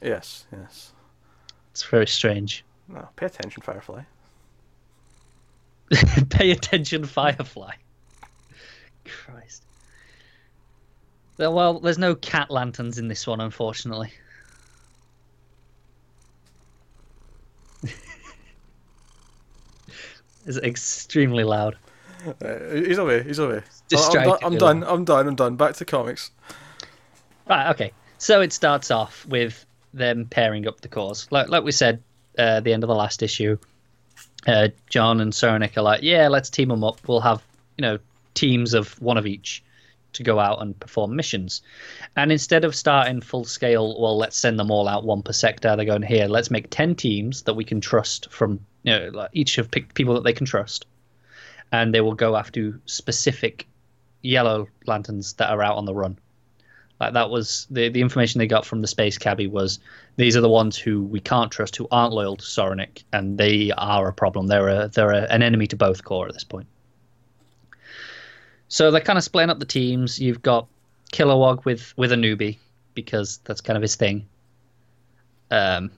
Yes, 0.01 0.45
yes. 0.51 0.91
It's 1.71 1.83
very 1.83 2.07
strange. 2.07 2.63
No, 2.87 3.07
pay 3.15 3.27
attention, 3.27 3.61
Firefly. 3.63 4.03
Pay 6.29 6.51
attention, 6.51 7.05
Firefly. 7.05 7.73
Christ. 9.05 9.63
Well, 11.37 11.53
Well, 11.53 11.79
there's 11.79 11.97
no 11.97 12.15
cat 12.15 12.49
lanterns 12.51 12.97
in 12.97 13.07
this 13.07 13.27
one, 13.27 13.39
unfortunately. 13.41 14.11
It's 20.45 20.57
extremely 20.57 21.43
loud. 21.43 21.77
Uh, 22.25 22.57
he's 22.73 22.97
away. 22.97 23.23
He's 23.23 23.39
away. 23.39 23.57
I'm, 23.57 23.63
Distracted, 23.89 24.45
I'm, 24.45 24.57
done. 24.57 24.83
I'm 24.83 25.05
done. 25.05 25.27
I'm 25.27 25.35
done. 25.35 25.55
Back 25.55 25.75
to 25.75 25.85
comics. 25.85 26.31
Right. 27.47 27.69
Okay. 27.71 27.91
So 28.17 28.41
it 28.41 28.53
starts 28.53 28.91
off 28.91 29.25
with 29.25 29.65
them 29.93 30.25
pairing 30.25 30.67
up 30.67 30.81
the 30.81 30.87
cause, 30.87 31.27
like 31.29 31.49
like 31.49 31.63
we 31.63 31.71
said 31.71 32.01
uh, 32.37 32.57
at 32.57 32.63
the 32.63 32.73
end 32.73 32.83
of 32.83 32.87
the 32.87 32.95
last 32.95 33.21
issue. 33.21 33.57
Uh, 34.47 34.69
John 34.89 35.21
and 35.21 35.31
Soranik 35.31 35.77
are 35.77 35.81
like, 35.81 36.01
yeah, 36.01 36.27
let's 36.27 36.49
team 36.49 36.69
them 36.69 36.83
up. 36.83 37.05
We'll 37.07 37.21
have 37.21 37.41
you 37.77 37.81
know 37.81 37.99
teams 38.33 38.73
of 38.73 38.99
one 39.01 39.17
of 39.17 39.25
each 39.25 39.63
to 40.13 40.23
go 40.23 40.39
out 40.39 40.61
and 40.61 40.79
perform 40.79 41.15
missions. 41.15 41.61
And 42.15 42.31
instead 42.31 42.63
of 42.65 42.75
starting 42.75 43.19
full 43.19 43.45
scale, 43.45 43.99
well, 43.99 44.17
let's 44.17 44.37
send 44.37 44.59
them 44.59 44.71
all 44.71 44.87
out 44.87 45.03
one 45.03 45.23
per 45.23 45.33
sector. 45.33 45.75
They're 45.75 45.85
going 45.85 46.03
here. 46.03 46.27
Let's 46.27 46.51
make 46.51 46.69
ten 46.69 46.95
teams 46.95 47.43
that 47.43 47.55
we 47.55 47.63
can 47.63 47.81
trust 47.81 48.31
from 48.31 48.59
you 48.83 48.91
know 48.91 49.09
like 49.13 49.29
each 49.33 49.55
have 49.55 49.71
picked 49.71 49.95
people 49.95 50.13
that 50.15 50.23
they 50.23 50.33
can 50.33 50.45
trust, 50.45 50.85
and 51.71 51.93
they 51.93 52.01
will 52.01 52.15
go 52.15 52.35
after 52.35 52.79
specific 52.85 53.67
yellow 54.21 54.67
lanterns 54.85 55.33
that 55.33 55.49
are 55.49 55.61
out 55.61 55.77
on 55.77 55.85
the 55.85 55.93
run. 55.93 56.17
Like 56.99 57.13
that 57.13 57.29
was 57.29 57.67
the 57.69 57.89
the 57.89 58.01
information 58.01 58.39
they 58.39 58.47
got 58.47 58.65
from 58.65 58.81
the 58.81 58.87
space 58.87 59.17
cabbie 59.17 59.47
was 59.47 59.79
these 60.15 60.37
are 60.37 60.41
the 60.41 60.49
ones 60.49 60.77
who 60.77 61.03
we 61.03 61.19
can't 61.19 61.51
trust, 61.51 61.75
who 61.75 61.87
aren't 61.91 62.13
loyal 62.13 62.37
to 62.37 62.45
Soranik, 62.45 63.03
and 63.11 63.37
they 63.37 63.71
are 63.71 64.07
a 64.07 64.13
problem. 64.13 64.47
They're 64.47 64.69
a 64.69 64.87
they're 64.87 65.11
a, 65.11 65.23
an 65.23 65.41
enemy 65.41 65.67
to 65.67 65.75
both 65.75 66.03
Corps 66.03 66.27
at 66.27 66.33
this 66.33 66.43
point. 66.43 66.67
So 68.67 68.89
they're 68.91 69.01
kind 69.01 69.17
of 69.17 69.23
splitting 69.23 69.49
up 69.49 69.59
the 69.59 69.65
teams. 69.65 70.19
You've 70.19 70.41
got 70.41 70.67
Kilowog 71.11 71.65
with 71.65 71.93
with 71.97 72.11
a 72.11 72.15
newbie 72.15 72.57
because 72.93 73.39
that's 73.43 73.61
kind 73.61 73.75
of 73.75 73.81
his 73.81 73.95
thing. 73.95 74.25
Um, 75.51 75.91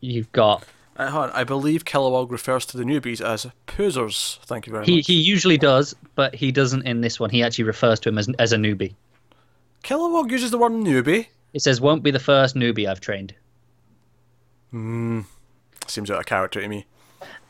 you've 0.00 0.32
got 0.32 0.64
Uh, 0.98 1.10
on. 1.10 1.30
I 1.30 1.44
believe 1.44 1.84
Kilowog 1.84 2.30
refers 2.30 2.66
to 2.66 2.76
the 2.76 2.84
newbies 2.84 3.20
as 3.20 3.46
poozers. 3.66 4.38
Thank 4.44 4.66
you 4.66 4.72
very 4.72 4.84
he 4.84 4.96
much. 4.96 5.06
he 5.06 5.14
usually 5.14 5.56
does, 5.56 5.94
but 6.14 6.34
he 6.34 6.52
doesn't 6.52 6.82
in 6.82 7.00
this 7.00 7.18
one. 7.18 7.30
He 7.30 7.42
actually 7.42 7.64
refers 7.64 7.98
to 8.00 8.10
him 8.10 8.18
as 8.18 8.28
as 8.38 8.52
a 8.52 8.56
newbie. 8.56 8.94
Kilowog 9.82 10.30
uses 10.30 10.50
the 10.50 10.58
word 10.58 10.72
newbie. 10.72 11.26
It 11.52 11.62
says 11.62 11.80
won't 11.80 12.02
be 12.02 12.10
the 12.10 12.18
first 12.18 12.54
newbie 12.54 12.88
I've 12.88 13.00
trained. 13.00 13.34
Hmm. 14.70 15.20
Seems 15.86 16.10
out 16.10 16.20
of 16.20 16.26
character 16.26 16.60
to 16.60 16.68
me. 16.68 16.86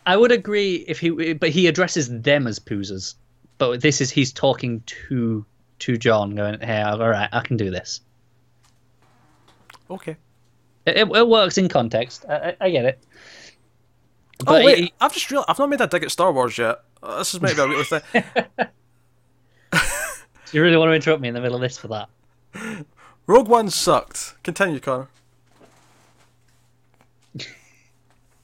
I 0.07 0.17
would 0.17 0.33
agree 0.33 0.85
if 0.89 0.99
he, 0.99 1.35
but 1.35 1.51
he 1.51 1.67
addresses 1.67 2.09
them 2.09 2.47
as 2.47 2.59
poozers. 2.59 3.15
But 3.59 3.81
this 3.81 4.01
is 4.01 4.11
he's 4.11 4.33
talking 4.33 4.83
to 4.87 5.45
to 5.81 5.97
John, 5.97 6.35
going, 6.35 6.61
"Hey, 6.61 6.83
all 6.83 7.09
right, 7.09 7.29
I 7.33 7.41
can 7.41 7.57
do 7.57 7.71
this." 7.71 8.01
Okay. 9.91 10.17
It, 10.87 11.09
it, 11.09 11.29
works 11.29 11.59
in 11.59 11.69
context. 11.69 12.25
I, 12.29 12.57
I, 12.61 12.71
get 12.71 12.85
it. 12.85 12.99
Oh 14.41 14.45
But 14.47 14.65
wait, 14.65 14.79
he- 14.79 14.93
I've 15.01 15.13
just 15.13 15.31
realized 15.31 15.49
I've 15.49 15.59
not 15.59 15.69
made 15.69 15.79
that 15.79 15.91
dig 15.91 16.03
at 16.03 16.11
Star 16.11 16.33
Wars 16.33 16.59
yet. 16.59 16.81
Uh, 17.03 17.19
This 17.19 17.35
is 17.35 17.41
maybe 17.41 17.61
a 17.61 17.67
weekly 17.67 17.85
thing. 17.85 18.03
you 20.53 20.63
really 20.63 20.77
want 20.77 20.91
to 20.91 20.95
interrupt 20.95 21.21
me 21.23 21.29
in 21.29 21.35
the 21.35 21.41
middle 21.41 21.55
of 21.57 21.63
this 21.63 21.79
for 21.79 21.89
that? 21.89 22.09
Rogue 23.27 23.49
One 23.49 23.71
sucked. 23.71 24.35
Continue, 24.43 24.81
Connor. 24.81 25.09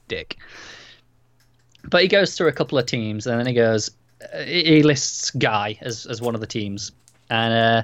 Dick. 0.07 0.37
But 1.83 2.01
he 2.01 2.07
goes 2.07 2.35
through 2.35 2.47
a 2.47 2.53
couple 2.53 2.77
of 2.77 2.85
teams, 2.85 3.27
and 3.27 3.39
then 3.39 3.47
he 3.47 3.53
goes. 3.53 3.89
Uh, 4.33 4.39
he 4.39 4.63
he 4.65 4.83
lists 4.83 5.31
Guy 5.31 5.77
as 5.81 6.05
as 6.05 6.21
one 6.21 6.35
of 6.35 6.41
the 6.41 6.47
teams, 6.47 6.91
and 7.29 7.53
uh, 7.53 7.83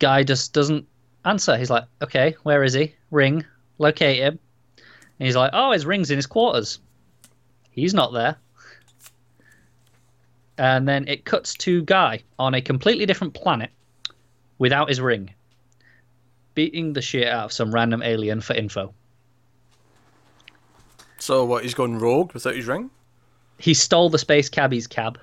Guy 0.00 0.24
just 0.24 0.52
doesn't 0.52 0.86
answer. 1.26 1.56
He's 1.56 1.70
like, 1.70 1.84
"Okay, 2.02 2.36
where 2.42 2.62
is 2.62 2.72
he? 2.72 2.94
Ring, 3.10 3.44
locate 3.78 4.18
him." 4.18 4.38
And 5.18 5.26
he's 5.26 5.36
like, 5.36 5.50
"Oh, 5.52 5.72
his 5.72 5.84
ring's 5.84 6.10
in 6.10 6.16
his 6.16 6.26
quarters. 6.26 6.78
He's 7.70 7.94
not 7.94 8.12
there." 8.12 8.36
And 10.58 10.88
then 10.88 11.06
it 11.08 11.24
cuts 11.24 11.54
to 11.54 11.82
Guy 11.82 12.22
on 12.38 12.54
a 12.54 12.62
completely 12.62 13.04
different 13.04 13.34
planet 13.34 13.70
without 14.58 14.88
his 14.88 15.00
ring, 15.00 15.34
beating 16.54 16.94
the 16.94 17.02
shit 17.02 17.28
out 17.28 17.46
of 17.46 17.52
some 17.52 17.74
random 17.74 18.02
alien 18.02 18.40
for 18.40 18.54
info. 18.54 18.94
So 21.18 21.44
what? 21.44 21.62
He's 21.62 21.74
gone 21.74 21.98
rogue 21.98 22.32
without 22.32 22.54
his 22.54 22.66
ring. 22.66 22.90
He 23.58 23.74
stole 23.74 24.10
the 24.10 24.18
space 24.18 24.48
cabbie's 24.48 24.86
cab. 24.86 25.18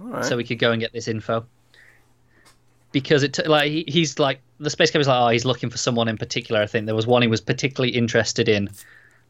All 0.00 0.08
right. 0.08 0.24
so 0.24 0.36
we 0.36 0.44
could 0.44 0.58
go 0.58 0.72
and 0.72 0.80
get 0.80 0.92
this 0.92 1.08
info. 1.08 1.46
Because 2.92 3.22
it 3.22 3.34
t- 3.34 3.44
like 3.46 3.70
he, 3.70 3.84
he's 3.86 4.18
like 4.18 4.40
the 4.60 4.70
space 4.70 4.90
cabbie's 4.90 5.08
like 5.08 5.20
oh 5.20 5.28
he's 5.28 5.44
looking 5.44 5.70
for 5.70 5.78
someone 5.78 6.06
in 6.06 6.16
particular. 6.16 6.60
I 6.60 6.66
think 6.66 6.86
there 6.86 6.94
was 6.94 7.06
one 7.06 7.22
he 7.22 7.28
was 7.28 7.40
particularly 7.40 7.96
interested 7.96 8.48
in 8.48 8.68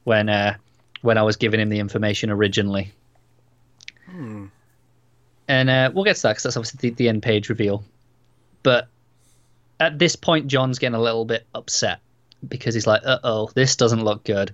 when 0.05 0.29
uh, 0.29 0.57
when 1.03 1.17
I 1.17 1.23
was 1.23 1.37
giving 1.37 1.61
him 1.61 1.69
the 1.69 1.79
information 1.79 2.31
originally. 2.31 2.93
And 5.49 5.71
uh, 5.71 5.91
we'll 5.95 6.05
get 6.05 6.17
to 6.17 6.23
that 6.23 6.31
because 6.33 6.43
that's 6.45 6.57
obviously 6.57 6.91
the, 6.91 6.95
the 6.97 7.09
end 7.09 7.23
page 7.23 7.49
reveal. 7.49 7.85
But 8.63 8.89
at 9.79 9.99
this 9.99 10.15
point, 10.15 10.49
John's 10.49 10.79
getting 10.79 10.95
a 10.95 11.01
little 11.01 11.25
bit 11.25 11.47
upset 11.55 12.01
because 12.49 12.75
he's 12.75 12.87
like, 12.87 13.03
"Uh 13.05 13.19
oh, 13.25 13.51
this 13.55 13.77
doesn't 13.77 14.05
look 14.05 14.25
good. 14.25 14.53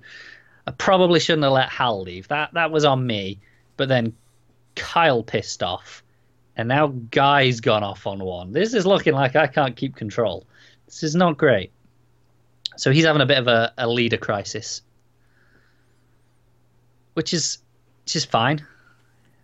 I 0.66 0.72
probably 0.72 1.20
shouldn't 1.20 1.44
have 1.44 1.52
let 1.52 1.68
Hal 1.68 2.02
leave. 2.02 2.28
That 2.28 2.52
that 2.54 2.70
was 2.70 2.84
on 2.84 3.06
me." 3.06 3.38
But 3.76 3.88
then 3.88 4.14
Kyle 4.74 5.22
pissed 5.22 5.62
off, 5.62 6.02
and 6.56 6.68
now 6.68 6.88
Guy's 7.10 7.60
gone 7.60 7.82
off 7.82 8.06
on 8.06 8.20
one. 8.20 8.52
This 8.52 8.72
is 8.74 8.86
looking 8.86 9.14
like 9.14 9.36
I 9.36 9.46
can't 9.46 9.76
keep 9.76 9.96
control. 9.96 10.46
This 10.86 11.02
is 11.02 11.14
not 11.14 11.36
great. 11.36 11.70
So 12.76 12.90
he's 12.90 13.04
having 13.04 13.22
a 13.22 13.26
bit 13.26 13.38
of 13.38 13.48
a, 13.48 13.72
a 13.78 13.88
leader 13.88 14.16
crisis, 14.18 14.82
which 17.14 17.32
is 17.32 17.58
which 18.04 18.16
is 18.16 18.24
fine. 18.24 18.64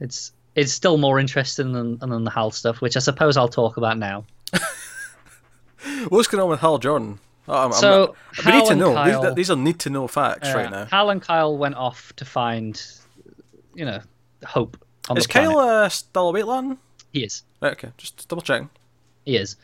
It's 0.01 0.33
it's 0.55 0.73
still 0.73 0.99
more 0.99 1.19
interesting 1.19 1.73
than 1.73 1.99
than 1.99 2.25
the 2.25 2.31
Hal 2.31 2.51
stuff, 2.51 2.81
which 2.81 2.97
I 2.97 3.01
suppose 3.01 3.37
I'll 3.37 3.49
talk 3.49 3.77
about 3.77 3.99
now. 3.99 4.25
What's 6.09 6.29
going 6.29 6.43
on 6.43 6.49
with 6.51 6.61
Hal 6.61 6.79
Jordan? 6.79 7.19
Oh, 7.49 7.55
I'm, 7.55 7.67
I'm 7.67 7.73
So, 7.73 8.15
not- 8.37 8.47
we 8.47 8.53
need 8.53 8.67
to 8.69 8.77
know. 8.77 8.95
Kyle- 8.95 9.23
These, 9.23 9.35
these 9.35 9.51
are 9.51 9.57
need 9.57 9.79
to 9.81 9.91
know 9.91 10.07
facts 10.07 10.49
Uh, 10.49 10.55
right 10.57 10.71
now. 10.71 10.85
Hal 10.85 11.11
and 11.11 11.21
Kyle 11.21 11.57
went 11.59 11.75
off 11.75 12.13
to 12.17 12.25
find, 12.25 12.81
you 13.75 13.85
know, 13.85 14.01
hope 14.47 14.77
on 15.09 15.17
Is. 15.19 15.27
Kyle 15.27 15.59
uh, 15.59 15.89
still 15.89 16.29
a 16.29 16.33
White 16.33 16.47
Lantern? 16.47 16.79
He 17.13 17.25
is. 17.25 17.43
Right, 17.61 17.73
okay, 17.73 17.89
just 17.97 18.29
double 18.29 18.43
checking. 18.43 18.71
He 19.25 19.37
is. 19.37 19.57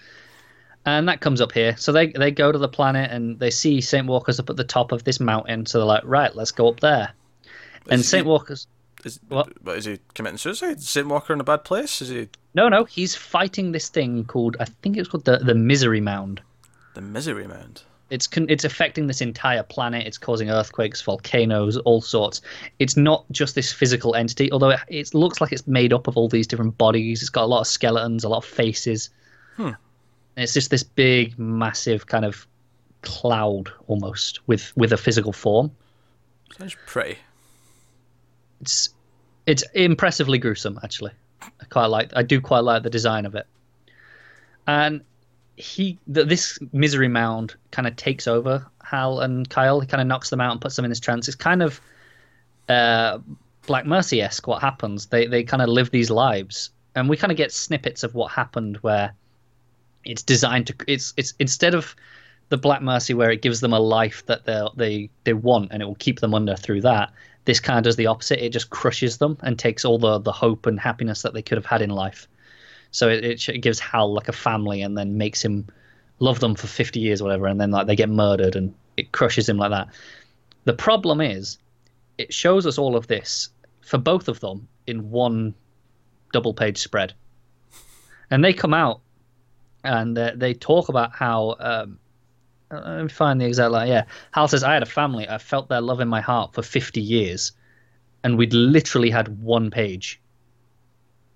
And 0.97 1.09
that 1.09 1.21
comes 1.21 1.41
up 1.41 1.53
here. 1.53 1.77
So 1.77 1.93
they 1.93 2.09
they 2.09 2.31
go 2.31 2.51
to 2.53 2.59
the 2.59 2.69
planet 2.69 3.11
and 3.11 3.39
they 3.39 3.51
see 3.51 3.81
Saint 3.81 4.07
Walker's 4.07 4.41
up 4.41 4.49
at 4.51 4.57
the 4.57 4.65
top 4.65 4.93
of 4.93 5.05
this 5.05 5.21
mountain. 5.21 5.67
So 5.67 5.79
they're 5.79 5.87
like, 5.87 6.03
right, 6.05 6.35
let's 6.35 6.53
go 6.53 6.69
up 6.69 6.81
there. 6.81 7.11
And 7.91 8.05
Saint 8.05 8.25
he- 8.25 8.29
Walker's 8.29 8.67
Is, 9.05 9.21
What? 9.29 9.53
Is 9.69 9.85
he 9.85 10.01
committing 10.15 10.39
suicide? 10.39 10.79
Is 10.79 10.89
Saint 10.89 11.09
Walker 11.09 11.33
in 11.33 11.41
a 11.41 11.45
bad 11.45 11.65
place? 11.65 12.01
Is 12.03 12.09
he 12.09 12.29
no, 12.55 12.69
no, 12.69 12.85
he's 12.85 13.15
fighting 13.15 13.73
this 13.73 13.89
thing 13.89 14.25
called 14.25 14.57
I 14.59 14.65
think 14.65 14.97
it's 14.97 15.09
called 15.09 15.25
the 15.25 15.39
the 15.39 15.55
Misery 15.55 16.01
Mound. 16.01 16.41
the 16.95 17.01
misery 17.01 17.47
mound? 17.47 17.83
It's 18.11 18.27
con- 18.27 18.47
it's 18.49 18.65
affecting 18.65 19.07
this 19.07 19.21
entire 19.21 19.63
planet. 19.63 20.07
It's 20.07 20.17
causing 20.17 20.49
earthquakes, 20.49 21.03
volcanoes, 21.03 21.77
all 21.77 22.01
sorts. 22.01 22.41
It's 22.79 22.97
not 22.97 23.27
just 23.31 23.55
this 23.55 23.71
physical 23.71 24.15
entity, 24.15 24.51
although 24.51 24.71
it, 24.71 24.81
it 24.89 25.15
looks 25.15 25.43
like 25.43 25.53
it's 25.53 25.67
made 25.67 25.93
up 25.93 26.07
of 26.09 26.17
all 26.17 26.29
these 26.29 26.47
different 26.47 26.79
bodies. 26.79 27.21
It's 27.21 27.29
got 27.31 27.45
a 27.45 27.47
lot 27.47 27.61
of 27.61 27.67
skeletons, 27.67 28.25
a 28.25 28.29
lot 28.31 28.39
of 28.39 28.45
faces. 28.47 29.11
Hmm. 29.57 29.73
And 30.39 30.45
it's 30.45 30.55
just 30.55 30.71
this 30.71 30.85
big, 30.85 31.37
massive 31.37 32.07
kind 32.07 32.25
of 32.25 32.47
cloud 33.03 33.73
almost 33.89 34.39
with 34.47 34.73
with 34.77 34.93
a 34.93 34.97
physical 34.97 35.33
form. 35.33 35.73
Sounds 36.57 36.77
pretty. 36.87 37.19
It's 38.61 38.91
it's 39.47 39.65
impressively 39.75 40.39
gruesome, 40.39 40.79
actually. 40.85 41.11
I 41.43 41.65
quite 41.71 41.87
like. 41.87 42.13
I 42.15 42.23
do 42.23 42.41
quite 42.41 42.61
like 42.61 42.85
the 42.85 42.89
design 42.89 43.27
of 43.27 43.35
it. 43.35 43.49
And 44.69 45.01
he, 45.57 45.99
th- 46.15 46.29
this 46.29 46.57
misery 46.73 47.09
mound, 47.09 47.57
kind 47.73 47.89
of 47.89 47.97
takes 47.97 48.29
over 48.29 48.65
Hal 48.85 49.19
and 49.19 49.51
Kyle. 49.51 49.81
He 49.81 49.89
kind 49.89 50.01
of 50.01 50.07
knocks 50.07 50.31
them 50.31 50.41
out 50.41 50.53
and 50.53 50.61
puts 50.61 50.77
them 50.77 50.85
in 50.85 50.91
this 50.93 51.01
trance. 51.01 51.27
It's 51.27 51.35
kind 51.35 51.65
of 51.65 51.81
uh, 52.69 53.19
Black 53.67 53.87
Mercy 53.87 54.23
esque. 54.23 54.47
What 54.47 54.63
happens? 54.63 55.07
They 55.07 55.27
they 55.27 55.43
kind 55.43 55.63
of 55.63 55.69
live 55.69 55.91
these 55.91 56.11
lives, 56.11 56.71
and 56.95 57.09
we 57.09 57.17
kind 57.17 57.33
of 57.33 57.37
get 57.37 57.51
snippets 57.51 58.05
of 58.05 58.15
what 58.15 58.31
happened 58.31 58.77
where 58.83 59.15
it's 60.09 60.23
designed 60.23 60.67
to. 60.69 60.75
It's 60.87 61.15
it's 61.17 61.35
instead 61.39 61.75
of 61.75 61.95
the 62.49 62.57
Black 62.57 62.83
Mercy 62.83 63.15
where 63.15 63.31
it 63.31 63.43
gives 63.43 63.61
them 63.61 63.73
a 63.73 63.81
life 63.81 64.25
that 64.27 64.45
they 64.47 64.67
they 64.77 65.11
they 65.25 65.33
want 65.35 65.71
and 65.71 65.83
it 65.83 65.85
will 65.85 65.97
keep 65.97 66.21
them 66.21 66.35
under 66.35 66.57
through 66.57 66.81
that. 66.83 67.13
This 67.45 67.61
kind 67.61 67.79
of 67.79 67.85
does 67.85 67.97
the 67.97 68.07
opposite. 68.07 68.45
It 68.45 68.51
just 68.51 68.71
crushes 68.71 69.19
them 69.19 69.39
and 69.43 69.59
takes 69.59 69.85
all 69.85 69.99
the 69.99 70.19
the 70.19 70.33
hope 70.33 70.67
and 70.67 70.81
happiness 70.81 71.23
that 71.23 71.35
they 71.35 71.43
could 71.43 71.59
have 71.59 71.67
had 71.67 71.83
in 71.83 71.91
life. 71.91 72.27
So 72.91 73.09
it, 73.09 73.49
it, 73.49 73.61
gives 73.61 73.79
Hal 73.79 74.15
like 74.15 74.29
a 74.29 74.33
family 74.33 74.81
and 74.81 74.97
then 74.97 75.19
makes 75.19 75.45
him 75.45 75.67
love 76.21 76.41
them 76.41 76.55
for 76.55 76.67
50 76.67 76.99
years 76.99 77.21
or 77.21 77.25
whatever 77.25 77.47
and 77.47 77.61
then 77.61 77.71
like 77.71 77.87
they 77.87 77.95
get 77.95 78.09
murdered 78.09 78.57
and 78.57 78.75
it 78.97 79.13
crushes 79.13 79.47
him 79.49 79.59
like 79.59 79.71
that. 79.71 79.89
The 80.65 80.73
problem 80.73 81.21
is 81.21 81.59
it 82.17 82.33
shows 82.33 82.67
us 82.67 82.79
all 82.79 82.97
of 82.97 83.07
this 83.07 83.51
for 83.83 83.99
both 83.99 84.29
of 84.29 84.41
them 84.41 84.69
in 84.87 85.11
one 85.11 85.55
double 86.33 86.55
page 86.55 86.79
spread. 86.79 87.13
And 88.31 88.45
they 88.45 88.53
come 88.53 88.75
out 88.75 89.01
and 89.89 90.17
uh, 90.19 90.33
they 90.37 90.55
talk 90.55 90.89
about 90.89 91.13
how 91.13 91.57
um, 91.59 91.99
uh, 92.71 92.81
let 92.85 93.03
me 93.05 93.09
find 93.09 93.41
the 93.41 93.47
exact 93.47 93.73
line. 93.73 93.89
Yeah, 93.89 94.05
Hal 94.33 94.47
says, 94.49 94.63
"I 94.63 94.75
had 94.75 94.83
a 94.83 94.87
family. 94.87 95.29
I 95.29 95.39
felt 95.39 95.69
their 95.69 95.81
love 95.81 96.01
in 96.01 96.09
my 96.09 96.21
heart 96.21 96.55
for 96.55 96.63
50 96.63 97.01
years, 97.01 97.53
and 98.23 98.37
we'd 98.37 98.53
literally 98.53 99.11
had 99.11 99.41
one 99.43 99.71
page 99.71 100.21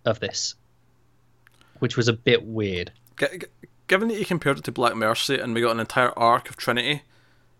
of 0.04 0.20
this, 0.20 0.54
which 1.78 1.96
was 1.96 2.08
a 2.08 2.12
bit 2.12 2.44
weird. 2.44 2.92
Given 3.88 4.08
that 4.08 4.18
you 4.18 4.24
compared 4.24 4.58
it 4.58 4.64
to 4.64 4.72
Black 4.72 4.94
Mercy 4.96 5.38
and 5.38 5.54
we 5.54 5.60
got 5.60 5.72
an 5.72 5.80
entire 5.80 6.16
arc 6.18 6.48
of 6.50 6.56
Trinity, 6.56 7.02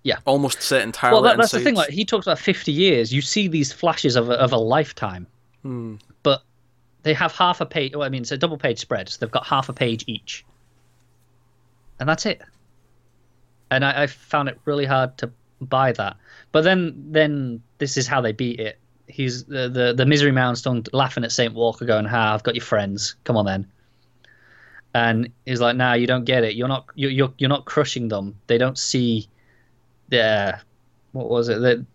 Yeah. 0.02 0.16
almost 0.24 0.62
set 0.62 0.82
entirely 0.82 1.14
Well, 1.14 1.22
that, 1.22 1.36
that's 1.36 1.52
the 1.52 1.60
thing. 1.60 1.74
Like 1.74 1.90
he 1.90 2.04
talks 2.04 2.26
about 2.26 2.38
fifty 2.38 2.72
years. 2.72 3.12
You 3.12 3.20
see 3.22 3.48
these 3.48 3.72
flashes 3.72 4.16
of 4.16 4.28
a, 4.30 4.34
of 4.34 4.52
a 4.52 4.56
lifetime, 4.58 5.26
Hmm. 5.62 5.96
but 6.22 6.42
they 7.04 7.14
have 7.14 7.32
half 7.32 7.60
a 7.60 7.66
page. 7.66 7.92
Well, 7.94 8.02
I 8.02 8.08
mean, 8.08 8.22
it's 8.22 8.32
a 8.32 8.38
double 8.38 8.58
page 8.58 8.78
spread, 8.78 9.08
so 9.08 9.18
they've 9.20 9.30
got 9.30 9.46
half 9.46 9.68
a 9.68 9.72
page 9.72 10.04
each, 10.06 10.44
and 12.02 12.08
that's 12.08 12.26
it. 12.26 12.42
And 13.70 13.84
I, 13.84 14.02
I 14.02 14.06
found 14.08 14.48
it 14.48 14.58
really 14.64 14.84
hard 14.84 15.16
to 15.18 15.30
buy 15.60 15.92
that. 15.92 16.16
But 16.50 16.62
then, 16.62 16.92
then 17.12 17.62
this 17.78 17.96
is 17.96 18.08
how 18.08 18.20
they 18.20 18.32
beat 18.32 18.58
it. 18.58 18.80
He's 19.06 19.44
the 19.44 19.68
the, 19.68 19.94
the 19.96 20.04
misery 20.04 20.32
mounstone 20.32 20.82
laughing 20.92 21.22
at 21.22 21.30
Saint 21.30 21.54
Walker, 21.54 21.84
going, 21.84 22.04
"Ha, 22.06 22.34
I've 22.34 22.42
got 22.42 22.56
your 22.56 22.64
friends. 22.64 23.14
Come 23.22 23.36
on 23.36 23.46
then." 23.46 23.70
And 24.94 25.30
he's 25.46 25.60
like, 25.60 25.76
"Nah, 25.76 25.92
you 25.92 26.08
don't 26.08 26.24
get 26.24 26.42
it. 26.42 26.56
You're 26.56 26.66
not 26.66 26.86
you're 26.96 27.10
you're, 27.12 27.32
you're 27.38 27.48
not 27.48 27.66
crushing 27.66 28.08
them. 28.08 28.34
They 28.48 28.58
don't 28.58 28.76
see 28.76 29.28
the 30.08 30.58
what 31.12 31.28
was 31.28 31.48
it 31.48 31.60
that 31.60 31.86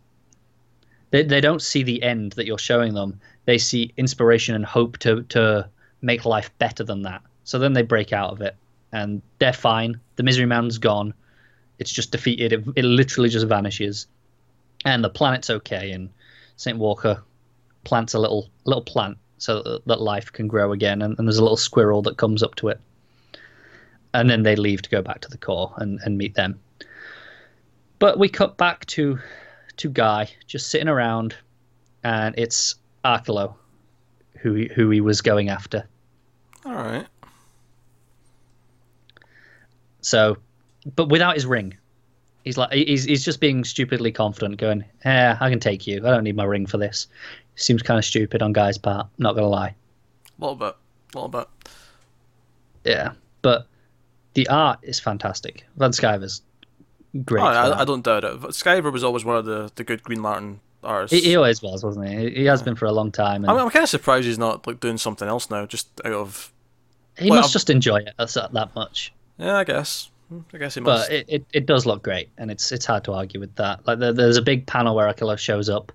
they, 1.12 1.24
they 1.24 1.42
don't 1.42 1.62
see 1.62 1.84
the 1.84 2.02
end 2.02 2.32
that 2.34 2.46
you're 2.46 2.58
showing 2.58 2.94
them 2.94 3.20
they 3.46 3.58
see 3.58 3.94
inspiration 3.98 4.56
and 4.56 4.66
hope 4.66 4.98
to 5.00 5.24
to 5.24 5.70
make 6.02 6.26
life 6.26 6.50
better 6.60 6.84
than 6.84 7.04
that 7.04 7.22
so 7.44 7.60
then 7.60 7.74
they 7.74 7.84
break 7.84 8.12
out 8.12 8.32
of 8.32 8.42
it 8.42 8.56
and 8.98 9.22
they're 9.40 9.54
fine. 9.54 10.00
The 10.16 10.24
misery 10.24 10.48
mountain's 10.48 10.80
gone. 10.80 11.14
It's 11.78 11.92
just 11.92 12.12
defeated. 12.12 12.54
It, 12.54 12.66
it 12.76 12.84
literally 12.84 13.30
just 13.30 13.46
vanishes. 13.46 14.08
And 14.86 15.04
the 15.04 15.10
planet's 15.10 15.50
okay 15.50 15.92
and 15.92 16.10
Saint 16.56 16.80
Walker 16.80 17.24
plants 17.84 18.14
a 18.14 18.20
little 18.20 18.50
little 18.66 18.82
plant 18.82 19.18
so 19.38 19.62
that, 19.62 19.86
that 19.86 20.02
life 20.02 20.32
can 20.32 20.48
grow 20.48 20.72
again 20.72 21.02
and, 21.02 21.18
and 21.18 21.28
there's 21.28 21.38
a 21.38 21.44
little 21.44 21.58
squirrel 21.58 22.02
that 22.04 22.18
comes 22.18 22.42
up 22.42 22.56
to 22.56 22.70
it. 22.70 22.80
And 24.14 24.30
then 24.30 24.44
they 24.44 24.56
leave 24.56 24.82
to 24.82 24.90
go 24.90 25.02
back 25.02 25.22
to 25.22 25.30
the 25.30 25.38
Corps 25.38 25.74
and, 25.78 26.00
and 26.04 26.18
meet 26.18 26.34
them. 26.34 26.60
But 28.00 28.18
we 28.18 28.30
cut 28.30 28.58
back 28.58 28.86
to 28.88 29.20
to 29.78 29.90
Guy 29.90 30.30
just 30.48 30.70
sitting 30.70 30.88
around, 30.88 31.36
and 32.04 32.34
it's 32.38 32.76
Arkillo 33.06 33.56
who 34.40 34.66
who 34.76 34.90
he 34.90 35.02
was 35.02 35.22
going 35.22 35.50
after. 35.50 35.88
All 36.66 36.74
right. 36.74 37.08
So, 40.08 40.38
but 40.96 41.10
without 41.10 41.36
his 41.36 41.46
ring, 41.46 41.76
he's 42.46 42.58
like 42.58 42.72
he's 42.72 43.04
he's 43.04 43.26
just 43.26 43.42
being 43.42 43.66
stupidly 43.66 44.12
confident, 44.12 44.58
going, 44.58 44.86
"Yeah, 45.04 45.38
I 45.42 45.50
can 45.50 45.60
take 45.60 45.86
you. 45.86 45.98
I 45.98 46.12
don't 46.12 46.24
need 46.24 46.36
my 46.38 46.46
ring 46.46 46.66
for 46.66 46.78
this." 46.78 47.08
Seems 47.56 47.82
kind 47.82 47.98
of 47.98 48.06
stupid 48.06 48.42
on 48.42 48.54
Guy's 48.54 48.78
part. 48.78 49.08
Not 49.18 49.36
gonna 49.36 49.50
lie. 49.50 49.76
A 50.40 50.42
little 50.46 50.56
bit. 50.56 50.76
A 51.14 51.18
little 51.18 51.28
bit. 51.28 51.48
Yeah, 52.86 53.12
but 53.42 53.68
the 54.34 54.48
art 54.48 54.80
is 54.82 54.98
fantastic. 54.98 55.66
Van 55.76 55.92
Sciver's 55.92 56.42
great. 57.26 57.42
Oh. 57.42 57.48
I, 57.48 57.82
I 57.82 57.86
don't 57.86 58.04
doubt 58.04 58.24
it. 58.24 58.40
Sciver 58.54 58.94
was 58.94 59.04
always 59.04 59.26
one 59.26 59.36
of 59.36 59.46
the, 59.46 59.70
the 59.76 59.84
good 59.84 60.04
Green 60.04 60.24
Lantern 60.24 60.62
artists. 60.86 61.18
He, 61.18 61.32
he 61.32 61.36
always 61.36 61.62
was, 61.62 61.84
wasn't 61.84 62.08
he? 62.08 62.30
He 62.30 62.46
has 62.46 62.64
been 62.64 62.76
for 62.76 62.86
a 62.86 62.94
long 62.94 63.12
time, 63.12 63.44
and 63.44 63.52
I'm, 63.52 63.58
I'm 63.58 63.70
kind 63.72 63.84
of 63.84 63.90
surprised 63.90 64.26
he's 64.26 64.40
not 64.40 64.66
like 64.66 64.80
doing 64.80 64.98
something 64.98 65.28
else 65.28 65.50
now, 65.50 65.66
just 65.66 65.90
out 66.06 66.14
of. 66.14 66.54
he 67.18 67.28
must 67.28 67.48
I'm- 67.48 67.52
just 67.52 67.70
enjoy 67.70 67.98
it 67.98 68.14
that's 68.18 68.36
that, 68.36 68.54
that 68.54 68.74
much. 68.74 69.12
Yeah, 69.38 69.58
I 69.58 69.64
guess. 69.64 70.10
I 70.54 70.58
guess 70.58 70.76
he 70.76 70.82
must. 70.82 71.10
But 71.10 71.16
it, 71.16 71.26
it, 71.30 71.46
it 71.54 71.66
does 71.66 71.86
look 71.86 72.04
great, 72.04 72.30
and 72.38 72.52
it's 72.52 72.72
it's 72.72 72.86
hard 72.86 73.04
to 73.06 73.14
argue 73.14 73.40
with 73.40 73.56
that. 73.56 73.86
Like 73.88 74.00
there, 74.00 74.12
there's 74.12 74.38
a 74.38 74.42
big 74.42 74.66
panel 74.66 74.96
where 74.96 75.12
Arkillo 75.12 75.38
shows 75.38 75.70
up, 75.70 75.92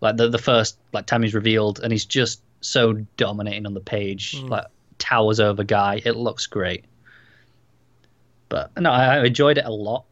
like 0.00 0.16
the 0.16 0.28
the 0.28 0.38
first 0.38 0.78
like 0.92 1.06
time 1.06 1.22
he's 1.22 1.34
revealed, 1.34 1.80
and 1.80 1.92
he's 1.92 2.04
just 2.04 2.40
so 2.60 2.94
dominating 3.16 3.66
on 3.66 3.74
the 3.74 3.80
page, 3.80 4.40
hmm. 4.40 4.46
like 4.46 4.66
towers 4.98 5.38
over 5.38 5.64
Guy. 5.64 6.00
It 6.04 6.16
looks 6.16 6.46
great. 6.46 6.84
But 8.48 8.70
no, 8.80 8.90
I, 8.90 9.16
I 9.16 9.24
enjoyed 9.24 9.58
it 9.58 9.64
a 9.64 9.72
lot. 9.72 10.04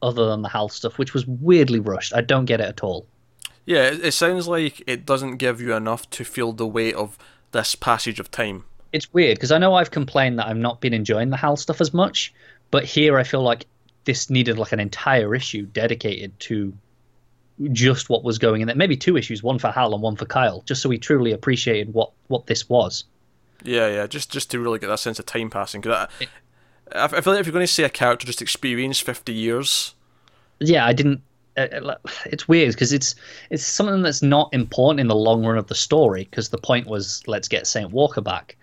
Other 0.00 0.26
than 0.26 0.42
the 0.42 0.50
Hal 0.50 0.68
stuff, 0.68 0.98
which 0.98 1.14
was 1.14 1.26
weirdly 1.26 1.80
rushed, 1.80 2.14
I 2.14 2.20
don't 2.20 2.44
get 2.44 2.60
it 2.60 2.68
at 2.68 2.82
all. 2.82 3.06
Yeah, 3.64 3.88
it, 3.88 4.04
it 4.04 4.12
sounds 4.12 4.46
like 4.46 4.82
it 4.86 5.06
doesn't 5.06 5.38
give 5.38 5.62
you 5.62 5.72
enough 5.74 6.08
to 6.10 6.24
feel 6.24 6.52
the 6.52 6.66
weight 6.66 6.94
of 6.94 7.16
this 7.52 7.74
passage 7.74 8.20
of 8.20 8.30
time. 8.30 8.64
It's 8.94 9.12
weird 9.12 9.36
because 9.36 9.50
I 9.50 9.58
know 9.58 9.74
I've 9.74 9.90
complained 9.90 10.38
that 10.38 10.46
I've 10.46 10.56
not 10.56 10.80
been 10.80 10.94
enjoying 10.94 11.30
the 11.30 11.36
Hal 11.36 11.56
stuff 11.56 11.80
as 11.80 11.92
much, 11.92 12.32
but 12.70 12.84
here 12.84 13.18
I 13.18 13.24
feel 13.24 13.42
like 13.42 13.66
this 14.04 14.30
needed 14.30 14.56
like 14.56 14.70
an 14.70 14.78
entire 14.78 15.34
issue 15.34 15.66
dedicated 15.66 16.38
to 16.38 16.72
just 17.72 18.08
what 18.08 18.22
was 18.22 18.38
going 18.38 18.60
in 18.60 18.68
there. 18.68 18.76
Maybe 18.76 18.96
two 18.96 19.16
issues, 19.16 19.42
one 19.42 19.58
for 19.58 19.72
Hal 19.72 19.94
and 19.94 20.00
one 20.00 20.14
for 20.14 20.26
Kyle, 20.26 20.62
just 20.64 20.80
so 20.80 20.88
we 20.88 20.98
truly 20.98 21.32
appreciated 21.32 21.92
what 21.92 22.12
what 22.28 22.46
this 22.46 22.68
was. 22.68 23.02
Yeah, 23.64 23.88
yeah, 23.88 24.06
just 24.06 24.30
just 24.30 24.52
to 24.52 24.60
really 24.60 24.78
get 24.78 24.86
that 24.86 25.00
sense 25.00 25.18
of 25.18 25.26
time 25.26 25.50
passing. 25.50 25.80
Because 25.80 26.08
I, 26.92 27.04
I 27.04 27.20
feel 27.20 27.32
like 27.32 27.40
if 27.40 27.46
you're 27.46 27.52
going 27.52 27.66
to 27.66 27.72
see 27.72 27.82
a 27.82 27.88
character 27.88 28.28
just 28.28 28.40
experience 28.40 29.00
50 29.00 29.32
years, 29.32 29.96
Yeah, 30.60 30.86
I 30.86 30.92
didn't. 30.92 31.20
Uh, 31.56 31.62
uh, 31.62 31.96
it's 32.26 32.46
weird 32.46 32.70
because 32.70 32.92
it's 32.92 33.16
it's 33.50 33.66
something 33.66 34.02
that's 34.02 34.22
not 34.22 34.54
important 34.54 35.00
in 35.00 35.08
the 35.08 35.16
long 35.16 35.44
run 35.44 35.58
of 35.58 35.66
the 35.66 35.74
story 35.74 36.28
because 36.30 36.50
the 36.50 36.58
point 36.58 36.86
was 36.86 37.24
let's 37.26 37.48
get 37.48 37.66
Saint 37.66 37.90
Walker 37.90 38.20
back. 38.20 38.56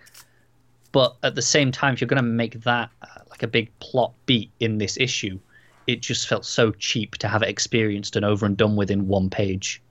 But 0.92 1.16
at 1.22 1.34
the 1.34 1.42
same 1.42 1.72
time, 1.72 1.94
if 1.94 2.00
you're 2.00 2.08
going 2.08 2.22
to 2.22 2.28
make 2.28 2.60
that 2.62 2.90
uh, 3.02 3.06
like 3.30 3.42
a 3.42 3.46
big 3.46 3.70
plot 3.80 4.12
beat 4.26 4.50
in 4.60 4.78
this 4.78 4.98
issue, 4.98 5.38
it 5.86 6.02
just 6.02 6.28
felt 6.28 6.44
so 6.44 6.70
cheap 6.72 7.16
to 7.16 7.28
have 7.28 7.42
it 7.42 7.48
experienced 7.48 8.14
and 8.14 8.24
over 8.24 8.46
and 8.46 8.56
done 8.56 8.76
with 8.76 8.90
in 8.90 9.08
one 9.08 9.30
page. 9.30 9.82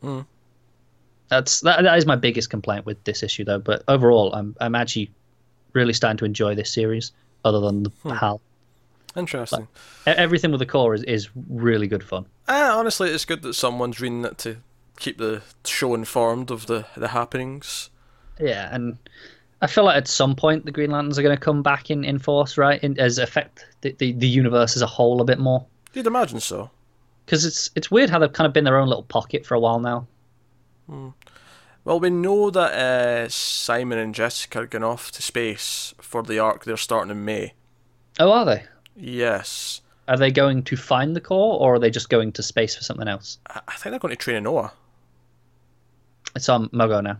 Hmm. 0.00 0.20
That's 1.28 1.60
that, 1.62 1.82
that 1.82 1.98
is 1.98 2.06
my 2.06 2.16
biggest 2.16 2.50
complaint 2.50 2.86
with 2.86 3.02
this 3.04 3.22
issue 3.22 3.44
though. 3.44 3.58
But 3.58 3.82
overall, 3.88 4.32
I'm 4.32 4.54
I'm 4.60 4.76
actually 4.76 5.10
really 5.72 5.92
starting 5.92 6.18
to 6.18 6.24
enjoy 6.24 6.54
this 6.54 6.72
series. 6.72 7.12
Other 7.44 7.60
than 7.60 7.84
the 7.84 8.14
Hal, 8.14 8.40
interesting. 9.16 9.68
E- 10.06 10.10
everything 10.10 10.50
with 10.50 10.60
the 10.60 10.66
Corps 10.66 10.94
is, 10.94 11.02
is 11.04 11.28
really 11.48 11.86
good 11.86 12.02
fun. 12.02 12.26
Uh, 12.48 12.70
honestly, 12.72 13.10
it's 13.10 13.24
good 13.24 13.42
that 13.42 13.54
someone's 13.54 14.00
reading 14.00 14.24
it 14.24 14.38
to 14.38 14.58
keep 14.98 15.18
the 15.18 15.42
show 15.64 15.94
informed 15.94 16.50
of 16.50 16.66
the, 16.66 16.86
the 16.96 17.08
happenings. 17.08 17.90
Yeah, 18.40 18.68
and 18.72 18.98
I 19.62 19.66
feel 19.66 19.84
like 19.84 19.96
at 19.96 20.08
some 20.08 20.36
point 20.36 20.64
the 20.64 20.70
Green 20.70 20.90
Lanterns 20.90 21.18
are 21.18 21.22
going 21.22 21.36
to 21.36 21.40
come 21.40 21.62
back 21.62 21.90
in, 21.90 22.04
in 22.04 22.18
force, 22.18 22.58
right? 22.58 22.82
In, 22.82 22.98
as 23.00 23.18
affect 23.18 23.64
the, 23.80 23.92
the, 23.92 24.12
the 24.12 24.28
universe 24.28 24.76
as 24.76 24.82
a 24.82 24.86
whole 24.86 25.20
a 25.20 25.24
bit 25.24 25.38
more. 25.38 25.64
You'd 25.94 26.06
imagine 26.06 26.40
so. 26.40 26.70
Because 27.24 27.44
it's 27.44 27.70
it's 27.74 27.90
weird 27.90 28.10
how 28.10 28.18
they've 28.18 28.32
kind 28.32 28.46
of 28.46 28.52
been 28.52 28.64
their 28.64 28.78
own 28.78 28.88
little 28.88 29.02
pocket 29.02 29.44
for 29.44 29.54
a 29.54 29.60
while 29.60 29.80
now. 29.80 30.06
Well, 31.84 31.98
we 31.98 32.10
know 32.10 32.50
that 32.50 32.72
uh, 32.72 33.28
Simon 33.28 33.98
and 33.98 34.14
Jessica 34.14 34.60
are 34.60 34.66
going 34.66 34.84
off 34.84 35.10
to 35.12 35.22
space 35.22 35.94
for 36.00 36.22
the 36.22 36.38
arc 36.38 36.64
they're 36.64 36.76
starting 36.76 37.10
in 37.10 37.24
May. 37.24 37.54
Oh, 38.20 38.30
are 38.30 38.44
they? 38.44 38.64
Yes. 38.94 39.80
Are 40.06 40.16
they 40.16 40.30
going 40.30 40.62
to 40.64 40.76
find 40.76 41.16
the 41.16 41.20
Corps, 41.20 41.58
or 41.58 41.74
are 41.74 41.78
they 41.78 41.90
just 41.90 42.08
going 42.08 42.30
to 42.32 42.42
space 42.42 42.76
for 42.76 42.84
something 42.84 43.08
else? 43.08 43.38
I, 43.48 43.60
I 43.66 43.72
think 43.72 43.90
they're 43.90 43.98
going 43.98 44.14
to 44.14 44.16
train 44.16 44.36
in 44.36 44.44
Noah. 44.44 44.72
It's 46.36 46.48
on 46.48 46.68
Mogo 46.68 47.02
now. 47.02 47.18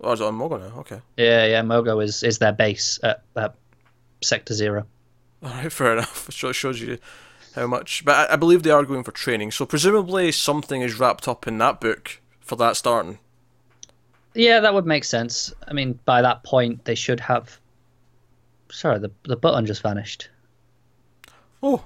Oh, 0.00 0.12
is 0.12 0.20
it 0.20 0.24
on 0.24 0.36
Mogo 0.38 0.58
now? 0.60 0.80
Okay. 0.80 1.00
Yeah, 1.16 1.46
yeah. 1.46 1.62
Mogo 1.62 2.02
is, 2.04 2.22
is 2.22 2.38
their 2.38 2.52
base 2.52 2.98
at, 3.02 3.22
at 3.34 3.54
Sector 4.22 4.54
Zero. 4.54 4.86
Alright, 5.44 5.72
fair 5.72 5.92
enough. 5.94 6.28
It 6.44 6.54
shows 6.54 6.80
you 6.80 6.98
how 7.54 7.66
much. 7.66 8.04
But 8.04 8.30
I, 8.30 8.34
I 8.34 8.36
believe 8.36 8.62
they 8.62 8.70
are 8.70 8.84
going 8.84 9.04
for 9.04 9.12
training, 9.12 9.50
so 9.52 9.64
presumably 9.66 10.32
something 10.32 10.82
is 10.82 10.98
wrapped 10.98 11.26
up 11.28 11.46
in 11.48 11.58
that 11.58 11.80
book 11.80 12.20
for 12.40 12.56
that 12.56 12.76
starting. 12.76 13.18
Yeah, 14.34 14.60
that 14.60 14.74
would 14.74 14.84
make 14.86 15.04
sense. 15.04 15.52
I 15.66 15.72
mean, 15.72 15.98
by 16.04 16.20
that 16.22 16.44
point, 16.44 16.84
they 16.84 16.94
should 16.94 17.20
have. 17.20 17.58
Sorry, 18.70 18.98
the 18.98 19.10
the 19.24 19.36
button 19.36 19.64
just 19.64 19.80
vanished, 19.82 20.28
Oh, 21.62 21.84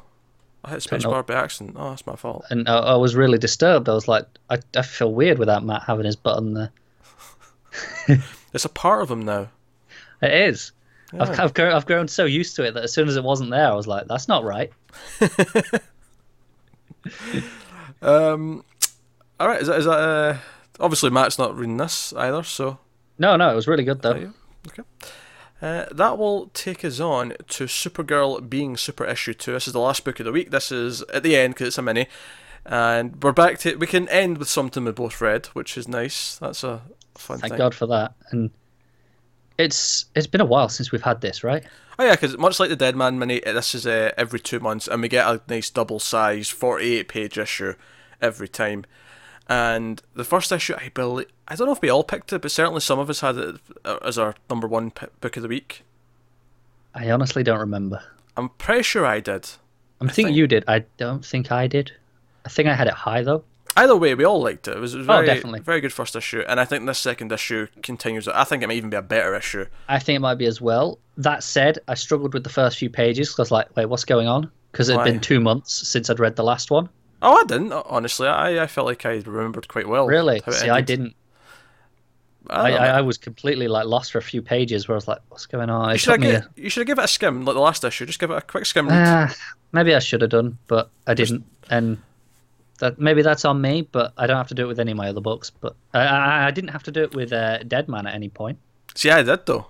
I 0.65 0.71
hit 0.71 0.81
spacebar 0.81 1.25
by 1.27 1.35
accident. 1.35 1.77
Oh, 1.79 1.91
that's 1.91 2.07
my 2.07 2.17
fault. 2.17 2.45
and 2.51 2.69
I, 2.69 2.77
I 2.79 2.97
was 2.97 3.15
really 3.15 3.39
disturbed. 3.39 3.89
I 3.89 3.95
was 3.95 4.09
like, 4.09 4.27
I, 4.49 4.59
I 4.77 4.83
feel 4.83 5.13
weird 5.13 5.39
without 5.39 5.65
Matt 5.65 5.83
having 5.87 6.07
his 6.07 6.17
button 6.17 6.55
there. 6.55 6.71
It's 8.53 8.65
a 8.65 8.69
part 8.69 9.03
of 9.03 9.11
him 9.13 9.25
now. 9.25 9.49
It 10.21 10.33
is. 10.33 10.73
Yeah. 11.13 11.23
I've, 11.23 11.39
I've, 11.39 11.55
grown, 11.55 11.73
I've 11.73 11.87
grown 11.87 12.09
so 12.09 12.25
used 12.25 12.57
to 12.57 12.65
it 12.65 12.75
that 12.75 12.83
as 12.83 12.93
soon 12.93 13.07
as 13.07 13.15
it 13.15 13.23
wasn't 13.23 13.51
there, 13.51 13.69
I 13.69 13.75
was 13.75 13.87
like, 13.87 14.09
that's 14.09 14.27
not 14.27 14.43
right. 14.43 14.73
Um, 18.03 18.65
all 19.39 19.49
right. 19.49 19.61
Is 19.61 19.69
that 19.69 19.79
is 19.79 19.85
that? 19.85 19.99
Uh, 19.99 20.39
obviously, 20.79 21.11
Matt's 21.11 21.39
not 21.39 21.57
reading 21.57 21.77
this 21.77 22.13
either, 22.15 22.43
so 22.43 22.79
No, 23.19 23.37
no, 23.37 23.51
it 23.51 23.55
was 23.55 23.69
really 23.69 23.85
good 23.85 24.03
though. 24.03 24.33
Okay. 24.69 24.83
Uh, 25.63 25.85
that 25.91 26.17
will 26.17 26.47
take 26.55 26.85
us 26.85 27.01
on 27.01 27.35
to 27.49 27.65
Supergirl 27.65 28.49
being 28.49 28.79
Super 28.79 29.05
Issue 29.05 29.35
2. 29.35 29.53
This 29.53 29.67
is 29.67 29.75
the 29.75 29.79
last 29.79 30.07
book 30.07 30.19
of 30.19 30.25
the 30.25 30.33
week. 30.33 30.51
This 30.51 30.73
is 30.73 31.03
at 31.13 31.23
the 31.23 31.37
end 31.37 31.55
because 31.55 31.69
it's 31.69 31.79
a 31.79 31.83
mini. 31.83 32.07
And 32.65 33.23
we're 33.23 33.33
back 33.33 33.59
to. 33.61 33.77
We 33.77 33.87
can 33.87 34.09
end 34.09 34.39
with 34.39 34.49
something 34.49 34.85
we 34.85 34.93
both 34.93 35.21
read, 35.21 35.47
which 35.49 35.77
is 35.77 35.87
nice. 35.89 36.39
That's 36.39 36.65
a 36.65 36.83
fun 37.17 37.39
Thank 37.39 37.53
thing. 37.53 37.59
God 37.59 37.75
for 37.75 37.87
that. 37.87 38.15
And 38.31 38.51
it's 39.59 40.07
it's 40.15 40.27
been 40.27 40.41
a 40.41 40.47
while 40.47 40.69
since 40.69 40.91
we've 40.93 41.03
had 41.03 41.21
this, 41.21 41.45
right? 41.45 41.65
Oh, 41.99 42.05
yeah, 42.05 42.13
because 42.13 42.39
much 42.39 42.59
like 42.59 42.71
the 42.71 42.77
Dead 42.77 42.97
Man 42.97 43.19
mini, 43.19 43.41
this 43.41 43.75
is 43.75 43.87
uh, 43.87 44.13
every 44.17 44.41
two 44.41 44.59
months, 44.59 44.89
and 44.89 45.03
we 45.03 45.09
get 45.09 45.27
a 45.27 45.43
nice 45.49 45.69
double 45.69 45.99
size 45.99 46.49
48 46.49 47.09
page 47.09 47.37
issue 47.37 47.75
every 48.23 48.49
time. 48.49 48.87
And 49.51 50.01
the 50.15 50.25
first 50.25 50.51
issue, 50.51 50.75
I 50.79 50.89
believe, 50.95 51.27
I 51.47 51.57
don't 51.57 51.67
know 51.67 51.73
if 51.75 51.83
we 51.83 51.91
all 51.91 52.05
picked 52.05 52.33
it, 52.33 52.41
but 52.41 52.53
certainly 52.53 52.81
some 52.81 52.99
of 52.99 53.11
us 53.11 53.21
had 53.21 53.37
it 53.37 53.57
uh, 53.85 53.99
as 54.03 54.17
our 54.17 54.35
number 54.49 54.67
one 54.67 54.93
p- 54.93 55.09
book 55.21 55.37
of 55.37 55.43
the 55.43 55.49
week. 55.49 55.83
I 56.95 57.11
honestly 57.11 57.43
don't 57.43 57.59
remember. 57.59 58.03
I'm 58.37 58.49
pretty 58.51 58.83
sure 58.85 59.05
I 59.05 59.21
did. 59.21 59.51
I'm 60.01 60.07
thinking 60.09 60.27
think- 60.27 60.37
you 60.37 60.47
did. 60.47 60.65
I 60.69 60.85
don't 60.97 61.25
think 61.25 61.53
I 61.53 61.67
did. 61.67 61.93
I 62.47 62.49
think 62.49 62.67
I 62.69 62.75
had 62.75 62.87
it 62.87 62.95
high 62.95 63.23
though. 63.23 63.45
Either 63.77 63.97
way, 63.97 64.15
we 64.15 64.25
all 64.25 64.43
liked 64.43 64.67
it. 64.69 64.77
It 64.77 64.81
was, 64.81 64.95
it 64.95 64.99
was 64.99 65.09
Oh, 65.09 65.13
very, 65.15 65.27
definitely. 65.27 65.61
very 65.61 65.81
good 65.81 65.93
first 65.93 66.17
issue, 66.17 66.43
and 66.49 66.59
I 66.59 66.65
think 66.65 66.85
this 66.87 66.99
second 66.99 67.31
issue 67.33 67.69
continues. 67.83 68.27
it. 68.27 68.35
I 68.35 68.45
think 68.45 68.63
it 68.63 68.67
might 68.67 68.77
even 68.77 68.91
be 68.91 68.97
a 68.97 69.03
better 69.03 69.35
issue. 69.35 69.67
I 69.89 69.99
think 69.99 70.17
it 70.17 70.21
might 70.21 70.35
be 70.37 70.47
as 70.47 70.61
well. 70.61 70.99
That 71.17 71.45
said, 71.45 71.79
I 71.87 71.95
struggled 71.95 72.35
with 72.35 72.45
the 72.45 72.51
first 72.51 72.79
few 72.79 72.91
pages 72.91 73.29
because 73.31 73.51
like, 73.51 73.75
wait, 73.77 73.87
what's 73.87 74.05
going 74.05 74.27
on? 74.27 74.51
Because 74.73 74.89
it 74.89 74.97
had 74.97 75.05
been 75.05 75.21
two 75.21 75.41
months 75.41 75.89
since 75.89 76.11
I'd 76.11 76.21
read 76.21 76.37
the 76.37 76.45
last 76.45 76.71
one. 76.71 76.89
Oh, 77.23 77.37
I 77.37 77.45
didn't 77.45 77.73
honestly. 77.73 78.27
I, 78.27 78.63
I 78.63 78.67
felt 78.67 78.87
like 78.87 79.05
I 79.05 79.17
remembered 79.27 79.69
quite 79.69 79.89
well. 79.89 80.07
Really? 80.07 80.41
See, 80.51 80.69
I 80.69 80.81
didn't. 80.81 81.15
I, 82.49 82.73
I, 82.73 82.87
I, 82.87 83.01
was 83.03 83.19
completely 83.19 83.69
like 83.69 83.87
lost 83.87 84.11
for 84.11 84.19
a 84.19 84.23
few 84.23 84.43
pages 84.43 84.89
where 84.89 84.95
I 84.95 84.97
was 84.97 85.07
like, 85.07 85.19
what's 85.29 85.47
going 85.47 85.71
on? 85.71 85.93
you 85.93 85.99
should 85.99 86.23
have 86.23 86.45
a, 86.45 86.49
you 86.57 86.71
should 86.71 86.81
have 86.81 86.87
given 86.87 87.03
it 87.03 87.05
a 87.05 87.09
skim 87.09 87.45
like 87.45 87.55
the 87.55 87.61
last 87.61 87.85
issue. 87.85 88.07
Just 88.07 88.19
give 88.19 88.31
it 88.31 88.37
a 88.37 88.41
quick 88.41 88.67
skim. 88.67 88.89
Ah, 88.91 89.33
maybe 89.73 89.95
I 89.95 89.99
should 89.99 90.23
have 90.23 90.31
done, 90.31 90.59
but 90.67 90.91
I 91.07 91.15
didn't. 91.15 91.45
And 91.69 91.99
that 92.81 92.99
maybe 92.99 93.23
that's 93.23 93.45
on 93.45 93.61
me, 93.61 93.83
but 93.83 94.13
I 94.17 94.27
don't 94.27 94.37
have 94.37 94.49
to 94.49 94.55
do 94.55 94.65
it 94.65 94.69
with 94.69 94.81
any 94.81 94.91
of 94.91 94.99
my 94.99 95.09
other 95.09 95.21
books. 95.21 95.51
But 95.51 95.77
I, 95.95 96.01
I, 96.01 96.47
I 96.49 96.51
didn't 96.51 96.71
have 96.71 96.83
to 96.85 96.91
do 96.91 97.03
it 97.03 97.15
with 97.15 97.33
uh, 97.33 97.59
Dead 97.63 97.89
Man 97.89 98.07
at 98.07 98.15
any 98.15 98.29
point. 98.29 98.59
See, 98.95 99.11
I 99.11 99.23
did 99.23 99.47
though. 99.47 99.67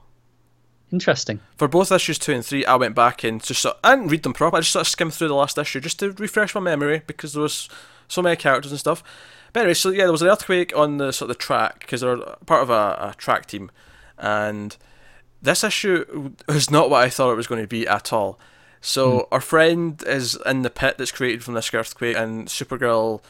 Interesting. 0.93 1.41
For 1.57 1.69
both 1.69 1.93
issues 1.93 2.19
two 2.19 2.33
and 2.33 2.45
three, 2.45 2.65
I 2.65 2.75
went 2.75 2.95
back 2.97 3.23
and 3.23 3.43
just 3.43 3.63
sort 3.63 3.77
I 3.85 3.95
didn't 3.95 4.11
read 4.11 4.23
them 4.23 4.33
proper. 4.33 4.57
I 4.57 4.61
just 4.61 4.73
sort 4.73 4.87
of 4.87 4.89
skimmed 4.89 5.15
through 5.15 5.29
the 5.29 5.35
last 5.35 5.59
issue 5.59 5.81
just 5.81 6.01
to 6.01 6.13
refresh 6.13 6.55
my 6.55 6.61
memory 6.61 7.03
because 7.07 7.33
there 7.33 7.43
was 7.43 7.69
so 8.09 8.23
many 8.23 8.37
characters 8.37 8.73
and 8.73 8.81
stuff. 8.81 9.05
But 9.53 9.61
anyway, 9.61 9.75
so 9.75 9.91
yeah, 9.91 10.05
there 10.05 10.13
was 10.13 10.23
an 10.23 10.29
earthquake 10.29 10.77
on 10.77 10.99
the 10.99 11.13
sort 11.13 11.31
of 11.31 11.37
the 11.37 11.43
track 11.43 11.81
because 11.81 12.01
they're 12.01 12.17
part 12.47 12.63
of 12.63 12.71
a, 12.71 13.11
a 13.11 13.15
track 13.17 13.47
team, 13.47 13.71
and 14.19 14.77
this 15.43 15.63
issue 15.63 16.33
was 16.49 16.71
not 16.71 16.91
what 16.91 17.05
I 17.05 17.11
thought 17.11 17.33
it 17.33 17.37
was 17.37 17.47
going 17.47 17.63
to 17.63 17.69
be 17.69 17.87
at 17.87 18.13
all. 18.13 18.39
So 18.81 19.29
our 19.31 19.41
friend 19.41 20.03
is 20.07 20.39
in 20.47 20.63
the 20.63 20.71
pit 20.71 20.97
that's 20.99 21.13
created 21.13 21.45
from 21.45 21.55
this 21.55 21.73
earthquake, 21.75 22.17
and 22.17 22.49
Supergirl, 22.49 23.23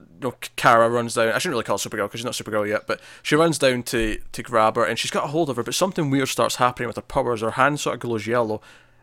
you 0.00 0.06
know, 0.22 0.34
Kara 0.56 0.88
runs 0.88 1.14
down. 1.14 1.28
I 1.28 1.38
shouldn't 1.38 1.52
really 1.52 1.64
call 1.64 1.76
her 1.78 1.88
Supergirl 1.88 2.06
because 2.06 2.20
she's 2.20 2.24
not 2.24 2.32
Supergirl 2.34 2.66
yet, 2.68 2.86
but 2.86 3.00
she 3.22 3.36
runs 3.36 3.58
down 3.58 3.82
to 3.84 4.18
to 4.32 4.42
grab 4.42 4.76
her, 4.76 4.84
and 4.84 4.98
she's 4.98 5.10
got 5.10 5.24
a 5.24 5.28
hold 5.28 5.50
of 5.50 5.56
her. 5.56 5.62
But 5.62 5.74
something 5.74 6.08
weird 6.10 6.28
starts 6.28 6.56
happening 6.56 6.86
with 6.86 6.96
her 6.96 7.02
powers. 7.02 7.42
Her 7.42 7.52
hand 7.52 7.78
sort 7.80 7.94
of 7.94 8.00
glows 8.00 8.26
yellow 8.26 8.60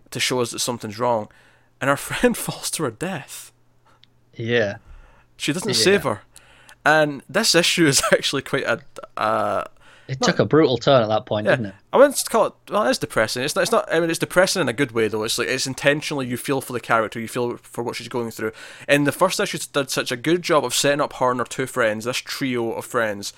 to 0.09 0.19
show 0.19 0.41
us 0.41 0.51
that 0.51 0.59
something's 0.59 0.97
wrong, 0.99 1.27
and 1.79 1.89
our 1.89 1.97
friend 2.09 2.35
falls 2.35 2.71
to 2.71 2.83
her 2.83 2.91
death. 2.91 3.51
Yeah. 4.35 4.77
She 5.37 5.53
doesn't 5.53 5.69
Yeah. 5.69 5.75
save 5.75 6.03
her, 6.03 6.21
and 6.85 7.21
this 7.29 7.53
issue 7.53 7.85
is 7.85 8.01
actually 8.11 8.41
quite 8.41 8.63
a. 8.63 8.79
Uh, 9.15 9.65
It 10.13 10.25
took 10.25 10.39
a 10.39 10.45
brutal 10.45 10.77
turn 10.77 11.03
at 11.03 11.09
that 11.09 11.25
point, 11.25 11.45
yeah, 11.45 11.51
didn't 11.51 11.65
it? 11.67 11.75
I 11.91 11.97
wouldn't 11.97 12.23
call 12.29 12.47
it. 12.47 12.53
Well, 12.69 12.87
it's 12.87 12.99
depressing. 12.99 13.43
It's 13.43 13.55
not. 13.55 13.61
It's 13.63 13.71
not. 13.71 13.93
I 13.93 13.99
mean, 13.99 14.09
it's 14.09 14.19
depressing 14.19 14.61
in 14.61 14.69
a 14.69 14.73
good 14.73 14.91
way 14.91 15.07
though. 15.07 15.23
It's 15.23 15.37
like 15.37 15.47
it's 15.47 15.67
intentionally. 15.67 16.27
You 16.27 16.37
feel 16.37 16.61
for 16.61 16.73
the 16.73 16.79
character. 16.79 17.19
You 17.19 17.27
feel 17.27 17.57
for 17.57 17.83
what 17.83 17.95
she's 17.95 18.07
going 18.07 18.31
through. 18.31 18.51
And 18.87 19.05
the 19.05 19.11
first 19.11 19.39
issue 19.39 19.59
did 19.71 19.89
such 19.89 20.11
a 20.11 20.17
good 20.17 20.41
job 20.41 20.63
of 20.63 20.73
setting 20.73 21.01
up 21.01 21.13
her 21.13 21.31
and 21.31 21.39
her 21.39 21.45
two 21.45 21.65
friends, 21.65 22.05
this 22.05 22.17
trio 22.17 22.71
of 22.71 22.85
friends, 22.85 23.33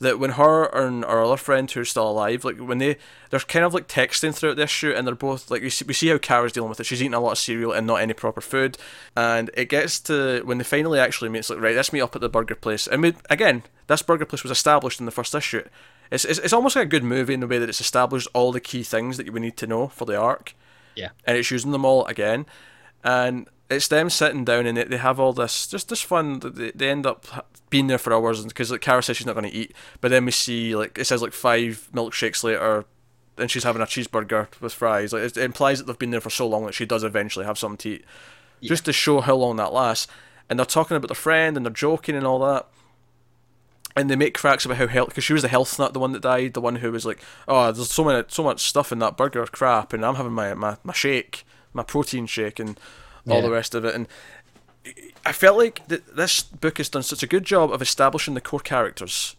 that 0.00 0.18
when 0.18 0.32
her 0.32 0.64
and 0.66 1.04
our 1.04 1.24
other 1.24 1.36
friend 1.36 1.70
who's 1.70 1.90
still 1.90 2.10
alive, 2.10 2.44
like 2.44 2.58
when 2.58 2.78
they 2.78 2.96
they're 3.30 3.40
kind 3.40 3.64
of 3.64 3.74
like 3.74 3.88
texting 3.88 4.34
throughout 4.34 4.56
this 4.56 4.70
issue, 4.70 4.92
and 4.92 5.06
they're 5.06 5.14
both 5.14 5.50
like 5.50 5.62
we 5.62 5.70
see, 5.70 5.84
we 5.86 5.94
see 5.94 6.08
how 6.08 6.18
Kara's 6.18 6.52
dealing 6.52 6.68
with 6.68 6.80
it. 6.80 6.86
She's 6.86 7.02
eating 7.02 7.14
a 7.14 7.20
lot 7.20 7.32
of 7.32 7.38
cereal 7.38 7.72
and 7.72 7.86
not 7.86 7.96
any 8.00 8.12
proper 8.12 8.40
food, 8.40 8.76
and 9.16 9.50
it 9.54 9.68
gets 9.68 10.00
to 10.00 10.42
when 10.44 10.58
they 10.58 10.64
finally 10.64 10.98
actually 10.98 11.30
meet. 11.30 11.40
It's 11.40 11.50
like 11.50 11.60
right, 11.60 11.76
let's 11.76 11.92
meet 11.92 12.02
up 12.02 12.14
at 12.14 12.20
the 12.20 12.28
burger 12.28 12.54
place. 12.54 12.86
And 12.86 13.02
we, 13.02 13.14
again, 13.30 13.62
this 13.86 14.02
burger 14.02 14.26
place 14.26 14.42
was 14.42 14.52
established 14.52 15.00
in 15.00 15.06
the 15.06 15.12
first 15.12 15.34
issue. 15.34 15.64
It's, 16.10 16.24
it's, 16.24 16.38
it's 16.38 16.52
almost 16.52 16.76
like 16.76 16.86
a 16.86 16.88
good 16.88 17.04
movie 17.04 17.34
in 17.34 17.40
the 17.40 17.46
way 17.46 17.58
that 17.58 17.68
it's 17.68 17.80
established 17.80 18.28
all 18.34 18.52
the 18.52 18.60
key 18.60 18.82
things 18.82 19.16
that 19.16 19.30
we 19.32 19.40
need 19.40 19.56
to 19.58 19.66
know 19.66 19.88
for 19.88 20.04
the 20.04 20.16
arc 20.16 20.54
Yeah. 20.94 21.08
and 21.26 21.36
it's 21.36 21.50
using 21.50 21.72
them 21.72 21.84
all 21.84 22.04
again. 22.06 22.46
And 23.02 23.48
it's 23.70 23.88
them 23.88 24.10
sitting 24.10 24.44
down 24.44 24.66
and 24.66 24.76
they, 24.76 24.84
they 24.84 24.96
have 24.98 25.18
all 25.18 25.32
this 25.32 25.66
just 25.66 25.88
this 25.88 26.02
fun. 26.02 26.40
They, 26.40 26.70
they 26.72 26.90
end 26.90 27.06
up 27.06 27.48
being 27.70 27.86
there 27.88 27.98
for 27.98 28.12
hours 28.12 28.44
because 28.44 28.70
like 28.70 28.80
Kara 28.82 29.02
says 29.02 29.16
she's 29.16 29.26
not 29.26 29.34
going 29.34 29.50
to 29.50 29.56
eat, 29.56 29.74
but 30.00 30.10
then 30.10 30.24
we 30.24 30.30
see 30.30 30.76
like 30.76 30.98
it 30.98 31.06
says 31.06 31.22
like 31.22 31.32
five 31.32 31.88
milkshakes 31.92 32.44
later, 32.44 32.84
and 33.36 33.50
she's 33.50 33.64
having 33.64 33.82
a 33.82 33.86
cheeseburger 33.86 34.48
with 34.60 34.72
fries. 34.74 35.12
Like 35.12 35.22
it, 35.22 35.36
it 35.36 35.42
implies 35.44 35.78
that 35.78 35.86
they've 35.86 35.98
been 35.98 36.10
there 36.10 36.20
for 36.20 36.30
so 36.30 36.46
long 36.46 36.66
that 36.66 36.74
she 36.74 36.86
does 36.86 37.02
eventually 37.02 37.46
have 37.46 37.58
something 37.58 37.78
to 37.78 37.90
eat, 37.90 38.04
just 38.62 38.84
to 38.84 38.92
show 38.92 39.20
how 39.22 39.34
long 39.34 39.56
that 39.56 39.72
lasts. 39.72 40.06
And 40.48 40.58
they're 40.58 40.66
talking 40.66 40.96
about 40.96 41.08
their 41.08 41.14
friend 41.16 41.56
and 41.56 41.64
they're 41.66 41.72
joking 41.72 42.14
and 42.14 42.26
all 42.26 42.38
that 42.40 42.66
and 43.96 44.10
they 44.10 44.16
make 44.16 44.34
cracks 44.34 44.64
about 44.64 44.78
how 44.78 44.86
health 44.86 45.08
because 45.08 45.24
she 45.24 45.32
was 45.32 45.42
the 45.42 45.48
health 45.48 45.78
nut, 45.78 45.92
the 45.92 46.00
one 46.00 46.12
that 46.12 46.22
died, 46.22 46.54
the 46.54 46.60
one 46.60 46.76
who 46.76 46.90
was 46.90 47.06
like, 47.06 47.20
oh, 47.46 47.70
there's 47.70 47.92
so 47.92 48.04
many, 48.04 48.24
so 48.28 48.42
much 48.42 48.62
stuff 48.62 48.92
in 48.92 48.98
that 49.00 49.16
burger 49.16 49.46
crap, 49.46 49.92
and 49.92 50.04
I'm 50.04 50.16
having 50.16 50.32
my 50.32 50.54
my, 50.54 50.76
my 50.82 50.92
shake, 50.92 51.44
my 51.72 51.82
protein 51.82 52.26
shake, 52.26 52.58
and 52.58 52.78
all 53.28 53.40
the 53.40 53.50
rest 53.50 53.74
of 53.74 53.84
it, 53.84 53.94
and 53.94 54.06
I 55.24 55.32
felt 55.32 55.56
like 55.56 55.86
th- 55.88 56.02
this 56.14 56.42
book 56.42 56.78
has 56.78 56.88
done 56.88 57.02
such 57.02 57.22
a 57.22 57.26
good 57.26 57.44
job 57.44 57.72
of 57.72 57.80
establishing 57.80 58.34
the 58.34 58.40
core 58.40 58.60
characters 58.60 59.36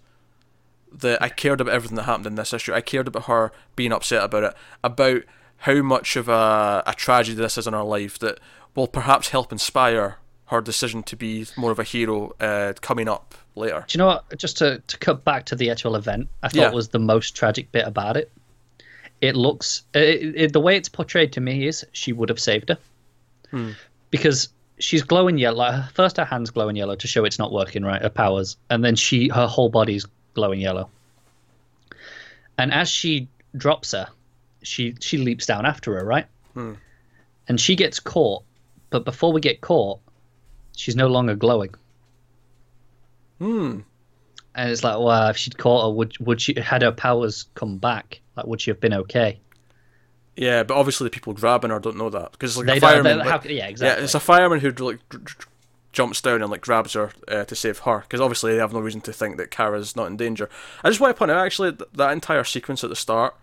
that 0.91 1.21
I 1.21 1.29
cared 1.29 1.61
about 1.61 1.73
everything 1.73 1.97
that 1.97 2.03
happened 2.03 2.25
in 2.25 2.35
this 2.35 2.53
issue. 2.53 2.73
I 2.73 2.81
cared 2.81 3.07
about 3.07 3.25
her 3.25 3.51
being 3.75 3.91
upset 3.91 4.23
about 4.23 4.43
it, 4.43 4.53
about 4.83 5.23
how 5.57 5.81
much 5.81 6.15
of 6.15 6.29
a, 6.29 6.83
a 6.87 6.93
tragedy 6.95 7.35
this 7.35 7.57
is 7.57 7.67
in 7.67 7.73
her 7.73 7.83
life 7.83 8.17
that 8.19 8.39
will 8.73 8.87
perhaps 8.87 9.29
help 9.29 9.51
inspire 9.51 10.17
her 10.47 10.61
decision 10.61 11.03
to 11.03 11.15
be 11.15 11.45
more 11.57 11.71
of 11.71 11.79
a 11.79 11.83
hero 11.83 12.33
uh, 12.39 12.73
coming 12.81 13.07
up 13.07 13.35
later. 13.55 13.83
Do 13.87 13.95
you 13.95 13.99
know 13.99 14.07
what? 14.07 14.37
Just 14.37 14.57
to, 14.57 14.79
to 14.87 14.97
cut 14.97 15.23
back 15.23 15.45
to 15.45 15.55
the 15.55 15.69
actual 15.71 15.95
event, 15.95 16.27
I 16.43 16.49
thought 16.49 16.55
Yeah. 16.57 16.69
was 16.71 16.89
the 16.89 16.99
most 16.99 17.35
tragic 17.35 17.71
bit 17.71 17.87
about 17.87 18.17
it. 18.17 18.31
It 19.21 19.35
looks 19.35 19.83
it, 19.93 20.35
it, 20.35 20.53
the 20.53 20.59
way 20.59 20.75
it's 20.75 20.89
portrayed 20.89 21.33
to 21.33 21.41
me 21.41 21.67
is 21.67 21.85
she 21.93 22.11
would 22.13 22.29
have 22.29 22.39
saved 22.39 22.69
her 22.69 22.77
Hmm. 23.51 23.71
because 24.11 24.49
she's 24.79 25.03
glowing 25.03 25.37
yellow. 25.37 25.83
First, 25.93 26.17
her 26.17 26.25
hands 26.25 26.49
glowing 26.49 26.75
yellow 26.75 26.95
to 26.95 27.07
show 27.07 27.23
it's 27.23 27.39
not 27.39 27.51
working 27.53 27.83
right, 27.83 28.01
her 28.01 28.09
powers, 28.09 28.57
and 28.69 28.83
then 28.83 28.95
she 28.95 29.29
her 29.29 29.47
whole 29.47 29.69
body's 29.69 30.05
glowing 30.33 30.59
yellow. 30.59 30.89
And 32.57 32.73
as 32.73 32.89
she 32.89 33.27
drops 33.55 33.91
her, 33.93 34.07
she 34.63 34.95
she 34.99 35.17
leaps 35.17 35.45
down 35.45 35.65
after 35.65 35.95
her, 35.97 36.05
right? 36.05 36.25
Hmm. 36.53 36.73
And 37.47 37.59
she 37.61 37.75
gets 37.75 37.99
caught, 37.99 38.43
but 38.89 39.05
before 39.05 39.31
we 39.31 39.39
get 39.39 39.61
caught, 39.61 39.99
she's 40.75 40.95
no 40.95 41.07
longer 41.07 41.35
glowing. 41.35 41.73
Hmm. 43.39 43.79
And 44.57 44.71
it's 44.71 44.83
like, 44.83 44.97
well, 44.99 45.29
if 45.29 45.37
she'd 45.37 45.57
caught 45.57 45.83
her, 45.83 45.89
would 45.93 46.17
would 46.19 46.39
she 46.41 46.53
had 46.59 46.81
her 46.81 46.91
powers 46.91 47.47
come 47.55 47.77
back? 47.77 48.21
Like, 48.37 48.45
would 48.47 48.61
she 48.61 48.71
have 48.71 48.79
been 48.79 48.93
okay? 48.93 49.39
Yeah, 50.37 50.63
but 50.63 50.75
obviously 50.77 51.05
the 51.05 51.11
people 51.11 51.33
grabbing 51.33 51.71
her 51.71 51.79
don't 51.79 51.97
know 51.97 52.09
that 52.09 52.31
because 52.33 52.57
like 52.57 52.65
They 52.65 52.77
a 52.77 52.81
fireman. 52.81 53.19
like- 53.19 53.27
how- 53.27 53.41
yeah, 53.49 53.67
exactly. 53.67 53.99
Yeah, 53.99 54.03
it's 54.03 54.15
a 54.15 54.19
fireman 54.19 54.59
who 54.59 54.71
like 54.71 54.99
jumps 55.93 56.19
down 56.21 56.41
and 56.41 56.51
like 56.51 56.59
grabs 56.61 56.93
her 56.93 57.11
uh, 57.29 57.45
to 57.45 57.55
save 57.55 57.79
her 57.79 57.99
because 58.01 58.19
obviously 58.19 58.51
they 58.53 58.57
have 58.59 58.73
no 58.73 58.79
reason 58.81 58.99
to 59.01 59.13
think 59.13 59.37
that 59.37 59.49
Kara's 59.51 59.95
not 59.95 60.07
in 60.07 60.17
danger. 60.17 60.49
I 60.83 60.89
just 60.89 60.99
want 60.99 61.15
to 61.15 61.17
point 61.17 61.31
out 61.31 61.45
actually 61.45 61.71
th- 61.71 61.89
that 61.93 62.11
entire 62.11 62.43
sequence 62.43 62.83
at 62.83 62.89
the 62.89 62.95
start. 62.97 63.33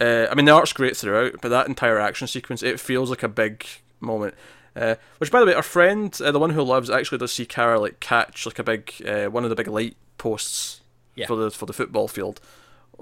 Uh, 0.00 0.26
I 0.30 0.34
mean 0.34 0.44
the 0.44 0.52
art's 0.52 0.72
great 0.72 0.96
throughout, 0.96 1.34
but 1.40 1.50
that 1.50 1.68
entire 1.68 2.00
action 2.00 2.26
sequence 2.26 2.62
it 2.64 2.80
feels 2.80 3.10
like 3.10 3.22
a 3.22 3.28
big 3.28 3.64
moment. 4.00 4.34
Uh, 4.76 4.96
which, 5.18 5.30
by 5.30 5.38
the 5.40 5.46
way, 5.46 5.54
our 5.54 5.62
friend, 5.62 6.18
uh, 6.22 6.32
the 6.32 6.38
one 6.38 6.50
who 6.50 6.62
loves, 6.62 6.90
actually 6.90 7.18
does 7.18 7.32
see 7.32 7.46
Kara 7.46 7.78
like 7.78 8.00
catch 8.00 8.44
like 8.46 8.58
a 8.58 8.64
big 8.64 8.92
uh, 9.06 9.26
one 9.26 9.44
of 9.44 9.50
the 9.50 9.56
big 9.56 9.68
light 9.68 9.96
posts 10.18 10.80
Yeah. 11.14 11.26
for 11.26 11.36
the 11.36 11.50
for 11.50 11.66
the 11.66 11.72
football 11.72 12.08
field. 12.08 12.40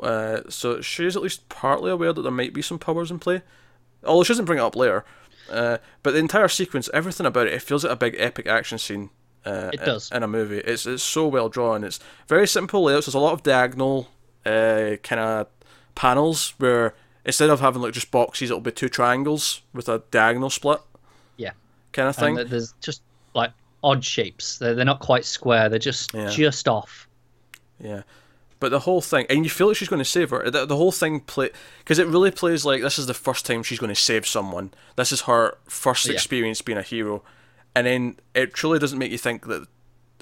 Uh, 0.02 0.40
so 0.48 0.80
she's 0.80 1.16
at 1.16 1.22
least 1.22 1.48
partly 1.48 1.90
aware 1.90 2.12
that 2.12 2.22
there 2.22 2.30
might 2.30 2.52
be 2.54 2.62
some 2.62 2.78
powers 2.78 3.10
in 3.10 3.18
play. 3.18 3.42
Although 4.04 4.24
she 4.24 4.28
doesn't 4.32 4.44
bring 4.46 4.58
it 4.58 4.62
up 4.62 4.76
later. 4.76 5.04
Uh, 5.50 5.78
but 6.02 6.12
the 6.12 6.18
entire 6.18 6.48
sequence, 6.48 6.88
everything 6.94 7.26
about 7.26 7.46
it, 7.46 7.52
it 7.52 7.62
feels 7.62 7.84
like 7.84 7.92
a 7.92 7.96
big 7.96 8.16
epic 8.18 8.46
action 8.46 8.78
scene. 8.78 9.10
Uh, 9.44 9.70
It 9.72 9.84
does. 9.84 10.10
in 10.12 10.22
a 10.22 10.28
movie. 10.28 10.58
It's 10.58 10.86
it's 10.86 11.02
so 11.02 11.26
well 11.26 11.48
drawn. 11.48 11.84
It's 11.84 11.98
very 12.28 12.46
simple 12.46 12.84
layouts. 12.84 13.06
There's 13.06 13.14
a 13.14 13.18
lot 13.18 13.32
of 13.32 13.42
diagonal 13.42 14.08
uh, 14.46 14.96
kind 15.02 15.20
of 15.20 15.46
panels 15.94 16.54
where 16.58 16.94
instead 17.24 17.50
of 17.50 17.60
having 17.60 17.82
like 17.82 17.92
just 17.94 18.10
boxes, 18.10 18.50
it'll 18.50 18.60
be 18.60 18.70
two 18.72 18.88
triangles 18.88 19.62
with 19.72 19.88
a 19.88 20.02
diagonal 20.10 20.50
split 20.50 20.80
kind 21.92 22.08
of 22.08 22.16
thing. 22.16 22.36
th- 22.36 22.48
there's 22.48 22.74
just 22.80 23.02
like 23.34 23.52
odd 23.82 24.04
shapes. 24.04 24.58
They're 24.58 24.74
they're 24.74 24.84
not 24.84 25.00
quite 25.00 25.24
square. 25.24 25.68
They're 25.68 25.78
just 25.78 26.12
Yeah. 26.14 26.28
just 26.28 26.68
off. 26.68 27.08
Yeah. 27.80 28.02
But 28.60 28.68
the 28.70 28.78
whole 28.80 29.00
thing, 29.00 29.26
and 29.28 29.42
you 29.44 29.50
feel 29.50 29.66
like 29.66 29.76
she's 29.76 29.88
going 29.88 29.98
to 29.98 30.04
save 30.08 30.30
her. 30.30 30.48
The, 30.48 30.64
the 30.66 30.76
whole 30.76 30.92
thing 30.92 31.18
play 31.20 31.50
because 31.80 31.98
it 31.98 32.06
really 32.06 32.30
plays 32.30 32.64
like 32.64 32.80
this 32.80 32.96
is 32.98 33.06
the 33.06 33.14
first 33.14 33.44
time 33.44 33.62
she's 33.64 33.80
going 33.80 33.92
to 33.92 34.00
save 34.00 34.24
someone. 34.26 34.70
This 34.96 35.10
is 35.10 35.22
her 35.22 35.58
first 35.64 36.06
Yeah. 36.06 36.12
experience 36.12 36.62
being 36.62 36.78
a 36.78 36.82
hero, 36.82 37.24
and 37.74 37.86
then 37.88 38.20
it 38.34 38.54
truly 38.54 38.78
doesn't 38.78 38.98
make 39.00 39.10
you 39.10 39.18
think 39.18 39.46
that 39.48 39.66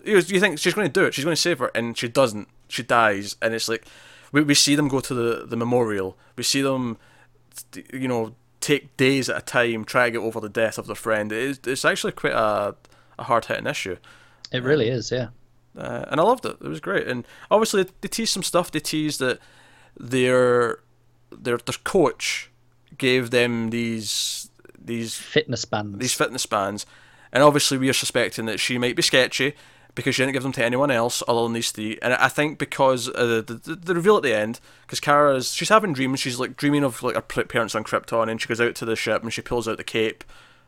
you, 0.04 0.16
you 0.16 0.40
think 0.40 0.58
she's 0.58 0.72
going 0.72 0.86
to 0.86 0.92
do 1.00 1.04
it. 1.04 1.12
She's 1.12 1.24
going 1.24 1.36
to 1.36 1.40
save 1.40 1.58
her, 1.58 1.70
and 1.74 1.98
she 1.98 2.08
doesn't. 2.08 2.48
She 2.68 2.82
dies, 2.82 3.36
and 3.42 3.52
it's 3.52 3.68
like 3.68 3.84
we, 4.32 4.40
we 4.42 4.54
see 4.54 4.74
them 4.74 4.88
go 4.88 5.00
to 5.00 5.12
the 5.12 5.44
the 5.46 5.56
memorial. 5.56 6.16
We 6.36 6.42
see 6.42 6.62
them, 6.62 6.96
you 7.92 8.08
know, 8.08 8.34
take 8.60 8.96
days 8.96 9.28
at 9.28 9.36
a 9.38 9.40
time 9.40 9.84
try 9.84 10.06
to 10.06 10.10
get 10.12 10.18
over 10.18 10.40
the 10.40 10.48
death 10.48 10.78
of 10.78 10.86
their 10.86 10.96
friend. 10.96 11.32
It 11.32 11.38
is, 11.38 11.60
it's 11.66 11.84
actually 11.84 12.12
quite 12.12 12.32
a 12.34 12.74
a 13.18 13.24
hard 13.24 13.44
hitting 13.46 13.66
issue. 13.66 13.96
It 14.52 14.62
really 14.62 14.88
is. 14.88 15.10
Yeah. 15.10 15.28
uh, 15.76 16.06
and 16.10 16.20
I 16.20 16.24
loved 16.24 16.44
it. 16.46 16.56
It 16.60 16.68
was 16.68 16.80
great, 16.80 17.06
and 17.06 17.26
obviously 17.50 17.86
they 18.00 18.08
teased 18.08 18.32
some 18.32 18.42
stuff. 18.42 18.70
They 18.70 18.80
teased 18.80 19.20
that 19.20 19.38
their 19.98 20.80
their 21.30 21.58
their 21.58 21.76
coach 21.84 22.50
gave 22.98 23.30
them 23.30 23.70
these 23.70 24.50
these 24.78 25.14
fitness 25.14 25.64
bands. 25.64 25.98
These 25.98 26.14
fitness 26.14 26.46
bands, 26.46 26.86
and 27.32 27.42
obviously 27.42 27.78
we 27.78 27.88
are 27.88 27.94
suspecting 27.94 28.46
that 28.46 28.58
she 28.58 28.78
might 28.78 28.96
be 28.96 29.02
sketchy 29.02 29.54
because 29.94 30.14
she 30.14 30.22
didn't 30.22 30.34
give 30.34 30.42
them 30.42 30.52
to 30.52 30.64
anyone 30.64 30.90
else 30.90 31.22
other 31.26 31.42
than 31.42 31.52
these 31.52 31.70
three. 31.70 31.98
And 32.02 32.14
I 32.14 32.28
think 32.28 32.58
because 32.58 33.08
uh, 33.08 33.42
the, 33.46 33.60
the, 33.64 33.74
the 33.74 33.94
reveal 33.94 34.16
at 34.16 34.22
the 34.22 34.34
end, 34.34 34.60
because 34.82 35.00
Kara's 35.00 35.52
she's 35.52 35.68
having 35.68 35.92
dreams. 35.92 36.20
She's 36.20 36.38
like 36.38 36.56
dreaming 36.56 36.84
of 36.84 37.02
like 37.02 37.14
her 37.14 37.44
parents 37.44 37.74
on 37.74 37.84
Krypton, 37.84 38.30
and 38.30 38.40
she 38.40 38.48
goes 38.48 38.60
out 38.60 38.74
to 38.76 38.84
the 38.84 38.96
ship 38.96 39.22
and 39.22 39.32
she 39.32 39.42
pulls 39.42 39.68
out 39.68 39.76
the 39.76 39.84
cape 39.84 40.24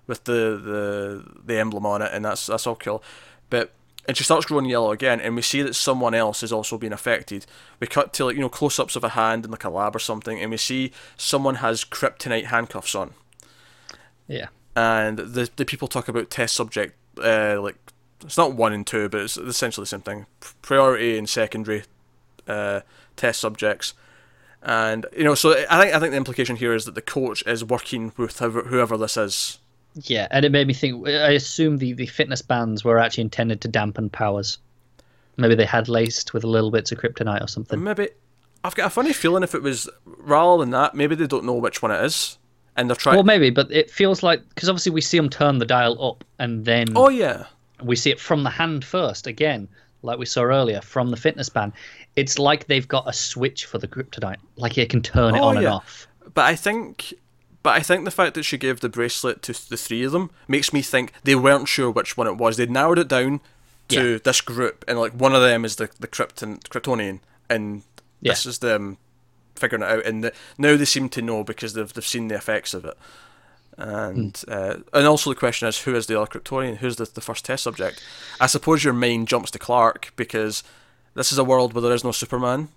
with 0.06 0.24
the 0.24 0.60
the 0.62 1.24
the 1.44 1.58
emblem 1.58 1.86
on 1.86 2.02
it, 2.02 2.10
and 2.12 2.24
that's 2.24 2.46
that's 2.46 2.66
all 2.66 2.76
cool. 2.76 3.02
But 3.50 3.72
and 4.08 4.16
she 4.16 4.24
starts 4.24 4.46
growing 4.46 4.64
yellow 4.64 4.90
again, 4.90 5.20
and 5.20 5.36
we 5.36 5.42
see 5.42 5.62
that 5.62 5.74
someone 5.74 6.14
else 6.14 6.42
is 6.42 6.52
also 6.52 6.76
being 6.76 6.92
affected. 6.92 7.46
We 7.78 7.86
cut 7.86 8.12
to 8.14 8.24
like 8.24 8.34
you 8.34 8.40
know 8.40 8.48
close 8.48 8.78
ups 8.78 8.96
of 8.96 9.04
a 9.04 9.10
hand 9.10 9.44
in 9.44 9.50
like 9.50 9.64
a 9.64 9.70
lab 9.70 9.94
or 9.94 10.00
something, 10.00 10.40
and 10.40 10.50
we 10.50 10.56
see 10.56 10.92
someone 11.16 11.56
has 11.56 11.84
kryptonite 11.84 12.46
handcuffs 12.46 12.94
on. 12.94 13.12
Yeah. 14.26 14.48
And 14.74 15.18
the 15.18 15.50
the 15.54 15.64
people 15.64 15.86
talk 15.86 16.08
about 16.08 16.30
test 16.30 16.56
subject 16.56 16.96
uh, 17.22 17.60
like 17.60 17.76
it's 18.24 18.36
not 18.36 18.54
one 18.54 18.72
and 18.72 18.86
two, 18.86 19.08
but 19.08 19.20
it's 19.22 19.36
essentially 19.36 19.82
the 19.82 19.88
same 19.88 20.00
thing. 20.00 20.26
Priority 20.62 21.18
and 21.18 21.28
secondary 21.28 21.84
uh, 22.46 22.80
test 23.16 23.40
subjects, 23.40 23.94
and 24.62 25.06
you 25.16 25.24
know, 25.24 25.34
so 25.34 25.52
I 25.70 25.80
think 25.80 25.94
I 25.94 25.98
think 25.98 26.12
the 26.12 26.16
implication 26.16 26.56
here 26.56 26.74
is 26.74 26.84
that 26.84 26.94
the 26.94 27.02
coach 27.02 27.42
is 27.46 27.64
working 27.64 28.12
with 28.16 28.38
whoever, 28.38 28.62
whoever 28.62 28.96
this 28.96 29.16
is. 29.16 29.58
Yeah, 29.94 30.26
and 30.30 30.44
it 30.44 30.52
made 30.52 30.66
me 30.66 30.74
think. 30.74 31.06
I 31.06 31.32
assume 31.32 31.78
the 31.78 31.92
the 31.92 32.06
fitness 32.06 32.42
bands 32.42 32.84
were 32.84 32.98
actually 32.98 33.22
intended 33.22 33.60
to 33.62 33.68
dampen 33.68 34.08
powers. 34.10 34.58
Maybe 35.36 35.54
they 35.54 35.64
had 35.64 35.88
laced 35.88 36.34
with 36.34 36.44
a 36.44 36.46
little 36.46 36.70
bits 36.70 36.92
of 36.92 36.98
kryptonite 36.98 37.42
or 37.42 37.48
something. 37.48 37.82
Maybe 37.82 38.08
I've 38.64 38.74
got 38.74 38.86
a 38.86 38.90
funny 38.90 39.12
feeling 39.12 39.42
if 39.42 39.54
it 39.54 39.62
was 39.62 39.88
rather 40.04 40.62
than 40.62 40.70
that, 40.70 40.94
maybe 40.94 41.14
they 41.14 41.26
don't 41.26 41.44
know 41.44 41.54
which 41.54 41.82
one 41.82 41.90
it 41.90 42.04
is, 42.04 42.38
and 42.76 42.88
they're 42.88 42.96
trying. 42.96 43.16
Well, 43.16 43.24
maybe, 43.24 43.50
but 43.50 43.70
it 43.72 43.90
feels 43.90 44.22
like 44.22 44.46
because 44.50 44.68
obviously 44.68 44.92
we 44.92 45.00
see 45.00 45.16
them 45.16 45.28
turn 45.28 45.58
the 45.58 45.66
dial 45.66 46.02
up, 46.04 46.24
and 46.38 46.64
then 46.64 46.88
oh 46.94 47.08
yeah, 47.08 47.46
we 47.84 47.96
see 47.96 48.10
it 48.10 48.20
from 48.20 48.42
the 48.42 48.50
hand 48.50 48.84
first 48.84 49.26
again, 49.26 49.68
like 50.02 50.18
we 50.18 50.26
saw 50.26 50.42
earlier 50.42 50.80
from 50.80 51.10
the 51.10 51.16
fitness 51.16 51.48
band. 51.48 51.72
It's 52.16 52.38
like 52.38 52.66
they've 52.66 52.86
got 52.88 53.08
a 53.08 53.12
switch 53.12 53.64
for 53.66 53.78
the 53.78 53.88
kryptonite, 53.88 54.38
like 54.56 54.78
it 54.78 54.90
can 54.90 55.02
turn 55.02 55.34
it 55.34 55.40
oh, 55.40 55.44
on 55.44 55.54
yeah. 55.54 55.60
and 55.60 55.68
off. 55.68 56.06
But 56.34 56.44
I 56.44 56.54
think, 56.54 57.14
but 57.62 57.76
I 57.76 57.80
think 57.80 58.04
the 58.04 58.10
fact 58.10 58.34
that 58.34 58.44
she 58.44 58.58
gave 58.58 58.80
the 58.80 58.88
bracelet 58.88 59.42
to 59.42 59.68
the 59.68 59.76
three 59.76 60.04
of 60.04 60.12
them 60.12 60.30
makes 60.48 60.72
me 60.72 60.82
think 60.82 61.12
they 61.24 61.34
weren't 61.34 61.68
sure 61.68 61.90
which 61.90 62.16
one 62.16 62.26
it 62.26 62.36
was. 62.36 62.56
They 62.56 62.66
narrowed 62.66 62.98
it 62.98 63.08
down 63.08 63.40
to 63.88 64.12
Yeah. 64.12 64.18
this 64.22 64.40
group, 64.40 64.84
and 64.88 64.98
like 64.98 65.12
one 65.12 65.34
of 65.34 65.42
them 65.42 65.64
is 65.64 65.76
the 65.76 65.90
the 65.98 66.08
Krypton 66.08 66.60
Kryptonian, 66.68 67.20
and 67.48 67.82
this 68.20 68.46
is 68.46 68.58
them 68.58 68.98
figuring 69.54 69.82
it 69.82 69.90
out. 69.90 70.06
And 70.06 70.24
the, 70.24 70.32
now 70.58 70.76
they 70.76 70.84
seem 70.84 71.08
to 71.10 71.22
know 71.22 71.44
because 71.44 71.74
they've 71.74 71.92
they've 71.92 72.06
seen 72.06 72.28
the 72.28 72.36
effects 72.36 72.74
of 72.74 72.84
it. 72.84 72.96
And 73.78 74.36
Hmm. 74.46 74.52
uh, 74.52 74.74
and 74.92 75.06
also 75.06 75.30
the 75.30 75.36
question 75.36 75.66
is 75.68 75.78
who 75.82 75.94
is 75.94 76.06
the 76.06 76.20
other 76.20 76.30
Kryptonian? 76.38 76.76
Who's 76.78 76.96
the, 76.96 77.06
the 77.06 77.20
first 77.20 77.44
test 77.44 77.64
subject? 77.64 78.02
I 78.40 78.46
suppose 78.46 78.84
your 78.84 78.92
mind 78.92 79.28
jumps 79.28 79.50
to 79.52 79.58
Clark 79.58 80.12
because 80.16 80.62
this 81.14 81.32
is 81.32 81.38
a 81.38 81.44
world 81.44 81.72
where 81.72 81.82
there 81.82 81.94
is 81.94 82.04
no 82.04 82.12
Superman. 82.12 82.68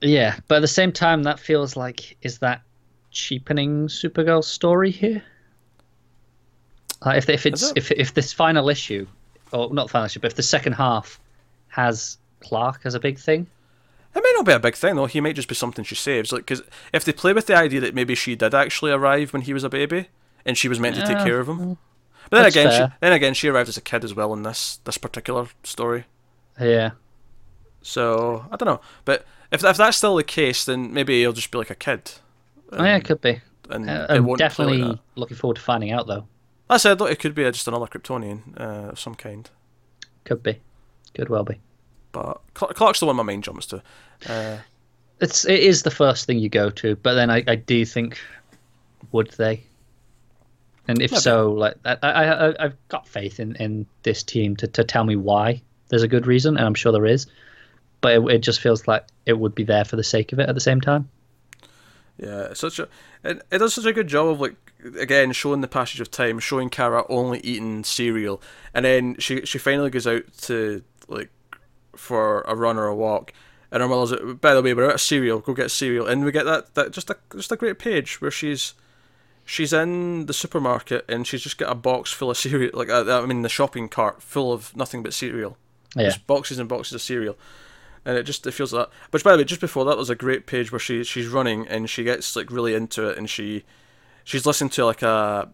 Yeah, 0.00 0.38
but 0.48 0.56
at 0.56 0.60
the 0.60 0.68
same 0.68 0.92
time, 0.92 1.22
that 1.24 1.40
feels 1.40 1.76
like 1.76 2.16
is 2.22 2.38
that 2.38 2.62
cheapening 3.10 3.88
Supergirl's 3.88 4.46
story 4.48 4.90
here? 4.92 5.24
Like 7.04 7.18
if 7.18 7.28
if 7.28 7.46
it's 7.46 7.62
it? 7.62 7.76
if 7.76 7.90
if 7.92 8.14
this 8.14 8.32
final 8.32 8.68
issue, 8.68 9.06
or 9.52 9.72
not 9.72 9.90
final 9.90 10.06
issue, 10.06 10.20
but 10.20 10.32
if 10.32 10.36
the 10.36 10.42
second 10.42 10.72
half 10.74 11.20
has 11.68 12.18
Clark 12.40 12.80
as 12.84 12.94
a 12.94 13.00
big 13.00 13.18
thing, 13.18 13.46
It 14.14 14.22
may 14.22 14.32
not 14.34 14.46
be 14.46 14.52
a 14.52 14.58
big 14.60 14.76
thing 14.76 14.94
though. 14.96 15.06
He 15.06 15.20
might 15.20 15.36
just 15.36 15.48
be 15.48 15.54
something 15.54 15.84
she 15.84 15.94
saves. 15.94 16.32
Like, 16.32 16.42
because 16.46 16.62
if 16.92 17.04
they 17.04 17.12
play 17.12 17.32
with 17.32 17.46
the 17.46 17.56
idea 17.56 17.80
that 17.80 17.94
maybe 17.94 18.14
she 18.14 18.36
did 18.36 18.54
actually 18.54 18.92
arrive 18.92 19.32
when 19.32 19.42
he 19.42 19.52
was 19.52 19.64
a 19.64 19.68
baby, 19.68 20.08
and 20.46 20.56
she 20.58 20.68
was 20.68 20.78
meant 20.80 20.96
to 20.96 21.06
take 21.06 21.18
care 21.18 21.40
of 21.40 21.48
him. 21.48 21.78
But 22.30 22.38
then 22.38 22.42
that's 22.44 22.56
again, 22.56 22.70
fair. 22.70 22.88
she, 22.88 22.94
then 23.00 23.12
again, 23.12 23.34
she 23.34 23.48
arrived 23.48 23.68
as 23.68 23.76
a 23.76 23.80
kid 23.82 24.04
as 24.04 24.14
well 24.14 24.32
in 24.32 24.42
this 24.42 24.78
this 24.84 24.98
particular 24.98 25.46
story. 25.62 26.04
yeah, 26.60 26.92
So 27.82 28.46
I 28.50 28.56
don't 28.56 28.66
know. 28.66 28.80
But 29.04 29.26
if 29.52 29.62
if 29.64 29.76
that's 29.76 29.96
still 29.96 30.16
the 30.16 30.24
case, 30.24 30.64
then 30.64 30.92
maybe 30.92 31.20
he'll 31.20 31.32
just 31.32 31.50
be 31.50 31.58
like 31.58 31.70
a 31.70 31.74
kid. 31.74 32.12
oh, 32.72 32.82
yeah, 32.84 32.96
it 32.96 33.04
could 33.04 33.20
be. 33.20 33.40
And 33.70 33.88
Uh, 33.88 34.06
I'm 34.08 34.24
won't 34.26 34.40
like 34.40 34.50
definitely 34.50 35.00
looking 35.16 35.36
forward 35.36 35.56
to 35.56 35.62
finding 35.62 35.90
out, 35.92 36.06
though. 36.06 36.26
I 36.68 36.78
said 36.78 36.98
look, 37.00 37.10
it 37.10 37.18
could 37.18 37.34
be 37.34 37.44
just 37.44 37.68
another 37.68 37.86
Kryptonian 37.86 38.58
uh, 38.58 38.90
of 38.90 38.98
some 39.00 39.14
kind. 39.14 39.48
Could 40.24 40.42
be, 40.42 40.60
could 41.14 41.28
well 41.28 41.44
be. 41.44 41.60
But 42.12 42.40
Clark's 42.54 43.00
the 43.00 43.06
one 43.06 43.16
my 43.16 43.22
mind 43.22 43.44
jumps 43.44 43.66
to. 43.66 43.82
Uh, 44.28 44.58
It's 45.20 45.44
it 45.44 45.60
is 45.60 45.82
the 45.82 45.90
first 45.90 46.26
thing 46.26 46.38
you 46.38 46.48
go 46.48 46.70
to, 46.70 46.96
but 46.96 47.14
then 47.14 47.30
I, 47.30 47.44
I 47.46 47.54
do 47.56 47.84
think 47.84 48.18
would 49.12 49.30
they? 49.32 49.64
And 50.86 51.00
if 51.00 51.12
Maybe. 51.12 51.20
so, 51.20 51.52
like 51.52 51.76
I, 51.84 51.96
I 52.02 52.48
I 52.48 52.64
I've 52.64 52.88
got 52.88 53.08
faith 53.08 53.40
in, 53.40 53.56
in 53.56 53.86
this 54.02 54.22
team 54.22 54.56
to, 54.56 54.66
to 54.68 54.84
tell 54.84 55.04
me 55.04 55.16
why 55.16 55.62
there's 55.88 56.02
a 56.02 56.08
good 56.08 56.26
reason, 56.26 56.56
and 56.56 56.66
I'm 56.66 56.74
sure 56.74 56.92
there 56.92 57.06
is. 57.06 57.26
But 58.00 58.12
it, 58.12 58.30
it 58.30 58.38
just 58.40 58.60
feels 58.60 58.86
like 58.86 59.06
it 59.24 59.38
would 59.38 59.54
be 59.54 59.64
there 59.64 59.84
for 59.84 59.96
the 59.96 60.04
sake 60.04 60.32
of 60.32 60.38
it 60.38 60.48
at 60.48 60.54
the 60.54 60.60
same 60.60 60.80
time. 60.80 61.08
Yeah, 62.18 62.52
such 62.52 62.78
a 62.78 62.88
it, 63.24 63.42
it 63.50 63.58
does 63.58 63.74
such 63.74 63.86
a 63.86 63.92
good 63.92 64.08
job 64.08 64.28
of 64.28 64.40
like 64.40 64.56
again 64.98 65.32
showing 65.32 65.62
the 65.62 65.68
passage 65.68 66.00
of 66.00 66.10
time, 66.10 66.38
showing 66.38 66.68
Kara 66.68 67.04
only 67.08 67.40
eating 67.40 67.82
cereal, 67.82 68.42
and 68.74 68.84
then 68.84 69.16
she 69.18 69.44
she 69.46 69.58
finally 69.58 69.90
goes 69.90 70.06
out 70.06 70.24
to 70.42 70.82
like 71.08 71.30
for 71.96 72.42
a 72.42 72.54
run 72.54 72.76
or 72.76 72.86
a 72.86 72.94
walk, 72.94 73.32
and 73.72 73.82
her 73.82 73.88
mother's 73.88 74.12
like, 74.12 74.40
by 74.40 74.54
the 74.54 74.62
way 74.62 74.74
we're 74.74 74.86
out 74.86 74.94
of 74.94 75.00
cereal, 75.00 75.40
go 75.40 75.54
get 75.54 75.70
cereal, 75.70 76.06
and 76.06 76.24
we 76.24 76.30
get 76.30 76.44
that 76.44 76.74
that 76.74 76.92
just 76.92 77.10
a 77.10 77.16
just 77.34 77.52
a 77.52 77.56
great 77.56 77.78
page 77.78 78.20
where 78.20 78.30
she's 78.30 78.74
she's 79.44 79.72
in 79.72 80.26
the 80.26 80.32
supermarket 80.32 81.04
and 81.08 81.26
she's 81.26 81.42
just 81.42 81.58
got 81.58 81.70
a 81.70 81.74
box 81.74 82.12
full 82.12 82.30
of 82.30 82.36
cereal, 82.36 82.70
like 82.74 82.90
uh, 82.90 83.04
I 83.22 83.26
mean 83.26 83.42
the 83.42 83.48
shopping 83.48 83.88
cart 83.88 84.22
full 84.22 84.52
of 84.52 84.74
nothing 84.76 85.02
but 85.02 85.14
cereal, 85.14 85.56
Yeah, 85.94 86.04
just 86.06 86.26
boxes 86.26 86.58
and 86.58 86.68
boxes 86.68 86.94
of 86.94 87.02
cereal. 87.02 87.36
And 88.06 88.18
it 88.18 88.24
just 88.24 88.46
it 88.46 88.52
feels 88.52 88.72
like 88.72 88.88
that. 88.88 88.94
Which 89.10 89.24
by 89.24 89.32
the 89.32 89.38
way, 89.38 89.44
just 89.44 89.60
before 89.60 89.84
that 89.86 89.96
was 89.96 90.10
a 90.10 90.14
great 90.14 90.46
page 90.46 90.70
where 90.70 90.78
she 90.78 91.04
she's 91.04 91.28
running 91.28 91.66
and 91.68 91.88
she 91.88 92.04
gets 92.04 92.36
like 92.36 92.50
really 92.50 92.74
into 92.74 93.08
it 93.08 93.16
and 93.16 93.30
she 93.30 93.64
she's 94.24 94.44
listening 94.44 94.70
to 94.70 94.84
like 94.84 95.02
a 95.02 95.48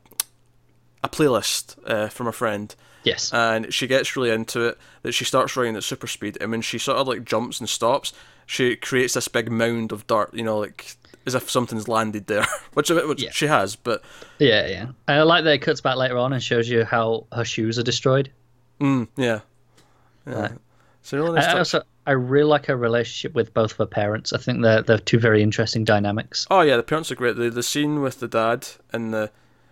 a 1.03 1.09
playlist 1.09 1.77
uh, 1.87 2.09
from 2.09 2.27
a 2.27 2.33
friend 2.33 2.75
yes, 3.05 3.33
and 3.33 3.73
she 3.73 3.87
gets 3.87 4.17
really 4.17 4.31
into 4.31 4.61
it 4.69 4.79
that 5.03 5.13
she 5.13 5.25
starts 5.25 5.57
running 5.57 5.77
at 5.77 5.85
super 5.85 6.07
speed 6.07 6.37
and 6.41 6.51
when 6.51 6.61
she 6.63 6.79
sort 6.79 6.99
of 6.99 7.09
like 7.09 7.25
jumps 7.25 7.61
and 7.61 7.69
stops 7.69 8.13
she 8.47 8.75
creates 8.77 9.15
this 9.15 9.29
big 9.29 9.51
mound 9.51 9.93
of 9.93 10.07
dirt 10.07 10.33
you 10.35 10.43
know 10.43 10.59
like 10.59 10.97
as 11.27 11.35
if 11.35 11.51
something's 11.51 11.87
landed 11.89 12.27
there 12.27 12.45
which, 12.75 12.91
which 12.91 13.23
Yeah. 13.23 13.31
she 13.31 13.47
has 13.47 13.77
but 13.77 14.03
yeah, 14.39 14.67
yeah. 14.67 14.87
I 15.09 15.23
like 15.23 15.45
that 15.45 15.55
it 15.55 15.59
cuts 15.59 15.81
back 15.81 15.97
later 15.97 16.19
on 16.19 16.33
and 16.33 16.43
shows 16.43 16.69
you 16.69 16.85
how 16.85 17.27
her 17.33 17.45
shoes 17.45 17.79
are 17.79 17.83
destroyed. 17.83 18.31
mm, 18.81 19.07
yeah 19.17 19.41
yeah 20.27 20.41
Right. 20.41 20.53
so 21.03 21.19
really 21.19 21.35
nice 21.37 21.47
I, 21.47 21.53
I 21.53 21.59
also 21.59 21.83
I 22.07 22.13
really 22.13 22.49
like 22.49 22.67
her 22.67 22.77
relationship 22.77 23.35
with 23.35 23.53
both 23.55 23.73
of 23.73 23.77
her 23.77 23.87
parents. 23.87 24.33
I 24.33 24.39
think 24.39 24.63
they're 24.63 24.83
they're 24.83 24.99
two 24.99 25.19
very 25.19 25.43
interesting 25.43 25.85
dynamics. 25.85 26.47
Oh 26.51 26.63
yeah, 26.63 26.77
the 26.77 26.83
parents 26.83 27.13
are 27.13 27.15
great. 27.15 27.37
The 27.37 27.51
the 27.51 27.63
scene 27.63 28.01
with 28.01 28.19
the 28.21 28.27
dad 28.27 28.67
and 28.93 29.13
the 29.13 29.31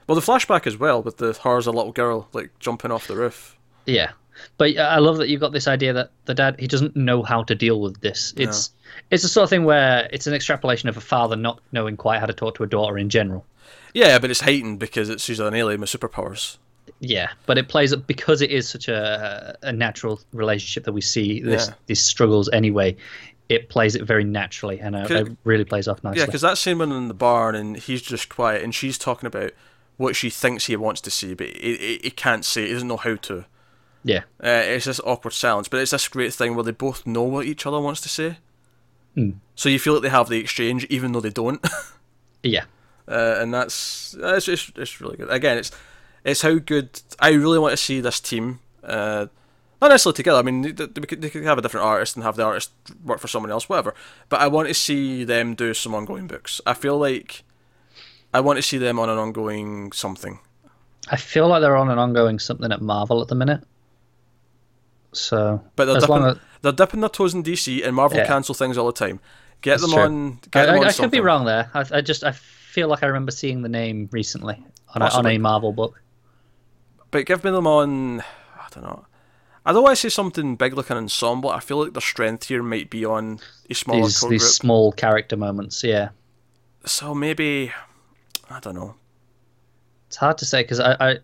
well, 0.08 0.16
the 0.16 0.20
flashback 0.26 0.66
as 0.66 0.76
well 0.76 1.02
with 1.02 1.18
the 1.18 1.38
her 1.44 1.56
as 1.58 1.66
a 1.66 1.70
little 1.70 1.92
girl 1.92 2.28
like 2.32 2.50
jumping 2.58 2.90
off 2.90 3.06
the 3.06 3.14
roof. 3.16 3.56
Yeah, 3.86 4.10
but 4.56 4.76
I 4.76 4.98
love 4.98 5.18
that 5.18 5.28
you've 5.28 5.40
got 5.40 5.52
this 5.52 5.68
idea 5.68 5.92
that 5.92 6.10
the 6.24 6.34
dad 6.34 6.56
he 6.58 6.66
doesn't 6.66 6.96
know 6.96 7.22
how 7.22 7.42
to 7.44 7.54
deal 7.54 7.80
with 7.80 8.00
this. 8.00 8.34
It's 8.36 8.72
it's 9.10 9.22
the 9.22 9.28
sort 9.28 9.44
of 9.44 9.50
thing 9.50 9.64
where 9.64 10.08
it's 10.12 10.26
an 10.26 10.34
extrapolation 10.34 10.88
of 10.88 10.96
a 10.96 11.00
father 11.00 11.36
not 11.36 11.60
knowing 11.72 11.96
quite 11.96 12.18
how 12.20 12.26
to 12.26 12.32
talk 12.32 12.56
to 12.56 12.64
a 12.64 12.66
daughter 12.66 12.98
in 12.98 13.08
general. 13.08 13.44
Yeah, 13.94 14.18
but 14.18 14.30
it's 14.30 14.40
heightened 14.40 14.78
because 14.78 15.08
it's 15.08 15.22
she's 15.24 15.40
an 15.40 15.54
alien 15.54 15.80
with 15.80 15.90
superpowers. 15.90 16.56
Yeah, 17.00 17.28
but 17.46 17.58
it 17.58 17.68
plays 17.68 17.92
up 17.92 18.06
because 18.06 18.42
it 18.42 18.50
is 18.50 18.68
such 18.68 18.88
a 18.88 19.56
a 19.62 19.72
natural 19.72 20.20
relationship 20.32 20.84
that 20.84 20.92
we 20.92 21.00
see 21.00 21.40
this 21.40 21.68
Yeah. 21.68 21.74
these 21.86 22.04
struggles 22.04 22.48
anyway. 22.50 22.96
It 23.48 23.70
plays 23.70 23.94
it 23.94 24.02
very 24.02 24.24
naturally, 24.24 24.78
and 24.78 24.94
uh, 24.94 25.06
it 25.08 25.36
really 25.44 25.64
plays 25.64 25.88
off 25.88 26.04
nicely. 26.04 26.20
Yeah, 26.20 26.26
because 26.26 26.42
that 26.42 26.58
scene 26.58 26.78
when 26.78 26.92
in 26.92 27.08
the 27.08 27.14
barn 27.14 27.54
and 27.54 27.76
he's 27.78 28.02
just 28.02 28.28
quiet 28.28 28.62
and 28.62 28.74
she's 28.74 28.98
talking 28.98 29.26
about 29.26 29.52
what 29.98 30.16
she 30.16 30.30
thinks 30.30 30.66
he 30.66 30.76
wants 30.76 31.02
to 31.02 31.10
see, 31.10 31.34
but 31.34 31.48
he, 31.48 31.76
he, 31.76 32.00
he 32.04 32.10
can't 32.10 32.44
say. 32.44 32.66
He 32.66 32.72
doesn't 32.72 32.88
know 32.88 32.96
how 32.96 33.16
to. 33.16 33.44
yeah, 34.04 34.22
Uh, 34.42 34.62
it's 34.64 34.86
this 34.86 35.00
awkward 35.04 35.32
silence, 35.34 35.68
but 35.68 35.80
it's 35.80 35.90
this 35.90 36.08
great 36.08 36.32
thing 36.32 36.54
where 36.54 36.64
they 36.64 36.70
both 36.70 37.06
know 37.06 37.24
what 37.24 37.46
each 37.46 37.66
other 37.66 37.80
wants 37.80 38.00
to 38.02 38.08
say. 38.08 38.38
Hmm. 39.14 39.32
So 39.54 39.68
you 39.68 39.78
feel 39.78 39.94
like 39.94 40.02
they 40.02 40.08
have 40.08 40.28
the 40.28 40.38
exchange, 40.38 40.84
even 40.84 41.12
though 41.12 41.20
they 41.20 41.30
don't. 41.30 41.60
yeah, 42.42 42.64
uh, 43.06 43.36
and 43.38 43.52
that's 43.52 44.16
it's, 44.18 44.48
it's 44.48 44.72
it's 44.76 45.00
really 45.00 45.16
good. 45.16 45.30
Again, 45.30 45.58
it's 45.58 45.72
it's 46.24 46.42
how 46.42 46.54
good 46.54 47.02
I 47.18 47.30
really 47.30 47.58
want 47.58 47.72
to 47.72 47.76
see 47.76 48.00
this 48.00 48.20
team. 48.20 48.60
Uh, 48.82 49.26
not 49.80 49.88
necessarily 49.88 50.16
together. 50.16 50.38
I 50.38 50.42
mean, 50.42 50.62
they, 50.62 50.72
they, 50.72 50.86
could, 50.86 51.22
they 51.22 51.30
could 51.30 51.44
have 51.44 51.58
a 51.58 51.62
different 51.62 51.86
artist 51.86 52.16
and 52.16 52.24
have 52.24 52.34
the 52.36 52.44
artist 52.44 52.72
work 53.04 53.20
for 53.20 53.28
someone 53.28 53.52
else, 53.52 53.68
whatever. 53.68 53.94
But 54.28 54.40
I 54.40 54.48
want 54.48 54.66
to 54.66 54.74
see 54.74 55.22
them 55.22 55.54
do 55.54 55.72
some 55.72 55.94
ongoing 55.94 56.26
books. 56.26 56.60
I 56.66 56.74
feel 56.74 56.98
like 56.98 57.44
I 58.32 58.40
want 58.40 58.56
to 58.58 58.62
see 58.62 58.78
them 58.78 58.98
on 58.98 59.08
an 59.08 59.18
ongoing 59.18 59.92
something. 59.92 60.38
I 61.10 61.16
feel 61.16 61.48
like 61.48 61.62
they're 61.62 61.76
on 61.76 61.90
an 61.90 61.98
ongoing 61.98 62.38
something 62.38 62.70
at 62.70 62.82
Marvel 62.82 63.22
at 63.22 63.28
the 63.28 63.34
minute. 63.34 63.62
So, 65.12 65.62
But 65.74 65.86
they're 65.86 66.00
dipping, 66.00 66.22
as 66.24 66.36
they're 66.62 66.72
dipping 66.72 67.00
their 67.00 67.08
toes 67.08 67.34
in 67.34 67.42
DC, 67.42 67.82
and 67.84 67.96
Marvel 67.96 68.18
Yeah. 68.18 68.26
cancel 68.26 68.54
things 68.54 68.76
all 68.76 68.86
the 68.86 68.92
time. 68.92 69.20
Get 69.62 69.72
That's 69.80 69.82
them 69.82 69.92
true. 69.92 70.02
on. 70.02 70.38
Get 70.50 70.62
I, 70.62 70.66
them 70.66 70.74
I, 70.74 70.78
on 70.78 70.84
I 70.86 70.92
could 70.92 71.10
be 71.10 71.20
wrong 71.20 71.44
there. 71.46 71.70
I, 71.74 71.84
I 71.92 72.00
just 72.02 72.22
I 72.24 72.32
feel 72.32 72.88
like 72.88 73.02
I 73.02 73.06
remember 73.06 73.32
seeing 73.32 73.62
the 73.62 73.68
name 73.68 74.08
recently 74.12 74.62
on 74.94 75.02
a, 75.02 75.06
on 75.06 75.26
a 75.26 75.38
Marvel 75.38 75.72
book. 75.72 76.00
But 77.10 77.24
give 77.26 77.42
me 77.42 77.50
them 77.50 77.66
on. 77.66 78.20
I 78.20 78.68
don't 78.70 78.84
know. 78.84 79.06
I 79.64 79.72
don't 79.72 79.82
want 79.82 79.96
to 79.96 80.00
say 80.00 80.08
something 80.10 80.56
big 80.56 80.74
like 80.74 80.90
an 80.90 80.96
ensemble. 80.98 81.50
I 81.50 81.60
feel 81.60 81.82
like 81.82 81.92
their 81.94 82.00
strength 82.02 82.44
here 82.48 82.62
might 82.62 82.88
be 82.90 83.04
on 83.04 83.40
a 83.68 83.74
smaller 83.74 84.02
These 84.02 84.20
these 84.28 84.46
small 84.54 84.92
character 84.92 85.36
moments. 85.36 85.82
Yeah, 85.82 86.10
So 86.84 87.14
maybe 87.14 87.72
I 88.50 88.60
don't 88.60 88.74
know. 88.74 88.94
it's 90.06 90.16
hard 90.16 90.38
to 90.38 90.44
say 90.46 90.62
because 90.62 90.80
I, 90.80 90.96
I 91.00 91.18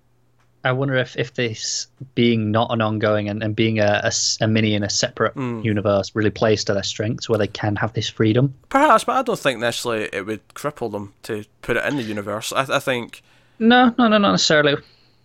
I 0.66 0.72
wonder 0.72 0.94
if 0.96 1.16
if 1.16 1.34
this 1.34 1.86
being 2.14 2.50
not 2.50 2.70
an 2.72 2.80
ongoing 2.80 3.28
and, 3.28 3.42
and 3.42 3.54
being 3.56 3.78
a 3.80 4.10
a 4.40 4.46
mini 4.48 4.74
in 4.74 4.82
a 4.82 4.90
separate 4.90 5.34
Hmm. 5.34 5.60
universe 5.62 6.12
really 6.14 6.30
plays 6.30 6.64
to 6.64 6.74
their 6.74 6.82
strengths 6.82 7.28
where 7.28 7.38
they 7.38 7.46
can 7.46 7.76
have 7.76 7.92
this 7.92 8.08
freedom. 8.08 8.54
Perhaps, 8.68 9.04
but 9.04 9.16
I 9.16 9.22
don't 9.22 9.38
think 9.38 9.60
necessarily 9.60 10.08
it 10.12 10.26
would 10.26 10.46
cripple 10.54 10.90
them 10.90 11.12
to 11.24 11.44
put 11.62 11.76
it 11.76 11.84
in 11.84 11.96
the 11.96 12.02
universe. 12.02 12.52
I, 12.52 12.76
I 12.76 12.78
think 12.78 13.22
No, 13.58 13.94
no, 13.98 14.08
no, 14.08 14.18
not 14.18 14.32
necessarily. 14.32 14.76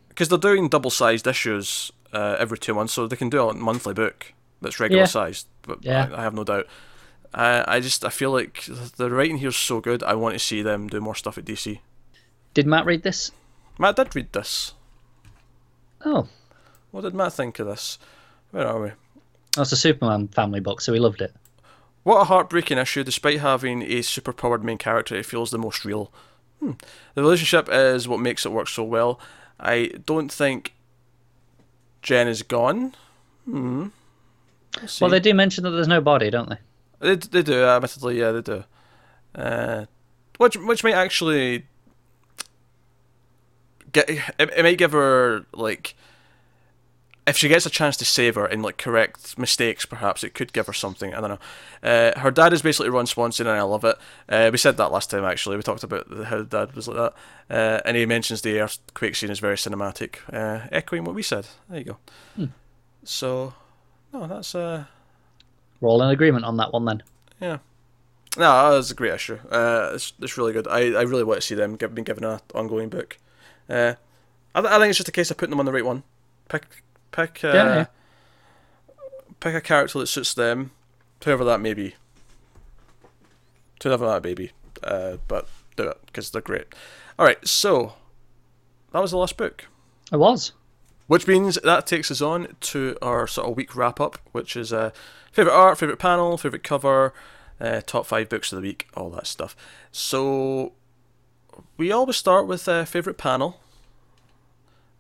because 0.09 0.27
they're 0.29 0.37
doing 0.37 0.67
double-sized 0.69 1.25
issues 1.27 1.91
uh, 2.13 2.35
every 2.39 2.57
two 2.57 2.73
months, 2.73 2.93
so 2.93 3.07
they 3.07 3.15
can 3.15 3.29
do 3.29 3.47
a 3.49 3.53
monthly 3.53 3.93
book 3.93 4.33
that's 4.61 4.79
regular 4.79 5.03
Yeah. 5.03 5.07
sized. 5.07 5.47
But 5.61 5.83
Yeah. 5.85 6.09
I, 6.13 6.19
I 6.19 6.21
have 6.23 6.33
no 6.33 6.43
doubt. 6.43 6.67
I, 7.33 7.63
I 7.75 7.79
just 7.79 8.03
I 8.03 8.09
feel 8.09 8.31
like 8.31 8.65
the 8.97 9.09
writing 9.09 9.37
here's 9.37 9.55
so 9.55 9.79
good. 9.79 10.01
I 10.03 10.15
want 10.15 10.33
to 10.35 10.39
see 10.39 10.61
them 10.63 10.87
do 10.87 10.99
more 10.99 11.15
stuff 11.15 11.37
at 11.37 11.45
DC. 11.45 11.79
Did 12.53 12.67
Matt 12.67 12.85
read 12.85 13.03
this? 13.03 13.31
Matt 13.77 13.95
did 13.95 14.15
read 14.15 14.31
this. 14.33 14.73
Oh, 16.05 16.27
What 16.91 17.01
did 17.01 17.13
Matt 17.13 17.33
think 17.33 17.59
of 17.59 17.67
this? 17.67 17.99
Where 18.51 18.67
are 18.67 18.81
we? 18.81 18.91
that's 19.55 19.71
a 19.71 19.75
Superman 19.77 20.27
family 20.29 20.59
book, 20.59 20.79
so 20.79 20.93
he 20.93 20.99
loved 20.99 21.21
it. 21.21 21.33
What 22.03 22.21
a 22.21 22.25
heartbreaking 22.25 22.77
issue. 22.77 23.03
Despite 23.03 23.39
having 23.39 23.81
a 23.81 23.99
superpowered 23.99 24.63
main 24.63 24.77
character, 24.77 25.15
it 25.15 25.25
feels 25.25 25.51
the 25.51 25.57
most 25.57 25.83
real. 25.83 26.11
Hmm. 26.59 26.71
The 27.15 27.21
relationship 27.21 27.67
is 27.69 28.07
what 28.07 28.19
makes 28.19 28.45
it 28.45 28.51
work 28.51 28.67
so 28.69 28.83
well. 28.83 29.19
I 29.59 29.91
don't 30.05 30.31
think 30.31 30.73
Jen 32.01 32.27
is 32.27 32.41
gone. 32.43 32.95
Hmm. 33.45 33.87
Well, 35.01 35.09
they 35.09 35.19
do 35.19 35.33
mention 35.33 35.63
that 35.65 35.71
there's 35.71 35.87
no 35.87 35.99
body, 35.99 36.29
don't 36.29 36.49
they? 36.49 36.57
They, 36.99 37.15
they 37.15 37.41
do, 37.41 37.63
admittedly, 37.63 38.19
yeah, 38.19 38.31
they 38.31 38.41
do. 38.41 38.63
Uh, 39.35 39.85
which 40.37 40.55
which 40.57 40.83
might 40.83 40.93
actually 40.93 41.65
get 43.91 44.09
it, 44.09 44.19
it 44.39 44.63
might 44.63 44.77
give 44.77 44.91
her 44.91 45.45
like 45.53 45.95
if 47.29 47.37
she 47.37 47.47
gets 47.47 47.65
a 47.65 47.69
chance 47.69 47.95
to 47.97 48.05
save 48.05 48.35
her 48.35 48.45
and 48.45 48.63
like 48.63 48.77
correct 48.77 49.37
mistakes, 49.37 49.85
perhaps 49.85 50.23
it 50.23 50.33
could 50.33 50.51
give 50.51 50.65
her 50.67 50.73
something. 50.73 51.13
I 51.13 51.21
don't 51.21 51.29
know. 51.29 51.39
Uh, 51.87 52.19
her 52.19 52.31
dad 52.31 52.53
is 52.53 52.63
basically 52.63 52.89
Ron 52.89 53.05
Swanson, 53.05 53.45
and 53.45 53.57
I 53.57 53.61
love 53.61 53.85
it. 53.85 53.97
Uh, 54.27 54.49
we 54.51 54.57
said 54.57 54.77
that 54.77 54.91
last 54.91 55.11
time 55.11 55.23
actually. 55.23 55.55
We 55.55 55.63
talked 55.63 55.83
about 55.83 56.11
how 56.25 56.41
dad 56.41 56.75
was 56.75 56.87
like 56.87 56.97
that, 56.97 57.13
uh, 57.55 57.81
and 57.85 57.95
he 57.95 58.05
mentions 58.05 58.41
the 58.41 58.59
earthquake 58.59 59.15
scene 59.15 59.29
is 59.29 59.39
very 59.39 59.55
cinematic, 59.57 60.15
uh, 60.33 60.67
echoing 60.71 61.03
what 61.03 61.15
we 61.15 61.21
said. 61.21 61.47
There 61.69 61.79
you 61.79 61.85
go. 61.85 62.49
So, 63.03 63.53
no, 64.11 64.27
that's 64.27 64.55
uh. 64.55 64.85
We're 65.79 65.89
all 65.89 66.03
in 66.03 66.09
agreement 66.09 66.45
on 66.45 66.57
that 66.57 66.73
one 66.73 66.85
then. 66.85 67.03
Yeah. 67.39 67.59
No, 68.37 68.69
that 68.71 68.77
was 68.77 68.91
a 68.91 68.95
great 68.95 69.13
issue. 69.13 69.39
Uh, 69.49 69.91
it's, 69.93 70.13
it's 70.19 70.37
really 70.37 70.51
good. 70.51 70.67
I, 70.67 70.91
I 70.91 71.01
really 71.03 71.23
want 71.23 71.41
to 71.41 71.47
see 71.47 71.55
them 71.55 71.77
give, 71.77 71.95
being 71.95 72.03
given 72.03 72.23
an 72.23 72.39
ongoing 72.53 72.89
book. 72.89 73.17
Uh, 73.69 73.93
I, 74.55 74.61
th- 74.61 74.71
I 74.73 74.77
think 74.79 74.89
it's 74.89 74.97
just 74.97 75.09
a 75.09 75.13
case 75.13 75.29
of 75.31 75.37
putting 75.37 75.51
them 75.51 75.59
on 75.59 75.65
the 75.65 75.71
right 75.73 75.85
one. 75.85 76.03
Pick 76.49 76.65
pick 77.11 77.43
uh, 77.43 77.47
Yeah, 77.53 77.75
yeah. 77.75 77.85
pick 79.39 79.53
a 79.53 79.61
character 79.61 79.99
that 79.99 80.07
suits 80.07 80.33
them, 80.33 80.71
whoever 81.23 81.43
that 81.45 81.61
may 81.61 81.73
be. 81.73 81.95
Whoever 83.83 84.07
that 84.07 84.23
may 84.23 84.33
be. 84.33 84.51
Uh, 84.83 85.17
but 85.27 85.47
do 85.75 85.83
it 85.87 85.97
because 86.05 86.31
they're 86.31 86.41
great. 86.41 86.67
All 87.17 87.25
right, 87.25 87.45
so 87.47 87.93
that 88.91 88.99
was 89.01 89.11
the 89.11 89.17
last 89.17 89.37
book. 89.37 89.65
It 90.11 90.17
was. 90.17 90.53
Which 91.07 91.27
means 91.27 91.57
that 91.63 91.87
takes 91.87 92.11
us 92.11 92.21
on 92.21 92.55
to 92.61 92.95
our 93.01 93.25
sort 93.27 93.49
of 93.49 93.57
week 93.57 93.75
wrap 93.75 93.99
up, 93.99 94.19
which 94.31 94.55
is 94.55 94.71
uh, 94.71 94.91
favorite 95.31 95.53
art, 95.55 95.77
favorite 95.77 95.97
panel, 95.99 96.37
favorite 96.37 96.63
cover, 96.63 97.13
uh, 97.59 97.81
top 97.85 98.05
five 98.05 98.29
books 98.29 98.51
of 98.51 98.57
the 98.57 98.67
week, 98.67 98.87
all 98.95 99.09
that 99.11 99.27
stuff. 99.27 99.55
So 99.91 100.73
we 101.77 101.91
always 101.91 102.15
start 102.15 102.47
with 102.47 102.67
uh, 102.67 102.85
favorite 102.85 103.17
panel. 103.17 103.59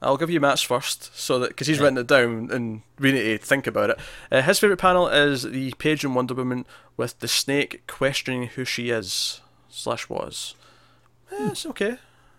I'll 0.01 0.17
give 0.17 0.29
you 0.29 0.39
Matt's 0.39 0.61
first, 0.61 1.17
so 1.17 1.39
that 1.39 1.49
because 1.49 1.67
he's 1.67 1.79
written 1.79 1.97
it 1.97 2.07
down 2.07 2.49
and 2.51 2.81
we 2.99 3.11
need 3.11 3.41
to 3.41 3.45
think 3.45 3.67
about 3.67 3.89
it. 3.89 3.99
Uh, 4.31 4.41
his 4.41 4.59
favorite 4.59 4.77
panel 4.77 5.07
is 5.09 5.43
the 5.43 5.73
page 5.73 6.05
in 6.05 6.13
Wonder 6.13 6.33
Woman 6.33 6.65
with 6.95 7.19
the 7.19 7.27
snake 7.27 7.85
questioning 7.85 8.47
who 8.47 8.63
she 8.63 8.89
is 8.91 9.41
slash 9.69 10.07
was. 10.07 10.55
Eh, 11.31 11.49
it's 11.51 11.65
okay. 11.65 11.97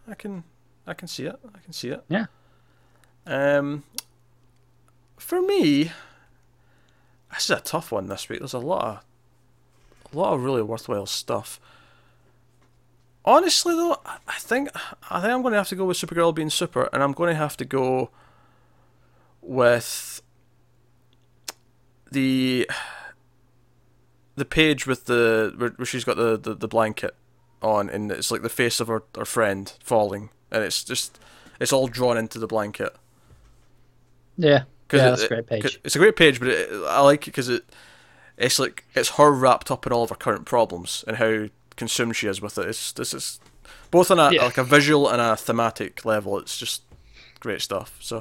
I 0.09 0.15
can 0.15 0.45
I 0.87 0.95
can 0.95 1.07
see 1.07 1.25
it. 1.27 1.39
I 1.55 1.59
can 1.59 1.73
see 1.73 1.89
it. 1.89 2.03
Yeah. 2.09 2.27
Um, 3.27 3.85
for 5.19 5.43
me, 5.43 5.93
this 7.33 7.45
is 7.45 7.51
a 7.51 7.61
tough 7.61 7.93
one 7.93 8.07
this 8.07 8.29
week. 8.29 8.41
There's 8.41 8.55
a 8.55 8.59
lot 8.59 8.85
of, 8.85 10.13
a 10.13 10.19
lot 10.19 10.33
of 10.33 10.43
really 10.43 10.63
worthwhile 10.63 11.07
stuff. 11.07 11.61
Honestly, 13.25 13.75
though, 13.75 13.99
I 14.07 14.39
think 14.39 14.71
I 15.11 15.21
think 15.21 15.33
I'm 15.33 15.43
going 15.43 15.53
to 15.53 15.59
have 15.59 15.69
to 15.69 15.77
go 15.77 15.85
with 15.85 15.99
Supergirl 15.99 16.35
being 16.35 16.51
super, 16.51 16.89
and 16.93 17.03
I'm 17.03 17.13
going 17.13 17.29
to 17.31 17.37
have 17.37 17.57
to 17.59 17.65
go 17.65 18.11
with 19.43 20.23
the 22.11 22.69
the 24.37 24.45
page 24.45 24.87
with 24.87 25.05
the 25.07 25.53
where, 25.57 25.71
where 25.71 25.87
she's 25.87 26.05
got 26.05 26.17
the, 26.17 26.39
the, 26.39 26.55
the 26.55 26.69
blanket 26.69 27.15
on, 27.63 27.91
and 27.91 28.11
it's 28.11 28.31
like 28.31 28.43
the 28.43 28.49
face 28.49 28.81
of 28.81 28.89
her, 28.89 29.03
her 29.17 29.25
friend 29.27 29.75
falling, 29.83 30.31
and 30.51 30.65
it's 30.65 30.83
just 30.83 31.19
it's 31.61 31.73
all 31.73 31.89
drawn 31.89 32.17
into 32.17 32.39
the 32.39 32.47
blanket. 32.47 32.95
Yeah. 34.37 34.63
'Cause 34.89 35.01
yeah, 35.01 35.07
it- 35.09 35.11
that's 35.11 35.23
a 35.25 35.29
great 35.29 35.47
page. 35.47 35.81
It's 35.85 35.95
a 35.97 35.99
great 35.99 36.17
page, 36.17 36.39
but 36.41 36.49
it, 36.49 36.71
I 36.89 37.01
like 37.01 37.25
it 37.25 37.27
because 37.33 37.49
it 37.51 37.65
it's 38.39 38.59
like 38.59 38.85
it's 38.95 39.11
her 39.11 39.31
wrapped 39.31 39.71
up 39.71 39.87
in 39.87 39.93
all 39.93 40.05
of 40.05 40.11
her 40.11 40.17
current 40.17 40.47
problems 40.47 41.05
and 41.07 41.19
how 41.19 41.49
consumed 41.81 42.15
she 42.17 42.29
is 42.29 42.41
with 42.41 42.57
it. 42.59 42.67
It's 42.69 42.93
this 42.93 43.13
is 43.15 43.41
both 43.91 44.11
on 44.11 44.19
a 44.21 44.31
Yeah. 44.31 44.45
like 44.45 44.59
a 44.59 44.65
visual 44.65 45.09
and 45.09 45.21
a 45.21 45.37
thematic 45.37 46.05
level. 46.05 46.39
It's 46.39 46.57
just 46.59 46.83
great 47.41 47.61
stuff. 47.63 47.97
So 48.01 48.17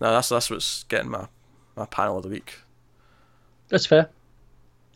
no, 0.00 0.12
that's 0.12 0.28
that's 0.28 0.50
what's 0.50 0.84
getting 0.84 1.10
my 1.10 1.26
my 1.76 1.86
panel 1.86 2.16
of 2.18 2.22
the 2.22 2.28
week. 2.28 2.50
That's 3.68 3.86
fair. 3.86 4.08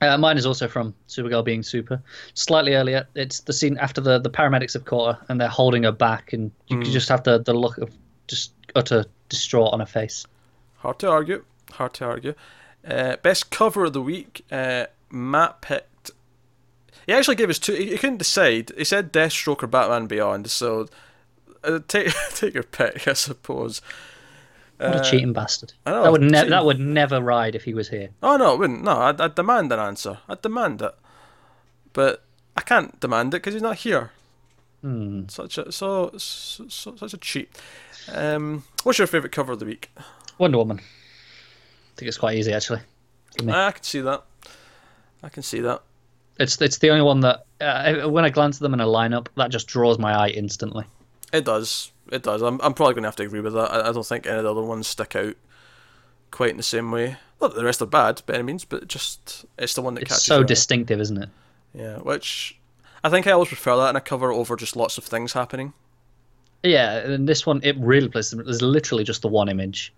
Uh, 0.00 0.18
mine 0.18 0.36
is 0.36 0.46
also 0.46 0.66
from 0.68 0.94
Supergirl 1.08 1.44
being 1.44 1.62
super. 1.62 2.02
Slightly 2.34 2.74
earlier, 2.74 3.06
it's 3.14 3.40
the 3.40 3.52
scene 3.52 3.78
after 3.78 4.00
the, 4.00 4.18
the 4.18 4.30
paramedics 4.30 4.72
have 4.74 4.84
caught 4.84 5.14
her 5.14 5.26
and 5.28 5.40
they're 5.40 5.46
holding 5.60 5.84
her 5.84 5.92
back, 5.92 6.32
and 6.32 6.50
you 6.66 6.80
can 6.80 6.90
just 6.90 7.08
have 7.08 7.22
the, 7.22 7.38
the 7.38 7.54
look 7.54 7.78
of 7.78 7.90
just 8.26 8.52
utter 8.74 9.04
distraught 9.28 9.72
on 9.72 9.78
her 9.80 9.86
face. 9.86 10.26
Hard 10.78 10.98
to 11.00 11.08
argue. 11.08 11.44
Hard 11.72 11.94
to 11.94 12.04
argue. 12.04 12.34
Uh, 12.84 13.14
best 13.22 13.50
cover 13.50 13.84
of 13.84 13.92
the 13.92 14.02
week. 14.02 14.44
Uh, 14.50 14.86
Matt 15.10 15.60
picked. 15.60 15.86
He 17.06 17.12
actually 17.12 17.36
gave 17.36 17.50
us 17.50 17.58
two. 17.58 17.74
He, 17.74 17.90
he 17.90 17.98
couldn't 17.98 18.18
decide. 18.18 18.72
He 18.76 18.84
said 18.84 19.12
Deathstroke 19.12 19.62
or 19.62 19.66
Batman 19.66 20.06
Beyond. 20.06 20.50
So 20.50 20.88
uh, 21.64 21.80
take 21.88 22.12
take 22.34 22.54
your 22.54 22.62
pick, 22.62 23.06
I 23.08 23.12
suppose. 23.14 23.80
What 24.78 25.06
a 25.06 25.10
cheating 25.10 25.32
bastard! 25.32 25.74
Uh, 25.86 25.90
I 25.90 25.92
know, 25.92 26.02
that 26.02 26.12
would 26.12 26.22
ne- 26.22 26.48
that 26.48 26.64
would 26.64 26.80
never 26.80 27.20
ride 27.20 27.54
if 27.54 27.64
he 27.64 27.74
was 27.74 27.88
here. 27.88 28.08
Oh 28.22 28.36
no, 28.36 28.54
it 28.54 28.58
wouldn't. 28.58 28.82
No, 28.82 28.96
I'd, 28.98 29.20
I'd 29.20 29.34
demand 29.36 29.70
an 29.72 29.78
answer. 29.78 30.18
I'd 30.28 30.42
demand 30.42 30.82
it, 30.82 30.94
but 31.92 32.24
I 32.56 32.62
can't 32.62 32.98
demand 32.98 33.32
it 33.34 33.38
because 33.38 33.54
he's 33.54 33.62
not 33.62 33.76
here. 33.76 34.10
Hmm. 34.80 35.28
Such 35.28 35.58
a 35.58 35.70
so, 35.70 36.10
so, 36.16 36.66
so 36.68 36.96
such 36.96 37.14
a 37.14 37.16
cheat. 37.16 37.56
Um, 38.12 38.64
what's 38.82 38.98
your 38.98 39.06
favorite 39.06 39.30
cover 39.30 39.52
of 39.52 39.60
the 39.60 39.66
week? 39.66 39.90
Wonder 40.38 40.58
Woman. 40.58 40.78
I 40.80 41.94
think 41.96 42.08
it's 42.08 42.18
quite 42.18 42.36
easy 42.36 42.52
actually. 42.52 42.80
I 43.46 43.70
can 43.70 43.82
see 43.84 44.00
that. 44.00 44.24
I 45.22 45.28
can 45.28 45.44
see 45.44 45.60
that. 45.60 45.82
It's 46.38 46.60
it's 46.60 46.78
the 46.78 46.90
only 46.90 47.02
one 47.02 47.20
that 47.20 47.44
uh, 47.60 48.08
when 48.08 48.24
I 48.24 48.30
glance 48.30 48.56
at 48.56 48.62
them 48.62 48.74
in 48.74 48.80
a 48.80 48.86
lineup, 48.86 49.26
that 49.36 49.50
just 49.50 49.66
draws 49.66 49.98
my 49.98 50.12
eye 50.12 50.28
instantly. 50.28 50.84
It 51.32 51.44
does. 51.44 51.92
It 52.10 52.22
does. 52.22 52.42
I'm, 52.42 52.60
I'm 52.62 52.74
probably 52.74 52.94
going 52.94 53.04
to 53.04 53.08
have 53.08 53.16
to 53.16 53.22
agree 53.22 53.40
with 53.40 53.54
that. 53.54 53.72
I, 53.72 53.88
I 53.88 53.92
don't 53.92 54.04
think 54.06 54.26
any 54.26 54.38
of 54.38 54.44
the 54.44 54.50
other 54.50 54.62
ones 54.62 54.86
stick 54.86 55.14
out 55.16 55.34
quite 56.30 56.50
in 56.50 56.56
the 56.56 56.62
same 56.62 56.90
way. 56.90 57.16
Not 57.40 57.52
that 57.52 57.56
the 57.58 57.64
rest 57.64 57.80
are 57.82 57.86
bad 57.86 58.22
by 58.26 58.34
any 58.34 58.42
means, 58.42 58.64
but 58.64 58.88
just 58.88 59.44
it's 59.58 59.74
the 59.74 59.82
one 59.82 59.94
that 59.94 60.02
It's 60.02 60.10
catches 60.12 60.24
so 60.24 60.34
your 60.36 60.44
eye. 60.44 60.46
distinctive, 60.46 61.00
isn't 61.00 61.22
it? 61.22 61.28
Yeah, 61.74 61.98
which 61.98 62.58
I 63.04 63.08
think 63.10 63.26
I 63.26 63.32
always 63.32 63.48
prefer 63.48 63.76
that 63.76 63.90
in 63.90 63.96
a 63.96 64.00
cover 64.00 64.32
over 64.32 64.56
just 64.56 64.76
lots 64.76 64.98
of 64.98 65.04
things 65.04 65.32
happening. 65.32 65.72
Yeah, 66.62 66.98
and 66.98 67.28
this 67.28 67.44
one 67.46 67.60
it 67.62 67.76
really 67.78 68.08
plays. 68.08 68.30
There's 68.30 68.62
literally 68.62 69.04
just 69.04 69.22
the 69.22 69.28
one 69.28 69.48
image. 69.48 69.92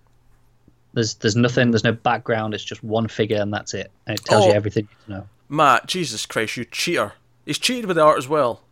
There's 0.94 1.14
there's 1.14 1.36
nothing. 1.36 1.70
There's 1.72 1.84
no 1.84 1.92
background. 1.92 2.54
It's 2.54 2.64
just 2.64 2.82
one 2.84 3.08
figure, 3.08 3.40
and 3.40 3.52
that's 3.52 3.74
it. 3.74 3.90
And 4.06 4.18
it 4.18 4.24
tells 4.24 4.44
Oh. 4.44 4.48
you 4.48 4.54
everything 4.54 4.84
you 4.84 4.96
need 5.14 5.14
to 5.14 5.20
know. 5.20 5.28
Matt, 5.48 5.86
Jesus 5.86 6.26
Christ, 6.26 6.56
you 6.56 6.64
cheater! 6.64 7.12
He's 7.44 7.58
cheated 7.58 7.86
with 7.86 7.96
the 7.96 8.02
art 8.02 8.18
as 8.18 8.28
well. 8.28 8.62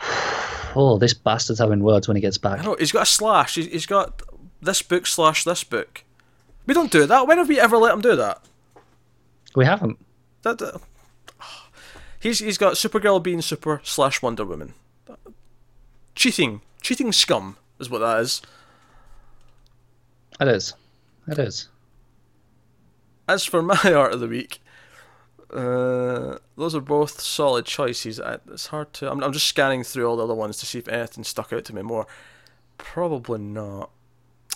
Oh, 0.74 0.96
this 0.96 1.12
bastard's 1.12 1.60
having 1.60 1.82
words 1.82 2.08
when 2.08 2.16
he 2.16 2.22
gets 2.22 2.38
back. 2.38 2.60
I 2.60 2.64
know 2.64 2.76
he's 2.78 2.92
got 2.92 3.02
a 3.02 3.04
slash. 3.04 3.56
He's, 3.56 3.66
he's 3.66 3.84
got 3.84 4.22
this 4.62 4.80
book 4.80 5.06
slash 5.06 5.44
this 5.44 5.64
book. 5.64 6.02
We 6.64 6.72
don't 6.72 6.90
do 6.90 7.04
that. 7.04 7.26
When 7.26 7.36
have 7.36 7.50
we 7.50 7.60
ever 7.60 7.76
let 7.76 7.92
him 7.92 8.00
do 8.00 8.16
that? 8.16 8.40
We 9.54 9.66
haven't. 9.66 9.98
That, 10.40 10.56
that 10.60 10.80
he's 12.22 12.38
he's 12.38 12.56
got 12.56 12.74
Supergirl 12.74 13.22
being 13.22 13.42
super 13.42 13.80
slash 13.84 14.22
Wonder 14.22 14.44
Woman. 14.44 14.74
Cheating, 16.14 16.62
cheating 16.80 17.12
scum 17.12 17.56
is 17.78 17.90
what 17.90 17.98
that 17.98 18.20
is. 18.20 18.40
It 20.40 20.48
is. 20.48 20.74
It 21.28 21.38
is. 21.38 21.68
As 23.28 23.44
for 23.44 23.62
my 23.62 23.78
art 23.94 24.14
of 24.14 24.20
the 24.20 24.28
week, 24.28 24.61
uh, 25.52 26.38
those 26.56 26.74
are 26.74 26.80
both 26.80 27.20
solid 27.20 27.66
choices. 27.66 28.20
I, 28.20 28.38
it's 28.50 28.68
hard 28.68 28.92
to. 28.94 29.10
I'm, 29.10 29.22
I'm 29.22 29.32
just 29.32 29.46
scanning 29.46 29.84
through 29.84 30.08
all 30.08 30.16
the 30.16 30.24
other 30.24 30.34
ones 30.34 30.58
to 30.58 30.66
see 30.66 30.78
if 30.78 30.88
anything 30.88 31.24
stuck 31.24 31.52
out 31.52 31.64
to 31.66 31.74
me 31.74 31.82
more. 31.82 32.06
Probably 32.78 33.38
not. 33.38 33.90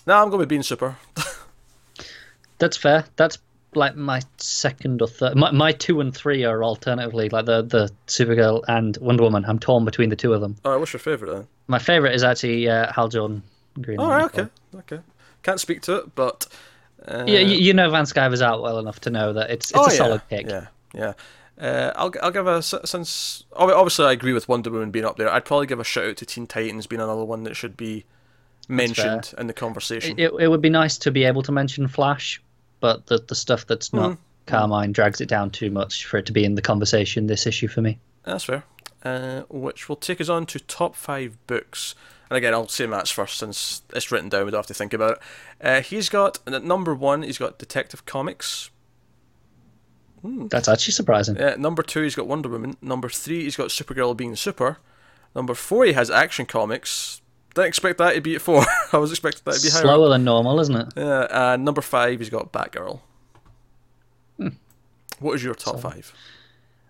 No, 0.06 0.22
I'm 0.22 0.28
going 0.28 0.40
with 0.40 0.48
being 0.48 0.62
super. 0.62 0.96
That's 2.58 2.76
fair. 2.76 3.04
That's 3.16 3.38
like 3.74 3.96
my 3.96 4.22
second 4.38 5.02
or 5.02 5.08
third. 5.08 5.36
My, 5.36 5.50
my 5.50 5.72
two 5.72 6.00
and 6.00 6.14
three 6.14 6.44
are 6.44 6.64
alternatively 6.64 7.28
like 7.28 7.46
the 7.46 7.62
the 7.62 7.90
Supergirl 8.06 8.62
and 8.68 8.96
Wonder 8.98 9.24
Woman. 9.24 9.44
I'm 9.44 9.58
torn 9.58 9.84
between 9.84 10.08
the 10.08 10.16
two 10.16 10.32
of 10.32 10.40
them. 10.40 10.56
All 10.64 10.72
right, 10.72 10.78
what's 10.78 10.92
your 10.92 11.00
favourite 11.00 11.32
then? 11.32 11.46
My 11.66 11.78
favorite 11.78 12.14
is 12.14 12.24
actually 12.24 12.68
uh, 12.68 12.92
Hal 12.92 13.08
Jordan 13.08 13.42
Green. 13.80 13.98
All 13.98 14.08
right, 14.08 14.24
okay, 14.24 14.46
okay. 14.76 15.00
Can't 15.42 15.60
speak 15.60 15.82
to 15.82 15.96
it, 15.96 16.14
but 16.14 16.46
uh, 17.06 17.24
Yeah, 17.26 17.40
you, 17.40 17.58
you 17.58 17.74
know 17.74 17.90
Van 17.90 18.06
Sciver's 18.06 18.42
out 18.42 18.62
well 18.62 18.78
enough 18.78 19.00
to 19.00 19.10
know 19.10 19.32
that 19.34 19.50
it's 19.50 19.70
it's 19.70 19.78
oh, 19.78 19.84
a 19.84 19.90
yeah, 19.90 19.96
solid 19.96 20.22
pick. 20.28 20.48
Yeah, 20.48 20.66
yeah. 20.94 21.14
Uh, 21.58 21.90
I'll 21.96 22.12
I'll 22.22 22.30
give 22.30 22.46
a 22.46 22.62
since 22.62 23.44
obviously 23.54 24.04
I 24.04 24.12
agree 24.12 24.34
with 24.34 24.48
Wonder 24.48 24.70
Woman 24.70 24.90
being 24.90 25.06
up 25.06 25.16
there. 25.16 25.30
I'd 25.30 25.44
probably 25.46 25.66
give 25.66 25.80
a 25.80 25.84
shout 25.84 26.04
out 26.04 26.16
to 26.18 26.26
Teen 26.26 26.46
Titans 26.46 26.86
being 26.86 27.00
another 27.00 27.24
one 27.24 27.44
that 27.44 27.54
should 27.56 27.76
be 27.76 28.04
mentioned 28.68 29.32
in 29.38 29.46
the 29.46 29.54
conversation. 29.54 30.18
It, 30.18 30.32
it 30.38 30.48
would 30.48 30.60
be 30.60 30.68
nice 30.68 30.98
to 30.98 31.10
be 31.10 31.24
able 31.24 31.42
to 31.44 31.52
mention 31.52 31.88
Flash, 31.88 32.42
but 32.80 33.06
the 33.06 33.18
the 33.26 33.34
stuff 33.34 33.66
that's 33.66 33.92
not 33.92 34.12
Mm. 34.12 34.18
Carmine 34.46 34.92
drags 34.92 35.20
it 35.20 35.28
down 35.28 35.50
too 35.50 35.72
much 35.72 36.06
for 36.06 36.18
it 36.18 36.26
to 36.26 36.32
be 36.32 36.44
in 36.44 36.54
the 36.54 36.62
conversation 36.62 37.26
this 37.26 37.48
issue 37.48 37.66
for 37.66 37.80
me. 37.82 37.98
That's 38.22 38.44
fair. 38.44 38.62
Uh, 39.02 39.40
which 39.48 39.88
will 39.88 39.96
take 39.96 40.20
us 40.20 40.28
on 40.28 40.46
to 40.46 40.60
top 40.60 40.94
five 40.94 41.36
books. 41.48 41.96
And 42.30 42.36
again, 42.36 42.54
I'll 42.54 42.68
say 42.68 42.86
Matt's 42.86 43.10
first 43.10 43.38
since 43.38 43.82
it's 43.92 44.12
written 44.12 44.28
down. 44.28 44.44
We 44.44 44.52
don't 44.52 44.58
have 44.58 44.66
to 44.66 44.74
think 44.74 44.92
about 44.92 45.12
it. 45.12 45.18
Uh, 45.60 45.80
he's 45.80 46.08
got 46.08 46.38
at 46.46 46.62
number 46.62 46.94
one. 46.94 47.22
He's 47.22 47.38
got 47.38 47.58
Detective 47.58 48.04
Comics. 48.06 48.70
That's 50.50 50.68
actually 50.68 50.92
surprising. 50.92 51.40
Uh, 51.40 51.56
number 51.58 51.82
two, 51.82 52.02
he's 52.02 52.14
got 52.14 52.26
Wonder 52.26 52.48
Woman. 52.48 52.76
Number 52.80 53.08
three, 53.08 53.44
he's 53.44 53.56
got 53.56 53.68
Supergirl 53.68 54.16
being 54.16 54.36
super. 54.36 54.78
Number 55.34 55.54
four, 55.54 55.84
he 55.84 55.92
has 55.92 56.10
Action 56.10 56.46
Comics. 56.46 57.20
Didn't 57.54 57.68
expect 57.68 57.98
that 57.98 58.14
to 58.14 58.20
be 58.20 58.34
at 58.34 58.42
four. 58.42 58.64
I 58.92 58.98
was 58.98 59.10
expecting 59.10 59.42
that 59.44 59.54
to 59.54 59.62
be 59.62 59.70
higher. 59.70 59.82
Slower 59.82 60.08
than 60.10 60.24
normal, 60.24 60.60
isn't 60.60 60.76
it? 60.76 60.88
Yeah, 60.96 61.26
and 61.30 61.64
number 61.64 61.80
five, 61.80 62.18
he's 62.18 62.30
got 62.30 62.52
Batgirl. 62.52 63.00
Hmm. 64.36 64.48
What 65.20 65.34
is 65.34 65.44
your 65.44 65.54
top 65.54 65.80
five? 65.80 66.12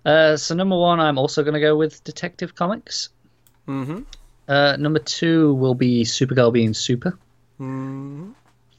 Uh, 0.04 0.36
so 0.36 0.54
number 0.54 0.76
one, 0.76 1.00
I'm 1.00 1.18
also 1.18 1.42
going 1.42 1.54
to 1.54 1.60
go 1.60 1.76
with 1.76 2.02
Detective 2.04 2.54
Comics. 2.54 3.10
Mm-hmm. 3.66 4.02
Uh, 4.48 4.76
number 4.76 5.00
two 5.00 5.54
will 5.54 5.74
be 5.74 6.04
Supergirl 6.04 6.52
being 6.52 6.74
super. 6.74 7.18
Mm-hmm. 7.60 8.30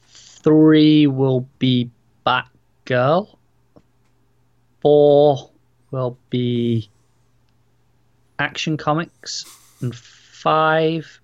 Three 0.09 1.07
will 1.07 1.47
be 1.59 1.89
Batgirl. 2.25 3.36
Four 4.87 5.49
will 5.91 6.17
be 6.29 6.89
Action 8.39 8.77
Comics, 8.77 9.43
and 9.81 9.93
five 9.93 11.19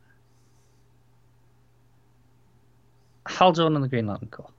Hal 3.25 3.53
Jordan 3.53 3.77
and 3.77 3.85
the 3.85 3.87
Green 3.87 4.05
Lantern 4.05 4.27
Corps. 4.27 4.49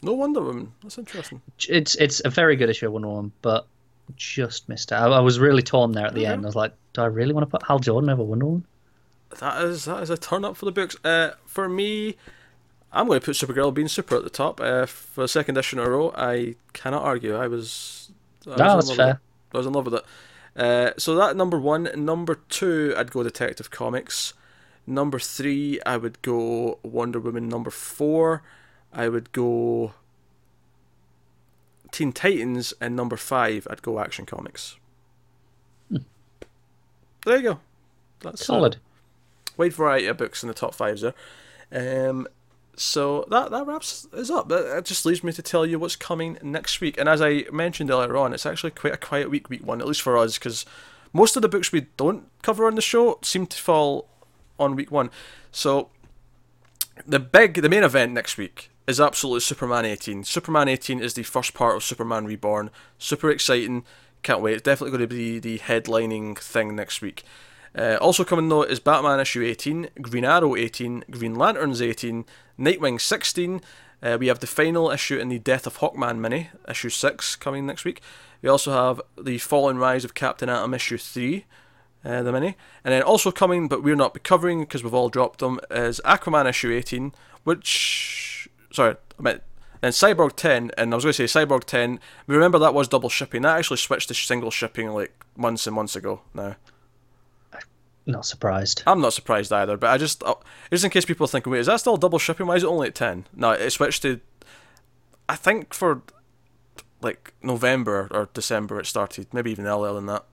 No 0.00 0.14
Wonder 0.14 0.40
Woman. 0.40 0.72
That's 0.82 0.96
interesting. 0.96 1.42
It's 1.68 1.94
it's 1.96 2.22
a 2.24 2.30
very 2.30 2.56
good 2.56 2.70
issue 2.70 2.86
of 2.86 2.92
Wonder 2.94 3.08
Woman, 3.08 3.32
but 3.42 3.66
just 4.16 4.66
missed 4.66 4.92
it. 4.92 4.94
I, 4.94 5.04
I 5.08 5.20
was 5.20 5.38
really 5.38 5.62
torn 5.62 5.92
there 5.92 6.06
at 6.06 6.14
the 6.14 6.22
Okay. 6.22 6.32
end. 6.32 6.46
I 6.46 6.48
was 6.48 6.56
like, 6.56 6.72
do 6.94 7.02
I 7.02 7.06
really 7.06 7.34
want 7.34 7.46
to 7.46 7.50
put 7.50 7.66
Hal 7.66 7.80
Jordan 7.80 8.08
over 8.08 8.22
Wonder 8.22 8.46
Woman? 8.46 8.64
That 9.40 9.62
is 9.62 9.84
that 9.84 10.02
is 10.02 10.08
a 10.08 10.16
turn 10.16 10.46
up 10.46 10.56
for 10.56 10.64
the 10.64 10.72
books. 10.72 10.96
Uh, 11.04 11.32
for 11.44 11.68
me, 11.68 12.16
I'm 12.94 13.08
going 13.08 13.20
to 13.20 13.26
put 13.26 13.34
Supergirl 13.36 13.74
being 13.74 13.88
super 13.88 14.16
at 14.16 14.24
the 14.24 14.30
top. 14.30 14.58
Uh, 14.58 14.86
for 14.86 15.20
the 15.20 15.28
second 15.28 15.58
issue 15.58 15.78
in 15.78 15.86
a 15.86 15.90
row, 15.90 16.14
I 16.16 16.54
cannot 16.72 17.02
argue. 17.02 17.36
I 17.36 17.46
was. 17.46 18.10
I 18.46 18.50
was 18.50 18.62
No, 18.62 18.68
in 18.68 18.74
that's 18.74 18.88
love 18.88 18.98
with 18.98 18.98
fair. 18.98 19.10
it. 19.10 19.18
I 19.54 19.58
was 19.58 19.66
in 19.66 19.72
love 19.72 19.84
with 19.86 19.94
it. 19.94 20.04
Uh, 20.56 20.90
so 20.98 21.14
that 21.14 21.36
number 21.36 21.58
one, 21.58 21.88
number 21.96 22.36
two, 22.48 22.94
I'd 22.96 23.10
go 23.12 23.22
Detective 23.22 23.70
Comics. 23.70 24.34
Number 24.86 25.18
three, 25.18 25.80
I 25.86 25.96
would 25.96 26.20
go 26.22 26.78
Wonder 26.82 27.20
Woman. 27.20 27.48
Number 27.48 27.70
four, 27.70 28.42
I 28.92 29.08
would 29.08 29.32
go 29.32 29.92
Teen 31.92 32.12
Titans, 32.12 32.74
and 32.80 32.96
number 32.96 33.16
five, 33.16 33.66
I'd 33.70 33.82
go 33.82 33.98
Action 34.00 34.26
Comics. 34.26 34.76
There 37.24 37.36
you 37.36 37.42
go. 37.42 37.60
That's 38.20 38.42
uh, 38.42 38.44
Solid. 38.44 38.76
wide 39.56 39.72
variety 39.72 40.06
of 40.06 40.16
books 40.16 40.42
in 40.42 40.48
the 40.48 40.54
top 40.54 40.74
five 40.74 41.00
there. 41.00 41.14
Um, 42.10 42.26
so 42.78 43.26
that 43.28 43.50
that 43.50 43.66
wraps 43.66 44.06
us 44.12 44.30
up. 44.30 44.48
That, 44.48 44.64
that 44.66 44.84
just 44.84 45.04
leaves 45.04 45.24
me 45.24 45.32
to 45.32 45.42
tell 45.42 45.66
you 45.66 45.78
what's 45.78 45.96
coming 45.96 46.38
next 46.42 46.80
week. 46.80 46.96
And 46.96 47.08
as 47.08 47.20
I 47.20 47.44
mentioned 47.52 47.90
earlier 47.90 48.16
on, 48.16 48.32
it's 48.32 48.46
actually 48.46 48.70
quite 48.70 48.94
a 48.94 48.98
quiet 48.98 49.30
week, 49.30 49.50
week 49.50 49.66
one, 49.66 49.80
at 49.80 49.86
least 49.86 50.02
for 50.02 50.16
us, 50.16 50.38
because 50.38 50.64
most 51.12 51.36
of 51.36 51.42
the 51.42 51.48
books 51.48 51.72
we 51.72 51.86
don't 51.96 52.28
cover 52.42 52.66
on 52.66 52.76
the 52.76 52.82
show 52.82 53.18
seem 53.22 53.46
to 53.46 53.58
fall 53.58 54.08
on 54.58 54.76
week 54.76 54.90
one. 54.90 55.10
So 55.50 55.90
the 57.06 57.18
big, 57.18 57.54
the 57.54 57.68
main 57.68 57.82
event 57.82 58.12
next 58.12 58.36
week 58.36 58.70
is 58.86 59.00
absolutely 59.00 59.40
Superman 59.40 59.84
18. 59.84 60.24
Superman 60.24 60.68
18 60.68 61.00
is 61.00 61.14
the 61.14 61.22
first 61.22 61.54
part 61.54 61.76
of 61.76 61.84
Superman 61.84 62.26
Reborn. 62.26 62.70
Super 62.98 63.30
exciting. 63.30 63.84
Can't 64.22 64.40
wait. 64.40 64.54
It's 64.54 64.62
definitely 64.62 64.96
going 64.96 65.08
to 65.08 65.14
be 65.14 65.38
the 65.38 65.58
headlining 65.58 66.38
thing 66.38 66.74
next 66.74 67.02
week. 67.02 67.24
Uh, 67.76 67.96
also 68.00 68.24
coming 68.24 68.48
though 68.48 68.62
is 68.62 68.80
Batman 68.80 69.20
issue 69.20 69.42
18, 69.42 69.90
Green 70.00 70.24
Arrow 70.24 70.56
18, 70.56 71.04
Green 71.10 71.34
Lanterns 71.34 71.82
18, 71.82 72.24
Nightwing 72.58 73.00
16. 73.00 73.60
Uh, 74.02 74.16
we 74.18 74.28
have 74.28 74.40
the 74.40 74.46
final 74.46 74.90
issue 74.90 75.18
in 75.18 75.28
the 75.28 75.38
Death 75.38 75.66
of 75.66 75.78
Hawkman 75.78 76.18
mini, 76.18 76.50
issue 76.68 76.88
6, 76.88 77.36
coming 77.36 77.66
next 77.66 77.84
week. 77.84 78.00
We 78.42 78.48
also 78.48 78.72
have 78.72 79.00
the 79.20 79.38
Fall 79.38 79.68
and 79.68 79.80
Rise 79.80 80.04
of 80.04 80.14
Captain 80.14 80.48
Atom 80.48 80.74
issue 80.74 80.98
3, 80.98 81.44
uh, 82.04 82.22
the 82.22 82.32
mini. 82.32 82.56
And 82.84 82.92
then 82.92 83.02
also 83.02 83.32
coming, 83.32 83.66
but 83.66 83.82
we're 83.82 83.96
not 83.96 84.22
covering 84.22 84.60
because 84.60 84.84
we've 84.84 84.94
all 84.94 85.08
dropped 85.08 85.40
them, 85.40 85.58
is 85.70 86.00
Aquaman 86.04 86.48
issue 86.48 86.72
18, 86.72 87.12
which. 87.44 88.48
Sorry, 88.72 88.96
I 89.18 89.22
meant. 89.22 89.42
And 89.80 89.94
Cyborg 89.94 90.34
10, 90.34 90.72
and 90.76 90.92
I 90.92 90.96
was 90.96 91.04
going 91.04 91.14
to 91.14 91.28
say 91.28 91.44
Cyborg 91.44 91.64
10, 91.64 92.00
remember 92.26 92.58
that 92.58 92.74
was 92.74 92.88
double 92.88 93.08
shipping. 93.08 93.42
That 93.42 93.58
actually 93.58 93.76
switched 93.76 94.08
to 94.08 94.14
single 94.14 94.50
shipping 94.50 94.88
like 94.90 95.12
months 95.36 95.66
and 95.66 95.74
months 95.76 95.94
ago 95.94 96.22
now. 96.34 96.56
Not 98.08 98.24
surprised. 98.24 98.82
I'm 98.86 99.02
not 99.02 99.12
surprised 99.12 99.52
either, 99.52 99.76
but 99.76 99.90
I 99.90 99.98
just, 99.98 100.22
uh, 100.22 100.34
just 100.70 100.82
in 100.82 100.90
case 100.90 101.04
people 101.04 101.24
are 101.24 101.28
thinking, 101.28 101.52
wait, 101.52 101.60
is 101.60 101.66
that 101.66 101.78
still 101.78 101.98
double 101.98 102.18
shipping? 102.18 102.46
Why 102.46 102.56
is 102.56 102.64
it 102.64 102.66
only 102.66 102.88
at 102.88 102.94
10? 102.94 103.26
No, 103.36 103.50
it 103.50 103.70
switched 103.70 104.00
to, 104.02 104.20
I 105.28 105.36
think 105.36 105.74
for 105.74 106.00
like 107.02 107.34
November 107.42 108.08
or 108.10 108.30
December 108.32 108.80
it 108.80 108.86
started, 108.86 109.26
maybe 109.34 109.50
even 109.50 109.66
earlier 109.66 109.92
than 109.92 110.06
that. 110.06 110.24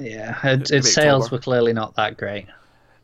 Yeah, 0.00 0.36
it, 0.44 0.70
its 0.72 0.92
sales 0.92 1.26
October. 1.26 1.36
were 1.36 1.42
clearly 1.42 1.72
not 1.72 1.94
that 1.94 2.16
great. 2.18 2.46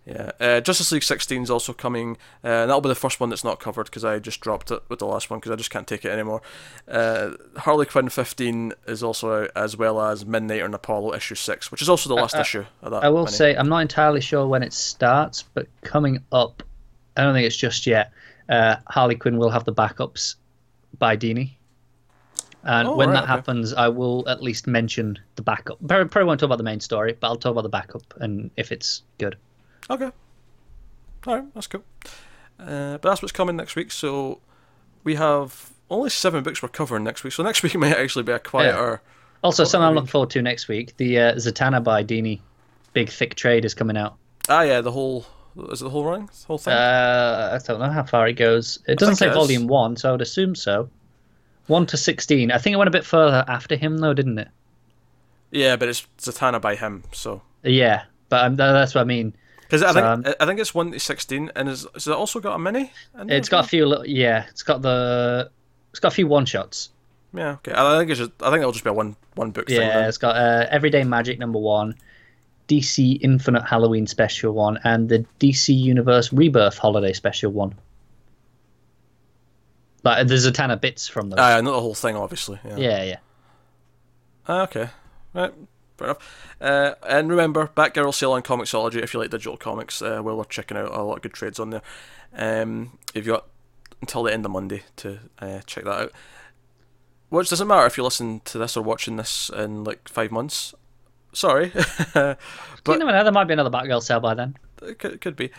Yeah, 0.04 0.32
uh, 0.40 0.60
Justice 0.60 0.90
League 0.90 1.04
16 1.04 1.44
is 1.44 1.50
also 1.50 1.72
coming. 1.72 2.16
Uh, 2.42 2.48
and 2.48 2.70
that'll 2.70 2.80
be 2.80 2.88
the 2.88 2.94
first 2.96 3.20
one 3.20 3.28
that's 3.30 3.44
not 3.44 3.60
covered 3.60 3.84
because 3.84 4.04
I 4.04 4.18
just 4.18 4.40
dropped 4.40 4.72
it 4.72 4.82
with 4.88 4.98
the 4.98 5.06
last 5.06 5.30
one 5.30 5.38
because 5.38 5.52
I 5.52 5.56
just 5.56 5.70
can't 5.70 5.86
take 5.86 6.04
it 6.04 6.10
anymore. 6.10 6.42
Uh, 6.88 7.30
Harley 7.58 7.86
Quinn 7.86 8.08
15 8.08 8.72
is 8.88 9.02
also 9.04 9.44
out, 9.44 9.50
as 9.54 9.76
well 9.76 10.00
as 10.00 10.24
Midnighter 10.24 10.64
and 10.64 10.74
Apollo 10.74 11.14
issue 11.14 11.36
6, 11.36 11.70
which 11.70 11.82
is 11.82 11.88
also 11.88 12.08
the 12.08 12.16
last 12.16 12.34
I- 12.34 12.40
issue 12.40 12.64
of 12.82 12.90
that. 12.90 13.04
I 13.04 13.10
will 13.10 13.26
mini. 13.26 13.36
say 13.36 13.54
I'm 13.54 13.68
not 13.68 13.78
entirely 13.78 14.20
sure 14.20 14.46
when 14.48 14.64
it 14.64 14.72
starts, 14.72 15.44
but 15.54 15.68
coming 15.82 16.18
up, 16.32 16.64
I 17.16 17.22
don't 17.22 17.32
think 17.34 17.46
it's 17.46 17.56
just 17.56 17.86
yet. 17.86 18.10
Uh, 18.48 18.76
Harley 18.88 19.14
Quinn 19.14 19.38
will 19.38 19.50
have 19.50 19.64
the 19.64 19.72
backups 19.72 20.34
by 20.98 21.16
Dini, 21.16 21.52
and 22.64 22.88
Oh, 22.88 22.96
when 22.96 23.08
right, 23.10 23.14
that 23.14 23.22
okay. 23.24 23.32
happens, 23.32 23.72
I 23.72 23.86
will 23.88 24.28
at 24.28 24.42
least 24.42 24.66
mention 24.66 25.16
the 25.36 25.42
backup. 25.42 25.78
Probably 25.86 26.24
won't 26.24 26.40
talk 26.40 26.46
about 26.48 26.58
the 26.58 26.64
main 26.64 26.80
story, 26.80 27.16
but 27.18 27.28
I'll 27.28 27.36
talk 27.36 27.52
about 27.52 27.62
the 27.62 27.68
backup 27.68 28.02
and 28.20 28.50
if 28.56 28.72
it's 28.72 29.02
good. 29.18 29.36
Okay. 29.90 30.10
Alright, 31.26 31.54
that's 31.54 31.66
cool. 31.66 31.84
Uh, 32.58 32.98
but 32.98 33.02
that's 33.02 33.22
what's 33.22 33.32
coming 33.32 33.56
next 33.56 33.76
week. 33.76 33.90
So 33.92 34.40
we 35.04 35.14
have 35.16 35.72
only 35.90 36.10
seven 36.10 36.42
books 36.42 36.62
we're 36.62 36.68
covering 36.68 37.04
next 37.04 37.24
week. 37.24 37.32
So 37.32 37.42
next 37.42 37.62
week 37.64 37.74
might 37.76 37.96
actually 37.96 38.24
be 38.24 38.32
a 38.32 38.38
quieter. 38.38 39.02
Also, 39.42 39.64
something 39.64 39.86
I'm 39.86 39.94
looking 39.94 40.08
forward 40.08 40.30
to 40.30 40.42
next 40.42 40.68
week. 40.68 40.96
The 40.98 41.18
uh, 41.18 41.34
Zatanna 41.34 41.82
by 41.82 42.04
Dini, 42.04 42.40
big 42.92 43.08
thick 43.10 43.34
trade 43.34 43.64
is 43.64 43.74
coming 43.74 43.96
out. 43.96 44.16
Ah, 44.48 44.62
yeah, 44.62 44.80
the 44.80 44.92
whole. 44.92 45.26
Is 45.70 45.82
it 45.82 45.84
the 45.84 45.90
whole 45.90 46.04
run? 46.04 46.26
The 46.26 46.46
whole 46.46 46.58
thing? 46.58 46.72
Uh, 46.72 47.58
I 47.60 47.66
don't 47.66 47.80
know 47.80 47.90
how 47.90 48.04
far 48.04 48.28
it 48.28 48.34
goes. 48.34 48.78
It 48.86 48.98
doesn't 48.98 49.16
say 49.16 49.28
it 49.28 49.34
volume 49.34 49.66
one, 49.66 49.96
so 49.96 50.08
I 50.08 50.12
would 50.12 50.22
assume 50.22 50.54
so. 50.54 50.88
One 51.66 51.86
to 51.86 51.96
sixteen. 51.96 52.52
I 52.52 52.58
think 52.58 52.74
it 52.74 52.76
went 52.76 52.88
a 52.88 52.92
bit 52.92 53.04
further 53.04 53.44
after 53.48 53.74
him, 53.76 53.98
though, 53.98 54.14
didn't 54.14 54.38
it? 54.38 54.48
yeah, 55.50 55.76
but 55.76 55.88
it's 55.88 56.06
Zatanna 56.18 56.60
by 56.60 56.76
him. 56.76 57.02
So. 57.12 57.42
Yeah, 57.64 58.04
but 58.28 58.44
um, 58.44 58.56
that's 58.56 58.94
what 58.94 59.00
I 59.02 59.04
mean. 59.04 59.34
Because 59.72 59.96
I 59.96 60.20
think 60.22 60.36
I 60.38 60.44
think 60.44 60.60
it's 60.60 60.74
one 60.74 60.92
to 60.92 61.00
sixteen, 61.00 61.50
and 61.56 61.66
is, 61.66 61.86
has 61.94 62.06
it 62.06 62.12
also 62.12 62.40
got 62.40 62.54
a 62.54 62.58
mini? 62.58 62.92
It's 63.28 63.48
got 63.48 63.64
a 63.64 63.68
few 63.68 63.86
little. 63.86 64.06
Yeah, 64.06 64.44
it's 64.50 64.62
got 64.62 64.82
the 64.82 65.50
It's 65.92 65.98
got 65.98 66.12
a 66.12 66.14
few 66.14 66.26
one 66.26 66.44
shots. 66.44 66.90
Yeah, 67.32 67.52
okay. 67.52 67.72
I 67.74 67.98
think 67.98 68.10
it's 68.10 68.18
just, 68.18 68.32
I 68.42 68.50
think 68.50 68.60
it'll 68.60 68.72
just 68.72 68.84
be 68.84 68.90
a 68.90 68.92
one 68.92 69.16
one 69.34 69.50
book. 69.50 69.70
Yeah, 69.70 69.78
Then. 69.78 70.08
it's 70.10 70.18
got 70.18 70.36
uh, 70.36 70.66
Everyday 70.68 71.04
Magic 71.04 71.38
number 71.38 71.58
one, 71.58 71.94
DC 72.68 73.18
Infinite 73.22 73.62
Halloween 73.62 74.06
special 74.06 74.52
one, 74.52 74.78
and 74.84 75.08
the 75.08 75.24
DC 75.40 75.74
Universe 75.74 76.34
Rebirth 76.34 76.76
Holiday 76.76 77.14
special 77.14 77.50
one. 77.50 77.74
Like, 80.04 80.26
there's 80.26 80.44
a 80.44 80.52
ton 80.52 80.70
of 80.70 80.82
bits 80.82 81.08
from 81.08 81.30
those. 81.30 81.38
Uh, 81.38 81.60
not 81.62 81.70
the 81.70 81.80
whole 81.80 81.94
thing, 81.94 82.14
obviously. 82.14 82.58
Yeah. 82.62 82.76
yeah, 82.76 83.02
yeah. 83.04 83.16
Ah, 84.46 84.62
okay. 84.64 84.90
Right. 85.32 85.54
Fair 86.02 86.10
enough. 86.10 86.54
Uh, 86.60 86.94
and 87.08 87.30
remember, 87.30 87.70
Batgirl 87.76 88.14
sale 88.14 88.32
on 88.32 88.42
Comixology 88.42 89.02
if 89.02 89.14
you 89.14 89.20
like 89.20 89.30
digital 89.30 89.56
comics. 89.56 90.02
Uh, 90.02 90.20
well, 90.22 90.36
we're 90.36 90.44
checking 90.44 90.76
out 90.76 90.92
a 90.92 91.02
lot 91.02 91.16
of 91.16 91.22
good 91.22 91.32
trades 91.32 91.60
on 91.60 91.70
there. 91.70 91.82
Um, 92.36 92.98
you've 93.14 93.26
got 93.26 93.46
until 94.00 94.24
the 94.24 94.32
end 94.32 94.44
of 94.44 94.50
Monday 94.50 94.82
to 94.96 95.20
uh, 95.38 95.60
check 95.66 95.84
that 95.84 96.00
out. 96.00 96.12
Which 97.28 97.50
doesn't 97.50 97.68
matter 97.68 97.86
if 97.86 97.96
you 97.96 98.04
listen 98.04 98.40
to 98.46 98.58
this 98.58 98.76
or 98.76 98.82
watching 98.82 99.16
this 99.16 99.50
in 99.56 99.84
like 99.84 100.08
five 100.08 100.30
months. 100.30 100.74
Sorry, 101.32 101.72
But, 102.12 102.38
you 102.86 102.98
never 102.98 103.12
know, 103.12 103.22
there 103.22 103.32
might 103.32 103.44
be 103.44 103.54
another 103.54 103.70
Batgirl 103.70 104.02
sale 104.02 104.20
by 104.20 104.34
then. 104.34 104.56
it 104.82 104.98
could, 104.98 105.18
could 105.22 105.36
be. 105.36 105.50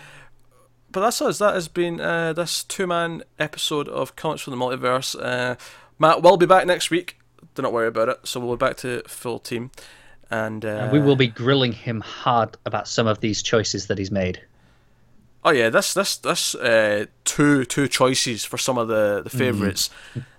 But 0.91 0.99
that's 0.99 1.19
us. 1.19 1.39
That 1.39 1.55
has 1.55 1.67
been 1.67 1.99
uh, 1.99 2.33
this 2.33 2.63
two-man 2.63 3.23
episode 3.39 3.88
of 3.88 4.15
Comics 4.15 4.43
from 4.43 4.51
the 4.51 4.63
Multiverse. 4.63 5.15
Uh, 5.19 5.55
Matt 5.97 6.22
will 6.22 6.38
be 6.38 6.45
back 6.45 6.67
next 6.67 6.91
week. 6.91 7.17
Do 7.55 7.63
not 7.63 7.73
worry 7.73 7.88
about 7.88 8.09
it. 8.09 8.19
So 8.23 8.39
we'll 8.39 8.55
be 8.55 8.65
back 8.65 8.77
to 8.77 9.01
full 9.07 9.39
team, 9.39 9.72
and, 10.33 10.65
uh, 10.65 10.67
And 10.67 10.91
we 10.91 10.99
will 10.99 11.15
be 11.15 11.27
grilling 11.27 11.71
him 11.73 12.01
hard 12.01 12.57
about 12.65 12.87
some 12.87 13.05
of 13.05 13.19
these 13.19 13.43
choices 13.43 13.87
that 13.87 13.97
he's 13.99 14.11
made. 14.11 14.41
Oh 15.45 15.51
yeah, 15.51 15.69
this 15.69 15.93
this 15.93 16.17
this 16.17 16.55
uh, 16.55 17.05
two 17.25 17.65
two 17.65 17.87
choices 17.87 18.45
for 18.45 18.57
some 18.57 18.77
of 18.77 18.87
the 18.87 19.21
the 19.23 19.29
favorites 19.29 19.89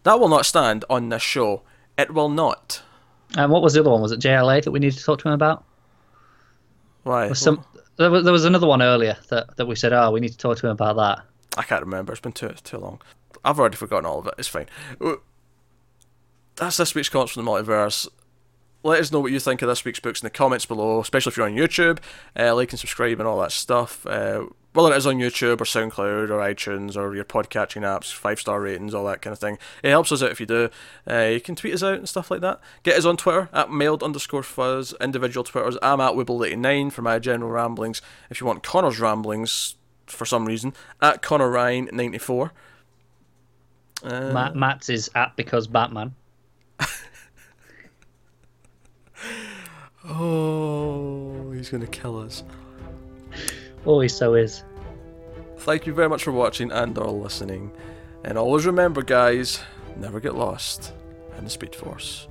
that 0.02 0.18
will 0.18 0.30
not 0.30 0.46
stand 0.46 0.84
on 0.88 1.10
this 1.10 1.22
show. 1.22 1.62
It 1.96 2.12
will 2.12 2.30
not. 2.30 2.82
And 3.36 3.52
what 3.52 3.62
was 3.62 3.74
the 3.74 3.80
other 3.80 3.90
one? 3.90 4.00
Was 4.00 4.12
it 4.12 4.20
JLA 4.20 4.64
that 4.64 4.70
we 4.70 4.78
needed 4.80 4.98
to 4.98 5.04
talk 5.04 5.20
to 5.20 5.28
him 5.28 5.34
about? 5.34 5.62
Why? 7.02 7.28
Was 7.28 7.38
some 7.38 7.64
there 7.96 8.10
was, 8.10 8.24
there 8.24 8.32
was 8.32 8.44
another 8.44 8.66
one 8.66 8.82
earlier 8.82 9.16
that, 9.28 9.56
that 9.56 9.66
we 9.66 9.76
said, 9.76 9.92
oh, 9.92 10.10
we 10.10 10.20
need 10.20 10.32
to 10.32 10.38
talk 10.38 10.58
to 10.58 10.66
him 10.66 10.72
about 10.72 10.96
that. 10.96 11.24
I 11.56 11.62
can't 11.62 11.82
remember. 11.84 12.12
It's 12.12 12.20
been 12.20 12.32
too 12.32 12.54
too 12.64 12.78
long. 12.78 13.00
I've 13.44 13.60
already 13.60 13.76
forgotten 13.76 14.06
all 14.06 14.18
of 14.20 14.26
it. 14.26 14.34
It's 14.38 14.48
fine. 14.48 14.66
Uh, 15.00 15.16
That's 16.56 16.78
this 16.78 16.94
week's 16.94 17.10
Comics 17.10 17.32
from 17.32 17.44
the 17.44 17.50
Multiverse. 17.50 18.08
Let 18.84 19.00
us 19.00 19.10
know 19.10 19.18
what 19.18 19.32
you 19.32 19.40
think 19.40 19.62
of 19.62 19.68
this 19.68 19.84
week's 19.84 19.98
books 19.98 20.20
in 20.20 20.26
the 20.26 20.30
comments 20.30 20.66
below, 20.66 21.00
especially 21.00 21.30
if 21.30 21.36
you're 21.38 21.46
on 21.46 21.54
YouTube. 21.54 21.98
Uh, 22.38 22.54
like 22.54 22.70
and 22.70 22.78
subscribe 22.78 23.18
and 23.18 23.26
all 23.26 23.40
that 23.40 23.50
stuff. 23.50 24.06
Uh, 24.06 24.44
whether 24.74 24.92
it 24.92 24.96
is 24.98 25.06
on 25.06 25.16
YouTube 25.16 25.60
or 25.60 25.64
SoundCloud 25.64 26.28
or 26.28 26.38
iTunes 26.40 26.94
or 26.94 27.14
your 27.14 27.24
podcatching 27.24 27.82
apps, 27.82 28.12
five 28.12 28.38
star 28.38 28.60
ratings, 28.60 28.92
all 28.92 29.06
that 29.06 29.22
kind 29.22 29.32
of 29.32 29.38
thing. 29.38 29.56
It 29.82 29.88
helps 29.88 30.12
us 30.12 30.22
out 30.22 30.32
if 30.32 30.40
you 30.40 30.46
do. 30.46 30.68
Uh, 31.08 31.30
you 31.32 31.40
can 31.40 31.54
tweet 31.56 31.72
us 31.72 31.82
out 31.82 31.94
and 31.94 32.08
stuff 32.08 32.30
like 32.30 32.42
that. 32.42 32.60
Get 32.82 32.98
us 32.98 33.06
on 33.06 33.16
Twitter 33.16 33.48
at 33.54 33.70
mailed 33.70 34.02
underscore 34.02 34.42
fuzz. 34.42 34.92
Individual 35.00 35.44
Twitters. 35.44 35.78
I'm 35.80 36.00
at 36.00 36.12
Wibble89 36.12 36.92
for 36.92 37.02
my 37.02 37.18
general 37.18 37.52
ramblings. 37.52 38.02
If 38.28 38.40
you 38.40 38.46
want 38.46 38.62
Connor's 38.62 39.00
ramblings 39.00 39.76
for 40.06 40.26
some 40.26 40.44
reason, 40.44 40.74
at 41.00 41.22
Connor 41.22 41.50
Ryan 41.50 41.88
94. 41.90 42.52
Uh, 44.02 44.32
Matt, 44.32 44.54
Matt's 44.54 44.90
is 44.90 45.10
at 45.14 45.34
because 45.36 45.66
Batman. 45.66 46.14
Oh, 50.06 51.50
he's 51.52 51.70
gonna 51.70 51.86
kill 51.86 52.18
us. 52.20 52.44
Oh, 53.86 53.92
always 53.92 54.14
so 54.14 54.34
is. 54.34 54.62
Thank 55.58 55.86
you 55.86 55.94
very 55.94 56.08
much 56.08 56.24
for 56.24 56.32
watching 56.32 56.70
and 56.70 56.96
or 56.98 57.10
listening. 57.10 57.72
And 58.22 58.36
always 58.36 58.66
remember, 58.66 59.02
guys, 59.02 59.60
never 59.96 60.20
get 60.20 60.34
lost 60.34 60.92
in 61.38 61.44
the 61.44 61.50
Speed 61.50 61.74
Force. 61.74 62.28